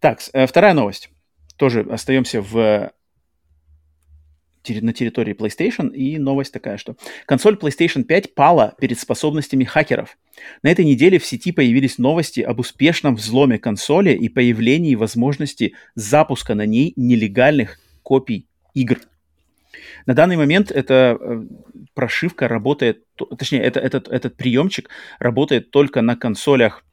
Так, 0.00 0.20
э, 0.32 0.46
вторая 0.46 0.74
новость. 0.74 1.10
Тоже 1.56 1.82
остаемся 1.82 2.40
в 2.40 2.92
на 4.68 4.92
территории 4.92 5.34
PlayStation, 5.34 5.90
и 5.90 6.18
новость 6.18 6.52
такая, 6.52 6.76
что 6.76 6.94
консоль 7.24 7.54
PlayStation 7.54 8.04
5 8.04 8.34
пала 8.34 8.74
перед 8.78 8.98
способностями 8.98 9.64
хакеров. 9.64 10.18
На 10.62 10.68
этой 10.68 10.84
неделе 10.84 11.18
в 11.18 11.24
сети 11.24 11.50
появились 11.50 11.96
новости 11.96 12.40
об 12.40 12.60
успешном 12.60 13.16
взломе 13.16 13.58
консоли 13.58 14.12
и 14.12 14.28
появлении 14.28 14.94
возможности 14.96 15.74
запуска 15.94 16.54
на 16.54 16.66
ней 16.66 16.92
нелегальных 16.94 17.78
копий 18.02 18.46
игр. 18.74 18.98
На 20.06 20.14
данный 20.14 20.36
момент 20.36 20.70
эта 20.70 21.16
э, 21.18 21.42
прошивка 21.94 22.46
работает, 22.46 23.04
точнее, 23.38 23.62
это, 23.62 23.80
этот, 23.80 24.08
этот 24.08 24.36
приемчик 24.36 24.90
работает 25.18 25.70
только 25.70 26.02
на 26.02 26.16
консолях 26.16 26.84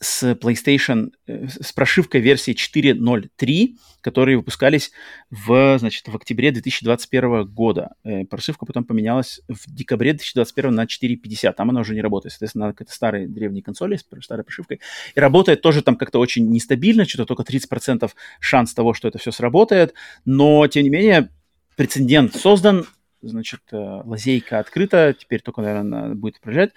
с 0.00 0.32
PlayStation, 0.32 1.12
э, 1.26 1.48
с 1.48 1.72
прошивкой 1.72 2.20
версии 2.20 2.54
4.0.3, 2.54 3.76
которые 4.00 4.36
выпускались 4.36 4.92
в, 5.30 5.78
значит, 5.78 6.08
в 6.08 6.14
октябре 6.14 6.50
2021 6.50 7.44
года. 7.46 7.94
Э, 8.04 8.24
прошивка 8.24 8.66
потом 8.66 8.84
поменялась 8.84 9.40
в 9.48 9.72
декабре 9.72 10.12
2021 10.12 10.74
на 10.74 10.84
4.50. 10.84 11.52
Там 11.54 11.70
она 11.70 11.80
уже 11.80 11.94
не 11.94 12.02
работает. 12.02 12.32
Соответственно, 12.32 12.74
это 12.78 12.92
старые 12.92 13.28
древние 13.28 13.62
консоли 13.62 13.96
с 13.96 14.04
старой 14.22 14.44
прошивкой. 14.44 14.80
И 15.14 15.20
работает 15.20 15.62
тоже 15.62 15.82
там 15.82 15.96
как-то 15.96 16.18
очень 16.18 16.50
нестабильно, 16.50 17.04
что-то 17.04 17.34
только 17.34 17.42
30% 17.50 18.10
шанс 18.40 18.74
того, 18.74 18.94
что 18.94 19.08
это 19.08 19.18
все 19.18 19.32
сработает. 19.32 19.94
Но, 20.24 20.66
тем 20.66 20.84
не 20.84 20.90
менее, 20.90 21.30
прецедент 21.76 22.34
создан, 22.34 22.86
значит, 23.28 23.60
э, 23.72 23.76
лазейка 23.76 24.58
открыта, 24.58 25.14
теперь 25.18 25.40
только, 25.40 25.60
наверное, 25.60 26.14
будет 26.14 26.40
проезжать. 26.40 26.72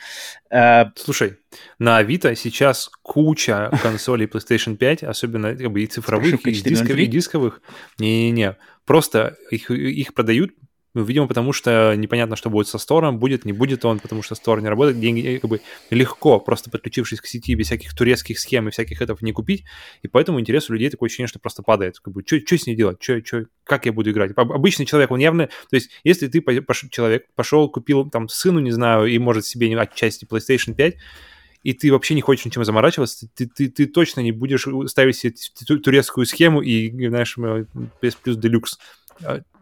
Э, 0.49 0.85
Слушай, 0.95 1.37
на 1.79 1.97
Авито 1.97 2.35
сейчас 2.35 2.89
куча 3.01 3.71
консолей 3.81 4.27
PlayStation 4.27 4.75
5, 4.75 5.03
особенно 5.03 5.55
как 5.55 5.71
бы 5.71 5.83
и 5.83 5.87
цифровых, 5.87 6.45
и, 6.45 6.51
дисков, 6.51 6.97
и 6.97 7.05
дисковых. 7.05 7.61
Не-не-не, 7.99 8.55
просто 8.85 9.37
их, 9.51 9.69
их 9.71 10.13
продают 10.13 10.51
Ну, 10.93 11.03
видимо, 11.03 11.27
потому 11.27 11.53
что 11.53 11.93
непонятно, 11.95 12.35
что 12.35 12.49
будет 12.49 12.67
со 12.67 12.77
стором, 12.77 13.19
будет, 13.19 13.45
не 13.45 13.53
будет 13.53 13.85
он, 13.85 13.99
потому 13.99 14.23
что 14.23 14.35
стор 14.35 14.61
не 14.61 14.67
работает. 14.67 14.99
Деньги 14.99 15.35
э, 15.35 15.39
как 15.39 15.49
бы 15.49 15.61
легко, 15.89 16.39
просто 16.39 16.71
подключившись 16.71 17.21
к 17.21 17.27
сети, 17.27 17.53
без 17.55 17.67
всяких 17.67 17.93
турецких 17.95 18.39
схем 18.39 18.67
и 18.67 18.71
всяких 18.71 19.01
этого 19.01 19.17
не 19.21 19.31
купить. 19.31 19.63
И 20.01 20.07
поэтому 20.07 20.39
интерес 20.39 20.69
у 20.69 20.73
людей 20.73 20.89
такое 20.89 21.07
ощущение, 21.07 21.27
что 21.27 21.39
просто 21.39 21.61
падает. 21.61 21.99
Как 21.99 22.13
бы, 22.13 22.23
что 22.25 22.57
с 22.57 22.65
ней 22.65 22.75
делать? 22.75 22.99
Чё, 22.99 23.19
чё, 23.21 23.45
как 23.63 23.85
я 23.85 23.93
буду 23.93 24.11
играть? 24.11 24.31
Обычный 24.35 24.85
человек, 24.85 25.11
он 25.11 25.19
явно... 25.19 25.47
То 25.47 25.75
есть, 25.75 25.91
если 26.03 26.27
ты, 26.27 26.41
пош... 26.41 26.85
человек, 26.89 27.27
пошел, 27.35 27.69
купил 27.69 28.09
там 28.09 28.29
сыну, 28.29 28.59
не 28.59 28.71
знаю, 28.71 29.05
и 29.05 29.19
может 29.19 29.45
себе 29.45 29.77
отчасти 29.77 30.25
PlayStation 30.25 30.73
5, 30.73 30.95
и 31.63 31.73
ты 31.73 31.91
вообще 31.91 32.15
не 32.15 32.21
хочешь 32.21 32.45
ничем 32.45 32.63
заморачиваться, 32.63 33.27
ты, 33.35 33.47
ты, 33.47 33.67
ты 33.67 33.87
точно 33.87 34.21
не 34.21 34.31
будешь 34.31 34.65
ставить 34.89 35.17
себе 35.17 35.33
турецкую 35.79 36.25
схему 36.25 36.61
и, 36.61 37.07
знаешь, 37.07 37.37
PS 37.37 38.17
плюс 38.23 38.37
делюкс 38.37 38.79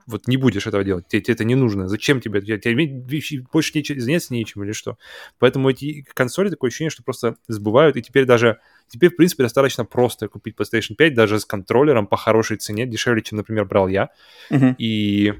вот 0.07 0.27
не 0.27 0.37
будешь 0.37 0.67
этого 0.67 0.83
делать, 0.83 1.07
тебе, 1.07 1.21
тебе 1.21 1.33
это 1.33 1.43
не 1.43 1.55
нужно, 1.55 1.87
зачем 1.87 2.21
тебе, 2.21 2.41
тебе, 2.41 2.59
тебе 2.59 3.45
больше 3.51 3.71
нечем, 3.75 3.99
заняться 3.99 4.33
нечем 4.33 4.63
или 4.63 4.71
что. 4.71 4.97
Поэтому 5.39 5.69
эти 5.69 6.05
консоли 6.13 6.49
такое 6.49 6.69
ощущение, 6.69 6.91
что 6.91 7.03
просто 7.03 7.35
сбывают, 7.47 7.97
и 7.97 8.01
теперь 8.01 8.25
даже, 8.25 8.59
теперь, 8.87 9.11
в 9.11 9.15
принципе, 9.15 9.43
достаточно 9.43 9.85
просто 9.85 10.27
купить 10.27 10.55
PlayStation 10.55 10.95
5 10.95 11.13
даже 11.13 11.39
с 11.39 11.45
контроллером 11.45 12.07
по 12.07 12.17
хорошей 12.17 12.57
цене, 12.57 12.85
дешевле, 12.85 13.21
чем, 13.21 13.37
например, 13.37 13.65
брал 13.65 13.87
я. 13.87 14.09
Угу. 14.51 14.75
И... 14.77 15.33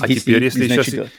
А 0.00 0.08
теперь, 0.08 0.42
если 0.42 0.66
сейчас... 0.66 1.10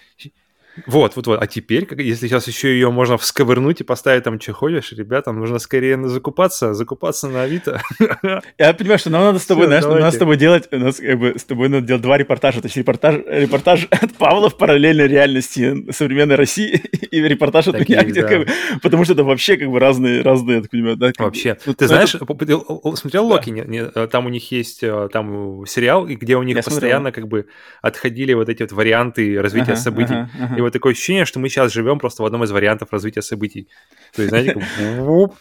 Вот, 0.86 1.16
вот, 1.16 1.28
вот. 1.28 1.42
А 1.42 1.48
теперь, 1.48 1.88
если 2.02 2.28
сейчас 2.28 2.48
еще 2.48 2.70
ее 2.70 2.92
можно 2.92 3.18
всковырнуть 3.18 3.82
и 3.82 3.84
поставить 3.84 4.24
там, 4.24 4.40
что 4.40 4.54
хочешь, 4.54 4.92
ребятам 4.92 5.40
нужно 5.40 5.60
скорее 5.60 6.08
закупаться, 6.08 6.74
закупаться 6.74 7.30
на 7.30 7.44
Авито. 7.44 7.82
Я 8.58 8.74
понимаю, 8.74 9.00
что 9.00 9.10
нам 9.10 9.24
надо 9.24 9.40
с 9.40 9.46
тобой, 9.46 9.68
Все, 9.68 9.80
знаешь, 9.80 9.86
надо 9.86 10.12
с 10.12 10.18
тобой 10.18 10.38
делать, 10.38 10.68
у 10.72 10.78
нас 10.78 10.98
как 10.98 11.20
бы 11.20 11.34
с 11.38 11.44
тобой 11.46 11.70
надо 11.70 11.88
делать 11.88 12.02
два 12.02 12.18
репортажа. 12.18 12.62
То 12.62 12.68
есть 12.68 12.78
репортаж, 12.78 13.16
репортаж 13.26 13.88
от 13.90 14.14
Павла 14.16 14.50
в 14.50 14.58
параллельной 14.58 15.08
реальности 15.08 15.92
современной 15.92 16.36
России 16.36 16.82
и 17.12 17.22
репортаж 17.22 17.68
от 17.68 17.78
Такие, 17.78 18.00
меня, 18.00 18.08
где, 18.08 18.22
да. 18.22 18.28
как 18.28 18.40
бы, 18.40 18.48
потому 18.82 19.04
что 19.06 19.14
это 19.14 19.24
вообще 19.24 19.58
как 19.58 19.70
бы 19.70 19.80
разные, 19.80 20.22
разные, 20.22 20.58
я 20.58 20.62
так 20.62 20.72
понимаю, 20.72 20.98
да? 20.98 21.12
Вообще. 21.18 21.58
Ну, 21.66 21.74
Ты 21.74 21.88
знаешь, 21.88 22.14
это... 22.14 22.26
смотрел 22.26 23.26
Локи? 23.26 23.50
Да. 23.50 23.66
Не, 23.66 23.80
не, 23.80 24.08
там 24.08 24.26
у 24.26 24.30
них 24.30 24.52
есть 24.52 24.84
э, 24.84 25.10
там 25.12 25.66
сериал, 25.66 26.06
где 26.06 26.36
у 26.36 26.44
них 26.44 26.58
я 26.58 26.64
постоянно 26.64 27.12
смотрел. 27.12 27.24
как 27.24 27.30
бы 27.30 27.46
отходили 27.82 28.34
вот 28.34 28.50
эти 28.50 28.64
вот 28.64 28.72
варианты 28.72 29.42
развития 29.42 29.74
ага, 29.74 29.82
событий. 29.82 30.14
Ага, 30.14 30.30
ага 30.42 30.65
вот 30.66 30.74
такое 30.74 30.94
ощущение, 30.94 31.26
что 31.26 31.40
мы 31.40 31.50
сейчас 31.50 31.72
живем 31.72 32.00
просто 32.00 32.24
в 32.24 32.26
одном 32.26 32.44
из 32.44 32.52
вариантов 32.52 32.92
развития 32.92 33.22
событий. 33.22 33.68
То 34.14 34.22
есть, 34.22 34.30
знаете, 34.30 34.56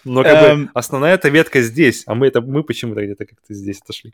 но 0.04 0.22
как 0.22 0.40
бы 0.40 0.46
эм. 0.46 0.70
основная 0.74 1.14
эта 1.14 1.28
ветка 1.28 1.60
здесь, 1.62 2.04
а 2.06 2.14
мы 2.14 2.26
это 2.26 2.40
мы 2.40 2.62
почему-то 2.62 3.04
где-то 3.04 3.26
как-то 3.26 3.54
здесь 3.54 3.80
отошли. 3.80 4.12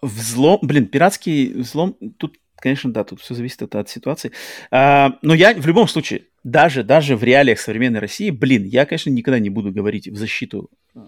Взлом, 0.00 0.58
блин, 0.62 0.86
пиратский 0.86 1.52
взлом, 1.52 1.96
тут, 2.18 2.36
конечно, 2.56 2.92
да, 2.92 3.04
тут 3.04 3.20
все 3.20 3.34
зависит 3.34 3.62
от, 3.62 3.74
от 3.76 3.88
ситуации. 3.88 4.32
А, 4.70 5.18
но 5.22 5.34
я 5.34 5.54
в 5.54 5.66
любом 5.66 5.86
случае, 5.86 6.24
даже, 6.42 6.82
даже 6.82 7.16
в 7.16 7.22
реалиях 7.22 7.60
современной 7.60 8.00
России, 8.00 8.30
блин, 8.30 8.64
я, 8.64 8.84
конечно, 8.84 9.10
никогда 9.10 9.38
не 9.38 9.50
буду 9.50 9.70
говорить 9.70 10.08
в 10.08 10.16
защиту 10.16 10.70
э, 10.94 11.00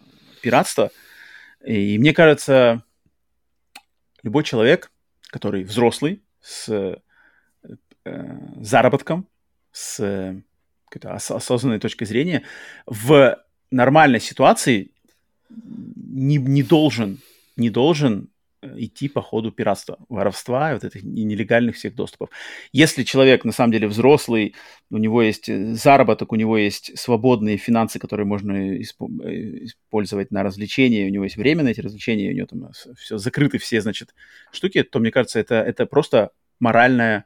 пиратства. 0.43 0.91
И 1.65 1.99
мне 1.99 2.13
кажется, 2.13 2.85
любой 4.23 4.45
человек, 4.45 4.93
который 5.29 5.65
взрослый, 5.65 6.23
с 6.41 6.99
э, 8.05 8.39
заработком, 8.61 9.27
с 9.73 10.01
э, 10.01 10.41
осознанной 11.03 11.81
точки 11.81 12.05
зрения, 12.05 12.43
в 12.87 13.39
нормальной 13.71 14.21
ситуации 14.21 14.93
не, 15.51 16.37
не 16.37 16.63
должен, 16.63 17.19
не 17.57 17.71
должен 17.71 18.29
э, 18.63 18.75
идти 18.77 19.09
по 19.09 19.21
ходу 19.21 19.51
пиратства, 19.51 19.99
воровства, 20.09 20.75
вот 20.75 20.85
этих 20.85 21.03
нелегальных 21.03 21.75
всех 21.75 21.95
доступов. 21.97 22.31
Если 22.73 23.03
человек 23.03 23.45
на 23.45 23.53
самом 23.53 23.73
деле 23.73 23.89
взрослый, 23.89 24.55
у 24.91 24.99
него 24.99 25.23
есть 25.23 25.49
э, 25.49 25.75
заработок, 25.75 26.33
у 26.33 26.37
него 26.37 26.57
есть 26.57 26.97
свободные 26.97 27.57
финансы, 27.57 27.99
которые 27.99 28.27
можно 28.27 28.79
использовать 28.81 30.31
на 30.31 30.45
развлечения, 30.45 31.07
у 31.07 31.11
него 31.11 31.25
есть 31.25 31.37
время 31.37 31.65
на 31.65 31.69
эти 31.69 31.81
развлечения, 31.81 32.31
у 32.31 32.35
него 32.35 32.47
там 32.47 32.71
все 32.97 33.19
закрыты 33.19 33.59
все, 33.59 33.81
значит, 33.81 34.15
штуки, 34.53 34.83
то, 34.85 35.01
мне 35.01 35.11
кажется, 35.11 35.41
это, 35.41 35.57
это 35.57 35.87
просто 35.87 36.31
моральная 36.61 37.25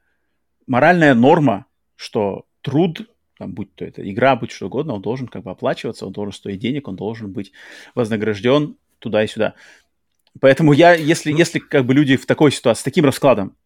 моральная 0.69 1.15
норма, 1.15 1.67
что 1.97 2.47
труд, 2.61 3.11
там, 3.39 3.53
будь 3.53 3.75
то 3.75 3.85
это 3.85 4.09
игра, 4.09 4.37
будь 4.37 4.53
что 4.53 4.67
угодно, 4.67 4.95
он 4.95 5.03
должен 5.03 5.27
как 5.27 5.43
бы 5.43 5.51
оплачиваться, 5.51 6.07
он 6.07 6.13
должен 6.13 6.33
стоить 6.33 6.61
денег, 6.61 6.87
он 6.89 6.97
должен 6.97 7.33
быть 7.33 7.53
вознагражден 7.95 8.77
туда 8.99 9.25
и 9.25 9.27
сюда. 9.27 9.55
Поэтому 10.41 10.73
я, 10.73 10.95
если, 10.95 11.33
ну 11.33 11.39
если 11.39 11.59
как 11.59 11.85
бы 11.85 11.95
люди 11.95 12.17
в 12.17 12.27
такой 12.27 12.53
ситуации, 12.53 12.83
с 12.83 12.85
таким 12.85 13.05
раскладом, 13.05 13.57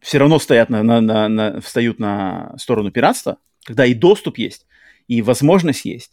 все 0.00 0.18
равно 0.18 0.38
стоят 0.38 0.68
на, 0.68 0.82
на, 0.82 1.00
на, 1.00 1.28
на, 1.28 1.60
встают 1.60 1.98
на 1.98 2.54
сторону 2.58 2.90
пиратства, 2.90 3.38
когда 3.64 3.86
и 3.86 3.94
доступ 3.94 4.36
есть, 4.36 4.66
и 5.08 5.22
возможность 5.22 5.86
есть, 5.86 6.12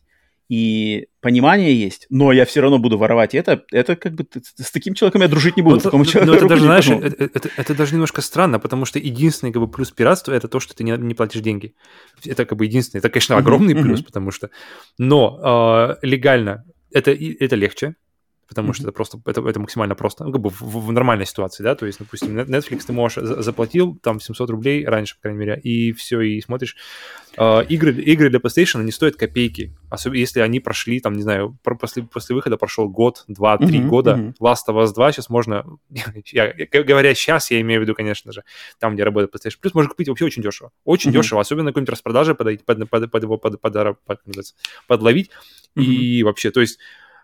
и 0.51 1.07
понимание 1.21 1.73
есть, 1.73 2.07
но 2.09 2.33
я 2.33 2.43
все 2.43 2.59
равно 2.59 2.77
буду 2.77 2.97
воровать. 2.97 3.33
Это, 3.35 3.63
это 3.71 3.95
как 3.95 4.15
бы 4.15 4.27
с 4.57 4.71
таким 4.71 4.95
человеком 4.95 5.21
я 5.21 5.29
дружить 5.29 5.55
не 5.55 5.63
буду. 5.63 5.75
Ну, 5.77 5.81
такому 5.81 6.03
но 6.03 6.33
это 6.35 6.45
даже, 6.45 6.63
знаешь, 6.63 6.89
это, 6.89 7.23
это, 7.23 7.49
это 7.55 7.73
даже 7.73 7.93
немножко 7.93 8.21
странно, 8.21 8.59
потому 8.59 8.83
что 8.83 8.99
единственный 8.99 9.53
как 9.53 9.61
бы 9.61 9.69
плюс 9.69 9.91
пиратства 9.91 10.33
это 10.33 10.49
то, 10.49 10.59
что 10.59 10.75
ты 10.75 10.83
не, 10.83 10.91
не 10.97 11.13
платишь 11.13 11.39
деньги. 11.39 11.73
Это 12.25 12.43
как 12.43 12.57
бы 12.57 12.65
единственный. 12.65 12.99
Это, 12.99 13.09
конечно, 13.09 13.37
огромный 13.37 13.75
uh-huh, 13.75 13.81
плюс, 13.81 14.01
uh-huh. 14.01 14.05
потому 14.07 14.31
что, 14.31 14.49
но 14.97 15.97
э, 16.01 16.05
легально 16.05 16.65
это 16.91 17.11
это 17.11 17.55
легче, 17.55 17.95
потому 18.51 18.71
mm-hmm. 18.71 18.73
что 18.73 18.83
это 18.83 18.91
просто, 18.91 19.21
это, 19.25 19.47
это 19.47 19.59
максимально 19.61 19.95
просто, 19.95 20.25
ну, 20.25 20.33
как 20.33 20.41
бы 20.41 20.49
в, 20.49 20.61
в 20.61 20.91
нормальной 20.91 21.25
ситуации, 21.25 21.63
да, 21.63 21.73
то 21.73 21.85
есть, 21.85 21.99
допустим, 21.99 22.37
Netflix 22.37 22.83
ты 22.85 22.91
можешь, 22.91 23.23
заплатил 23.23 23.95
там 23.95 24.19
700 24.19 24.49
рублей 24.49 24.85
раньше, 24.85 25.15
по 25.15 25.21
крайней 25.21 25.39
мере, 25.39 25.61
и 25.63 25.93
все, 25.93 26.19
и 26.19 26.41
смотришь. 26.41 26.75
Uh, 27.37 27.65
игры, 27.67 27.93
игры 27.93 28.29
для 28.29 28.39
PlayStation, 28.39 28.81
они 28.81 28.91
стоят 28.91 29.15
копейки, 29.15 29.73
особенно 29.89 30.19
если 30.19 30.41
они 30.41 30.59
прошли, 30.59 30.99
там, 30.99 31.13
не 31.13 31.21
знаю, 31.21 31.57
после, 31.63 32.03
после 32.03 32.35
выхода 32.35 32.57
прошел 32.57 32.89
год, 32.89 33.23
два, 33.29 33.57
три 33.57 33.79
mm-hmm, 33.79 33.87
года, 33.87 34.11
mm-hmm. 34.11 34.33
Last 34.41 34.67
of 34.67 34.83
Us 34.83 34.93
2 34.93 35.13
сейчас 35.13 35.29
можно, 35.29 35.65
я, 36.25 36.53
говоря 36.83 37.15
сейчас, 37.15 37.49
я 37.51 37.61
имею 37.61 37.79
в 37.79 37.83
виду, 37.83 37.95
конечно 37.95 38.33
же, 38.33 38.43
там, 38.79 38.95
где 38.95 39.05
работает 39.05 39.33
PlayStation 39.33 39.59
Plus, 39.63 39.71
можно 39.73 39.89
купить 39.89 40.09
вообще 40.09 40.25
очень 40.25 40.43
дешево, 40.43 40.71
очень 40.83 41.11
mm-hmm. 41.11 41.13
дешево, 41.13 41.39
особенно 41.39 41.63
на 41.63 41.69
какой-нибудь 41.69 41.91
распродаже 41.91 42.35
под, 42.35 42.65
под, 42.65 42.89
под, 42.89 43.09
под 43.11 43.23
его 43.23 43.37
под, 43.37 43.61
под, 43.61 43.73
под, 43.73 43.97
под, 44.05 44.19
подловить, 44.87 45.29
mm-hmm. 45.77 45.83
и 45.83 46.23
вообще, 46.23 46.51
то 46.51 46.59
есть 46.59 46.79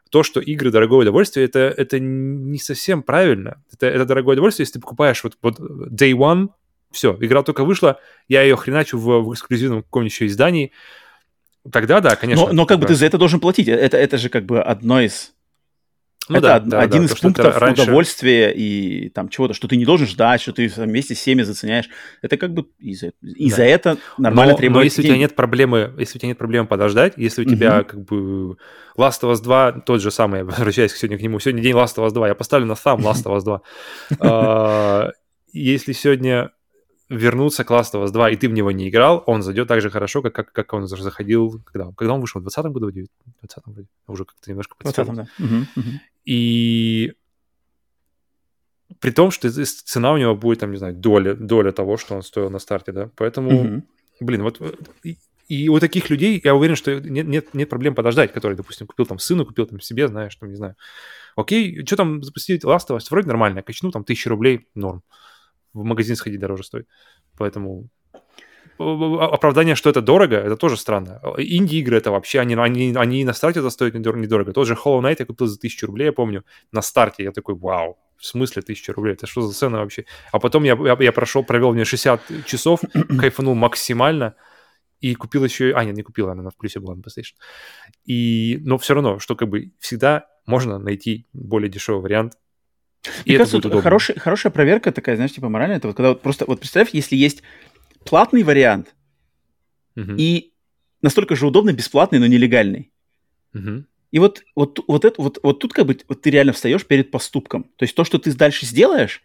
то, 0.09 0.23
что 0.23 0.39
игры 0.39 0.71
дорогое 0.71 0.99
удовольствие, 0.99 1.45
это, 1.45 1.73
это 1.75 1.99
не 1.99 2.59
совсем 2.59 3.03
правильно. 3.03 3.63
Это, 3.71 3.87
это 3.87 4.05
дорогое 4.05 4.33
удовольствие, 4.33 4.63
если 4.63 4.73
ты 4.73 4.81
покупаешь 4.81 5.23
вот, 5.23 5.37
вот 5.41 5.59
Day 5.59 6.11
One, 6.13 6.49
все, 6.91 7.17
игра 7.19 7.43
только 7.43 7.63
вышла, 7.63 7.99
я 8.27 8.41
ее 8.41 8.55
хреначу 8.55 8.97
в, 8.97 9.21
в 9.21 9.33
эксклюзивном 9.33 9.83
каком-нибудь 9.83 10.13
еще 10.13 10.25
издании, 10.27 10.71
тогда 11.71 11.99
да, 11.99 12.15
конечно. 12.15 12.47
Но, 12.47 12.53
но 12.53 12.65
как 12.65 12.79
бы 12.79 12.85
ты 12.85 12.95
за 12.95 13.05
это 13.05 13.17
должен 13.17 13.39
платить. 13.39 13.67
Это, 13.67 13.97
это 13.97 14.17
же 14.17 14.29
как 14.29 14.45
бы 14.45 14.61
одно 14.61 15.01
из 15.01 15.33
ну, 16.29 16.37
это 16.37 16.59
да, 16.59 16.81
один 16.81 17.05
да, 17.05 17.13
из 17.13 17.19
пунктов 17.19 17.57
раньше... 17.57 17.83
удовольствия 17.83 18.51
и 18.51 19.09
там 19.09 19.29
чего-то, 19.29 19.53
что 19.53 19.67
ты 19.67 19.77
не 19.77 19.85
должен 19.85 20.07
ждать, 20.07 20.41
что 20.41 20.51
ты 20.51 20.67
вместе 20.67 21.15
с 21.15 21.19
всеми 21.19 21.43
заценяешь. 21.43 21.89
Это 22.21 22.37
как 22.37 22.53
бы 22.53 22.67
и 22.79 22.95
за, 22.95 23.11
и 23.21 23.49
да. 23.51 23.63
это 23.63 23.97
нормально 24.17 24.53
но, 24.53 24.57
требуется. 24.57 24.79
Но 24.79 24.83
если 24.83 25.01
у 25.01 25.05
тебя 25.05 25.17
нет 25.17 25.35
проблемы, 25.35 25.93
если 25.97 26.17
у 26.17 26.19
тебя 26.19 26.29
нет 26.29 26.37
проблемы 26.37 26.67
подождать, 26.67 27.13
если 27.17 27.43
у 27.43 27.45
тебя 27.45 27.83
как 27.83 28.03
бы 28.03 28.57
Last 28.97 29.21
of 29.21 29.31
Us 29.31 29.41
2, 29.41 29.83
тот 29.85 30.01
же 30.01 30.11
самый, 30.11 30.39
я 30.39 30.45
возвращаюсь 30.45 30.93
сегодня 30.93 31.17
к 31.17 31.21
нему, 31.21 31.39
сегодня 31.39 31.61
день 31.61 31.75
Last 31.75 31.95
of 31.97 32.05
Us 32.07 32.11
2, 32.11 32.27
я 32.27 32.35
поставлю 32.35 32.65
на 32.65 32.75
сам 32.75 32.99
Last 32.99 33.23
of 33.25 33.37
Us 33.37 33.43
2. 33.43 33.61
А, 34.19 35.11
если 35.53 35.93
сегодня 35.93 36.51
вернуться 37.09 37.63
к 37.63 37.71
Last 37.71 37.93
of 37.93 38.03
Us 38.03 38.11
2, 38.11 38.31
и 38.31 38.35
ты 38.35 38.49
в 38.49 38.53
него 38.53 38.71
не 38.71 38.89
играл, 38.89 39.23
он 39.25 39.41
зайдет 39.41 39.67
так 39.67 39.81
же 39.81 39.89
хорошо, 39.89 40.21
как, 40.21 40.33
как, 40.33 40.51
как 40.51 40.73
он 40.73 40.87
заходил, 40.87 41.61
когда, 41.65 41.91
когда 41.95 42.13
он 42.13 42.21
вышел, 42.21 42.41
в 42.41 42.43
2020 42.43 42.73
году, 42.73 42.87
в 42.87 42.91
2020 42.91 43.63
году, 43.65 43.87
уже 44.07 44.25
как-то 44.25 44.49
немножко 44.49 44.75
подстегнул. 44.77 45.15
да. 45.15 45.27
Угу, 45.39 45.55
угу. 45.75 45.89
И 46.25 47.13
при 48.99 49.11
том, 49.11 49.31
что 49.31 49.49
цена 49.49 50.11
у 50.11 50.17
него 50.17 50.35
будет, 50.35 50.59
там, 50.59 50.71
не 50.71 50.77
знаю, 50.77 50.95
доля, 50.95 51.33
доля 51.33 51.71
того, 51.71 51.97
что 51.97 52.15
он 52.15 52.23
стоил 52.23 52.49
на 52.49 52.59
старте, 52.59 52.91
да, 52.91 53.09
поэтому, 53.15 53.61
угу. 53.61 53.83
блин, 54.19 54.43
вот 54.43 54.61
и, 55.03 55.17
и 55.47 55.69
у 55.69 55.79
таких 55.79 56.09
людей, 56.09 56.41
я 56.43 56.55
уверен, 56.55 56.75
что 56.75 56.99
нет, 56.99 57.25
нет, 57.27 57.53
нет 57.53 57.69
проблем 57.69 57.95
подождать, 57.95 58.33
который, 58.33 58.57
допустим, 58.57 58.85
купил 58.85 59.05
там 59.05 59.19
сыну, 59.19 59.45
купил 59.45 59.65
там 59.65 59.79
себе, 59.79 60.09
знаешь, 60.09 60.35
там, 60.35 60.49
не 60.49 60.55
знаю, 60.55 60.75
окей, 61.37 61.85
что 61.85 61.95
там 61.95 62.21
запустить 62.21 62.65
Last 62.65 62.89
of 62.89 62.97
Us, 62.97 63.07
вроде 63.09 63.27
нормально, 63.27 63.61
качну 63.61 63.91
там 63.91 64.03
тысячу 64.03 64.29
рублей, 64.29 64.67
норм, 64.75 65.03
в 65.81 65.83
магазин 65.83 66.15
сходить 66.15 66.39
дороже 66.39 66.63
стоит, 66.63 66.87
поэтому 67.37 67.89
оправдание, 68.79 69.75
что 69.75 69.89
это 69.89 70.01
дорого, 70.01 70.35
это 70.35 70.55
тоже 70.55 70.77
странно. 70.77 71.19
Инди-игры 71.37 71.97
это 71.97 72.11
вообще, 72.11 72.39
они, 72.39 72.55
они, 72.55 72.93
они 72.95 73.25
на 73.25 73.33
старте 73.33 73.59
это 73.59 73.69
стоят 73.69 73.95
недорого. 73.95 74.53
Тот 74.53 74.67
же 74.67 74.73
Hollow 74.73 75.01
Knight 75.01 75.15
я 75.19 75.25
купил 75.25 75.47
за 75.47 75.57
тысячу 75.57 75.87
рублей, 75.87 76.05
я 76.05 76.13
помню, 76.13 76.43
на 76.71 76.81
старте. 76.81 77.23
Я 77.23 77.31
такой, 77.31 77.55
вау, 77.55 77.97
в 78.17 78.25
смысле 78.25 78.61
тысяча 78.61 78.93
рублей? 78.93 79.13
Это 79.13 79.27
что 79.27 79.41
за 79.41 79.53
цена 79.53 79.79
вообще? 79.79 80.05
А 80.31 80.39
потом 80.39 80.63
я, 80.63 80.77
я, 80.85 80.97
я 80.99 81.11
прошел, 81.11 81.43
провел 81.43 81.73
мне 81.73 81.85
60 81.85 82.45
часов, 82.45 82.81
кайфанул 83.19 83.55
максимально, 83.55 84.35
и 84.99 85.15
купил 85.15 85.43
еще... 85.43 85.73
А, 85.75 85.83
нет, 85.83 85.95
не 85.95 86.03
купил, 86.03 86.29
она 86.29 86.49
в 86.49 86.55
плюсе 86.55 86.79
была 86.79 86.95
на 86.95 87.01
PlayStation. 87.01 87.35
И... 88.05 88.59
Но 88.61 88.77
все 88.77 88.93
равно, 88.93 89.19
что 89.19 89.35
как 89.35 89.49
бы 89.49 89.71
всегда 89.79 90.27
можно 90.45 90.79
найти 90.79 91.27
более 91.33 91.69
дешевый 91.69 92.01
вариант 92.01 92.33
И 93.25 93.31
Мне 93.31 93.37
кажется, 93.37 93.69
вот 93.69 93.81
хороший, 93.83 94.19
хорошая 94.19 94.51
проверка 94.51 94.91
такая, 94.91 95.15
знаешь, 95.15 95.33
типа 95.33 95.49
моральная, 95.49 95.77
это 95.77 95.87
вот 95.87 95.97
когда 95.97 96.09
вот 96.09 96.21
просто, 96.21 96.45
вот 96.45 96.59
представь, 96.59 96.89
если 96.93 97.15
есть 97.15 97.43
платный 98.05 98.43
вариант 98.43 98.95
угу. 99.95 100.13
и 100.17 100.51
настолько 101.01 101.35
же 101.35 101.47
удобный, 101.47 101.73
бесплатный, 101.73 102.19
но 102.19 102.27
нелегальный. 102.27 102.91
Угу. 103.53 103.83
И 104.11 104.19
вот, 104.19 104.43
вот, 104.55 104.79
вот, 104.87 105.05
это, 105.05 105.21
вот, 105.21 105.39
вот 105.43 105.59
тут 105.59 105.73
как 105.73 105.85
бы 105.85 105.97
вот 106.07 106.21
ты 106.21 106.29
реально 106.29 106.53
встаешь 106.53 106.85
перед 106.85 107.11
поступком. 107.11 107.63
То 107.75 107.83
есть 107.83 107.95
то, 107.95 108.03
что 108.03 108.17
ты 108.17 108.33
дальше 108.33 108.65
сделаешь, 108.65 109.21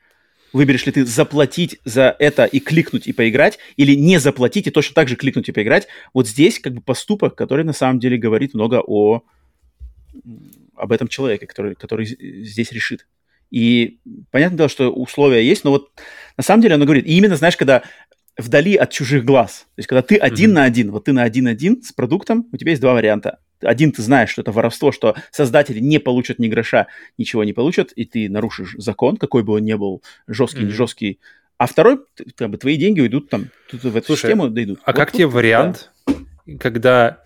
выберешь 0.53 0.87
ли 0.87 0.93
ты 0.93 1.07
заплатить 1.07 1.79
за 1.85 2.15
это 2.19 2.45
и 2.45 2.61
кликнуть 2.61 3.07
и 3.07 3.13
поиграть, 3.13 3.59
или 3.77 3.95
не 3.95 4.19
заплатить 4.19 4.67
и 4.67 4.71
точно 4.71 4.95
так 4.95 5.09
же 5.09 5.17
кликнуть 5.17 5.49
и 5.49 5.53
поиграть, 5.53 5.87
вот 6.13 6.27
здесь 6.27 6.59
как 6.59 6.75
бы 6.75 6.81
поступок, 6.81 7.35
который 7.37 7.65
на 7.65 7.73
самом 7.73 8.01
деле 8.01 8.19
говорит 8.19 8.55
много 8.55 8.83
о 8.85 9.23
об 10.75 10.93
этом 10.93 11.09
человеке, 11.09 11.47
который, 11.47 11.75
который 11.75 12.07
здесь 12.07 12.73
решит. 12.73 13.07
И 13.53 13.99
понятное 14.31 14.57
дело, 14.57 14.69
что 14.71 14.91
условия 14.91 15.47
есть, 15.47 15.63
но 15.63 15.71
вот 15.71 15.91
на 16.39 16.43
самом 16.43 16.63
деле 16.63 16.75
оно 16.75 16.87
говорит, 16.87 17.07
и 17.07 17.17
именно, 17.17 17.37
знаешь, 17.37 17.57
когда 17.57 17.83
вдали 18.39 18.77
от 18.77 18.91
чужих 18.91 19.27
глаз, 19.27 19.67
то 19.75 19.79
есть 19.79 19.89
когда 19.89 20.01
ты 20.01 20.17
один 20.17 20.51
mm-hmm. 20.51 20.55
на 20.55 20.65
один, 20.65 20.91
вот 20.91 21.05
ты 21.05 21.13
на 21.13 21.23
один-один 21.23 21.83
с 21.83 21.93
продуктом, 21.93 22.49
у 22.51 22.57
тебя 22.57 22.71
есть 22.71 22.81
два 22.81 22.95
варианта. 22.95 23.41
Один 23.61 23.93
ты 23.93 24.01
знаешь, 24.01 24.31
что 24.31 24.41
это 24.41 24.53
воровство, 24.53 24.91
что 24.91 25.15
создатели 25.31 25.81
не 25.81 26.01
получат 26.01 26.39
ни 26.39 26.49
гроша, 26.49 26.87
ничего 27.19 27.45
не 27.45 27.53
получат, 27.53 27.93
и 27.93 28.07
ты 28.07 28.31
нарушишь 28.31 28.75
закон, 28.79 29.19
какой 29.19 29.43
бы 29.43 29.53
он 29.53 29.65
ни 29.65 29.75
был, 29.75 30.03
жесткий, 30.27 30.63
mm-hmm. 30.63 30.65
не 30.65 30.73
жесткий. 30.73 31.21
А 31.59 31.67
второй, 31.67 31.99
как 32.35 32.49
бы 32.49 32.57
твои 32.57 32.77
деньги 32.79 33.03
уйдут 33.03 33.29
там, 33.29 33.51
тут 33.71 33.85
в 33.85 33.95
эту 33.95 34.07
Слушай, 34.07 34.23
систему 34.23 34.49
дойдут. 34.49 34.81
А 34.85 34.93
вот, 34.93 34.97
как 34.97 35.13
вот, 35.13 35.19
тебе 35.19 35.27
вариант, 35.27 35.91
да. 36.07 36.15
когда 36.59 37.23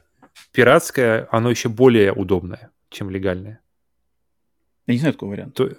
пиратское, 0.51 1.29
оно 1.31 1.51
еще 1.51 1.69
более 1.69 2.13
удобное, 2.13 2.71
чем 2.91 3.11
легальное? 3.11 3.61
Я 4.87 4.95
не 4.95 5.01
знаю 5.01 5.15
такого 5.15 5.31
варианта. 5.31 5.77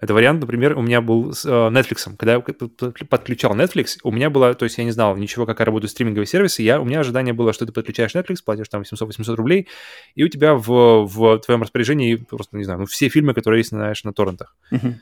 Это 0.00 0.14
вариант, 0.14 0.40
например, 0.40 0.76
у 0.76 0.82
меня 0.82 1.00
был 1.00 1.32
с 1.32 1.46
э, 1.46 1.48
Netflix. 1.48 2.14
Когда 2.16 2.34
я 2.34 2.40
подключал 2.40 3.54
Netflix, 3.56 3.98
у 4.02 4.10
меня 4.10 4.28
было, 4.28 4.54
то 4.54 4.64
есть 4.64 4.76
я 4.76 4.84
не 4.84 4.90
знал 4.90 5.16
ничего, 5.16 5.46
как 5.46 5.60
работают 5.60 5.90
стриминговые 5.90 6.26
сервисы, 6.26 6.62
я, 6.62 6.80
у 6.80 6.84
меня 6.84 7.00
ожидание 7.00 7.32
было, 7.32 7.52
что 7.52 7.64
ты 7.64 7.72
подключаешь 7.72 8.14
Netflix, 8.14 8.38
платишь 8.44 8.68
там 8.68 8.82
800-800 8.82 9.34
рублей, 9.34 9.68
и 10.14 10.24
у 10.24 10.28
тебя 10.28 10.54
в, 10.54 11.06
в 11.06 11.38
твоем 11.38 11.62
распоряжении 11.62 12.16
просто, 12.16 12.56
не 12.56 12.64
знаю, 12.64 12.80
ну, 12.80 12.86
все 12.86 13.08
фильмы, 13.08 13.32
которые 13.32 13.60
есть, 13.60 13.70
знаешь, 13.70 14.04
на 14.04 14.12
торрентах. 14.12 14.56
Uh-huh. 14.72 14.94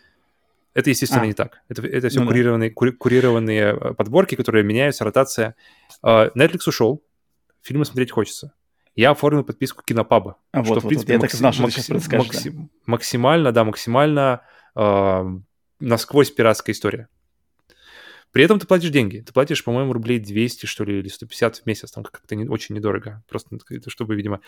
Это, 0.75 0.91
естественно, 0.91 1.23
а. 1.23 1.27
не 1.27 1.35
так. 1.35 1.63
Это, 1.69 1.85
это 1.85 2.09
все 2.11 2.21
ну, 2.21 2.27
курированные, 2.27 2.69
да. 2.69 2.75
кури, 2.75 2.93
курированные 2.93 3.75
э, 3.75 3.95
подборки, 3.95 4.37
которые 4.37 4.63
меняются, 4.63 5.05
ротация. 5.05 5.57
Uh, 6.05 6.31
Netflix 6.37 6.61
ушел, 6.67 7.03
фильмы 7.63 7.85
смотреть 7.85 8.13
хочется 8.13 8.53
я 8.99 9.13
оформил 9.13 9.45
подписку 9.45 9.85
Кинопаба. 9.85 10.39
А 10.51 10.65
что, 10.65 10.75
вот, 10.75 10.85
в 10.85 10.89
принципе, 10.89 11.13
вот, 11.13 11.23
я 11.23 11.23
максим, 11.23 11.39
так 11.39 11.39
знал, 11.39 11.53
что 11.53 11.63
максим, 11.63 12.19
максим, 12.19 12.71
максимально, 12.85 13.53
да, 13.53 13.63
максимально 13.63 14.41
э, 14.75 15.25
насквозь 15.79 16.33
пиратская 16.33 16.75
история. 16.75 17.09
При 18.33 18.43
этом 18.43 18.59
ты 18.59 18.67
платишь 18.67 18.91
деньги. 18.91 19.21
Ты 19.21 19.33
платишь, 19.33 19.63
по-моему, 19.63 19.93
рублей 19.93 20.19
200, 20.19 20.67
что 20.67 20.83
ли, 20.83 20.99
или 20.99 21.07
150 21.07 21.59
в 21.59 21.67
месяц. 21.67 21.93
Там 21.93 22.03
как-то 22.03 22.35
не, 22.35 22.49
очень 22.49 22.75
недорого. 22.75 23.23
Просто 23.29 23.57
чтобы, 23.87 24.17
видимо... 24.17 24.41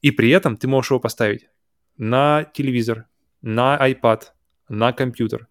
И 0.00 0.10
при 0.10 0.30
этом 0.30 0.56
ты 0.56 0.68
можешь 0.68 0.90
его 0.90 1.00
поставить 1.00 1.50
на 1.98 2.44
телевизор, 2.54 3.08
на 3.42 3.76
iPad, 3.76 4.22
на 4.70 4.94
компьютер. 4.94 5.48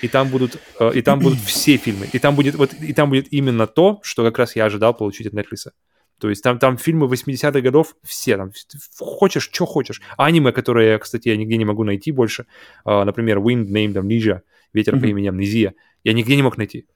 И 0.00 0.06
там 0.06 0.28
будут, 0.28 0.60
э, 0.78 0.92
и 0.94 1.02
там 1.02 1.18
будут 1.18 1.40
все 1.44 1.76
фильмы. 1.76 2.08
И 2.12 2.20
там 2.20 2.36
будет, 2.36 2.54
вот, 2.54 2.72
и 2.72 2.92
там 2.92 3.08
будет 3.10 3.32
именно 3.32 3.66
то, 3.66 3.98
что 4.04 4.22
как 4.22 4.38
раз 4.38 4.54
я 4.54 4.66
ожидал 4.66 4.94
получить 4.94 5.26
от 5.26 5.34
Netflix. 5.34 5.72
То 6.18 6.30
есть 6.30 6.42
там, 6.42 6.58
там 6.58 6.78
фильмы 6.78 7.06
80-х 7.06 7.60
годов 7.60 7.94
все, 8.02 8.36
там 8.36 8.50
хочешь, 8.98 9.50
что 9.52 9.66
хочешь. 9.66 10.00
А 10.16 10.26
аниме, 10.26 10.52
которые, 10.52 10.98
кстати, 10.98 11.28
я 11.28 11.36
нигде 11.36 11.56
не 11.56 11.64
могу 11.64 11.84
найти 11.84 12.10
больше, 12.10 12.46
uh, 12.86 13.04
например, 13.04 13.38
Wind, 13.38 13.66
Name 13.66 13.92
Amnesia, 13.92 14.40
Ветер 14.72 14.94
mm-hmm. 14.94 15.00
по 15.00 15.06
имени 15.06 15.28
Амнезия, 15.28 15.74
я 16.04 16.12
нигде 16.12 16.36
не 16.36 16.42
мог 16.42 16.56
найти. 16.56 16.86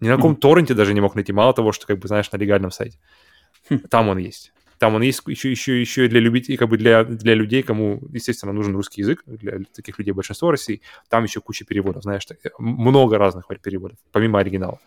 Ни 0.00 0.08
на 0.08 0.16
каком 0.16 0.32
mm-hmm. 0.32 0.40
торренте 0.40 0.74
даже 0.74 0.94
не 0.94 1.00
мог 1.00 1.14
найти, 1.14 1.32
мало 1.32 1.52
того, 1.52 1.72
что, 1.72 1.86
как 1.86 1.98
бы, 1.98 2.08
знаешь, 2.08 2.30
на 2.32 2.36
легальном 2.38 2.70
сайте. 2.70 2.98
Mm-hmm. 3.68 3.88
Там 3.88 4.08
он 4.08 4.18
есть. 4.18 4.52
Там 4.78 4.94
он 4.94 5.02
есть 5.02 5.22
еще, 5.26 5.50
еще, 5.50 5.80
еще 5.80 6.06
и 6.06 6.08
для 6.08 6.20
любителей, 6.20 6.56
как 6.56 6.70
бы 6.70 6.78
для, 6.78 7.04
для 7.04 7.34
людей, 7.34 7.62
кому, 7.62 8.00
естественно, 8.12 8.52
нужен 8.52 8.74
русский 8.74 9.02
язык, 9.02 9.22
для 9.26 9.58
таких 9.74 9.98
людей 9.98 10.12
большинство 10.12 10.50
России. 10.50 10.80
Там 11.10 11.24
еще 11.24 11.40
куча 11.40 11.66
переводов, 11.66 12.02
знаешь, 12.02 12.26
много 12.58 13.18
разных 13.18 13.46
переводов, 13.62 13.98
помимо 14.10 14.38
оригинала. 14.38 14.80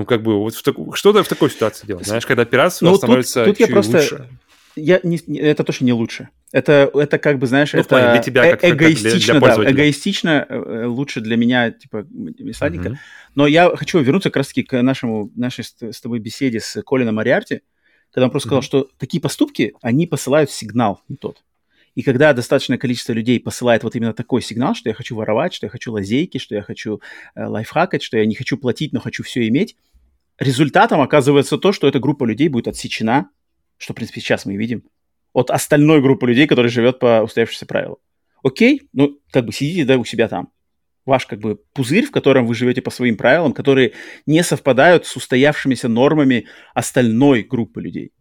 Ну, 0.00 0.06
как 0.06 0.22
бы, 0.22 0.38
вот 0.38 0.54
так, 0.62 0.74
что-то 0.94 1.22
в 1.22 1.28
такой 1.28 1.50
ситуации 1.50 1.86
делать, 1.86 2.06
знаешь, 2.06 2.24
когда 2.24 2.46
пиратство 2.46 2.86
ну, 2.86 2.96
становится 2.96 3.44
тут, 3.44 3.58
тут 3.58 3.68
я 3.68 3.70
просто... 3.70 3.98
лучше. 3.98 4.28
Я 4.74 4.98
не, 5.02 5.18
это 5.38 5.62
точно 5.62 5.84
не 5.84 5.92
лучше. 5.92 6.30
Это, 6.52 6.90
это 6.94 7.18
как 7.18 7.38
бы, 7.38 7.46
знаешь, 7.46 7.74
ну, 7.74 7.80
это 7.80 8.12
для 8.12 8.22
тебя, 8.22 8.52
как, 8.52 8.64
э 8.64 8.70
эгоистично, 8.70 9.34
как 9.34 9.42
для, 9.42 9.54
для 9.56 9.64
да, 9.64 9.70
эгоистично 9.72 10.46
э, 10.48 10.84
лучше 10.86 11.20
для 11.20 11.36
меня, 11.36 11.70
типа, 11.70 12.06
садика. 12.54 12.88
Uh-huh. 12.88 12.96
Но 13.34 13.46
я 13.46 13.76
хочу 13.76 13.98
вернуться 13.98 14.30
как 14.30 14.36
раз-таки 14.36 14.62
к 14.62 14.80
нашему, 14.80 15.30
нашей 15.36 15.64
с 15.64 16.00
тобой 16.00 16.18
беседе 16.18 16.60
с 16.60 16.80
Колином 16.82 17.16
Мариарти, 17.16 17.60
когда 18.10 18.24
он 18.24 18.30
просто 18.30 18.46
uh-huh. 18.46 18.62
сказал, 18.62 18.62
что 18.62 18.88
такие 18.96 19.20
поступки, 19.20 19.74
они 19.82 20.06
посылают 20.06 20.50
сигнал 20.50 21.02
не 21.08 21.16
тот. 21.16 21.42
И 21.94 22.02
когда 22.02 22.32
достаточное 22.32 22.78
количество 22.78 23.12
людей 23.12 23.40
посылает 23.40 23.82
вот 23.82 23.96
именно 23.96 24.12
такой 24.12 24.42
сигнал, 24.42 24.74
что 24.74 24.88
я 24.88 24.94
хочу 24.94 25.16
воровать, 25.16 25.52
что 25.52 25.66
я 25.66 25.70
хочу 25.70 25.92
лазейки, 25.92 26.38
что 26.38 26.54
я 26.54 26.62
хочу 26.62 27.00
э, 27.34 27.44
лайфхакать, 27.44 28.02
что 28.02 28.16
я 28.16 28.26
не 28.26 28.34
хочу 28.34 28.56
платить, 28.56 28.92
но 28.92 29.00
хочу 29.00 29.22
все 29.22 29.46
иметь, 29.48 29.76
результатом 30.40 31.00
оказывается 31.00 31.58
то, 31.58 31.72
что 31.72 31.86
эта 31.86 32.00
группа 32.00 32.24
людей 32.24 32.48
будет 32.48 32.66
отсечена, 32.66 33.30
что, 33.76 33.92
в 33.92 33.96
принципе, 33.96 34.20
сейчас 34.20 34.46
мы 34.46 34.56
видим, 34.56 34.82
от 35.32 35.50
остальной 35.50 36.02
группы 36.02 36.26
людей, 36.26 36.46
которая 36.46 36.70
живет 36.70 36.98
по 36.98 37.22
устоявшимся 37.22 37.66
правилам. 37.66 37.98
Окей, 38.42 38.88
ну, 38.92 39.18
как 39.30 39.44
бы 39.44 39.52
сидите, 39.52 39.84
да, 39.84 39.96
у 39.98 40.04
себя 40.04 40.28
там. 40.28 40.50
Ваш, 41.06 41.26
как 41.26 41.40
бы, 41.40 41.60
пузырь, 41.72 42.06
в 42.06 42.10
котором 42.10 42.46
вы 42.46 42.54
живете 42.54 42.82
по 42.82 42.90
своим 42.90 43.16
правилам, 43.16 43.52
которые 43.52 43.92
не 44.26 44.42
совпадают 44.42 45.06
с 45.06 45.16
устоявшимися 45.16 45.88
нормами 45.88 46.46
остальной 46.74 47.42
группы 47.42 47.80
людей. 47.80 48.12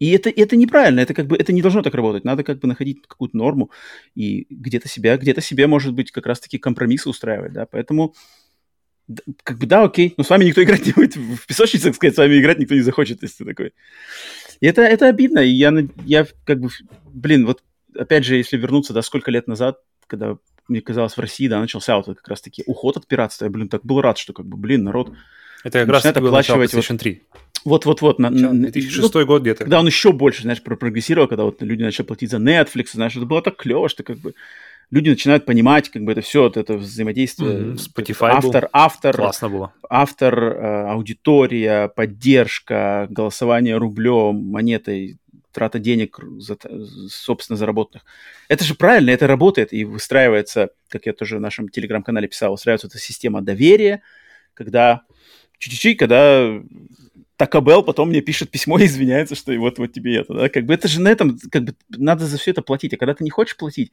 И 0.00 0.10
это, 0.10 0.28
это 0.30 0.56
неправильно, 0.56 1.00
это 1.00 1.14
как 1.14 1.26
бы 1.26 1.36
это 1.36 1.52
не 1.52 1.62
должно 1.62 1.82
так 1.82 1.94
работать. 1.94 2.24
Надо 2.24 2.42
как 2.42 2.58
бы 2.58 2.66
находить 2.66 3.02
какую-то 3.06 3.36
норму 3.36 3.70
и 4.14 4.46
где-то 4.50 4.88
себя, 4.88 5.16
где-то 5.16 5.40
себе, 5.40 5.66
может 5.66 5.94
быть, 5.94 6.10
как 6.10 6.26
раз-таки 6.26 6.58
компромиссы 6.58 7.08
устраивать, 7.08 7.52
да. 7.52 7.66
Поэтому 7.66 8.14
как 9.42 9.58
бы 9.58 9.66
да, 9.66 9.84
окей, 9.84 10.14
но 10.16 10.24
с 10.24 10.30
вами 10.30 10.44
никто 10.44 10.62
играть 10.64 10.86
не 10.86 10.92
будет. 10.92 11.16
В 11.16 11.46
песочнице, 11.46 11.86
так 11.86 11.96
сказать, 11.96 12.14
с 12.14 12.18
вами 12.18 12.38
играть 12.38 12.58
никто 12.58 12.74
не 12.74 12.80
захочет, 12.80 13.22
если 13.22 13.44
ты 13.44 13.44
такой. 13.44 13.72
И 14.60 14.66
это, 14.66 14.82
это 14.82 15.08
обидно. 15.08 15.40
И 15.40 15.50
я, 15.50 15.72
я 16.04 16.26
как 16.44 16.60
бы, 16.60 16.70
блин, 17.12 17.46
вот 17.46 17.62
опять 17.96 18.24
же, 18.24 18.36
если 18.36 18.56
вернуться, 18.56 18.92
да, 18.92 19.02
сколько 19.02 19.30
лет 19.30 19.46
назад, 19.46 19.78
когда 20.06 20.36
мне 20.68 20.80
казалось, 20.80 21.16
в 21.16 21.20
России, 21.20 21.48
да, 21.48 21.60
начался 21.60 21.96
вот 21.96 22.06
как 22.06 22.28
раз-таки 22.28 22.62
уход 22.66 22.96
от 22.96 23.06
пиратства. 23.06 23.44
Я, 23.44 23.50
блин, 23.50 23.68
так 23.68 23.84
был 23.84 24.00
рад, 24.00 24.18
что 24.18 24.32
как 24.32 24.46
бы, 24.46 24.56
блин, 24.56 24.84
народ 24.84 25.12
Это 25.62 25.80
как 25.80 25.88
раз 25.88 26.06
оплачивать 26.06 26.72
PlayStation 26.72 26.98
3. 26.98 27.22
Вот-вот-вот. 27.64 28.18
На, 28.18 28.30
2006 28.30 29.14
ну, 29.14 29.26
год 29.26 29.42
где-то. 29.42 29.64
Когда 29.64 29.80
он 29.80 29.86
еще 29.86 30.12
больше, 30.12 30.42
знаешь, 30.42 30.62
прогрессировал, 30.62 31.28
когда 31.28 31.44
вот 31.44 31.62
люди 31.62 31.82
начали 31.82 32.04
платить 32.04 32.30
за 32.30 32.36
Netflix, 32.36 32.88
знаешь, 32.92 33.16
это 33.16 33.24
было 33.24 33.42
так 33.42 33.56
клево, 33.56 33.88
что 33.88 34.02
как 34.02 34.18
бы 34.18 34.34
люди 34.90 35.10
начинают 35.10 35.44
понимать, 35.44 35.88
как 35.88 36.02
бы 36.02 36.12
это 36.12 36.20
все, 36.20 36.42
вот 36.42 36.56
это 36.56 36.74
взаимодействие. 36.74 37.50
Mm-hmm. 37.50 37.74
Spotify 37.74 38.30
автор, 38.32 38.62
был. 38.62 38.68
автор, 38.72 39.16
классно 39.16 39.48
было. 39.48 39.72
Автор, 39.88 40.42
э, 40.42 40.90
аудитория, 40.90 41.88
поддержка, 41.88 43.06
голосование 43.10 43.76
рублем, 43.76 44.36
монетой, 44.36 45.18
трата 45.52 45.78
денег, 45.78 46.18
за, 46.38 46.58
собственно, 47.08 47.56
заработанных. 47.56 48.04
Это 48.48 48.64
же 48.64 48.74
правильно, 48.74 49.10
это 49.10 49.26
работает 49.26 49.72
и 49.72 49.84
выстраивается, 49.84 50.70
как 50.88 51.06
я 51.06 51.12
тоже 51.12 51.38
в 51.38 51.40
нашем 51.40 51.68
телеграм-канале 51.68 52.28
писал, 52.28 52.52
выстраивается 52.52 52.88
эта 52.88 52.98
система 52.98 53.40
доверия, 53.40 54.02
когда 54.54 55.02
чуть-чуть, 55.58 55.96
когда 55.96 56.60
Такабел 57.36 57.82
потом 57.82 58.10
мне 58.10 58.20
пишет 58.20 58.50
письмо 58.50 58.78
и 58.78 58.86
извиняется, 58.86 59.34
что 59.34 59.52
вот, 59.58 59.78
вот 59.78 59.92
тебе 59.92 60.18
это, 60.18 60.34
да, 60.34 60.48
как 60.48 60.66
бы 60.66 60.74
это 60.74 60.86
же 60.86 61.00
на 61.00 61.08
этом, 61.08 61.36
как 61.50 61.64
бы 61.64 61.74
надо 61.88 62.26
за 62.26 62.38
все 62.38 62.52
это 62.52 62.62
платить, 62.62 62.94
а 62.94 62.96
когда 62.96 63.14
ты 63.14 63.24
не 63.24 63.30
хочешь 63.30 63.56
платить, 63.56 63.90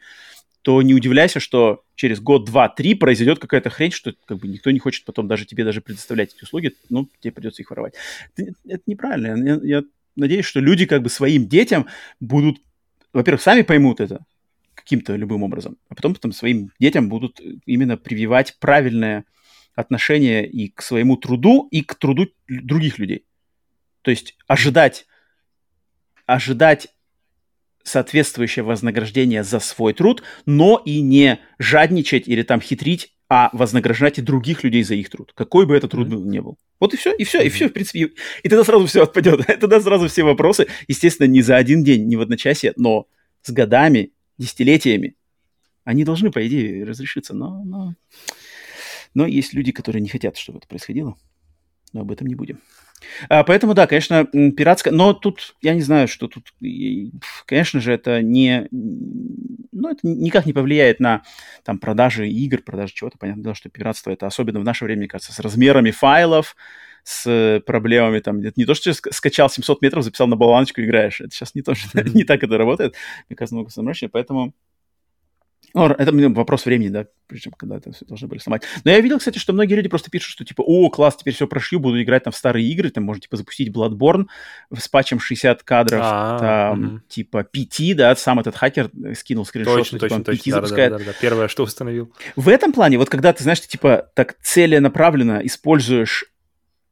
то 0.61 0.81
не 0.81 0.93
удивляйся, 0.93 1.39
что 1.39 1.83
через 1.95 2.19
год, 2.19 2.45
два, 2.45 2.69
три 2.69 2.93
произойдет 2.93 3.39
какая-то 3.39 3.69
хрень, 3.69 3.91
что 3.91 4.13
как 4.25 4.37
бы 4.37 4.47
никто 4.47 4.69
не 4.71 4.79
хочет 4.79 5.05
потом 5.05 5.27
даже 5.27 5.45
тебе 5.45 5.63
даже 5.63 5.81
предоставлять 5.81 6.33
эти 6.33 6.43
услуги, 6.43 6.73
ну, 6.89 7.09
тебе 7.19 7.31
придется 7.31 7.61
их 7.61 7.69
воровать. 7.71 7.93
Это, 8.35 8.53
это 8.67 8.83
неправильно. 8.85 9.59
Я, 9.63 9.77
я 9.77 9.83
надеюсь, 10.15 10.45
что 10.45 10.59
люди 10.59 10.85
как 10.85 11.01
бы 11.01 11.09
своим 11.09 11.47
детям 11.47 11.87
будут, 12.19 12.61
во-первых, 13.13 13.41
сами 13.41 13.63
поймут 13.63 13.99
это 13.99 14.25
каким-то 14.75 15.15
любым 15.15 15.43
образом, 15.43 15.77
а 15.89 15.95
потом 15.95 16.13
потом 16.13 16.31
своим 16.31 16.71
детям 16.79 17.09
будут 17.09 17.39
именно 17.65 17.97
прививать 17.97 18.57
правильное 18.59 19.25
отношение 19.75 20.47
и 20.47 20.69
к 20.69 20.81
своему 20.81 21.17
труду, 21.17 21.67
и 21.71 21.81
к 21.81 21.95
труду 21.95 22.27
других 22.47 22.99
людей. 22.99 23.25
То 24.01 24.11
есть 24.11 24.35
ожидать, 24.47 25.05
ожидать 26.25 26.89
соответствующее 27.83 28.63
вознаграждение 28.63 29.43
за 29.43 29.59
свой 29.59 29.93
труд, 29.93 30.23
но 30.45 30.81
и 30.83 31.01
не 31.01 31.39
жадничать 31.59 32.27
или 32.27 32.43
там 32.43 32.61
хитрить, 32.61 33.13
а 33.29 33.49
вознаграждать 33.53 34.17
и 34.17 34.21
других 34.21 34.63
людей 34.63 34.83
за 34.83 34.95
их 34.95 35.09
труд, 35.09 35.31
какой 35.33 35.65
бы 35.65 35.75
этот 35.75 35.91
труд 35.91 36.09
был 36.09 36.25
ни 36.25 36.39
был. 36.39 36.57
Вот 36.81 36.93
и 36.93 36.97
все, 36.97 37.13
и 37.13 37.23
все, 37.23 37.41
и 37.41 37.47
все, 37.47 37.69
в 37.69 37.73
принципе. 37.73 38.11
И, 38.43 38.49
тогда 38.49 38.65
сразу 38.65 38.87
все 38.87 39.03
отпадет. 39.03 39.45
Тогда 39.59 39.79
сразу 39.79 40.09
все 40.09 40.23
вопросы, 40.23 40.67
естественно, 40.89 41.27
не 41.27 41.41
за 41.41 41.55
один 41.55 41.83
день, 41.83 42.07
не 42.07 42.17
в 42.17 42.21
одночасье, 42.21 42.73
но 42.75 43.07
с 43.41 43.51
годами, 43.51 44.11
десятилетиями, 44.37 45.15
они 45.85 46.03
должны, 46.03 46.29
по 46.29 46.45
идее, 46.45 46.83
разрешиться. 46.83 47.33
Но, 47.33 47.63
но 47.63 47.95
Но 49.13 49.25
есть 49.25 49.53
люди, 49.53 49.71
которые 49.71 50.01
не 50.01 50.09
хотят, 50.09 50.35
чтобы 50.37 50.57
это 50.57 50.67
происходило. 50.67 51.15
Но 51.93 52.01
об 52.01 52.11
этом 52.11 52.27
не 52.27 52.35
будем. 52.35 52.59
А, 53.29 53.43
поэтому, 53.43 53.73
да, 53.73 53.87
конечно, 53.87 54.25
пиратская... 54.25 54.93
Но 54.93 55.13
тут, 55.13 55.55
я 55.61 55.73
не 55.73 55.81
знаю, 55.81 56.07
что 56.07 56.27
тут... 56.27 56.53
Конечно 57.45 57.79
же, 57.79 57.93
это 57.93 58.21
не... 58.21 58.67
Ну, 58.71 59.89
это 59.89 59.99
никак 60.03 60.45
не 60.45 60.53
повлияет 60.53 60.99
на 60.99 61.23
там, 61.63 61.77
продажи 61.79 62.29
игр, 62.29 62.61
продажи 62.61 62.93
чего-то. 62.93 63.17
Понятное 63.17 63.43
дело, 63.43 63.55
что 63.55 63.69
пиратство 63.69 64.11
это 64.11 64.27
особенно 64.27 64.59
в 64.59 64.63
наше 64.63 64.85
время, 64.85 64.99
мне 64.99 65.07
кажется, 65.07 65.33
с 65.33 65.39
размерами 65.39 65.91
файлов, 65.91 66.55
с 67.03 67.61
проблемами 67.65 68.19
там. 68.19 68.39
Это 68.41 68.53
не 68.55 68.65
то, 68.65 68.73
что 68.75 68.93
скачал 68.93 69.49
700 69.49 69.81
метров, 69.81 70.03
записал 70.03 70.27
на 70.27 70.35
болваночку, 70.35 70.81
играешь. 70.81 71.21
Это 71.21 71.31
сейчас 71.31 71.55
не 71.55 71.61
то, 71.61 71.73
что 71.73 72.03
не 72.03 72.23
так 72.23 72.43
это 72.43 72.57
работает. 72.57 72.95
Мне 73.29 73.35
кажется, 73.35 73.55
много 73.55 73.69
заморочнее. 73.71 74.09
Поэтому 74.09 74.53
это 75.73 76.11
вопрос 76.29 76.65
времени, 76.65 76.89
да, 76.89 77.05
причем 77.27 77.51
когда 77.51 77.77
это 77.77 77.91
все 77.91 78.05
должны 78.05 78.27
были 78.27 78.39
сломать. 78.39 78.63
Но 78.83 78.91
я 78.91 78.99
видел, 78.99 79.19
кстати, 79.19 79.37
что 79.37 79.53
многие 79.53 79.75
люди 79.75 79.87
просто 79.87 80.11
пишут, 80.11 80.31
что 80.31 80.45
типа, 80.45 80.61
о, 80.61 80.89
класс, 80.89 81.15
теперь 81.15 81.33
все 81.33 81.47
прошью, 81.47 81.79
буду 81.79 82.01
играть 82.01 82.23
там 82.23 82.33
в 82.33 82.35
старые 82.35 82.67
игры, 82.67 82.89
там 82.89 83.03
можно 83.03 83.21
типа 83.21 83.37
запустить 83.37 83.69
Bloodborne 83.69 84.25
с 84.75 84.87
патчем 84.87 85.19
60 85.19 85.63
кадров, 85.63 86.01
А-а-а, 86.03 86.39
там, 86.39 86.83
угу. 86.83 87.01
типа 87.07 87.43
5, 87.43 87.95
да, 87.95 88.15
сам 88.15 88.39
этот 88.39 88.55
хакер 88.55 88.89
скинул 89.15 89.45
скриншот, 89.45 89.77
точно, 89.77 89.97
что, 89.97 90.09
типа, 90.09 90.23
точно, 90.23 90.31
5 90.31 90.43
точно, 90.43 90.53
запускает. 90.53 90.91
Да, 90.91 90.97
да, 90.97 91.03
да, 91.05 91.11
да, 91.11 91.17
первое, 91.19 91.47
что 91.47 91.63
установил. 91.63 92.13
В 92.35 92.49
этом 92.49 92.73
плане, 92.73 92.97
вот 92.97 93.09
когда 93.09 93.31
ты, 93.33 93.43
знаешь, 93.43 93.59
ты 93.61 93.67
типа 93.67 94.09
так 94.15 94.37
целенаправленно 94.41 95.41
используешь 95.43 96.25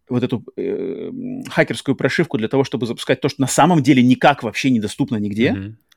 вот 0.08 0.24
эту 0.24 0.44
э, 0.58 1.12
хакерскую 1.50 1.96
прошивку 1.96 2.38
для 2.40 2.48
того, 2.48 2.64
чтобы 2.64 2.88
запускать 2.88 3.22
то, 3.22 3.30
что 3.30 3.42
на 3.42 3.48
самом 3.48 3.84
деле 3.84 4.02
никак 4.02 4.42
вообще 4.42 4.72
недоступно 4.72 5.18
нигде, 5.18 5.50
mm-hmm 5.50 5.74
Э, 5.74 5.89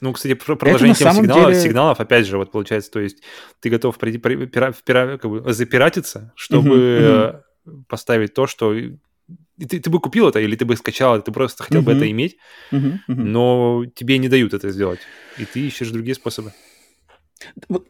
ну, 0.00 0.12
кстати, 0.12 0.34
про 0.34 0.56
продолжение 0.56 0.94
тем 0.94 1.12
сигналов, 1.12 1.50
деле... 1.50 1.60
сигналов, 1.60 2.00
опять 2.00 2.26
же, 2.26 2.38
вот 2.38 2.52
получается, 2.52 2.90
то 2.90 3.00
есть 3.00 3.22
ты 3.60 3.70
готов 3.70 3.98
при, 3.98 4.16
при, 4.16 4.46
пира, 4.46 4.72
пира, 4.84 5.18
как 5.18 5.30
бы 5.30 5.52
запиратиться, 5.52 6.32
чтобы 6.36 6.68
uh-huh, 6.68 7.42
uh-huh. 7.66 7.82
поставить 7.88 8.34
то, 8.34 8.46
что 8.46 8.72
ты, 8.74 9.80
ты 9.80 9.90
бы 9.90 10.00
купил 10.00 10.28
это, 10.28 10.40
или 10.40 10.54
ты 10.54 10.64
бы 10.64 10.76
скачал 10.76 11.16
это, 11.16 11.26
ты 11.26 11.32
просто 11.32 11.64
хотел 11.64 11.80
uh-huh. 11.80 11.84
бы 11.84 11.92
это 11.92 12.10
иметь, 12.10 12.36
uh-huh, 12.70 12.98
uh-huh. 13.08 13.14
но 13.14 13.84
тебе 13.94 14.18
не 14.18 14.28
дают 14.28 14.54
это 14.54 14.70
сделать, 14.70 15.00
и 15.38 15.44
ты 15.44 15.66
ищешь 15.66 15.90
другие 15.90 16.14
способы. 16.14 16.52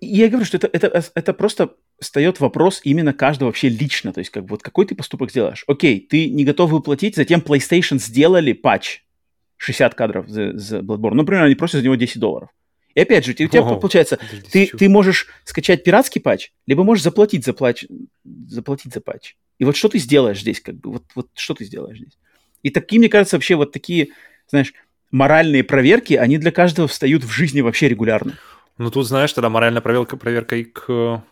Я 0.01 0.29
говорю, 0.29 0.45
что 0.45 0.59
это, 0.59 0.69
это, 0.73 1.05
это 1.15 1.33
просто 1.33 1.75
встает 2.01 2.39
вопрос 2.41 2.81
именно 2.85 3.13
каждого 3.13 3.49
вообще 3.49 3.69
лично, 3.69 4.13
то 4.13 4.21
есть 4.21 4.31
как 4.31 4.49
вот 4.49 4.63
какой 4.63 4.87
ты 4.87 4.95
поступок 4.95 5.31
сделаешь. 5.31 5.65
Окей, 5.67 6.01
ты 6.01 6.29
не 6.29 6.45
готов 6.45 6.71
выплатить, 6.71 7.17
затем 7.17 7.41
PlayStation 7.41 7.99
сделали 7.99 8.53
патч, 8.53 9.03
60 9.59 9.95
кадров 9.95 10.29
за, 10.29 10.57
за 10.57 10.79
Bloodborne. 10.79 11.11
Ну, 11.11 11.23
например, 11.23 11.45
они 11.45 11.55
просят 11.55 11.81
за 11.81 11.85
него 11.85 11.95
10 11.95 12.19
долларов. 12.19 12.49
И 12.95 13.01
опять 13.01 13.25
же, 13.25 13.33
у 13.33 13.35
тебя 13.35 13.63
Ого, 13.63 13.79
получается, 13.79 14.19
ты, 14.51 14.67
ты 14.67 14.89
можешь 14.89 15.29
скачать 15.45 15.85
пиратский 15.85 16.21
патч, 16.21 16.51
либо 16.67 16.83
можешь 16.83 17.05
заплатить 17.05 17.45
за, 17.45 17.53
плач, 17.53 17.85
заплатить 18.25 18.93
за 18.93 19.01
патч. 19.01 19.35
И 19.59 19.65
вот 19.65 19.77
что 19.77 19.89
ты 19.89 19.99
сделаешь 19.99 20.41
здесь, 20.41 20.61
как 20.61 20.77
бы, 20.77 20.93
вот, 20.93 21.05
вот 21.15 21.29
что 21.35 21.55
ты 21.55 21.65
сделаешь 21.65 21.99
здесь. 21.99 22.19
И 22.63 22.71
такие, 22.71 22.99
мне 22.99 23.09
кажется, 23.09 23.37
вообще 23.37 23.55
вот 23.55 23.73
такие, 23.73 24.09
знаешь, 24.49 24.73
моральные 25.11 25.65
проверки, 25.65 26.15
они 26.15 26.39
для 26.39 26.51
каждого 26.51 26.89
встают 26.89 27.25
в 27.25 27.31
жизни 27.31 27.61
вообще 27.61 27.89
регулярно. 27.89 28.35
Ну, 28.79 28.91
тут, 28.91 29.07
знаешь, 29.07 29.33
тогда 29.33 29.49
моральная 29.49 29.83
проверка, 29.83 30.17
проверка 30.17 30.57
и 30.57 30.65
к 30.65 31.23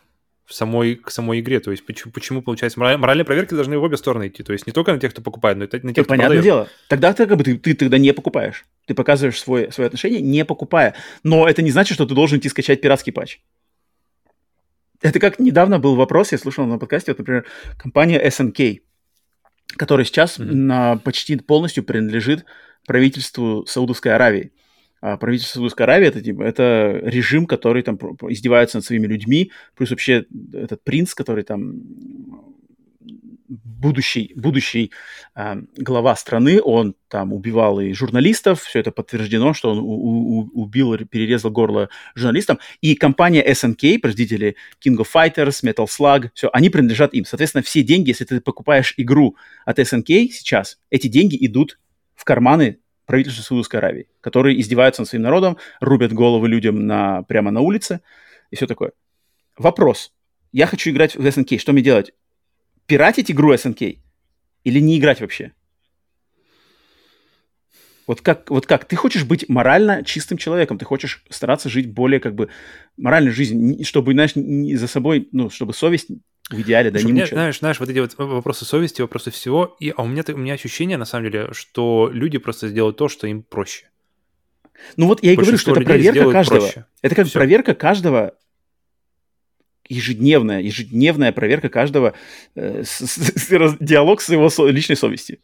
в 0.47 0.53
самой, 0.53 0.95
к 0.95 1.11
самой 1.11 1.41
игре. 1.41 1.59
То 1.59 1.71
есть 1.71 1.85
почему, 1.85 2.11
почему 2.13 2.41
получается, 2.41 2.79
моральные 2.79 3.25
проверки 3.25 3.53
должны 3.53 3.77
в 3.77 3.83
обе 3.83 3.97
стороны 3.97 4.29
идти. 4.29 4.43
То 4.43 4.53
есть 4.53 4.65
не 4.65 4.71
только 4.71 4.93
на 4.93 4.99
тех, 4.99 5.11
кто 5.11 5.21
покупает, 5.21 5.57
но 5.57 5.65
и 5.65 5.67
на 5.67 5.93
тех, 5.93 6.05
кто 6.05 6.13
Понятное 6.13 6.37
продает. 6.37 6.43
дело. 6.43 6.69
Тогда 6.87 7.13
ты, 7.13 7.27
как 7.27 7.37
бы, 7.37 7.43
ты, 7.43 7.57
ты 7.57 7.75
тогда 7.75 7.97
не 7.97 8.13
покупаешь. 8.13 8.65
Ты 8.85 8.93
показываешь 8.93 9.39
свой, 9.39 9.71
свое 9.73 9.87
отношение, 9.87 10.21
не 10.21 10.45
покупая. 10.45 10.95
Но 11.23 11.47
это 11.47 11.61
не 11.61 11.71
значит, 11.71 11.95
что 11.95 12.05
ты 12.05 12.15
должен 12.15 12.39
идти 12.39 12.47
скачать 12.47 12.79
пиратский 12.79 13.11
патч. 13.11 13.39
Это 15.01 15.19
как 15.19 15.37
недавно 15.37 15.79
был 15.79 15.95
вопрос, 15.95 16.31
я 16.31 16.37
слушал 16.37 16.65
на 16.65 16.79
подкасте, 16.79 17.11
вот, 17.11 17.19
например, 17.19 17.45
компания 17.77 18.25
SNK, 18.25 18.81
которая 19.75 20.05
сейчас 20.05 20.39
mm-hmm. 20.39 20.55
на, 20.55 20.95
почти 20.97 21.35
полностью 21.35 21.83
принадлежит 21.83 22.45
правительству 22.87 23.65
Саудовской 23.67 24.15
Аравии. 24.15 24.53
А 25.01 25.17
правительство 25.17 25.55
Саудовской 25.55 25.85
Аравии 25.85 26.07
это, 26.07 26.21
типа, 26.21 26.43
это 26.43 26.99
режим, 27.03 27.45
который 27.45 27.83
там 27.83 27.97
издевается 28.29 28.77
над 28.77 28.85
своими 28.85 29.07
людьми, 29.07 29.51
плюс 29.75 29.91
вообще 29.91 30.25
этот 30.53 30.83
принц, 30.83 31.13
который 31.13 31.43
там 31.43 31.81
будущий, 33.47 34.33
будущий 34.35 34.91
э, 35.35 35.55
глава 35.77 36.15
страны, 36.15 36.61
он 36.61 36.95
там 37.07 37.33
убивал 37.33 37.79
и 37.79 37.93
журналистов, 37.93 38.63
все 38.63 38.79
это 38.79 38.91
подтверждено, 38.91 39.53
что 39.53 39.71
он 39.71 39.79
у, 39.79 39.83
у, 39.83 40.49
убил, 40.53 40.97
перерезал 40.97 41.51
горло 41.51 41.89
журналистам, 42.15 42.59
и 42.81 42.95
компания 42.95 43.45
SNK, 43.47 43.99
производители 43.99 44.55
King 44.85 44.97
of 44.97 45.07
Fighters, 45.13 45.63
Metal 45.63 45.85
Slug, 45.85 46.29
все, 46.33 46.49
они 46.53 46.69
принадлежат 46.69 47.13
им. 47.13 47.25
Соответственно, 47.25 47.61
все 47.61 47.83
деньги, 47.83 48.09
если 48.09 48.25
ты 48.25 48.41
покупаешь 48.41 48.93
игру 48.97 49.37
от 49.65 49.79
SNK 49.79 50.29
сейчас, 50.29 50.79
эти 50.89 51.07
деньги 51.07 51.37
идут 51.45 51.79
в 52.15 52.25
карманы 52.25 52.79
правительству 53.07 53.43
Саудовской 53.43 53.79
Аравии, 53.79 54.07
которые 54.21 54.59
издеваются 54.61 55.01
над 55.01 55.09
своим 55.09 55.23
народом, 55.23 55.57
рубят 55.79 56.13
головы 56.13 56.47
людям 56.47 56.85
на, 56.85 57.23
прямо 57.23 57.49
на 57.49 57.61
улице 57.61 58.01
и 58.51 58.55
все 58.55 58.67
такое. 58.67 58.91
Вопрос. 59.57 60.13
Я 60.51 60.67
хочу 60.67 60.91
играть 60.91 61.15
в 61.15 61.25
SNK. 61.25 61.57
Что 61.57 61.73
мне 61.73 61.81
делать? 61.81 62.13
Пиратить 62.85 63.31
игру 63.31 63.53
SNK? 63.53 63.97
Или 64.63 64.79
не 64.79 64.99
играть 64.99 65.21
вообще? 65.21 65.53
Вот 68.05 68.21
как, 68.21 68.49
вот 68.49 68.65
как? 68.65 68.85
Ты 68.85 68.95
хочешь 68.95 69.25
быть 69.25 69.49
морально 69.49 70.03
чистым 70.03 70.37
человеком, 70.37 70.77
ты 70.77 70.85
хочешь 70.85 71.23
стараться 71.29 71.67
жить 71.67 71.91
более 71.91 72.21
как 72.21 72.35
бы 72.35 72.49
моральной 72.95 73.31
жизнью, 73.31 73.83
чтобы, 73.83 74.13
знаешь, 74.13 74.33
за 74.33 74.87
собой, 74.87 75.27
ну, 75.33 75.49
чтобы 75.49 75.73
совесть 75.73 76.07
в 76.49 76.61
идеале, 76.61 76.91
да, 76.91 77.01
не 77.01 77.11
меня, 77.11 77.25
знаешь, 77.25 77.59
знаешь, 77.59 77.79
вот 77.79 77.89
эти 77.89 77.99
вот 77.99 78.13
вопросы 78.17 78.63
совести, 78.63 79.01
вопросы 79.01 79.31
всего, 79.31 79.75
и, 79.79 79.93
а 79.95 80.03
у 80.03 80.07
меня, 80.07 80.23
у 80.27 80.37
меня 80.37 80.53
ощущение, 80.53 80.97
на 80.97 81.05
самом 81.05 81.29
деле, 81.29 81.49
что 81.51 82.09
люди 82.11 82.37
просто 82.37 82.69
сделают 82.69 82.97
то, 82.97 83.09
что 83.09 83.27
им 83.27 83.43
проще. 83.43 83.89
Ну 84.95 85.07
вот 85.07 85.23
я 85.23 85.33
и 85.33 85.35
говорю, 85.35 85.57
что 85.57 85.71
это 85.71 85.81
проверка 85.81 86.31
каждого. 86.31 86.59
Проще. 86.59 86.85
Это 87.01 87.15
как 87.15 87.27
Все. 87.27 87.33
проверка 87.33 87.75
каждого 87.75 88.35
ежедневная, 89.89 90.61
ежедневная 90.61 91.31
проверка 91.31 91.69
каждого, 91.69 92.13
э, 92.55 92.83
с, 92.83 93.05
с, 93.05 93.17
с, 93.17 93.77
диалог 93.79 94.21
с 94.21 94.29
его 94.29 94.49
со, 94.49 94.67
личной 94.67 94.95
совестью. 94.95 95.39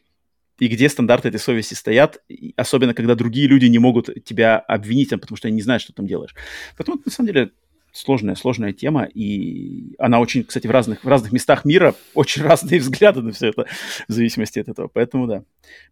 И 0.59 0.67
где 0.67 0.87
стандарты 0.87 1.29
этой 1.29 1.39
совести 1.39 1.73
стоят, 1.73 2.21
особенно 2.55 2.93
когда 2.93 3.15
другие 3.15 3.47
люди 3.47 3.65
не 3.65 3.79
могут 3.79 4.09
тебя 4.23 4.59
обвинить, 4.59 5.09
потому 5.09 5.35
что 5.35 5.47
они 5.47 5.55
не 5.55 5.61
знают, 5.61 5.81
что 5.81 5.93
ты 5.93 5.97
там 5.97 6.07
делаешь. 6.07 6.35
Поэтому, 6.77 7.01
на 7.03 7.11
самом 7.11 7.27
деле, 7.27 7.51
сложная, 7.93 8.35
сложная 8.35 8.73
тема, 8.73 9.05
и 9.05 9.95
она 9.99 10.19
очень, 10.19 10.43
кстати, 10.43 10.67
в 10.67 10.71
разных, 10.71 11.03
в 11.03 11.07
разных 11.07 11.31
местах 11.31 11.63
мира 11.63 11.95
очень 12.13 12.41
разные 12.41 12.79
взгляды 12.79 13.21
на 13.21 13.31
все 13.31 13.49
это, 13.49 13.65
в 14.07 14.11
зависимости 14.11 14.59
от 14.59 14.67
этого. 14.67 14.87
Поэтому, 14.87 15.27
да. 15.27 15.43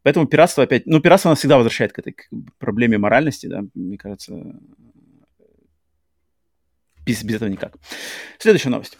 Поэтому 0.03 0.25
пиратство 0.25 0.63
опять... 0.63 0.85
Ну, 0.87 0.99
пиратство 0.99 1.29
нас 1.29 1.39
всегда 1.39 1.57
возвращает 1.57 1.93
к 1.93 1.99
этой 1.99 2.13
к 2.13 2.27
проблеме 2.57 2.97
моральности, 2.97 3.45
да, 3.47 3.63
мне 3.75 3.97
кажется, 3.97 4.33
без, 7.05 7.23
без 7.23 7.35
этого 7.35 7.49
никак. 7.49 7.75
Следующая 8.39 8.69
новость. 8.69 8.97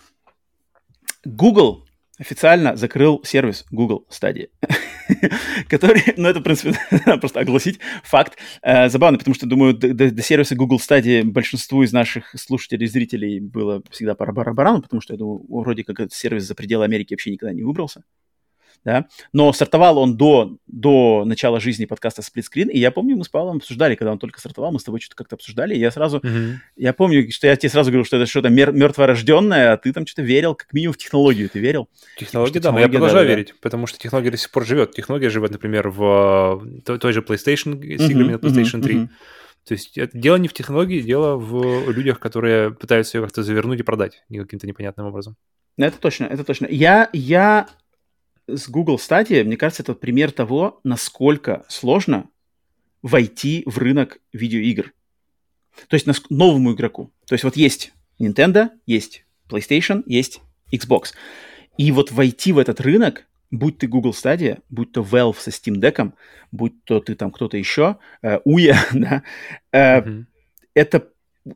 Google 1.25 1.85
официально 2.17 2.75
закрыл 2.75 3.21
сервис 3.23 3.65
Google 3.71 4.07
Stadia, 4.09 4.49
который, 5.69 6.03
ну 6.17 6.27
это, 6.27 6.39
в 6.39 6.43
принципе, 6.43 6.77
просто 7.19 7.39
огласить 7.39 7.79
факт. 8.03 8.37
Э, 8.61 8.89
забавно, 8.89 9.17
потому 9.17 9.35
что, 9.35 9.45
думаю, 9.45 9.73
до, 9.73 9.93
до 9.93 10.21
сервиса 10.21 10.55
Google 10.55 10.77
Stadia 10.77 11.23
большинству 11.23 11.83
из 11.83 11.91
наших 11.91 12.33
слушателей 12.37 12.85
и 12.85 12.89
зрителей 12.89 13.39
было 13.39 13.83
всегда 13.89 14.15
пара 14.15 14.31
барабану, 14.31 14.81
потому 14.81 15.01
что, 15.01 15.13
я 15.13 15.17
думаю, 15.17 15.45
вроде 15.47 15.83
как 15.83 15.99
этот 15.99 16.13
сервис 16.13 16.43
за 16.43 16.55
пределы 16.55 16.85
Америки 16.85 17.13
вообще 17.13 17.31
никогда 17.31 17.53
не 17.53 17.63
выбрался 17.63 18.03
да, 18.83 19.05
но 19.33 19.51
стартовал 19.53 19.97
он 19.99 20.17
до, 20.17 20.57
до 20.67 21.23
начала 21.25 21.59
жизни 21.59 21.85
подкаста 21.85 22.21
«Сплитскрин», 22.21 22.69
и 22.69 22.79
я 22.79 22.91
помню, 22.91 23.15
мы 23.15 23.23
с 23.23 23.29
Павлом 23.29 23.57
обсуждали, 23.57 23.95
когда 23.95 24.11
он 24.11 24.19
только 24.19 24.39
стартовал, 24.39 24.71
мы 24.71 24.79
с 24.79 24.83
тобой 24.83 24.99
что-то 24.99 25.15
как-то 25.15 25.35
обсуждали, 25.35 25.75
и 25.75 25.79
я 25.79 25.91
сразу, 25.91 26.17
mm-hmm. 26.17 26.55
я 26.77 26.93
помню, 26.93 27.31
что 27.31 27.47
я 27.47 27.55
тебе 27.55 27.69
сразу 27.69 27.91
говорил, 27.91 28.05
что 28.05 28.17
это 28.17 28.25
что-то 28.25 28.49
мер- 28.49 28.71
мертворожденное, 28.71 29.73
а 29.73 29.77
ты 29.77 29.93
там 29.93 30.05
что-то 30.05 30.23
верил, 30.23 30.55
как 30.55 30.73
минимум 30.73 30.93
в 30.93 30.97
технологию 30.97 31.49
ты 31.49 31.59
верил. 31.59 31.89
Технологии, 32.17 32.59
да, 32.59 32.71
но 32.71 32.79
я 32.79 32.89
продолжаю 32.89 33.25
да, 33.25 33.29
верить, 33.29 33.49
да. 33.49 33.53
потому 33.61 33.87
что 33.87 33.99
технология 33.99 34.31
до 34.31 34.37
сих 34.37 34.49
пор 34.51 34.65
живет. 34.65 34.93
Технология 34.93 35.29
живет, 35.29 35.51
например, 35.51 35.89
в 35.89 36.65
той, 36.85 36.97
той 36.99 37.13
же 37.13 37.21
PlayStation, 37.21 37.81
с 37.97 38.09
играми 38.09 38.33
на 38.33 38.37
PlayStation 38.37 38.81
3. 38.81 38.95
Mm-hmm. 38.95 39.09
То 39.67 39.73
есть 39.73 39.97
это 39.97 40.17
дело 40.17 40.37
не 40.37 40.47
в 40.47 40.53
технологии, 40.53 41.01
дело 41.01 41.35
в 41.35 41.91
людях, 41.91 42.19
которые 42.19 42.71
пытаются 42.71 43.17
ее 43.17 43.23
как-то 43.23 43.43
завернуть 43.43 43.79
и 43.79 43.83
продать 43.83 44.23
каким-то 44.29 44.65
непонятным 44.65 45.05
образом. 45.05 45.35
Это 45.77 45.97
точно, 45.99 46.25
это 46.25 46.43
точно. 46.43 46.67
Я, 46.69 47.09
я 47.13 47.67
с 48.47 48.69
Google 48.69 48.95
Stadia, 48.95 49.43
мне 49.43 49.57
кажется, 49.57 49.83
это 49.83 49.93
пример 49.93 50.31
того, 50.31 50.79
насколько 50.83 51.65
сложно 51.67 52.29
войти 53.01 53.63
в 53.65 53.77
рынок 53.77 54.19
видеоигр. 54.33 54.93
То 55.87 55.95
есть 55.95 56.07
новому 56.29 56.73
игроку. 56.73 57.11
То 57.25 57.33
есть 57.33 57.43
вот 57.43 57.55
есть 57.55 57.93
Nintendo, 58.19 58.69
есть 58.85 59.25
PlayStation, 59.49 60.03
есть 60.05 60.41
Xbox. 60.71 61.13
И 61.77 61.91
вот 61.91 62.11
войти 62.11 62.51
в 62.51 62.59
этот 62.59 62.81
рынок, 62.81 63.27
будь 63.49 63.77
ты 63.77 63.87
Google 63.87 64.11
Stadia, 64.11 64.61
будь 64.69 64.91
то 64.91 65.01
Valve 65.01 65.37
со 65.39 65.49
Steam 65.49 65.75
Deck, 65.75 66.13
будь 66.51 66.83
то 66.83 66.99
ты 66.99 67.15
там 67.15 67.31
кто-то 67.31 67.57
еще, 67.57 67.97
э, 68.21 68.39
Uya, 68.45 68.77
да, 68.93 69.23
э, 69.71 70.01
mm-hmm. 70.01 70.25
это, 70.73 71.09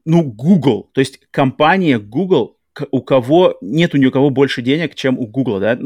ну, 0.06 0.24
Google, 0.24 0.90
то 0.94 1.00
есть 1.00 1.20
компания 1.32 2.00
Google 2.00 2.55
у 2.92 3.02
кого 3.02 3.58
нет 3.62 3.94
у 3.94 3.98
ни 3.98 4.06
у 4.06 4.12
кого 4.12 4.30
больше 4.30 4.62
денег, 4.62 4.96
чем 4.96 5.18
у 5.20 5.28
Google, 5.28 5.60
да, 5.60 5.80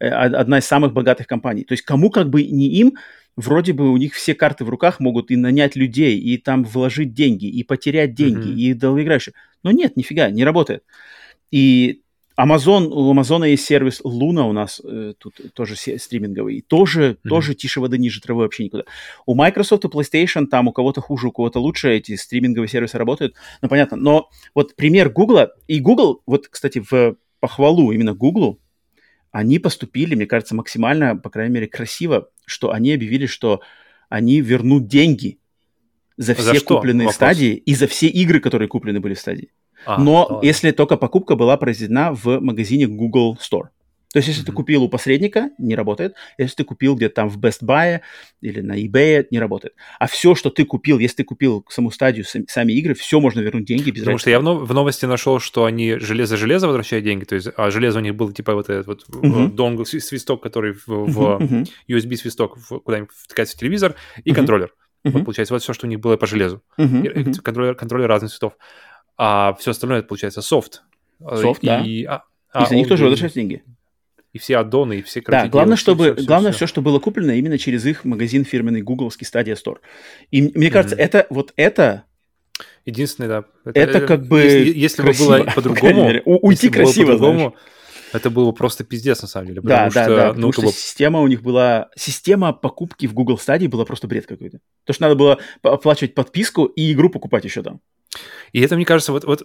э, 0.00 0.08
одна 0.08 0.58
из 0.58 0.64
самых 0.64 0.92
богатых 0.92 1.26
компаний. 1.26 1.64
То 1.64 1.72
есть 1.72 1.84
кому 1.84 2.10
как 2.10 2.30
бы 2.30 2.44
не 2.44 2.68
им, 2.68 2.94
вроде 3.36 3.72
бы 3.72 3.90
у 3.90 3.96
них 3.96 4.14
все 4.14 4.34
карты 4.34 4.64
в 4.64 4.68
руках 4.68 5.00
могут 5.00 5.30
и 5.30 5.36
нанять 5.36 5.76
людей, 5.76 6.18
и 6.18 6.38
там 6.38 6.64
вложить 6.64 7.12
деньги, 7.14 7.46
и 7.46 7.62
потерять 7.62 8.14
деньги, 8.14 8.48
mm-hmm. 8.48 8.70
и 8.70 8.74
долгоиграющие. 8.74 9.34
Но 9.62 9.70
нет, 9.70 9.96
нифига, 9.96 10.30
не 10.30 10.44
работает. 10.44 10.84
И 11.50 12.02
Amazon, 12.38 12.88
у 12.88 13.10
Амазона 13.10 13.44
есть 13.44 13.64
сервис 13.64 14.02
Luna 14.04 14.42
у 14.42 14.52
нас 14.52 14.80
э, 14.84 15.14
тут 15.18 15.40
тоже 15.54 15.74
стриминговый, 15.76 16.60
тоже, 16.60 17.12
mm-hmm. 17.12 17.28
тоже 17.28 17.54
тише 17.54 17.80
воды, 17.80 17.96
ниже 17.96 18.20
травы 18.20 18.42
вообще 18.42 18.64
никуда. 18.64 18.84
У 19.24 19.34
Microsoft 19.34 19.84
и 19.84 19.88
PlayStation 19.88 20.46
там 20.46 20.68
у 20.68 20.72
кого-то 20.72 21.00
хуже, 21.00 21.28
у 21.28 21.32
кого-то 21.32 21.60
лучше 21.60 21.90
эти 21.90 22.14
стриминговые 22.14 22.68
сервисы 22.68 22.98
работают, 22.98 23.34
ну 23.62 23.68
понятно. 23.68 23.96
Но 23.96 24.28
вот 24.54 24.76
пример 24.76 25.08
Google, 25.10 25.48
и 25.66 25.80
Google, 25.80 26.22
вот, 26.26 26.48
кстати, 26.48 26.82
в 26.88 27.16
похвалу 27.40 27.90
именно 27.92 28.12
Google, 28.12 28.60
они 29.30 29.58
поступили, 29.58 30.14
мне 30.14 30.26
кажется, 30.26 30.54
максимально, 30.54 31.16
по 31.16 31.30
крайней 31.30 31.54
мере, 31.54 31.66
красиво, 31.66 32.28
что 32.44 32.70
они 32.70 32.92
объявили, 32.92 33.26
что 33.26 33.60
они 34.08 34.40
вернут 34.40 34.86
деньги 34.88 35.38
за 36.16 36.34
все 36.34 36.54
за 36.54 36.64
купленные 36.64 37.06
Вопрос. 37.06 37.16
стадии 37.16 37.54
и 37.54 37.74
за 37.74 37.86
все 37.86 38.08
игры, 38.08 38.40
которые 38.40 38.68
куплены 38.68 39.00
были 39.00 39.14
в 39.14 39.18
стадии. 39.18 39.52
А, 39.84 39.98
Но 39.98 40.40
да 40.40 40.46
если 40.46 40.70
только 40.70 40.96
покупка 40.96 41.36
была 41.36 41.56
произведена 41.56 42.12
в 42.12 42.40
магазине 42.40 42.86
Google 42.86 43.38
Store. 43.40 43.68
То 44.16 44.18
есть, 44.18 44.28
если 44.28 44.42
mm-hmm. 44.44 44.46
ты 44.46 44.52
купил 44.52 44.82
у 44.82 44.88
посредника, 44.88 45.50
не 45.58 45.74
работает. 45.74 46.14
Если 46.38 46.56
ты 46.56 46.64
купил 46.64 46.94
где-то 46.94 47.16
там 47.16 47.28
в 47.28 47.38
Best 47.38 47.62
Buy 47.62 48.00
или 48.40 48.62
на 48.62 48.72
eBay, 48.72 49.26
не 49.30 49.38
работает. 49.38 49.74
А 49.98 50.06
все, 50.06 50.34
что 50.34 50.48
ты 50.48 50.64
купил, 50.64 50.98
если 50.98 51.16
ты 51.16 51.24
купил 51.24 51.66
саму 51.68 51.90
стадию, 51.90 52.24
сами, 52.24 52.46
сами 52.48 52.72
игры, 52.72 52.94
все 52.94 53.20
можно 53.20 53.40
вернуть 53.40 53.66
деньги 53.66 53.90
без 53.90 54.00
Потому 54.00 54.16
разницы. 54.16 54.22
что 54.22 54.30
я 54.30 54.40
в, 54.40 54.64
в 54.64 54.72
новости 54.72 55.04
нашел, 55.04 55.38
что 55.38 55.66
они 55.66 55.96
железо-железо 55.98 56.66
возвращают 56.66 57.04
деньги, 57.04 57.24
то 57.24 57.34
есть, 57.34 57.48
а 57.58 57.70
железо 57.70 57.98
у 57.98 58.02
них 58.02 58.14
было 58.14 58.32
типа 58.32 58.54
вот 58.54 58.70
этот 58.70 58.86
вот 58.86 59.04
mm-hmm. 59.06 59.52
донгл, 59.52 59.84
свисток, 59.84 60.42
который 60.42 60.72
в, 60.72 60.86
в 60.86 61.18
mm-hmm. 61.18 61.68
USB-свисток 61.90 62.56
куда-нибудь 62.84 63.10
втыкается 63.12 63.54
в 63.54 63.60
телевизор, 63.60 63.96
и 64.24 64.30
mm-hmm. 64.30 64.34
контроллер. 64.34 64.68
Mm-hmm. 65.04 65.10
Вот, 65.10 65.24
получается, 65.24 65.52
вот 65.52 65.62
все, 65.62 65.74
что 65.74 65.86
у 65.86 65.90
них 65.90 66.00
было 66.00 66.16
по 66.16 66.26
железу. 66.26 66.62
Mm-hmm. 66.78 67.42
Контроллер, 67.42 67.74
контроллер 67.74 68.08
разных 68.08 68.30
цветов 68.30 68.54
а 69.16 69.54
все 69.54 69.70
остальное 69.70 70.00
это 70.00 70.08
получается 70.08 70.42
софт. 70.42 70.82
Софт, 71.20 71.62
и, 71.62 71.66
да. 71.66 71.80
И, 71.80 72.04
а, 72.04 72.24
а, 72.52 72.64
и 72.64 72.66
за 72.68 72.74
них 72.76 72.88
тоже 72.88 73.04
возвращать 73.04 73.34
деньги. 73.34 73.62
И 74.32 74.38
все 74.38 74.58
аддоны, 74.58 74.98
и 74.98 75.02
все 75.02 75.22
Да, 75.22 75.48
главное, 75.48 75.76
чтобы, 75.76 76.14
все, 76.14 76.26
главное 76.26 76.52
все. 76.52 76.58
все, 76.58 76.66
что 76.66 76.82
было 76.82 76.98
куплено 76.98 77.32
именно 77.32 77.56
через 77.56 77.86
их 77.86 78.04
магазин 78.04 78.44
фирменный 78.44 78.82
гугловский 78.82 79.26
Stadia 79.26 79.54
Store. 79.54 79.78
И 80.30 80.42
мне 80.54 80.70
кажется, 80.70 80.94
mm-hmm. 80.94 81.00
это 81.00 81.26
вот 81.30 81.52
это 81.56 82.04
Единственное, 82.86 83.28
да. 83.28 83.44
Это, 83.64 83.80
это 83.80 84.06
как 84.06 84.26
бы 84.26 84.40
Если, 84.40 84.78
если 84.78 85.02
бы 85.02 85.12
было 85.12 85.44
по-другому... 85.54 86.22
Уйти 86.24 86.70
красиво, 86.70 87.12
по-другому, 87.12 87.56
это 88.12 88.30
было 88.30 88.46
бы 88.46 88.52
просто 88.52 88.84
пиздец, 88.84 89.20
на 89.22 89.28
самом 89.28 89.48
деле. 89.48 89.60
Да, 89.60 89.90
да, 89.90 90.04
что, 90.04 90.16
да, 90.16 90.26
ну, 90.28 90.48
потому 90.48 90.52
что 90.52 90.62
бы... 90.62 90.68
система 90.68 91.20
у 91.20 91.26
них 91.26 91.42
была... 91.42 91.88
Система 91.96 92.52
покупки 92.52 93.06
в 93.06 93.12
Google 93.12 93.36
Stadia 93.36 93.68
была 93.68 93.84
просто 93.84 94.06
бред 94.06 94.26
какой-то. 94.26 94.60
То, 94.84 94.92
что 94.92 95.02
надо 95.02 95.16
было 95.16 95.38
оплачивать 95.62 96.14
подписку 96.14 96.64
и 96.64 96.92
игру 96.92 97.10
покупать 97.10 97.44
еще 97.44 97.62
там. 97.62 97.80
И 98.52 98.60
это, 98.60 98.76
мне 98.76 98.84
кажется, 98.84 99.12
вот, 99.12 99.24
вот 99.24 99.44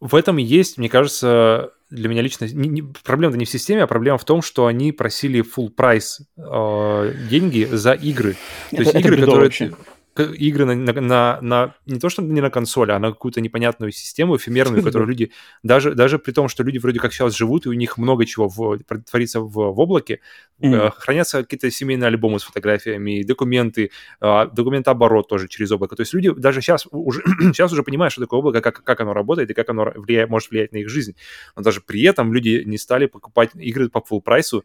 в 0.00 0.14
этом 0.14 0.38
и 0.38 0.42
есть, 0.42 0.78
мне 0.78 0.88
кажется, 0.88 1.72
для 1.90 2.08
меня 2.08 2.22
лично 2.22 2.44
не, 2.44 2.68
не, 2.68 2.82
проблема 2.82 3.36
не 3.36 3.44
в 3.44 3.50
системе, 3.50 3.82
а 3.82 3.86
проблема 3.86 4.18
в 4.18 4.24
том, 4.24 4.42
что 4.42 4.66
они 4.66 4.92
просили 4.92 5.42
full 5.42 5.70
прайс 5.70 6.20
э, 6.36 7.14
деньги 7.30 7.68
за 7.70 7.92
игры. 7.92 8.34
То 8.70 8.76
это, 8.76 8.82
есть 8.82 8.90
это 8.90 8.98
игры, 9.00 9.16
которые 9.18 9.44
вообще 9.44 9.72
игры 10.22 10.64
на, 10.64 10.74
на, 10.74 10.92
на, 11.00 11.38
на 11.40 11.74
не 11.86 11.98
то 11.98 12.08
что 12.08 12.22
не 12.22 12.40
на 12.40 12.50
консоли, 12.50 12.92
а 12.92 12.98
на 12.98 13.10
какую-то 13.10 13.40
непонятную 13.40 13.92
систему 13.92 14.36
эфемерную, 14.36 14.82
которую 14.84 15.08
люди 15.08 15.32
даже 15.62 15.94
даже 15.94 16.18
при 16.18 16.32
том, 16.32 16.48
что 16.48 16.62
люди 16.62 16.78
вроде 16.78 17.00
как 17.00 17.12
сейчас 17.12 17.36
живут 17.36 17.66
и 17.66 17.68
у 17.68 17.72
них 17.72 17.98
много 17.98 18.26
чего 18.26 18.48
в, 18.48 18.78
творится 19.10 19.40
в, 19.40 19.52
в 19.52 19.80
облаке, 19.80 20.20
mm-hmm. 20.60 20.92
хранятся 20.96 21.42
какие-то 21.42 21.70
семейные 21.70 22.08
альбомы 22.08 22.38
с 22.38 22.44
фотографиями, 22.44 23.22
документы, 23.22 23.90
э, 24.20 24.46
документооборот 24.52 25.28
тоже 25.28 25.48
через 25.48 25.70
облако. 25.70 25.96
То 25.96 26.02
есть 26.02 26.14
люди 26.14 26.32
даже 26.32 26.60
сейчас 26.60 26.86
уже 26.90 27.22
сейчас 27.40 27.72
уже 27.72 27.82
понимают, 27.82 28.12
что 28.12 28.22
такое 28.22 28.40
облако, 28.40 28.60
как 28.60 28.82
как 28.82 29.00
оно 29.00 29.12
работает 29.12 29.50
и 29.50 29.54
как 29.54 29.68
оно 29.70 29.92
влияет, 29.94 30.30
может 30.30 30.50
влиять 30.50 30.72
на 30.72 30.78
их 30.78 30.88
жизнь. 30.88 31.14
Но 31.56 31.62
даже 31.62 31.80
при 31.80 32.02
этом 32.02 32.32
люди 32.32 32.62
не 32.64 32.78
стали 32.78 33.06
покупать 33.06 33.50
игры 33.54 33.88
по 33.88 33.98
full 33.98 34.20
прайсу, 34.20 34.64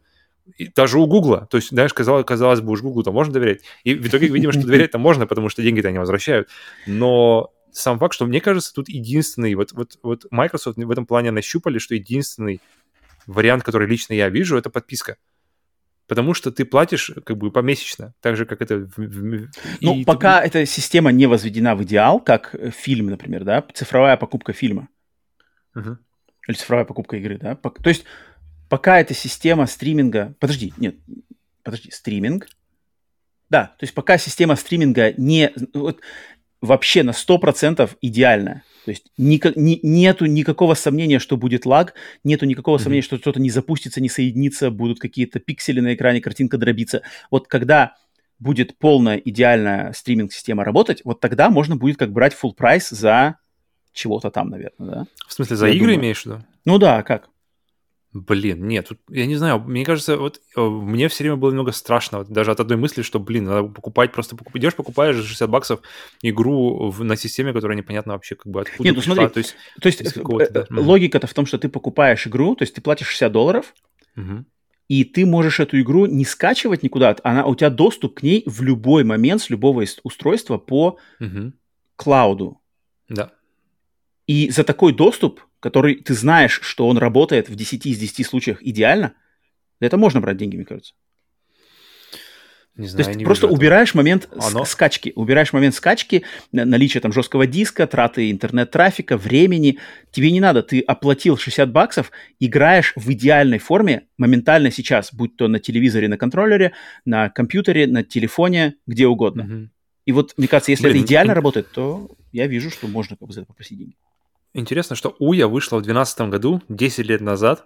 и 0.58 0.68
даже 0.68 1.00
у 1.00 1.08
Гугла. 1.08 1.48
То 1.50 1.58
есть, 1.58 1.70
знаешь, 1.70 1.94
казалось, 1.94 2.26
казалось 2.26 2.62
бы, 2.62 2.72
уж 2.72 2.82
Гуглу-то 2.82 3.12
можно 3.12 3.34
доверять. 3.34 3.62
И 3.84 3.96
в 3.96 4.08
итоге 4.08 4.28
видимо, 4.28 4.52
что 4.52 4.66
доверять-то 4.66 4.98
можно, 4.98 5.26
потому 5.28 5.50
что 5.50 5.62
деньги-то 5.62 5.88
они 5.88 6.00
возвращают. 6.00 6.50
Но 6.86 7.54
сам 7.72 8.00
факт, 8.00 8.14
что 8.14 8.26
мне 8.26 8.42
кажется, 8.42 8.74
тут 8.74 8.90
единственный, 8.90 9.56
вот, 9.56 9.72
вот, 9.72 9.98
вот 10.04 10.26
Microsoft 10.32 10.78
в 10.78 10.92
этом 10.92 11.06
плане 11.06 11.32
нащупали, 11.32 11.78
что 11.80 11.96
единственный 11.96 12.62
вариант, 13.26 13.64
который 13.64 13.88
лично 13.88 14.14
я 14.14 14.30
вижу, 14.30 14.58
это 14.58 14.70
подписка. 14.70 15.18
Потому 16.08 16.34
что 16.34 16.52
ты 16.52 16.66
платишь 16.66 17.12
как 17.26 17.38
бы 17.38 17.50
помесячно, 17.50 18.14
так 18.20 18.36
же, 18.36 18.46
как 18.46 18.62
это... 18.62 18.80
В, 18.80 18.98
в, 18.98 19.50
ну, 19.80 19.96
и 19.96 20.04
пока 20.04 20.42
ты... 20.42 20.48
эта 20.48 20.66
система 20.66 21.12
не 21.12 21.26
возведена 21.26 21.76
в 21.76 21.84
идеал, 21.84 22.20
как 22.20 22.54
фильм, 22.76 23.08
например, 23.08 23.46
да, 23.46 23.66
цифровая 23.74 24.18
покупка 24.18 24.52
фильма. 24.52 24.90
Uh-huh. 25.76 25.96
Или 26.48 26.56
цифровая 26.58 26.86
покупка 26.86 27.16
игры, 27.16 27.38
да. 27.38 27.56
То 27.56 27.90
есть 27.90 28.04
пока 28.74 29.00
эта 29.00 29.14
система 29.14 29.68
стриминга... 29.68 30.34
Подожди, 30.40 30.74
нет, 30.78 30.96
подожди, 31.62 31.92
стриминг? 31.92 32.48
Да, 33.48 33.66
то 33.78 33.84
есть 33.84 33.94
пока 33.94 34.18
система 34.18 34.56
стриминга 34.56 35.14
не... 35.16 35.52
Вот, 35.76 36.00
вообще 36.60 37.04
на 37.04 37.12
100% 37.12 37.88
идеальная. 38.02 38.64
То 38.86 38.90
есть 38.90 39.12
ни, 39.16 39.40
ни, 39.56 39.80
нету 39.84 40.26
никакого 40.26 40.74
сомнения, 40.74 41.20
что 41.20 41.38
будет 41.38 41.68
лаг, 41.68 41.94
нету 42.24 42.48
никакого 42.48 42.78
mm-hmm. 42.78 42.82
сомнения, 42.82 43.04
что 43.04 43.18
что-то 43.20 43.40
не 43.40 43.52
запустится, 43.52 44.02
не 44.02 44.10
соединится, 44.10 44.72
будут 44.72 45.00
какие-то 45.00 45.40
пиксели 45.40 45.80
на 45.80 45.94
экране, 45.94 46.20
картинка 46.20 46.58
дробится. 46.58 47.04
Вот 47.30 47.48
когда 47.48 47.96
будет 48.40 48.76
полная 48.80 49.18
идеальная 49.18 49.94
стриминг-система 49.94 50.64
работать, 50.64 51.02
вот 51.04 51.20
тогда 51.20 51.52
можно 51.52 51.76
будет 51.76 51.98
как 51.98 52.12
брать 52.12 52.34
full 52.34 52.56
прайс 52.56 52.90
за 52.90 53.38
чего-то 53.94 54.32
там, 54.32 54.50
наверное, 54.50 54.90
да? 54.90 55.06
В 55.28 55.34
смысле, 55.34 55.58
за 55.58 55.68
Я 55.68 55.74
игры 55.74 55.92
думаю. 55.92 56.00
имеешь 56.00 56.24
в 56.24 56.26
виду? 56.26 56.44
Ну 56.66 56.80
да, 56.80 57.04
как? 57.04 57.30
Блин, 58.14 58.68
нет, 58.68 58.90
тут, 58.90 59.00
я 59.10 59.26
не 59.26 59.36
знаю, 59.36 59.60
мне 59.60 59.84
кажется, 59.84 60.18
вот 60.18 60.40
э, 60.56 60.62
мне 60.62 61.08
все 61.08 61.24
время 61.24 61.36
было 61.36 61.50
немного 61.50 61.72
страшно, 61.72 62.20
вот, 62.20 62.30
даже 62.30 62.52
от 62.52 62.60
одной 62.60 62.78
мысли, 62.78 63.02
что, 63.02 63.20
блин, 63.20 63.46
надо 63.46 63.64
покупать, 63.64 64.12
просто 64.12 64.36
покуп... 64.36 64.56
идешь, 64.56 64.76
покупаешь 64.76 65.16
за 65.16 65.24
60 65.24 65.50
баксов 65.50 65.82
игру 66.22 66.92
в, 66.92 67.04
на 67.04 67.16
системе, 67.16 67.54
которая 67.54 67.76
непонятно 67.76 68.14
вообще 68.14 68.36
как 68.36 68.52
бы 68.52 68.62
откуда 68.62 68.84
Нет, 68.84 68.96
ну 68.96 69.02
смотри, 69.02 69.28
то 69.30 69.40
есть, 69.40 69.56
то 69.82 69.88
есть 69.88 70.02
э, 70.02 70.48
да. 70.52 70.68
логика-то 70.70 71.26
в 71.26 71.34
том, 71.34 71.48
что 71.48 71.58
ты 71.58 71.70
покупаешь 71.70 72.28
игру, 72.28 72.56
то 72.56 72.62
есть 72.62 72.76
ты 72.76 72.82
платишь 72.82 73.08
60 73.08 73.32
долларов, 73.32 73.74
угу. 74.16 74.46
и 74.88 75.06
ты 75.06 75.26
можешь 75.26 75.60
эту 75.60 75.82
игру 75.82 76.06
не 76.06 76.24
скачивать 76.24 76.84
никуда, 76.84 77.16
она, 77.24 77.48
у 77.48 77.56
тебя 77.56 77.72
доступ 77.72 78.20
к 78.20 78.22
ней 78.22 78.44
в 78.46 78.62
любой 78.62 79.04
момент 79.04 79.42
с 79.42 79.50
любого 79.50 79.84
устройства 80.04 80.60
по 80.60 81.00
угу. 81.20 81.54
клауду. 81.96 82.62
Да. 83.10 83.32
И 84.28 84.52
за 84.52 84.64
такой 84.64 84.94
доступ 84.94 85.42
который 85.64 85.96
ты 85.96 86.14
знаешь, 86.14 86.60
что 86.62 86.90
он 86.90 86.98
работает 86.98 87.48
в 87.48 87.56
10 87.56 87.86
из 87.86 87.98
10 87.98 88.28
случаях 88.28 88.62
идеально, 88.62 89.14
это 89.80 89.96
можно 89.96 90.20
брать 90.20 90.36
деньги, 90.36 90.58
мне 90.58 90.66
кажется. 90.66 90.94
Не 92.76 92.88
знаю, 92.88 93.06
То 93.06 93.12
есть 93.12 93.24
просто 93.24 93.48
убираешь 93.48 93.94
момент 93.94 94.28
Оно... 94.38 94.66
скачки, 94.66 95.14
убираешь 95.16 95.54
момент 95.54 95.76
скачки, 95.76 96.24
наличие 96.52 97.00
там 97.00 97.14
жесткого 97.14 97.48
диска, 97.48 97.88
траты 97.88 98.30
интернет-трафика, 98.30 99.16
времени. 99.16 99.78
Тебе 100.12 100.32
не 100.32 100.42
надо, 100.42 100.64
ты 100.64 100.82
оплатил 100.82 101.38
60 101.38 101.72
баксов, 101.72 102.12
играешь 102.42 102.92
в 102.98 103.10
идеальной 103.14 103.60
форме 103.60 104.08
моментально 104.18 104.70
сейчас, 104.70 105.14
будь 105.14 105.38
то 105.38 105.48
на 105.48 105.60
телевизоре, 105.60 106.10
на 106.10 106.18
контроллере, 106.18 106.74
на 107.06 107.30
компьютере, 107.30 107.88
на 107.88 108.04
телефоне, 108.04 108.76
где 108.86 109.08
угодно. 109.08 109.44
Угу. 109.44 109.70
И 110.08 110.12
вот, 110.12 110.34
мне 110.36 110.50
кажется, 110.50 110.72
если 110.72 110.90
Блин, 110.90 110.98
это 110.98 111.06
идеально 111.06 111.34
работает, 111.36 111.72
то 111.72 112.10
я 112.34 112.48
вижу, 112.48 112.70
что 112.70 112.88
можно 112.88 113.16
как 113.16 113.28
бы 113.28 113.34
за 113.34 113.42
это 113.42 113.48
попросить 113.48 113.78
деньги. 113.78 113.96
Интересно, 114.56 114.96
что 114.96 115.16
Уя 115.18 115.48
вышла 115.48 115.78
в 115.78 115.82
2012 115.82 116.30
году, 116.30 116.62
10 116.70 117.06
лет 117.08 117.22
назад. 117.22 117.66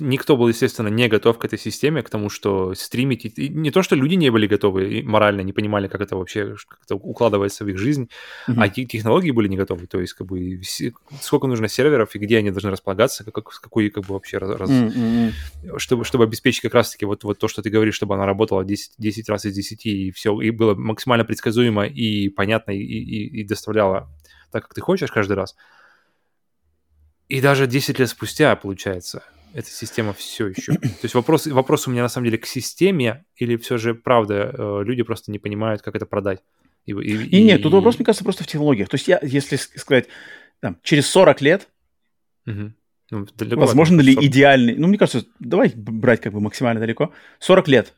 Никто 0.00 0.36
был, 0.36 0.48
естественно, 0.48 0.88
не 0.88 1.08
готов 1.08 1.38
к 1.38 1.44
этой 1.44 1.58
системе, 1.58 2.02
к 2.02 2.10
тому, 2.10 2.28
что 2.28 2.74
стримить... 2.74 3.24
И 3.24 3.48
не 3.48 3.70
то, 3.70 3.82
что 3.82 3.94
люди 3.94 4.14
не 4.14 4.30
были 4.30 4.46
готовы, 4.46 5.02
морально 5.04 5.40
не 5.42 5.52
понимали, 5.52 5.88
как 5.88 6.00
это 6.00 6.16
вообще 6.16 6.56
как 6.68 6.80
это 6.84 6.96
укладывается 6.96 7.64
в 7.64 7.68
их 7.68 7.78
жизнь, 7.78 8.10
mm-hmm. 8.48 8.54
а 8.58 8.68
технологии 8.68 9.30
были 9.30 9.48
не 9.48 9.56
готовы. 9.56 9.86
То 9.86 10.00
есть, 10.00 10.12
как 10.12 10.26
бы, 10.26 10.60
сколько 11.22 11.46
нужно 11.46 11.68
серверов 11.68 12.14
и 12.14 12.18
где 12.18 12.38
они 12.38 12.50
должны 12.50 12.70
располагаться, 12.70 13.24
как, 13.24 13.48
какой, 13.48 13.88
как 13.90 14.04
бы, 14.04 14.14
вообще... 14.14 14.38
Раз, 14.38 14.68
mm-hmm. 14.68 15.78
чтобы, 15.78 16.04
чтобы 16.04 16.24
обеспечить 16.24 16.60
как 16.60 16.74
раз-таки 16.74 17.06
вот, 17.06 17.24
вот 17.24 17.38
то, 17.38 17.48
что 17.48 17.62
ты 17.62 17.70
говоришь, 17.70 17.94
чтобы 17.94 18.14
она 18.14 18.26
работала 18.26 18.64
10, 18.64 18.94
10 18.98 19.28
раз 19.28 19.46
из 19.46 19.54
10, 19.54 19.86
и 19.86 20.10
все, 20.10 20.38
и 20.40 20.50
было 20.50 20.74
максимально 20.74 21.24
предсказуемо 21.24 21.86
и 21.86 22.28
понятно, 22.28 22.72
и, 22.72 22.82
и, 22.82 23.40
и 23.40 23.44
доставляло 23.44 24.10
так, 24.50 24.64
как 24.64 24.74
ты 24.74 24.80
хочешь 24.80 25.10
каждый 25.10 25.34
раз. 25.34 25.54
И 27.28 27.40
даже 27.40 27.66
10 27.66 27.98
лет 27.98 28.08
спустя, 28.08 28.54
получается, 28.56 29.24
эта 29.52 29.68
система 29.68 30.12
все 30.12 30.48
еще. 30.48 30.72
То 30.74 31.02
есть 31.02 31.14
вопрос, 31.14 31.46
вопрос 31.46 31.86
у 31.86 31.90
меня 31.90 32.02
на 32.02 32.08
самом 32.08 32.26
деле 32.26 32.38
к 32.38 32.46
системе, 32.46 33.24
или 33.36 33.56
все 33.56 33.78
же, 33.78 33.94
правда, 33.94 34.54
э, 34.56 34.82
люди 34.84 35.02
просто 35.02 35.30
не 35.30 35.38
понимают, 35.38 35.82
как 35.82 35.94
это 35.94 36.06
продать? 36.06 36.42
И, 36.84 36.92
и, 36.92 37.26
и 37.38 37.42
нет, 37.42 37.62
тут 37.62 37.72
вопрос, 37.72 37.96
мне 37.96 38.04
кажется, 38.04 38.24
просто 38.24 38.44
в 38.44 38.46
технологиях. 38.46 38.88
То 38.88 38.94
есть 38.94 39.08
я, 39.08 39.18
если 39.22 39.56
сказать, 39.56 40.06
там, 40.60 40.78
через 40.82 41.06
40 41.08 41.40
лет 41.40 41.68
угу. 42.46 42.72
Ну, 43.10 43.24
Возможно 43.38 44.00
ли 44.00 44.14
идеальный... 44.14 44.74
Ну, 44.74 44.88
мне 44.88 44.98
кажется, 44.98 45.24
давай 45.38 45.72
брать 45.76 46.20
как 46.20 46.32
бы 46.32 46.40
максимально 46.40 46.80
далеко. 46.80 47.12
40 47.38 47.68
лет. 47.68 47.92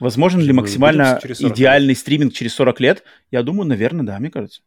Возможен 0.00 0.40
ли 0.40 0.52
максимально 0.52 1.20
идеальный 1.22 1.88
лет. 1.88 1.98
стриминг 1.98 2.32
через 2.32 2.54
40 2.54 2.80
лет? 2.80 3.02
Я 3.30 3.42
думаю, 3.42 3.68
наверное, 3.68 4.06
да, 4.06 4.18
мне 4.18 4.30
кажется. 4.30 4.62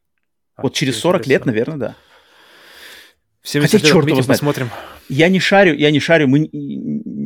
А, 0.55 0.61
вот 0.61 0.75
через 0.75 0.97
40 0.99 1.25
лет, 1.27 1.45
наверное, 1.45 1.77
да. 1.77 1.95
Хотя, 3.51 3.80
черт 3.80 4.08
его 4.08 4.22
знает. 4.22 4.40
Посмотрим. 4.40 4.69
Я 5.09 5.30
не 5.30 5.40
шарю, 5.40 5.74
я 5.76 5.92
не 5.92 6.00
шарю. 6.00 6.27
Мы, 6.27 6.50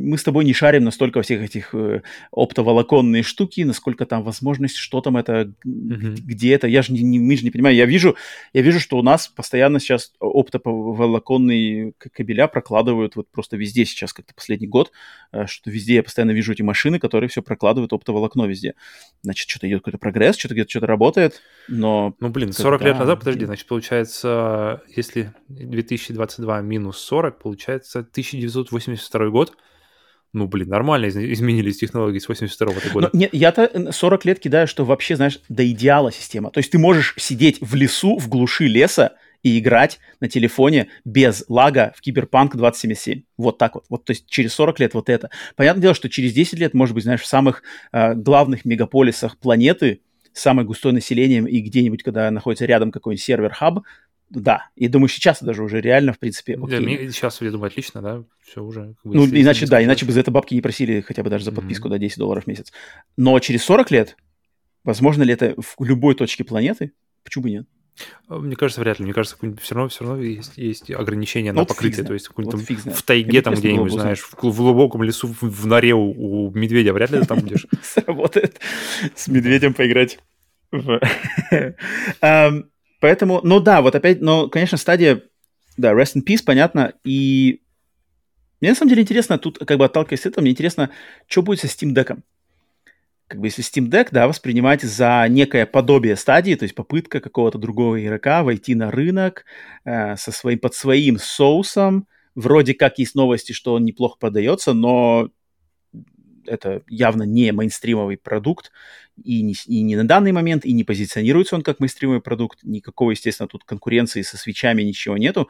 мы 0.01 0.17
с 0.17 0.23
тобой 0.23 0.45
не 0.45 0.53
шарим 0.53 0.83
настолько 0.83 1.21
всех 1.21 1.41
этих 1.41 1.73
э, 1.73 2.01
оптоволоконные 2.31 3.23
штуки, 3.23 3.61
насколько 3.61 4.05
там 4.05 4.23
возможность, 4.23 4.75
что 4.75 5.01
там 5.01 5.17
это, 5.17 5.53
mm-hmm. 5.65 6.15
где 6.21 6.53
это. 6.53 6.67
Я 6.67 6.81
же 6.81 6.93
не, 6.93 7.01
не, 7.01 7.19
мы 7.19 7.37
же 7.37 7.43
не 7.43 7.51
понимаю. 7.51 7.75
Я 7.75 7.85
вижу, 7.85 8.15
я 8.53 8.61
вижу, 8.61 8.79
что 8.79 8.97
у 8.97 9.03
нас 9.03 9.27
постоянно 9.27 9.79
сейчас 9.79 10.13
оптоволоконные 10.19 11.93
кабеля 11.97 12.47
прокладывают 12.47 13.15
вот 13.15 13.29
просто 13.31 13.57
везде 13.57 13.85
сейчас, 13.85 14.13
как-то 14.13 14.33
последний 14.33 14.67
год, 14.67 14.91
э, 15.31 15.45
что 15.47 15.69
везде 15.69 15.95
я 15.95 16.03
постоянно 16.03 16.31
вижу 16.31 16.53
эти 16.53 16.61
машины, 16.61 16.99
которые 16.99 17.29
все 17.29 17.41
прокладывают 17.41 17.93
оптоволокно 17.93 18.45
везде. 18.45 18.73
Значит, 19.21 19.49
что-то 19.49 19.67
идет 19.67 19.79
какой-то 19.79 19.97
прогресс, 19.97 20.37
что-то 20.37 20.55
где-то 20.55 20.69
что-то 20.69 20.87
работает, 20.87 21.41
но... 21.67 22.15
Ну, 22.19 22.29
блин, 22.29 22.53
40 22.53 22.79
когда... 22.79 22.89
лет 22.89 22.99
назад, 22.99 23.19
подожди, 23.19 23.45
значит, 23.45 23.67
получается, 23.67 24.81
если 24.87 25.33
2022 25.47 26.61
минус 26.61 26.97
40, 26.97 27.39
получается 27.39 27.99
1982 27.99 29.29
год, 29.29 29.53
ну, 30.33 30.47
блин, 30.47 30.69
нормально 30.69 31.09
изменились 31.09 31.77
технологии 31.77 32.19
с 32.19 32.27
82 32.27 32.67
-го 32.71 32.93
года. 32.93 33.09
Но, 33.11 33.19
нет, 33.19 33.29
я-то 33.33 33.91
40 33.91 34.25
лет 34.25 34.39
кидаю, 34.39 34.67
что 34.67 34.85
вообще, 34.85 35.15
знаешь, 35.15 35.39
до 35.49 35.69
идеала 35.69 36.11
система. 36.11 36.51
То 36.51 36.59
есть 36.59 36.71
ты 36.71 36.79
можешь 36.79 37.13
сидеть 37.17 37.57
в 37.59 37.75
лесу, 37.75 38.17
в 38.17 38.29
глуши 38.29 38.65
леса 38.65 39.15
и 39.43 39.59
играть 39.59 39.99
на 40.19 40.29
телефоне 40.29 40.87
без 41.03 41.43
лага 41.49 41.93
в 41.97 42.01
Киберпанк 42.01 42.55
2077. 42.55 43.23
Вот 43.37 43.57
так 43.57 43.75
вот. 43.75 43.85
Вот, 43.89 44.05
то 44.05 44.11
есть 44.11 44.29
через 44.29 44.53
40 44.53 44.79
лет 44.79 44.93
вот 44.93 45.09
это. 45.09 45.29
Понятное 45.55 45.81
дело, 45.81 45.95
что 45.95 46.09
через 46.09 46.33
10 46.33 46.59
лет, 46.59 46.73
может 46.73 46.95
быть, 46.95 47.03
знаешь, 47.03 47.21
в 47.21 47.27
самых 47.27 47.63
э, 47.91 48.13
главных 48.13 48.63
мегаполисах 48.65 49.37
планеты, 49.37 50.01
с 50.33 50.41
самой 50.41 50.63
густой 50.63 50.93
населением 50.93 51.45
и 51.45 51.59
где-нибудь, 51.59 52.03
когда 52.03 52.31
находится 52.31 52.65
рядом 52.65 52.91
какой-нибудь 52.91 53.23
сервер-хаб, 53.23 53.79
да. 54.31 54.69
И 54.75 54.87
думаю, 54.87 55.09
сейчас 55.09 55.43
даже 55.43 55.63
уже 55.63 55.81
реально, 55.81 56.13
в 56.13 56.19
принципе, 56.19 56.55
окей. 56.55 56.79
Да, 56.79 57.11
сейчас, 57.11 57.41
я 57.41 57.51
думаю, 57.51 57.67
отлично, 57.67 58.01
да, 58.01 58.23
все 58.41 58.63
уже. 58.63 58.95
Как 59.03 59.11
бы, 59.11 59.15
ну, 59.15 59.25
иначе, 59.25 59.67
да, 59.67 59.83
иначе 59.83 60.05
бы 60.05 60.13
за 60.13 60.21
это 60.21 60.31
бабки 60.31 60.53
не 60.53 60.61
просили 60.61 61.01
хотя 61.01 61.23
бы 61.23 61.29
даже 61.29 61.45
за 61.45 61.51
подписку, 61.51 61.87
mm-hmm. 61.87 61.91
да, 61.91 61.97
10 61.97 62.17
долларов 62.17 62.43
в 62.45 62.47
месяц. 62.47 62.71
Но 63.17 63.37
через 63.39 63.63
40 63.63 63.91
лет, 63.91 64.17
возможно 64.83 65.23
ли 65.23 65.33
это 65.33 65.55
в 65.57 65.83
любой 65.83 66.15
точке 66.15 66.43
планеты? 66.43 66.93
Почему 67.23 67.43
бы 67.43 67.51
нет? 67.51 67.67
А, 68.29 68.39
мне 68.39 68.55
кажется, 68.55 68.81
вряд 68.81 68.99
ли. 68.99 69.05
Мне 69.05 69.13
кажется, 69.13 69.37
все 69.61 69.75
равно, 69.75 69.89
все 69.89 70.05
равно 70.05 70.23
есть, 70.23 70.57
есть 70.57 70.89
ограничения 70.91 71.51
вот 71.51 71.59
на 71.59 71.65
покрытие. 71.65 72.05
То 72.05 72.13
есть 72.13 72.29
вот 72.35 72.53
в 72.53 73.03
тайге 73.03 73.41
там 73.41 73.53
где-нибудь, 73.53 73.91
знаешь, 73.91 74.21
в, 74.21 74.33
в 74.33 74.57
глубоком 74.57 75.03
лесу, 75.03 75.27
в, 75.27 75.41
в 75.41 75.67
норе 75.67 75.93
у, 75.93 76.47
у 76.47 76.51
медведя, 76.51 76.93
вряд 76.93 77.11
ли 77.11 77.19
ты 77.19 77.25
там 77.25 77.39
будешь. 77.39 77.67
Сработает 77.83 78.59
с 79.15 79.27
медведем 79.27 79.73
поиграть. 79.73 80.19
Поэтому, 83.01 83.41
ну 83.43 83.59
да, 83.59 83.81
вот 83.81 83.95
опять, 83.95 84.21
но, 84.21 84.47
конечно, 84.47 84.77
стадия, 84.77 85.23
да, 85.75 85.91
rest 85.91 86.15
in 86.15 86.23
peace, 86.23 86.43
понятно, 86.45 86.93
и 87.03 87.61
мне 88.61 88.69
на 88.69 88.75
самом 88.75 88.89
деле 88.89 89.01
интересно, 89.01 89.39
тут 89.39 89.57
как 89.57 89.79
бы 89.79 89.85
отталкиваясь 89.85 90.21
от 90.21 90.27
этого, 90.27 90.43
мне 90.43 90.51
интересно, 90.51 90.91
что 91.27 91.41
будет 91.41 91.59
со 91.59 91.67
Steam 91.67 91.95
Deck. 91.95 92.19
Как 93.27 93.39
бы 93.39 93.47
если 93.47 93.63
Steam 93.63 93.89
Deck, 93.89 94.09
да, 94.11 94.27
воспринимать 94.27 94.83
за 94.83 95.25
некое 95.29 95.65
подобие 95.65 96.15
стадии, 96.15 96.53
то 96.53 96.63
есть 96.63 96.75
попытка 96.75 97.19
какого-то 97.19 97.57
другого 97.57 98.01
игрока 98.01 98.43
войти 98.43 98.75
на 98.75 98.91
рынок 98.91 99.45
э, 99.83 100.15
со 100.15 100.31
своим, 100.31 100.59
под 100.59 100.75
своим 100.75 101.17
соусом, 101.17 102.07
вроде 102.35 102.75
как 102.75 102.99
есть 102.99 103.15
новости, 103.15 103.51
что 103.51 103.73
он 103.73 103.83
неплохо 103.83 104.17
продается, 104.19 104.73
но 104.73 105.31
это 106.51 106.83
явно 106.87 107.23
не 107.23 107.51
мейнстримовый 107.51 108.17
продукт, 108.17 108.71
и 109.23 109.41
не, 109.41 109.55
и 109.65 109.81
не 109.81 109.95
на 109.95 110.07
данный 110.07 110.31
момент, 110.31 110.65
и 110.65 110.73
не 110.73 110.83
позиционируется 110.83 111.55
он 111.55 111.61
как 111.61 111.79
мейнстримовый 111.79 112.21
продукт. 112.21 112.59
Никакого, 112.63 113.11
естественно, 113.11 113.47
тут 113.47 113.63
конкуренции 113.63 114.21
со 114.21 114.37
свечами 114.37 114.81
ничего 114.81 115.17
нету. 115.17 115.47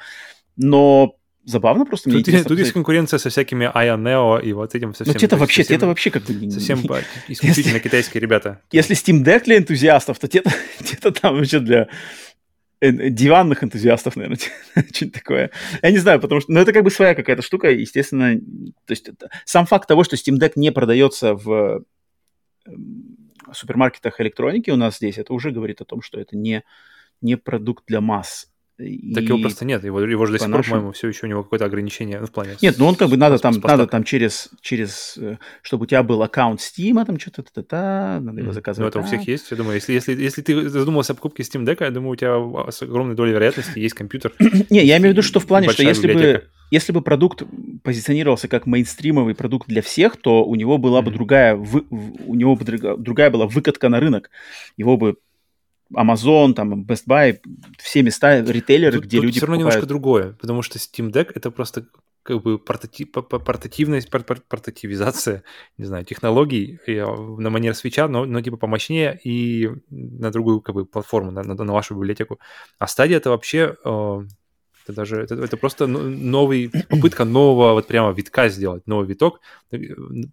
Но 0.57 1.15
забавно 1.45 1.85
просто. 1.85 2.09
Тут, 2.09 2.27
мне 2.27 2.43
тут 2.43 2.59
есть 2.59 2.73
конкуренция 2.73 3.17
со 3.17 3.29
всякими 3.29 3.65
Aya 3.73 3.97
Neo 3.97 4.43
и 4.43 4.53
вот 4.53 4.75
этим 4.75 4.93
совсем... 4.93 5.15
Ну, 5.19 5.25
это 5.25 5.37
вообще, 5.37 5.63
совсем, 5.63 5.77
это 5.77 5.87
вообще 5.87 6.11
как-то... 6.11 6.33
Совсем 6.51 6.79
исключительно 7.27 7.79
китайские 7.79 8.21
ребята. 8.21 8.61
Если 8.71 8.95
Steam 8.95 9.23
Deck 9.23 9.45
для 9.45 9.57
энтузиастов, 9.57 10.19
то 10.19 10.27
где-то, 10.27 10.51
где-то 10.79 11.11
там 11.21 11.37
вообще 11.37 11.59
для 11.59 11.87
диванных 12.81 13.63
энтузиастов, 13.63 14.15
наверное, 14.15 14.37
что-нибудь 14.93 15.13
такое. 15.13 15.51
Я 15.81 15.91
не 15.91 15.99
знаю, 15.99 16.19
потому 16.19 16.41
что, 16.41 16.51
ну, 16.51 16.59
это 16.59 16.73
как 16.73 16.83
бы 16.83 16.89
своя 16.89 17.13
какая-то 17.13 17.41
штука, 17.41 17.69
естественно, 17.69 18.35
то 18.85 18.91
есть 18.91 19.07
это, 19.07 19.29
сам 19.45 19.65
факт 19.65 19.87
того, 19.87 20.03
что 20.03 20.15
Steam 20.15 20.39
Deck 20.39 20.53
не 20.55 20.71
продается 20.71 21.35
в 21.35 21.83
эм, 22.65 23.31
супермаркетах 23.53 24.19
электроники 24.19 24.71
у 24.71 24.77
нас 24.77 24.97
здесь, 24.97 25.17
это 25.17 25.33
уже 25.33 25.51
говорит 25.51 25.81
о 25.81 25.85
том, 25.85 26.01
что 26.01 26.19
это 26.19 26.35
не, 26.35 26.63
не 27.21 27.37
продукт 27.37 27.85
для 27.85 28.01
масс. 28.01 28.50
И 28.81 29.13
так 29.13 29.23
его 29.23 29.39
просто 29.39 29.65
нет, 29.65 29.83
его, 29.83 30.01
его 30.01 30.25
же 30.25 30.33
до 30.33 30.39
сих 30.39 30.51
пор, 30.51 30.63
по-моему, 30.63 30.91
все 30.91 31.07
еще 31.07 31.25
у 31.25 31.29
него 31.29 31.43
какое-то 31.43 31.65
ограничение 31.65 32.19
ну, 32.19 32.27
в 32.27 32.31
плане. 32.31 32.57
Нет, 32.61 32.75
ну 32.77 32.87
он 32.87 32.95
как 32.95 33.09
бы 33.09 33.17
надо 33.17 33.37
там, 33.37 33.53
надо 33.63 33.87
там 33.87 34.03
через, 34.03 34.49
через, 34.61 35.17
э, 35.17 35.37
чтобы 35.61 35.83
у 35.83 35.85
тебя 35.85 36.03
был 36.03 36.21
аккаунт 36.23 36.59
Steam, 36.59 37.03
там 37.05 37.19
что-то 37.19 37.43
та 37.43 37.63
та 37.63 38.19
надо 38.21 38.41
его 38.41 38.51
заказывать. 38.51 38.93
Ну 38.93 38.99
это 38.99 39.05
у 39.05 39.07
всех 39.07 39.27
есть, 39.27 39.51
я 39.51 39.57
думаю, 39.57 39.75
если, 39.75 39.93
если, 39.93 40.13
если 40.15 40.41
ты 40.41 40.69
задумался 40.69 41.13
о 41.13 41.15
покупке 41.15 41.43
Steam 41.43 41.65
Deck, 41.65 41.77
я 41.81 41.91
думаю, 41.91 42.11
у 42.11 42.15
тебя 42.15 42.71
с 42.71 42.81
огромной 42.81 43.15
долей 43.15 43.33
вероятности 43.33 43.79
есть 43.79 43.95
компьютер. 43.95 44.33
Не, 44.69 44.83
я 44.83 44.97
имею 44.97 45.13
в 45.13 45.17
виду, 45.17 45.21
что 45.21 45.39
в 45.39 45.45
плане, 45.45 45.69
что 45.69 45.83
если 45.83 46.11
бы, 46.11 46.43
если 46.71 46.93
бы 46.93 47.01
продукт 47.01 47.43
позиционировался 47.83 48.47
как 48.47 48.65
мейнстримовый 48.65 49.35
продукт 49.35 49.67
для 49.67 49.81
всех, 49.81 50.15
то 50.17 50.45
у 50.45 50.55
него 50.55 50.77
была 50.77 51.01
бы 51.01 51.11
другая, 51.11 51.55
у 51.55 52.35
него 52.35 52.55
бы 52.55 52.65
другая 52.65 53.29
была 53.29 53.45
выкатка 53.45 53.89
на 53.89 53.99
рынок. 53.99 54.29
Его 54.77 54.97
бы 54.97 55.17
Amazon, 55.95 56.53
там, 56.53 56.83
Best 56.83 57.03
Buy, 57.07 57.39
все 57.77 58.01
места, 58.03 58.41
ритейлеры, 58.41 58.97
тут, 58.97 59.05
где 59.05 59.17
тут 59.17 59.25
люди 59.25 59.37
все 59.37 59.45
равно 59.45 59.57
покупают... 59.57 59.75
немножко 59.75 59.87
другое, 59.87 60.33
потому 60.39 60.61
что 60.61 60.77
Steam 60.77 61.11
Deck— 61.11 61.31
это 61.35 61.51
просто 61.51 61.87
как 62.23 62.41
бы 62.41 62.59
портати... 62.59 63.05
портативность, 63.05 64.09
портативизация, 64.09 65.43
не 65.77 65.85
знаю, 65.85 66.05
технологий 66.05 66.79
а, 66.87 67.15
на 67.15 67.49
манер 67.49 67.75
свеча, 67.75 68.07
но, 68.07 68.25
но 68.25 68.41
типа 68.41 68.57
помощнее 68.57 69.19
и 69.23 69.69
на 69.89 70.31
другую 70.31 70.61
как 70.61 70.75
бы 70.75 70.85
платформу, 70.85 71.31
на, 71.31 71.43
на, 71.43 71.55
на 71.55 71.73
вашу 71.73 71.95
библиотеку. 71.95 72.39
А 72.79 72.87
стадия— 72.87 73.17
это 73.17 73.29
вообще... 73.29 73.75
Э, 73.83 74.21
это 74.83 74.93
даже 74.93 75.17
это, 75.17 75.35
это 75.35 75.57
просто 75.57 75.85
новый 75.87 76.71
попытка 76.89 77.23
нового 77.23 77.73
вот 77.73 77.87
прямо 77.87 78.11
витка 78.11 78.49
сделать, 78.49 78.87
новый 78.87 79.07
виток, 79.07 79.39
э, 79.71 79.77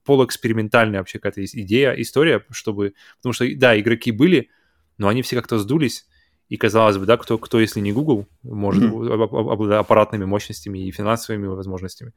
полуэкспериментальная 0.04 1.00
вообще 1.00 1.18
какая-то 1.18 1.44
идея, 1.44 1.92
история, 1.92 2.44
чтобы... 2.50 2.94
Потому 3.18 3.32
что, 3.32 3.46
да, 3.56 3.78
игроки 3.78 4.10
были, 4.10 4.50
но 4.98 5.08
они 5.08 5.22
все 5.22 5.36
как-то 5.36 5.58
сдулись, 5.58 6.06
и 6.48 6.56
казалось 6.56 6.96
бы, 6.96 7.06
да, 7.06 7.16
кто, 7.16 7.38
кто 7.38 7.60
если 7.60 7.80
не 7.80 7.92
Google, 7.92 8.26
может 8.42 8.82
mm-hmm. 8.82 9.52
обладать 9.52 9.80
аппаратными 9.80 10.24
мощностями 10.24 10.86
и 10.86 10.90
финансовыми 10.90 11.46
возможностями. 11.46 12.12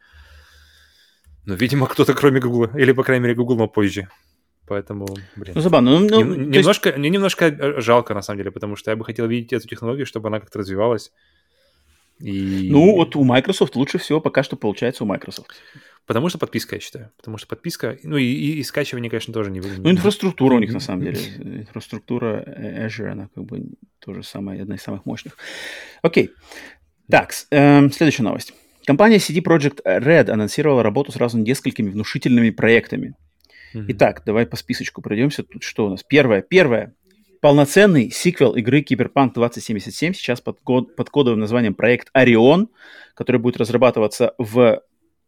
Но, 1.46 1.56
видимо, 1.56 1.88
кто-то 1.88 2.14
кроме 2.14 2.40
Google, 2.40 2.76
или, 2.76 2.92
по 2.92 3.04
крайней 3.04 3.24
мере, 3.24 3.36
Google, 3.36 3.56
но 3.56 3.68
позже. 3.68 4.08
Поэтому, 4.68 5.06
блин. 5.36 5.54
Ну, 5.56 5.62
забавно. 5.62 5.92
Ну, 5.92 6.00
ну, 6.08 6.20
Нем, 6.20 6.52
немножко, 6.52 6.90
есть... 6.90 7.00
Мне 7.00 7.10
немножко 7.10 7.46
э, 7.48 7.82
жалко, 7.82 8.14
на 8.14 8.22
самом 8.22 8.38
деле, 8.38 8.52
потому 8.52 8.76
что 8.76 8.92
я 8.92 8.96
бы 8.96 9.04
хотел 9.04 9.28
видеть 9.28 9.52
эту 9.54 9.68
технологию, 9.68 10.06
чтобы 10.06 10.30
она 10.30 10.40
как-то 10.40 10.60
развивалась. 10.60 11.12
И... 12.22 12.70
Ну, 12.70 12.96
вот 12.96 13.16
у 13.16 13.24
Microsoft 13.24 13.76
лучше 13.76 13.98
всего 13.98 14.22
пока 14.22 14.44
что 14.44 14.56
получается 14.56 15.04
у 15.04 15.08
Microsoft. 15.08 15.52
Потому 16.06 16.30
что 16.30 16.38
подписка, 16.38 16.76
я 16.76 16.82
считаю. 16.82 17.12
Потому 17.18 17.38
что 17.38 17.48
подписка, 17.48 17.98
ну 18.04 18.18
и, 18.18 18.26
и, 18.26 18.60
и 18.60 18.64
скачивание, 18.64 19.10
конечно, 19.10 19.34
тоже 19.34 19.52
не 19.52 19.62
Ну, 19.62 19.92
инфраструктура 19.92 20.56
у 20.56 20.60
них, 20.60 20.74
на 20.74 20.80
самом 20.80 21.04
деле. 21.04 21.20
Инфраструктура 21.38 22.44
Azure, 22.88 23.10
она 23.10 23.30
как 23.34 23.46
бы 23.46 23.64
тоже 24.00 24.24
самая, 24.24 24.62
одна 24.62 24.76
из 24.76 24.82
самых 24.82 25.06
мощных. 25.06 25.38
Окей. 26.02 26.32
Так, 27.10 27.34
эм, 27.52 27.92
следующая 27.92 28.24
новость. 28.24 28.54
Компания 28.86 29.18
CD 29.18 29.42
Projekt 29.44 29.82
Red 29.86 30.30
анонсировала 30.30 30.82
работу 30.82 31.12
сразу 31.12 31.38
несколькими 31.38 31.90
внушительными 31.90 32.50
проектами. 32.50 33.16
Итак, 33.74 34.24
давай 34.26 34.46
по 34.46 34.58
списочку 34.58 35.02
пройдемся. 35.02 35.44
Тут 35.44 35.64
что 35.64 35.86
у 35.86 35.90
нас? 35.90 36.04
Первое. 36.04 36.42
Первое. 36.42 36.94
Полноценный 37.42 38.12
сиквел 38.12 38.54
игры 38.54 38.82
Cyberpunk 38.82 39.34
2077 39.34 40.14
сейчас 40.14 40.42
под, 40.42 40.60
код, 40.62 40.96
под 40.96 41.10
кодовым 41.10 41.40
названием 41.40 41.74
проект 41.74 42.10
Orion, 42.16 42.68
который 43.16 43.42
будет 43.42 43.58
разрабатываться 43.58 44.36
в 44.38 44.82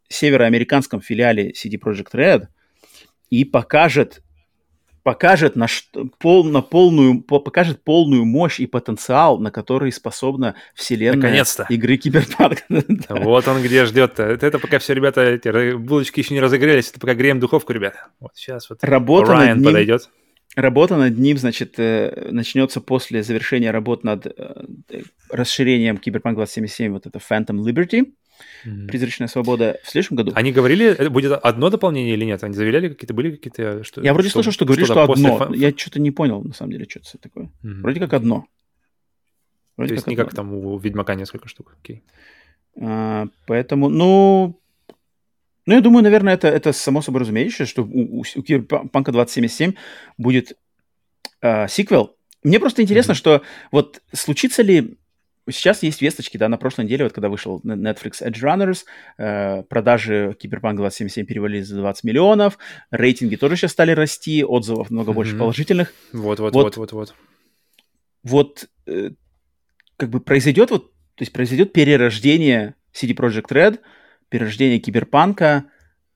североамериканском 0.09 1.01
филиале 1.01 1.51
CD 1.51 1.79
Projekt 1.79 2.13
Red 2.13 2.47
и 3.31 3.45
покажет 3.45 4.21
покажет 5.01 5.57
на, 5.57 5.67
пол, 6.19 6.45
на 6.45 6.61
полную, 6.61 7.21
покажет 7.21 7.83
полную 7.83 8.23
мощь 8.23 8.59
и 8.59 8.67
потенциал, 8.67 9.37
на 9.39 9.51
который 9.51 9.91
способна 9.91 10.55
вселенная 10.75 11.43
игры 11.69 11.97
Киберпанк. 11.97 12.59
Вот 13.09 13.47
он 13.47 13.61
где 13.61 13.85
ждет-то. 13.85 14.23
Это 14.23 14.59
пока 14.59 14.79
все, 14.79 14.93
ребята, 14.93 15.21
эти 15.21 15.75
булочки 15.75 16.21
еще 16.21 16.35
не 16.35 16.39
разогрелись, 16.39 16.89
это 16.89 16.99
пока 16.99 17.15
греем 17.15 17.39
духовку, 17.39 17.73
ребята. 17.73 18.07
Вот 18.19 18.31
сейчас 18.35 18.69
вот 18.69 18.83
Работа 18.83 19.33
Orion 19.33 19.63
подойдет. 19.63 20.09
Работа 20.55 20.97
над 20.97 21.17
ним, 21.17 21.37
значит, 21.37 21.75
э, 21.77 22.29
начнется 22.31 22.81
после 22.81 23.23
завершения 23.23 23.71
работ 23.71 24.03
над 24.03 24.27
э, 24.27 24.65
расширением 25.29 25.97
Киберпанк 25.97 26.37
2077, 26.37 26.91
вот 26.91 27.05
это 27.05 27.19
Phantom 27.19 27.57
Liberty, 27.59 28.13
mm-hmm. 28.65 28.87
Призрачная 28.87 29.27
свобода 29.27 29.77
в 29.83 29.89
следующем 29.89 30.15
году. 30.15 30.31
Они 30.35 30.51
говорили, 30.51 31.07
будет 31.07 31.31
одно 31.31 31.69
дополнение 31.69 32.13
или 32.13 32.25
нет? 32.25 32.43
Они 32.43 32.53
заявляли 32.53 32.89
какие-то, 32.89 33.13
были 33.13 33.31
какие-то... 33.31 33.83
Что, 33.83 34.01
Я 34.01 34.13
вроде 34.13 34.29
что, 34.29 34.37
слышал, 34.37 34.51
что 34.51 34.65
говорили, 34.65 34.85
что, 34.85 34.93
что 34.93 35.11
одно. 35.11 35.37
Фан... 35.37 35.53
Я 35.53 35.71
что-то 35.75 35.99
не 35.99 36.11
понял, 36.11 36.43
на 36.43 36.53
самом 36.53 36.71
деле, 36.71 36.85
что 36.89 36.99
это 36.99 37.17
такое. 37.17 37.45
Mm-hmm. 37.45 37.81
Вроде 37.81 37.99
как 37.99 38.13
одно. 38.13 38.45
Вроде 39.77 39.89
То 39.89 39.95
есть 39.95 40.07
не 40.07 40.15
как 40.15 40.33
там 40.33 40.53
у 40.53 40.77
Ведьмака 40.77 41.15
несколько 41.15 41.47
штук, 41.47 41.75
окей. 41.79 42.03
А, 42.79 43.27
поэтому, 43.47 43.89
ну, 43.89 44.59
ну, 45.65 45.75
я 45.75 45.81
думаю, 45.81 46.03
наверное, 46.03 46.33
это, 46.33 46.47
это 46.47 46.73
само 46.73 47.01
собой 47.01 47.21
разумеющее, 47.21 47.65
что 47.65 47.83
у, 47.83 48.19
у, 48.19 48.23
у 48.35 48.41
Киберпанка 48.41 49.11
2077 49.11 49.73
будет 50.17 50.57
э, 51.41 51.67
сиквел. 51.67 52.17
Мне 52.43 52.59
просто 52.59 52.81
интересно, 52.81 53.13
mm-hmm. 53.13 53.15
что 53.15 53.41
вот 53.71 54.01
случится 54.13 54.61
ли... 54.61 54.97
Сейчас 55.49 55.83
есть 55.83 56.01
весточки, 56.01 56.37
да, 56.37 56.47
на 56.47 56.57
прошлой 56.57 56.85
неделе, 56.85 57.03
вот 57.03 57.11
когда 57.11 57.27
вышел 57.27 57.59
Netflix 57.65 58.21
Edge 58.21 58.41
Runners, 58.41 58.83
э, 59.17 59.63
продажи 59.63 60.37
Киберпанка 60.39 60.81
2077 60.83 61.25
перевалили 61.25 61.61
за 61.61 61.75
20 61.75 62.05
миллионов, 62.05 62.57
рейтинги 62.91 63.35
тоже 63.35 63.57
сейчас 63.57 63.71
стали 63.71 63.91
расти, 63.91 64.43
отзывов 64.43 64.89
много 64.89 65.11
mm-hmm. 65.11 65.15
больше 65.15 65.37
положительных. 65.37 65.93
Вот-вот-вот-вот-вот. 66.13 67.13
Вот, 68.23 68.69
э, 68.85 69.11
как 69.97 70.09
бы 70.09 70.21
произойдет 70.21 70.71
вот, 70.71 70.91
то 71.15 71.21
есть 71.21 71.33
произойдет 71.33 71.73
перерождение 71.73 72.75
CD 72.93 73.13
Projekt 73.13 73.49
Red, 73.51 73.79
перерождение 74.33 74.79
киберпанка, 74.79 75.65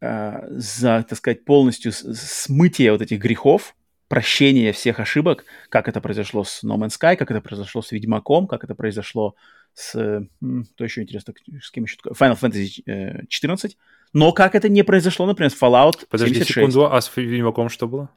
э, 0.01 0.47
за, 0.49 1.05
так 1.07 1.19
сказать, 1.19 1.45
полностью 1.45 1.91
смытие 1.91 2.91
вот 2.91 3.03
этих 3.03 3.19
грехов, 3.19 3.75
прощение 4.07 4.71
всех 4.71 4.99
ошибок, 4.99 5.45
как 5.69 5.87
это 5.87 6.01
произошло 6.01 6.43
с 6.43 6.63
No 6.63 6.77
Man's 6.77 6.97
Sky, 6.99 7.15
как 7.15 7.29
это 7.29 7.41
произошло 7.41 7.83
с 7.83 7.91
Ведьмаком, 7.91 8.47
как 8.47 8.63
это 8.63 8.73
произошло 8.73 9.35
с... 9.75 9.91
Что 9.91 10.83
еще 10.83 11.03
интересно? 11.03 11.35
С 11.61 11.69
кем 11.69 11.83
еще? 11.83 11.97
Final 12.09 12.39
Fantasy 12.41 13.27
14. 13.27 13.71
Э, 13.71 13.75
Но 14.13 14.31
как 14.31 14.55
это 14.55 14.67
не 14.67 14.83
произошло, 14.83 15.27
например, 15.27 15.51
с 15.51 15.61
Fallout 15.61 16.07
Подожди 16.09 16.33
76. 16.33 16.55
секунду, 16.55 16.91
а 16.91 16.99
с 16.99 17.15
Ведьмаком 17.15 17.69
что 17.69 17.87
было? 17.87 18.09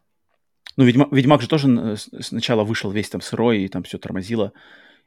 Ну, 0.79 0.85
Ведьмак, 0.85 1.13
Ведьмак 1.13 1.43
же 1.43 1.49
тоже 1.49 1.69
э, 1.69 1.97
сначала 2.23 2.65
вышел 2.65 2.91
весь 2.91 3.11
там 3.11 3.21
сырой, 3.21 3.65
и 3.65 3.69
там 3.69 3.83
все 3.83 3.99
тормозило 3.99 4.55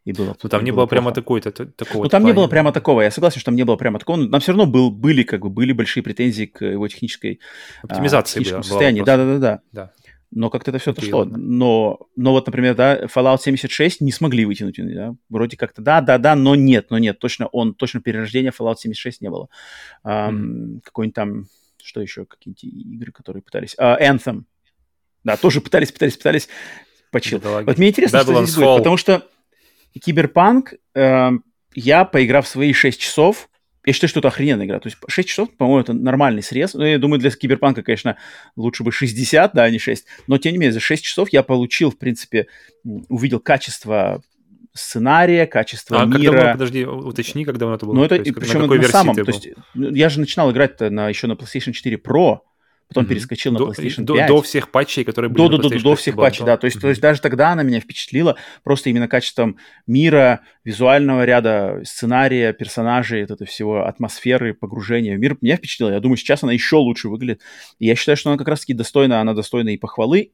и 0.06 0.12
было. 0.12 0.36
Ну 0.42 0.50
там 0.50 0.64
не 0.64 0.72
было, 0.72 0.82
было 0.82 0.86
прямо 0.88 1.12
такой-то 1.14 1.52
такого. 1.52 2.04
Ну 2.04 2.10
там 2.10 2.26
не 2.26 2.34
было 2.34 2.48
прямо 2.48 2.72
такого. 2.72 3.02
Я 3.02 3.12
согласен, 3.12 3.40
что 3.40 3.46
там 3.46 3.56
не 3.56 3.64
было 3.64 3.78
прямо 3.78 4.00
такого. 4.00 4.18
Но 4.18 4.30
там 4.30 4.42
все 4.42 4.52
равно 4.52 4.66
был, 4.66 4.92
были 4.92 5.24
как 5.24 5.42
бы 5.42 5.50
были 5.50 5.72
большие 5.72 6.04
претензии 6.04 6.46
к 6.46 6.66
его 6.66 6.88
технической 6.88 7.40
оптимизации 7.84 8.42
а, 8.54 8.64
состоянии. 8.64 9.02
Да, 9.02 9.18
да, 9.18 9.26
да, 9.26 9.38
да. 9.38 9.62
Да. 9.72 9.94
Но 10.36 10.50
как-то 10.50 10.72
это 10.72 10.80
все 10.80 10.92
okay, 10.92 10.98
отошло. 10.98 11.26
Но, 11.26 12.08
но 12.16 12.32
вот, 12.32 12.48
например, 12.48 12.76
да, 12.76 13.04
Fallout 13.04 13.40
76 13.42 14.02
не 14.02 14.12
смогли 14.12 14.46
вытянуть. 14.46 14.78
Да? 14.78 15.16
Вроде 15.30 15.58
как-то 15.58 15.82
да, 15.82 16.02
да, 16.02 16.18
да, 16.18 16.36
но 16.36 16.56
нет, 16.56 16.88
но 16.90 16.98
нет. 16.98 17.20
Точно 17.20 17.48
он, 17.48 17.76
точно 17.76 18.02
перерождения 18.02 18.52
Fallout 18.52 18.78
76 18.78 19.22
не 19.22 19.30
было. 19.30 19.48
Um, 20.04 20.32
mm. 20.32 20.80
Какой-нибудь 20.84 21.16
там, 21.16 21.46
что 21.82 22.02
еще, 22.02 22.26
какие-нибудь 22.26 22.64
игры, 22.64 23.12
которые 23.12 23.44
пытались. 23.44 23.76
Uh, 23.80 24.02
Anthem. 24.02 24.44
Да, 25.24 25.38
тоже 25.38 25.62
пытались, 25.62 25.92
пытались, 25.92 26.18
пытались. 26.18 26.50
Почил. 27.12 27.40
Вот 27.40 27.78
мне 27.78 27.90
интересно, 27.90 28.22
что 28.22 28.44
здесь 28.44 28.56
будет, 28.56 28.78
потому 28.80 28.98
что 28.98 29.28
Киберпанк, 30.00 30.74
э, 30.96 31.32
я, 31.76 32.06
поиграв 32.06 32.48
свои 32.48 32.74
6 32.74 33.00
часов, 33.00 33.50
я 33.86 33.94
считаю, 33.94 34.10
что 34.10 34.20
это 34.20 34.30
охрененная 34.30 34.66
игра. 34.66 34.80
То 34.80 34.88
есть 34.88 34.98
6 35.08 35.28
часов, 35.28 35.56
по-моему, 35.58 35.82
это 35.82 35.94
нормальный 35.94 36.42
срез. 36.42 36.74
Ну, 36.74 36.86
я 36.86 36.98
думаю, 36.98 37.20
для 37.20 37.32
Киберпанка, 37.32 37.84
конечно, 37.84 38.18
лучше 38.56 38.84
бы 38.84 38.92
60, 38.92 39.54
да, 39.54 39.64
а 39.64 39.70
не 39.70 39.80
6. 39.80 40.06
Но, 40.28 40.38
тем 40.38 40.54
не 40.54 40.58
менее, 40.58 40.74
за 40.74 40.80
6 40.80 41.04
часов 41.04 41.30
я 41.34 41.44
получил, 41.44 41.92
в 41.92 41.98
принципе, 41.98 42.48
увидел 42.84 43.40
качество 43.40 44.22
сценария, 44.74 45.46
качество 45.46 46.02
а 46.02 46.06
мира. 46.06 46.32
Когда 46.32 46.52
подожди, 46.54 46.86
уточни, 46.86 47.46
когда 47.46 47.74
это 47.74 47.86
было. 47.86 47.96
Ну, 47.96 48.04
это, 48.04 48.16
есть, 48.16 48.34
причем 48.34 48.68
на, 48.68 48.76
на 48.76 48.84
самом, 48.88 49.16
то 49.16 49.24
есть, 49.28 49.50
я 49.76 50.10
же 50.10 50.20
начинал 50.20 50.52
играть 50.52 50.80
на, 50.80 51.10
еще 51.10 51.28
на 51.28 51.34
PlayStation 51.34 51.74
4 51.74 51.98
Pro, 51.98 52.40
потом 52.94 53.06
mm-hmm. 53.06 53.10
перескочил 53.10 53.52
на 53.52 53.58
PlayStation 53.58 54.04
до, 54.04 54.16
5. 54.16 54.28
До, 54.28 54.36
до 54.36 54.42
всех 54.42 54.70
патчей, 54.70 55.04
которые 55.04 55.30
были 55.30 55.48
до, 55.48 55.58
на 55.58 55.64
до, 55.64 55.70
до, 55.70 55.80
до 55.80 55.96
всех 55.96 56.16
патчей, 56.16 56.46
да. 56.46 56.58
То 56.58 56.66
есть, 56.66 56.78
mm-hmm. 56.78 56.82
то 56.82 56.90
есть 56.90 57.02
даже 57.02 57.22
тогда 57.22 57.52
она 57.52 57.64
меня 57.64 57.80
впечатлила 57.80 58.38
просто 58.64 58.90
именно 58.90 59.08
качеством 59.08 59.58
мира, 59.88 60.42
визуального 60.64 61.26
ряда, 61.26 61.82
сценария, 61.84 62.54
персонажей, 62.54 63.22
вот 63.22 63.32
это 63.32 63.46
всего, 63.46 63.86
атмосферы, 63.86 64.54
погружения 64.54 65.16
в 65.16 65.20
мир. 65.20 65.38
Меня 65.42 65.58
впечатлило. 65.58 65.90
Я 65.92 66.00
думаю, 66.00 66.18
сейчас 66.18 66.44
она 66.44 66.54
еще 66.54 66.76
лучше 66.76 67.10
выглядит. 67.10 67.42
И 67.80 67.88
я 67.88 67.96
считаю, 67.96 68.18
что 68.18 68.30
она 68.30 68.38
как 68.38 68.48
раз-таки 68.48 68.74
достойна, 68.74 69.22
она 69.22 69.34
достойна 69.34 69.70
и 69.70 69.78
похвалы. 69.78 70.32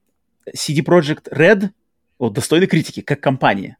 CD 0.56 0.84
Projekt 0.84 1.32
Red 1.32 1.70
вот, 2.20 2.34
достойна 2.34 2.68
критики, 2.68 3.02
как 3.02 3.22
компания, 3.22 3.78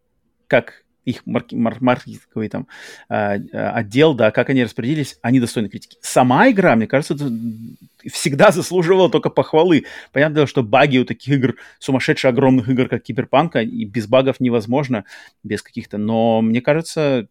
как 0.48 0.86
их 1.10 1.26
марк- 1.26 1.52
мар- 1.52 1.78
маркетинговый 1.82 2.50
там 2.50 2.68
э, 3.10 3.36
отдел, 3.52 4.14
да, 4.14 4.32
как 4.32 4.50
они 4.50 4.64
распределились, 4.64 5.18
они 5.22 5.40
достойны 5.40 5.70
критики. 5.70 5.98
Сама 6.02 6.50
игра, 6.50 6.76
мне 6.76 6.88
кажется, 6.88 7.16
всегда 8.12 8.52
заслуживала 8.52 9.10
только 9.10 9.30
похвалы. 9.30 9.86
Понятно, 10.12 10.48
что 10.48 10.64
баги 10.64 11.00
у 11.00 11.06
таких 11.06 11.36
игр, 11.36 11.56
сумасшедших 11.80 12.30
огромных 12.30 12.70
игр, 12.70 12.88
как 12.88 13.04
Киберпанка, 13.04 13.62
и 13.62 13.86
без 13.86 14.08
багов 14.08 14.40
невозможно, 14.40 15.06
без 15.44 15.62
каких-то, 15.62 15.98
но 15.98 16.42
мне 16.42 16.62
кажется, 16.62 17.28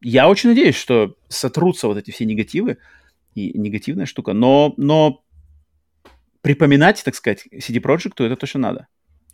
я 0.00 0.28
очень 0.28 0.50
надеюсь, 0.50 0.76
что 0.76 1.16
сотрутся 1.28 1.86
вот 1.86 1.98
эти 1.98 2.10
все 2.10 2.24
негативы, 2.24 2.78
и 3.34 3.56
негативная 3.56 4.06
штука, 4.06 4.32
но, 4.32 4.74
но 4.76 5.22
припоминать, 6.42 7.02
так 7.04 7.14
сказать, 7.14 7.46
CD 7.52 7.80
Projekt, 7.80 8.12
то 8.16 8.24
это 8.24 8.34
точно 8.34 8.60
надо 8.60 8.88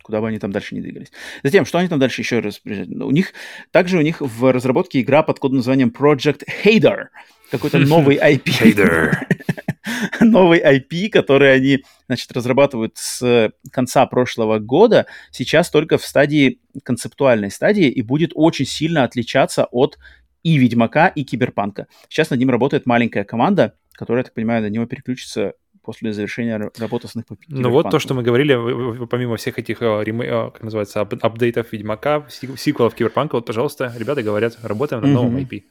куда 0.07 0.21
бы 0.21 0.29
они 0.29 0.39
там 0.39 0.53
дальше 0.53 0.73
не 0.73 0.81
двигались. 0.81 1.11
Затем, 1.43 1.65
что 1.65 1.79
они 1.79 1.89
там 1.89 1.99
дальше 1.99 2.21
еще 2.21 2.39
раз... 2.39 2.61
У 2.63 3.11
них, 3.11 3.33
также 3.71 3.97
у 3.97 4.01
них 4.01 4.21
в 4.21 4.53
разработке 4.53 5.01
игра 5.01 5.21
под 5.21 5.37
кодовым 5.37 5.57
названием 5.57 5.93
Project 5.95 6.43
Hader. 6.63 7.07
Какой-то 7.51 7.77
новый 7.79 8.15
IP. 8.23 9.13
Новый 10.21 10.59
IP, 10.59 11.09
который 11.09 11.53
они, 11.53 11.83
значит, 12.07 12.31
разрабатывают 12.31 12.93
с 12.95 13.51
конца 13.71 14.05
прошлого 14.05 14.59
года, 14.59 15.07
сейчас 15.31 15.69
только 15.69 15.97
в 15.97 16.05
стадии, 16.05 16.61
концептуальной 16.83 17.51
стадии, 17.51 17.89
и 17.89 18.01
будет 18.01 18.31
очень 18.33 18.65
сильно 18.65 19.03
отличаться 19.03 19.65
от 19.65 19.97
и 20.43 20.57
Ведьмака, 20.57 21.07
и 21.07 21.25
Киберпанка. 21.25 21.87
Сейчас 22.07 22.29
над 22.29 22.39
ним 22.39 22.49
работает 22.49 22.85
маленькая 22.85 23.25
команда, 23.25 23.75
которая, 23.91 24.21
я 24.21 24.23
так 24.23 24.33
понимаю, 24.33 24.61
на 24.61 24.69
него 24.69 24.85
переключится 24.85 25.53
после 25.87 26.11
завершения 26.11 26.69
работы 26.77 27.07
с 27.07 27.15
них 27.15 27.23
Ну 27.47 27.69
вот 27.69 27.89
то, 27.89 27.99
что 27.99 28.13
мы 28.13 28.21
говорили, 28.21 29.05
помимо 29.05 29.37
всех 29.37 29.57
этих, 29.57 29.81
э, 29.81 30.03
э, 30.05 30.51
как 30.51 30.61
называется, 30.61 30.99
апдейтов 30.99 31.71
Ведьмака, 31.71 32.25
сиквелов 32.29 32.93
Киберпанка, 32.93 33.35
вот, 33.35 33.45
пожалуйста, 33.45 33.93
ребята 33.97 34.21
говорят, 34.21 34.57
работаем 34.63 35.01
над 35.01 35.11
новым 35.11 35.37
IP. 35.37 35.63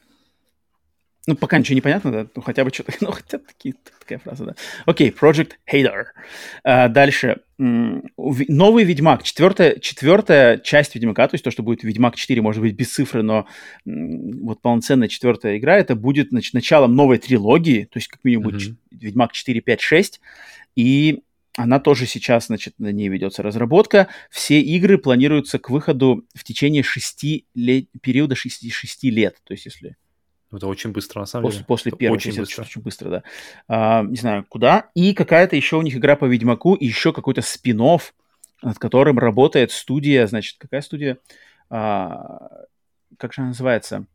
Ну, 1.27 1.35
пока 1.35 1.59
ничего 1.59 1.75
не 1.75 1.81
понятно, 1.81 2.11
да? 2.11 2.27
Ну, 2.35 2.41
хотя 2.41 2.63
бы 2.63 2.71
что-то, 2.73 2.93
ну, 3.01 3.11
хотя 3.11 3.37
бы 3.37 3.43
такие, 3.45 3.75
такая 3.99 4.17
фраза, 4.17 4.45
да. 4.45 4.55
Окей, 4.85 5.09
okay, 5.09 5.19
Project 5.19 5.51
Hater. 5.71 6.05
Uh, 6.65 6.87
дальше. 6.87 7.41
Новый 7.57 8.85
Ведьмак, 8.85 9.23
четвертая, 9.23 9.77
четвертая 9.79 10.57
часть 10.57 10.95
Ведьмака, 10.95 11.27
то 11.27 11.35
есть 11.35 11.43
то, 11.43 11.51
что 11.51 11.63
будет 11.63 11.83
Ведьмак 11.83 12.15
4, 12.15 12.41
может 12.41 12.61
быть, 12.61 12.75
без 12.75 12.93
цифры, 12.93 13.23
но 13.23 13.47
вот 13.83 14.61
полноценная 14.61 15.07
четвертая 15.07 15.57
игра, 15.57 15.77
это 15.77 15.95
будет, 15.95 16.29
значит, 16.29 16.53
началом 16.53 16.95
новой 16.95 17.17
трилогии, 17.17 17.85
то 17.91 17.97
есть 17.97 18.07
как 18.07 18.23
минимум 18.23 18.49
mm-hmm. 18.49 18.51
будет 18.51 18.77
Ведьмак 18.91 19.31
4, 19.33 19.59
5, 19.59 19.81
6, 19.81 20.21
и 20.75 21.23
она 21.57 21.79
тоже 21.79 22.05
сейчас, 22.05 22.45
значит, 22.45 22.75
на 22.77 22.91
ней 22.91 23.09
ведется 23.09 23.41
разработка. 23.41 24.07
Все 24.29 24.61
игры 24.61 24.99
планируются 24.99 25.57
к 25.57 25.71
выходу 25.71 26.23
в 26.35 26.43
течение 26.43 26.83
шести 26.83 27.47
лет, 27.55 27.87
периода 28.01 28.35
6, 28.35 28.71
6 28.71 29.03
лет, 29.05 29.37
то 29.43 29.53
есть 29.55 29.65
если 29.65 29.97
это 30.51 30.67
очень 30.67 30.91
быстро, 30.91 31.19
на 31.19 31.25
самом 31.25 31.43
после, 31.43 31.57
деле. 31.57 31.65
После 31.67 31.91
первого. 31.91 32.17
Очень 32.17 32.37
быстро. 32.37 32.61
Очень 32.61 32.81
быстро, 32.81 33.09
да. 33.09 33.23
А, 33.67 34.03
не 34.03 34.15
знаю, 34.15 34.45
куда. 34.47 34.89
И 34.95 35.13
какая-то 35.13 35.55
еще 35.55 35.77
у 35.77 35.81
них 35.81 35.95
игра 35.95 36.15
по 36.15 36.25
Ведьмаку, 36.25 36.75
и 36.75 36.85
еще 36.85 37.11
какой-то 37.11 37.41
спин 37.41 37.81
над 38.61 38.79
которым 38.79 39.19
работает 39.19 39.71
студия, 39.71 40.25
значит, 40.27 40.55
какая 40.57 40.81
студия? 40.81 41.17
А, 41.69 42.49
как 43.17 43.33
же 43.33 43.41
она 43.41 43.49
называется? 43.49 44.05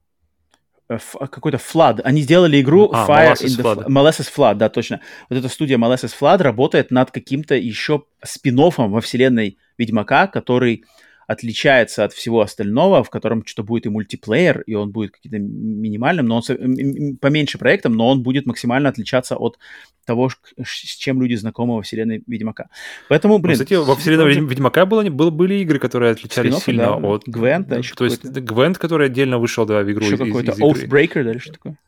Ф, 0.89 1.17
какой-то 1.19 1.59
Flood. 1.59 2.01
Они 2.02 2.23
сделали 2.23 2.61
игру 2.61 2.91
а, 2.93 3.07
Fire 3.07 3.33
Molasses 3.33 3.47
in 3.47 3.57
the 3.57 3.62
Flood. 3.62 3.86
Molasses 3.86 4.33
Flood, 4.35 4.55
да, 4.55 4.69
точно. 4.69 5.01
Вот 5.28 5.39
эта 5.39 5.49
студия 5.49 5.78
Molasses 5.78 6.15
Flood 6.19 6.39
работает 6.39 6.91
над 6.91 7.11
каким-то 7.11 7.55
еще 7.55 8.05
спин 8.25 8.57
во 8.57 9.01
вселенной 9.01 9.59
Ведьмака, 9.78 10.27
который 10.27 10.85
отличается 11.26 12.05
от 12.05 12.12
всего 12.12 12.41
остального, 12.41 13.02
в 13.05 13.10
котором 13.10 13.44
что-то 13.44 13.67
будет 13.67 13.86
и 13.86 13.89
мультиплеер, 13.89 14.62
и 14.62 14.75
он 14.75 14.91
будет 14.91 15.12
каким-то 15.12 15.39
минимальным, 15.39 16.26
но 16.26 16.36
он 16.36 17.17
поменьше 17.17 17.59
проектом, 17.59 17.94
но 17.94 18.09
он 18.09 18.23
будет 18.23 18.47
максимально 18.47 18.89
отличаться 18.89 19.36
от 19.36 19.59
того, 20.05 20.31
с 20.31 20.97
чем 20.97 21.23
люди 21.23 21.34
знакомы 21.34 21.76
во 21.76 21.83
вселенной 21.83 22.23
Ведьмака. 22.26 22.68
Поэтому, 23.09 23.39
блин... 23.39 23.57
Ну, 23.59 23.65
кстати, 23.65 23.75
во 23.75 23.94
вселенной 23.97 24.31
уже... 24.31 24.41
Ведьмака 24.41 24.86
было, 24.86 25.02
было, 25.09 25.31
были 25.31 25.55
игры, 25.57 25.78
которые 25.78 26.12
отличались 26.12 26.59
сильно 26.59 26.86
да, 26.86 26.97
от... 26.97 27.25
Гвент, 27.26 27.68
да, 27.68 27.76
еще 27.76 27.94
То 27.94 28.05
есть 28.05 28.25
Гвент, 28.25 28.78
который 28.78 29.07
отдельно 29.07 29.39
вышел, 29.39 29.65
да, 29.65 29.83
в 29.83 29.91
игру. 29.91 30.05
Еще 30.05 30.17
какой-то 30.17 30.52
Oathbreaker, 30.52 31.25
да, 31.25 31.31
или 31.31 31.39
что 31.39 31.52
такое? 31.52 31.78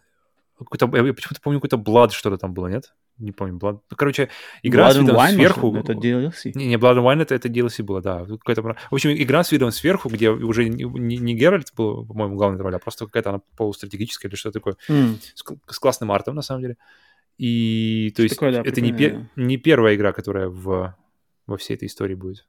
Какой-то, 0.64 0.86
я 0.96 1.14
почему-то 1.14 1.40
помню, 1.40 1.60
какой-то 1.60 1.76
Blood 1.76 2.10
что-то 2.10 2.36
там 2.38 2.54
было, 2.54 2.68
нет? 2.68 2.94
Не 3.18 3.32
помню, 3.32 3.56
Blood. 3.58 3.80
Ну, 3.90 3.96
короче, 3.96 4.28
игра 4.62 4.88
Blood 4.88 4.92
с 4.92 4.96
видом 4.96 5.16
Wine, 5.16 5.34
сверху. 5.34 5.70
Может, 5.70 5.90
это 5.90 5.98
DLC? 5.98 6.52
Не, 6.54 6.66
не, 6.66 6.74
Blood 6.76 6.96
and 6.96 7.04
Wine 7.04 7.22
это, 7.22 7.34
это 7.34 7.48
DLC 7.48 7.82
было, 7.82 8.00
да. 8.00 8.24
Какая-то... 8.24 8.62
В 8.62 8.94
общем, 8.94 9.10
игра 9.10 9.44
с 9.44 9.52
видом 9.52 9.70
сверху, 9.70 10.08
где 10.08 10.30
уже 10.30 10.68
не, 10.68 10.84
не, 10.84 11.18
не 11.18 11.34
Геральт 11.34 11.72
был, 11.76 12.04
по-моему, 12.06 12.36
главной 12.36 12.60
роль, 12.60 12.74
а 12.74 12.78
просто 12.78 13.06
какая-то 13.06 13.30
она 13.30 13.40
полустратегическая 13.56 14.28
или 14.28 14.36
что-то 14.36 14.58
такое. 14.58 14.76
Mm. 14.88 15.20
С, 15.34 15.44
с 15.74 15.78
классным 15.78 16.10
артом, 16.10 16.34
на 16.34 16.42
самом 16.42 16.62
деле. 16.62 16.76
И 17.38 18.12
то 18.16 18.22
есть 18.22 18.34
такое, 18.34 18.52
да, 18.52 18.62
это 18.64 18.80
не, 18.80 18.92
пер, 18.92 19.28
не 19.36 19.56
первая 19.58 19.94
игра, 19.94 20.12
которая 20.12 20.48
в, 20.48 20.96
во 21.46 21.56
всей 21.56 21.74
этой 21.74 21.86
истории 21.86 22.14
будет. 22.14 22.46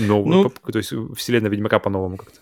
Но, 0.00 0.24
ну, 0.24 0.50
по, 0.50 0.72
то 0.72 0.78
есть 0.78 0.92
вселенная 1.16 1.50
Ведьмака 1.50 1.78
по-новому 1.78 2.16
как-то. 2.16 2.40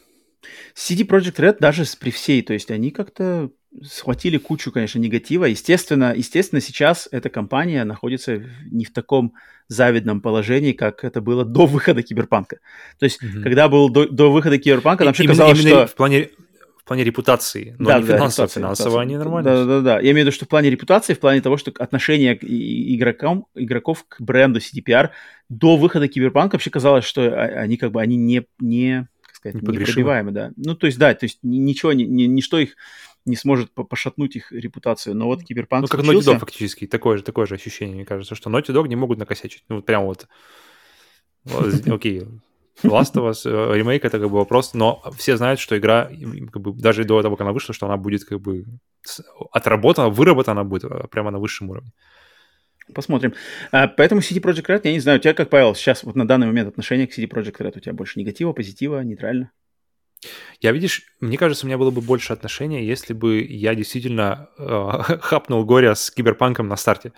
CD 0.74 1.06
Projekt 1.06 1.36
Red 1.36 1.56
даже 1.60 1.84
при 1.98 2.10
всей, 2.10 2.42
то 2.42 2.52
есть 2.52 2.70
они 2.70 2.90
как-то 2.90 3.50
схватили 3.82 4.38
кучу, 4.38 4.70
конечно, 4.70 4.98
негатива. 4.98 5.46
Естественно, 5.46 6.14
естественно, 6.16 6.60
сейчас 6.60 7.08
эта 7.10 7.28
компания 7.28 7.84
находится 7.84 8.42
не 8.70 8.84
в 8.84 8.92
таком 8.92 9.34
завидном 9.68 10.20
положении, 10.20 10.72
как 10.72 11.04
это 11.04 11.20
было 11.20 11.44
до 11.44 11.66
выхода 11.66 12.02
Киберпанка. 12.02 12.58
То 12.98 13.04
есть, 13.04 13.22
mm-hmm. 13.22 13.42
когда 13.42 13.68
был 13.68 13.88
до, 13.88 14.06
до 14.08 14.30
выхода 14.30 14.58
Киберпанка, 14.58 15.04
нам 15.04 15.10
вообще 15.10 15.26
казалось, 15.26 15.60
именно 15.60 15.86
что... 15.86 15.86
в 15.86 15.94
плане 15.94 16.30
в 16.76 16.86
плане 16.86 17.02
репутации, 17.02 17.74
но 17.78 17.88
да, 17.88 17.98
не 17.98 18.04
да, 18.04 18.16
финансово. 18.16 18.46
Финансово 18.46 19.00
они 19.00 19.16
нормально. 19.16 19.50
Да, 19.50 19.64
да, 19.64 19.80
да. 19.80 19.94
Я 20.00 20.10
имею 20.10 20.16
в 20.16 20.18
виду, 20.18 20.32
что 20.32 20.44
в 20.44 20.48
плане 20.48 20.68
репутации, 20.68 21.14
в 21.14 21.18
плане 21.18 21.40
того, 21.40 21.56
что 21.56 21.72
отношение 21.78 22.38
игрокам, 22.42 23.46
игроков 23.54 24.04
к 24.06 24.20
бренду 24.20 24.60
CDPR 24.60 25.08
до 25.48 25.78
выхода 25.78 26.08
Киберпанка 26.08 26.56
вообще 26.56 26.68
казалось, 26.68 27.06
что 27.06 27.22
они 27.32 27.78
как 27.78 27.90
бы 27.90 28.02
они 28.02 28.18
не, 28.18 28.44
не 28.60 29.08
сказать, 29.52 29.62
непробиваемы, 29.62 30.32
да. 30.32 30.52
Ну, 30.56 30.74
то 30.74 30.86
есть, 30.86 30.98
да, 30.98 31.14
то 31.14 31.24
есть 31.24 31.38
ничего, 31.42 31.92
ни, 31.92 32.04
ни, 32.04 32.24
ничто 32.24 32.58
их 32.58 32.76
не 33.24 33.36
сможет 33.36 33.72
пошатнуть 33.72 34.36
их 34.36 34.52
репутацию. 34.52 35.14
Но 35.14 35.26
вот 35.26 35.42
Киберпанк 35.42 35.82
Ну, 35.82 35.88
как 35.88 36.04
случился... 36.04 36.30
Naughty 36.30 36.34
Dog 36.34 36.40
фактически, 36.40 36.86
такое 36.86 37.16
же, 37.16 37.22
такое 37.22 37.46
же 37.46 37.54
ощущение, 37.54 37.94
мне 37.94 38.04
кажется, 38.04 38.34
что 38.34 38.50
Naughty 38.50 38.74
Dog 38.74 38.88
не 38.88 38.96
могут 38.96 39.18
накосячить. 39.18 39.64
Ну, 39.68 39.76
вот 39.76 39.86
прям 39.86 40.04
вот. 40.04 40.28
Окей, 41.86 42.22
Last 42.82 43.14
of 43.14 43.30
Us 43.30 43.44
э, 43.44 43.76
ремейк 43.76 44.04
это 44.04 44.18
как 44.18 44.30
бы 44.30 44.38
вопрос, 44.38 44.74
но 44.74 45.02
все 45.16 45.36
знают, 45.36 45.60
что 45.60 45.76
игра 45.78 46.10
как 46.52 46.62
бы, 46.62 46.72
даже 46.72 47.04
до 47.04 47.22
того, 47.22 47.36
как 47.36 47.42
она 47.42 47.52
вышла, 47.52 47.74
что 47.74 47.86
она 47.86 47.96
будет 47.96 48.24
как 48.24 48.40
бы 48.40 48.64
отработана, 49.52 50.08
выработана 50.08 50.64
будет 50.64 50.84
э, 50.84 51.06
прямо 51.10 51.30
на 51.30 51.38
высшем 51.38 51.70
уровне. 51.70 51.92
Посмотрим. 52.92 53.34
А, 53.72 53.88
поэтому 53.88 54.20
CD 54.20 54.40
Projekt 54.40 54.66
Red, 54.66 54.80
я 54.84 54.92
не 54.92 55.00
знаю, 55.00 55.18
у 55.18 55.22
тебя 55.22 55.32
как, 55.32 55.48
Павел, 55.48 55.74
сейчас 55.74 56.04
вот 56.04 56.16
на 56.16 56.26
данный 56.26 56.46
момент 56.46 56.68
отношение 56.68 57.06
к 57.06 57.16
CD 57.16 57.28
Projekt 57.28 57.56
Red, 57.58 57.76
у 57.76 57.80
тебя 57.80 57.94
больше 57.94 58.18
негатива, 58.18 58.52
позитива, 58.52 59.00
нейтрально? 59.00 59.50
Я, 60.60 60.72
видишь, 60.72 61.02
мне 61.20 61.36
кажется, 61.36 61.66
у 61.66 61.68
меня 61.68 61.78
было 61.78 61.90
бы 61.90 62.00
больше 62.00 62.32
отношения, 62.32 62.86
если 62.86 63.12
бы 63.12 63.42
я 63.42 63.74
действительно 63.74 64.48
э, 64.58 65.18
хапнул 65.20 65.64
горе 65.64 65.94
с 65.94 66.10
киберпанком 66.10 66.68
на 66.68 66.76
старте. 66.76 67.12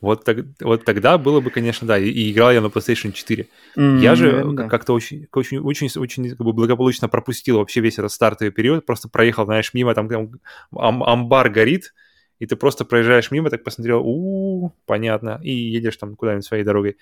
Вот, 0.00 0.24
так, 0.24 0.38
вот 0.60 0.84
тогда 0.84 1.18
было 1.18 1.40
бы, 1.40 1.50
конечно, 1.50 1.86
да, 1.86 1.98
и, 1.98 2.08
и 2.08 2.30
играл 2.30 2.52
я 2.52 2.60
на 2.60 2.66
PlayStation 2.66 3.12
4. 3.12 3.48
Mm-hmm, 3.76 3.98
я 3.98 4.14
же 4.14 4.44
да. 4.52 4.68
как-то 4.68 4.92
очень, 4.92 5.26
очень, 5.32 5.58
очень, 5.58 5.90
очень 5.96 6.30
как 6.30 6.38
бы 6.38 6.52
благополучно 6.52 7.08
пропустил 7.08 7.58
вообще 7.58 7.80
весь 7.80 7.98
этот 7.98 8.12
стартовый 8.12 8.52
период, 8.52 8.86
просто 8.86 9.08
проехал, 9.08 9.44
знаешь, 9.46 9.74
мимо, 9.74 9.94
там, 9.94 10.08
там 10.08 10.30
ам- 10.72 11.02
амбар 11.02 11.50
горит, 11.50 11.94
и 12.38 12.46
ты 12.46 12.56
просто 12.56 12.84
проезжаешь 12.84 13.30
мимо, 13.30 13.50
так 13.50 13.64
посмотрел, 13.64 14.02
у 14.04 14.72
понятно, 14.86 15.40
и 15.42 15.52
едешь 15.52 15.96
там 15.96 16.16
куда-нибудь 16.16 16.44
своей 16.44 16.64
дорогой. 16.64 16.96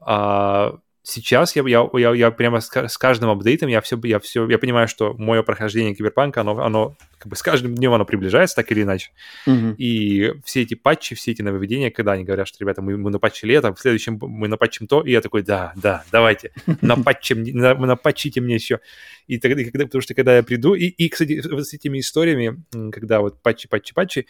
А, 0.00 0.78
сейчас 1.02 1.56
я, 1.56 1.62
я, 1.66 1.88
я, 1.94 2.14
я 2.14 2.30
прямо 2.30 2.60
с, 2.60 2.70
с 2.70 2.98
каждым 2.98 3.30
апдейтом, 3.30 3.68
я 3.68 3.80
все, 3.80 3.98
я 4.04 4.18
все, 4.18 4.48
я 4.48 4.58
понимаю, 4.58 4.88
что 4.88 5.14
мое 5.14 5.42
прохождение 5.42 5.94
киберпанка, 5.94 6.42
оно, 6.42 6.62
оно 6.62 6.96
как 7.18 7.28
бы 7.28 7.36
с 7.36 7.42
каждым 7.42 7.74
днем 7.74 7.92
оно 7.92 8.04
приближается, 8.04 8.56
так 8.56 8.70
или 8.72 8.82
иначе. 8.82 9.10
Mm-hmm. 9.46 9.74
И 9.76 10.32
все 10.44 10.62
эти 10.62 10.74
патчи, 10.74 11.14
все 11.14 11.32
эти 11.32 11.42
нововведения, 11.42 11.90
когда 11.90 12.12
они 12.12 12.24
говорят, 12.24 12.48
что, 12.48 12.58
ребята, 12.60 12.82
мы, 12.82 12.96
мы 12.96 13.10
напатчили 13.10 13.54
это, 13.54 13.74
в 13.74 13.80
следующем 13.80 14.18
мы 14.20 14.48
напатчим 14.48 14.86
то, 14.86 15.02
и 15.02 15.12
я 15.12 15.20
такой, 15.20 15.42
да, 15.42 15.72
да, 15.76 16.04
давайте, 16.12 16.52
напатчим, 16.80 17.42
напатчите 17.44 18.40
мне 18.40 18.54
еще. 18.54 18.80
И 19.26 19.38
тогда, 19.38 19.62
когда, 19.64 19.84
потому 19.86 20.02
что 20.02 20.14
когда 20.14 20.36
я 20.36 20.42
приду, 20.42 20.74
и, 20.74 20.86
и, 20.86 21.08
кстати, 21.08 21.40
с 21.40 21.74
этими 21.74 22.00
историями, 22.00 22.62
когда 22.90 23.20
вот 23.20 23.42
патчи, 23.42 23.68
патчи, 23.68 23.94
патчи, 23.94 24.26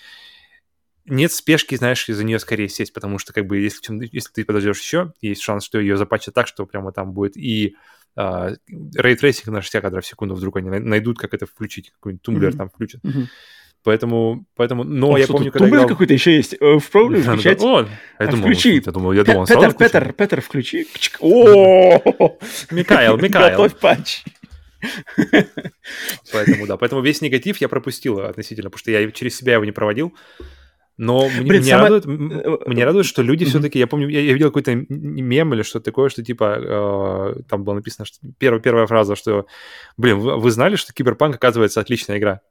нет 1.06 1.32
спешки, 1.32 1.74
знаешь, 1.74 2.08
из-за 2.08 2.24
нее 2.24 2.38
скорее 2.38 2.68
сесть, 2.68 2.92
потому 2.92 3.18
что, 3.18 3.32
как 3.32 3.46
бы, 3.46 3.58
если, 3.58 4.08
если 4.12 4.32
ты 4.32 4.44
подождешь 4.44 4.80
еще, 4.80 5.12
есть 5.20 5.42
шанс, 5.42 5.64
что 5.64 5.78
ее 5.78 5.96
запачат 5.96 6.34
так, 6.34 6.46
что 6.46 6.66
прямо 6.66 6.92
там 6.92 7.12
будет 7.12 7.36
и 7.36 7.76
а, 8.16 8.52
рейтрейсинг 8.68 9.48
на 9.48 9.62
60 9.62 9.82
кадров 9.82 10.04
в 10.04 10.06
секунду 10.06 10.34
вдруг 10.34 10.56
они 10.56 10.68
найдут, 10.68 11.18
как 11.18 11.34
это 11.34 11.46
включить, 11.46 11.90
какой-нибудь 11.90 12.22
тумблер 12.22 12.50
mm-hmm. 12.50 12.56
там 12.56 12.68
включат. 12.70 13.04
Mm-hmm. 13.04 13.26
Поэтому, 13.82 14.44
поэтому, 14.56 14.84
но 14.84 15.12
О, 15.12 15.18
я 15.18 15.26
помню, 15.26 15.50
когда 15.50 15.64
тумблер 15.64 15.78
играл... 15.78 15.88
какой-то 15.88 16.12
еще 16.12 16.36
есть. 16.36 16.54
Э, 16.60 16.78
в 16.78 16.90
проблеме 16.90 17.22
включать. 17.22 17.62
О, 17.62 17.88
я 18.18 18.26
думал, 18.26 18.42
включи. 18.42 18.74
Я 18.74 18.92
думал, 18.92 19.12
я 19.12 19.24
думал, 19.24 19.46
Петер, 19.46 19.72
Петер, 19.72 20.12
Петер, 20.12 20.40
включи. 20.42 20.86
О, 21.20 21.98
Микаэл, 22.70 23.16
Микаэл. 23.16 23.50
Готовь 23.52 23.76
патч. 23.76 24.22
Поэтому, 26.32 26.66
да, 26.66 26.76
поэтому 26.76 27.00
весь 27.00 27.22
негатив 27.22 27.58
я 27.58 27.68
пропустил 27.68 28.20
относительно, 28.20 28.68
потому 28.70 28.80
что 28.80 28.90
я 28.90 29.10
через 29.12 29.36
себя 29.36 29.54
его 29.54 29.64
не 29.64 29.72
проводил. 29.72 30.14
Но 31.02 31.30
Блин, 31.30 31.62
меня, 31.62 31.78
самое... 31.78 31.92
радует, 31.94 32.04
э, 32.04 32.58
меня 32.66 32.84
радует, 32.84 33.06
что 33.06 33.22
люди 33.22 33.44
mm-hmm. 33.44 33.48
все-таки, 33.48 33.78
я 33.78 33.86
помню, 33.86 34.06
я, 34.10 34.20
я 34.20 34.34
видел 34.34 34.48
какой-то 34.48 34.74
мем 34.90 35.54
или 35.54 35.62
что-то 35.62 35.86
такое, 35.86 36.10
что 36.10 36.22
типа 36.22 36.58
э, 37.38 37.42
там 37.48 37.64
было 37.64 37.72
написано, 37.72 38.04
что 38.04 38.18
первая, 38.36 38.60
первая 38.60 38.86
фраза, 38.86 39.16
что, 39.16 39.46
блин, 39.96 40.18
вы, 40.18 40.36
вы 40.36 40.50
знали, 40.50 40.76
что 40.76 40.92
Киберпанк 40.92 41.36
оказывается 41.36 41.80
отличная 41.80 42.18
игра? 42.18 42.42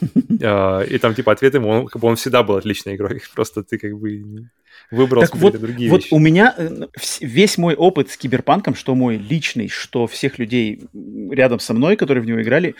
Э, 0.40 0.86
и 0.86 0.96
там 0.96 1.14
типа 1.14 1.32
ответ 1.32 1.52
ему, 1.52 1.68
он, 1.68 1.86
как 1.86 2.00
бы 2.00 2.08
он 2.08 2.16
всегда 2.16 2.42
был 2.42 2.56
отличной 2.56 2.94
игрой, 2.96 3.20
просто 3.34 3.62
ты 3.62 3.76
как 3.76 3.92
бы 3.92 4.48
выбрал 4.90 5.20
так 5.20 5.36
вот, 5.36 5.60
другие 5.60 5.90
вот 5.90 6.04
вещи. 6.04 6.14
у 6.14 6.18
меня 6.18 6.54
э, 6.56 6.86
весь 7.20 7.58
мой 7.58 7.74
опыт 7.74 8.10
с 8.10 8.16
Киберпанком, 8.16 8.74
что 8.74 8.94
мой 8.94 9.18
личный, 9.18 9.68
что 9.68 10.06
всех 10.06 10.38
людей 10.38 10.80
рядом 11.30 11.60
со 11.60 11.74
мной, 11.74 11.96
которые 11.96 12.22
в 12.22 12.26
него 12.26 12.40
играли, 12.40 12.74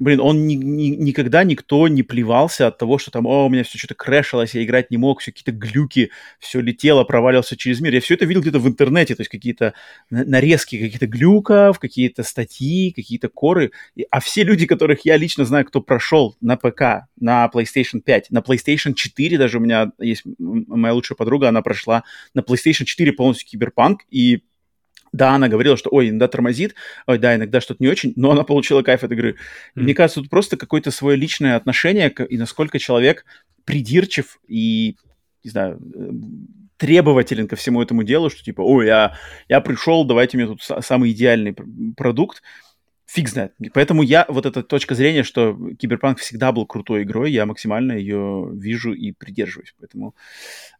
блин, 0.00 0.18
он 0.20 0.46
ни, 0.46 0.54
ни, 0.54 0.88
никогда 0.88 1.44
никто 1.44 1.86
не 1.86 2.02
плевался 2.02 2.66
от 2.66 2.78
того, 2.78 2.98
что 2.98 3.10
там, 3.10 3.26
о, 3.26 3.46
у 3.46 3.48
меня 3.50 3.62
все 3.62 3.78
что-то 3.78 3.94
крэшилось, 3.94 4.54
я 4.54 4.64
играть 4.64 4.90
не 4.90 4.96
мог, 4.96 5.20
все 5.20 5.30
какие-то 5.30 5.52
глюки, 5.52 6.10
все 6.38 6.60
летело, 6.60 7.04
провалился 7.04 7.56
через 7.56 7.80
мир. 7.80 7.94
Я 7.94 8.00
все 8.00 8.14
это 8.14 8.24
видел 8.24 8.40
где-то 8.40 8.58
в 8.58 8.66
интернете, 8.66 9.14
то 9.14 9.20
есть 9.20 9.30
какие-то 9.30 9.74
нарезки 10.08 10.78
каких-то 10.78 11.06
глюков, 11.06 11.78
какие-то 11.78 12.22
статьи, 12.22 12.92
какие-то 12.92 13.28
коры. 13.28 13.72
А 14.10 14.20
все 14.20 14.42
люди, 14.42 14.66
которых 14.66 15.04
я 15.04 15.18
лично 15.18 15.44
знаю, 15.44 15.66
кто 15.66 15.82
прошел 15.82 16.34
на 16.40 16.56
ПК, 16.56 17.06
на 17.20 17.50
PlayStation 17.52 18.00
5, 18.00 18.30
на 18.30 18.38
PlayStation 18.38 18.94
4 18.94 19.36
даже 19.36 19.58
у 19.58 19.60
меня 19.60 19.92
есть 19.98 20.22
моя 20.38 20.94
лучшая 20.94 21.16
подруга, 21.16 21.50
она 21.50 21.60
прошла 21.60 22.04
на 22.32 22.40
PlayStation 22.40 22.84
4 22.84 23.12
полностью 23.12 23.46
киберпанк, 23.48 24.00
и 24.10 24.42
да, 25.12 25.34
она 25.34 25.48
говорила, 25.48 25.76
что, 25.76 25.90
ой, 25.90 26.08
иногда 26.08 26.28
тормозит, 26.28 26.74
ой, 27.06 27.18
да, 27.18 27.34
иногда 27.34 27.60
что-то 27.60 27.82
не 27.82 27.88
очень, 27.88 28.12
но 28.16 28.30
она 28.30 28.44
получила 28.44 28.82
кайф 28.82 29.02
от 29.02 29.12
игры. 29.12 29.30
Mm. 29.30 29.82
Мне 29.82 29.94
кажется, 29.94 30.20
тут 30.20 30.30
просто 30.30 30.56
какое-то 30.56 30.90
свое 30.90 31.16
личное 31.16 31.56
отношение, 31.56 32.10
к, 32.10 32.24
и 32.24 32.38
насколько 32.38 32.78
человек 32.78 33.24
придирчив 33.64 34.38
и, 34.46 34.96
не 35.44 35.50
знаю, 35.50 35.80
э, 35.94 36.10
требователен 36.76 37.48
ко 37.48 37.56
всему 37.56 37.82
этому 37.82 38.04
делу, 38.04 38.30
что 38.30 38.42
типа, 38.42 38.62
ой, 38.62 38.86
я, 38.86 39.16
я 39.48 39.60
пришел, 39.60 40.04
давайте 40.04 40.36
мне 40.36 40.46
тут 40.46 40.62
самый 40.62 41.10
идеальный 41.12 41.54
продукт. 41.96 42.42
Фиг 43.06 43.28
знает. 43.28 43.52
Поэтому 43.74 44.02
я, 44.02 44.24
вот 44.28 44.46
эта 44.46 44.62
точка 44.62 44.94
зрения, 44.94 45.24
что 45.24 45.58
Киберпанк 45.78 46.20
всегда 46.20 46.52
был 46.52 46.64
крутой 46.64 47.02
игрой, 47.02 47.32
я 47.32 47.44
максимально 47.44 47.92
ее 47.92 48.48
вижу 48.54 48.92
и 48.92 49.10
придерживаюсь. 49.10 49.74
Поэтому 49.80 50.14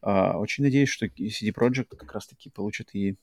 э, 0.01 0.33
очень 0.37 0.63
надеюсь, 0.63 0.91
что 0.91 1.07
CD 1.07 1.53
Projekt 1.53 1.97
как 1.97 2.13
раз-таки 2.15 2.49
получит 2.49 2.91
и 2.95 3.17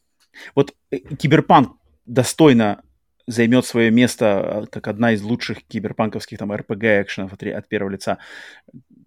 вот 0.56 0.74
э, 0.92 0.98
Киберпанк 0.98 1.78
достойно 2.06 2.82
займет 3.28 3.66
свое 3.66 3.92
место 3.92 4.64
э, 4.64 4.66
как 4.72 4.88
одна 4.88 5.12
из 5.12 5.22
лучших 5.22 5.64
киберпанковских 5.64 6.38
там 6.38 6.52
RPG 6.52 7.04
экшенов 7.04 7.34
от, 7.34 7.44
от 7.44 7.68
первого 7.68 7.92
лица, 7.92 8.18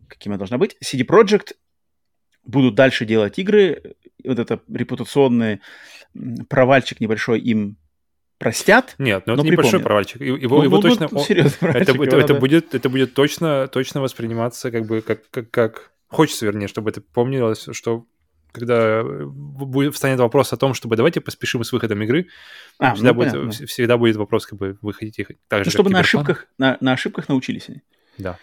каким 0.09 0.33
она 0.33 0.39
должна 0.39 0.59
быть. 0.59 0.76
CD 0.84 1.07
Projekt 1.07 1.55
будут 2.44 2.75
дальше 2.75 3.05
делать 3.05 3.39
игры, 3.39 3.94
вот 4.25 4.39
это 4.39 4.60
репутационный 4.68 5.60
провальчик 6.49 7.00
небольшой 7.00 7.41
им 7.41 7.76
простят. 8.39 8.94
Нет, 8.99 9.25
ну 9.26 9.34
это 9.34 9.42
небольшой 9.42 9.81
провальчик. 9.81 10.20
Его, 10.20 10.59
ну, 10.59 10.62
его 10.65 10.76
ну, 10.76 10.83
точно. 10.83 11.09
Ну, 11.10 11.20
серьезно, 11.20 11.67
это, 11.68 11.92
это, 11.92 12.17
это, 12.17 12.34
будет, 12.34 12.75
это 12.75 12.89
будет 12.89 13.15
точно, 13.15 13.68
точно 13.68 14.00
восприниматься 14.00 14.70
как 14.70 14.86
бы 14.86 15.02
как, 15.02 15.28
как, 15.31 15.50
как 15.50 15.92
хочется, 16.09 16.47
вернее, 16.47 16.68
чтобы 16.68 16.91
это 16.91 17.00
помнилось, 17.00 17.68
что 17.73 18.07
когда 18.52 19.00
э, 19.00 19.24
будет, 19.24 19.94
встанет 19.94 20.18
вопрос 20.20 20.52
о 20.52 20.56
том, 20.56 20.74
чтобы 20.74 20.96
давайте 20.96 21.20
поспешим 21.20 21.64
с 21.64 21.72
выходом 21.72 22.02
игры, 22.02 22.28
а, 22.78 22.94
всегда, 22.94 23.10
ну, 23.10 23.14
будет, 23.14 23.32
понятно. 23.32 23.66
всегда 23.66 23.96
будет 23.96 24.16
вопрос, 24.16 24.46
как 24.46 24.58
бы 24.58 24.78
выходить 24.82 25.18
их 25.18 25.28
так 25.48 25.60
ну, 25.60 25.64
же, 25.64 25.70
чтобы 25.70 25.90
на 25.90 26.00
ошибках, 26.00 26.46
на, 26.58 26.76
на 26.80 26.92
ошибках 26.92 27.28
научились 27.28 27.68
они. 27.68 27.82
Да. 28.18 28.38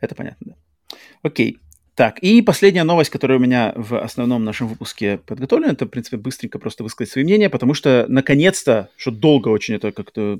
Это 0.00 0.14
понятно, 0.14 0.54
да. 0.54 0.96
Окей. 1.22 1.60
Так, 1.98 2.20
и 2.20 2.42
последняя 2.42 2.84
новость, 2.84 3.10
которая 3.10 3.38
у 3.38 3.40
меня 3.40 3.72
в 3.74 4.00
основном 4.00 4.44
нашем 4.44 4.68
выпуске 4.68 5.18
подготовлена, 5.18 5.72
это, 5.72 5.84
в 5.84 5.88
принципе, 5.88 6.16
быстренько 6.16 6.60
просто 6.60 6.84
высказать 6.84 7.10
свои 7.10 7.24
мнения, 7.24 7.50
потому 7.50 7.74
что, 7.74 8.06
наконец-то, 8.08 8.88
что 8.96 9.10
долго 9.10 9.48
очень 9.48 9.74
это 9.74 9.90
как-то 9.90 10.38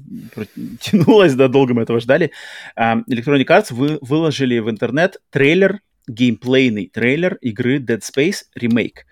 тянулось, 0.80 1.34
да, 1.34 1.48
долго 1.48 1.74
мы 1.74 1.82
этого 1.82 1.98
ждали, 1.98 2.30
Electronic 2.78 3.46
Arts 3.46 3.74
вы, 3.74 3.98
выложили 4.00 4.60
в 4.60 4.70
интернет 4.70 5.16
трейлер 5.30 5.80
геймплейный 6.08 6.88
трейлер 6.88 7.34
игры 7.36 7.78
Dead 7.78 8.00
Space 8.00 8.44
Remake. 8.58 9.04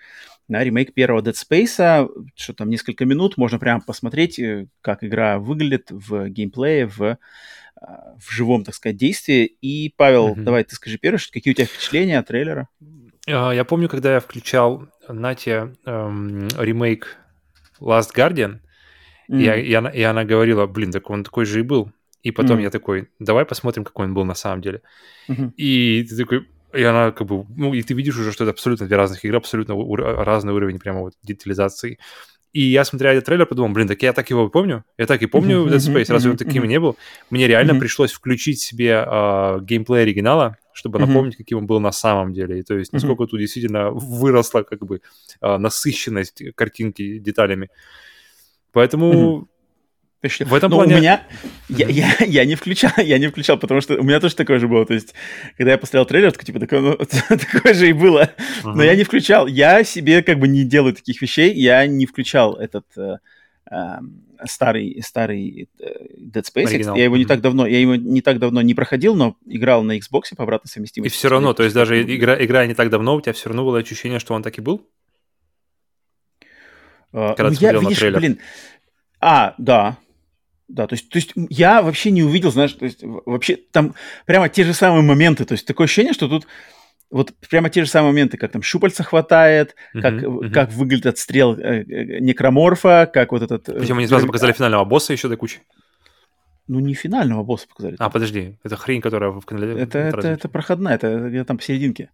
Да, 0.47 0.63
ремейк 0.63 0.93
первого 0.93 1.21
Dead 1.21 1.33
Space, 1.33 2.09
что 2.35 2.53
там 2.53 2.69
несколько 2.69 3.05
минут, 3.05 3.35
можно 3.35 3.59
прямо 3.59 3.81
посмотреть, 3.81 4.39
э, 4.39 4.67
как 4.81 5.03
игра 5.03 5.39
выглядит 5.39 5.91
в 5.91 6.29
геймплее, 6.29 6.87
в, 6.87 7.17
а, 7.81 8.15
в 8.17 8.31
живом, 8.31 8.63
так 8.63 8.73
сказать, 8.73 8.95
действии. 8.95 9.45
И, 9.61 9.93
Павел, 9.97 10.29
mm-hmm. 10.29 10.43
давай 10.43 10.63
ты 10.63 10.75
скажи 10.75 10.97
первое, 10.97 11.19
какие 11.31 11.51
у 11.51 11.55
тебя 11.55 11.65
впечатления 11.65 12.17
от 12.17 12.27
трейлера? 12.27 12.69
А, 13.27 13.51
я 13.51 13.65
помню, 13.65 13.89
когда 13.89 14.13
я 14.13 14.19
включал 14.21 14.87
Нате 15.09 15.75
эм, 15.85 16.47
ремейк 16.57 17.17
Last 17.81 18.15
Guardian, 18.15 18.59
mm-hmm. 19.29 19.59
и, 19.59 19.67
и, 19.67 19.73
она, 19.73 19.89
и 19.89 20.01
она 20.01 20.23
говорила, 20.23 20.65
блин, 20.65 20.93
так 20.93 21.09
он 21.09 21.25
такой 21.25 21.45
же 21.45 21.59
и 21.59 21.63
был. 21.63 21.91
И 22.23 22.31
потом 22.31 22.59
mm-hmm. 22.59 22.63
я 22.63 22.69
такой, 22.69 23.09
давай 23.19 23.45
посмотрим, 23.45 23.83
какой 23.83 24.05
он 24.05 24.13
был 24.13 24.23
на 24.23 24.33
самом 24.33 24.61
деле. 24.61 24.81
Mm-hmm. 25.27 25.53
И 25.57 26.05
ты 26.09 26.17
такой, 26.17 26.47
и 26.73 26.83
она 26.83 27.11
как 27.11 27.27
бы, 27.27 27.45
ну, 27.55 27.73
и 27.73 27.81
ты 27.81 27.93
видишь 27.93 28.17
уже, 28.17 28.31
что 28.31 28.43
это 28.43 28.51
абсолютно 28.51 28.87
две 28.87 28.97
разных 28.97 29.23
игры, 29.23 29.37
абсолютно 29.37 29.75
ур- 29.75 30.01
разный 30.01 30.53
уровень 30.53 30.79
прямо 30.79 31.01
вот 31.01 31.13
детализации. 31.23 31.97
И 32.53 32.61
я, 32.61 32.85
смотря 32.85 33.13
этот 33.13 33.25
трейлер, 33.25 33.45
подумал, 33.45 33.73
блин, 33.73 33.87
так 33.87 34.01
я 34.01 34.13
так 34.13 34.29
его 34.29 34.49
помню, 34.49 34.83
я 34.97 35.05
так 35.05 35.21
и 35.21 35.27
помню 35.27 35.65
Dead 35.67 35.77
Space, 35.77 36.11
разве 36.11 36.31
он 36.31 36.37
таким 36.37 36.63
не 36.63 36.79
был? 36.79 36.97
Мне 37.29 37.47
реально 37.47 37.79
пришлось 37.79 38.11
включить 38.11 38.59
себе 38.59 39.05
э, 39.05 39.59
геймплей 39.61 40.03
оригинала, 40.03 40.57
чтобы 40.73 40.99
напомнить, 40.99 41.35
каким 41.35 41.59
он 41.59 41.67
был 41.67 41.79
на 41.79 41.91
самом 41.91 42.33
деле. 42.33 42.59
И 42.59 42.63
то 42.63 42.77
есть, 42.77 42.93
насколько 42.93 43.25
тут 43.27 43.39
действительно 43.39 43.91
выросла 43.91 44.63
как 44.63 44.85
бы 44.85 45.01
э, 45.41 45.57
насыщенность 45.57 46.43
картинки 46.55 47.19
деталями. 47.19 47.69
Поэтому 48.71 49.47
в 50.29 50.53
этом 50.53 50.69
Но 50.69 50.77
плане... 50.77 50.95
у 50.95 50.97
меня... 50.97 51.23
Я, 51.69 51.87
я, 51.87 52.15
я 52.25 52.45
не 52.45 52.55
включал, 52.55 52.91
я 52.97 53.17
не 53.17 53.27
включал, 53.27 53.57
потому 53.57 53.81
что 53.81 53.95
у 53.95 54.03
меня 54.03 54.19
тоже 54.19 54.35
такое 54.35 54.59
же 54.59 54.67
было. 54.67 54.85
То 54.85 54.93
есть, 54.93 55.13
когда 55.57 55.71
я 55.71 55.77
посмотрел 55.77 56.05
трейлер, 56.05 56.31
то, 56.31 56.43
типа, 56.43 56.59
такое, 56.59 56.81
ну, 56.81 56.97
такое 57.29 57.73
же 57.73 57.89
и 57.89 57.93
было. 57.93 58.31
Uh-huh. 58.63 58.73
Но 58.73 58.83
я 58.83 58.95
не 58.95 59.03
включал. 59.03 59.47
Я 59.47 59.83
себе 59.83 60.23
как 60.23 60.39
бы 60.39 60.47
не 60.47 60.63
делаю 60.63 60.93
таких 60.93 61.21
вещей. 61.21 61.53
Я 61.53 61.85
не 61.87 62.05
включал 62.05 62.55
этот 62.55 62.85
э, 62.97 63.17
э, 63.71 63.75
старый, 64.45 65.01
старый 65.03 65.69
э, 65.79 65.85
Dead 66.19 66.43
Space. 66.43 66.67
Оригинал. 66.67 66.95
Я 66.95 67.05
его 67.05 67.17
не 67.17 67.25
так 67.25 67.41
давно, 67.41 67.65
я 67.65 67.79
его 67.79 67.95
не 67.95 68.21
так 68.21 68.39
давно 68.39 68.61
не 68.61 68.73
проходил, 68.73 69.15
но 69.15 69.35
играл 69.45 69.83
на 69.83 69.97
Xbox 69.97 70.35
по 70.35 70.43
обратной 70.43 70.69
совместимости. 70.69 71.13
И 71.13 71.17
все 71.17 71.29
равно, 71.29 71.53
то 71.53 71.63
есть 71.63 71.75
даже 71.75 72.01
игра, 72.03 72.43
игра 72.43 72.65
не 72.65 72.73
так 72.73 72.89
давно, 72.89 73.15
у 73.15 73.21
тебя 73.21 73.33
все 73.33 73.49
равно 73.49 73.65
было 73.65 73.79
ощущение, 73.79 74.19
что 74.19 74.33
он 74.33 74.43
так 74.43 74.57
и 74.57 74.61
был? 74.61 74.87
Uh, 77.13 77.35
когда 77.35 77.49
ну, 77.49 77.55
ты 77.55 77.63
я, 77.63 77.71
видишь, 77.71 77.97
трейлер. 77.99 78.19
блин, 78.19 78.39
а, 79.19 79.55
да, 79.57 79.97
да, 80.67 80.87
то 80.87 80.93
есть, 80.93 81.09
то 81.09 81.17
есть 81.17 81.33
я 81.49 81.81
вообще 81.81 82.11
не 82.11 82.23
увидел, 82.23 82.51
знаешь, 82.51 82.73
то 82.73 82.85
есть 82.85 82.99
вообще 83.01 83.55
там 83.55 83.95
прямо 84.25 84.49
те 84.49 84.63
же 84.63 84.73
самые 84.73 85.01
моменты, 85.01 85.45
то 85.45 85.53
есть 85.53 85.65
такое 85.65 85.85
ощущение, 85.85 86.13
что 86.13 86.27
тут 86.27 86.47
вот 87.09 87.33
прямо 87.49 87.69
те 87.69 87.85
же 87.85 87.89
самые 87.89 88.11
моменты, 88.11 88.37
как 88.37 88.51
там 88.51 88.61
щупальца 88.61 89.03
хватает, 89.03 89.75
uh-huh, 89.95 90.01
как, 90.01 90.13
uh-huh. 90.13 90.51
как 90.51 90.71
выглядит 90.73 91.05
отстрел 91.05 91.57
э, 91.57 91.83
э, 91.83 92.19
некроморфа, 92.19 93.09
как 93.11 93.31
вот 93.31 93.43
этот... 93.43 93.63
Причем 93.63 93.97
они 93.97 94.07
сразу 94.07 94.27
показали 94.27 94.51
финального 94.51 94.83
босса 94.83 95.13
еще 95.13 95.29
до 95.29 95.37
кучи. 95.37 95.61
Ну, 96.67 96.79
не 96.79 96.93
финального 96.93 97.43
босса 97.43 97.65
показали. 97.69 97.95
А, 97.97 98.09
подожди, 98.09 98.57
это 98.61 98.75
хрень, 98.75 98.99
которая 98.99 99.31
в 99.31 99.45
канале... 99.45 99.81
Это, 99.81 99.99
это, 99.99 100.27
это 100.27 100.49
проходная, 100.49 100.95
это 100.95 101.29
где-то 101.29 101.45
там 101.45 101.57
посерединке. 101.57 102.09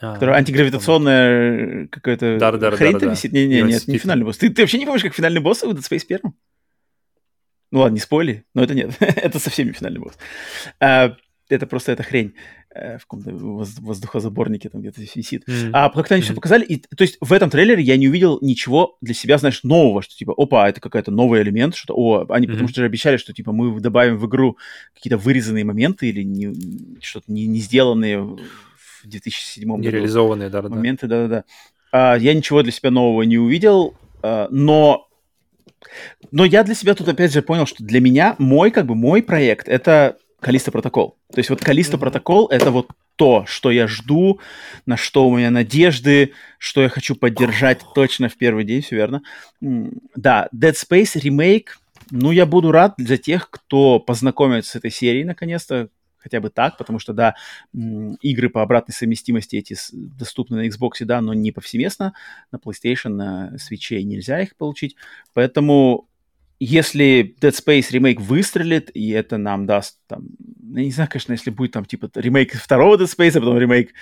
А, 0.00 0.14
которая 0.14 0.36
антигравитационная 0.36 1.88
какая-то 1.88 2.38
да, 2.38 2.52
да, 2.52 2.70
хрень 2.70 2.92
да, 2.92 2.98
да, 3.00 3.10
висит. 3.10 3.32
Не, 3.32 3.46
не, 3.48 3.62
нет, 3.62 3.88
не 3.88 3.98
финальный 3.98 4.24
босс. 4.24 4.36
Ты, 4.36 4.50
ты 4.50 4.62
вообще 4.62 4.78
не 4.78 4.86
помнишь, 4.86 5.02
как 5.02 5.14
финальный 5.14 5.40
босс 5.40 5.62
в 5.62 5.70
Dead 5.70 5.78
Space 5.78 6.06
первом? 6.06 6.36
Ну 7.70 7.80
ладно, 7.80 7.94
не 7.94 8.00
спойли, 8.00 8.44
но 8.54 8.62
это 8.62 8.74
нет. 8.74 8.94
это 9.00 9.38
совсем 9.38 9.66
не 9.66 9.72
финальный 9.72 10.00
босс. 10.00 10.14
А, 10.80 11.16
это 11.48 11.66
просто 11.66 11.92
эта 11.92 12.02
хрень 12.02 12.34
э, 12.74 12.98
в 12.98 13.06
каком-то 13.06 13.32
воздухозаборнике 13.32 14.68
там 14.68 14.80
где-то 14.80 15.00
висит. 15.00 15.48
Mm-hmm. 15.48 15.70
А 15.72 15.90
как-то 15.90 16.14
они 16.14 16.22
mm-hmm. 16.22 16.24
все 16.24 16.34
показали. 16.34 16.64
И, 16.64 16.78
то 16.78 17.02
есть 17.02 17.18
в 17.20 17.32
этом 17.32 17.50
трейлере 17.50 17.82
я 17.82 17.96
не 17.96 18.08
увидел 18.08 18.38
ничего 18.40 18.96
для 19.00 19.14
себя, 19.14 19.38
знаешь, 19.38 19.62
нового, 19.62 20.02
что 20.02 20.14
типа, 20.14 20.34
опа, 20.36 20.68
это 20.68 20.80
какой-то 20.80 21.10
новый 21.10 21.42
элемент, 21.42 21.74
что 21.74 21.94
о, 21.94 22.26
они 22.28 22.46
mm-hmm. 22.46 22.50
потому 22.50 22.68
что 22.68 22.80
же 22.80 22.86
обещали, 22.86 23.16
что 23.16 23.32
типа 23.32 23.52
мы 23.52 23.78
добавим 23.80 24.18
в 24.18 24.26
игру 24.26 24.58
какие-то 24.94 25.18
вырезанные 25.18 25.64
моменты 25.64 26.08
или 26.08 26.22
не, 26.22 27.00
что-то 27.00 27.30
не, 27.32 27.46
не 27.46 27.60
сделанные 27.60 28.20
в 28.20 28.38
2007 29.04 29.68
году. 29.68 29.82
Нереализованные, 29.82 30.50
да, 30.50 30.62
да. 30.62 30.68
Моменты, 30.68 31.06
да-да-да. 31.06 31.44
А, 31.92 32.16
я 32.16 32.34
ничего 32.34 32.62
для 32.62 32.72
себя 32.72 32.90
нового 32.90 33.22
не 33.22 33.38
увидел, 33.38 33.94
а, 34.22 34.48
но 34.50 35.05
но 36.30 36.44
я 36.44 36.62
для 36.64 36.74
себя 36.74 36.94
тут 36.94 37.08
опять 37.08 37.32
же 37.32 37.42
понял, 37.42 37.66
что 37.66 37.84
для 37.84 38.00
меня 38.00 38.36
мой, 38.38 38.70
как 38.70 38.86
бы, 38.86 38.94
мой 38.94 39.22
проект— 39.22 39.68
это 39.68 40.16
Калиста 40.40 40.70
Протокол. 40.70 41.18
То 41.32 41.38
есть 41.38 41.50
вот 41.50 41.60
Калиста 41.60 41.98
Протокол— 41.98 42.46
это 42.50 42.70
вот 42.70 42.88
то, 43.16 43.44
что 43.46 43.70
я 43.70 43.86
жду, 43.86 44.40
на 44.84 44.96
что 44.96 45.28
у 45.28 45.36
меня 45.36 45.50
надежды, 45.50 46.32
что 46.58 46.82
я 46.82 46.88
хочу 46.88 47.16
поддержать 47.16 47.80
точно 47.94 48.28
в 48.28 48.36
первый 48.36 48.64
день, 48.64 48.82
все 48.82 48.96
верно. 48.96 49.22
Да, 49.60 50.48
Dead 50.54 50.74
Space 50.74 51.18
ремейк, 51.18 51.78
ну, 52.10 52.30
я 52.30 52.46
буду 52.46 52.70
рад 52.70 52.94
для 52.98 53.16
тех, 53.16 53.50
кто 53.50 53.98
познакомится 53.98 54.72
с 54.72 54.76
этой 54.76 54.90
серией 54.90 55.24
наконец-то, 55.24 55.88
хотя 56.26 56.40
бы 56.40 56.50
так, 56.50 56.76
потому 56.76 56.98
что, 56.98 57.12
да, 57.12 57.36
игры 57.72 58.50
по 58.50 58.62
обратной 58.62 58.92
совместимости 58.92 59.54
эти 59.54 59.76
доступны 59.92 60.56
на 60.56 60.66
Xbox, 60.66 61.04
да, 61.04 61.20
но 61.20 61.34
не 61.34 61.52
повсеместно. 61.52 62.14
На 62.50 62.56
PlayStation, 62.56 63.10
на 63.10 63.54
Switch 63.54 64.02
нельзя 64.02 64.42
их 64.42 64.56
получить. 64.56 64.96
Поэтому 65.34 66.08
если 66.58 67.36
Dead 67.40 67.52
Space 67.52 67.92
ремейк 67.92 68.20
выстрелит, 68.20 68.90
и 68.92 69.10
это 69.10 69.38
нам 69.38 69.66
даст, 69.66 70.00
там, 70.08 70.26
я 70.74 70.82
не 70.82 70.90
знаю, 70.90 71.08
конечно, 71.08 71.30
если 71.30 71.50
будет 71.50 71.70
там, 71.70 71.84
типа, 71.84 72.10
ремейк 72.16 72.54
второго 72.54 72.96
Dead 72.96 73.06
Space, 73.06 73.36
а 73.36 73.40
потом 73.40 73.56
ремейк, 73.58 73.92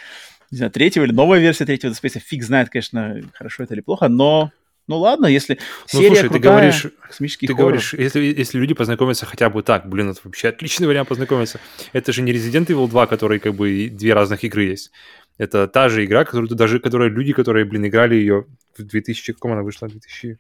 не 0.51 0.57
знаю, 0.57 0.73
третьего 0.73 1.05
или 1.05 1.13
новая 1.13 1.41
версия 1.41 1.67
третьего 1.67 1.91
Dead 1.91 2.01
Space, 2.03 2.21
фиг 2.21 2.43
знает, 2.43 2.71
конечно, 2.71 3.21
хорошо 3.35 3.65
это 3.65 3.75
или 3.75 3.83
плохо, 3.83 4.09
но 4.09 4.51
ну 4.87 4.99
ладно, 4.99 5.27
если 5.27 5.59
ну, 5.93 6.01
серия 6.01 6.09
слушай, 6.09 6.29
крутая, 6.29 6.41
ты 6.41 6.49
говоришь, 6.49 6.87
космический 7.01 7.47
ты 7.47 7.55
хоррор. 7.55 7.71
говоришь, 7.71 7.95
если, 7.95 8.21
если 8.21 8.59
люди 8.59 8.75
познакомятся 8.75 9.25
хотя 9.25 9.49
бы 9.49 9.63
так, 9.63 9.89
блин, 9.89 10.11
это 10.11 10.21
вообще 10.25 10.49
отличный 10.49 10.87
вариант 10.87 11.09
познакомиться. 11.09 11.59
Это 11.93 12.13
же 12.13 12.23
не 12.23 12.33
Resident 12.33 12.67
Evil 12.67 12.89
2, 12.89 13.07
который 13.07 13.39
как 13.39 13.55
бы 13.55 13.89
две 13.91 14.13
разных 14.13 14.45
игры 14.45 14.65
есть. 14.65 14.91
Это 15.39 15.67
та 15.69 15.89
же 15.89 16.05
игра, 16.05 16.25
которую 16.25 16.49
даже, 16.51 16.79
которая 16.81 17.09
люди, 17.09 17.33
которые, 17.33 17.65
блин, 17.65 17.87
играли 17.87 18.15
ее 18.15 18.47
в 18.77 18.83
2000, 18.83 19.33
каком 19.33 19.53
она 19.53 19.63
вышла, 19.63 19.89
2000... 19.89 20.39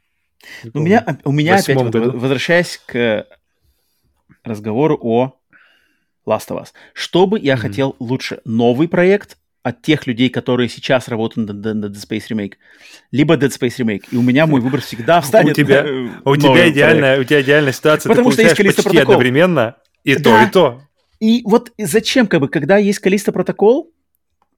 У 0.75 0.79
меня, 0.79 1.19
у 1.25 1.33
меня 1.33 1.57
опять, 1.57 1.77
вот, 1.77 1.95
возвращаясь 1.95 2.79
к 2.85 3.27
разговору 4.43 4.99
о 5.01 5.39
Last 6.27 6.49
of 6.49 6.61
Us. 6.61 6.69
Что 6.93 7.27
бы 7.27 7.39
я 7.39 7.55
mm-hmm. 7.55 7.57
хотел 7.57 7.97
лучше? 7.99 8.41
Новый 8.45 8.89
проект 8.89 9.39
от 9.65 9.81
тех 9.81 10.07
людей, 10.07 10.29
которые 10.29 10.69
сейчас 10.69 11.09
работают 11.09 11.49
над, 11.49 11.75
над 11.75 11.97
Dead 11.97 12.09
Space 12.09 12.31
Remake, 12.31 12.53
либо 13.11 13.35
Dead 13.35 13.49
Space 13.49 13.79
Remake. 13.79 14.05
И 14.11 14.17
у 14.17 14.23
меня 14.23 14.47
мой 14.47 14.61
выбор 14.61 14.83
всегда 14.83 15.23
встанет. 15.23 15.53
У 15.53 15.55
тебя, 15.55 15.85
у 16.25 16.37
тебя, 16.37 16.71
идеальная, 16.71 17.19
у 17.19 17.25
тебя 17.25 17.41
идеальная 17.41 17.73
ситуация. 17.73 18.11
Потому 18.11 18.29
Ты 18.29 18.35
что 18.35 18.43
есть 18.43 18.57
Калиста 18.57 18.83
почти 18.83 18.99
протокол. 18.99 19.15
одновременно 19.15 19.77
и 20.05 20.17
да. 20.17 20.23
то, 20.23 20.43
и 20.43 20.51
то. 20.51 20.83
И 21.19 21.43
вот 21.47 21.73
зачем, 21.79 22.27
как 22.27 22.41
бы, 22.41 22.49
когда 22.49 22.77
есть 22.77 22.99
Калиста 22.99 23.33
протокол, 23.33 23.91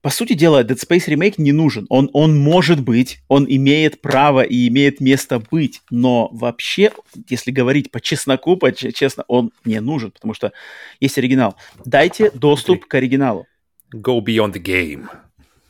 по 0.01 0.09
сути 0.09 0.33
дела, 0.33 0.63
Dead 0.63 0.77
Space 0.77 1.07
Remake 1.07 1.35
не 1.37 1.53
нужен. 1.53 1.85
Он, 1.87 2.09
он 2.11 2.37
может 2.37 2.81
быть, 2.81 3.19
он 3.29 3.45
имеет 3.47 4.01
право 4.01 4.41
и 4.41 4.67
имеет 4.67 4.99
место 4.99 5.41
быть, 5.51 5.81
но 5.89 6.27
вообще, 6.33 6.91
если 7.29 7.51
говорить 7.51 7.91
по 7.91 8.01
чесноку, 8.01 8.57
по 8.57 8.73
честно, 8.73 9.23
он 9.29 9.51
не 9.63 9.79
нужен, 9.79 10.11
потому 10.11 10.33
что 10.33 10.51
есть 10.99 11.17
оригинал. 11.17 11.55
Дайте 11.85 12.29
доступ 12.31 12.83
okay. 12.83 12.87
к 12.87 12.95
оригиналу. 12.95 13.47
Go 13.93 14.21
Beyond 14.21 14.53
the 14.53 14.61
Game. 14.61 15.07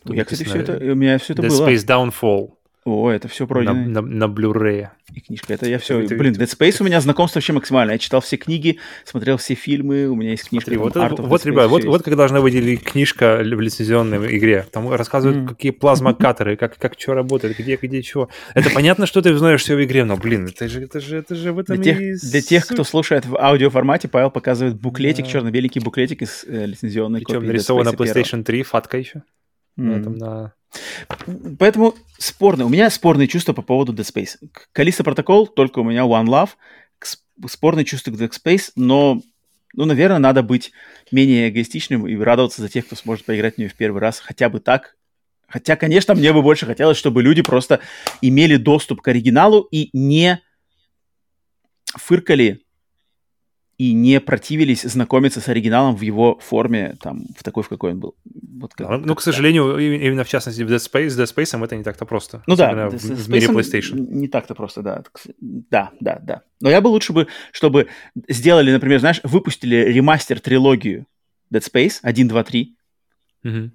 Я, 0.05 0.25
кстати, 0.25 0.43
все 0.43 0.59
это, 0.59 0.77
у 0.77 0.95
меня 0.95 1.17
все 1.17 1.33
это 1.33 1.43
The 1.43 1.49
было. 1.49 1.69
Space 1.69 1.85
Downfall. 1.85 2.56
О, 2.88 3.11
это 3.11 3.27
все 3.27 3.45
пройдено. 3.45 3.74
На, 3.74 4.01
на, 4.01 4.27
на 4.27 4.33
Blu-ray. 4.33 4.88
И 5.14 5.19
книжка. 5.19 5.53
Это 5.53 5.67
я 5.67 5.77
все... 5.77 5.99
Это, 5.99 6.16
Блин, 6.16 6.32
Dead 6.35 6.48
Space 6.48 6.77
у 6.80 6.85
меня 6.85 7.01
знакомство 7.01 7.40
вообще 7.40 7.51
максимально. 7.51 7.91
Я 7.91 7.98
читал 7.98 8.22
все 8.22 8.38
книги, 8.38 8.80
смотрел 9.03 9.35
все 9.35 9.56
фильмы, 9.56 10.07
у 10.07 10.16
меня 10.16 10.32
есть 10.32 10.48
книжка. 10.48 10.74
Смотри, 10.74 10.91
там, 10.93 11.09
вот, 11.09 11.19
вот, 11.19 11.45
ребят, 11.45 11.69
вот, 11.69 11.83
вот 11.83 12.03
как 12.03 12.16
должна 12.16 12.40
выделить 12.40 12.82
книжка 12.82 13.41
в 13.43 13.59
лицензионной 13.59 14.38
игре. 14.38 14.66
Там 14.72 14.90
рассказывают, 14.90 15.40
mm. 15.43 15.48
какие 15.49 15.74
плазмокаторы, 15.74 16.56
как, 16.56 16.77
как 16.77 16.93
что 16.98 17.14
работает, 17.14 17.59
где, 17.59 17.75
где, 17.75 18.01
чего. 18.01 18.30
Это 18.53 18.69
понятно, 18.69 19.06
что 19.06 19.22
ты 19.22 19.38
знаешь 19.38 19.61
все 19.61 19.75
в 19.75 19.83
игре, 19.83 20.06
но, 20.06 20.16
блин, 20.16 20.45
это 20.45 20.69
же, 20.69 20.82
это 20.82 21.01
же, 21.01 21.17
это 21.17 21.35
же 21.35 21.51
в 21.51 21.59
этом 21.59 21.75
для 21.75 21.83
тех, 21.83 22.01
и... 22.01 22.14
Для 22.14 22.41
тех, 22.41 22.66
кто 22.66 22.85
слушает 22.85 23.25
в 23.25 23.35
аудиоформате, 23.35 24.07
Павел 24.07 24.32
показывает 24.32 24.80
буклетик, 24.80 25.25
да. 25.25 25.32
черно-беленький 25.32 25.82
буклетик 25.82 26.22
из 26.22 26.45
э, 26.48 26.66
лицензионной 26.66 27.19
Причем 27.19 27.41
копии. 27.41 27.48
Причем 27.48 27.48
нарисовано 27.48 27.90
PlayStation 27.90 28.43
3, 28.45 28.64
фатка 28.64 28.98
еще. 28.98 29.24
Mm. 29.77 29.99
Этом, 29.99 30.14
на 30.16 30.53
Поэтому 31.59 31.95
спорно. 32.17 32.65
У 32.65 32.69
меня 32.69 32.89
спорные 32.89 33.27
чувства 33.27 33.53
по 33.53 33.61
поводу 33.61 33.93
Dead 33.93 34.05
Space. 34.05 34.37
Калиста 34.71 35.03
протокол, 35.03 35.47
только 35.47 35.79
у 35.79 35.83
меня 35.83 36.01
One 36.01 36.25
Love. 36.25 36.49
Спорные 37.47 37.85
чувства 37.85 38.11
к 38.11 38.15
Dead 38.15 38.31
Space, 38.31 38.71
но, 38.75 39.21
ну, 39.73 39.85
наверное, 39.85 40.17
надо 40.17 40.41
быть 40.41 40.71
менее 41.11 41.49
эгоистичным 41.49 42.07
и 42.07 42.15
радоваться 42.17 42.61
за 42.61 42.69
тех, 42.69 42.87
кто 42.87 42.95
сможет 42.95 43.25
поиграть 43.25 43.55
в 43.55 43.57
нее 43.59 43.69
в 43.69 43.75
первый 43.75 44.01
раз, 44.01 44.19
хотя 44.19 44.49
бы 44.49 44.59
так. 44.59 44.95
Хотя, 45.47 45.75
конечно, 45.75 46.15
мне 46.15 46.33
бы 46.33 46.41
больше 46.41 46.65
хотелось, 46.65 46.97
чтобы 46.97 47.21
люди 47.21 47.41
просто 47.41 47.79
имели 48.21 48.57
доступ 48.57 49.01
к 49.01 49.07
оригиналу 49.07 49.67
и 49.71 49.89
не 49.93 50.41
фыркали 51.95 52.66
и 53.77 53.93
не 53.93 54.19
противились 54.19 54.81
знакомиться 54.81 55.39
с 55.39 55.47
оригиналом 55.49 55.95
в 55.95 56.01
его 56.01 56.39
форме, 56.39 56.97
там, 56.99 57.27
в 57.38 57.43
такой, 57.43 57.61
в 57.61 57.69
какой 57.69 57.91
он 57.91 57.99
был. 57.99 58.15
Вот 58.59 58.73
как, 58.73 58.89
ну, 58.89 59.09
как, 59.09 59.19
к 59.19 59.22
сожалению, 59.22 59.77
именно 59.77 60.23
в 60.23 60.30
частности 60.30 60.64
в 60.64 60.72
Dead 60.72 60.77
Space, 60.77 61.09
Dead 61.09 61.31
Space 61.31 61.64
это 61.64 61.75
не 61.75 61.83
так-то 61.83 62.06
просто. 62.06 62.41
Ну 62.47 62.56
да, 62.56 62.89
в, 62.89 62.93
в 62.93 63.30
мире 63.30 63.47
PlayStation. 63.47 63.97
Не 63.97 64.27
так-то 64.27 64.56
просто, 64.56 64.81
да. 64.81 65.03
Да, 65.39 65.91
да, 65.99 66.19
да. 66.23 66.41
Но 66.59 66.72
я 66.72 66.81
бы 66.81 66.88
лучше 66.88 67.14
бы, 67.14 67.27
чтобы 67.51 67.88
сделали, 68.27 68.72
например, 68.72 68.99
знаешь, 68.99 69.19
выпустили 69.23 69.75
ремастер-трилогию 69.75 71.06
Dead 71.53 71.61
Space 71.61 71.99
1, 72.01 72.27
2, 72.27 72.43
3. 72.43 72.75
Угу. 73.43 73.72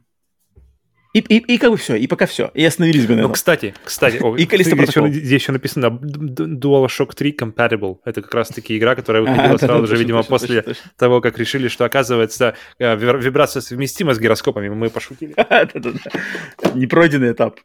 И, 1.12 1.18
и, 1.18 1.54
и 1.54 1.58
как 1.58 1.70
бы 1.70 1.76
все, 1.76 1.94
и 1.94 2.06
пока 2.06 2.24
все. 2.24 2.50
И 2.54 2.64
остановились 2.64 3.04
бы 3.04 3.10
на 3.10 3.16
ну, 3.16 3.20
этом. 3.20 3.30
Ну, 3.30 3.34
кстати, 3.34 3.74
кстати, 3.84 4.16
о, 4.16 4.34
и 4.34 4.44
здесь, 4.46 4.66
еще, 4.66 5.10
здесь 5.10 5.42
еще 5.42 5.52
написано 5.52 5.86
DualShock 5.86 7.14
3 7.14 7.36
Compatible. 7.38 7.98
Это 8.06 8.22
как 8.22 8.32
раз-таки 8.32 8.78
игра, 8.78 8.94
которая 8.94 9.22
выходила 9.22 9.54
а, 9.54 9.58
сразу 9.58 9.82
да, 9.82 9.86
же, 9.86 9.92
точно, 9.92 10.00
видимо, 10.00 10.18
точно, 10.20 10.30
после 10.30 10.62
точно, 10.62 10.90
того, 10.96 11.20
как 11.20 11.36
решили, 11.36 11.68
что, 11.68 11.84
оказывается, 11.84 12.56
э, 12.78 12.96
вибрация 12.96 13.60
совместима 13.60 14.14
с 14.14 14.18
гироскопами. 14.18 14.70
Мы 14.70 14.88
пошутили. 14.88 15.34
Непройденный 16.74 17.32
этап. 17.32 17.60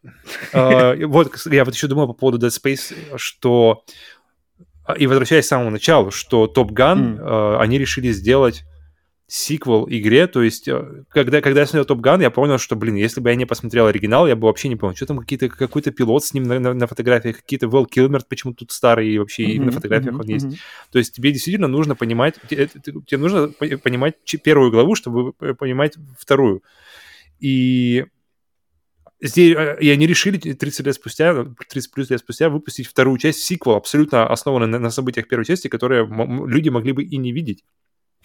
А, 0.52 0.96
вот, 1.06 1.34
я 1.46 1.64
вот 1.64 1.74
еще 1.74 1.88
думал 1.88 2.08
по 2.08 2.14
поводу 2.14 2.46
Dead 2.46 2.52
Space, 2.52 2.94
что... 3.16 3.86
И 4.98 5.08
возвращаясь 5.08 5.46
к 5.46 5.48
самому 5.48 5.70
началу, 5.70 6.12
что 6.12 6.52
Top 6.54 6.70
Gun, 6.70 7.18
э, 7.20 7.58
они 7.62 7.78
решили 7.78 8.12
сделать 8.12 8.66
сиквел 9.30 9.88
игре, 9.90 10.26
то 10.28 10.42
есть 10.42 10.70
э, 10.70 11.04
когда, 11.10 11.42
когда 11.42 11.60
я 11.60 11.66
смотрел 11.66 11.84
Топ 11.84 12.00
Ган, 12.00 12.22
я 12.22 12.32
понял, 12.32 12.58
что, 12.58 12.78
блин, 12.78 12.96
если 12.96 13.20
бы 13.20 13.30
я 13.30 13.36
не 13.36 13.46
посмотрел 13.46 13.88
оригинал, 13.88 14.26
я 14.26 14.38
бы 14.38 14.48
вообще 14.48 14.70
не 14.70 14.78
понял, 14.78 14.96
что 14.96 15.06
там 15.06 15.20
какие-то, 15.20 15.50
какой-то 15.50 15.92
пилот 15.92 16.24
с 16.24 16.34
ним 16.34 16.44
на, 16.44 16.60
на, 16.60 16.74
на 16.74 16.88
фотографиях, 16.88 17.38
какие-то 17.38 17.68
Вэл 17.68 17.86
Килмер 17.86 18.22
почему 18.28 18.54
тут 18.54 18.72
старый, 18.72 19.10
и 19.10 19.20
вообще 19.20 19.44
mm-hmm, 19.44 19.66
на 19.66 19.72
фотографиях 19.72 20.16
mm-hmm, 20.16 20.22
он 20.22 20.28
есть. 20.28 20.46
Mm-hmm. 20.46 20.60
То 20.92 21.00
есть 21.00 21.14
тебе 21.14 21.34
действительно 21.34 21.68
нужно 21.68 21.96
понимать, 21.96 22.36
тебе, 22.50 22.68
тебе 22.68 23.18
нужно 23.18 23.50
понимать 23.50 24.16
первую 24.44 24.72
главу, 24.72 24.96
чтобы 24.96 25.34
понимать 25.34 25.98
вторую. 26.18 26.64
И 27.40 28.06
Здесь, 29.20 29.58
э, 29.58 29.78
и 29.82 29.90
они 29.90 30.06
решили 30.08 30.38
30 30.38 30.86
лет 30.86 30.96
спустя, 30.96 31.46
30 31.70 31.92
плюс 31.92 32.10
лет 32.10 32.20
спустя 32.20 32.50
выпустить 32.50 32.88
вторую 32.88 33.18
часть, 33.18 33.40
сиквел, 33.40 33.76
абсолютно 33.76 34.28
основанный 34.28 34.68
на, 34.68 34.80
на 34.80 34.90
событиях 34.92 35.28
первой 35.28 35.44
части, 35.44 35.68
которые 35.68 36.08
люди 36.46 36.70
могли 36.70 36.92
бы 36.92 37.04
и 37.04 37.18
не 37.18 37.32
видеть. 37.32 37.64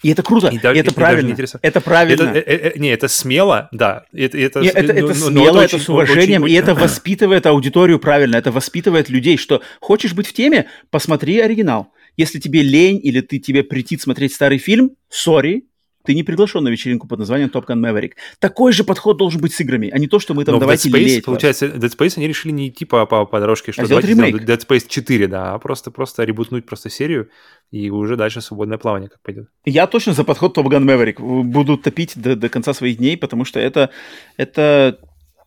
И 0.03 0.11
это 0.11 0.21
круто, 0.21 0.49
и, 0.49 0.55
и 0.55 0.57
это 0.57 0.91
и 0.91 0.93
правильно. 0.93 1.35
Это 1.61 1.81
правильно. 1.81 2.23
Это, 2.29 2.39
э, 2.39 2.71
э, 2.75 2.77
не, 2.77 2.89
это 2.89 3.07
смело, 3.07 3.69
да. 3.71 4.03
Это, 4.13 4.37
это, 4.37 4.59
не, 4.59 4.67
это, 4.67 4.93
это 4.93 5.13
смело, 5.13 5.61
это, 5.61 5.75
это 5.75 5.83
с 5.83 5.89
уважением, 5.89 6.43
очень, 6.43 6.53
и 6.53 6.57
это 6.57 6.75
воспитывает 6.75 7.45
аудиторию 7.45 7.99
правильно, 7.99 8.35
это 8.35 8.51
воспитывает 8.51 9.09
людей, 9.09 9.37
что 9.37 9.61
хочешь 9.79 10.13
быть 10.13 10.27
в 10.27 10.33
теме, 10.33 10.67
посмотри 10.89 11.39
оригинал. 11.39 11.93
Если 12.17 12.39
тебе 12.39 12.61
лень 12.61 12.99
или 13.01 13.21
ты 13.21 13.39
тебе 13.39 13.63
претит 13.63 14.01
смотреть 14.01 14.33
старый 14.33 14.57
фильм, 14.57 14.91
сори, 15.09 15.63
ты 16.03 16.13
не 16.13 16.23
приглашен 16.23 16.63
на 16.63 16.69
вечеринку 16.69 17.07
под 17.07 17.19
названием 17.19 17.49
Top 17.49 17.65
Gun 17.65 17.79
Maverick. 17.79 18.13
Такой 18.39 18.73
же 18.73 18.83
подход 18.83 19.17
должен 19.17 19.41
быть 19.41 19.53
с 19.53 19.61
играми, 19.61 19.89
а 19.89 19.97
не 19.97 20.07
то, 20.07 20.19
что 20.19 20.33
мы 20.33 20.45
там 20.45 20.55
Но 20.55 20.59
давайте 20.59 20.89
Dead 20.89 20.93
Space, 20.93 20.99
лелеять 20.99 21.25
получается. 21.25 21.65
Dead 21.67 21.97
Space 21.97 22.13
они 22.17 22.27
решили 22.27 22.51
не 22.51 22.67
идти 22.67 22.85
по, 22.85 23.05
по, 23.05 23.25
по 23.25 23.39
дорожке, 23.39 23.71
что 23.71 23.83
а 23.83 23.87
давайте 23.87 24.09
ремейк. 24.09 24.43
Dead 24.43 24.67
Space 24.67 24.87
4, 24.87 25.27
да, 25.27 25.53
а 25.53 25.59
просто, 25.59 25.91
просто 25.91 26.23
ребутнуть 26.23 26.65
просто 26.65 26.89
серию, 26.89 27.29
и 27.71 27.89
уже 27.89 28.17
дальше 28.17 28.41
свободное 28.41 28.77
плавание 28.77 29.09
как 29.09 29.21
пойдет. 29.21 29.47
Я 29.65 29.87
точно 29.87 30.13
за 30.13 30.23
подход 30.23 30.57
Top 30.57 30.65
Gun 30.65 30.83
Maverick. 30.83 31.21
Буду 31.43 31.77
топить 31.77 32.13
до, 32.15 32.35
до 32.35 32.49
конца 32.49 32.73
своих 32.73 32.97
дней, 32.97 33.17
потому 33.17 33.45
что 33.45 33.59
это, 33.59 33.89
это 34.35 34.99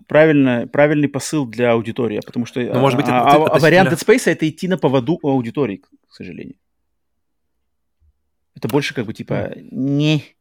правильно, 0.06 0.66
правильный 0.66 1.08
посыл 1.08 1.46
для 1.46 1.72
аудитории, 1.72 2.20
потому 2.24 2.46
что 2.46 2.60
ну, 2.60 2.80
может 2.80 2.96
быть, 2.96 3.06
а, 3.08 3.18
это, 3.18 3.44
а, 3.44 3.56
а 3.56 3.58
вариант 3.58 3.92
Dead 3.92 3.98
Space 3.98 4.30
это 4.30 4.48
идти 4.48 4.68
на 4.68 4.78
поводу 4.78 5.18
у 5.22 5.28
аудитории, 5.28 5.82
к 6.08 6.14
сожалению. 6.14 6.56
Это 8.54 8.68
больше 8.68 8.94
как 8.94 9.04
бы 9.04 9.12
типа 9.12 9.52
не 9.70 10.35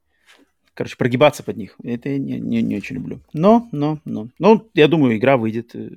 короче, 0.75 0.95
прогибаться 0.97 1.41
под 1.41 1.57
них. 1.57 1.75
Это 1.83 2.09
я 2.09 2.19
не, 2.19 2.39
не, 2.39 2.61
не 2.61 2.77
очень 2.77 2.97
люблю. 2.97 3.21
Но, 3.33 3.67
но, 3.71 3.99
но. 4.05 4.27
Ну, 4.37 4.69
я 4.75 4.87
думаю, 4.87 5.17
игра 5.17 5.37
выйдет. 5.37 5.73
Э, 5.73 5.89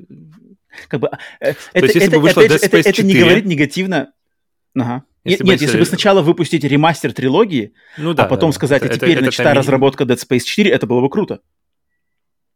как 0.89 1.01
бы, 1.01 1.11
э, 1.41 1.53
это, 1.75 1.87
есть, 1.87 1.97
это, 1.97 2.19
бы 2.19 2.31
опять 2.31 2.51
же, 2.51 2.59
это, 2.59 2.79
это 2.79 3.03
не 3.03 3.15
говорит 3.15 3.45
негативно. 3.45 4.13
Ага. 4.75 5.05
Если 5.25 5.45
нет, 5.45 5.61
если 5.61 5.79
бы 5.79 5.85
сначала 5.85 6.23
выпустить 6.23 6.65
ремастер 6.65 7.13
трилогии, 7.13 7.75
ну, 7.99 8.15
да, 8.15 8.25
а 8.25 8.29
потом 8.29 8.51
да, 8.51 8.55
сказать, 8.55 8.83
это, 8.83 8.95
а 8.95 8.97
теперь 8.97 9.17
это, 9.17 9.27
начата 9.27 9.51
это 9.51 9.59
разработка 9.59 10.05
Dead 10.05 10.17
Space 10.17 10.45
4, 10.45 10.71
это 10.71 10.87
было 10.87 11.01
бы 11.01 11.11
круто. 11.11 11.41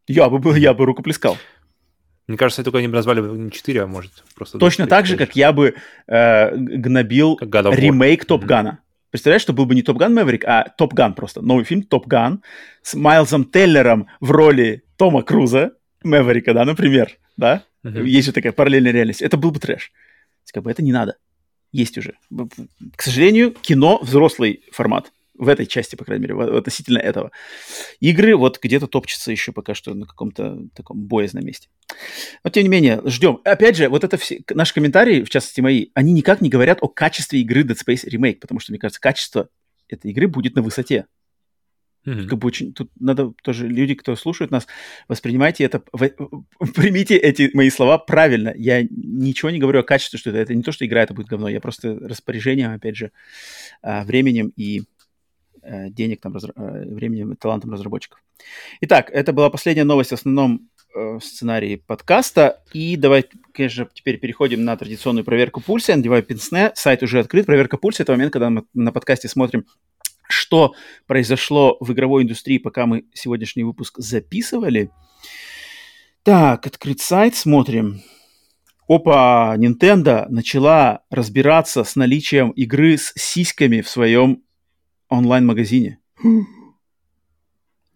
Я 0.07 0.29
бы, 0.29 0.57
я 0.57 0.73
бы 0.73 0.85
рукоплескал. 0.85 1.37
Мне 2.27 2.37
кажется, 2.37 2.63
только 2.63 2.79
они 2.79 2.87
бы 2.87 2.95
назвали 2.95 3.19
не 3.19 3.51
4, 3.51 3.83
а 3.83 3.87
может 3.87 4.11
просто... 4.33 4.57
Точно 4.57 4.87
так 4.87 5.05
же, 5.05 5.17
как 5.17 5.35
я 5.35 5.51
бы 5.51 5.75
э, 6.07 6.55
гнобил 6.55 7.37
ремейк 7.41 8.25
Top 8.25 8.45
Gun 8.45 8.59
а. 8.59 8.69
Mm-hmm. 8.69 8.92
Представляешь, 9.13 9.43
что 9.43 9.53
был 9.53 9.67
бы 9.67 9.75
не 9.75 9.83
Top 9.83 9.97
Gun 9.97 10.15
Maverick, 10.15 10.43
а 10.43 10.69
Top 10.75 10.95
Gun 10.95 11.13
просто. 11.13 11.39
Новый 11.41 11.65
фильм 11.65 11.83
Top 11.83 12.07
Gun 12.07 12.41
с 12.81 12.95
Майлзом 12.95 13.45
Теллером 13.45 14.07
в 14.19 14.31
роли 14.31 14.85
Тома 14.97 15.21
Круза, 15.21 15.73
Мэверика, 16.03 16.55
да, 16.55 16.65
например, 16.65 17.19
да? 17.37 17.63
Uh-huh. 17.85 18.03
Есть 18.03 18.25
же 18.25 18.33
такая 18.33 18.53
параллельная 18.53 18.91
реальность. 18.91 19.21
Это 19.21 19.37
был 19.37 19.51
бы 19.51 19.59
трэш. 19.59 19.91
Как 20.51 20.63
бы 20.63 20.71
это 20.71 20.81
не 20.81 20.91
надо. 20.91 21.17
Есть 21.71 21.95
уже. 21.99 22.15
К 22.95 23.03
сожалению, 23.03 23.51
кино 23.51 23.99
взрослый 24.01 24.63
формат 24.71 25.11
в 25.35 25.47
этой 25.47 25.65
части, 25.65 25.95
по 25.95 26.05
крайней 26.05 26.27
мере, 26.27 26.57
относительно 26.57 26.99
этого. 26.99 27.31
Игры 27.99 28.35
вот 28.35 28.59
где-то 28.61 28.87
топчутся 28.87 29.31
еще 29.31 29.51
пока 29.51 29.73
что 29.73 29.93
на 29.93 30.05
каком-то 30.05 30.67
таком 30.75 30.99
боязном 30.99 31.45
месте. 31.45 31.69
Но, 32.43 32.49
тем 32.49 32.63
не 32.63 32.69
менее, 32.69 33.01
ждем. 33.05 33.39
Опять 33.43 33.77
же, 33.77 33.89
вот 33.89 34.03
это 34.03 34.17
все, 34.17 34.41
наши 34.51 34.73
комментарии, 34.73 35.23
в 35.23 35.29
частности 35.29 35.61
мои, 35.61 35.87
они 35.93 36.13
никак 36.13 36.41
не 36.41 36.49
говорят 36.49 36.79
о 36.81 36.87
качестве 36.87 37.41
игры 37.41 37.63
Dead 37.63 37.77
Space 37.77 38.07
Remake, 38.07 38.39
потому 38.39 38.59
что, 38.59 38.71
мне 38.71 38.79
кажется, 38.79 39.01
качество 39.01 39.49
этой 39.87 40.11
игры 40.11 40.27
будет 40.27 40.55
на 40.55 40.61
высоте. 40.61 41.05
Mm-hmm. 42.05 42.27
Как 42.27 42.39
бы 42.39 42.47
очень, 42.47 42.73
тут 42.73 42.91
надо 42.99 43.33
тоже 43.43 43.67
люди, 43.67 43.95
кто 43.95 44.15
слушают 44.17 44.51
нас, 44.51 44.67
воспринимайте 45.07 45.63
это, 45.63 45.79
примите 45.79 47.15
эти 47.15 47.49
мои 47.53 47.69
слова 47.69 47.97
правильно. 47.97 48.53
Я 48.57 48.83
ничего 48.83 49.49
не 49.51 49.59
говорю 49.59 49.79
о 49.79 49.83
качестве, 49.83 50.19
что 50.19 50.29
это, 50.31 50.39
это 50.39 50.53
не 50.53 50.63
то, 50.63 50.73
что 50.73 50.85
игра 50.85 51.01
это 51.01 51.13
будет 51.13 51.27
говно, 51.27 51.47
я 51.47 51.61
просто 51.61 51.97
распоряжением, 51.97 52.73
опять 52.73 52.97
же, 52.97 53.11
а, 53.81 54.03
временем 54.03 54.51
и 54.57 54.83
денег, 55.89 56.21
там, 56.21 56.33
разра... 56.33 56.53
Э, 56.55 56.85
временем, 56.85 57.35
талантом 57.35 57.71
разработчиков. 57.71 58.21
Итак, 58.81 59.09
это 59.11 59.33
была 59.33 59.49
последняя 59.49 59.83
новость 59.83 60.11
в 60.11 60.13
основном 60.13 60.69
э, 60.95 61.19
сценарии 61.21 61.75
подкаста. 61.75 62.63
И 62.73 62.95
давай, 62.97 63.25
конечно, 63.53 63.87
теперь 63.93 64.19
переходим 64.19 64.63
на 64.63 64.75
традиционную 64.77 65.23
проверку 65.23 65.61
пульса. 65.61 65.91
Я 65.91 65.97
надеваю 65.97 66.23
пенсне, 66.23 66.71
сайт 66.75 67.03
уже 67.03 67.19
открыт. 67.19 67.45
Проверка 67.45 67.77
пульса– 67.77 68.03
это 68.03 68.11
момент, 68.11 68.33
когда 68.33 68.49
мы 68.49 68.63
на 68.73 68.91
подкасте 68.91 69.27
смотрим, 69.27 69.65
что 70.27 70.73
произошло 71.07 71.77
в 71.79 71.91
игровой 71.93 72.23
индустрии, 72.23 72.57
пока 72.57 72.85
мы 72.85 73.05
сегодняшний 73.13 73.63
выпуск 73.63 73.99
записывали. 73.99 74.89
Так, 76.23 76.65
открыт 76.67 76.99
сайт, 77.01 77.35
смотрим. 77.35 78.01
Опа, 78.87 79.55
Nintendo 79.57 80.25
начала 80.29 81.03
разбираться 81.09 81.83
с 81.83 81.95
наличием 81.95 82.51
игры 82.51 82.97
с 82.97 83.13
сиськами 83.15 83.81
в 83.81 83.89
своем 83.89 84.43
онлайн-магазине. 85.17 85.99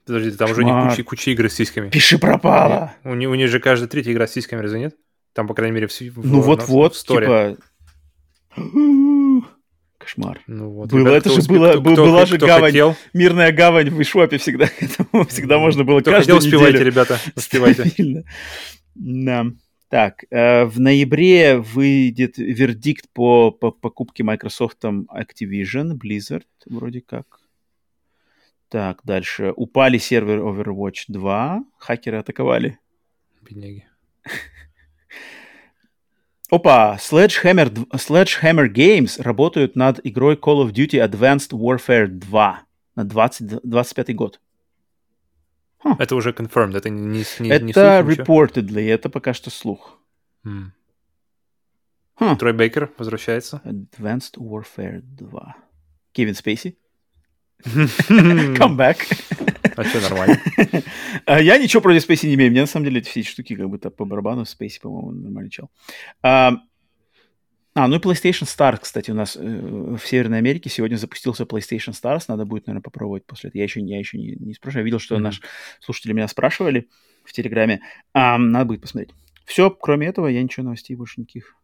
Подожди, 0.06 0.32
там 0.32 0.48
Шмар. 0.48 0.52
уже 0.52 0.64
не 0.64 0.90
куча, 0.90 1.04
куча 1.04 1.32
игр 1.32 1.50
с 1.50 1.56
сиськами. 1.56 1.90
Пиши 1.90 2.18
пропало. 2.18 2.94
У, 3.04 3.14
них, 3.14 3.30
у 3.30 3.36
них 3.36 3.50
же 3.50 3.60
каждая 3.60 3.90
третья 3.90 4.14
игра 4.14 4.26
с 4.26 4.32
сиськами, 4.32 4.62
разве 4.62 4.80
нет? 4.80 4.96
Там, 5.34 5.48
по 5.48 5.54
крайней 5.54 5.76
мере, 5.76 5.88
в, 5.88 5.92
в 5.92 6.26
Ну 6.26 6.42
вот-вот, 6.42 6.94
типа... 6.94 7.58
Кошмар. 9.98 10.40
Ну, 10.48 10.70
вот. 10.70 10.90
Было, 10.90 11.00
Ребят, 11.00 11.14
это 11.16 11.30
же 11.32 11.40
успе... 11.40 11.54
было, 11.54 11.72
кто, 11.72 11.82
была 11.82 12.20
кто, 12.20 12.26
же 12.26 12.38
кто 12.38 12.48
гавань, 12.48 12.72
хотел. 12.72 12.96
мирная 13.14 13.52
гавань 13.52 13.90
в 13.90 14.04
шопе 14.04 14.38
всегда, 14.38 14.68
всегда 15.28 15.58
можно 15.58 15.84
было 15.84 16.00
кто 16.00 16.12
каждую 16.12 16.38
хотел, 16.38 16.48
успевайте, 16.48 16.84
ребята, 16.84 17.20
успевайте. 17.36 18.24
Да. 18.96 19.46
Так, 19.90 20.26
э, 20.30 20.66
в 20.66 20.80
ноябре 20.82 21.60
выйдет 21.60 22.38
вердикт 22.38 23.08
по, 23.14 23.52
по 23.52 23.72
покупке 23.72 24.24
Microsoft 24.24 24.84
Activision, 24.84 25.98
Blizzard, 25.98 26.46
вроде 26.66 27.02
как. 27.02 27.40
Так, 28.68 29.00
дальше. 29.06 29.54
Упали 29.56 29.98
серверы 29.98 30.42
Overwatch 30.42 31.06
2. 31.08 31.64
Хакеры 31.78 32.18
атаковали. 32.18 32.80
Бедняги. 33.42 33.88
Опа, 36.50 36.98
Sledgehammer, 37.00 37.70
Sledgehammer 37.94 38.68
Games 38.68 39.22
работают 39.22 39.78
над 39.78 40.06
игрой 40.06 40.36
Call 40.36 40.66
of 40.66 40.74
Duty 40.74 41.00
Advanced 41.06 41.52
Warfare 41.52 42.08
2 42.08 42.64
на 42.96 43.04
20, 43.06 43.62
25 43.64 44.16
год. 44.16 44.42
Huh. 45.84 45.96
Это 46.00 46.16
уже 46.16 46.32
confirmed, 46.32 46.76
это 46.76 46.90
не, 46.90 47.24
не, 47.40 47.50
это 47.50 47.66
не 47.66 47.74
слух 47.74 47.86
reportedly, 47.86 48.82
ничего? 48.82 48.94
это 48.94 49.10
пока 49.10 49.34
что 49.34 49.50
слух. 49.50 50.00
Hmm. 50.44 50.72
Huh. 52.20 52.36
Трой 52.36 52.54
Бейкер 52.54 52.92
возвращается. 52.98 53.62
Advanced 53.64 54.38
Warfare 54.38 55.02
2. 55.02 55.56
Кевин 56.14 56.34
Спейси. 56.34 56.78
Come 57.64 58.76
back. 58.76 58.98
А 59.76 59.84
что, 59.84 60.02
нормально? 60.02 60.40
А, 61.26 61.42
я 61.42 61.58
ничего 61.58 61.82
против 61.82 62.04
Спейси 62.04 62.28
не 62.28 62.36
имею. 62.36 62.52
Мне 62.52 62.62
на 62.62 62.68
самом 62.68 62.86
деле 62.86 63.02
все 63.02 63.20
эти 63.20 63.28
штуки 63.28 63.56
как 63.56 63.70
бы 63.70 63.78
по 63.78 64.06
барабану 64.06 64.46
Спейси, 64.46 64.80
по-моему, 64.80 65.12
нормально 65.12 65.50
чел. 65.52 65.70
А, 67.78 67.88
ну 67.88 67.98
и 67.98 68.00
PlayStation 68.00 68.48
Stars, 68.48 68.80
кстати, 68.82 69.12
у 69.12 69.14
нас 69.14 69.36
э, 69.36 69.40
в 69.40 70.00
Северной 70.00 70.40
Америке 70.40 70.68
сегодня 70.68 70.96
запустился 70.96 71.44
PlayStation 71.44 71.92
Stars. 71.94 72.24
Надо 72.28 72.44
будет, 72.44 72.66
наверное, 72.66 72.82
попробовать 72.82 73.28
после 73.28 73.50
этого. 73.50 73.60
Я 73.60 73.66
еще, 73.66 73.82
я 73.82 74.00
еще 74.00 74.18
не, 74.18 74.36
не 74.36 74.56
спрашиваю. 74.56 74.82
Я 74.82 74.86
видел, 74.86 74.98
что 74.98 75.16
mm-hmm. 75.16 75.20
наши 75.20 75.42
слушатели 75.80 76.14
меня 76.14 76.28
спрашивали 76.28 76.88
в 77.24 77.34
Телеграме. 77.34 77.82
А, 78.16 78.40
надо 78.40 78.66
будет 78.66 78.82
посмотреть. 78.82 79.14
Все, 79.46 79.70
кроме 79.70 80.08
этого, 80.08 80.26
я 80.26 80.42
ничего 80.42 80.64
новостей 80.64 80.96
больше 80.96 81.22
никаких 81.22 81.56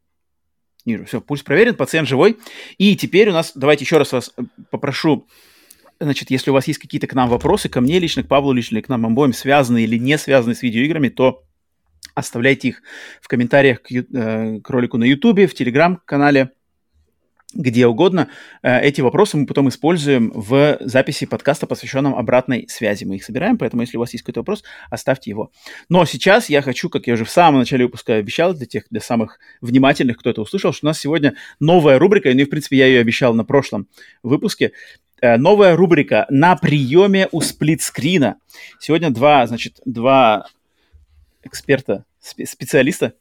не 0.86 0.94
вижу. 0.94 1.06
Все, 1.06 1.20
пульс 1.20 1.42
проверен, 1.42 1.74
пациент 1.74 2.08
живой. 2.08 2.38
И 2.78 2.96
теперь 2.96 3.30
у 3.30 3.34
нас, 3.34 3.54
давайте 3.56 3.84
еще 3.84 3.98
раз 3.98 4.12
вас 4.12 4.34
э, 4.38 4.44
попрошу 4.70 5.28
Значит, 6.00 6.30
если 6.30 6.52
у 6.52 6.54
вас 6.54 6.68
есть 6.68 6.80
какие-то 6.80 7.08
к 7.08 7.14
нам 7.16 7.28
вопросы, 7.28 7.70
ко 7.70 7.82
мне 7.82 7.98
лично, 7.98 8.22
к 8.22 8.28
Павлу 8.28 8.52
лично, 8.52 8.76
или 8.76 8.84
к 8.84 8.90
нам 8.90 9.06
обоим, 9.08 9.34
связанные 9.34 9.86
или 9.86 9.98
не 9.98 10.20
связанные 10.20 10.56
с 10.56 10.62
видеоиграми, 10.62 11.10
то 11.10 11.44
Оставляйте 12.16 12.70
их 12.70 12.82
в 13.22 13.28
комментариях 13.28 13.82
к, 13.82 13.92
э, 13.92 14.60
к 14.60 14.70
ролику 14.70 14.98
на 14.98 15.04
YouTube, 15.04 15.50
в 15.50 15.54
Телеграм-канале, 15.54 16.52
где 17.54 17.88
угодно. 17.88 18.30
Э, 18.62 18.82
эти 18.82 19.02
вопросы 19.02 19.38
мы 19.38 19.46
потом 19.46 19.70
используем 19.70 20.32
в 20.34 20.78
записи 20.82 21.26
подкаста, 21.26 21.68
посвященном 21.68 22.16
обратной 22.16 22.68
связи. 22.70 23.04
Мы 23.06 23.16
их 23.16 23.24
собираем, 23.24 23.58
поэтому 23.58 23.82
если 23.82 23.98
у 23.98 24.00
вас 24.00 24.14
есть 24.14 24.24
какой-то 24.24 24.42
вопрос, 24.42 24.64
оставьте 24.90 25.30
его. 25.30 25.52
Но 25.90 26.06
сейчас 26.06 26.50
я 26.50 26.62
хочу, 26.62 26.90
как 26.90 27.08
я 27.08 27.14
уже 27.14 27.26
в 27.26 27.30
самом 27.30 27.60
начале 27.60 27.86
выпуска 27.86 28.16
обещал, 28.16 28.54
для 28.54 28.66
тех, 28.66 28.86
для 28.90 29.02
самых 29.02 29.40
внимательных, 29.62 30.18
кто 30.18 30.30
это 30.30 30.42
услышал, 30.42 30.74
что 30.74 30.86
у 30.86 30.90
нас 30.90 31.00
сегодня 31.00 31.36
новая 31.60 32.00
рубрика, 32.00 32.30
ну 32.34 32.42
и, 32.42 32.46
в 32.46 32.50
принципе, 32.50 32.78
я 32.78 32.88
ее 32.88 33.00
обещал 33.00 33.34
на 33.34 33.44
прошлом 33.44 33.88
выпуске, 34.24 34.72
э, 35.22 35.38
новая 35.38 35.76
рубрика 35.76 36.26
«На 36.30 36.56
приеме 36.56 37.28
у 37.32 37.42
сплитскрина». 37.42 38.38
Сегодня 38.80 39.10
два, 39.10 39.46
значит, 39.48 39.80
два 39.86 40.48
эксперта, 41.46 42.06
специалиста, 42.20 43.14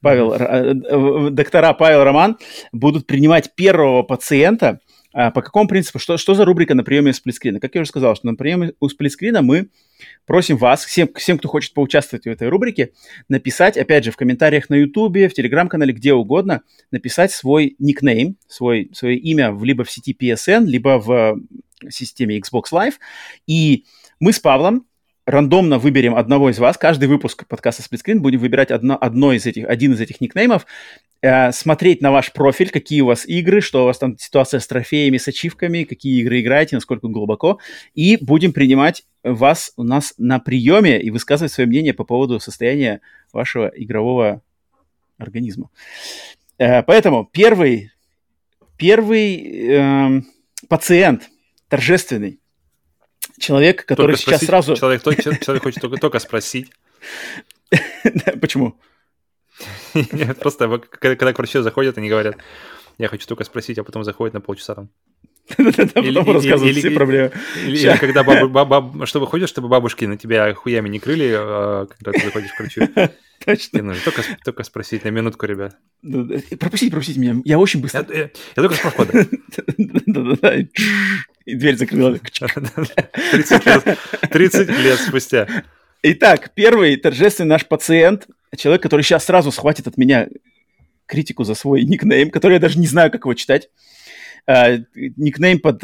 Павел, 0.00 0.34
mm-hmm. 0.34 1.30
доктора 1.30 1.72
Павел 1.72 2.04
Роман 2.04 2.38
будут 2.72 3.06
принимать 3.06 3.54
первого 3.54 4.02
пациента. 4.02 4.80
А, 5.16 5.30
по 5.30 5.42
какому 5.42 5.68
принципу? 5.68 5.98
Что, 5.98 6.16
что 6.16 6.34
за 6.34 6.44
рубрика 6.44 6.74
на 6.74 6.84
приеме 6.84 7.12
сплитскрина? 7.12 7.60
Как 7.60 7.74
я 7.74 7.80
уже 7.80 7.88
сказал, 7.88 8.14
что 8.16 8.26
на 8.26 8.34
приеме 8.34 8.72
у 8.80 8.88
сплитскрина 8.88 9.42
мы 9.42 9.68
просим 10.26 10.56
вас, 10.56 10.84
всем, 10.84 11.08
всем, 11.14 11.38
кто 11.38 11.48
хочет 11.48 11.72
поучаствовать 11.72 12.24
в 12.24 12.28
этой 12.28 12.48
рубрике, 12.48 12.90
написать, 13.28 13.78
опять 13.78 14.04
же, 14.04 14.10
в 14.10 14.16
комментариях 14.16 14.68
на 14.68 14.74
YouTube, 14.74 15.16
в 15.16 15.34
Телеграм-канале, 15.34 15.92
где 15.92 16.12
угодно, 16.12 16.62
написать 16.90 17.30
свой 17.30 17.76
никнейм, 17.78 18.36
свой, 18.48 18.90
свое 18.92 19.16
имя 19.16 19.52
в, 19.52 19.64
либо 19.64 19.84
в 19.84 19.90
сети 19.90 20.16
PSN, 20.20 20.64
либо 20.64 20.98
в 20.98 21.40
системе 21.88 22.38
Xbox 22.38 22.64
Live. 22.72 22.94
И 23.46 23.84
мы 24.18 24.32
с 24.32 24.40
Павлом 24.40 24.86
рандомно 25.26 25.78
выберем 25.78 26.14
одного 26.14 26.50
из 26.50 26.58
вас. 26.58 26.76
Каждый 26.76 27.08
выпуск 27.08 27.46
подкаста 27.46 27.82
Сплитскрин 27.82 28.20
будем 28.20 28.40
выбирать 28.40 28.70
одно, 28.70 28.98
одно 29.00 29.32
из 29.32 29.46
этих, 29.46 29.66
один 29.66 29.94
из 29.94 30.00
этих 30.00 30.20
никнеймов, 30.20 30.66
э, 31.22 31.50
смотреть 31.52 32.02
на 32.02 32.10
ваш 32.12 32.32
профиль, 32.32 32.70
какие 32.70 33.00
у 33.00 33.06
вас 33.06 33.26
игры, 33.26 33.60
что 33.60 33.82
у 33.82 33.86
вас 33.86 33.98
там 33.98 34.18
ситуация 34.18 34.60
с 34.60 34.66
трофеями, 34.66 35.16
с 35.16 35.26
ачивками, 35.26 35.84
какие 35.84 36.20
игры 36.20 36.40
играете, 36.40 36.76
насколько 36.76 37.08
глубоко, 37.08 37.58
и 37.94 38.18
будем 38.20 38.52
принимать 38.52 39.04
вас 39.22 39.72
у 39.76 39.82
нас 39.82 40.14
на 40.18 40.38
приеме 40.38 41.00
и 41.00 41.10
высказывать 41.10 41.52
свое 41.52 41.66
мнение 41.66 41.94
по 41.94 42.04
поводу 42.04 42.38
состояния 42.38 43.00
вашего 43.32 43.72
игрового 43.74 44.42
организма. 45.16 45.70
Э, 46.58 46.82
поэтому 46.82 47.24
первый, 47.24 47.92
первый 48.76 49.70
э, 49.70 50.22
пациент 50.68 51.30
торжественный 51.68 52.40
человек, 53.38 53.84
который 53.84 54.12
только 54.12 54.20
сейчас 54.20 54.44
сразу... 54.44 54.76
Человек, 54.76 55.02
человек 55.02 55.62
хочет 55.62 55.80
только, 55.80 55.96
только 55.98 56.18
спросить. 56.18 56.70
Почему? 58.40 58.78
Нет, 59.94 60.38
просто 60.38 60.78
когда 60.78 61.32
к 61.32 61.38
врачу 61.38 61.62
заходят, 61.62 61.98
они 61.98 62.08
говорят, 62.08 62.36
я 62.98 63.08
хочу 63.08 63.26
только 63.26 63.44
спросить, 63.44 63.78
а 63.78 63.84
потом 63.84 64.04
заходят 64.04 64.34
на 64.34 64.40
полчаса 64.40 64.74
там. 64.74 64.90
Потом 65.56 66.30
рассказывают 66.32 66.76
все 66.76 66.90
проблемы. 66.90 67.32
Или 67.66 67.96
когда 67.98 68.24
бабу, 68.24 69.06
чтобы 69.06 69.26
ходишь, 69.26 69.50
чтобы 69.50 69.68
бабушки 69.68 70.06
на 70.06 70.16
тебя 70.16 70.54
хуями 70.54 70.88
не 70.88 70.98
крыли, 70.98 71.32
а, 71.36 71.86
когда 71.86 72.12
ты 72.12 72.24
заходишь 72.24 72.52
к 72.52 72.60
врачу. 72.60 72.88
Точно. 73.44 73.94
Только, 74.04 74.22
только 74.42 74.64
спросить 74.64 75.04
на 75.04 75.08
минутку, 75.08 75.44
ребят. 75.44 75.76
Пропустите, 76.58 76.90
пропустите 76.90 77.20
меня. 77.20 77.42
Я 77.44 77.58
очень 77.58 77.82
быстро. 77.82 78.06
Я, 78.10 78.30
только 78.54 78.74
с 78.74 78.78
прохода. 78.78 79.26
Да-да-да. 80.06 80.56
И 81.44 81.54
дверь 81.54 81.76
закрыла. 81.76 82.18
30 82.18 83.66
лет, 83.66 83.98
30 84.30 84.68
лет 84.68 84.98
спустя. 84.98 85.46
Итак, 86.02 86.50
первый 86.54 86.96
торжественный 86.96 87.48
наш 87.48 87.66
пациент, 87.66 88.26
человек, 88.56 88.82
который 88.82 89.02
сейчас 89.02 89.24
сразу 89.24 89.50
схватит 89.52 89.86
от 89.86 89.96
меня 89.96 90.28
критику 91.06 91.44
за 91.44 91.54
свой 91.54 91.84
никнейм, 91.84 92.30
который 92.30 92.54
я 92.54 92.60
даже 92.60 92.78
не 92.78 92.86
знаю, 92.86 93.10
как 93.10 93.24
его 93.24 93.34
читать. 93.34 93.68
Uh, 94.46 94.84
никнейм, 95.16 95.58
под, 95.58 95.82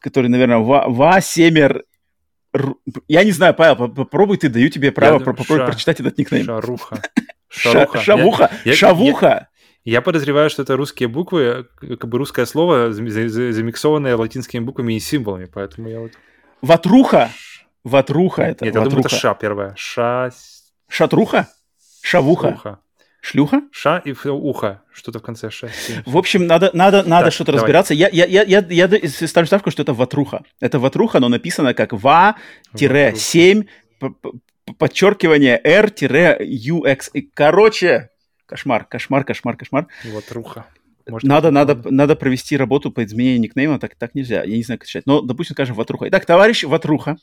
который, 0.00 0.28
наверное, 0.28 0.58
Ва-Семер 0.58 1.84
я 3.08 3.24
не 3.24 3.32
знаю, 3.32 3.54
Павел, 3.54 3.88
попробуй 3.88 4.36
ты, 4.36 4.48
даю 4.48 4.68
тебе 4.68 4.92
право 4.92 5.18
я, 5.18 5.24
попробовать 5.24 5.62
ша, 5.62 5.66
прочитать 5.66 6.00
этот 6.00 6.18
никнейм. 6.18 6.44
Шаруха. 6.44 7.02
Шаруха. 7.48 8.00
Шавуха. 8.00 8.50
Я, 8.64 8.74
Шавуха. 8.74 9.48
Я, 9.84 10.00
подозреваю, 10.00 10.48
что 10.48 10.62
это 10.62 10.76
русские 10.76 11.08
буквы, 11.08 11.66
как 11.78 12.08
бы 12.08 12.18
русское 12.18 12.46
слово, 12.46 12.92
замиксованное 12.92 14.16
латинскими 14.16 14.60
буквами 14.60 14.94
и 14.94 15.00
символами, 15.00 15.44
поэтому 15.44 15.88
я 15.88 16.00
вот... 16.00 16.12
Ватруха. 16.62 17.30
Ватруха 17.84 18.42
это. 18.42 18.64
Нет, 18.64 18.74
я 18.74 18.80
думаю, 18.80 19.00
это 19.00 19.10
ша 19.10 19.34
первая. 19.34 19.74
Ша... 19.76 20.30
Шатруха? 20.88 21.48
Шавуха? 22.00 22.48
Шавуха. 22.48 22.78
Шлюха? 23.20 23.62
Ша 23.72 24.02
и 24.04 24.12
ухо. 24.28 24.82
Что-то 24.92 25.18
в 25.18 25.22
конце 25.22 25.50
ша. 25.50 25.68
В 26.04 26.16
общем, 26.16 26.46
надо, 26.46 26.70
надо, 26.74 27.02
надо 27.02 27.30
что-то 27.30 27.52
разбираться. 27.52 27.94
Я, 27.94 28.08
я, 28.12 28.24
я, 28.26 28.42
я, 28.42 28.64
я 28.68 29.08
ставлю 29.08 29.46
ставку, 29.46 29.70
что 29.70 29.82
это 29.82 29.94
ватруха. 29.94 30.44
Это 30.60 30.78
ватруха, 30.78 31.20
но 31.20 31.28
написано 31.28 31.72
как 31.72 31.94
ва-7 31.94 33.66
подчеркивание 34.78 35.58
r-ux. 35.64 37.10
Короче, 37.34 38.10
кошмар, 38.54 38.84
кошмар, 38.84 39.24
кошмар, 39.24 39.56
кошмар. 39.56 39.88
Ватруха. 40.04 40.66
Может, 41.08 41.28
надо, 41.28 41.50
надо, 41.50 41.90
надо 41.90 42.14
провести 42.14 42.56
работу 42.56 42.92
по 42.92 43.04
изменению 43.04 43.40
никнейма, 43.40 43.80
так, 43.80 43.96
так 43.96 44.14
нельзя. 44.14 44.44
Я 44.44 44.56
не 44.56 44.62
знаю, 44.62 44.78
как 44.78 44.86
читать. 44.86 45.06
Но, 45.06 45.20
допустим, 45.20 45.54
скажем, 45.54 45.74
Ватруха. 45.74 46.08
Итак, 46.08 46.24
товарищ 46.24 46.62
Ватруха. 46.62 47.16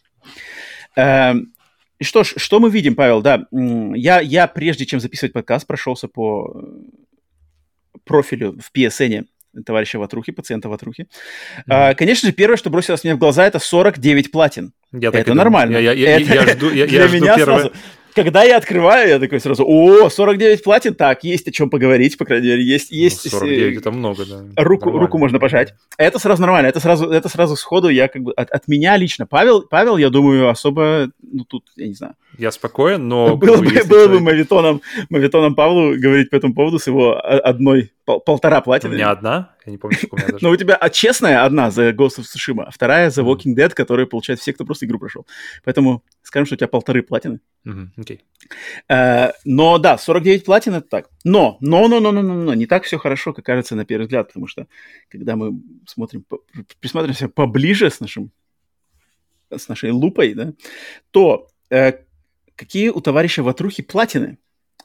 Эм, 0.97 1.53
и 1.99 2.03
что 2.03 2.25
ж, 2.25 2.33
что 2.35 2.59
мы 2.59 2.69
видим, 2.69 2.95
Павел, 2.95 3.21
да, 3.21 3.47
я, 3.51 4.19
я 4.19 4.47
прежде 4.47 4.85
чем 4.85 4.99
записывать 4.99 5.31
подкаст, 5.31 5.65
прошелся 5.65 6.09
по 6.09 6.53
э, 6.53 7.97
профилю 8.03 8.59
в 8.59 8.77
PSN 8.77 9.25
товарища 9.65 9.99
Ватрухи, 9.99 10.33
пациента 10.33 10.67
Ватрухи. 10.67 11.03
Mm-hmm. 11.03 11.63
А, 11.69 11.93
конечно 11.93 12.27
же, 12.27 12.35
первое, 12.35 12.57
что 12.57 12.69
бросилось 12.69 13.03
мне 13.05 13.15
в 13.15 13.19
глаза, 13.19 13.47
это 13.47 13.59
49 13.59 14.31
платин. 14.31 14.73
Я 14.91 15.09
это 15.09 15.33
нормально. 15.33 15.77
Я, 15.77 15.93
я, 15.93 16.17
это 16.17 16.33
я, 16.33 16.47
жду, 16.47 16.71
я, 16.71 16.87
для 16.87 17.01
я 17.03 17.07
жду 17.07 17.17
меня 17.17 17.35
первое... 17.37 17.59
сразу 17.59 17.73
когда 18.13 18.43
я 18.43 18.57
открываю, 18.57 19.09
я 19.09 19.19
такой 19.19 19.39
сразу, 19.39 19.65
о, 19.65 20.09
49 20.09 20.63
платин, 20.63 20.95
так, 20.95 21.23
есть 21.23 21.47
о 21.47 21.51
чем 21.51 21.69
поговорить, 21.69 22.17
по 22.17 22.25
крайней 22.25 22.47
мере, 22.47 22.63
есть... 22.63 22.91
есть 22.91 23.29
49 23.29 23.77
это 23.77 23.91
много, 23.91 24.25
да. 24.25 24.63
Руку, 24.63 24.91
руку 24.91 25.17
можно 25.17 25.39
пожать. 25.39 25.73
Это 25.97 26.19
сразу 26.19 26.41
нормально, 26.41 26.67
это 26.67 26.79
сразу, 26.79 27.09
это 27.09 27.29
сразу 27.29 27.55
сходу 27.55 27.89
я 27.89 28.07
как 28.07 28.21
бы, 28.23 28.33
от, 28.33 28.49
от 28.51 28.67
меня 28.67 28.97
лично. 28.97 29.25
Павел, 29.25 29.63
Павел, 29.63 29.97
я 29.97 30.09
думаю, 30.09 30.49
особо, 30.49 31.09
ну 31.21 31.45
тут, 31.45 31.65
я 31.75 31.87
не 31.87 31.93
знаю. 31.93 32.15
Я 32.37 32.51
спокоен, 32.51 33.07
но... 33.07 33.35
Было 33.35 33.57
бы, 33.57 33.69
было 33.87 34.07
бы 34.07 34.19
мавитоном, 34.19 34.81
мавитоном 35.09 35.55
Павлу 35.55 35.95
говорить 35.97 36.29
по 36.29 36.35
этому 36.35 36.53
поводу 36.53 36.79
с 36.79 36.87
его 36.87 37.19
одной, 37.23 37.91
пол, 38.05 38.19
полтора 38.19 38.61
платины. 38.61 38.93
У 38.93 38.95
меня 38.95 39.11
одна? 39.11 39.55
Я 39.65 39.71
не 39.71 39.77
помню, 39.77 39.97
сколько 39.97 40.15
у 40.15 40.17
меня 40.17 40.27
даже. 40.31 40.43
Но 40.43 40.51
у 40.51 40.55
тебя 40.55 40.75
а, 40.75 40.89
честная 40.89 41.43
одна 41.43 41.71
за 41.71 41.89
Ghost 41.89 42.19
of 42.19 42.23
Tsushima, 42.23 42.63
а 42.63 42.71
вторая 42.71 43.09
за 43.09 43.21
Walking 43.21 43.55
Dead, 43.55 43.69
которую 43.73 44.07
получают 44.07 44.39
все, 44.39 44.53
кто 44.53 44.65
просто 44.65 44.85
игру 44.85 44.99
прошел. 44.99 45.25
Поэтому 45.63 46.03
скажем, 46.23 46.45
что 46.45 46.55
у 46.55 46.57
тебя 46.57 46.67
полторы 46.67 47.03
платины. 47.03 47.39
Окей. 47.97 48.21
Э, 48.89 49.31
но 49.45 49.77
да, 49.77 49.97
49 49.97 50.45
платин 50.45 50.75
это 50.75 50.87
так. 50.87 51.09
Но, 51.23 51.57
но, 51.61 51.87
но, 51.87 51.99
но, 51.99 52.11
но, 52.11 52.21
но, 52.21 52.33
но, 52.35 52.53
не 52.53 52.65
так 52.65 52.83
все 52.83 52.97
хорошо, 52.97 53.33
как 53.33 53.45
кажется 53.45 53.75
на 53.75 53.85
первый 53.85 54.03
взгляд, 54.03 54.27
потому 54.27 54.47
что 54.47 54.67
когда 55.09 55.35
мы 55.35 55.61
смотрим, 55.85 56.25
присматриваемся 56.79 57.29
поближе 57.29 57.89
с 57.89 57.99
нашим 57.99 58.31
с 59.49 59.67
нашей 59.67 59.91
лупой, 59.91 60.33
да, 60.33 60.53
то 61.11 61.49
э, 61.69 61.93
какие 62.55 62.89
у 62.89 63.01
товарища 63.01 63.43
Ватрухи 63.43 63.83
платины? 63.83 64.37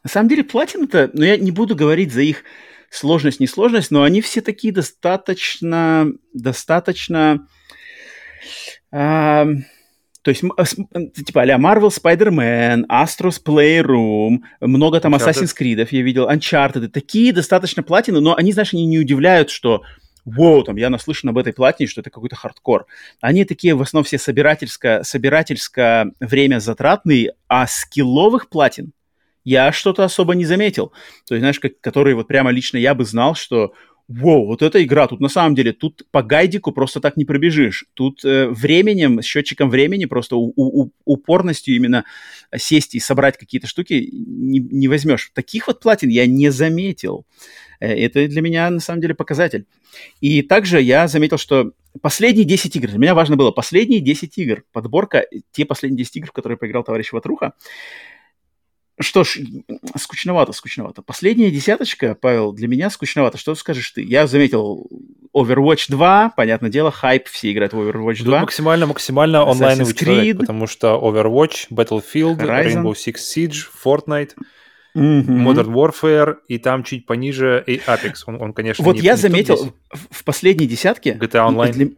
На 0.03 0.11
самом 0.11 0.29
деле 0.29 0.45
платины-то, 0.45 1.11
ну 1.13 1.25
я 1.25 1.37
не 1.37 1.51
буду 1.51 1.75
говорить 1.77 2.13
за 2.13 2.23
их 2.23 2.45
сложность, 2.91 3.41
не 3.41 3.47
сложность, 3.47 3.91
но 3.91 4.03
они 4.03 4.21
все 4.21 4.41
такие 4.41 4.73
достаточно, 4.73 6.13
достаточно, 6.33 7.47
э, 8.93 9.45
то 10.27 10.31
есть, 10.31 10.41
типа 10.41 11.43
а 11.43 11.47
Marvel 11.47 11.91
Spider-Man, 11.91 12.87
Astros 12.91 13.41
Playroom, 13.45 14.39
много 14.61 15.01
там 15.01 15.15
Uncharted. 15.15 15.43
Assassin's 15.43 15.57
Creed 15.57 15.89
я 15.91 16.03
видел, 16.03 16.29
Uncharted, 16.29 16.89
такие 16.89 17.33
достаточно 17.33 17.83
платины, 17.83 18.21
но 18.21 18.35
они, 18.35 18.53
знаешь, 18.53 18.75
они 18.75 18.87
не 18.87 18.99
удивляют, 18.99 19.51
что 19.51 19.83
Воу, 20.27 20.65
там 20.65 20.75
я 20.75 20.91
наслышан 20.91 21.31
об 21.31 21.39
этой 21.39 21.53
платине, 21.53 21.87
что 21.87 22.01
это 22.01 22.11
какой-то 22.11 22.35
хардкор. 22.35 22.87
Они 23.21 23.45
такие 23.45 23.77
в 23.77 23.83
основном 23.83 24.05
все 24.05 24.19
собирательско, 24.19 25.03
собирательско 25.05 26.11
время 26.19 26.59
затратные, 26.59 27.35
а 27.47 27.69
скилловых 27.69 28.49
платин 28.49 28.93
я 29.47 29.73
что-то 29.73 30.05
особо 30.05 30.35
не 30.35 30.45
заметил. 30.45 30.93
То 31.27 31.35
есть, 31.35 31.41
знаешь, 31.41 31.61
как, 31.61 31.81
которые 31.81 32.17
вот 32.17 32.27
прямо 32.27 32.51
лично 32.51 32.79
я 32.79 32.95
бы 32.95 33.05
знал, 33.05 33.35
что 33.35 33.73
Воу, 34.09 34.47
вот 34.47 34.63
эта 34.63 34.85
игра, 34.85 35.09
тут 35.09 35.19
на 35.19 35.29
самом 35.29 35.57
деле, 35.57 35.73
тут 35.73 36.07
по 36.13 36.23
гайдику 36.23 36.71
просто 36.71 37.01
так 37.01 37.17
не 37.17 37.25
пробежишь. 37.25 37.87
Тут 37.95 38.25
э, 38.25 38.47
временем, 38.49 39.21
счетчиком 39.21 39.69
времени, 39.69 40.05
просто 40.05 40.37
у, 40.37 40.53
у, 40.55 40.93
упорностью 41.05 41.75
именно 41.75 42.05
сесть 42.57 42.95
и 42.95 43.01
собрать 43.01 43.37
какие-то 43.37 43.67
штуки 43.67 44.09
не, 44.13 44.61
не 44.61 44.87
возьмешь. 44.87 45.33
Таких 45.35 45.67
вот 45.67 45.81
платин 45.81 46.09
я 46.09 46.25
не 46.27 46.51
заметил. 46.51 47.27
Э, 47.81 47.89
это 47.89 48.29
для 48.29 48.43
меня 48.43 48.71
на 48.71 48.79
самом 48.79 49.01
деле 49.01 49.17
показатель. 49.17 49.67
И 50.21 50.43
также 50.43 50.81
я 50.81 51.09
заметил, 51.09 51.39
что 51.39 51.73
последние 52.01 52.45
10 52.45 52.77
игр, 52.77 52.89
для 52.89 52.99
меня 52.99 53.15
важно 53.17 53.35
было 53.35 53.51
последние 53.51 54.01
10 54.01 54.39
игр, 54.39 54.63
подборка, 54.71 55.27
те 55.51 55.65
последние 55.65 56.05
10 56.05 56.17
игр, 56.19 56.29
в 56.29 56.33
которые 56.33 56.59
поиграл 56.59 56.85
товарищ 56.85 57.11
Ватруха, 57.11 57.55
что 59.01 59.25
ж, 59.25 59.39
скучновато, 59.99 60.53
скучновато. 60.53 61.03
Последняя 61.03 61.51
десяточка, 61.51 62.15
Павел, 62.15 62.53
для 62.53 62.67
меня 62.67 62.89
скучновато. 62.89 63.37
Что 63.37 63.55
скажешь 63.55 63.91
ты? 63.91 64.03
Я 64.03 64.27
заметил 64.27 64.89
Overwatch 65.35 65.91
2, 65.91 66.33
понятное 66.35 66.71
дело, 66.71 66.91
хайп, 66.91 67.29
все 67.29 67.53
играют 67.53 67.75
в 67.75 67.79
Overwatch 67.79 68.25
2. 68.25 68.41
максимально, 68.41 68.87
максимально 68.87 69.43
онлайновый 69.43 69.93
человек, 69.93 70.39
потому 70.39 70.67
что 70.67 70.99
Overwatch, 71.03 71.67
Battlefield, 71.71 72.39
Horizon. 72.39 72.83
Rainbow 72.83 72.95
Six 72.95 73.17
Siege, 73.17 73.67
Fortnite, 73.85 74.31
mm-hmm. 74.97 75.27
Modern 75.27 75.75
Warfare, 75.75 76.37
и 76.49 76.57
там 76.59 76.83
чуть 76.83 77.05
пониже 77.05 77.63
и 77.67 77.77
Apex. 77.77 78.15
Он, 78.27 78.41
он 78.41 78.53
конечно, 78.55 78.83
Вот 78.83 78.97
не, 78.97 79.03
я 79.03 79.13
не 79.13 79.19
заметил, 79.19 79.75
в 79.91 80.25
последней 80.25 80.67
десятке... 80.67 81.13
GTA 81.21 81.51
Online. 81.51 81.73
Для, 81.73 81.89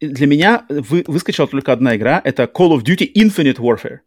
для 0.00 0.26
меня 0.26 0.66
вы, 0.68 1.04
выскочила 1.06 1.46
только 1.46 1.72
одна 1.72 1.94
игра, 1.94 2.20
это 2.24 2.44
Call 2.44 2.76
of 2.76 2.82
Duty 2.82 3.08
Infinite 3.14 3.58
Warfare. 3.58 3.98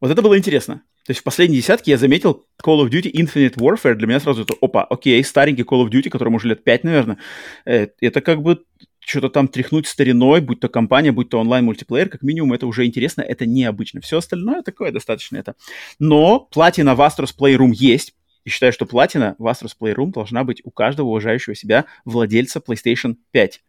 Вот 0.00 0.12
это 0.12 0.22
было 0.22 0.38
интересно. 0.38 0.82
То 1.06 1.12
есть 1.12 1.20
в 1.20 1.24
последней 1.24 1.56
десятке 1.56 1.92
я 1.92 1.98
заметил 1.98 2.46
Call 2.62 2.84
of 2.84 2.90
Duty 2.90 3.10
Infinite 3.10 3.56
Warfare. 3.56 3.94
Для 3.94 4.06
меня 4.06 4.20
сразу 4.20 4.42
это, 4.42 4.54
опа, 4.60 4.84
окей, 4.84 5.22
старенький 5.24 5.62
Call 5.62 5.84
of 5.84 5.90
Duty, 5.90 6.10
которому 6.10 6.36
уже 6.36 6.48
лет 6.48 6.62
5, 6.62 6.84
наверное. 6.84 7.18
Э, 7.64 7.88
это 8.00 8.20
как 8.20 8.42
бы 8.42 8.64
что-то 9.00 9.30
там 9.30 9.48
тряхнуть 9.48 9.86
стариной, 9.86 10.40
будь 10.40 10.60
то 10.60 10.68
компания, 10.68 11.10
будь 11.10 11.30
то 11.30 11.40
онлайн-мультиплеер, 11.40 12.08
как 12.08 12.22
минимум 12.22 12.52
это 12.52 12.66
уже 12.66 12.86
интересно, 12.86 13.22
это 13.22 13.46
необычно. 13.46 14.00
Все 14.00 14.18
остальное 14.18 14.62
такое 14.62 14.92
достаточно 14.92 15.38
это. 15.38 15.56
Но 15.98 16.40
платина 16.40 16.94
в 16.94 17.00
Astros 17.00 17.34
Playroom 17.36 17.72
есть, 17.72 18.14
и 18.44 18.50
считаю, 18.50 18.72
что 18.72 18.86
платина 18.86 19.36
в 19.38 19.46
Astros 19.46 19.72
Playroom 19.80 20.12
должна 20.12 20.44
быть 20.44 20.60
у 20.64 20.70
каждого 20.70 21.08
уважающего 21.08 21.54
себя 21.54 21.86
владельца 22.04 22.60
PlayStation 22.60 23.16
5. 23.32 23.62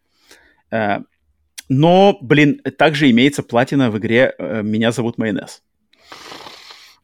Э, 0.70 0.98
но, 1.68 2.18
блин, 2.20 2.60
также 2.76 3.10
имеется 3.10 3.42
платина 3.42 3.90
в 3.90 3.98
игре 3.98 4.34
э, 4.38 4.62
«Меня 4.62 4.92
зовут 4.92 5.16
Майонез». 5.18 5.62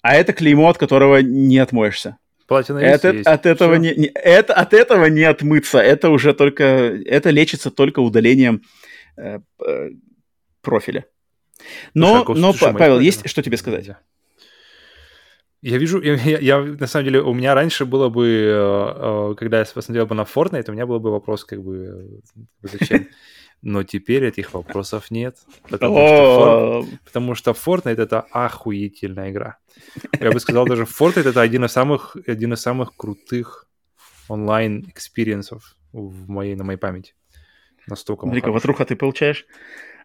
А 0.03 0.15
это 0.15 0.33
клеймо, 0.33 0.69
от 0.69 0.79
которого 0.79 1.19
не 1.19 1.59
отмоешься. 1.59 2.17
Платина 2.47 2.79
это, 2.79 3.13
есть. 3.13 3.27
От 3.27 3.45
этого 3.45 3.75
не, 3.75 3.95
не, 3.95 4.07
это, 4.15 4.55
от 4.55 4.73
этого 4.73 5.07
не 5.07 5.25
отмыться. 5.25 5.79
Это 5.79 6.09
уже 6.09 6.33
только... 6.33 6.65
Это 6.65 7.31
лечится 7.31 7.71
только 7.71 8.01
удалением 8.01 8.63
э, 9.17 9.41
э, 9.67 9.91
профиля. 10.63 11.05
Но, 11.95 12.25
слушай, 12.25 12.41
но 12.41 12.53
слушай, 12.53 12.75
Павел, 12.75 13.01
есть 13.01 13.29
что 13.29 13.43
тебе 13.43 13.57
сказать? 13.57 13.91
Я 15.61 15.77
вижу, 15.77 16.01
я, 16.01 16.15
я, 16.15 16.39
я, 16.39 16.59
на 16.61 16.87
самом 16.87 17.05
деле, 17.05 17.21
у 17.21 17.35
меня 17.35 17.55
раньше 17.55 17.85
было 17.85 18.09
бы, 18.09 18.27
э, 18.27 19.33
э, 19.33 19.35
когда 19.37 19.59
я 19.59 19.65
посмотрел 19.65 20.07
бы 20.07 20.15
на 20.15 20.23
Fortnite, 20.23 20.71
у 20.71 20.73
меня 20.73 20.87
был 20.87 21.01
бы 21.01 21.11
вопрос, 21.11 21.45
как 21.45 21.63
бы, 21.63 22.21
зачем 22.63 23.09
но 23.63 23.83
теперь 23.83 24.25
этих 24.25 24.55
вопросов 24.55 25.11
нет. 25.11 25.37
Потому, 25.69 25.97
что, 25.97 26.87
потому 27.05 27.35
что 27.35 27.51
Fortnite 27.53 28.01
это 28.01 28.21
охуительная 28.31 29.31
игра. 29.31 29.59
Я 30.21 30.31
бы 30.31 30.41
сказал, 30.41 30.67
даже 30.67 30.85
Fortnite 30.85 31.29
это 31.29 31.41
один 31.41 31.65
из 31.65 31.73
самых, 31.73 32.17
один 32.27 32.53
из 32.53 32.61
самых 32.61 32.97
крутых 32.97 33.67
онлайн- 34.29 34.83
experience 34.83 35.61
ов 35.61 35.77
в 35.93 36.29
моей, 36.29 36.55
на 36.55 36.65
моей 36.65 36.79
памяти. 36.79 37.15
Настолько 37.87 38.27
Смотри-ка, 38.27 38.53
Ватруха, 38.53 38.85
ты 38.85 38.97
получаешь 38.97 39.47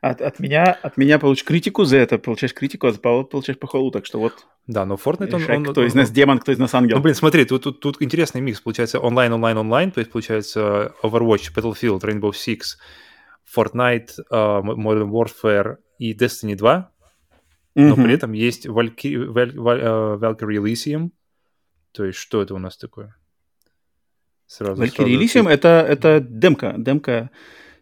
от, 0.04 0.22
от 0.22 0.40
меня, 0.40 0.78
от 0.82 0.98
меня 0.98 1.18
получишь 1.20 1.46
критику 1.46 1.86
за 1.86 1.98
это, 1.98 2.18
получаешь 2.18 2.54
критику, 2.54 2.88
а 2.88 2.90
от 2.90 3.02
Павла 3.02 3.24
получаешь 3.24 3.58
похвалу, 3.58 3.90
так 3.90 4.06
что 4.06 4.20
вот. 4.20 4.46
Да, 4.68 4.86
но 4.86 4.96
Fortnite, 4.96 5.34
он, 5.34 5.50
он... 5.50 5.66
Кто 5.66 5.86
из 5.86 5.94
нас 5.94 6.12
демон, 6.12 6.40
кто 6.40 6.52
из 6.52 6.60
нас 6.60 6.74
ангел. 6.74 6.98
Ну, 6.98 7.04
блин, 7.04 7.16
смотри, 7.16 7.46
тут, 7.46 7.64
тут, 7.64 7.80
тут 7.80 8.02
интересный 8.02 8.42
микс, 8.42 8.60
получается 8.60 9.00
онлайн, 9.00 9.32
онлайн, 9.32 9.58
онлайн, 9.58 9.92
то 9.92 10.00
есть 10.00 10.12
получается 10.12 10.94
Overwatch, 11.04 11.54
Battlefield, 11.56 12.02
Rainbow 12.02 12.32
Six, 12.32 12.78
Fortnite, 13.46 14.20
uh, 14.32 14.62
Modern 14.62 15.10
Warfare 15.10 15.78
и 16.00 16.14
Destiny 16.14 16.56
2, 16.56 16.92
mm-hmm. 17.76 17.88
но 17.88 17.96
при 17.96 18.14
этом 18.14 18.34
есть 18.34 18.66
Valkyrie, 18.66 19.26
Val, 19.26 19.52
Val, 19.54 19.80
uh, 19.80 20.20
Valkyrie 20.20 20.58
Elysium. 20.58 21.12
То 21.92 22.06
есть 22.06 22.18
что 22.18 22.42
это 22.42 22.56
у 22.56 22.60
нас 22.60 22.78
такое? 22.78 23.16
Сразу, 24.48 24.82
Valkyrie 24.82 25.16
Elysium 25.16 25.48
это, 25.50 25.86
это 25.88 26.20
демка, 26.20 26.76
демка, 26.78 27.30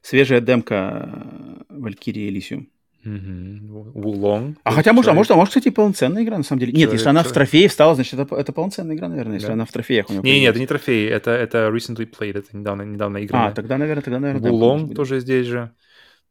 свежая 0.01 0.41
демка 0.41 1.65
Valkyrie 1.69 2.29
Elysium. 2.29 2.70
Вулонг. 3.03 4.57
А 4.63 4.71
хотя, 4.71 4.93
может, 4.93 5.11
а 5.11 5.13
может, 5.13 5.31
а 5.31 5.35
может, 5.35 5.49
кстати, 5.49 5.69
полноценная 5.69 6.23
игра, 6.23 6.37
на 6.37 6.43
самом 6.43 6.59
деле. 6.59 6.71
Нет, 6.71 6.81
человек, 6.81 6.93
если 6.93 7.09
она 7.09 7.21
человек. 7.21 7.31
в 7.31 7.33
трофее 7.33 7.67
встала, 7.67 7.95
значит, 7.95 8.19
это, 8.19 8.35
это 8.35 8.53
полноценная 8.53 8.95
игра, 8.95 9.07
наверное, 9.07 9.35
если 9.35 9.47
да. 9.47 9.53
она 9.53 9.65
в 9.65 9.71
трофеях 9.71 10.09
у 10.09 10.13
нее 10.13 10.21
Не, 10.21 10.41
нет, 10.41 10.51
это 10.51 10.59
не 10.59 10.67
трофей, 10.67 11.07
это, 11.07 11.31
это 11.31 11.69
recently 11.69 12.07
played, 12.07 12.37
это 12.37 12.55
недавно, 12.55 12.83
недавно 12.83 13.23
игра. 13.23 13.47
А, 13.47 13.51
тогда, 13.51 13.77
наверное, 13.77 14.03
тогда, 14.03 14.19
наверное, 14.19 14.51
Вулонг 14.51 14.89
да, 14.89 14.95
тоже 14.95 15.19
здесь 15.19 15.47
же. 15.47 15.71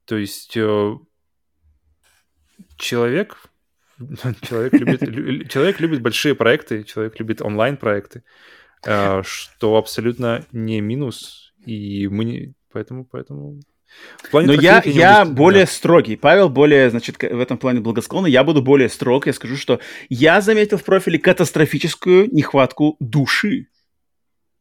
То 0.05 0.17
есть 0.17 0.57
э, 0.57 0.95
человек, 2.77 3.37
человек 4.43 4.73
любит, 4.75 5.51
человек 5.51 5.81
любит 5.81 6.03
большие 6.03 6.35
проекты, 6.35 6.85
человек 6.85 7.19
любит 7.19 7.43
онлайн-проекты, 7.43 8.23
э, 8.87 9.23
что 9.25 9.77
абсолютно 9.77 10.45
не 10.53 10.81
минус, 10.81 11.53
и 11.67 12.07
мы 12.09 12.25
не, 12.25 12.55
поэтому, 12.73 13.05
поэтому 13.05 13.61
но 14.33 14.53
я, 14.53 14.83
я 14.85 15.25
более 15.25 15.65
да. 15.65 15.71
строгий. 15.71 16.17
Павел 16.17 16.49
более, 16.49 16.91
значит, 16.91 17.21
в 17.21 17.41
этом 17.41 17.59
плане 17.59 17.81
благосклонный. 17.81 18.31
Я 18.31 18.45
буду 18.45 18.63
более 18.63 18.89
строг. 18.89 19.27
Я 19.27 19.33
скажу, 19.33 19.57
что 19.57 19.81
я 20.09 20.41
заметил 20.41 20.79
в 20.79 20.85
профиле 20.85 21.19
катастрофическую 21.19 22.29
нехватку 22.33 22.97
души. 23.01 23.67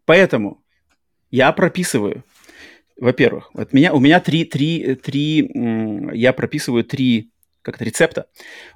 Поэтому 0.05 0.63
я 1.31 1.51
прописываю, 1.51 2.23
во-первых, 2.99 3.51
от 3.53 3.73
меня, 3.73 3.93
у 3.93 3.99
меня 3.99 4.19
три, 4.19 4.45
три, 4.45 4.95
три, 4.95 5.49
я 6.13 6.33
прописываю 6.33 6.83
три 6.83 7.31
как-то 7.61 7.83
рецепта. 7.83 8.25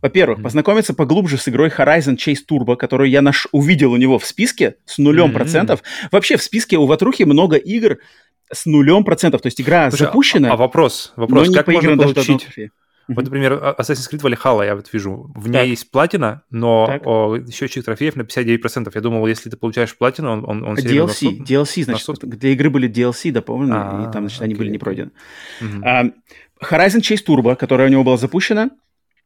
Во-первых, 0.01 0.39
mm-hmm. 0.39 0.43
познакомиться 0.43 0.93
поглубже 0.93 1.37
с 1.37 1.47
игрой 1.47 1.69
Horizon 1.69 2.17
Chase 2.17 2.41
Turbo, 2.47 2.75
которую 2.75 3.09
я 3.09 3.21
наш... 3.21 3.47
увидел 3.51 3.91
у 3.91 3.97
него 3.97 4.19
в 4.19 4.25
списке 4.25 4.75
с 4.85 4.97
нулем 4.97 5.29
mm-hmm. 5.29 5.33
процентов. 5.33 5.83
Вообще 6.11 6.37
в 6.37 6.43
списке 6.43 6.77
у 6.77 6.85
Ватрухи 6.85 7.23
много 7.23 7.55
игр, 7.55 7.99
с 8.51 8.65
нулем 8.65 9.03
процентов. 9.03 9.41
То 9.41 9.47
есть 9.47 9.59
игра 9.59 9.89
Слушай, 9.89 10.03
запущена. 10.03 10.49
А, 10.49 10.53
а 10.53 10.57
вопрос, 10.57 11.13
вопрос, 11.15 11.53
как 11.53 11.67
можно 11.67 11.97
получить? 11.97 12.47
Вот, 13.07 13.25
например, 13.25 13.75
Assassin's 13.77 14.09
Creed 14.09 14.21
Valhalla, 14.21 14.65
я 14.65 14.75
вот 14.75 14.91
вижу, 14.93 15.29
в 15.35 15.47
ней 15.49 15.59
так. 15.59 15.67
есть 15.67 15.91
платина, 15.91 16.43
но 16.49 17.01
о, 17.03 17.37
счетчик 17.51 17.83
трофеев 17.83 18.15
на 18.15 18.21
59%. 18.21 18.91
Я 18.93 19.01
думал, 19.01 19.27
если 19.27 19.49
ты 19.49 19.57
получаешь 19.57 19.95
платину, 19.97 20.31
он, 20.31 20.45
он, 20.47 20.63
он 20.63 20.75
DLC, 20.75 21.37
на 21.37 21.43
DLC, 21.43 21.83
значит, 21.83 22.07
на 22.07 22.29
для 22.29 22.51
игры 22.51 22.69
были 22.69 22.89
DLC 22.89 23.31
дополнены, 23.31 23.75
А-а-а, 23.75 24.09
и 24.09 24.13
там, 24.13 24.23
значит, 24.23 24.41
они 24.41 24.55
были 24.55 24.69
не 24.69 24.77
пройдены. 24.77 25.11
Угу. 25.59 25.85
А, 25.85 26.05
Horizon 26.61 27.01
Chase 27.01 27.23
Turbo, 27.27 27.55
которая 27.57 27.89
у 27.89 27.91
него 27.91 28.05
была 28.05 28.15
запущена, 28.15 28.69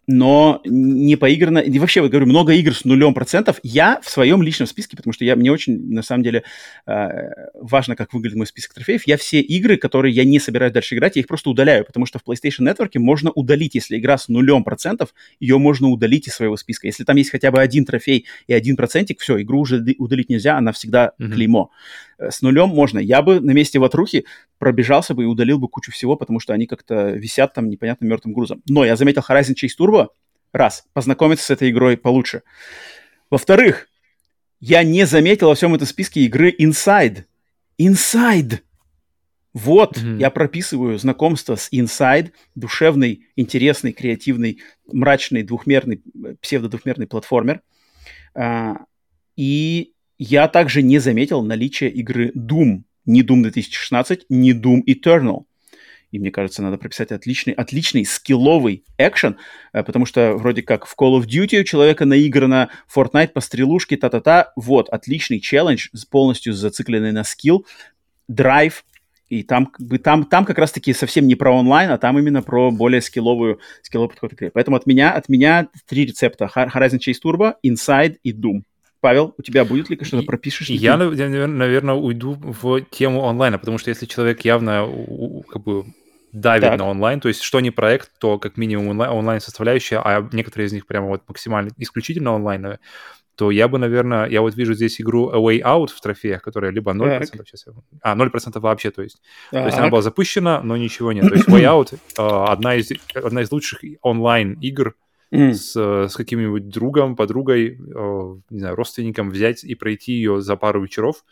но 0.07 0.61
не 0.63 1.17
поиграно. 1.17 1.59
И 1.59 1.77
вообще, 1.79 2.01
я 2.01 2.07
говорю, 2.07 2.27
много 2.27 2.53
игр 2.53 2.73
с 2.73 2.85
нулем 2.85 3.13
процентов. 3.13 3.59
Я 3.61 3.99
в 4.01 4.09
своем 4.09 4.41
личном 4.41 4.65
списке, 4.65 4.95
потому 4.95 5.13
что 5.13 5.25
я, 5.25 5.35
мне 5.35 5.51
очень, 5.51 5.93
на 5.93 6.01
самом 6.01 6.23
деле, 6.23 6.43
э, 6.85 7.07
важно, 7.53 7.97
как 7.97 8.13
выглядит 8.13 8.37
мой 8.37 8.47
список 8.47 8.73
трофеев. 8.73 9.05
Я 9.05 9.17
все 9.17 9.41
игры, 9.41 9.75
которые 9.75 10.13
я 10.15 10.23
не 10.23 10.39
собираюсь 10.39 10.71
дальше 10.71 10.95
играть, 10.95 11.17
я 11.17 11.21
их 11.21 11.27
просто 11.27 11.49
удаляю, 11.49 11.83
потому 11.83 12.05
что 12.05 12.19
в 12.19 12.23
PlayStation 12.23 12.61
Network 12.61 12.91
можно 12.95 13.31
удалить, 13.31 13.75
если 13.75 13.97
игра 13.97 14.17
с 14.17 14.29
нулем 14.29 14.63
процентов, 14.63 15.13
ее 15.41 15.57
можно 15.57 15.89
удалить 15.89 16.27
из 16.27 16.35
своего 16.35 16.55
списка. 16.55 16.87
Если 16.87 17.03
там 17.03 17.17
есть 17.17 17.29
хотя 17.29 17.51
бы 17.51 17.59
один 17.59 17.83
трофей 17.83 18.25
и 18.47 18.53
один 18.53 18.77
процентик, 18.77 19.19
все, 19.19 19.41
игру 19.41 19.59
уже 19.59 19.83
удалить 19.97 20.29
нельзя, 20.29 20.57
она 20.57 20.71
всегда 20.71 21.11
mm-hmm. 21.19 21.31
клеймо. 21.31 21.71
Э, 22.17 22.31
с 22.31 22.41
нулем 22.41 22.69
можно. 22.69 22.99
Я 22.99 23.21
бы 23.21 23.39
на 23.39 23.51
месте 23.51 23.79
ватрухи 23.79 24.25
пробежался 24.57 25.13
бы 25.13 25.23
и 25.23 25.27
удалил 25.27 25.59
бы 25.59 25.67
кучу 25.67 25.91
всего, 25.91 26.15
потому 26.15 26.39
что 26.39 26.53
они 26.53 26.67
как-то 26.67 27.11
висят 27.11 27.53
там 27.53 27.69
непонятным 27.69 28.09
мертвым 28.09 28.33
грузом. 28.33 28.61
Но 28.67 28.85
я 28.85 28.95
заметил 28.95 29.23
Horizon 29.27 29.53
Chase 29.55 29.77
Turbo, 29.79 30.07
раз, 30.53 30.85
познакомиться 30.93 31.45
с 31.45 31.49
этой 31.49 31.69
игрой 31.69 31.97
получше. 31.97 32.43
Во-вторых, 33.29 33.87
я 34.59 34.83
не 34.83 35.05
заметил 35.05 35.47
во 35.47 35.55
всем 35.55 35.75
этом 35.75 35.87
списке 35.87 36.21
игры 36.21 36.53
Inside. 36.57 37.25
Inside! 37.79 38.59
Вот, 39.53 39.97
mm-hmm. 39.97 40.19
я 40.19 40.29
прописываю 40.29 40.99
знакомство 40.99 41.55
с 41.55 41.71
Inside, 41.71 42.31
душевный, 42.53 43.27
интересный, 43.35 43.91
креативный, 43.91 44.59
мрачный, 44.85 45.41
двухмерный, 45.41 46.01
э, 46.25 46.35
псевдо-двухмерный 46.41 47.07
платформер. 47.07 47.61
А, 48.35 48.85
и 49.35 49.93
я 50.17 50.47
также 50.47 50.81
не 50.81 50.99
заметил 50.99 51.41
наличие 51.41 51.89
игры 51.91 52.31
Doom. 52.35 52.83
Ни 53.05 53.21
Doom 53.21 53.43
2016, 53.43 54.25
ни 54.29 54.53
Doom 54.53 54.81
Eternal. 54.85 55.45
и 56.11 56.19
мне 56.19 56.31
кажется, 56.31 56.61
надо 56.61 56.77
прописать 56.77 57.11
отличный, 57.11 57.53
отличный 57.53 58.05
скилловый 58.05 58.85
экшен, 58.97 59.37
э, 59.73 59.83
потому 59.83 60.05
что 60.05 60.33
вроде 60.35 60.61
как 60.61 60.85
в 60.85 60.95
Call 60.97 61.19
of 61.19 61.25
Duty 61.25 61.61
у 61.61 61.63
человека 61.63 62.05
наиграно 62.05 62.69
Fortnite 62.93 63.29
по 63.29 63.41
стрелушке, 63.41 63.97
та-та-та. 63.97 64.53
Вот, 64.55 64.89
отличный 64.89 65.39
челлендж, 65.39 65.89
полностью 66.09 66.53
зацикленный 66.53 67.11
на 67.11 67.23
скилл, 67.23 67.65
драйв, 68.27 68.85
и 69.29 69.43
там, 69.43 69.71
там, 70.03 70.23
там 70.23 70.45
как 70.45 70.57
раз-таки 70.57 70.93
совсем 70.93 71.27
не 71.27 71.35
про 71.35 71.51
онлайн, 71.51 71.91
а 71.91 71.97
там 71.97 72.17
именно 72.17 72.41
про 72.41 72.71
более 72.71 73.01
скилловую, 73.01 73.59
скилловый 73.81 74.09
подход 74.09 74.31
к 74.31 74.33
игре. 74.35 74.51
Поэтому 74.51 74.77
от 74.77 74.85
меня, 74.85 75.11
от 75.11 75.27
меня 75.27 75.67
три 75.85 76.05
рецепта. 76.05 76.49
Horizon 76.55 76.99
Chase 76.99 77.17
Turbo, 77.23 77.53
Inside 77.65 78.17
и 78.23 78.31
Doom. 78.31 78.61
Павел, 79.07 79.33
у 79.37 79.41
тебя 79.41 79.63
будет 79.63 79.89
ли 79.89 79.97
что-то 80.03 80.25
пропишешь? 80.25 80.67
Я, 80.67 80.95
я, 80.95 81.47
наверное, 81.47 81.95
уйду 81.95 82.33
в 82.33 82.81
тему 82.81 83.25
онлайна, 83.25 83.57
потому 83.57 83.77
что 83.77 83.89
если 83.89 84.05
человек 84.05 84.41
явно 84.41 84.85
как 85.49 85.63
бы 85.63 85.85
давит 86.33 86.71
так. 86.71 86.77
на 86.77 86.89
онлайн, 86.89 87.21
то 87.21 87.29
есть 87.29 87.41
что 87.41 87.61
не 87.61 87.71
проект, 87.71 88.11
то 88.19 88.37
как 88.37 88.57
минимум 88.57 88.99
онлайн-составляющая, 88.99 90.01
а 90.03 90.27
некоторые 90.33 90.67
из 90.67 90.73
них 90.73 90.85
прямо 90.85 91.07
вот 91.07 91.21
максимально 91.25 91.71
исключительно 91.77 92.35
онлайновые, 92.35 92.79
то 93.35 93.49
я 93.49 93.69
бы, 93.69 93.77
наверное, 93.77 94.27
я 94.27 94.41
вот 94.41 94.55
вижу 94.55 94.73
здесь 94.73 94.99
игру 94.99 95.29
A 95.29 95.37
Way 95.37 95.61
Out 95.61 95.91
в 95.95 96.01
трофеях, 96.01 96.41
которая 96.41 96.71
либо 96.71 96.91
0%, 96.91 97.19
так. 97.19 97.47
сейчас 97.47 97.65
я... 97.65 97.73
а, 98.01 98.13
0% 98.13 98.59
вообще, 98.59 98.91
то 98.91 99.03
есть. 99.03 99.21
Так. 99.51 99.61
То 99.61 99.67
есть 99.67 99.77
она 99.77 99.87
была 99.87 100.01
запущена, 100.01 100.61
но 100.63 100.75
ничего 100.75 101.13
нет. 101.13 101.29
То 101.29 101.35
есть 101.35 101.47
Way 101.47 101.63
Out 101.63 101.97
uh, 102.17 102.45
одна, 102.47 102.75
из, 102.75 102.91
одна 103.15 103.43
из 103.43 103.51
лучших 103.53 103.79
онлайн-игр, 104.01 104.95
mm. 105.31 105.53
с, 105.53 105.75
с 105.75 106.15
каким-нибудь 106.15 106.69
другом, 106.69 107.15
подругой, 107.15 107.77
э, 107.77 108.35
не 108.49 108.59
знаю, 108.59 108.75
родственником 108.75 109.29
взять 109.29 109.63
и 109.63 109.75
пройти 109.75 110.13
ее 110.13 110.41
за 110.41 110.55
пару 110.55 110.83
вечеров. 110.83 111.23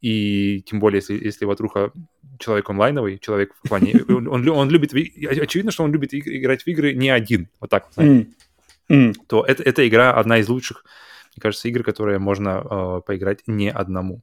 И 0.00 0.62
тем 0.62 0.80
более, 0.80 0.98
если, 0.98 1.24
если 1.24 1.44
ватруха 1.44 1.92
человек 2.38 2.68
онлайновый, 2.68 3.18
человек 3.18 3.52
в 3.62 3.68
плане... 3.68 3.94
Он, 4.08 4.26
он, 4.28 4.48
он 4.48 4.68
любит... 4.68 4.92
Очевидно, 4.92 5.70
что 5.70 5.84
он 5.84 5.92
любит 5.92 6.12
играть 6.12 6.64
в 6.64 6.66
игры 6.66 6.92
не 6.94 7.10
один, 7.10 7.48
вот 7.60 7.70
так, 7.70 7.88
знаете. 7.94 8.28
Mm. 8.88 9.10
Mm. 9.10 9.14
То 9.28 9.44
это, 9.44 9.62
эта 9.62 9.88
игра 9.88 10.12
одна 10.12 10.38
из 10.38 10.48
лучших, 10.48 10.84
мне 11.34 11.40
кажется, 11.40 11.68
игр, 11.68 11.82
которые 11.82 12.18
можно 12.18 12.62
э, 12.68 13.00
поиграть 13.06 13.42
не 13.46 13.70
одному. 13.70 14.22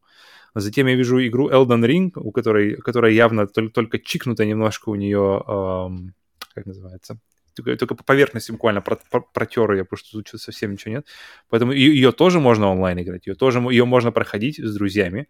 Затем 0.56 0.88
я 0.88 0.96
вижу 0.96 1.26
игру 1.26 1.50
Elden 1.50 1.86
Ring, 1.86 2.12
у 2.16 2.32
которой, 2.32 2.76
которая 2.76 3.12
явно 3.12 3.48
только, 3.48 3.74
только 3.74 4.00
чикнута 4.00 4.46
немножко 4.46 4.90
у 4.90 4.96
нее, 4.96 5.44
эм, 5.48 6.14
как 6.54 6.66
называется, 6.66 7.20
только, 7.62 7.78
только 7.78 7.96
по 7.96 8.04
поверхности 8.04 8.52
буквально 8.52 8.82
протер 8.82 9.72
ее, 9.72 9.86
потому 9.86 9.98
что 9.98 10.22
тут 10.22 10.42
совсем 10.42 10.72
ничего 10.72 10.96
нет. 10.96 11.08
Поэтому 11.50 11.72
ее, 11.72 12.12
тоже 12.12 12.40
можно 12.40 12.70
онлайн 12.70 13.00
играть, 13.02 13.28
ее 13.28 13.36
тоже 13.36 13.60
ее 13.60 13.86
можно 13.86 14.12
проходить 14.12 14.60
с 14.60 14.74
друзьями, 14.76 15.28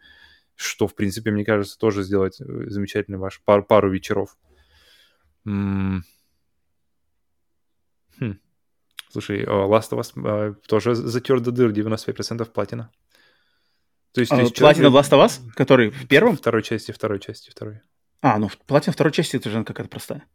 что, 0.56 0.88
в 0.88 0.96
принципе, 0.96 1.32
мне 1.32 1.46
кажется, 1.46 1.78
тоже 1.78 2.04
сделать 2.04 2.40
э, 2.42 2.46
замечательный 2.68 3.18
ваш 3.18 3.42
пар, 3.44 3.64
пару 3.64 3.90
вечеров. 3.92 4.38
М-м- 5.46 6.04
хм. 8.20 8.40
Слушай, 9.10 9.44
Last 9.46 9.92
of 9.92 10.00
Us 10.00 10.12
э, 10.16 10.54
тоже 10.68 10.96
затер 10.96 11.40
до 11.40 11.52
дыр, 11.52 11.72
95% 11.72 12.46
платина. 12.52 12.92
То 14.12 14.22
есть, 14.22 14.32
а, 14.32 14.36
то 14.36 14.42
есть 14.42 14.58
платина 14.58 14.90
человек... 14.90 15.06
Last 15.06 15.18
of 15.18 15.26
Us, 15.26 15.52
который 15.56 15.90
в 15.92 16.08
первом? 16.08 16.36
Второй 16.36 16.64
части, 16.64 16.92
второй 16.92 17.20
части, 17.20 17.50
второй. 17.50 17.82
А, 18.22 18.38
ну 18.38 18.50
платина 18.68 18.94
второй 18.94 19.14
части 19.14 19.38
это 19.38 19.50
же 19.50 19.64
какая-то 19.64 19.90
простая. 19.90 20.26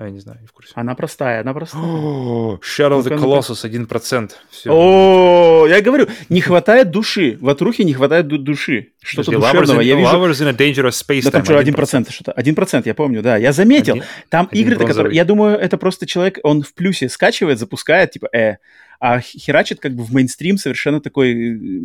А, 0.00 0.04
я 0.04 0.10
не 0.10 0.20
знаю, 0.20 0.38
не 0.40 0.46
в 0.46 0.52
курсе. 0.52 0.72
Она 0.76 0.94
простая, 0.94 1.42
она 1.42 1.52
простая. 1.52 1.82
Shadow 1.82 3.00
of 3.00 3.04
the 3.04 3.18
Colossus 3.18 3.68
1%. 3.70 4.30
Все. 4.50 4.70
О, 4.72 5.66
я 5.68 5.82
говорю, 5.82 6.06
не 6.30 6.40
хватает 6.40 6.90
души. 6.90 7.36
В 7.38 7.50
Атрухе 7.50 7.84
не 7.84 7.92
хватает 7.92 8.26
души. 8.26 8.92
Что-то 9.02 9.32
душевного. 9.32 9.82
Я 9.82 9.96
вижу... 9.96 10.10
Lovers 10.10 10.40
in 10.40 10.48
a 10.48 10.52
dangerous 10.52 11.04
space. 11.06 11.24
Да 11.24 11.30
там 11.30 11.44
что, 11.44 11.60
1%, 11.60 12.10
что-то. 12.10 12.32
1%, 12.32 12.82
я 12.86 12.94
помню, 12.94 13.20
да. 13.22 13.36
Я 13.36 13.52
заметил. 13.52 14.02
Там 14.30 14.48
игры-то, 14.50 14.86
которые... 14.86 15.14
Я 15.14 15.26
думаю, 15.26 15.58
это 15.58 15.76
просто 15.76 16.06
человек, 16.06 16.38
он 16.44 16.62
в 16.62 16.72
плюсе 16.72 17.10
скачивает, 17.10 17.58
запускает, 17.58 18.12
типа, 18.12 18.28
э, 18.34 18.56
а 19.00 19.20
херачит 19.20 19.80
как 19.80 19.92
бы 19.92 20.02
в 20.02 20.14
мейнстрим 20.14 20.56
совершенно 20.56 21.02
такой 21.02 21.32
э, 21.32 21.82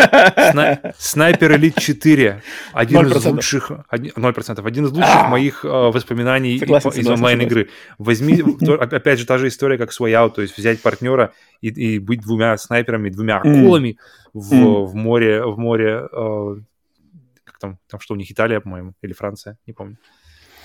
мейнстрим 0.00 0.92
Снайпер 0.98 1.56
Элит 1.56 1.78
4. 1.78 2.42
Один 2.72 2.98
0%. 2.98 3.16
из 3.16 3.24
лучших... 3.26 3.70
0%. 3.90 4.66
Один 4.66 4.86
из 4.86 4.92
лучших 4.92 5.28
моих 5.28 5.64
э, 5.64 5.68
воспоминаний 5.68 6.56
из 6.56 7.08
онлайн-игры. 7.08 7.68
Возьми, 7.98 8.42
опять 8.66 9.18
же, 9.18 9.26
та 9.26 9.38
же 9.38 9.48
история, 9.48 9.78
как 9.78 9.90
Sway 9.90 10.12
Out, 10.12 10.34
то 10.34 10.42
есть 10.42 10.56
взять 10.56 10.80
партнера 10.80 11.32
и, 11.60 11.68
и 11.68 11.98
быть 11.98 12.20
двумя 12.20 12.56
снайперами, 12.56 13.10
двумя 13.10 13.38
акулами 13.38 13.98
в, 14.32 14.52
mm. 14.52 14.84
в 14.86 14.94
море, 14.94 15.44
в 15.44 15.58
море, 15.58 16.06
э, 16.10 16.56
как 17.44 17.58
там, 17.58 17.78
там 17.88 18.00
что 18.00 18.14
у 18.14 18.16
них, 18.16 18.30
Италия, 18.30 18.60
по-моему, 18.60 18.94
или 19.02 19.12
Франция, 19.12 19.58
не 19.66 19.72
помню, 19.72 19.96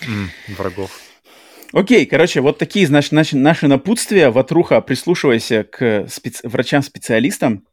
mm, 0.01 0.55
врагов. 0.57 0.91
Окей, 1.73 2.05
короче, 2.05 2.41
вот 2.41 2.57
такие, 2.57 2.87
значит, 2.87 3.11
наши, 3.11 3.35
наши 3.35 3.67
напутствия. 3.67 4.29
Ватруха, 4.29 4.79
прислушивайся 4.81 5.63
к 5.63 6.07
специ... 6.07 6.47
врачам-специалистам, 6.47 7.65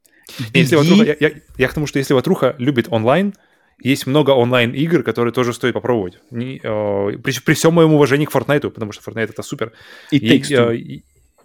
если 0.54 0.76
ватруха, 0.76 1.04
я, 1.04 1.16
я, 1.18 1.30
я 1.58 1.68
к 1.68 1.74
тому, 1.74 1.86
что 1.86 1.98
если 1.98 2.14
ватруха 2.14 2.54
любит 2.58 2.86
онлайн, 2.90 3.34
есть 3.82 4.06
много 4.06 4.30
онлайн-игр, 4.30 5.02
которые 5.02 5.32
тоже 5.32 5.52
стоит 5.52 5.74
попробовать. 5.74 6.18
Не, 6.30 6.60
э, 6.62 7.18
при, 7.18 7.40
при 7.40 7.54
всем 7.54 7.74
моем 7.74 7.92
уважении 7.94 8.26
к 8.26 8.30
Fortnite, 8.30 8.70
потому 8.70 8.92
что 8.92 9.08
Fortnite 9.10 9.30
это 9.30 9.42
супер. 9.42 9.72
И 10.10 10.18
Takes 10.18 10.50
Two. 10.50 10.74
Э, 10.74 11.02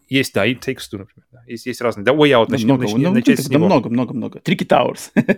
есть, 0.10 0.34
да, 0.34 0.46
и 0.46 0.54
Takes 0.54 0.84
Two, 0.92 1.00
например. 1.00 1.26
Да. 1.32 1.42
Есть, 1.48 1.66
есть 1.66 1.82
разные. 1.82 2.06
Да, 2.06 2.12
Way 2.12 2.32
Out, 2.32 2.48
начнем, 2.50 2.76
много, 2.76 2.84
начнем, 2.84 3.02
ну, 3.02 3.14
начать 3.14 3.40
с 3.40 3.50
него. 3.50 3.66
много, 3.66 3.90
много, 3.90 4.14
много. 4.14 4.40
Tricky 4.40 4.68
Towers. 4.68 5.12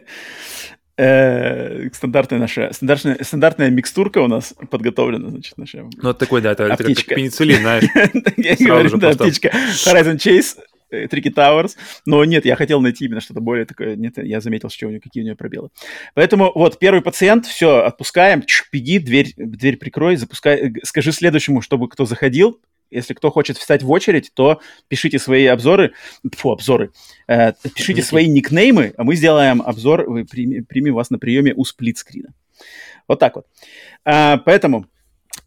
Э, 1.01 1.87
стандартная 1.93 2.39
наша, 2.39 2.73
стандартная, 2.73 3.23
стандартная 3.23 3.69
микстурка 3.69 4.17
у 4.17 4.27
нас 4.27 4.53
подготовлена, 4.69 5.29
значит, 5.29 5.57
наша 5.57 5.87
Ну, 5.95 6.09
это 6.09 6.19
такой, 6.19 6.41
да, 6.41 6.51
это, 6.51 6.65
это 6.65 6.83
как 6.83 7.05
пенициллин, 7.05 7.61
знаешь. 7.61 7.85
Я 8.35 8.55
говорю, 8.57 8.97
да, 8.97 9.11
птичка. 9.11 9.47
Horizon 9.47 10.17
Chase, 10.17 10.57
Трики 10.89 11.29
Towers, 11.29 11.75
но 12.05 12.23
нет, 12.25 12.45
я 12.45 12.55
хотел 12.55 12.81
найти 12.81 13.05
именно 13.05 13.21
что-то 13.21 13.41
более 13.41 13.65
такое, 13.65 13.95
нет, 13.95 14.17
я 14.17 14.41
заметил, 14.41 14.69
что 14.69 14.87
у 14.87 14.89
него, 14.89 15.01
какие 15.01 15.23
у 15.23 15.25
него 15.25 15.35
пробелы. 15.35 15.69
Поэтому 16.13 16.51
вот, 16.53 16.79
первый 16.79 17.01
пациент, 17.01 17.45
все, 17.45 17.83
отпускаем, 17.83 18.43
чш, 18.43 18.69
беги, 18.71 18.99
дверь, 18.99 19.33
дверь 19.37 19.77
прикрой, 19.77 20.15
запускай, 20.15 20.57
э, 20.57 20.71
скажи 20.83 21.11
следующему, 21.11 21.61
чтобы 21.61 21.89
кто 21.89 22.05
заходил, 22.05 22.59
если 22.91 23.13
кто 23.13 23.29
хочет 23.29 23.57
встать 23.57 23.83
в 23.83 23.91
очередь, 23.91 24.31
то 24.33 24.61
пишите 24.87 25.19
свои 25.19 25.45
обзоры, 25.45 25.93
фу, 26.35 26.51
обзоры, 26.51 26.91
э, 27.27 27.53
пишите 27.75 28.01
свои 28.01 28.27
никнеймы, 28.27 28.93
а 28.97 29.03
мы 29.03 29.15
сделаем 29.15 29.61
обзор, 29.61 30.05
примем 30.25 30.95
вас 30.95 31.09
на 31.09 31.19
приеме 31.19 31.53
у 31.55 31.65
сплитскрина. 31.65 32.33
Вот 33.07 33.19
так 33.19 33.35
вот. 33.35 33.45
А, 34.05 34.37
поэтому 34.37 34.85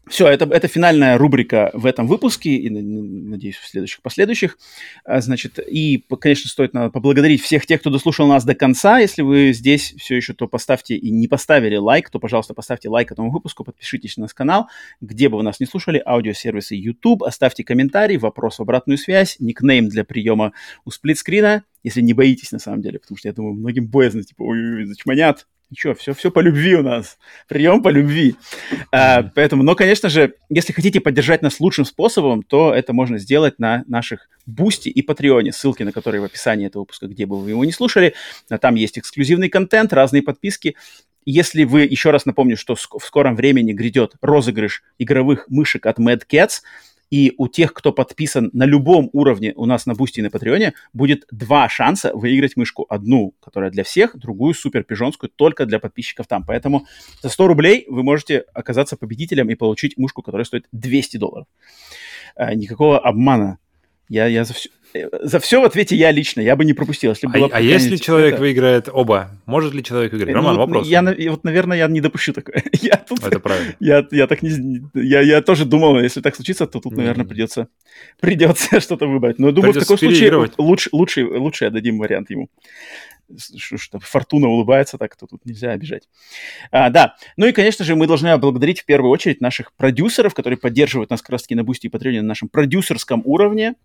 все, 0.07 0.27
это, 0.27 0.45
это 0.45 0.67
финальная 0.67 1.17
рубрика 1.17 1.71
в 1.73 1.85
этом 1.85 2.07
выпуске 2.07 2.55
и, 2.55 2.69
надеюсь, 2.69 3.55
в 3.55 3.65
следующих, 3.65 4.01
последующих. 4.01 4.57
А, 5.05 5.21
значит, 5.21 5.59
и, 5.59 6.03
конечно, 6.19 6.49
стоит 6.49 6.73
надо 6.73 6.89
поблагодарить 6.89 7.41
всех 7.41 7.65
тех, 7.65 7.79
кто 7.79 7.89
дослушал 7.89 8.27
нас 8.27 8.43
до 8.43 8.53
конца. 8.53 8.99
Если 8.99 9.21
вы 9.21 9.53
здесь 9.53 9.93
все 9.97 10.17
еще, 10.17 10.33
то 10.33 10.47
поставьте 10.47 10.95
и 10.95 11.09
не 11.09 11.29
поставили 11.29 11.77
лайк, 11.77 12.09
то, 12.09 12.19
пожалуйста, 12.19 12.53
поставьте 12.53 12.89
лайк 12.89 13.13
этому 13.13 13.31
выпуску, 13.31 13.63
подпишитесь 13.63 14.17
на 14.17 14.23
наш 14.23 14.33
канал, 14.33 14.67
где 14.99 15.29
бы 15.29 15.37
вы 15.37 15.43
нас 15.43 15.61
не 15.61 15.65
слушали, 15.65 16.01
аудиосервисы 16.05 16.75
YouTube, 16.75 17.23
оставьте 17.23 17.63
комментарий, 17.63 18.17
вопрос 18.17 18.59
в 18.59 18.61
обратную 18.61 18.97
связь, 18.97 19.37
никнейм 19.39 19.87
для 19.87 20.03
приема 20.03 20.51
у 20.83 20.91
сплитскрина, 20.91 21.63
если 21.81 22.01
не 22.01 22.13
боитесь, 22.13 22.51
на 22.51 22.59
самом 22.59 22.81
деле, 22.81 22.99
потому 22.99 23.17
что 23.17 23.29
я 23.29 23.33
думаю, 23.33 23.55
многим 23.55 23.87
боязно, 23.87 24.23
типа, 24.23 24.43
ой, 24.43 24.85
зачманят, 24.85 25.47
Ничего, 25.73 25.95
все, 25.95 26.13
все 26.13 26.29
по 26.29 26.39
любви 26.39 26.75
у 26.75 26.83
нас. 26.83 27.17
Прием 27.47 27.81
по 27.81 27.89
любви. 27.89 28.35
А, 28.91 29.23
поэтому, 29.23 29.63
но, 29.63 29.73
конечно 29.73 30.07
же, 30.07 30.35
если 30.47 30.71
хотите 30.71 31.01
поддержать 31.01 31.41
нас 31.41 31.59
лучшим 31.59 31.83
способом, 31.83 32.43
то 32.43 32.71
это 32.71 32.93
можно 32.93 33.17
сделать 33.17 33.57
на 33.57 33.83
наших 33.87 34.29
Boosty 34.45 34.89
и 34.89 35.01
Patreon 35.01 35.40
е, 35.40 35.51
ссылки 35.51 35.81
на 35.81 35.91
которые 35.91 36.21
в 36.21 36.25
описании 36.25 36.67
этого 36.67 36.83
выпуска, 36.83 37.07
где 37.07 37.25
бы 37.25 37.41
вы 37.41 37.49
его 37.49 37.65
не 37.65 37.71
слушали. 37.71 38.13
А 38.49 38.59
там 38.59 38.75
есть 38.75 38.99
эксклюзивный 38.99 39.49
контент, 39.49 39.93
разные 39.93 40.21
подписки. 40.21 40.75
Если 41.25 41.63
вы, 41.63 41.81
еще 41.85 42.11
раз 42.11 42.27
напомню, 42.27 42.55
что 42.55 42.75
в 42.75 43.03
скором 43.03 43.35
времени 43.35 43.73
грядет 43.73 44.13
розыгрыш 44.21 44.83
игровых 44.99 45.45
мышек 45.49 45.87
от 45.87 45.97
Mad 45.97 46.21
Catz, 46.31 46.61
и 47.13 47.31
у 47.37 47.47
тех, 47.47 47.75
кто 47.75 47.93
подписан 47.93 48.49
на 48.53 48.65
любом 48.65 49.11
уровне 49.13 49.53
у 49.55 49.67
нас 49.67 49.85
на 49.85 49.93
Boosty 49.93 50.19
и 50.19 50.23
на 50.23 50.31
Patreon 50.31 50.64
е, 50.64 50.73
будет 50.93 51.27
два 51.29 51.69
шанса 51.69 52.11
выиграть 52.15 52.57
мышку. 52.57 52.87
Одну, 52.89 53.35
которая 53.39 53.69
для 53.69 53.83
всех, 53.83 54.17
другую 54.17 54.55
супер 54.55 54.83
пижонскую, 54.83 55.29
только 55.29 55.67
для 55.67 55.77
подписчиков 55.77 56.25
там. 56.25 56.43
Поэтому 56.43 56.87
за 57.21 57.29
100 57.29 57.47
рублей 57.47 57.85
вы 57.87 58.01
можете 58.01 58.39
оказаться 58.55 58.97
победителем 58.97 59.47
и 59.51 59.53
получить 59.53 59.95
мышку, 59.95 60.23
которая 60.23 60.43
стоит 60.43 60.65
200 60.71 61.17
долларов. 61.17 61.45
А, 62.35 62.55
никакого 62.55 62.97
обмана. 62.97 63.59
Я, 64.09 64.27
я 64.27 64.43
за 64.43 64.53
все, 64.53 64.69
за 65.21 65.39
все 65.39 65.61
в 65.61 65.65
ответе 65.65 65.95
я 65.95 66.11
лично, 66.11 66.41
я 66.41 66.55
бы 66.55 66.65
не 66.65 66.73
пропустил. 66.73 67.11
Если 67.11 67.27
а, 67.27 67.49
а 67.51 67.61
если 67.61 67.95
человек 67.97 68.33
это... 68.33 68.41
выиграет 68.41 68.89
оба, 68.91 69.31
может 69.45 69.73
ли 69.73 69.83
человек 69.83 70.11
выиграть? 70.11 70.35
Роман, 70.35 70.55
ну, 70.55 70.59
вопрос. 70.59 70.87
Я, 70.87 71.01
вот, 71.01 71.43
наверное, 71.43 71.77
я 71.77 71.87
не 71.87 72.01
допущу 72.01 72.33
такое. 72.33 72.63
я 72.81 72.97
тут, 72.97 73.23
это 73.23 73.39
правильно. 73.39 73.73
Я, 73.79 74.05
я, 74.11 74.27
так 74.27 74.41
не, 74.43 74.81
я, 74.93 75.21
я 75.21 75.41
тоже 75.41 75.65
думал, 75.65 75.99
если 75.99 76.21
так 76.21 76.35
случится, 76.35 76.67
то 76.67 76.79
тут, 76.79 76.95
наверное, 76.95 77.25
придется, 77.25 77.67
придется 78.19 78.79
что-то 78.79 79.07
выбрать. 79.07 79.39
Но 79.39 79.47
я 79.47 79.53
думаю, 79.53 79.73
придется 79.73 79.95
в 79.95 79.99
таком 79.99 80.09
случае 80.09 80.51
лучше, 80.57 80.89
лучше, 80.91 81.25
лучше 81.25 81.65
отдадим 81.65 81.97
вариант 81.97 82.29
ему. 82.29 82.49
что, 83.37 83.99
фортуна 83.99 84.47
улыбается, 84.47 84.97
так 84.97 85.15
то 85.15 85.27
тут 85.27 85.45
нельзя 85.45 85.71
обижать. 85.71 86.07
А, 86.71 86.89
да, 86.89 87.15
ну 87.35 87.45
и, 87.47 87.51
конечно 87.51 87.83
же, 87.83 87.95
мы 87.95 88.07
должны 88.07 88.29
облагодарить 88.29 88.81
в 88.81 88.85
первую 88.85 89.11
очередь 89.11 89.41
наших 89.41 89.73
продюсеров, 89.73 90.33
которые 90.33 90.57
поддерживают 90.57 91.09
нас 91.09 91.21
как 91.21 91.31
раз-таки 91.31 91.55
на 91.55 91.63
Boosty 91.63 91.87
и 91.87 91.89
Patreon 91.89 92.21
на 92.21 92.27
нашем 92.27 92.49
продюсерском 92.49 93.21
уровне 93.25 93.75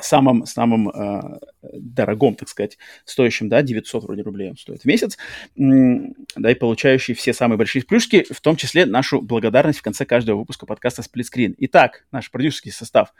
самым, 0.00 0.46
самым 0.46 0.88
э, 0.88 1.38
дорогом, 1.62 2.34
так 2.34 2.48
сказать, 2.48 2.78
стоящим, 3.04 3.48
да, 3.48 3.62
900 3.62 4.04
вроде 4.04 4.22
рублей 4.22 4.50
он 4.50 4.56
стоит 4.56 4.82
в 4.82 4.84
месяц, 4.86 5.18
да, 5.56 6.50
и 6.50 6.54
получающий 6.54 7.14
все 7.14 7.32
самые 7.32 7.58
большие 7.58 7.84
плюшки, 7.84 8.26
в 8.32 8.40
том 8.40 8.56
числе 8.56 8.86
нашу 8.86 9.20
благодарность 9.20 9.80
в 9.80 9.82
конце 9.82 10.04
каждого 10.04 10.38
выпуска 10.38 10.66
подкаста 10.66 11.02
Splitscreen. 11.02 11.54
Итак, 11.58 12.04
наш 12.12 12.30
продюсерский 12.30 12.72
состав. 12.72 13.12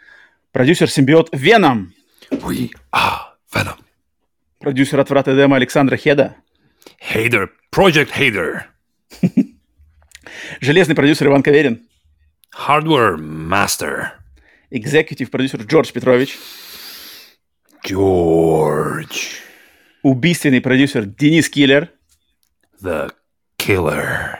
Продюсер-симбиот 0.52 1.30
Веном. 1.32 1.94
We 2.30 2.70
are 2.92 3.32
Venom. 3.52 3.76
Продюсер 4.58 5.00
отврат 5.00 5.28
Эдема 5.28 5.56
Александра 5.56 5.96
Хеда. 5.96 6.36
Хейдер. 7.00 7.52
Project 7.74 8.10
Хейдер. 8.14 8.68
Железный 10.60 10.94
продюсер 10.94 11.26
Иван 11.28 11.42
Каверин. 11.42 11.86
Hardware 12.54 13.16
Master. 13.16 14.21
Экзекутив 14.74 15.30
продюсер 15.30 15.60
Джордж 15.60 15.92
Петрович. 15.92 16.38
Джордж. 17.86 19.34
Убийственный 20.02 20.62
продюсер 20.62 21.04
Денис 21.04 21.50
Киллер. 21.50 21.90
The 22.82 23.12
Killer. 23.58 24.38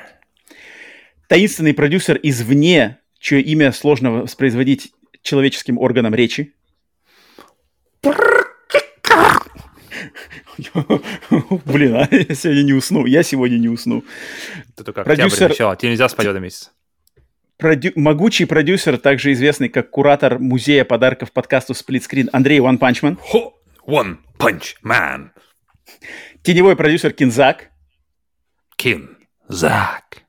Таинственный 1.29 1.75
продюсер 1.75 2.19
извне, 2.23 2.99
чье 3.19 3.43
имя 3.43 3.73
сложно 3.73 4.23
воспроизводить 4.23 4.95
человеческим 5.21 5.77
органом 5.77 6.15
речи. 6.15 6.55
Блин, 11.67 11.97
а 11.97 12.09
я 12.11 12.35
сегодня 12.35 12.63
не 12.63 12.73
усну. 12.73 13.05
Я 13.05 13.23
сегодня 13.23 13.59
не 13.59 13.69
усну. 13.69 14.03
Ты 14.77 14.85
только 14.85 15.05
Продюсер... 15.05 15.51
начала. 15.51 15.77
Тебе 15.77 15.91
нельзя 15.91 16.09
спать 16.09 16.27
в 16.27 16.31
этом 16.31 16.43
месяце. 16.43 16.71
Продю... 17.63 17.93
Могучий 17.95 18.45
продюсер, 18.45 18.99
также 18.99 19.31
известный 19.35 19.69
как 19.69 19.89
куратор 19.89 20.41
музея 20.41 20.85
подарков 20.85 21.31
подкасту 21.31 21.75
Split 21.75 22.03
Screen 22.03 22.29
Андрей 22.33 22.59
One 22.59 22.77
Punch 22.77 23.03
Man. 23.03 23.19
One 23.87 24.17
Punch 24.37 24.75
Man. 24.85 25.29
Теневой 26.43 26.75
продюсер 26.75 27.13
Кинзак. 27.13 27.71
Кинзак. 28.75 30.25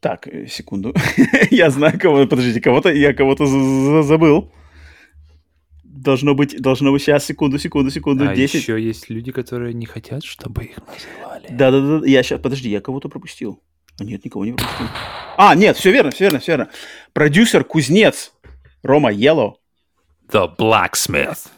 Так, 0.00 0.26
э, 0.26 0.48
секунду. 0.48 0.92
я 1.52 1.70
знаю 1.70 2.00
кого. 2.00 2.26
Подождите, 2.26 2.60
кого-то 2.60 2.92
я 2.92 3.14
кого-то 3.14 3.46
забыл. 4.02 4.52
Должно 5.84 6.34
быть, 6.34 6.60
должно 6.60 6.90
быть 6.90 7.02
сейчас, 7.02 7.24
секунду, 7.24 7.58
секунду, 7.58 7.92
секунду, 7.92 8.28
а 8.28 8.34
10. 8.34 8.54
еще 8.60 8.82
есть 8.82 9.08
люди, 9.08 9.30
которые 9.30 9.72
не 9.72 9.86
хотят, 9.86 10.24
чтобы 10.24 10.64
их 10.64 10.78
называли. 10.78 11.46
Да-да-да, 11.48 12.04
я 12.08 12.24
сейчас, 12.24 12.40
подожди, 12.40 12.68
я 12.68 12.80
кого-то 12.80 13.08
пропустил. 13.08 13.62
Нет, 13.98 14.24
никого 14.24 14.44
не 14.44 14.52
пропустил. 14.52 14.86
А, 15.36 15.54
нет, 15.54 15.76
все 15.76 15.90
верно, 15.90 16.10
все 16.10 16.24
верно, 16.24 16.38
все 16.40 16.52
верно. 16.52 16.70
Продюсер, 17.12 17.64
кузнец, 17.64 18.32
Рома 18.82 19.12
Yellow. 19.12 19.54
The 20.30 20.50
Blacksmith. 20.56 21.48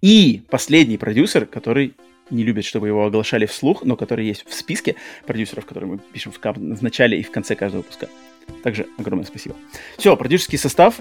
И 0.00 0.42
последний 0.50 0.96
продюсер, 0.96 1.46
который 1.46 1.94
не 2.30 2.42
любит, 2.42 2.64
чтобы 2.64 2.88
его 2.88 3.04
оглашали 3.06 3.46
вслух, 3.46 3.82
но 3.84 3.96
который 3.96 4.26
есть 4.26 4.46
в 4.46 4.54
списке 4.54 4.96
продюсеров, 5.26 5.64
которые 5.66 5.92
мы 5.92 5.98
пишем 5.98 6.32
в, 6.32 6.38
в 6.38 6.82
начале 6.82 7.20
и 7.20 7.22
в 7.22 7.30
конце 7.30 7.54
каждого 7.54 7.82
выпуска. 7.82 8.08
Также 8.62 8.86
огромное 8.98 9.26
спасибо. 9.26 9.54
Все, 9.96 10.16
продюсерский 10.16 10.58
состав 10.58 10.96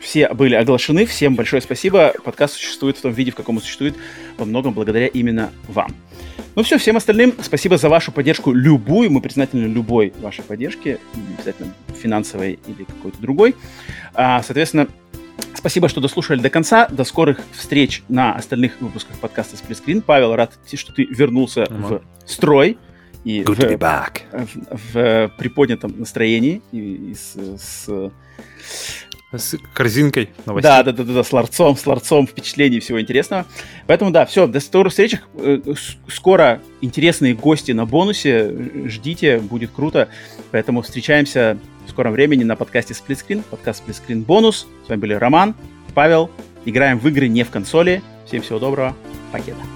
все 0.00 0.32
были 0.32 0.54
оглашены. 0.54 1.04
Всем 1.04 1.34
большое 1.34 1.60
спасибо. 1.60 2.14
Подкаст 2.24 2.54
существует 2.54 2.96
в 2.96 3.02
том 3.02 3.12
виде, 3.12 3.32
в 3.32 3.34
каком 3.34 3.56
он 3.56 3.62
существует, 3.62 3.96
во 4.38 4.44
многом 4.44 4.72
благодаря 4.72 5.08
именно 5.08 5.52
вам. 5.68 5.94
Ну 6.54 6.62
все, 6.62 6.78
всем 6.78 6.96
остальным 6.96 7.34
спасибо 7.42 7.76
за 7.76 7.88
вашу 7.88 8.12
поддержку 8.12 8.52
любую. 8.52 9.10
Мы 9.10 9.20
признательны 9.20 9.66
любой 9.66 10.12
вашей 10.20 10.42
поддержке, 10.42 10.98
обязательно 11.36 11.74
финансовой 12.00 12.58
или 12.66 12.84
какой-то 12.84 13.20
другой. 13.20 13.54
А, 14.14 14.42
соответственно, 14.42 14.88
спасибо, 15.54 15.88
что 15.88 16.00
дослушали 16.00 16.40
до 16.40 16.50
конца. 16.50 16.88
До 16.88 17.04
скорых 17.04 17.40
встреч 17.52 18.02
на 18.08 18.34
остальных 18.34 18.80
выпусках 18.80 19.18
подкаста 19.18 19.56
Сплитскрин. 19.56 20.02
Павел, 20.02 20.34
рад, 20.34 20.58
что 20.72 20.92
ты 20.92 21.04
вернулся 21.04 21.64
uh-huh. 21.64 22.02
в 22.24 22.30
строй 22.30 22.78
и 23.24 23.42
Good 23.42 23.54
в, 23.54 23.58
to 23.58 23.76
be 23.76 23.78
back. 23.78 24.20
В, 24.32 24.92
в, 24.94 25.28
в 25.28 25.32
приподнятом 25.36 25.98
настроении 25.98 26.62
и, 26.72 27.10
и 27.10 27.14
с, 27.14 27.36
с 27.58 28.12
с 29.32 29.56
корзинкой 29.72 30.30
новостей. 30.44 30.70
Да, 30.70 30.82
да, 30.82 30.92
да, 30.92 31.04
да, 31.04 31.12
да, 31.14 31.24
с 31.24 31.32
ларцом, 31.32 31.76
с 31.76 31.86
ларцом 31.86 32.26
впечатлений 32.26 32.80
всего 32.80 33.00
интересного. 33.00 33.46
Поэтому, 33.86 34.10
да, 34.10 34.24
все, 34.26 34.46
до 34.46 34.60
скорых 34.60 34.92
встреч. 34.92 35.16
Э, 35.34 35.60
скоро 36.08 36.60
интересные 36.80 37.34
гости 37.34 37.72
на 37.72 37.86
бонусе. 37.86 38.54
Ждите, 38.86 39.38
будет 39.38 39.70
круто. 39.70 40.08
Поэтому 40.52 40.82
встречаемся 40.82 41.58
в 41.86 41.90
скором 41.90 42.12
времени 42.12 42.44
на 42.44 42.56
подкасте 42.56 42.94
Сплитскрин. 42.94 43.42
Подкаст 43.42 43.80
Сплитскрин 43.80 44.22
бонус. 44.22 44.66
С 44.86 44.88
вами 44.88 45.00
были 45.00 45.14
Роман, 45.14 45.54
Павел. 45.94 46.30
Играем 46.64 46.98
в 46.98 47.08
игры 47.08 47.28
не 47.28 47.42
в 47.42 47.50
консоли. 47.50 48.02
Всем 48.26 48.42
всего 48.42 48.58
доброго. 48.58 48.96
Пакета. 49.32 49.75